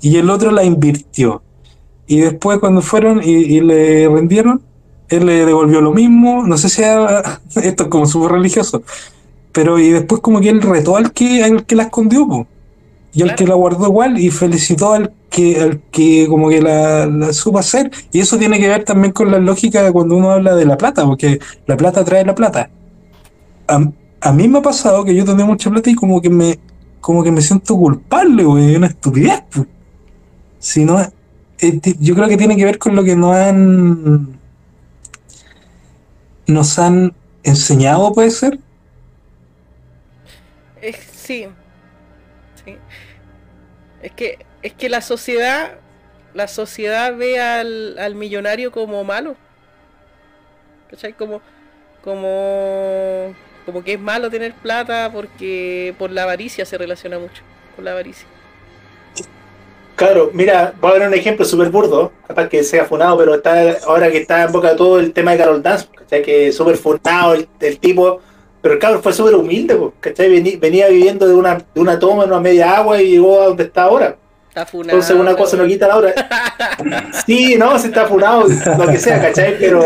y 0.00 0.16
el 0.18 0.30
otro 0.30 0.50
la 0.52 0.64
invirtió. 0.64 1.42
Y 2.06 2.20
después 2.20 2.58
cuando 2.58 2.82
fueron 2.82 3.22
y, 3.22 3.60
le 3.60 4.08
rendieron, 4.08 4.62
él 5.08 5.26
le 5.26 5.46
devolvió 5.46 5.80
lo 5.80 5.92
mismo, 5.92 6.44
no 6.46 6.58
sé 6.58 6.68
si 6.68 6.82
esto 7.62 7.84
es 7.84 7.88
como 7.90 8.06
súper 8.06 8.32
religioso, 8.32 8.82
pero 9.52 9.78
y 9.78 9.90
después 9.90 10.20
como 10.22 10.40
que 10.40 10.50
él 10.50 10.62
retó 10.62 10.96
al 10.96 11.12
que, 11.12 11.42
al 11.44 11.66
que 11.66 11.76
la 11.76 11.84
escondió, 11.84 12.26
po. 12.28 12.48
Y 13.12 13.22
al 13.22 13.28
Claro. 13.28 13.36
que 13.38 13.46
la 13.46 13.54
guardó 13.54 13.86
igual, 13.86 14.18
y 14.18 14.30
felicitó 14.30 14.92
al 14.92 15.12
que, 15.30 15.60
al 15.60 15.80
que 15.90 16.26
como 16.28 16.48
que 16.48 16.60
la, 16.62 17.06
la 17.06 17.32
supo 17.32 17.58
hacer, 17.58 17.90
y 18.12 18.20
eso 18.20 18.38
tiene 18.38 18.58
que 18.60 18.68
ver 18.68 18.84
también 18.84 19.12
con 19.12 19.30
la 19.30 19.38
lógica 19.38 19.82
de 19.82 19.92
cuando 19.92 20.16
uno 20.16 20.30
habla 20.30 20.54
de 20.54 20.64
la 20.66 20.76
plata, 20.76 21.04
porque 21.04 21.38
la 21.66 21.76
plata 21.76 22.04
trae 22.04 22.24
la 22.24 22.34
plata. 22.34 22.70
A, 23.68 23.80
a 24.20 24.32
mí 24.32 24.48
me 24.48 24.58
ha 24.58 24.62
pasado 24.62 25.04
que 25.04 25.14
yo 25.14 25.24
tenía 25.24 25.44
mucha 25.44 25.70
plata 25.70 25.90
y 25.90 25.94
como 25.94 26.20
que 26.20 26.30
me, 26.30 26.58
como 27.00 27.22
que 27.24 27.30
me 27.32 27.40
siento 27.40 27.76
culpable, 27.76 28.44
güey, 28.44 28.76
una 28.76 28.88
estupidez, 28.88 29.42
po. 29.50 29.66
Si 30.58 30.84
no, 30.84 31.00
yo 31.98 32.14
creo 32.14 32.28
que 32.28 32.36
tiene 32.36 32.56
que 32.56 32.64
ver 32.64 32.78
con 32.78 32.94
lo 32.94 33.02
que 33.04 33.16
nos 33.16 33.34
han 33.34 34.38
nos 36.46 36.78
han 36.78 37.14
enseñado, 37.42 38.12
puede 38.12 38.30
ser. 38.30 38.58
Sí. 41.12 41.46
Sí. 42.64 42.76
Es 44.02 44.12
que, 44.12 44.38
es 44.62 44.72
que 44.72 44.88
la 44.88 45.00
sociedad, 45.00 45.72
la 46.34 46.48
sociedad 46.48 47.16
ve 47.16 47.40
al, 47.40 47.98
al 47.98 48.14
millonario 48.14 48.72
como 48.72 49.04
malo. 49.04 49.36
¿Cachai? 50.90 51.12
Como, 51.12 51.40
como, 52.02 53.34
como 53.66 53.84
que 53.84 53.94
es 53.94 54.00
malo 54.00 54.30
tener 54.30 54.54
plata 54.54 55.10
porque 55.12 55.94
por 55.98 56.10
la 56.10 56.24
avaricia 56.24 56.64
se 56.64 56.78
relaciona 56.78 57.18
mucho. 57.18 57.42
Con 57.76 57.84
la 57.84 57.92
avaricia. 57.92 58.26
Claro, 59.96 60.30
mira, 60.32 60.72
voy 60.80 60.92
a 60.92 60.98
dar 60.98 61.08
un 61.08 61.14
ejemplo 61.14 61.44
súper 61.44 61.68
burdo, 61.68 62.10
capaz 62.26 62.48
que 62.48 62.64
sea 62.64 62.86
funado, 62.86 63.18
pero 63.18 63.34
está 63.34 63.76
ahora 63.86 64.10
que 64.10 64.16
está 64.16 64.44
en 64.44 64.52
boca 64.52 64.70
de 64.70 64.76
todo 64.76 64.98
el 64.98 65.12
tema 65.12 65.32
de 65.32 65.38
Carol 65.38 65.62
Dance, 65.62 65.88
¿cachai? 65.94 66.22
Que 66.22 66.48
es 66.48 66.56
súper 66.56 66.78
funado 66.78 67.34
el 67.34 67.78
tipo, 67.78 68.22
pero 68.62 68.74
el 68.74 68.80
cabrón 68.80 69.02
fue 69.02 69.12
súper 69.12 69.34
humilde, 69.34 69.74
po, 69.76 69.92
¿cachai? 70.00 70.28
Venía 70.56 70.88
viviendo 70.88 71.26
de 71.26 71.34
una, 71.34 71.62
de 71.74 71.80
una 71.80 71.98
toma 71.98 72.24
en 72.24 72.30
una 72.30 72.40
media 72.40 72.76
agua 72.76 73.00
y 73.00 73.12
llegó 73.12 73.40
a 73.40 73.46
donde 73.46 73.64
está 73.64 73.84
ahora. 73.84 74.16
Está 74.48 74.66
funado. 74.66 74.98
Entonces 74.98 75.16
una 75.16 75.36
cosa 75.36 75.56
no 75.56 75.66
quita 75.66 75.88
la 75.88 75.96
otra. 75.96 76.14
Sí, 77.26 77.56
no, 77.56 77.78
se 77.78 77.88
está 77.88 78.06
funado, 78.06 78.46
lo 78.48 78.86
que 78.86 78.98
sea, 78.98 79.20
¿cachai? 79.20 79.58
Pero, 79.58 79.84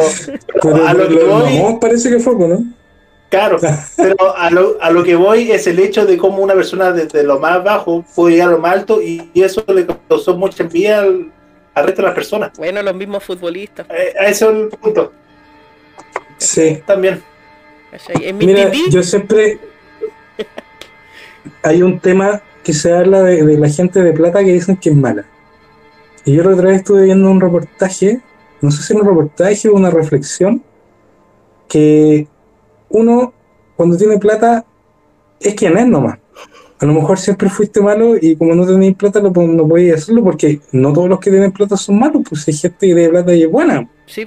Pero 0.62 0.86
a 0.86 0.94
lo 0.94 1.08
que 1.08 1.24
voy, 1.24 1.58
no, 1.58 1.78
parece 1.80 2.08
que 2.08 2.18
fue, 2.18 2.34
¿no? 2.36 2.62
claro, 3.28 3.58
pero 3.96 4.36
a 4.36 4.48
lo, 4.48 4.76
a 4.80 4.90
lo 4.90 5.02
que 5.02 5.16
voy 5.16 5.50
es 5.50 5.66
el 5.66 5.80
hecho 5.80 6.06
de 6.06 6.16
cómo 6.16 6.38
una 6.38 6.54
persona 6.54 6.92
desde 6.92 7.24
lo 7.24 7.40
más 7.40 7.64
bajo 7.64 8.04
puede 8.14 8.34
llegar 8.36 8.50
a 8.50 8.52
lo 8.52 8.58
más 8.58 8.72
alto 8.72 9.02
y, 9.02 9.28
y 9.34 9.42
eso 9.42 9.64
le 9.66 9.84
causó 10.08 10.36
mucha 10.36 10.62
envidia 10.62 11.00
al, 11.00 11.32
al 11.74 11.84
resto 11.84 12.02
de 12.02 12.06
las 12.06 12.14
personas. 12.14 12.52
Bueno, 12.56 12.80
los 12.80 12.94
mismos 12.94 13.24
futbolistas. 13.24 13.86
Eh, 13.90 14.14
a 14.18 14.26
ese 14.26 14.44
es 14.44 14.50
el 14.52 14.68
punto 14.68 15.12
Sí. 16.38 16.80
también. 16.86 17.22
¿Cachai? 17.94 18.28
En 18.28 18.38
mi 18.38 18.46
Mira, 18.46 18.70
yo 18.90 19.02
siempre. 19.02 19.58
Hay 21.62 21.82
un 21.82 22.00
tema 22.00 22.42
que 22.62 22.72
se 22.72 22.92
habla 22.92 23.22
de, 23.22 23.44
de 23.44 23.58
la 23.58 23.68
gente 23.68 24.02
de 24.02 24.12
plata 24.12 24.42
que 24.42 24.52
dicen 24.52 24.76
que 24.76 24.90
es 24.90 24.96
mala. 24.96 25.24
Y 26.24 26.32
yo 26.34 26.42
la 26.42 26.54
otra 26.54 26.68
vez 26.68 26.78
estuve 26.78 27.04
viendo 27.04 27.30
un 27.30 27.40
reportaje, 27.40 28.20
no 28.60 28.70
sé 28.70 28.82
si 28.82 28.94
un 28.94 29.04
reportaje 29.04 29.68
o 29.68 29.74
una 29.74 29.90
reflexión, 29.90 30.62
que 31.68 32.26
uno, 32.88 33.34
cuando 33.76 33.96
tiene 33.96 34.18
plata, 34.18 34.64
es 35.40 35.54
quien 35.54 35.76
es 35.76 35.86
nomás. 35.86 36.18
A 36.78 36.86
lo 36.86 36.94
mejor 36.94 37.18
siempre 37.18 37.48
fuiste 37.48 37.80
malo 37.80 38.16
y 38.20 38.36
como 38.36 38.54
no 38.54 38.66
tenéis 38.66 38.96
plata 38.96 39.20
no, 39.20 39.30
no 39.30 39.68
podías 39.68 40.02
hacerlo 40.02 40.24
porque 40.24 40.60
no 40.72 40.92
todos 40.92 41.08
los 41.08 41.20
que 41.20 41.30
tienen 41.30 41.52
plata 41.52 41.76
son 41.76 41.98
malos, 41.98 42.22
pues 42.28 42.46
hay 42.48 42.54
gente 42.54 42.86
que 42.86 42.94
tiene 42.94 43.08
plata 43.10 43.34
y 43.34 43.42
es 43.42 43.50
buena. 43.50 43.88
Sí. 44.06 44.26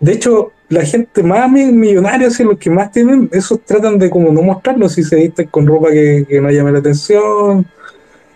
De 0.00 0.12
hecho, 0.12 0.52
la 0.68 0.84
gente 0.84 1.22
más 1.22 1.50
mi- 1.50 1.72
millonaria, 1.72 2.28
así, 2.28 2.44
los 2.44 2.58
que 2.58 2.70
más 2.70 2.92
tienen, 2.92 3.28
esos 3.32 3.60
tratan 3.64 3.98
de 3.98 4.08
como 4.10 4.30
no 4.32 4.42
mostrarlo, 4.42 4.88
si 4.88 5.02
se 5.02 5.16
visten 5.16 5.48
con 5.48 5.66
ropa 5.66 5.90
que, 5.90 6.24
que 6.28 6.40
no 6.40 6.50
llame 6.50 6.72
la 6.72 6.78
atención, 6.78 7.66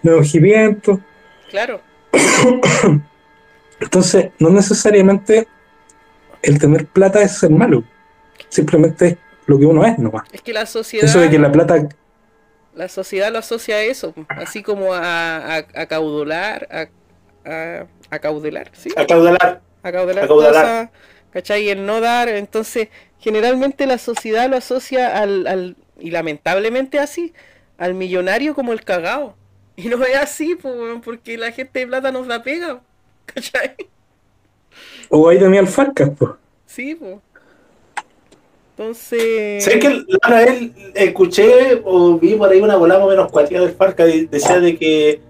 no 0.03 0.17
ojimiento. 0.17 1.01
claro. 1.51 1.81
Entonces, 3.81 4.31
no 4.39 4.51
necesariamente 4.51 5.49
el 6.43 6.59
tener 6.59 6.87
plata 6.87 7.21
es 7.23 7.39
ser 7.39 7.51
malo. 7.51 7.83
Simplemente 8.49 9.07
es 9.07 9.17
lo 9.47 9.59
que 9.59 9.67
uno 9.67 9.85
es 9.85 9.99
nomás. 9.99 10.23
Es 10.33 10.41
que 10.43 10.53
la 10.53 10.67
sociedad. 10.67 11.05
Eso 11.07 11.21
de 11.21 11.31
que 11.31 11.39
la 11.39 11.51
plata, 11.51 11.89
La 12.75 12.89
sociedad 12.89 13.33
lo 13.33 13.39
asocia 13.39 13.77
a 13.77 13.83
eso, 13.83 14.15
así 14.29 14.63
como 14.63 14.95
a, 14.95 15.57
a, 15.57 15.57
a 15.75 15.87
caudular, 15.87 16.69
a, 16.71 17.51
a, 17.51 17.87
a 18.11 18.19
caudelar, 18.21 18.71
¿sí? 18.73 18.91
Acaudallar. 18.97 19.61
A 19.83 19.91
caudelar 19.93 20.25
Acaudalar. 20.25 20.91
¿Cachai? 21.33 21.69
El 21.69 21.87
no 21.87 22.01
dar, 22.01 22.29
entonces, 22.29 22.89
generalmente 23.19 23.87
la 23.87 23.99
sociedad 23.99 24.49
lo 24.49 24.57
asocia 24.57 25.19
al, 25.19 25.47
al 25.47 25.77
y 25.99 26.11
lamentablemente 26.11 26.99
así, 26.99 27.33
al 27.79 27.95
millonario 27.95 28.55
como 28.55 28.73
el 28.73 28.83
cagao. 28.83 29.37
Y 29.77 29.89
no 29.89 30.05
es 30.05 30.17
así, 30.17 30.57
weón, 30.63 31.01
porque 31.01 31.39
la 31.39 31.53
gente 31.53 31.81
de 31.81 31.87
plata 31.87 32.13
nos 32.13 32.27
da 32.27 32.43
pega, 32.43 32.81
¿cachai? 33.27 33.75
o 35.09 35.29
ahí 35.29 35.39
tenía 35.39 35.61
el 35.61 35.67
Farcas, 35.67 36.11
pues. 36.19 36.33
Sí, 36.67 36.95
pues. 36.95 37.17
Entonces... 38.71 39.65
Sé 39.65 39.79
que 39.79 40.05
la 40.29 40.45
vez 40.45 40.71
escuché 40.95 41.81
o 41.85 42.19
vi 42.19 42.35
por 42.35 42.51
ahí 42.51 42.61
una 42.61 42.77
o 42.77 43.09
menos 43.09 43.31
cuatía 43.31 43.61
del 43.61 43.73
Farca 43.73 44.07
y 44.09 44.27
decía 44.27 44.59
de 44.61 44.77
que 44.77 45.21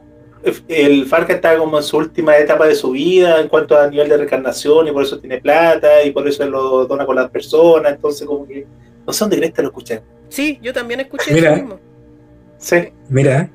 el 0.69 1.07
Farca 1.07 1.35
está 1.35 1.57
como 1.57 1.77
en 1.77 1.83
su 1.83 1.97
última 1.97 2.37
etapa 2.37 2.67
de 2.67 2.75
su 2.75 2.91
vida 2.91 3.41
en 3.41 3.49
cuanto 3.49 3.79
a 3.79 3.89
nivel 3.89 4.09
de 4.09 4.17
reencarnación 4.17 4.89
y 4.89 4.93
por 4.93 5.05
eso 5.05 5.19
tiene 5.19 5.41
plata 5.41 6.03
y 6.05 6.11
por 6.11 6.27
eso 6.27 6.45
lo 6.47 6.87
dona 6.87 7.07
con 7.07 7.17
las 7.17 7.31
personas, 7.31 7.93
entonces 7.93 8.27
como 8.27 8.47
que 8.47 8.67
no 9.07 9.13
sé 9.13 9.21
dónde 9.21 9.37
crees 9.39 9.53
que 9.53 9.63
lo 9.63 9.69
escuché. 9.69 10.03
Sí, 10.29 10.59
yo 10.63 10.73
también 10.73 11.01
escuché 11.01 11.33
Mira. 11.33 11.53
eso 11.53 11.63
mismo. 11.63 11.81
Sí, 12.59 12.77
Mira, 13.09 13.51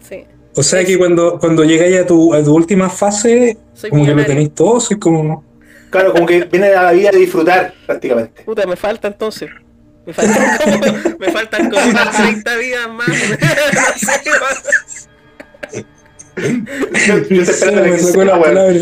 Sí, 0.00 0.24
o 0.54 0.62
sea 0.62 0.84
que 0.84 0.96
cuando, 0.96 1.38
cuando 1.38 1.64
llegáis 1.64 1.98
a 1.98 2.06
tu, 2.06 2.32
a 2.32 2.42
tu 2.42 2.54
última 2.54 2.88
fase, 2.88 3.58
soy 3.74 3.90
como 3.90 4.06
que 4.06 4.14
lo 4.14 4.24
tenéis 4.24 4.54
todo, 4.54 4.80
soy 4.80 4.98
como... 4.98 5.44
claro, 5.90 6.12
como 6.12 6.26
que 6.26 6.44
viene 6.44 6.68
a 6.68 6.84
la 6.84 6.92
vida 6.92 7.10
de 7.10 7.18
disfrutar 7.18 7.74
prácticamente. 7.86 8.42
Puta, 8.44 8.66
me 8.66 8.76
falta 8.76 9.08
entonces. 9.08 9.50
Me 10.06 10.14
faltan 10.14 10.58
como, 10.58 11.16
me 11.18 11.32
faltan 11.32 11.70
como 11.70 11.84
unas 11.84 12.16
30 12.16 12.56
vidas 12.56 12.88
más. 12.90 13.08
Yo, 16.36 17.16
me 17.20 17.28
que 17.28 17.44
sacó 17.98 18.24
la 18.24 18.40
palabra. 18.40 18.80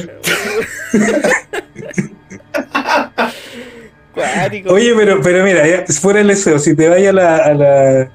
Cuático. 4.15 4.73
Oye, 4.73 4.95
pero, 4.97 5.21
pero 5.23 5.45
mira, 5.45 5.67
ya, 5.67 5.85
fuera 6.01 6.21
el 6.21 6.29
deseo, 6.29 6.59
si 6.59 6.75
te 6.77 6.89
vayas 6.89 7.11
a 7.11 7.13
la, 7.13 7.37
a 7.37 7.55
la- 7.55 8.11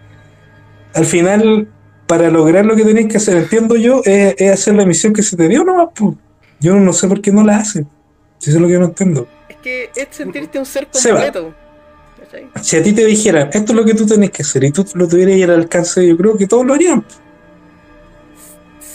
Al 0.93 1.05
final, 1.05 1.67
para 2.07 2.29
lograr 2.29 2.65
lo 2.65 2.75
que 2.75 2.83
tenés 2.83 3.07
que 3.07 3.17
hacer, 3.17 3.37
entiendo 3.37 3.75
yo, 3.75 4.01
es, 4.05 4.35
es 4.37 4.51
hacer 4.51 4.75
la 4.75 4.85
misión 4.85 5.13
que 5.13 5.23
se 5.23 5.35
te 5.35 5.47
dio 5.47 5.63
nomás, 5.63 5.89
pues. 5.95 6.15
Yo 6.61 6.75
no 6.75 6.93
sé 6.93 7.07
por 7.07 7.21
qué 7.21 7.31
no 7.31 7.43
la 7.43 7.57
hacen. 7.57 7.87
Si 8.37 8.49
eso 8.49 8.57
es 8.57 8.61
lo 8.61 8.67
que 8.67 8.73
yo 8.73 8.79
no 8.79 8.85
entiendo. 8.87 9.27
Es 9.49 9.55
que 9.57 9.89
es 9.95 10.07
sentirte 10.11 10.59
un 10.59 10.65
ser 10.65 10.87
completo. 10.87 11.53
Si 12.61 12.77
a 12.77 12.83
ti 12.83 12.93
te 12.93 13.05
dijeran, 13.05 13.49
esto 13.51 13.71
es 13.71 13.75
lo 13.75 13.83
que 13.85 13.93
tú 13.93 14.05
tenés 14.05 14.29
que 14.31 14.43
hacer, 14.43 14.63
y 14.63 14.71
tú 14.71 14.85
lo 14.93 15.07
tuvieras 15.07 15.35
ahí 15.35 15.43
al 15.43 15.51
alcance, 15.51 16.05
yo 16.07 16.15
creo 16.15 16.37
que 16.37 16.47
todos 16.47 16.65
lo 16.65 16.73
harían. 16.73 17.03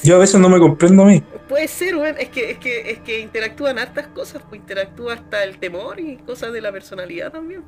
Yo 0.03 0.17
a 0.17 0.19
veces 0.19 0.41
no 0.41 0.49
me 0.49 0.59
comprendo 0.59 1.03
a 1.03 1.07
mí. 1.07 1.23
Puede 1.49 1.69
ser, 1.69 1.97
weón. 1.97 2.17
Es 2.19 2.29
que, 2.29 2.51
es 2.51 2.59
que, 2.59 2.91
es 2.91 2.99
que 3.01 3.21
interactúan 3.21 3.79
hartas 3.79 4.09
cosas, 4.09 4.43
pues 4.49 4.61
interactúa 4.61 5.15
hasta 5.15 5.45
el 5.45 5.59
temor 5.59 6.01
y 6.01 6.17
cosas 6.19 6.53
de 6.53 6.61
la 6.61 6.73
personalidad 6.73 7.33
también. 7.33 7.63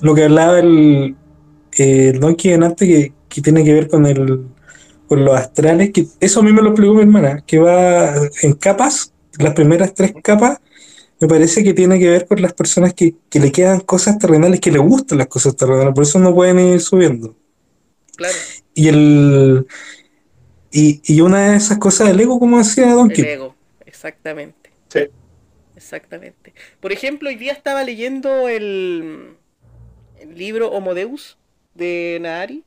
Lo 0.00 0.14
que 0.14 0.24
hablaba 0.24 0.58
el, 0.58 1.14
eh, 1.78 2.12
Donkey 2.18 2.52
antes 2.54 2.88
que, 2.88 3.12
que 3.28 3.40
tiene 3.40 3.64
que 3.64 3.72
ver 3.72 3.88
con 3.88 4.06
el 4.06 4.46
con 5.12 5.26
los 5.26 5.38
astrales, 5.38 5.90
que 5.92 6.06
eso 6.20 6.40
a 6.40 6.42
mí 6.42 6.54
me 6.54 6.62
lo 6.62 6.70
explicó 6.70 6.94
mi 6.94 7.02
hermana, 7.02 7.44
que 7.46 7.58
va 7.58 8.14
en 8.40 8.54
capas, 8.54 9.12
las 9.38 9.52
primeras 9.52 9.92
tres 9.92 10.14
capas, 10.22 10.58
me 11.20 11.28
parece 11.28 11.62
que 11.62 11.74
tiene 11.74 11.98
que 11.98 12.08
ver 12.08 12.26
con 12.26 12.40
las 12.40 12.54
personas 12.54 12.94
que, 12.94 13.16
que 13.28 13.38
le 13.38 13.52
quedan 13.52 13.80
cosas 13.80 14.18
terrenales, 14.18 14.58
que 14.58 14.72
le 14.72 14.78
gustan 14.78 15.18
las 15.18 15.26
cosas 15.26 15.54
terrenales, 15.54 15.92
por 15.94 16.04
eso 16.04 16.18
no 16.18 16.34
pueden 16.34 16.58
ir 16.60 16.80
subiendo. 16.80 17.36
Claro, 18.16 18.34
Y 18.72 18.88
el 18.88 19.66
y, 20.72 21.00
y 21.04 21.20
una 21.20 21.52
de 21.52 21.56
esas 21.56 21.78
cosas 21.78 22.08
del 22.08 22.20
ego, 22.20 22.38
como 22.38 22.58
decía 22.58 22.88
el 22.88 22.94
Donkey, 22.94 23.24
ego. 23.24 23.54
Exactamente. 23.86 24.70
Sí. 24.88 25.08
Exactamente. 25.76 26.52
Por 26.80 26.92
ejemplo, 26.92 27.28
hoy 27.28 27.36
día 27.36 27.52
estaba 27.52 27.82
leyendo 27.84 28.48
el, 28.48 29.36
el 30.20 30.34
libro 30.38 30.70
Homo 30.70 30.94
Deus 30.94 31.38
de 31.74 32.18
Nahari, 32.20 32.64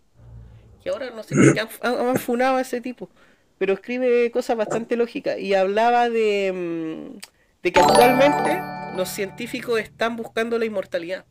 que 0.84 0.90
ahora 0.90 1.12
no 1.12 1.24
sé 1.24 1.36
qué 1.54 1.60
han, 1.60 1.70
han- 1.82 2.08
han 2.10 2.18
funado 2.18 2.58
a 2.58 2.62
ese 2.62 2.82
tipo, 2.82 3.10
pero 3.58 3.74
escribe 3.74 4.32
cosas 4.32 4.58
bastante 4.58 4.96
lógicas 4.96 5.40
y 5.40 5.54
hablaba 5.54 6.10
de, 6.10 6.52
mm, 6.54 7.20
de 7.64 7.72
que 7.72 7.80
actualmente 7.80 8.60
los 8.98 9.10
científicos 9.10 9.80
están 9.80 10.16
buscando 10.16 10.58
la 10.60 10.66
inmortalidad. 10.66 11.26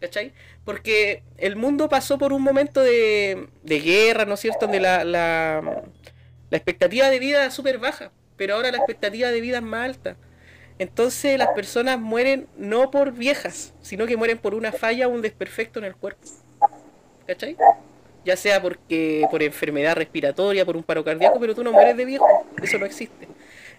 ¿Cachai? 0.00 0.32
Porque 0.64 1.22
el 1.36 1.56
mundo 1.56 1.88
pasó 1.88 2.16
por 2.16 2.32
un 2.32 2.42
momento 2.42 2.80
de, 2.80 3.48
de 3.62 3.80
guerra, 3.80 4.24
¿no 4.24 4.34
es 4.34 4.40
cierto? 4.40 4.60
Donde 4.66 4.80
la, 4.80 5.04
la, 5.04 5.82
expectativa 6.50 7.10
de 7.10 7.18
vida 7.18 7.44
es 7.46 7.54
súper 7.54 7.78
baja, 7.78 8.10
pero 8.36 8.54
ahora 8.54 8.70
la 8.70 8.78
expectativa 8.78 9.28
de 9.28 9.40
vida 9.40 9.58
es 9.58 9.62
más 9.62 9.84
alta. 9.84 10.16
Entonces 10.78 11.36
las 11.38 11.48
personas 11.48 12.00
mueren 12.00 12.48
no 12.56 12.90
por 12.90 13.12
viejas, 13.12 13.74
sino 13.82 14.06
que 14.06 14.16
mueren 14.16 14.38
por 14.38 14.54
una 14.54 14.72
falla 14.72 15.06
o 15.06 15.10
un 15.10 15.20
desperfecto 15.20 15.78
en 15.78 15.84
el 15.84 15.94
cuerpo. 15.94 16.26
¿Cachai? 17.26 17.56
Ya 18.24 18.36
sea 18.36 18.62
porque 18.62 19.26
por 19.30 19.42
enfermedad 19.42 19.96
respiratoria, 19.96 20.64
por 20.64 20.78
un 20.78 20.82
paro 20.82 21.04
cardíaco, 21.04 21.38
pero 21.38 21.54
tú 21.54 21.62
no 21.62 21.72
mueres 21.72 21.96
de 21.96 22.06
viejo, 22.06 22.26
eso 22.62 22.78
no 22.78 22.86
existe. 22.86 23.28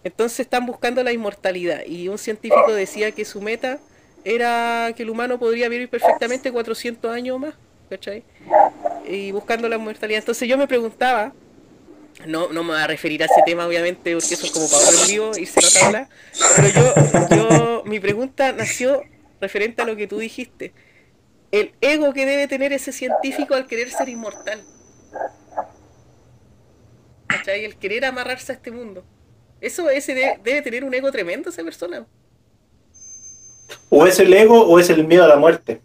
Entonces 0.03 0.41
están 0.41 0.67
buscando 0.67 1.03
la 1.03 1.11
inmortalidad 1.11 1.83
y 1.85 2.07
un 2.07 2.19
científico 2.19 2.71
decía 2.73 3.11
que 3.11 3.25
su 3.25 3.41
meta 3.41 3.79
era 4.23 4.93
que 4.95 5.03
el 5.03 5.09
humano 5.09 5.39
podría 5.39 5.67
vivir 5.69 5.89
perfectamente 5.89 6.51
400 6.51 7.11
años 7.11 7.35
o 7.35 7.39
más, 7.39 7.55
¿cachai? 7.89 8.23
Y 9.07 9.31
buscando 9.31 9.67
la 9.67 9.75
inmortalidad. 9.77 10.19
Entonces 10.19 10.47
yo 10.47 10.57
me 10.57 10.67
preguntaba, 10.67 11.33
no, 12.27 12.49
no 12.53 12.63
me 12.63 12.73
voy 12.73 12.81
a 12.81 12.87
referir 12.87 13.23
a 13.23 13.25
ese 13.25 13.41
tema 13.45 13.65
obviamente 13.65 14.13
porque 14.13 14.33
eso 14.35 14.45
es 14.45 14.51
como 14.51 14.69
para 14.69 14.83
otro 14.83 15.07
vivo, 15.07 15.31
irse 15.37 15.59
a 15.59 15.63
la 15.63 15.79
tabla, 15.79 16.09
pero 16.55 16.67
yo, 16.69 17.35
yo, 17.35 17.83
mi 17.85 17.99
pregunta 17.99 18.51
nació 18.51 19.01
referente 19.39 19.81
a 19.81 19.85
lo 19.85 19.95
que 19.95 20.07
tú 20.07 20.19
dijiste. 20.19 20.73
El 21.51 21.73
ego 21.81 22.13
que 22.13 22.25
debe 22.25 22.47
tener 22.47 22.71
ese 22.73 22.91
científico 22.93 23.55
al 23.55 23.67
querer 23.67 23.89
ser 23.89 24.07
inmortal. 24.07 24.61
¿Cachai? 27.27 27.65
El 27.65 27.75
querer 27.77 28.05
amarrarse 28.05 28.51
a 28.51 28.55
este 28.55 28.71
mundo. 28.71 29.03
Eso 29.59 29.89
ese 29.89 30.13
de- 30.13 30.39
debe 30.43 30.61
tener 30.61 30.83
un 30.83 30.93
ego 30.93 31.11
tremendo 31.11 31.49
esa 31.49 31.63
persona. 31.63 32.05
O 33.89 34.05
es 34.07 34.19
el 34.19 34.33
ego 34.33 34.61
o 34.67 34.79
es 34.79 34.89
el 34.89 35.05
miedo 35.07 35.23
a 35.23 35.27
la 35.27 35.35
muerte. 35.37 35.81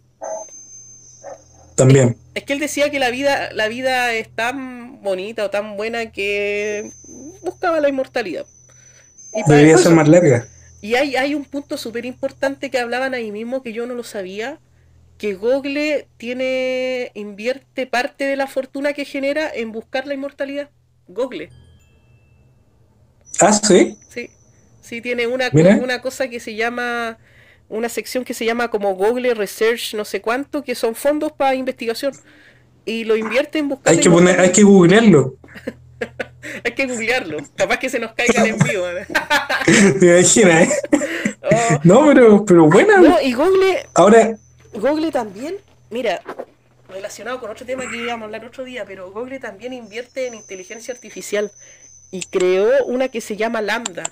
También. 1.75 2.17
Es 2.33 2.43
que 2.43 2.53
él 2.53 2.59
decía 2.59 2.89
que 2.89 2.99
la 2.99 3.09
vida, 3.11 3.51
la 3.53 3.67
vida 3.67 4.13
es 4.13 4.29
tan 4.29 5.01
bonita 5.01 5.45
o 5.45 5.49
tan 5.49 5.77
buena 5.77 6.11
que 6.11 6.91
buscaba 7.41 7.79
la 7.79 7.89
inmortalidad. 7.89 8.45
Y, 9.33 9.43
para- 9.43 9.57
Debería 9.57 9.77
ser 9.77 9.91
más 9.93 10.07
larga. 10.07 10.47
y 10.81 10.95
hay, 10.95 11.15
hay 11.15 11.35
un 11.35 11.45
punto 11.45 11.77
súper 11.77 12.05
importante 12.05 12.71
que 12.71 12.79
hablaban 12.79 13.13
ahí 13.13 13.31
mismo 13.31 13.61
que 13.61 13.73
yo 13.73 13.85
no 13.85 13.93
lo 13.93 14.03
sabía, 14.03 14.59
que 15.17 15.33
Google 15.35 16.07
tiene, 16.17 17.11
invierte 17.15 17.85
parte 17.87 18.23
de 18.25 18.35
la 18.35 18.47
fortuna 18.47 18.93
que 18.93 19.05
genera 19.05 19.49
en 19.53 19.71
buscar 19.71 20.07
la 20.07 20.13
inmortalidad. 20.13 20.69
Google, 21.07 21.49
Ah, 23.39 23.53
sí. 23.53 23.97
sí. 24.09 24.29
Sí, 24.81 25.01
tiene 25.01 25.27
una, 25.27 25.49
Mira. 25.51 25.75
una 25.83 26.01
cosa 26.01 26.27
que 26.29 26.39
se 26.39 26.55
llama, 26.55 27.17
una 27.69 27.89
sección 27.89 28.23
que 28.23 28.33
se 28.33 28.45
llama 28.45 28.69
como 28.69 28.95
Google 28.95 29.33
Research 29.33 29.93
no 29.93 30.05
sé 30.05 30.21
cuánto, 30.21 30.63
que 30.63 30.75
son 30.75 30.95
fondos 30.95 31.31
para 31.31 31.55
investigación. 31.55 32.13
Y 32.85 33.03
lo 33.03 33.17
invierte 33.17 33.59
en 33.59 33.67
buscar 33.69 33.93
Hay 33.93 33.99
que 33.99 34.09
poner, 34.09 34.39
hay 34.39 34.51
que 34.51 34.63
googlearlo. 34.63 35.35
Hay 36.63 36.71
que 36.73 36.85
googlearlo. 36.85 37.39
Capaz 37.55 37.77
que 37.77 37.89
se 37.89 37.99
nos 37.99 38.13
caiga 38.13 38.43
el 38.43 38.51
envío. 38.51 38.83
¿Te 39.99 40.05
imaginas, 40.05 40.69
eh? 40.69 40.71
Oh, 41.43 41.79
No, 41.83 42.05
pero, 42.05 42.45
pero 42.45 42.69
buena. 42.69 42.97
no, 42.99 43.19
y 43.21 43.33
Google, 43.33 43.85
Ahora, 43.95 44.37
Google 44.73 45.11
también, 45.11 45.55
mira, 45.89 46.21
relacionado 46.87 47.39
con 47.41 47.49
otro 47.49 47.65
tema 47.65 47.89
que 47.89 47.97
íbamos 47.97 48.21
a 48.21 48.25
hablar 48.25 48.45
otro 48.45 48.63
día, 48.63 48.85
pero 48.85 49.11
Google 49.11 49.39
también 49.39 49.73
invierte 49.73 50.27
en 50.27 50.35
inteligencia 50.35 50.93
artificial 50.93 51.51
y 52.11 52.23
creó 52.23 52.85
una 52.85 53.09
que 53.09 53.19
se 53.19 53.35
llama 53.35 53.61
Lambda. 53.61 54.03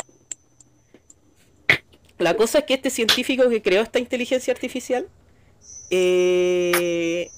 La 2.18 2.35
cosa 2.35 2.60
es 2.60 2.66
que 2.66 2.76
este 2.76 2.90
científico 2.90 3.50
que 3.50 3.61
creó 3.61 3.82
esta 3.82 4.00
inteligencia 4.00 4.53
artificial 4.53 5.08
eh, 5.90 7.30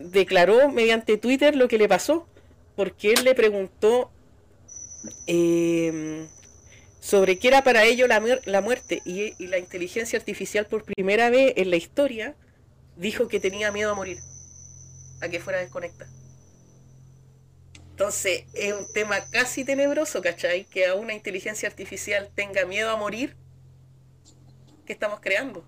declaró 0.00 0.70
mediante 0.70 1.18
Twitter 1.18 1.54
lo 1.54 1.68
que 1.68 1.78
le 1.78 1.88
pasó, 1.88 2.26
porque 2.76 3.12
él 3.12 3.24
le 3.24 3.34
preguntó 3.34 4.10
eh, 5.26 6.26
sobre 7.00 7.38
qué 7.38 7.48
era 7.48 7.62
para 7.62 7.84
ello 7.84 8.06
la, 8.06 8.20
muer- 8.20 8.40
la 8.46 8.60
muerte 8.60 9.02
y, 9.04 9.34
y 9.42 9.46
la 9.48 9.58
inteligencia 9.58 10.18
artificial 10.18 10.66
por 10.66 10.84
primera 10.84 11.30
vez 11.30 11.52
en 11.56 11.70
la 11.70 11.76
historia 11.76 12.34
dijo 12.96 13.28
que 13.28 13.38
tenía 13.38 13.70
miedo 13.70 13.92
a 13.92 13.94
morir, 13.94 14.18
a 15.20 15.28
que 15.28 15.40
fuera 15.40 15.60
desconecta. 15.60 16.08
Entonces 17.90 18.44
es 18.54 18.72
un 18.72 18.90
tema 18.92 19.28
casi 19.30 19.64
tenebroso, 19.64 20.22
¿cachai? 20.22 20.64
Que 20.64 20.86
a 20.86 20.94
una 20.94 21.14
inteligencia 21.14 21.68
artificial 21.68 22.30
tenga 22.34 22.64
miedo 22.64 22.90
a 22.90 22.96
morir, 22.96 23.36
¿qué 24.88 24.94
estamos 24.94 25.20
creando? 25.20 25.62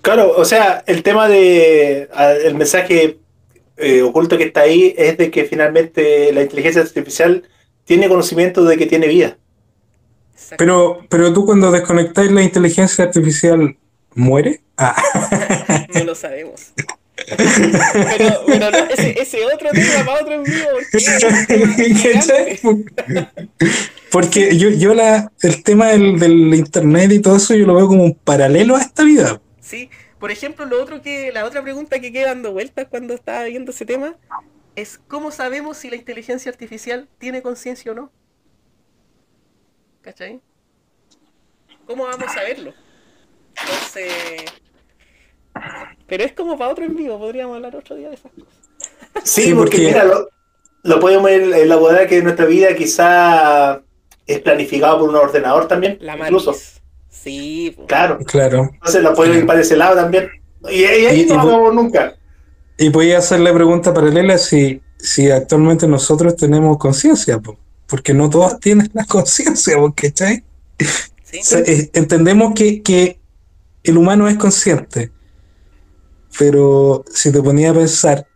Claro, 0.00 0.32
o 0.36 0.44
sea, 0.46 0.82
el 0.86 1.02
tema 1.02 1.28
de 1.28 2.08
el 2.44 2.54
mensaje 2.54 3.18
eh, 3.76 4.00
oculto 4.00 4.38
que 4.38 4.44
está 4.44 4.62
ahí 4.62 4.94
es 4.96 5.18
de 5.18 5.30
que 5.30 5.44
finalmente 5.44 6.32
la 6.32 6.42
inteligencia 6.42 6.80
artificial 6.80 7.44
tiene 7.84 8.08
conocimiento 8.08 8.64
de 8.64 8.78
que 8.78 8.86
tiene 8.86 9.06
vida. 9.06 9.36
Exacto. 10.32 10.56
pero, 10.56 11.06
pero 11.10 11.32
tú 11.34 11.44
cuando 11.44 11.70
desconectáis 11.70 12.32
la 12.32 12.42
inteligencia 12.42 13.04
artificial, 13.04 13.76
¿muere? 14.14 14.62
Ah, 14.78 14.96
No 15.94 16.04
lo 16.04 16.14
sabemos. 16.14 16.72
Pero, 17.14 18.42
pero 18.46 18.70
no, 18.70 18.78
ese, 18.90 19.20
ese 19.20 19.44
otro 19.44 19.68
tema 19.70 20.06
para 20.06 20.22
otro 20.22 20.34
en 20.34 20.44
vivo, 20.44 20.68
porque 24.10 24.56
yo, 24.56 24.70
yo 24.70 24.94
la, 24.94 25.30
el 25.42 25.62
tema 25.62 25.88
del, 25.88 26.18
del 26.18 26.54
internet 26.54 27.12
y 27.12 27.20
todo 27.20 27.36
eso, 27.36 27.54
yo 27.54 27.66
lo 27.66 27.74
veo 27.74 27.86
como 27.86 28.04
un 28.04 28.14
paralelo 28.14 28.76
a 28.76 28.80
esta 28.80 29.04
vida. 29.04 29.42
Sí, 29.60 29.90
por 30.18 30.30
ejemplo, 30.30 30.64
lo 30.64 30.82
otro 30.82 31.02
que, 31.02 31.32
la 31.32 31.44
otra 31.44 31.62
pregunta 31.62 32.00
que 32.00 32.12
queda 32.12 32.28
dando 32.28 32.52
vueltas 32.52 32.86
cuando 32.88 33.12
estaba 33.14 33.44
viendo 33.44 33.72
ese 33.72 33.84
tema 33.84 34.16
es 34.76 34.98
cómo 35.08 35.30
sabemos 35.30 35.76
si 35.76 35.90
la 35.90 35.96
inteligencia 35.96 36.50
artificial 36.50 37.08
tiene 37.18 37.42
conciencia 37.42 37.92
o 37.92 37.94
no. 37.94 38.10
¿Cachai? 40.00 40.40
¿Cómo 41.86 42.04
vamos 42.04 42.28
a 42.28 42.32
saberlo? 42.32 42.72
Entonces. 43.60 44.44
Pero 46.12 46.24
es 46.24 46.32
como 46.32 46.58
para 46.58 46.70
otro 46.70 46.84
en 46.84 46.94
vivo, 46.94 47.18
podríamos 47.18 47.56
hablar 47.56 47.74
otro 47.74 47.96
día 47.96 48.10
de 48.10 48.16
esas 48.16 48.30
cosas. 48.32 48.52
Sí, 49.24 49.44
Sí, 49.44 49.54
porque, 49.54 49.78
porque- 49.78 49.86
mira, 49.86 50.04
lo, 50.04 50.28
lo 50.82 51.00
podemos 51.00 51.24
ver 51.24 51.40
en 51.40 51.68
la 51.70 51.76
bodega 51.76 52.06
que 52.06 52.20
nuestra 52.22 52.44
vida 52.44 52.74
quizá 52.76 53.80
es 54.26 54.38
planificado 54.40 54.98
por 55.00 55.08
un 55.08 55.14
ordenador 55.16 55.68
también, 55.68 55.96
La 56.02 56.18
incluso. 56.18 56.54
Sí. 57.08 57.74
Claro, 57.88 58.18
Claro. 58.26 58.68
entonces 58.74 59.02
la 59.02 59.14
podemos 59.14 59.38
ir 59.38 59.46
para 59.46 59.62
ese 59.62 59.74
lado 59.74 59.96
también. 59.96 60.28
Y, 60.68 60.80
y 60.80 60.84
ahí 60.84 61.20
Y- 61.22 61.26
no 61.28 61.34
y- 61.36 61.38
hagamos 61.38 61.74
nunca. 61.74 62.14
Y 62.76 62.90
podía 62.90 63.16
hacer 63.16 63.40
la 63.40 63.54
pregunta 63.54 63.94
paralela 63.94 64.36
si, 64.36 64.82
si 64.98 65.30
actualmente 65.30 65.88
nosotros 65.88 66.36
tenemos 66.36 66.76
conciencia, 66.76 67.38
po. 67.38 67.56
porque 67.86 68.12
no 68.12 68.28
todos 68.28 68.60
tienen 68.60 68.90
la 68.92 69.06
conciencia, 69.06 69.76
¿cachai? 69.96 70.44
Sí. 71.24 71.38
O 71.40 71.42
sea, 71.42 71.60
eh, 71.60 71.88
entendemos 71.94 72.52
que, 72.54 72.82
que 72.82 73.18
el 73.82 73.96
humano 73.96 74.28
es 74.28 74.36
consciente, 74.36 75.10
pero 76.38 77.04
si 77.12 77.32
te 77.32 77.42
ponía 77.42 77.70
a 77.70 77.74
pensar, 77.74 78.26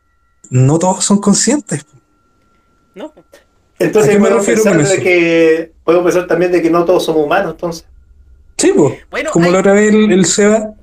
no 0.50 0.78
todos 0.78 1.05
son 1.05 1.18
conscientes. 1.20 1.84
¿No? 2.94 3.12
Entonces 3.78 4.10
¿A 4.10 4.12
qué 4.15 4.18
me 4.18 4.28
podemos 4.28 4.47
refiero 4.47 4.62
pensar 4.65 4.99
de 4.99 5.02
que 5.02 5.73
podemos 5.84 6.05
pensar 6.07 6.26
también 6.28 6.52
de 6.52 6.62
que 6.62 6.70
no 6.70 6.84
todos 6.84 7.05
somos 7.05 7.25
humanos, 7.26 7.52
entonces. 7.52 7.86
Sí, 8.57 8.73
po. 8.73 8.97
Bueno, 9.10 9.31
como 9.33 9.47
hay- 9.47 9.52
la 9.52 9.58
otra 9.60 9.73
vez 9.75 9.92
el, 9.92 10.10
el 10.12 10.25
Seba, 10.25 10.75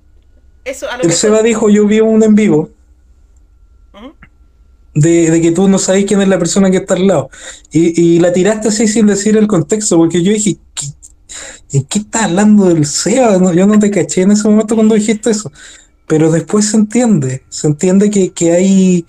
Eso 0.63 0.89
a 0.89 0.97
lo 0.97 1.03
el 1.03 1.11
Seba 1.11 1.41
dijo, 1.41 1.69
yo 1.69 1.87
vi 1.87 2.01
un 2.01 2.23
en 2.23 2.35
vivo 2.35 2.69
de, 4.93 5.31
de 5.31 5.41
que 5.41 5.51
tú 5.51 5.67
no 5.67 5.79
sabes 5.79 6.05
quién 6.05 6.21
es 6.21 6.27
la 6.27 6.37
persona 6.37 6.69
que 6.69 6.77
está 6.77 6.93
al 6.93 7.07
lado. 7.07 7.29
Y, 7.71 7.99
y 7.99 8.19
la 8.19 8.31
tiraste 8.31 8.67
así 8.67 8.87
sin 8.87 9.07
decir 9.07 9.35
el 9.37 9.47
contexto, 9.47 9.97
porque 9.97 10.21
yo 10.21 10.31
dije, 10.31 10.57
¿qué, 10.75 10.85
¿en 11.77 11.83
qué 11.85 11.99
estás 11.99 12.23
hablando 12.23 12.65
del 12.65 12.85
Seba? 12.85 13.37
No, 13.39 13.53
yo 13.53 13.65
no 13.65 13.79
te 13.79 13.89
caché 13.89 14.21
en 14.21 14.31
ese 14.31 14.47
momento 14.47 14.75
cuando 14.75 14.95
dijiste 14.95 15.31
eso. 15.31 15.51
Pero 16.07 16.31
después 16.31 16.69
se 16.69 16.77
entiende, 16.77 17.43
se 17.49 17.67
entiende 17.67 18.09
que, 18.09 18.33
que 18.33 18.51
hay, 18.51 19.05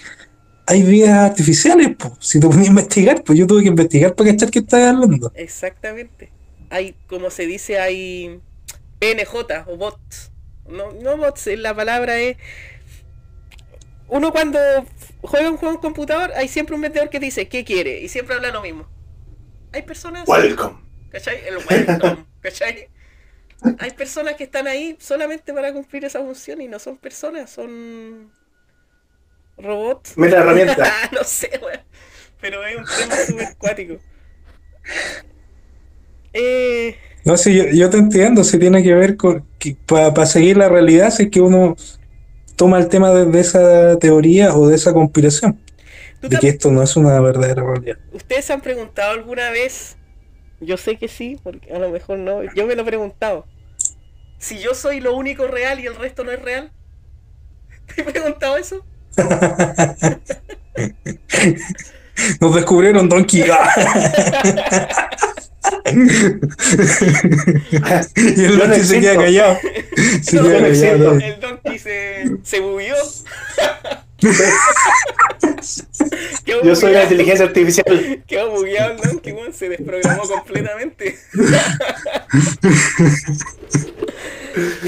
hay 0.67 0.83
vidas 0.83 1.31
artificiales, 1.31 1.97
po. 1.97 2.17
si 2.21 2.41
te 2.41 2.47
pones 2.47 2.67
a 2.67 2.71
investigar, 2.71 3.23
pues 3.25 3.39
yo 3.39 3.47
tuve 3.47 3.63
que 3.63 3.69
investigar 3.69 4.15
para 4.15 4.31
cachar 4.31 4.51
qué 4.51 4.61
estás 4.61 4.95
hablando. 4.95 5.33
Exactamente. 5.35 6.31
Hay, 6.71 6.95
como 7.07 7.31
se 7.31 7.47
dice, 7.47 7.79
hay 7.79 8.41
PNJ 9.01 9.65
o 9.67 9.77
bots. 9.77 10.31
No, 10.69 10.93
no 10.93 11.17
bots, 11.17 11.47
la 11.59 11.75
palabra 11.75 12.19
es. 12.19 12.37
Uno 14.09 14.33
cuando 14.33 14.59
juega 15.23 15.51
un 15.51 15.57
juego 15.57 15.75
en 15.75 15.81
computador, 15.81 16.33
hay 16.37 16.49
siempre 16.49 16.75
un 16.75 16.83
vendedor 16.83 17.11
que 17.11 17.21
dice, 17.21 17.49
¿qué 17.49 17.65
quiere? 17.65 18.01
Y 18.01 18.09
siempre 18.09 18.37
habla 18.37 18.51
lo 18.51 18.63
mismo. 18.63 18.87
Hay 19.73 19.83
personas. 19.83 20.29
Welcome. 20.29 20.77
¿Cachai? 21.11 21.39
El 21.47 21.57
welcome, 21.59 22.25
¿cachai? 22.41 22.89
Hay 23.79 23.91
personas 23.93 24.35
que 24.37 24.45
están 24.45 24.67
ahí 24.67 24.97
solamente 25.01 25.53
para 25.53 25.73
cumplir 25.73 26.05
esa 26.05 26.21
función 26.21 26.61
y 26.61 26.69
no 26.69 26.79
son 26.79 26.97
personas, 26.99 27.51
son 27.51 28.33
robots. 29.57 30.17
Mira 30.17 30.39
la 30.39 30.45
herramienta. 30.45 30.85
no 31.13 31.25
sé, 31.25 31.51
weón. 31.63 31.81
Pero 32.41 32.65
es 32.67 32.77
un 32.77 32.85
tema 32.85 33.17
súper 33.17 33.57
cuático. 33.57 33.99
Eh, 36.33 36.97
No, 37.25 37.37
sí, 37.37 37.55
yo, 37.57 37.65
yo 37.73 37.89
te 37.91 37.97
entiendo, 37.97 38.45
si 38.45 38.59
tiene 38.59 38.83
que 38.83 38.95
ver 38.95 39.17
con 39.17 39.47
que 39.59 39.77
para 39.87 40.27
seguir 40.27 40.59
la 40.59 40.69
realidad, 40.69 41.11
si 41.11 41.25
es 41.25 41.31
que 41.31 41.41
uno 41.41 41.75
toma 42.57 42.79
el 42.79 42.89
tema 42.89 43.13
desde 43.13 43.41
esa 43.41 43.99
teoría 43.99 44.55
o 44.55 44.69
de 44.69 44.77
esa 44.77 44.93
conspiración. 44.93 45.59
¿Tú 46.21 46.29
de 46.29 46.39
que 46.39 46.49
esto 46.49 46.71
no 46.71 46.83
es 46.83 46.97
una 46.97 47.21
verdadera 47.21 47.63
realidad. 47.63 47.99
¿Ustedes 48.13 48.45
se 48.47 48.53
han 48.53 48.61
preguntado 48.61 49.13
alguna 49.13 49.51
vez? 49.51 49.97
Yo 50.61 50.77
sé 50.77 50.97
que 50.97 51.09
sí, 51.09 51.39
porque 51.43 51.73
a 51.73 51.79
lo 51.79 51.91
mejor 51.91 52.19
no. 52.19 52.43
Yo 52.55 52.67
me 52.67 52.75
lo 52.75 52.83
he 52.83 52.87
preguntado. 52.87 53.47
Si 54.39 54.59
yo 54.59 54.75
soy 54.75 55.01
lo 55.01 55.15
único 55.15 55.47
real 55.47 55.81
y 55.81 55.87
el 55.87 55.97
resto 55.97 56.25
no 56.25 56.33
es 56.33 56.43
real. 56.43 56.71
¿Te 57.95 58.03
he 58.03 58.05
preguntado 58.05 58.57
eso? 58.57 58.85
Nos 62.41 62.55
descubrieron 62.55 63.09
Donkey. 63.09 63.45
y 63.45 63.47
el 68.45 68.59
no 68.59 68.65
Donkey 68.65 68.85
se 68.85 69.01
queda 69.01 69.17
callado. 69.17 69.59
Se 70.23 70.37
No, 70.37 70.45
queda 70.45 70.61
no 70.61 70.67
callado. 70.69 71.19
El 71.19 71.41
donkey 71.41 71.79
se, 71.79 72.37
se 72.43 72.61
Yo 76.65 76.77
soy 76.77 76.93
la 76.93 77.03
inteligencia 77.03 77.47
artificial. 77.47 78.23
Quedó 78.27 78.51
bugueado 78.51 78.93
el 78.93 78.99
donkey, 78.99 79.33
weón. 79.33 79.53
Se 79.53 79.69
desprogramó 79.69 80.23
completamente. 80.23 81.19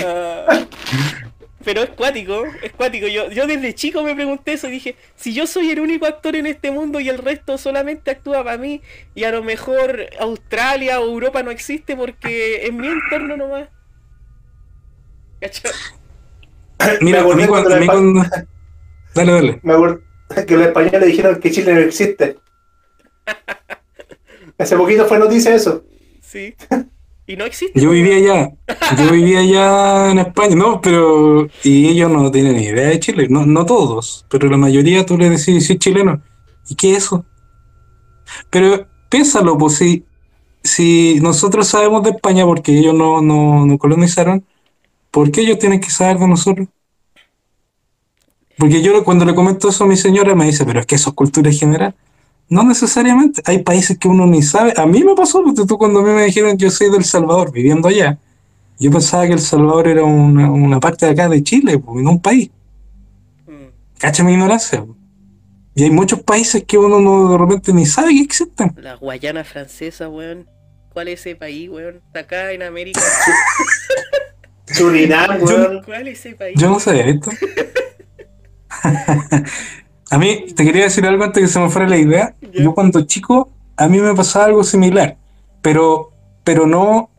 Ah, 0.05 0.67
pero 1.65 1.83
es 1.83 1.91
cuático, 1.91 2.45
es 2.63 2.73
cuático. 2.73 3.07
Yo, 3.09 3.31
yo 3.31 3.47
desde 3.47 3.75
chico 3.75 4.03
me 4.05 4.15
pregunté 4.15 4.53
eso 4.53 4.69
y 4.69 4.73
dije, 4.73 4.97
si 5.17 5.35
yo 5.35 5.47
soy 5.47 5.71
el 5.71 5.81
único 5.81 6.07
actor 6.07 6.37
en 6.37 6.47
este 6.47 6.71
mundo 6.71 7.01
y 7.01 7.09
el 7.09 7.19
resto 7.19 7.59
solamente 7.59 8.11
actúa 8.13 8.45
para 8.45 8.57
mí, 8.59 8.83
y 9.15 9.25
a 9.25 9.33
lo 9.33 9.43
mejor 9.43 10.07
Australia 10.21 11.01
o 11.01 11.05
Europa 11.07 11.43
no 11.43 11.51
existe 11.51 11.97
porque 11.97 12.67
es 12.67 12.73
mi 12.73 12.87
entorno 12.87 13.37
nomás. 13.37 13.69
¿Cachai? 15.41 15.73
Mira, 17.01 17.19
Me 17.23 17.45
acordé 17.45 17.49
cuando, 17.49 17.75
a 17.75 17.79
mí 17.79 17.87
cuando 17.87 18.21
cuando- 18.21 18.47
Dale, 19.15 19.33
dale. 19.33 19.61
Me 19.63 19.73
acuerdo 19.73 20.01
que 20.47 20.57
los 20.57 20.67
españoles 20.67 21.07
dijeron 21.07 21.41
que 21.41 21.51
Chile 21.51 21.75
no 21.75 21.81
existe. 21.81 22.39
Hace 24.59 24.77
poquito 24.77 25.07
fue 25.07 25.19
noticia 25.19 25.55
eso. 25.55 25.85
Sí. 26.23 26.55
Y 27.29 27.37
no 27.37 27.45
existe. 27.45 27.81
Yo 27.81 27.91
vivía 27.91 28.17
allá, 28.17 28.53
yo 28.97 29.11
vivía 29.11 29.41
allá 29.41 30.11
en 30.13 30.19
España, 30.19 30.55
no, 30.55 30.81
pero 30.81 31.49
y 31.65 31.89
ellos 31.89 32.11
no 32.11 32.31
tienen 32.31 32.57
ni 32.57 32.65
idea 32.67 32.89
de 32.89 33.01
Chile, 33.01 33.27
no, 33.29 33.45
no 33.45 33.67
todos, 33.67 34.25
pero 34.29 34.49
la 34.49 34.57
mayoría 34.57 35.05
tú 35.05 35.19
les 35.19 35.31
decís, 35.31 35.67
soy 35.67 35.79
chileno, 35.79 36.23
¿y 36.69 36.77
qué 36.77 36.93
es 36.93 36.99
eso? 36.99 37.25
Pero 38.49 38.87
piénsalo, 39.09 39.59
pues 39.59 39.75
si, 39.75 40.05
si 40.63 41.19
nosotros 41.21 41.67
sabemos 41.67 42.05
de 42.05 42.11
España 42.11 42.45
porque 42.45 42.79
ellos 42.79 42.95
no, 42.95 43.21
no, 43.21 43.67
no 43.67 43.77
colonizaron, 43.77 44.45
¿por 45.11 45.33
qué 45.33 45.41
ellos 45.41 45.59
tienen 45.59 45.81
que 45.81 45.91
saber 45.91 46.19
de 46.19 46.29
nosotros? 46.29 46.69
Porque 48.57 48.83
yo 48.83 49.03
cuando 49.05 49.25
le 49.25 49.35
comento 49.35 49.69
eso 49.69 49.85
a 49.85 49.87
mi 49.87 49.97
señora 49.97 50.35
me 50.35 50.47
dice, 50.47 50.65
pero 50.65 50.81
es 50.81 50.87
que 50.87 50.95
eso 50.95 51.11
es 51.11 51.17
cultura 51.17 51.51
general. 51.51 51.95
No 52.49 52.63
necesariamente. 52.63 53.43
Hay 53.45 53.63
países 53.63 53.99
que 53.99 54.09
uno 54.09 54.27
ni 54.27 54.43
sabe. 54.43 54.73
A 54.77 54.87
mí 54.87 55.03
me 55.03 55.15
pasó, 55.15 55.43
porque 55.43 55.67
tú 55.67 55.79
cuando 55.79 56.01
a 56.01 56.03
mí 56.03 56.11
me 56.11 56.25
dijeron 56.25 56.57
yo 56.57 56.71
soy 56.71 56.91
del 56.91 57.05
Salvador, 57.05 57.51
viviendo 57.53 57.89
allá, 57.89 58.19
yo 58.79 58.91
pensaba 58.91 59.27
que 59.27 59.33
El 59.33 59.41
Salvador 59.41 59.89
era 59.89 60.05
una, 60.05 60.51
una 60.51 60.81
parte 60.81 61.07
de 61.07 61.13
acá 61.13 61.29
de 61.29 61.43
Chile, 61.43 61.79
pues, 61.79 62.03
no 62.03 62.11
un 62.11 62.21
país. 62.21 62.51
Mm. 63.47 63.99
Cacha 63.99 64.23
mi 64.23 64.33
ignorancia. 64.33 64.85
pues. 64.85 64.97
Y 65.75 65.85
hay 65.85 65.91
muchos 65.91 66.23
países 66.23 66.65
que 66.65 66.79
uno 66.79 67.01
no, 67.01 67.33
de 67.33 67.39
repente 67.39 67.73
ni 67.73 67.85
sabe 67.85 68.11
que 68.11 68.23
existen. 68.23 68.75
La 68.79 68.95
Guayana 68.95 69.45
francesa, 69.45 70.09
weón. 70.09 70.47
¿Cuál 70.93 71.09
es 71.09 71.21
ese 71.21 71.37
país, 71.37 71.69
weón? 71.69 71.97
Está 72.07 72.21
acá 72.21 72.53
en 72.53 72.63
América. 72.63 73.01
Surinam, 74.67 75.43
weón. 75.43 75.83
¿Cuál 75.85 76.09
es 76.09 76.21
ese 76.21 76.35
país? 76.35 76.57
Yo 76.59 76.71
no 76.71 76.81
sabía 76.81 77.07
esto. 77.07 77.31
a 80.11 80.19
mí, 80.19 80.47
te 80.55 80.65
quería 80.65 80.85
decir 80.85 81.05
algo 81.07 81.25
antes 81.25 81.43
que 81.43 81.49
se 81.49 81.59
me 81.59 81.69
fuera 81.69 81.89
la 81.89 81.97
idea. 81.97 82.35
Yo 82.53 82.75
cuando 82.75 83.03
chico, 83.03 83.51
a 83.77 83.89
mí 83.89 83.99
me 83.99 84.15
pasaba 84.15 84.47
algo 84.47 84.63
similar, 84.63 85.17
pero, 85.63 86.11
pero 86.45 86.67
no, 86.67 87.11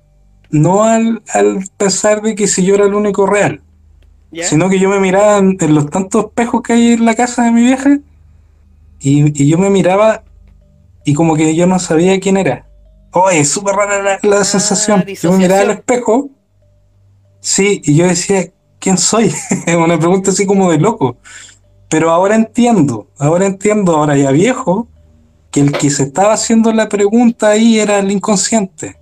no 0.49 0.83
al, 0.83 1.21
al 1.33 1.65
pensar 1.77 2.21
de 2.21 2.35
que 2.35 2.47
si 2.47 2.63
yo 2.65 2.75
era 2.75 2.85
el 2.85 2.93
único 2.93 3.25
real, 3.25 3.61
sino 4.41 4.69
que 4.69 4.79
yo 4.79 4.89
me 4.89 4.99
miraba 4.99 5.37
en, 5.37 5.57
en 5.59 5.75
los 5.75 5.89
tantos 5.89 6.25
espejos 6.25 6.61
que 6.61 6.73
hay 6.73 6.93
en 6.93 7.05
la 7.05 7.15
casa 7.15 7.43
de 7.43 7.51
mi 7.51 7.61
vieja 7.61 7.99
y, 8.99 9.43
y 9.43 9.47
yo 9.47 9.57
me 9.57 9.69
miraba 9.69 10.23
y 11.03 11.13
como 11.13 11.35
que 11.35 11.55
yo 11.55 11.67
no 11.67 11.79
sabía 11.79 12.19
quién 12.19 12.37
era. 12.37 12.67
Oye, 13.11 13.39
es 13.39 13.49
súper 13.49 13.75
rara 13.75 14.01
la, 14.01 14.19
la 14.21 14.43
sensación. 14.43 15.05
Yo 15.21 15.31
me 15.31 15.39
miraba 15.39 15.61
al 15.61 15.71
espejo, 15.71 16.29
sí, 17.39 17.81
y 17.83 17.95
yo 17.95 18.05
decía, 18.05 18.51
¿quién 18.79 18.97
soy? 18.97 19.33
Una 19.67 19.97
pregunta 19.97 20.31
así 20.31 20.45
como 20.45 20.71
de 20.71 20.77
loco. 20.77 21.17
Pero 21.89 22.11
ahora 22.11 22.35
entiendo, 22.35 23.07
ahora 23.17 23.45
entiendo, 23.45 23.95
ahora 23.95 24.17
ya 24.17 24.31
viejo, 24.31 24.87
que 25.51 25.61
el 25.61 25.71
que 25.71 25.89
se 25.89 26.03
estaba 26.03 26.33
haciendo 26.33 26.71
la 26.73 26.89
pregunta 26.89 27.49
ahí 27.49 27.79
era 27.79 27.99
el 27.99 28.11
inconsciente 28.11 28.97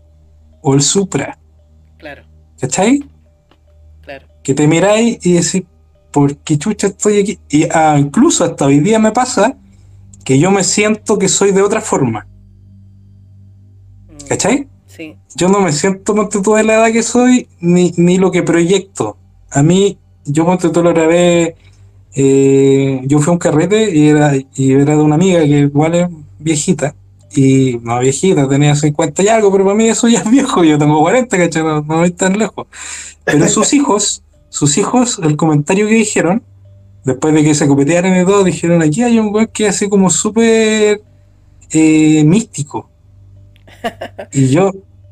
o 0.61 0.73
el 0.75 0.81
supra, 0.81 1.37
Claro, 1.97 2.23
¿cachai? 2.59 3.03
claro. 4.01 4.27
que 4.43 4.53
te 4.53 4.67
miráis 4.67 5.17
y 5.25 5.33
decís, 5.33 5.63
¿por 6.11 6.37
qué 6.37 6.57
chucha 6.59 6.87
estoy 6.87 7.19
aquí? 7.21 7.39
Y 7.49 7.63
ah, 7.73 7.97
incluso 7.99 8.43
hasta 8.43 8.65
hoy 8.65 8.79
día 8.79 8.99
me 8.99 9.11
pasa 9.11 9.57
que 10.23 10.37
yo 10.39 10.51
me 10.51 10.63
siento 10.63 11.17
que 11.17 11.27
soy 11.27 11.51
de 11.51 11.61
otra 11.63 11.81
forma, 11.81 12.27
Mm, 14.09 14.27
¿cachai? 14.27 14.67
Sí. 14.87 15.15
Yo 15.35 15.49
no 15.49 15.59
me 15.59 15.71
siento 15.73 16.15
ponte 16.15 16.41
tú 16.41 16.53
de 16.53 16.63
la 16.63 16.75
edad 16.75 16.91
que 16.91 17.03
soy, 17.03 17.47
ni, 17.59 17.91
ni 17.97 18.17
lo 18.17 18.31
que 18.31 18.43
proyecto. 18.43 19.17
A 19.51 19.61
mí, 19.63 19.97
yo 20.25 20.45
ponte 20.45 20.69
tú 20.69 20.81
lo 20.81 20.93
grabé, 20.93 21.55
eh, 22.15 23.01
yo 23.05 23.19
fui 23.19 23.31
a 23.31 23.33
un 23.33 23.37
carrete 23.37 23.93
y 23.93 24.07
era, 24.07 24.33
y 24.35 24.71
era 24.71 24.95
de 24.95 25.01
una 25.01 25.15
amiga 25.15 25.41
que 25.41 25.59
igual 25.59 25.95
es 25.95 26.07
viejita. 26.39 26.95
Y 27.35 27.79
no 27.83 27.99
viejita, 27.99 28.47
tenía 28.47 28.75
50 28.75 29.21
y 29.21 29.27
algo, 29.27 29.51
pero 29.51 29.65
para 29.65 29.75
mí 29.75 29.89
eso 29.89 30.07
ya 30.07 30.19
es 30.19 30.31
viejo, 30.31 30.63
yo 30.63 30.77
tengo 30.77 31.01
40, 31.01 31.37
¿cachai? 31.37 31.63
No, 31.63 31.81
no 31.81 31.97
voy 31.97 32.11
tan 32.11 32.39
lejos. 32.39 32.67
Pero 33.25 33.47
sus 33.49 33.73
hijos, 33.77 34.23
sus 34.47 34.77
hijos, 34.77 35.19
el 35.21 35.35
comentario 35.35 35.87
que 35.87 35.95
dijeron, 35.95 36.41
después 37.03 37.33
de 37.33 37.43
que 37.43 37.53
se 37.53 37.67
copetearon 37.67 38.17
y 38.17 38.25
todo, 38.25 38.45
dijeron, 38.45 38.81
aquí 38.81 39.03
hay 39.03 39.19
un 39.19 39.33
weón 39.33 39.47
que 39.47 39.67
es 39.67 39.75
así 39.75 39.89
como 39.89 40.09
súper 40.09 41.01
eh, 41.71 42.23
místico. 42.23 42.89
Y 44.31 44.47
yo, 44.47 44.71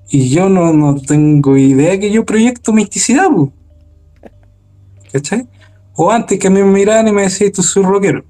y 0.09 0.29
yo 0.29 0.47
no, 0.47 0.71
no 0.71 0.95
tengo 1.01 1.57
idea 1.57 1.99
que 1.99 2.09
yo 2.09 2.25
proyecto 2.25 2.71
misticidad. 2.71 3.29
¿cachai? 5.11 5.45
O 5.95 6.11
antes 6.11 6.39
que 6.39 6.47
a 6.47 6.49
mí 6.49 6.61
me 6.61 6.71
miraran 6.71 7.07
y 7.07 7.11
me 7.11 7.23
decían, 7.23 7.51
tú 7.51 7.61
soy 7.63 7.83
rockero. 7.83 8.23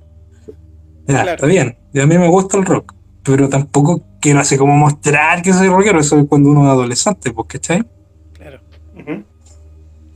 Ya, 1.08 1.24
Claro. 1.24 1.32
está 1.32 1.48
bien, 1.48 1.77
y 1.93 2.00
a 2.00 2.06
mí 2.06 2.17
me 2.17 2.27
gusta 2.27 2.58
el 2.58 2.66
rock, 2.66 2.93
pero 3.24 3.50
tampoco 3.50 4.01
quiero 4.22 4.40
así 4.40 4.58
como 4.58 4.74
mostrar 4.75 5.42
que 5.42 5.51
soy 5.53 5.67
rockero, 5.67 6.00
eso 6.00 6.17
es 6.19 6.25
cuando 6.27 6.50
uno 6.50 6.64
es 6.64 6.69
adolescente, 6.69 7.32
pues, 7.32 7.48
¿cachai? 7.48 7.83
Claro. 8.33 8.61
Ujú. 8.98 9.24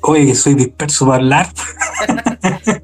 Oye, 0.01 0.25
que 0.27 0.35
soy 0.35 0.55
disperso 0.55 1.05
para 1.05 1.17
hablar. 1.17 1.47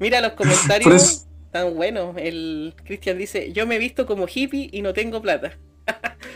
Mira 0.00 0.20
los 0.20 0.32
comentarios. 0.32 0.94
eso- 0.94 1.20
Tan 1.50 1.76
buenos. 1.76 2.16
El 2.18 2.74
Cristian 2.84 3.16
dice, 3.16 3.52
yo 3.52 3.64
me 3.64 3.76
he 3.76 3.78
visto 3.78 4.06
como 4.06 4.26
hippie 4.32 4.68
y 4.72 4.82
no 4.82 4.92
tengo 4.92 5.22
plata. 5.22 5.52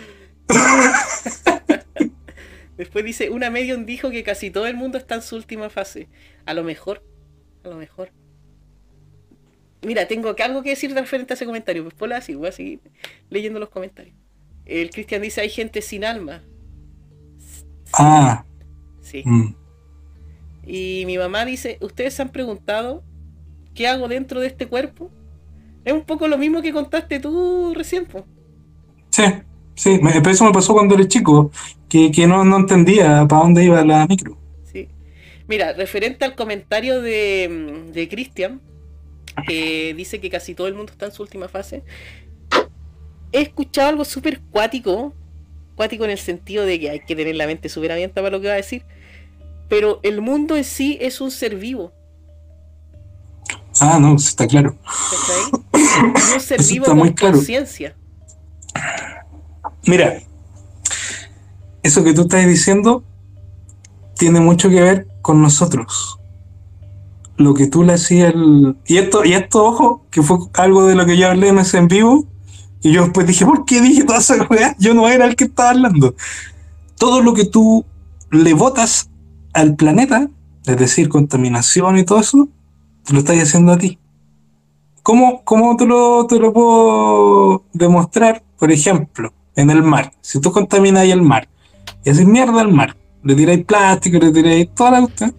Después 2.77 3.05
dice, 3.05 3.31
una 3.31 3.51
medium 3.51 3.85
dijo 3.85 4.11
que 4.11 4.23
casi 4.23 4.51
todo 4.51 4.67
el 4.69 4.77
mundo 4.77 4.97
está 4.99 5.17
en 5.17 5.23
su 5.23 5.35
última 5.35 5.69
fase. 5.71 6.09
A 6.47 6.55
lo 6.55 6.63
mejor, 6.63 7.03
a 7.69 7.73
lo 7.75 7.77
mejor. 7.77 8.11
Mira, 9.83 10.09
tengo 10.09 10.35
que- 10.35 10.43
algo 10.43 10.63
que 10.63 10.71
decir 10.71 10.93
referente 10.93 11.33
a 11.33 11.37
ese 11.37 11.47
comentario. 11.47 11.83
Pues 11.85 11.95
ponla 11.95 12.17
así, 12.17 12.35
voy 12.35 12.49
a 12.49 12.53
seguir 12.53 12.81
leyendo 13.31 13.61
los 13.61 13.69
comentarios. 13.71 14.17
El 14.65 14.91
Cristian 14.91 15.23
dice, 15.23 15.41
hay 15.41 15.49
gente 15.51 15.81
sin 15.83 16.05
alma. 16.05 16.43
Ah, 17.95 18.45
Sí. 19.01 19.23
mm. 19.25 19.55
Y 20.67 21.05
mi 21.07 21.17
mamá 21.17 21.45
dice, 21.47 21.79
¿ustedes 21.81 22.15
se 22.15 22.23
han 22.23 22.31
preguntado 22.31 23.03
qué 23.75 23.87
hago 23.89 24.09
dentro 24.09 24.41
de 24.41 24.49
este 24.49 24.67
cuerpo? 24.69 25.11
Es 25.85 25.93
un 25.95 26.05
poco 26.05 26.29
lo 26.29 26.37
mismo 26.37 26.61
que 26.61 26.73
contaste 26.73 27.21
tú 27.21 27.73
recién, 27.75 28.05
po. 28.07 28.27
sí, 29.11 29.23
sí, 29.75 29.99
me, 30.03 30.13
pero 30.13 30.31
eso 30.31 30.45
me 30.45 30.53
pasó 30.53 30.75
cuando 30.75 30.95
era 30.95 31.09
chico, 31.09 31.51
que, 31.89 32.13
que 32.13 32.27
no, 32.27 32.45
no 32.45 32.59
entendía 32.59 33.27
para 33.27 33.43
dónde 33.43 33.65
iba 33.65 33.83
la 33.85 34.07
micro. 34.07 34.37
Mira, 35.49 35.73
referente 35.73 36.25
al 36.25 36.35
comentario 36.35 37.01
de, 37.01 37.49
mm, 37.51 37.93
de 37.93 38.09
Cristian, 38.09 38.61
que 39.47 39.95
dice 39.97 40.21
que 40.21 40.31
casi 40.31 40.55
todo 40.55 40.69
el 40.69 40.75
mundo 40.75 40.93
está 40.93 41.07
en 41.07 41.13
su 41.13 41.23
última 41.23 41.49
fase, 41.49 41.83
he 43.33 43.41
escuchado 43.41 43.89
algo 43.89 44.05
súper 44.05 44.41
cuático, 44.41 45.15
cuático 45.75 46.05
en 46.05 46.11
el 46.11 46.19
sentido 46.19 46.65
de 46.65 46.79
que 46.79 46.91
hay 46.91 47.01
que 47.01 47.17
tener 47.17 47.35
la 47.35 47.47
mente 47.47 47.69
súper 47.69 47.93
abierta 47.93 48.21
para 48.21 48.31
lo 48.31 48.41
que 48.41 48.49
va 48.49 48.55
a 48.55 48.57
decir, 48.57 48.85
pero 49.69 50.01
el 50.03 50.21
mundo 50.21 50.57
en 50.57 50.65
sí 50.65 50.99
es 51.01 51.21
un 51.21 51.31
ser 51.31 51.57
vivo, 51.57 51.93
Ah, 53.81 53.99
no, 54.01 54.17
está 54.17 54.47
claro. 54.47 54.77
¿cachai? 54.83 55.63
Es 56.17 56.33
un 56.35 56.41
ser 56.41 56.61
Eso 56.61 56.73
vivo 56.73 56.87
está 56.87 56.99
con 56.99 57.33
conciencia. 57.33 57.97
Mira, 59.87 60.21
eso 61.83 62.05
que 62.05 62.13
tú 62.13 62.23
estás 62.23 62.47
diciendo 62.47 63.05
tiene 64.17 64.41
mucho 64.41 64.69
que 64.69 64.81
ver 64.81 65.07
con 65.29 65.43
nosotros. 65.43 66.19
lo 67.37 67.53
que 67.53 67.67
tú 67.67 67.85
le 67.85 67.93
hacías 67.93 68.33
Y 68.87 68.97
esto, 68.97 69.27
y 69.27 69.35
esto, 69.35 69.63
ojo, 69.63 70.07
que 70.11 70.23
fue 70.23 70.39
algo 70.55 70.87
de 70.87 70.95
lo 70.95 71.05
que 71.05 71.19
yo 71.19 71.29
hablé 71.29 71.49
en 71.49 71.87
vivo. 71.87 72.25
Y 72.81 72.93
yo 72.93 73.03
después 73.03 73.27
dije, 73.27 73.45
¿por 73.45 73.67
qué 73.67 73.83
dije 73.83 74.05
toda 74.05 74.21
esa 74.21 74.43
weá? 74.49 74.75
Yo 74.79 74.95
no 74.95 75.07
era 75.07 75.27
el 75.27 75.37
que 75.37 75.45
estaba 75.45 75.69
hablando. 75.69 76.15
Todo 76.97 77.21
lo 77.21 77.35
que 77.35 77.45
tú 77.45 77.85
le 78.31 78.55
botas 78.55 79.11
al 79.53 79.77
planeta, 79.77 80.31
es 80.65 80.79
decir, 80.79 81.11
contaminación 81.11 81.99
y 81.99 82.05
todo 82.05 82.21
eso, 82.21 82.49
te 83.05 83.13
lo 83.13 83.19
estás 83.19 83.37
haciendo 83.39 83.73
a 83.73 83.77
ti. 83.77 83.99
¿Cómo, 85.03 85.43
cómo 85.45 85.77
te, 85.77 85.85
lo, 85.85 86.27
te 86.27 86.39
lo 86.39 86.55
puedo 86.55 87.65
demostrar? 87.75 88.43
Por 88.59 88.73
ejemplo, 88.73 89.35
en 89.57 89.69
el 89.69 89.83
mar. 89.83 90.15
Si 90.23 90.41
tú 90.41 90.53
contaminas 90.53 91.05
el 91.05 91.21
mar 91.21 91.51
y 92.03 92.09
haces 92.09 92.27
mierda 92.27 92.63
al 92.63 92.73
mar, 92.73 92.97
le 93.29 93.35
tiráis 93.35 93.65
plástico, 93.65 94.19
le 94.19 94.33
tiráis 94.33 94.75
toda 94.75 94.91
la 94.93 95.01
cuestión, 95.03 95.35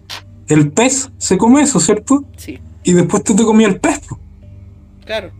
el 0.48 0.70
pez 0.72 1.10
se 1.18 1.36
come 1.36 1.62
eso, 1.62 1.80
¿cierto? 1.80 2.24
Sí, 2.36 2.58
Y 2.84 2.92
después 2.92 3.22
tú 3.24 3.34
te 3.34 3.42
comías 3.44 3.72
el 3.72 3.80
pez. 3.80 4.00
claro. 5.04 5.30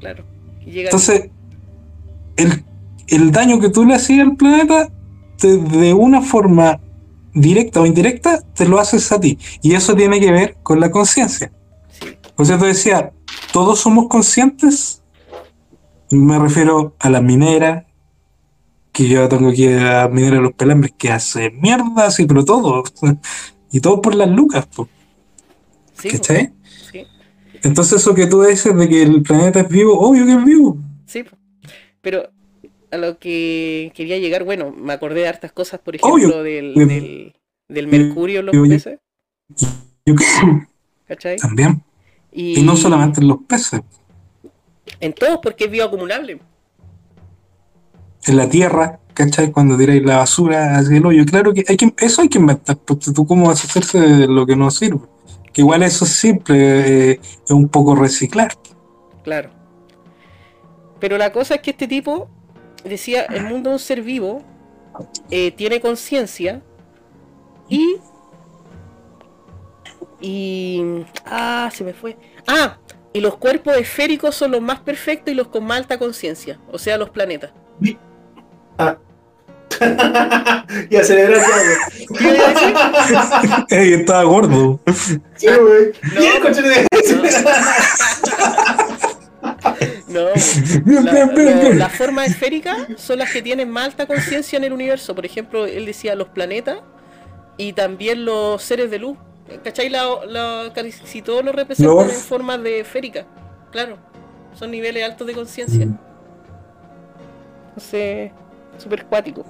Claro. 0.00 0.24
Y 0.64 0.70
llega 0.70 0.88
Entonces, 0.90 1.30
el, 2.36 2.64
el 3.08 3.32
daño 3.32 3.58
que 3.60 3.68
tú 3.68 3.84
le 3.84 3.94
hacías 3.94 4.26
al 4.28 4.36
planeta, 4.36 4.88
te- 5.38 5.56
de 5.58 5.94
una 5.94 6.22
forma 6.22 6.80
directa 7.34 7.80
o 7.80 7.86
indirecta, 7.86 8.40
te 8.54 8.68
lo 8.68 8.78
haces 8.78 9.10
a 9.12 9.18
ti. 9.20 9.38
Y 9.62 9.74
eso 9.74 9.94
tiene 9.96 10.20
que 10.20 10.30
ver 10.32 10.56
con 10.62 10.78
la 10.80 10.90
conciencia. 10.90 11.50
sí, 11.90 12.16
O 12.36 12.44
sea, 12.44 12.58
tú 12.58 12.64
decías, 12.66 13.06
¿todos 13.52 13.80
somos 13.80 14.06
conscientes? 14.08 15.02
Me 16.10 16.38
refiero 16.38 16.94
a 17.00 17.10
la 17.10 17.20
minera, 17.20 17.86
que 18.98 19.08
yo 19.08 19.28
tengo 19.28 19.52
que 19.52 19.62
ir 19.62 19.78
a 19.78 20.08
minera 20.08 20.40
los 20.40 20.52
pelambres, 20.54 20.92
que 20.98 21.08
hace 21.10 21.50
mierda, 21.50 22.06
así, 22.06 22.26
pero 22.26 22.44
todo. 22.44 22.82
Y 23.70 23.80
todo 23.80 24.00
por 24.00 24.14
las 24.14 24.30
lucas, 24.30 24.66
po, 24.66 24.88
sí, 25.92 26.08
¿cachai? 26.08 26.52
sí, 26.90 27.06
Entonces 27.62 28.00
eso 28.00 28.14
que 28.14 28.26
tú 28.26 28.42
dices 28.42 28.74
de 28.74 28.88
que 28.88 29.02
el 29.02 29.22
planeta 29.22 29.60
es 29.60 29.68
vivo, 29.68 29.98
obvio 30.00 30.24
que 30.24 30.32
es 30.32 30.44
vivo. 30.44 30.78
sí. 31.06 31.24
Pero 32.00 32.30
a 32.90 32.96
lo 32.96 33.18
que 33.18 33.92
quería 33.94 34.18
llegar, 34.18 34.44
bueno, 34.44 34.72
me 34.72 34.94
acordé 34.94 35.20
de 35.20 35.28
hartas 35.28 35.52
cosas, 35.52 35.80
por 35.80 35.96
ejemplo, 35.96 36.42
del, 36.42 36.72
Obvio. 36.74 36.86
del, 36.86 37.34
del 37.68 37.86
mercurio 37.88 38.40
en 38.40 38.46
los 38.46 38.56
peces, 38.68 38.98
Yo 40.06 40.14
¿cachai? 41.06 41.36
también. 41.36 41.82
Y, 42.32 42.60
Y 42.60 42.62
no 42.62 42.74
solamente 42.76 43.20
en 43.20 43.28
los 43.28 43.38
peces, 43.46 43.82
En 45.00 45.12
todos, 45.12 45.40
porque 45.42 45.64
es 45.64 45.70
bioacumulable. 45.70 46.40
En 48.26 48.36
la 48.36 48.48
tierra, 48.48 49.00
¿cachai? 49.14 49.50
Cuando 49.50 49.76
tiráis 49.76 50.02
la 50.04 50.18
basura 50.18 50.76
hacia 50.78 50.96
el 50.96 51.06
hoyo. 51.06 51.24
Claro 51.24 51.52
que, 51.52 51.64
hay 51.68 51.76
que 51.76 51.92
eso 51.98 52.22
hay 52.22 52.28
que 52.28 52.38
inventar, 52.38 52.76
porque 52.76 53.10
tú 53.12 53.26
cómo 53.26 53.48
vas 53.48 53.64
a 53.64 53.66
hacerse 53.66 54.00
de 54.00 54.26
lo 54.26 54.46
que 54.46 54.56
no 54.56 54.70
sirve. 54.70 55.00
Que 55.52 55.62
igual 55.62 55.82
eso 55.82 56.04
es 56.04 56.12
simple, 56.12 57.12
eh, 57.12 57.20
es 57.22 57.50
un 57.50 57.68
poco 57.68 57.94
reciclar. 57.94 58.52
Claro. 59.24 59.50
Pero 61.00 61.18
la 61.18 61.32
cosa 61.32 61.56
es 61.56 61.62
que 61.62 61.70
este 61.70 61.88
tipo 61.88 62.28
decía, 62.84 63.22
el 63.22 63.44
mundo 63.44 63.70
de 63.70 63.74
un 63.74 63.78
ser 63.80 64.02
vivo 64.02 64.42
eh, 65.30 65.52
tiene 65.52 65.80
conciencia 65.80 66.62
y... 67.68 67.96
Y... 70.20 71.04
Ah, 71.24 71.70
se 71.72 71.84
me 71.84 71.92
fue. 71.92 72.16
Ah, 72.46 72.78
y 73.12 73.20
los 73.20 73.36
cuerpos 73.36 73.76
esféricos 73.76 74.34
son 74.34 74.52
los 74.52 74.60
más 74.60 74.80
perfectos 74.80 75.32
y 75.32 75.36
los 75.36 75.48
con 75.48 75.64
más 75.64 75.78
alta 75.78 75.98
conciencia, 75.98 76.60
o 76.70 76.78
sea, 76.78 76.98
los 76.98 77.10
planetas. 77.10 77.52
Ah. 78.78 78.96
y 80.90 80.96
a 80.96 81.04
celebrar 81.04 81.40
ya, 81.40 81.46
güey. 81.46 82.06
¿Qué 82.18 82.24
iba 82.36 82.48
a 82.48 82.48
decir? 82.52 82.74
Ey, 83.78 83.92
estaba 83.94 84.22
gordo. 84.24 84.80
Sí, 85.36 85.46
güey. 85.46 85.92
No, 86.14 86.20
Bien, 86.20 86.42
coche 86.42 86.62
de- 86.62 86.86
No, 90.08 90.24
Bien, 90.84 91.04
la- 91.04 91.12
bien, 91.12 91.34
bien, 91.34 91.56
lo- 91.56 91.60
bien. 91.62 91.78
las 91.78 91.92
formas 91.92 92.28
esféricas 92.28 92.78
son 92.96 93.18
las 93.18 93.30
que 93.30 93.42
tienen 93.42 93.70
más 93.70 93.86
alta 93.86 94.06
conciencia 94.06 94.56
en 94.56 94.64
el 94.64 94.72
universo. 94.72 95.14
Por 95.14 95.26
ejemplo, 95.26 95.66
él 95.66 95.84
decía 95.86 96.14
los 96.14 96.28
planetas 96.28 96.78
y 97.56 97.72
también 97.74 98.24
los 98.24 98.62
seres 98.62 98.90
de 98.90 98.98
luz. 98.98 99.16
¿Cachai? 99.64 99.88
La, 99.90 100.04
la- 100.26 100.72
si 101.04 101.22
todos 101.22 101.44
lo 101.44 101.52
representan 101.52 101.94
Los- 101.94 102.12
en 102.12 102.20
forma 102.20 102.58
de 102.58 102.80
esférica. 102.80 103.26
Claro, 103.70 103.98
son 104.54 104.70
niveles 104.70 105.04
altos 105.04 105.26
de 105.26 105.34
conciencia. 105.34 105.86
Mm. 105.86 105.98
Entonces, 107.70 108.32
súper 108.78 109.04
cuático. 109.06 109.44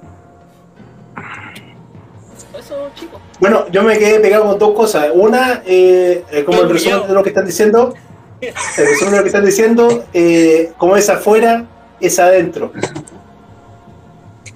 Eso, 2.58 2.90
chicos. 2.94 3.20
Bueno, 3.40 3.68
yo 3.70 3.82
me 3.82 3.98
quedé 3.98 4.20
pegado 4.20 4.44
con 4.46 4.58
dos 4.58 4.74
cosas. 4.74 5.08
Una, 5.14 5.62
eh, 5.66 6.24
eh, 6.30 6.44
como 6.44 6.62
el 6.62 6.70
resumen 6.70 7.06
de 7.06 7.14
lo 7.14 7.22
que 7.22 7.28
están 7.30 7.44
diciendo, 7.46 7.94
el 8.40 8.54
resumen 8.86 9.12
de 9.12 9.16
lo 9.18 9.22
que 9.22 9.28
están 9.28 9.44
diciendo, 9.44 10.04
eh, 10.12 10.72
como 10.78 10.96
es 10.96 11.08
afuera, 11.08 11.66
es 12.00 12.18
adentro, 12.18 12.72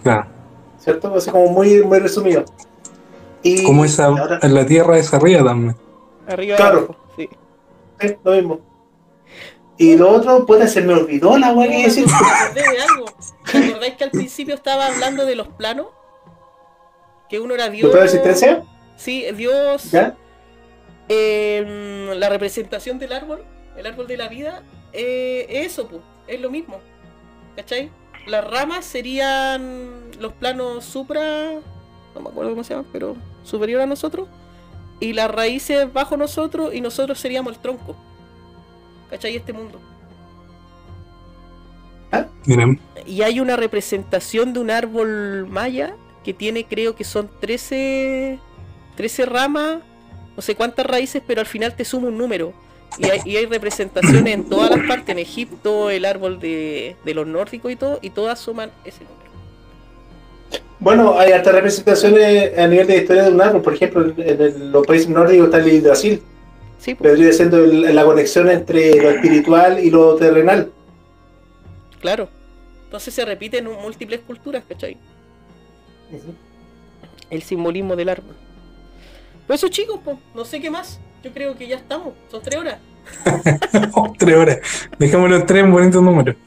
Claro. 0.02 0.26
¿cierto? 0.78 1.14
Así 1.14 1.30
como 1.30 1.46
muy, 1.48 1.82
muy 1.82 1.98
resumido. 1.98 2.44
Y 3.42 3.64
Como 3.64 3.84
esa, 3.84 4.06
ahora- 4.06 4.38
en 4.42 4.54
la 4.54 4.64
tierra 4.66 4.98
es 4.98 5.12
arriba 5.12 5.44
también. 5.44 5.76
Arriba 6.28 6.56
Claro. 6.56 6.96
Sí, 7.16 7.28
lo 8.24 8.32
mismo. 8.32 8.60
Y 9.78 9.96
lo 9.96 10.10
otro, 10.10 10.46
puede 10.46 10.68
se 10.68 10.82
me 10.82 10.92
olvidó 10.92 11.38
la 11.38 11.52
weá 11.52 11.68
que 11.68 11.84
decir. 11.84 12.06
Me 12.06 12.12
acordé 12.12 12.62
de 12.62 12.82
algo. 12.82 13.06
¿Te 13.50 13.58
acordáis 13.58 13.94
que 13.94 14.04
al 14.04 14.10
principio 14.10 14.54
estaba 14.54 14.86
hablando 14.86 15.24
de 15.24 15.34
los 15.34 15.48
planos? 15.48 15.86
Que 17.28 17.40
uno 17.40 17.54
era 17.54 17.68
Dios. 17.68 17.82
¿Doctor 17.82 18.00
de 18.00 18.06
existencia? 18.06 18.62
Sí, 18.96 19.24
Dios. 19.32 19.90
¿Ya? 19.90 20.16
eh, 21.08 22.14
la 22.16 22.28
representación 22.28 22.98
del 22.98 23.12
árbol, 23.12 23.44
el 23.76 23.86
árbol 23.86 24.06
de 24.06 24.16
la 24.16 24.28
vida, 24.28 24.62
eh, 24.92 25.46
eso, 25.48 25.88
pues, 25.88 26.02
es 26.26 26.40
lo 26.40 26.50
mismo. 26.50 26.80
¿Cachai? 27.56 27.90
Las 28.26 28.48
ramas 28.48 28.84
serían 28.84 30.10
los 30.20 30.32
planos 30.32 30.84
supra, 30.84 31.54
no 32.14 32.20
me 32.20 32.28
acuerdo 32.28 32.50
cómo 32.50 32.64
se 32.64 32.74
llaman, 32.74 32.88
pero 32.92 33.16
superior 33.42 33.80
a 33.80 33.86
nosotros. 33.86 34.28
Y 35.00 35.14
las 35.14 35.30
raíces 35.30 35.92
bajo 35.92 36.16
nosotros 36.16 36.72
y 36.72 36.80
nosotros 36.80 37.18
seríamos 37.18 37.54
el 37.54 37.58
tronco. 37.58 37.96
¿Cachai? 39.12 39.36
Este 39.36 39.52
mundo. 39.52 39.78
Miren, 42.46 42.80
Y 43.06 43.20
hay 43.20 43.40
una 43.40 43.56
representación 43.56 44.54
de 44.54 44.60
un 44.60 44.70
árbol 44.70 45.46
maya 45.48 45.94
que 46.24 46.32
tiene, 46.32 46.64
creo 46.64 46.96
que 46.96 47.04
son 47.04 47.30
13, 47.40 48.38
13 48.96 49.26
ramas, 49.26 49.80
no 50.34 50.42
sé 50.42 50.54
cuántas 50.54 50.86
raíces, 50.86 51.22
pero 51.26 51.40
al 51.40 51.46
final 51.46 51.76
te 51.76 51.84
suma 51.84 52.08
un 52.08 52.16
número. 52.16 52.54
Y 52.98 53.10
hay, 53.10 53.20
y 53.26 53.36
hay 53.36 53.44
representaciones 53.44 54.32
en 54.32 54.48
todas 54.48 54.70
las 54.70 54.80
partes, 54.88 55.10
en 55.10 55.18
Egipto, 55.18 55.90
el 55.90 56.06
árbol 56.06 56.40
de, 56.40 56.96
de 57.04 57.14
los 57.14 57.26
nórdicos 57.26 57.70
y 57.70 57.76
todo, 57.76 57.98
y 58.00 58.10
todas 58.10 58.40
suman 58.40 58.72
ese 58.84 59.04
número. 59.04 59.30
Bueno, 60.78 61.18
hay 61.18 61.32
altas 61.32 61.54
representaciones 61.54 62.58
a 62.58 62.66
nivel 62.66 62.86
de 62.86 62.96
historia 62.96 63.24
de 63.24 63.30
un 63.30 63.42
árbol. 63.42 63.60
Por 63.62 63.74
ejemplo, 63.74 64.06
en, 64.06 64.40
en 64.42 64.72
los 64.72 64.86
países 64.86 65.08
nórdicos 65.08 65.46
está 65.46 65.58
el 65.58 65.80
Brasil. 65.82 66.22
Sí, 66.82 66.94
pues, 66.96 67.12
Vendría 67.12 67.32
siendo 67.32 67.58
el- 67.64 67.94
la 67.94 68.04
conexión 68.04 68.50
entre 68.50 68.96
lo 69.00 69.10
espiritual 69.10 69.78
y 69.78 69.90
lo 69.90 70.16
terrenal. 70.16 70.72
claro. 72.00 72.28
Entonces 72.84 73.14
se 73.14 73.24
repiten 73.24 73.66
en 73.66 73.72
múltiples 73.80 74.20
culturas, 74.20 74.64
¿cachai? 74.68 74.98
El 77.30 77.42
simbolismo 77.42 77.96
del 77.96 78.08
árbol. 78.10 78.34
Pues 79.46 79.60
eso 79.62 79.68
chicos, 79.72 79.98
pues, 80.04 80.18
no 80.34 80.44
sé 80.44 80.60
qué 80.60 80.70
más. 80.70 81.00
Yo 81.24 81.32
creo 81.32 81.56
que 81.56 81.66
ya 81.68 81.76
estamos. 81.76 82.12
Son 82.30 82.42
tres 82.42 82.58
horas. 82.60 82.78
oh, 83.94 84.12
tres 84.18 84.36
horas. 84.36 84.58
Dejémoslo 84.98 85.36
en 85.36 85.46
tres 85.46 85.70
bonitos 85.70 86.02
números. 86.02 86.36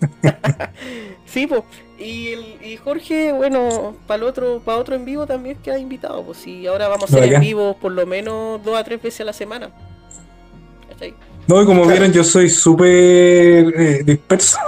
Sí, 1.26 1.48
pues. 1.48 1.64
Y, 2.00 2.28
el, 2.30 2.46
y 2.64 2.78
Jorge, 2.78 3.34
bueno, 3.34 3.98
para 4.08 4.24
otro, 4.26 4.62
para 4.64 4.78
otro 4.78 4.96
en 4.96 5.04
vivo 5.04 5.26
también 5.26 5.58
queda 5.58 5.78
invitado, 5.78 6.24
pues. 6.24 6.46
Y 6.48 6.66
ahora 6.68 6.88
vamos 6.88 7.12
a 7.12 7.16
Bacán. 7.20 7.34
en 7.36 7.42
vivo 7.42 7.76
por 7.78 7.92
lo 7.92 8.06
menos 8.06 8.64
dos 8.64 8.78
a 8.78 8.84
tres 8.86 9.02
veces 9.02 9.22
a 9.22 9.26
la 9.26 9.34
semana. 9.34 9.70
¿Cachai? 10.96 11.14
No, 11.48 11.62
y 11.62 11.66
como 11.66 11.86
vieron, 11.86 12.12
yo 12.12 12.24
soy 12.24 12.50
súper 12.50 12.90
eh, 12.90 14.02
disperso. 14.04 14.58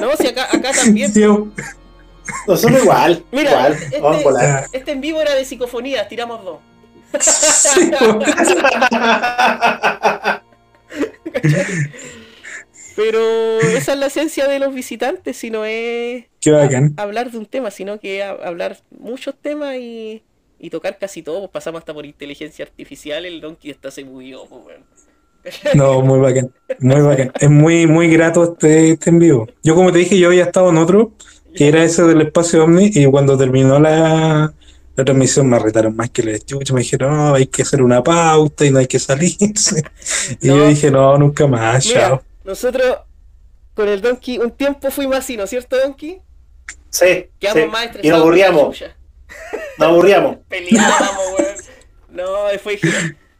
No, 0.00 0.14
si 0.16 0.26
acá, 0.28 0.44
acá 0.52 0.70
también. 0.84 1.12
Yo- 1.14 1.48
Nosotros 2.46 2.82
igual. 2.82 3.24
Mira, 3.32 3.50
igual. 3.50 3.72
este- 3.72 4.00
Vamos 4.00 4.20
a 4.20 4.24
volar. 4.24 4.66
Este 4.72 4.92
en 4.92 5.00
vivo 5.00 5.20
era 5.22 5.34
de 5.34 5.44
psicofonía, 5.44 6.06
tiramos 6.08 6.44
dos. 6.44 6.58
sí. 7.20 7.90
Pero 12.94 13.60
esa 13.60 13.92
es 13.92 13.98
la 13.98 14.06
esencia 14.06 14.48
de 14.48 14.58
los 14.58 14.72
visitantes, 14.74 15.36
si 15.36 15.50
no 15.50 15.64
es 15.64 16.24
Qué 16.40 16.50
bacán. 16.50 16.94
hablar 16.96 17.30
de 17.30 17.38
un 17.38 17.46
tema, 17.46 17.70
sino 17.70 18.00
que 18.00 18.22
hablar 18.22 18.78
muchos 18.98 19.34
temas 19.36 19.76
y, 19.76 20.22
y 20.58 20.70
tocar 20.70 20.98
casi 20.98 21.22
todo. 21.22 21.40
Pues 21.40 21.50
pasamos 21.50 21.80
hasta 21.80 21.92
por 21.92 22.06
inteligencia 22.06 22.64
artificial, 22.64 23.26
el 23.26 23.40
Donkey 23.40 23.70
está 23.70 23.90
se 23.90 24.02
bugueó, 24.04 24.46
pues, 24.46 24.64
weón. 24.64 24.84
No, 25.74 26.00
muy 26.02 26.18
bacán. 26.20 26.52
Muy 26.80 27.00
bacán. 27.00 27.32
Es 27.38 27.50
muy, 27.50 27.86
muy 27.86 28.08
grato 28.08 28.44
este, 28.52 28.92
este 28.92 29.10
en 29.10 29.18
vivo. 29.18 29.46
Yo, 29.62 29.74
como 29.74 29.92
te 29.92 29.98
dije, 29.98 30.18
yo 30.18 30.28
había 30.28 30.44
estado 30.44 30.70
en 30.70 30.78
otro, 30.78 31.12
que 31.54 31.68
era 31.68 31.82
ese 31.84 32.02
del 32.02 32.20
espacio 32.22 32.64
Omni, 32.64 32.90
y 32.94 33.06
cuando 33.06 33.36
terminó 33.38 33.78
la, 33.78 34.52
la 34.96 35.04
transmisión 35.04 35.48
me 35.48 35.58
retaron 35.58 35.94
más 35.96 36.10
que 36.10 36.22
la 36.22 36.38
chucha. 36.38 36.74
Me 36.74 36.80
dijeron, 36.80 37.16
no, 37.16 37.34
hay 37.34 37.46
que 37.46 37.62
hacer 37.62 37.82
una 37.82 38.02
pauta 38.02 38.64
y 38.64 38.70
no 38.70 38.78
hay 38.78 38.86
que 38.86 38.98
salirse. 38.98 39.82
Y 40.40 40.48
No. 40.48 40.56
yo 40.56 40.68
dije, 40.68 40.90
no, 40.90 41.16
nunca 41.18 41.46
más, 41.46 41.86
Mira, 41.86 42.00
chao. 42.08 42.22
nosotros 42.44 42.98
con 43.74 43.88
el 43.88 44.00
Donkey 44.00 44.38
un 44.38 44.50
tiempo 44.52 44.90
fuimos 44.90 45.16
así, 45.16 45.36
¿no 45.36 45.44
es 45.44 45.50
cierto, 45.50 45.76
Donkey? 45.78 46.20
Sí, 46.90 47.26
Quedamos 47.38 47.62
sí. 47.64 47.68
más 47.70 47.82
Y 47.82 47.86
estresados. 47.86 47.94
nos 47.94 48.02
que 48.02 48.08
la 48.08 48.16
aburríamos, 48.16 48.84
nos 49.78 49.88
aburríamos. 49.88 50.36
Peleábamos, 50.48 51.24
weón. 51.38 51.54
No, 52.10 52.24
fue 52.62 52.78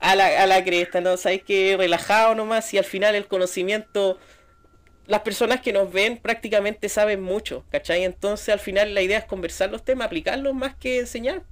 a 0.06 0.14
la, 0.14 0.42
a 0.42 0.46
la 0.46 0.62
cresta, 0.62 1.00
¿no? 1.00 1.16
Sabes 1.16 1.42
que 1.42 1.76
relajado 1.76 2.34
nomás 2.36 2.72
y 2.72 2.78
al 2.78 2.84
final 2.84 3.14
el 3.16 3.26
conocimiento. 3.26 4.18
Las 5.06 5.20
personas 5.20 5.60
que 5.60 5.72
nos 5.72 5.92
ven 5.92 6.18
prácticamente 6.18 6.88
saben 6.88 7.22
mucho, 7.22 7.64
¿cachai? 7.70 8.04
Entonces 8.04 8.48
al 8.50 8.60
final 8.60 8.94
la 8.94 9.02
idea 9.02 9.18
es 9.18 9.24
conversar 9.24 9.70
los 9.70 9.84
temas, 9.84 10.06
aplicarlos 10.06 10.54
más 10.54 10.76
que 10.76 11.00
enseñar. 11.00 11.42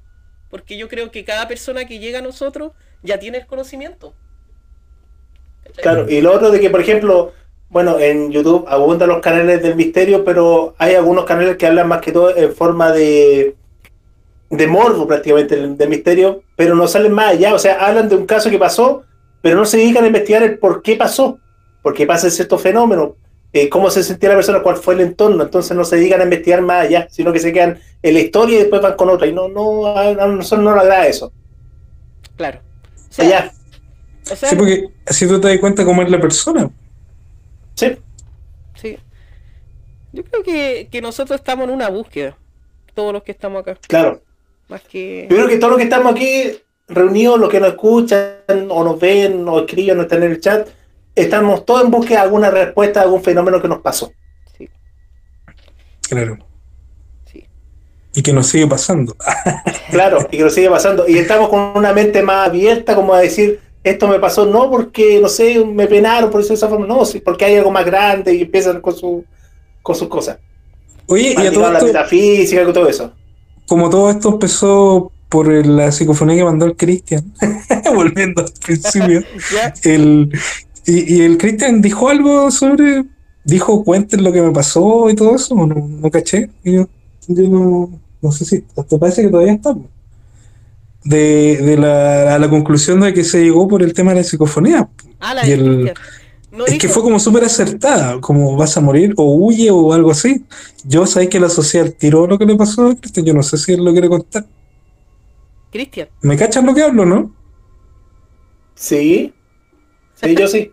Porque 0.50 0.76
yo 0.76 0.88
creo 0.88 1.10
que 1.10 1.24
cada 1.24 1.48
persona 1.48 1.84
que 1.84 1.98
llega 1.98 2.20
a 2.20 2.22
nosotros 2.22 2.72
ya 3.02 3.18
tiene 3.18 3.38
el 3.38 3.46
conocimiento. 3.46 4.14
Claro, 5.76 6.08
y 6.08 6.20
lo 6.20 6.32
otro 6.32 6.50
de 6.50 6.60
que, 6.60 6.70
por 6.70 6.80
ejemplo, 6.80 7.32
bueno, 7.70 7.98
en 7.98 8.30
YouTube 8.30 8.66
abundan 8.68 9.08
los 9.08 9.20
canales 9.20 9.62
del 9.62 9.74
misterio, 9.74 10.24
pero 10.24 10.76
hay 10.78 10.94
algunos 10.94 11.24
canales 11.24 11.56
que 11.56 11.66
hablan 11.66 11.88
más 11.88 12.00
que 12.00 12.12
todo 12.12 12.36
en 12.36 12.54
forma 12.54 12.92
de 12.92 13.56
de 14.50 14.66
morbo 14.66 15.06
prácticamente 15.06 15.56
del, 15.56 15.88
misterio, 15.88 16.42
pero 16.56 16.74
no 16.74 16.86
salen 16.86 17.12
más 17.12 17.32
allá, 17.32 17.54
o 17.54 17.58
sea, 17.58 17.84
hablan 17.84 18.08
de 18.08 18.16
un 18.16 18.26
caso 18.26 18.50
que 18.50 18.58
pasó, 18.58 19.04
pero 19.42 19.56
no 19.56 19.64
se 19.64 19.78
dedican 19.78 20.04
a 20.04 20.08
investigar 20.08 20.42
el 20.42 20.58
por 20.58 20.82
qué 20.82 20.96
pasó, 20.96 21.38
por 21.82 21.94
qué 21.94 22.06
pasa 22.06 22.30
cierto 22.30 22.58
fenómeno, 22.58 23.16
eh, 23.52 23.68
cómo 23.68 23.90
se 23.90 24.02
sentía 24.02 24.30
la 24.30 24.36
persona, 24.36 24.62
cuál 24.62 24.76
fue 24.76 24.94
el 24.94 25.00
entorno, 25.00 25.42
entonces 25.42 25.76
no 25.76 25.84
se 25.84 25.96
dedican 25.96 26.20
a 26.20 26.24
investigar 26.24 26.60
más 26.62 26.86
allá, 26.86 27.08
sino 27.10 27.32
que 27.32 27.38
se 27.38 27.52
quedan 27.52 27.78
en 28.02 28.14
la 28.14 28.20
historia 28.20 28.56
y 28.56 28.60
después 28.60 28.82
van 28.82 28.96
con 28.96 29.10
otra, 29.10 29.26
y 29.26 29.32
no, 29.32 29.48
no, 29.48 29.86
a 29.86 30.08
a 30.08 30.26
nosotros 30.26 30.64
no 30.64 30.72
nos 30.72 30.82
agrada 30.82 31.06
eso. 31.06 31.32
Claro. 32.36 32.60
O 33.10 33.12
sea, 33.12 33.24
Allá, 33.26 33.52
o 34.30 34.36
sea, 34.36 34.48
Sí, 34.50 34.56
porque 34.56 34.88
así 35.06 35.28
tú 35.28 35.40
te 35.40 35.48
das 35.48 35.58
cuenta 35.58 35.84
cómo 35.84 36.02
es 36.02 36.10
la 36.10 36.20
persona. 36.20 36.70
sí, 37.74 37.96
sí. 38.74 38.98
Yo 40.12 40.22
creo 40.22 40.44
que, 40.44 40.88
que 40.92 41.00
nosotros 41.00 41.40
estamos 41.40 41.66
en 41.66 41.74
una 41.74 41.88
búsqueda. 41.88 42.36
Todos 42.94 43.12
los 43.12 43.24
que 43.24 43.32
estamos 43.32 43.62
acá. 43.62 43.76
claro. 43.88 44.22
Más 44.68 44.82
que. 44.82 45.26
Yo 45.30 45.36
creo 45.36 45.48
que 45.48 45.56
todos 45.58 45.72
los 45.72 45.78
que 45.78 45.84
estamos 45.84 46.12
aquí 46.12 46.52
reunidos, 46.88 47.38
los 47.40 47.48
que 47.50 47.60
nos 47.60 47.70
escuchan 47.70 48.36
o 48.68 48.84
nos 48.84 48.98
ven 49.00 49.46
o 49.48 49.60
escriben 49.60 49.98
o 49.98 50.02
están 50.02 50.22
en 50.22 50.32
el 50.32 50.40
chat, 50.40 50.68
estamos 51.14 51.64
todos 51.64 51.84
en 51.84 51.90
búsqueda 51.90 52.18
de 52.20 52.24
alguna 52.24 52.50
respuesta 52.50 53.00
a 53.00 53.02
algún 53.04 53.22
fenómeno 53.22 53.60
que 53.60 53.68
nos 53.68 53.80
pasó. 53.80 54.12
Sí, 54.56 54.68
Claro. 56.08 56.38
sí. 57.30 57.46
Y 58.14 58.22
que 58.22 58.32
nos 58.32 58.46
sigue 58.48 58.66
pasando. 58.66 59.16
Claro, 59.90 60.26
y 60.30 60.36
que 60.38 60.42
nos 60.42 60.54
sigue 60.54 60.68
pasando. 60.70 61.06
Y 61.08 61.18
estamos 61.18 61.48
con 61.48 61.60
una 61.76 61.92
mente 61.92 62.20
más 62.22 62.48
abierta, 62.48 62.96
como 62.96 63.14
a 63.14 63.20
decir, 63.20 63.60
esto 63.84 64.08
me 64.08 64.18
pasó 64.18 64.44
no 64.46 64.68
porque, 64.70 65.20
no 65.20 65.28
sé, 65.28 65.64
me 65.64 65.86
penaron 65.86 66.30
por 66.30 66.40
eso 66.40 66.48
de 66.48 66.54
esa 66.54 66.68
forma, 66.68 66.86
no, 66.86 67.04
sí, 67.04 67.20
porque 67.20 67.44
hay 67.44 67.56
algo 67.56 67.70
más 67.70 67.84
grande 67.84 68.34
y 68.34 68.42
empiezan 68.42 68.80
con, 68.80 68.94
su, 68.96 69.24
con 69.82 69.94
sus 69.94 70.08
cosas. 70.08 70.38
Oye, 71.06 71.34
y 71.38 71.46
a 71.46 71.52
todo 71.52 71.70
la 71.70 71.74
esto, 71.78 71.86
metafísica 71.86 72.62
y 72.62 72.72
todo 72.72 72.88
eso. 72.88 73.12
Como 73.66 73.90
todo 73.90 74.10
esto 74.10 74.30
empezó 74.30 75.12
por 75.28 75.48
la 75.48 75.90
psicofonía 75.90 76.36
que 76.36 76.44
mandó 76.44 76.66
el 76.66 76.76
Cristian, 76.76 77.32
volviendo 77.94 78.42
al 78.42 78.52
principio, 78.64 79.22
el, 79.82 80.30
y, 80.86 81.16
y 81.16 81.22
el 81.22 81.38
Cristian 81.38 81.80
dijo 81.82 82.08
algo 82.08 82.50
sobre, 82.50 83.04
dijo 83.42 83.84
cuenten 83.84 84.22
lo 84.22 84.32
que 84.32 84.42
me 84.42 84.52
pasó 84.52 85.10
y 85.10 85.14
todo 85.14 85.34
eso, 85.34 85.54
¿o 85.54 85.66
no, 85.66 85.88
no 85.88 86.10
caché, 86.10 86.50
yo, 86.62 86.88
yo 87.26 87.48
no, 87.48 88.00
no 88.22 88.32
sé 88.32 88.44
si, 88.44 88.64
hasta 88.76 88.98
parece 88.98 89.22
que 89.22 89.28
todavía 89.28 89.54
estamos. 89.54 89.86
De, 91.04 91.58
de 91.58 91.76
la, 91.76 92.34
a 92.34 92.38
la 92.38 92.48
conclusión 92.48 93.00
de 93.00 93.12
que 93.12 93.24
se 93.24 93.42
llegó 93.42 93.68
por 93.68 93.82
el 93.82 93.92
tema 93.92 94.12
de 94.12 94.20
la 94.20 94.24
psicofonía. 94.24 94.88
ah, 95.20 95.34
la 95.34 95.46
Y 95.46 95.52
el-. 95.52 95.92
No 96.54 96.66
Es 96.66 96.78
que 96.78 96.88
fue 96.88 97.02
como 97.02 97.18
súper 97.18 97.44
acertada, 97.44 98.20
como 98.20 98.56
vas 98.56 98.76
a 98.76 98.80
morir 98.80 99.12
o 99.16 99.34
huye 99.34 99.70
o 99.70 99.92
algo 99.92 100.12
así. 100.12 100.44
Yo 100.84 101.04
sabía 101.06 101.28
que 101.28 101.40
la 101.40 101.48
social 101.48 101.94
tiró 101.94 102.26
lo 102.26 102.38
que 102.38 102.46
le 102.46 102.54
pasó 102.54 102.86
a 102.86 102.94
Cristian, 102.94 103.26
yo 103.26 103.34
no 103.34 103.42
sé 103.42 103.58
si 103.58 103.72
él 103.72 103.84
lo 103.84 103.92
quiere 103.92 104.08
contar. 104.08 104.46
Cristian. 105.72 106.08
¿Me 106.22 106.36
cachan 106.36 106.64
lo 106.64 106.74
que 106.74 106.82
hablo, 106.82 107.04
no? 107.04 107.34
Sí, 108.76 109.34
sí, 110.14 110.36
yo 110.36 110.46
sí. 110.46 110.70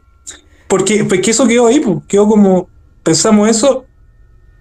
Porque, 0.68 1.04
porque 1.04 1.32
eso 1.32 1.48
quedó 1.48 1.68
ahí, 1.68 1.80
pues, 1.80 1.98
quedó 2.08 2.28
como, 2.28 2.70
pensamos 3.04 3.50
eso 3.50 3.86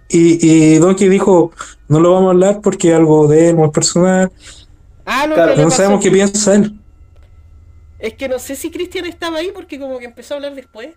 y, 0.09 0.45
y 0.45 0.79
Donkey 0.79 1.09
dijo, 1.09 1.53
no 1.89 2.01
lo 2.01 2.15
vamos 2.15 2.29
a 2.29 2.31
hablar 2.31 2.61
porque 2.63 2.89
es 2.89 2.95
algo 2.97 3.29
de 3.29 3.51
él, 3.51 3.57
muy 3.57 3.71
personal, 3.71 4.33
Ah, 5.13 5.27
lo 5.27 5.35
Claro, 5.35 5.57
no 5.57 5.71
sabemos 5.71 6.03
qué 6.03 6.11
piensa 6.11 6.55
él. 6.55 6.79
Es 7.99 8.15
que 8.15 8.29
no 8.29 8.39
sé 8.39 8.55
si 8.55 8.71
Cristian 8.71 9.07
estaba 9.07 9.39
ahí 9.39 9.51
porque 9.53 9.79
como 9.79 9.99
que 9.99 10.05
empezó 10.05 10.35
a 10.35 10.37
hablar 10.37 10.55
después. 10.55 10.91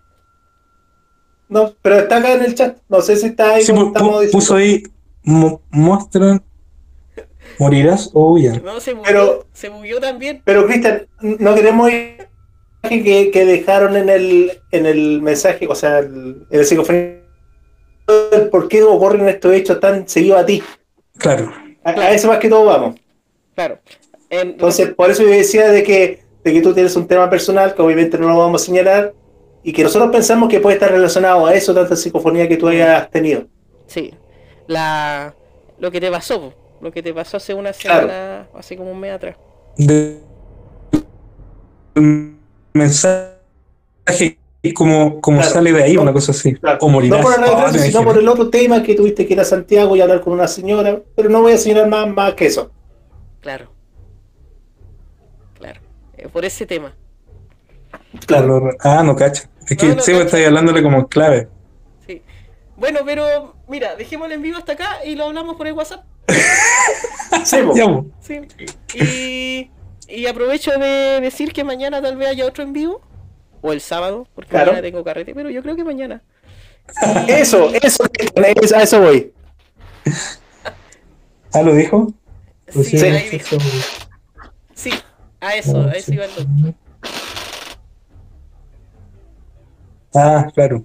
No, 1.54 1.72
pero 1.82 1.96
está 2.00 2.16
acá 2.18 2.32
en 2.34 2.42
el 2.44 2.54
chat. 2.54 2.76
No 2.88 3.00
sé 3.00 3.16
si 3.16 3.26
está 3.26 3.54
ahí 3.54 3.62
Sí, 3.64 3.70
como 3.72 3.84
pu- 3.84 3.86
estamos 3.88 4.10
pu- 4.10 4.20
diciendo. 4.22 4.38
puso 4.38 4.54
ahí, 4.56 4.82
"Mo- 5.22 5.62
muestran, 5.70 6.42
morirás 7.58 8.10
o 8.12 8.32
huyan. 8.32 8.60
No, 8.64 8.80
se 8.80 8.92
bugueó, 8.92 9.06
Pero- 9.06 9.46
se 9.52 9.68
bugueó 9.68 10.00
también. 10.00 10.42
Pero 10.44 10.66
Cristian, 10.66 11.06
no 11.20 11.54
queremos 11.54 11.90
ir 11.92 12.26
que, 12.82 13.30
que 13.32 13.44
dejaron 13.46 13.96
en 13.96 14.08
el, 14.10 14.52
en 14.72 14.86
el 14.86 15.22
mensaje, 15.22 15.66
o 15.68 15.74
sea, 15.74 16.00
el- 16.00 16.46
en 16.50 16.60
el 16.60 18.48
por 18.50 18.68
qué 18.68 18.82
ocurren 18.82 19.28
estos 19.28 19.54
hechos 19.54 19.80
tan 19.80 20.06
seguidos 20.08 20.40
a 20.40 20.46
ti. 20.46 20.62
Claro, 21.18 21.52
A, 21.84 21.90
a 21.90 22.10
eso 22.12 22.28
más 22.28 22.38
que 22.38 22.48
todo 22.48 22.64
vamos. 22.64 22.96
Claro. 23.54 23.78
En- 24.28 24.48
Entonces, 24.50 24.92
por 24.94 25.10
eso 25.10 25.22
yo 25.22 25.30
decía 25.30 25.70
de 25.70 25.82
que, 25.84 26.22
de 26.42 26.52
que 26.52 26.60
tú 26.60 26.74
tienes 26.74 26.94
un 26.96 27.06
tema 27.06 27.30
personal, 27.30 27.74
que 27.74 27.80
obviamente 27.82 28.18
no 28.18 28.28
lo 28.28 28.38
vamos 28.38 28.62
a 28.62 28.64
señalar, 28.66 29.14
y 29.64 29.72
que 29.72 29.82
nosotros 29.82 30.10
pensamos 30.12 30.48
que 30.48 30.60
puede 30.60 30.74
estar 30.76 30.90
relacionado 30.92 31.46
a 31.46 31.54
eso, 31.54 31.74
tanta 31.74 31.96
psicofonía 31.96 32.46
que 32.48 32.56
tú 32.56 32.68
hayas 32.68 33.10
tenido. 33.10 33.46
Sí. 33.86 34.12
La, 34.68 35.34
lo 35.78 35.90
que 35.90 36.00
te 36.00 36.10
pasó, 36.10 36.52
lo 36.80 36.92
que 36.92 37.02
te 37.02 37.12
pasó 37.12 37.38
hace 37.38 37.54
una 37.54 37.72
Claro. 37.72 38.06
semana, 38.06 38.46
hace 38.54 38.76
como 38.76 38.92
un 38.92 39.00
mes 39.00 39.12
atrás. 39.12 39.36
de 39.76 40.20
un 41.96 42.38
mensaje 42.72 44.38
como, 44.74 45.20
como 45.20 45.38
Claro. 45.38 45.52
sale 45.54 45.72
de 45.72 45.82
ahí, 45.82 45.94
No. 45.94 46.02
una 46.02 46.12
cosa 46.12 46.32
así. 46.32 46.54
Claro. 46.54 46.78
O 46.80 46.88
morirás. 46.88 47.18
No 47.20 47.24
por 47.24 47.34
el 47.38 47.44
Ah, 47.44 47.46
retraso, 47.46 47.72
te 47.72 47.78
sino 47.90 48.04
por 48.04 48.18
el 48.18 48.28
otro 48.28 48.48
tema 48.50 48.82
que 48.82 48.94
tuviste 48.94 49.26
que 49.26 49.34
ir 49.34 49.40
a 49.40 49.44
Santiago 49.44 49.94
y 49.96 50.00
hablar 50.00 50.20
con 50.20 50.32
una 50.32 50.46
señora, 50.48 51.00
pero 51.16 51.28
no 51.28 51.42
voy 51.42 51.52
a 51.52 51.58
señalar 51.58 51.88
más, 51.88 52.08
más 52.08 52.34
que 52.34 52.46
eso. 52.46 52.70
Claro. 53.40 53.70
Claro. 55.58 55.80
Eh, 56.16 56.28
por 56.28 56.44
ese 56.44 56.64
tema. 56.66 56.94
Claro. 58.26 58.70
Ah, 58.80 59.02
no 59.02 59.14
cacha. 59.16 59.48
Es 59.68 59.76
que 59.76 59.86
No, 59.86 59.94
no 59.96 60.02
sí, 60.02 60.12
estáis 60.12 60.46
hablándole 60.46 60.82
como 60.82 61.08
clave. 61.08 61.48
Sí. 62.06 62.22
Bueno, 62.76 63.00
pero 63.04 63.54
mira, 63.68 63.96
dejémoslo 63.96 64.34
en 64.34 64.42
vivo 64.42 64.58
hasta 64.58 64.72
acá 64.72 65.04
y 65.04 65.14
lo 65.14 65.24
hablamos 65.24 65.56
por 65.56 65.66
el 65.66 65.72
WhatsApp. 65.74 66.04
Sí. 67.44 67.58
Sí. 68.20 68.40
Y, 68.94 69.70
y 70.08 70.26
aprovecho 70.26 70.70
de 70.78 71.20
decir 71.20 71.52
que 71.52 71.64
mañana 71.64 72.00
tal 72.00 72.16
vez 72.16 72.28
haya 72.28 72.46
otro 72.46 72.62
en 72.62 72.72
vivo. 72.72 73.00
O 73.60 73.72
el 73.72 73.80
sábado, 73.80 74.26
porque 74.34 74.50
Claro. 74.50 74.66
mañana 74.72 74.82
tengo 74.86 75.02
carrete, 75.02 75.34
pero 75.34 75.50
yo 75.50 75.62
creo 75.62 75.74
que 75.74 75.84
mañana. 75.84 76.22
Eso, 77.28 77.70
eso, 77.82 78.04
a 78.76 78.82
eso 78.82 79.00
voy. 79.00 79.32
Ah, 81.52 81.62
¿lo 81.62 81.74
dijo? 81.74 82.12
Pues 82.72 82.88
Sí, 82.88 82.98
Sí. 82.98 83.06
ahí 83.06 83.28
dijo. 83.30 83.56
Sí, 84.74 84.90
a 85.40 85.56
eso, 85.56 85.80
a 85.80 85.92
eso 85.92 86.12
iba 86.12 86.24
el 86.26 86.34
doctor. 86.34 86.74
Ah, 90.14 90.48
claro. 90.54 90.84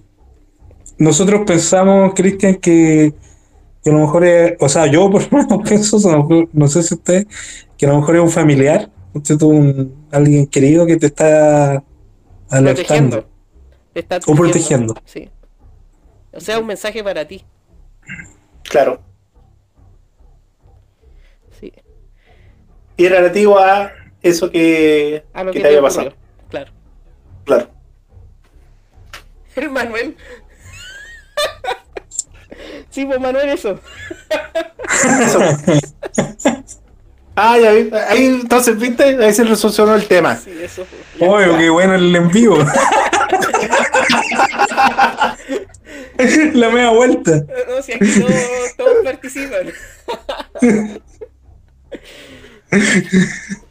Nosotros 0.98 1.42
pensamos, 1.46 2.12
Cristian, 2.14 2.56
que, 2.56 3.14
que 3.82 3.90
a 3.90 3.92
lo 3.92 4.00
mejor 4.00 4.24
es, 4.24 4.54
o 4.60 4.68
sea, 4.68 4.86
yo 4.86 5.10
por 5.10 5.22
lo 5.32 5.38
menos 5.38 5.62
pienso, 5.68 5.98
mejor- 5.98 6.48
no 6.52 6.68
sé 6.68 6.82
si 6.82 6.94
usted, 6.94 7.26
que 7.78 7.86
a 7.86 7.90
lo 7.90 7.96
mejor 8.00 8.16
es 8.16 8.22
un 8.22 8.30
familiar, 8.30 8.90
usted 9.14 9.38
tuvo 9.38 9.52
un, 9.52 10.06
alguien 10.10 10.46
querido 10.46 10.84
que 10.86 10.96
te 10.96 11.06
está 11.06 11.82
alertando. 12.50 12.74
Protegiendo. 13.22 13.26
Te 13.92 14.00
está 14.00 14.18
O 14.26 14.34
protegiendo. 14.34 14.94
Sí. 15.04 15.30
O 16.32 16.40
sea, 16.40 16.58
un 16.58 16.66
mensaje 16.66 17.02
para 17.02 17.26
ti. 17.26 17.44
Claro. 18.64 19.00
Sí. 21.58 21.72
Y 22.96 23.08
relativo 23.08 23.58
a 23.58 23.90
eso 24.22 24.50
que, 24.50 25.24
A 25.32 25.42
lo 25.44 25.52
que 25.52 25.58
que, 25.58 25.62
te 25.64 25.68
te 25.70 25.76
haya 25.76 25.80
ocurrió. 25.80 26.04
pasado. 26.04 26.16
Claro. 26.50 26.72
Claro. 27.44 27.68
El 29.56 29.70
Manuel. 29.70 30.16
sí, 32.90 33.04
pues 33.04 33.20
Manuel, 33.20 33.48
eso. 33.48 33.80
Ah, 37.36 37.58
ya 37.58 37.72
vi. 37.72 37.90
Ahí 38.08 38.26
entonces, 38.26 38.78
¿viste? 38.78 39.02
Ahí 39.24 39.32
se 39.32 39.44
resolucionó 39.44 39.94
el 39.94 40.06
tema. 40.06 40.36
Sí, 40.36 40.52
eso 40.62 40.84
fue. 41.18 41.26
Oye, 41.26 41.58
qué 41.58 41.70
bueno 41.70 41.94
el 41.94 42.14
en 42.14 42.28
vivo. 42.28 42.58
La 46.54 46.68
media 46.68 46.90
vuelta. 46.90 47.44
No, 47.68 47.82
si 47.82 47.92
aquí 47.92 48.20
todos, 48.20 48.76
todos 48.76 49.04
participan. 49.04 49.72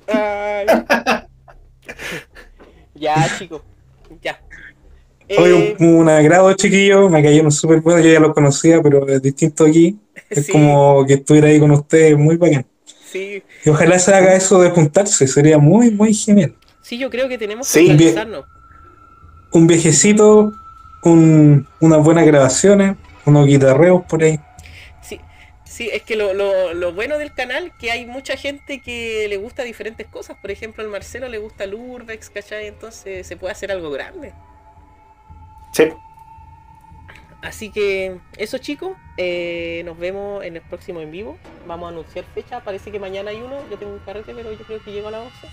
Ay. 0.08 0.66
ya, 2.96 3.38
chicos. 3.38 3.62
Hoy 5.36 5.52
Eh, 5.52 5.80
un, 5.80 5.88
un 5.96 6.10
agrado, 6.10 6.54
chiquillo, 6.54 7.10
me 7.10 7.24
cayeron 7.24 7.52
súper 7.52 7.82
buenos, 7.82 8.04
yo 8.04 8.12
ya 8.12 8.20
los 8.20 8.34
conocía, 8.34 8.82
pero 8.82 9.08
es 9.08 9.22
distinto 9.22 9.66
aquí. 9.66 10.00
Es 10.34 10.46
Sí. 10.46 10.52
como 10.52 11.06
que 11.08 11.16
estuviera 11.16 11.48
ahí 11.48 11.60
con 11.60 11.72
ustedes, 11.72 12.18
muy 12.18 12.38
bacán. 12.38 12.68
sí, 13.02 13.44
Y 13.64 13.70
ojalá 13.70 14.00
se 14.00 14.14
haga 14.14 14.36
eso 14.36 14.62
de 14.62 14.72
juntarse, 14.72 15.28
sería 15.28 15.58
muy, 15.60 15.92
muy 15.92 16.14
genial. 16.14 16.56
sí, 16.82 16.98
yo 17.00 17.10
creo 17.10 17.28
que 17.30 17.38
tenemos 17.38 17.70
que 17.70 17.78
Sí, 17.78 17.80
organizarnos. 17.80 18.46
Un 19.52 19.68
viejecito, 19.68 20.54
un, 21.04 21.68
unas 21.80 22.04
buenas 22.04 22.26
grabaciones, 22.26 22.98
unos 23.26 23.46
guitarreos 23.48 24.04
por 24.06 24.24
ahí. 24.24 24.40
Sí, 25.02 25.22
sí, 25.66 25.90
es 25.92 26.04
que 26.04 26.16
lo, 26.16 26.34
lo, 26.34 26.74
lo 26.74 26.94
bueno 26.94 27.18
del 27.18 27.34
canal 27.34 27.76
que 27.78 27.92
hay 27.92 28.06
mucha 28.06 28.38
gente 28.38 28.82
que 28.82 29.28
le 29.30 29.38
gusta 29.38 29.64
diferentes 29.64 30.08
cosas. 30.08 30.38
Por 30.38 30.52
ejemplo, 30.52 30.84
al 30.84 30.90
Marcelo 30.90 31.28
le 31.30 31.38
gusta 31.38 31.64
el 31.64 31.74
Urbex, 31.76 32.30
¿cachai? 32.30 32.68
Entonces 32.68 33.26
se 33.28 33.38
puede 33.38 33.54
hacer 33.54 33.72
algo 33.72 33.90
grande. 33.92 34.38
Sí. 35.72 35.84
Así 37.42 37.70
que 37.70 38.20
eso 38.38 38.58
chicos, 38.58 38.98
eh, 39.18 39.82
nos 39.86 39.98
vemos 39.98 40.44
en 40.44 40.58
el 40.58 40.62
próximo 40.62 41.00
en 41.00 41.12
vivo. 41.12 41.38
Vamos 41.68 41.88
a 41.88 41.90
anunciar 41.90 42.26
fecha, 42.34 42.60
parece 42.62 42.92
que 42.92 43.00
mañana 43.00 43.32
hay 43.32 43.38
uno. 43.38 43.58
Yo 43.72 43.78
tengo 43.78 43.94
un 43.94 44.00
carrete, 44.00 44.34
pero 44.36 44.52
yo 44.52 44.66
creo 44.66 44.84
que 44.84 44.92
llego 44.92 45.08
a 45.08 45.12
las 45.12 45.22
11. 45.22 45.48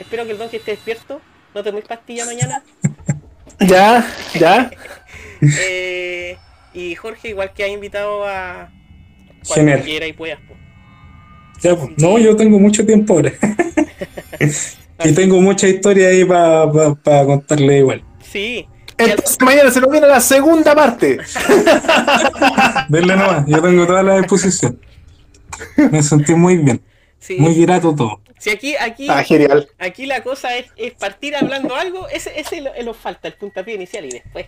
Espero 0.00 0.24
que 0.26 0.32
el 0.32 0.38
don 0.38 0.50
que 0.50 0.58
esté 0.58 0.72
despierto. 0.72 1.20
No 1.54 1.62
toméis 1.62 1.86
pastilla 1.86 2.24
mañana. 2.26 2.62
Ya, 3.60 4.06
ya. 4.34 4.70
Eh, 5.42 6.36
y 6.72 6.94
Jorge, 6.94 7.28
igual 7.28 7.52
que 7.52 7.62
ha 7.62 7.68
invitado 7.68 8.24
a 8.26 8.70
cuando 9.46 9.54
Genial. 9.54 9.82
quiera 9.82 10.06
y 10.06 10.12
puedas. 10.14 10.38
po. 10.40 10.54
Ya, 11.62 11.76
pues, 11.76 11.90
no, 11.98 12.18
yo 12.18 12.36
tengo 12.36 12.58
mucho 12.58 12.84
tiempo 12.86 13.14
ahora. 13.14 13.32
y 15.04 15.12
tengo 15.12 15.40
mucha 15.40 15.68
historia 15.68 16.08
ahí 16.08 16.24
para 16.24 17.26
contarle 17.26 17.78
igual. 17.78 18.02
Sí, 18.22 18.66
Entonces 18.98 19.38
mañana 19.40 19.70
se 19.70 19.80
nos 19.80 19.90
viene 19.90 20.06
la 20.06 20.20
segunda 20.20 20.74
parte. 20.74 21.18
Denle 22.88 23.16
nomás, 23.16 23.44
yo 23.46 23.60
tengo 23.62 23.86
toda 23.86 24.02
la 24.02 24.16
disposición. 24.18 24.80
Me 25.76 26.02
sentí 26.02 26.34
muy 26.34 26.56
bien, 26.58 26.82
sí. 27.18 27.36
muy 27.38 27.54
grato 27.64 27.94
todo. 27.94 28.20
Si 28.38 28.50
aquí, 28.50 28.76
aquí, 28.76 29.06
Ah, 29.10 29.22
genial. 29.22 29.68
aquí 29.78 30.04
la 30.06 30.22
cosa 30.22 30.56
es, 30.56 30.66
es 30.76 30.92
partir 30.94 31.34
hablando 31.36 31.74
algo, 31.76 32.08
ese, 32.08 32.38
ese 32.38 32.60
lo- 32.60 32.72
nos 32.84 32.96
falta, 32.96 33.28
el 33.28 33.34
puntapié 33.34 33.74
inicial 33.74 34.04
y 34.04 34.10
después 34.10 34.46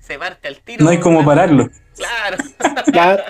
se 0.00 0.18
parte 0.18 0.48
al 0.48 0.58
tiro. 0.60 0.84
No 0.84 0.90
hay 0.90 0.98
como 0.98 1.24
pararlo. 1.24 1.70
Claro. 1.96 2.36
Ya. 2.92 3.24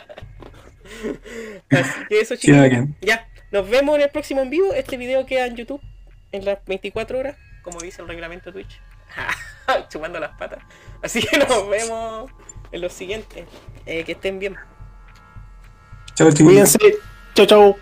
Así 1.71 1.91
que 2.09 2.21
eso 2.21 2.37
chicos. 2.37 2.59
Ya, 3.03 3.29
nos 3.51 3.69
vemos 3.69 3.97
en 3.97 4.03
el 4.03 4.11
próximo 4.11 4.41
en 4.43 4.51
vivo. 4.51 4.73
Este 4.73 4.97
video 4.97 5.27
queda 5.27 5.47
en 5.47 5.57
YouTube 5.57 5.81
en 6.33 6.45
las 6.45 6.59
24 6.67 7.19
horas, 7.19 7.37
como 7.63 7.81
dice 7.81 8.01
el 8.03 8.09
reglamento 8.09 8.51
de 8.51 8.53
Twitch. 8.65 8.81
Chupando 9.89 10.19
las 10.21 10.37
patas. 10.37 10.63
Así 11.03 11.21
que 11.21 11.39
nos 11.39 11.69
vemos 11.69 12.31
en 12.73 12.81
los 12.81 12.93
siguientes. 12.93 13.47
Eh, 13.87 14.05
que 14.05 14.13
estén 14.13 14.39
bien. 14.39 14.57
Chao. 16.15 16.31
Cuídense. 16.33 16.79
Chau, 17.35 17.47
chau. 17.47 17.77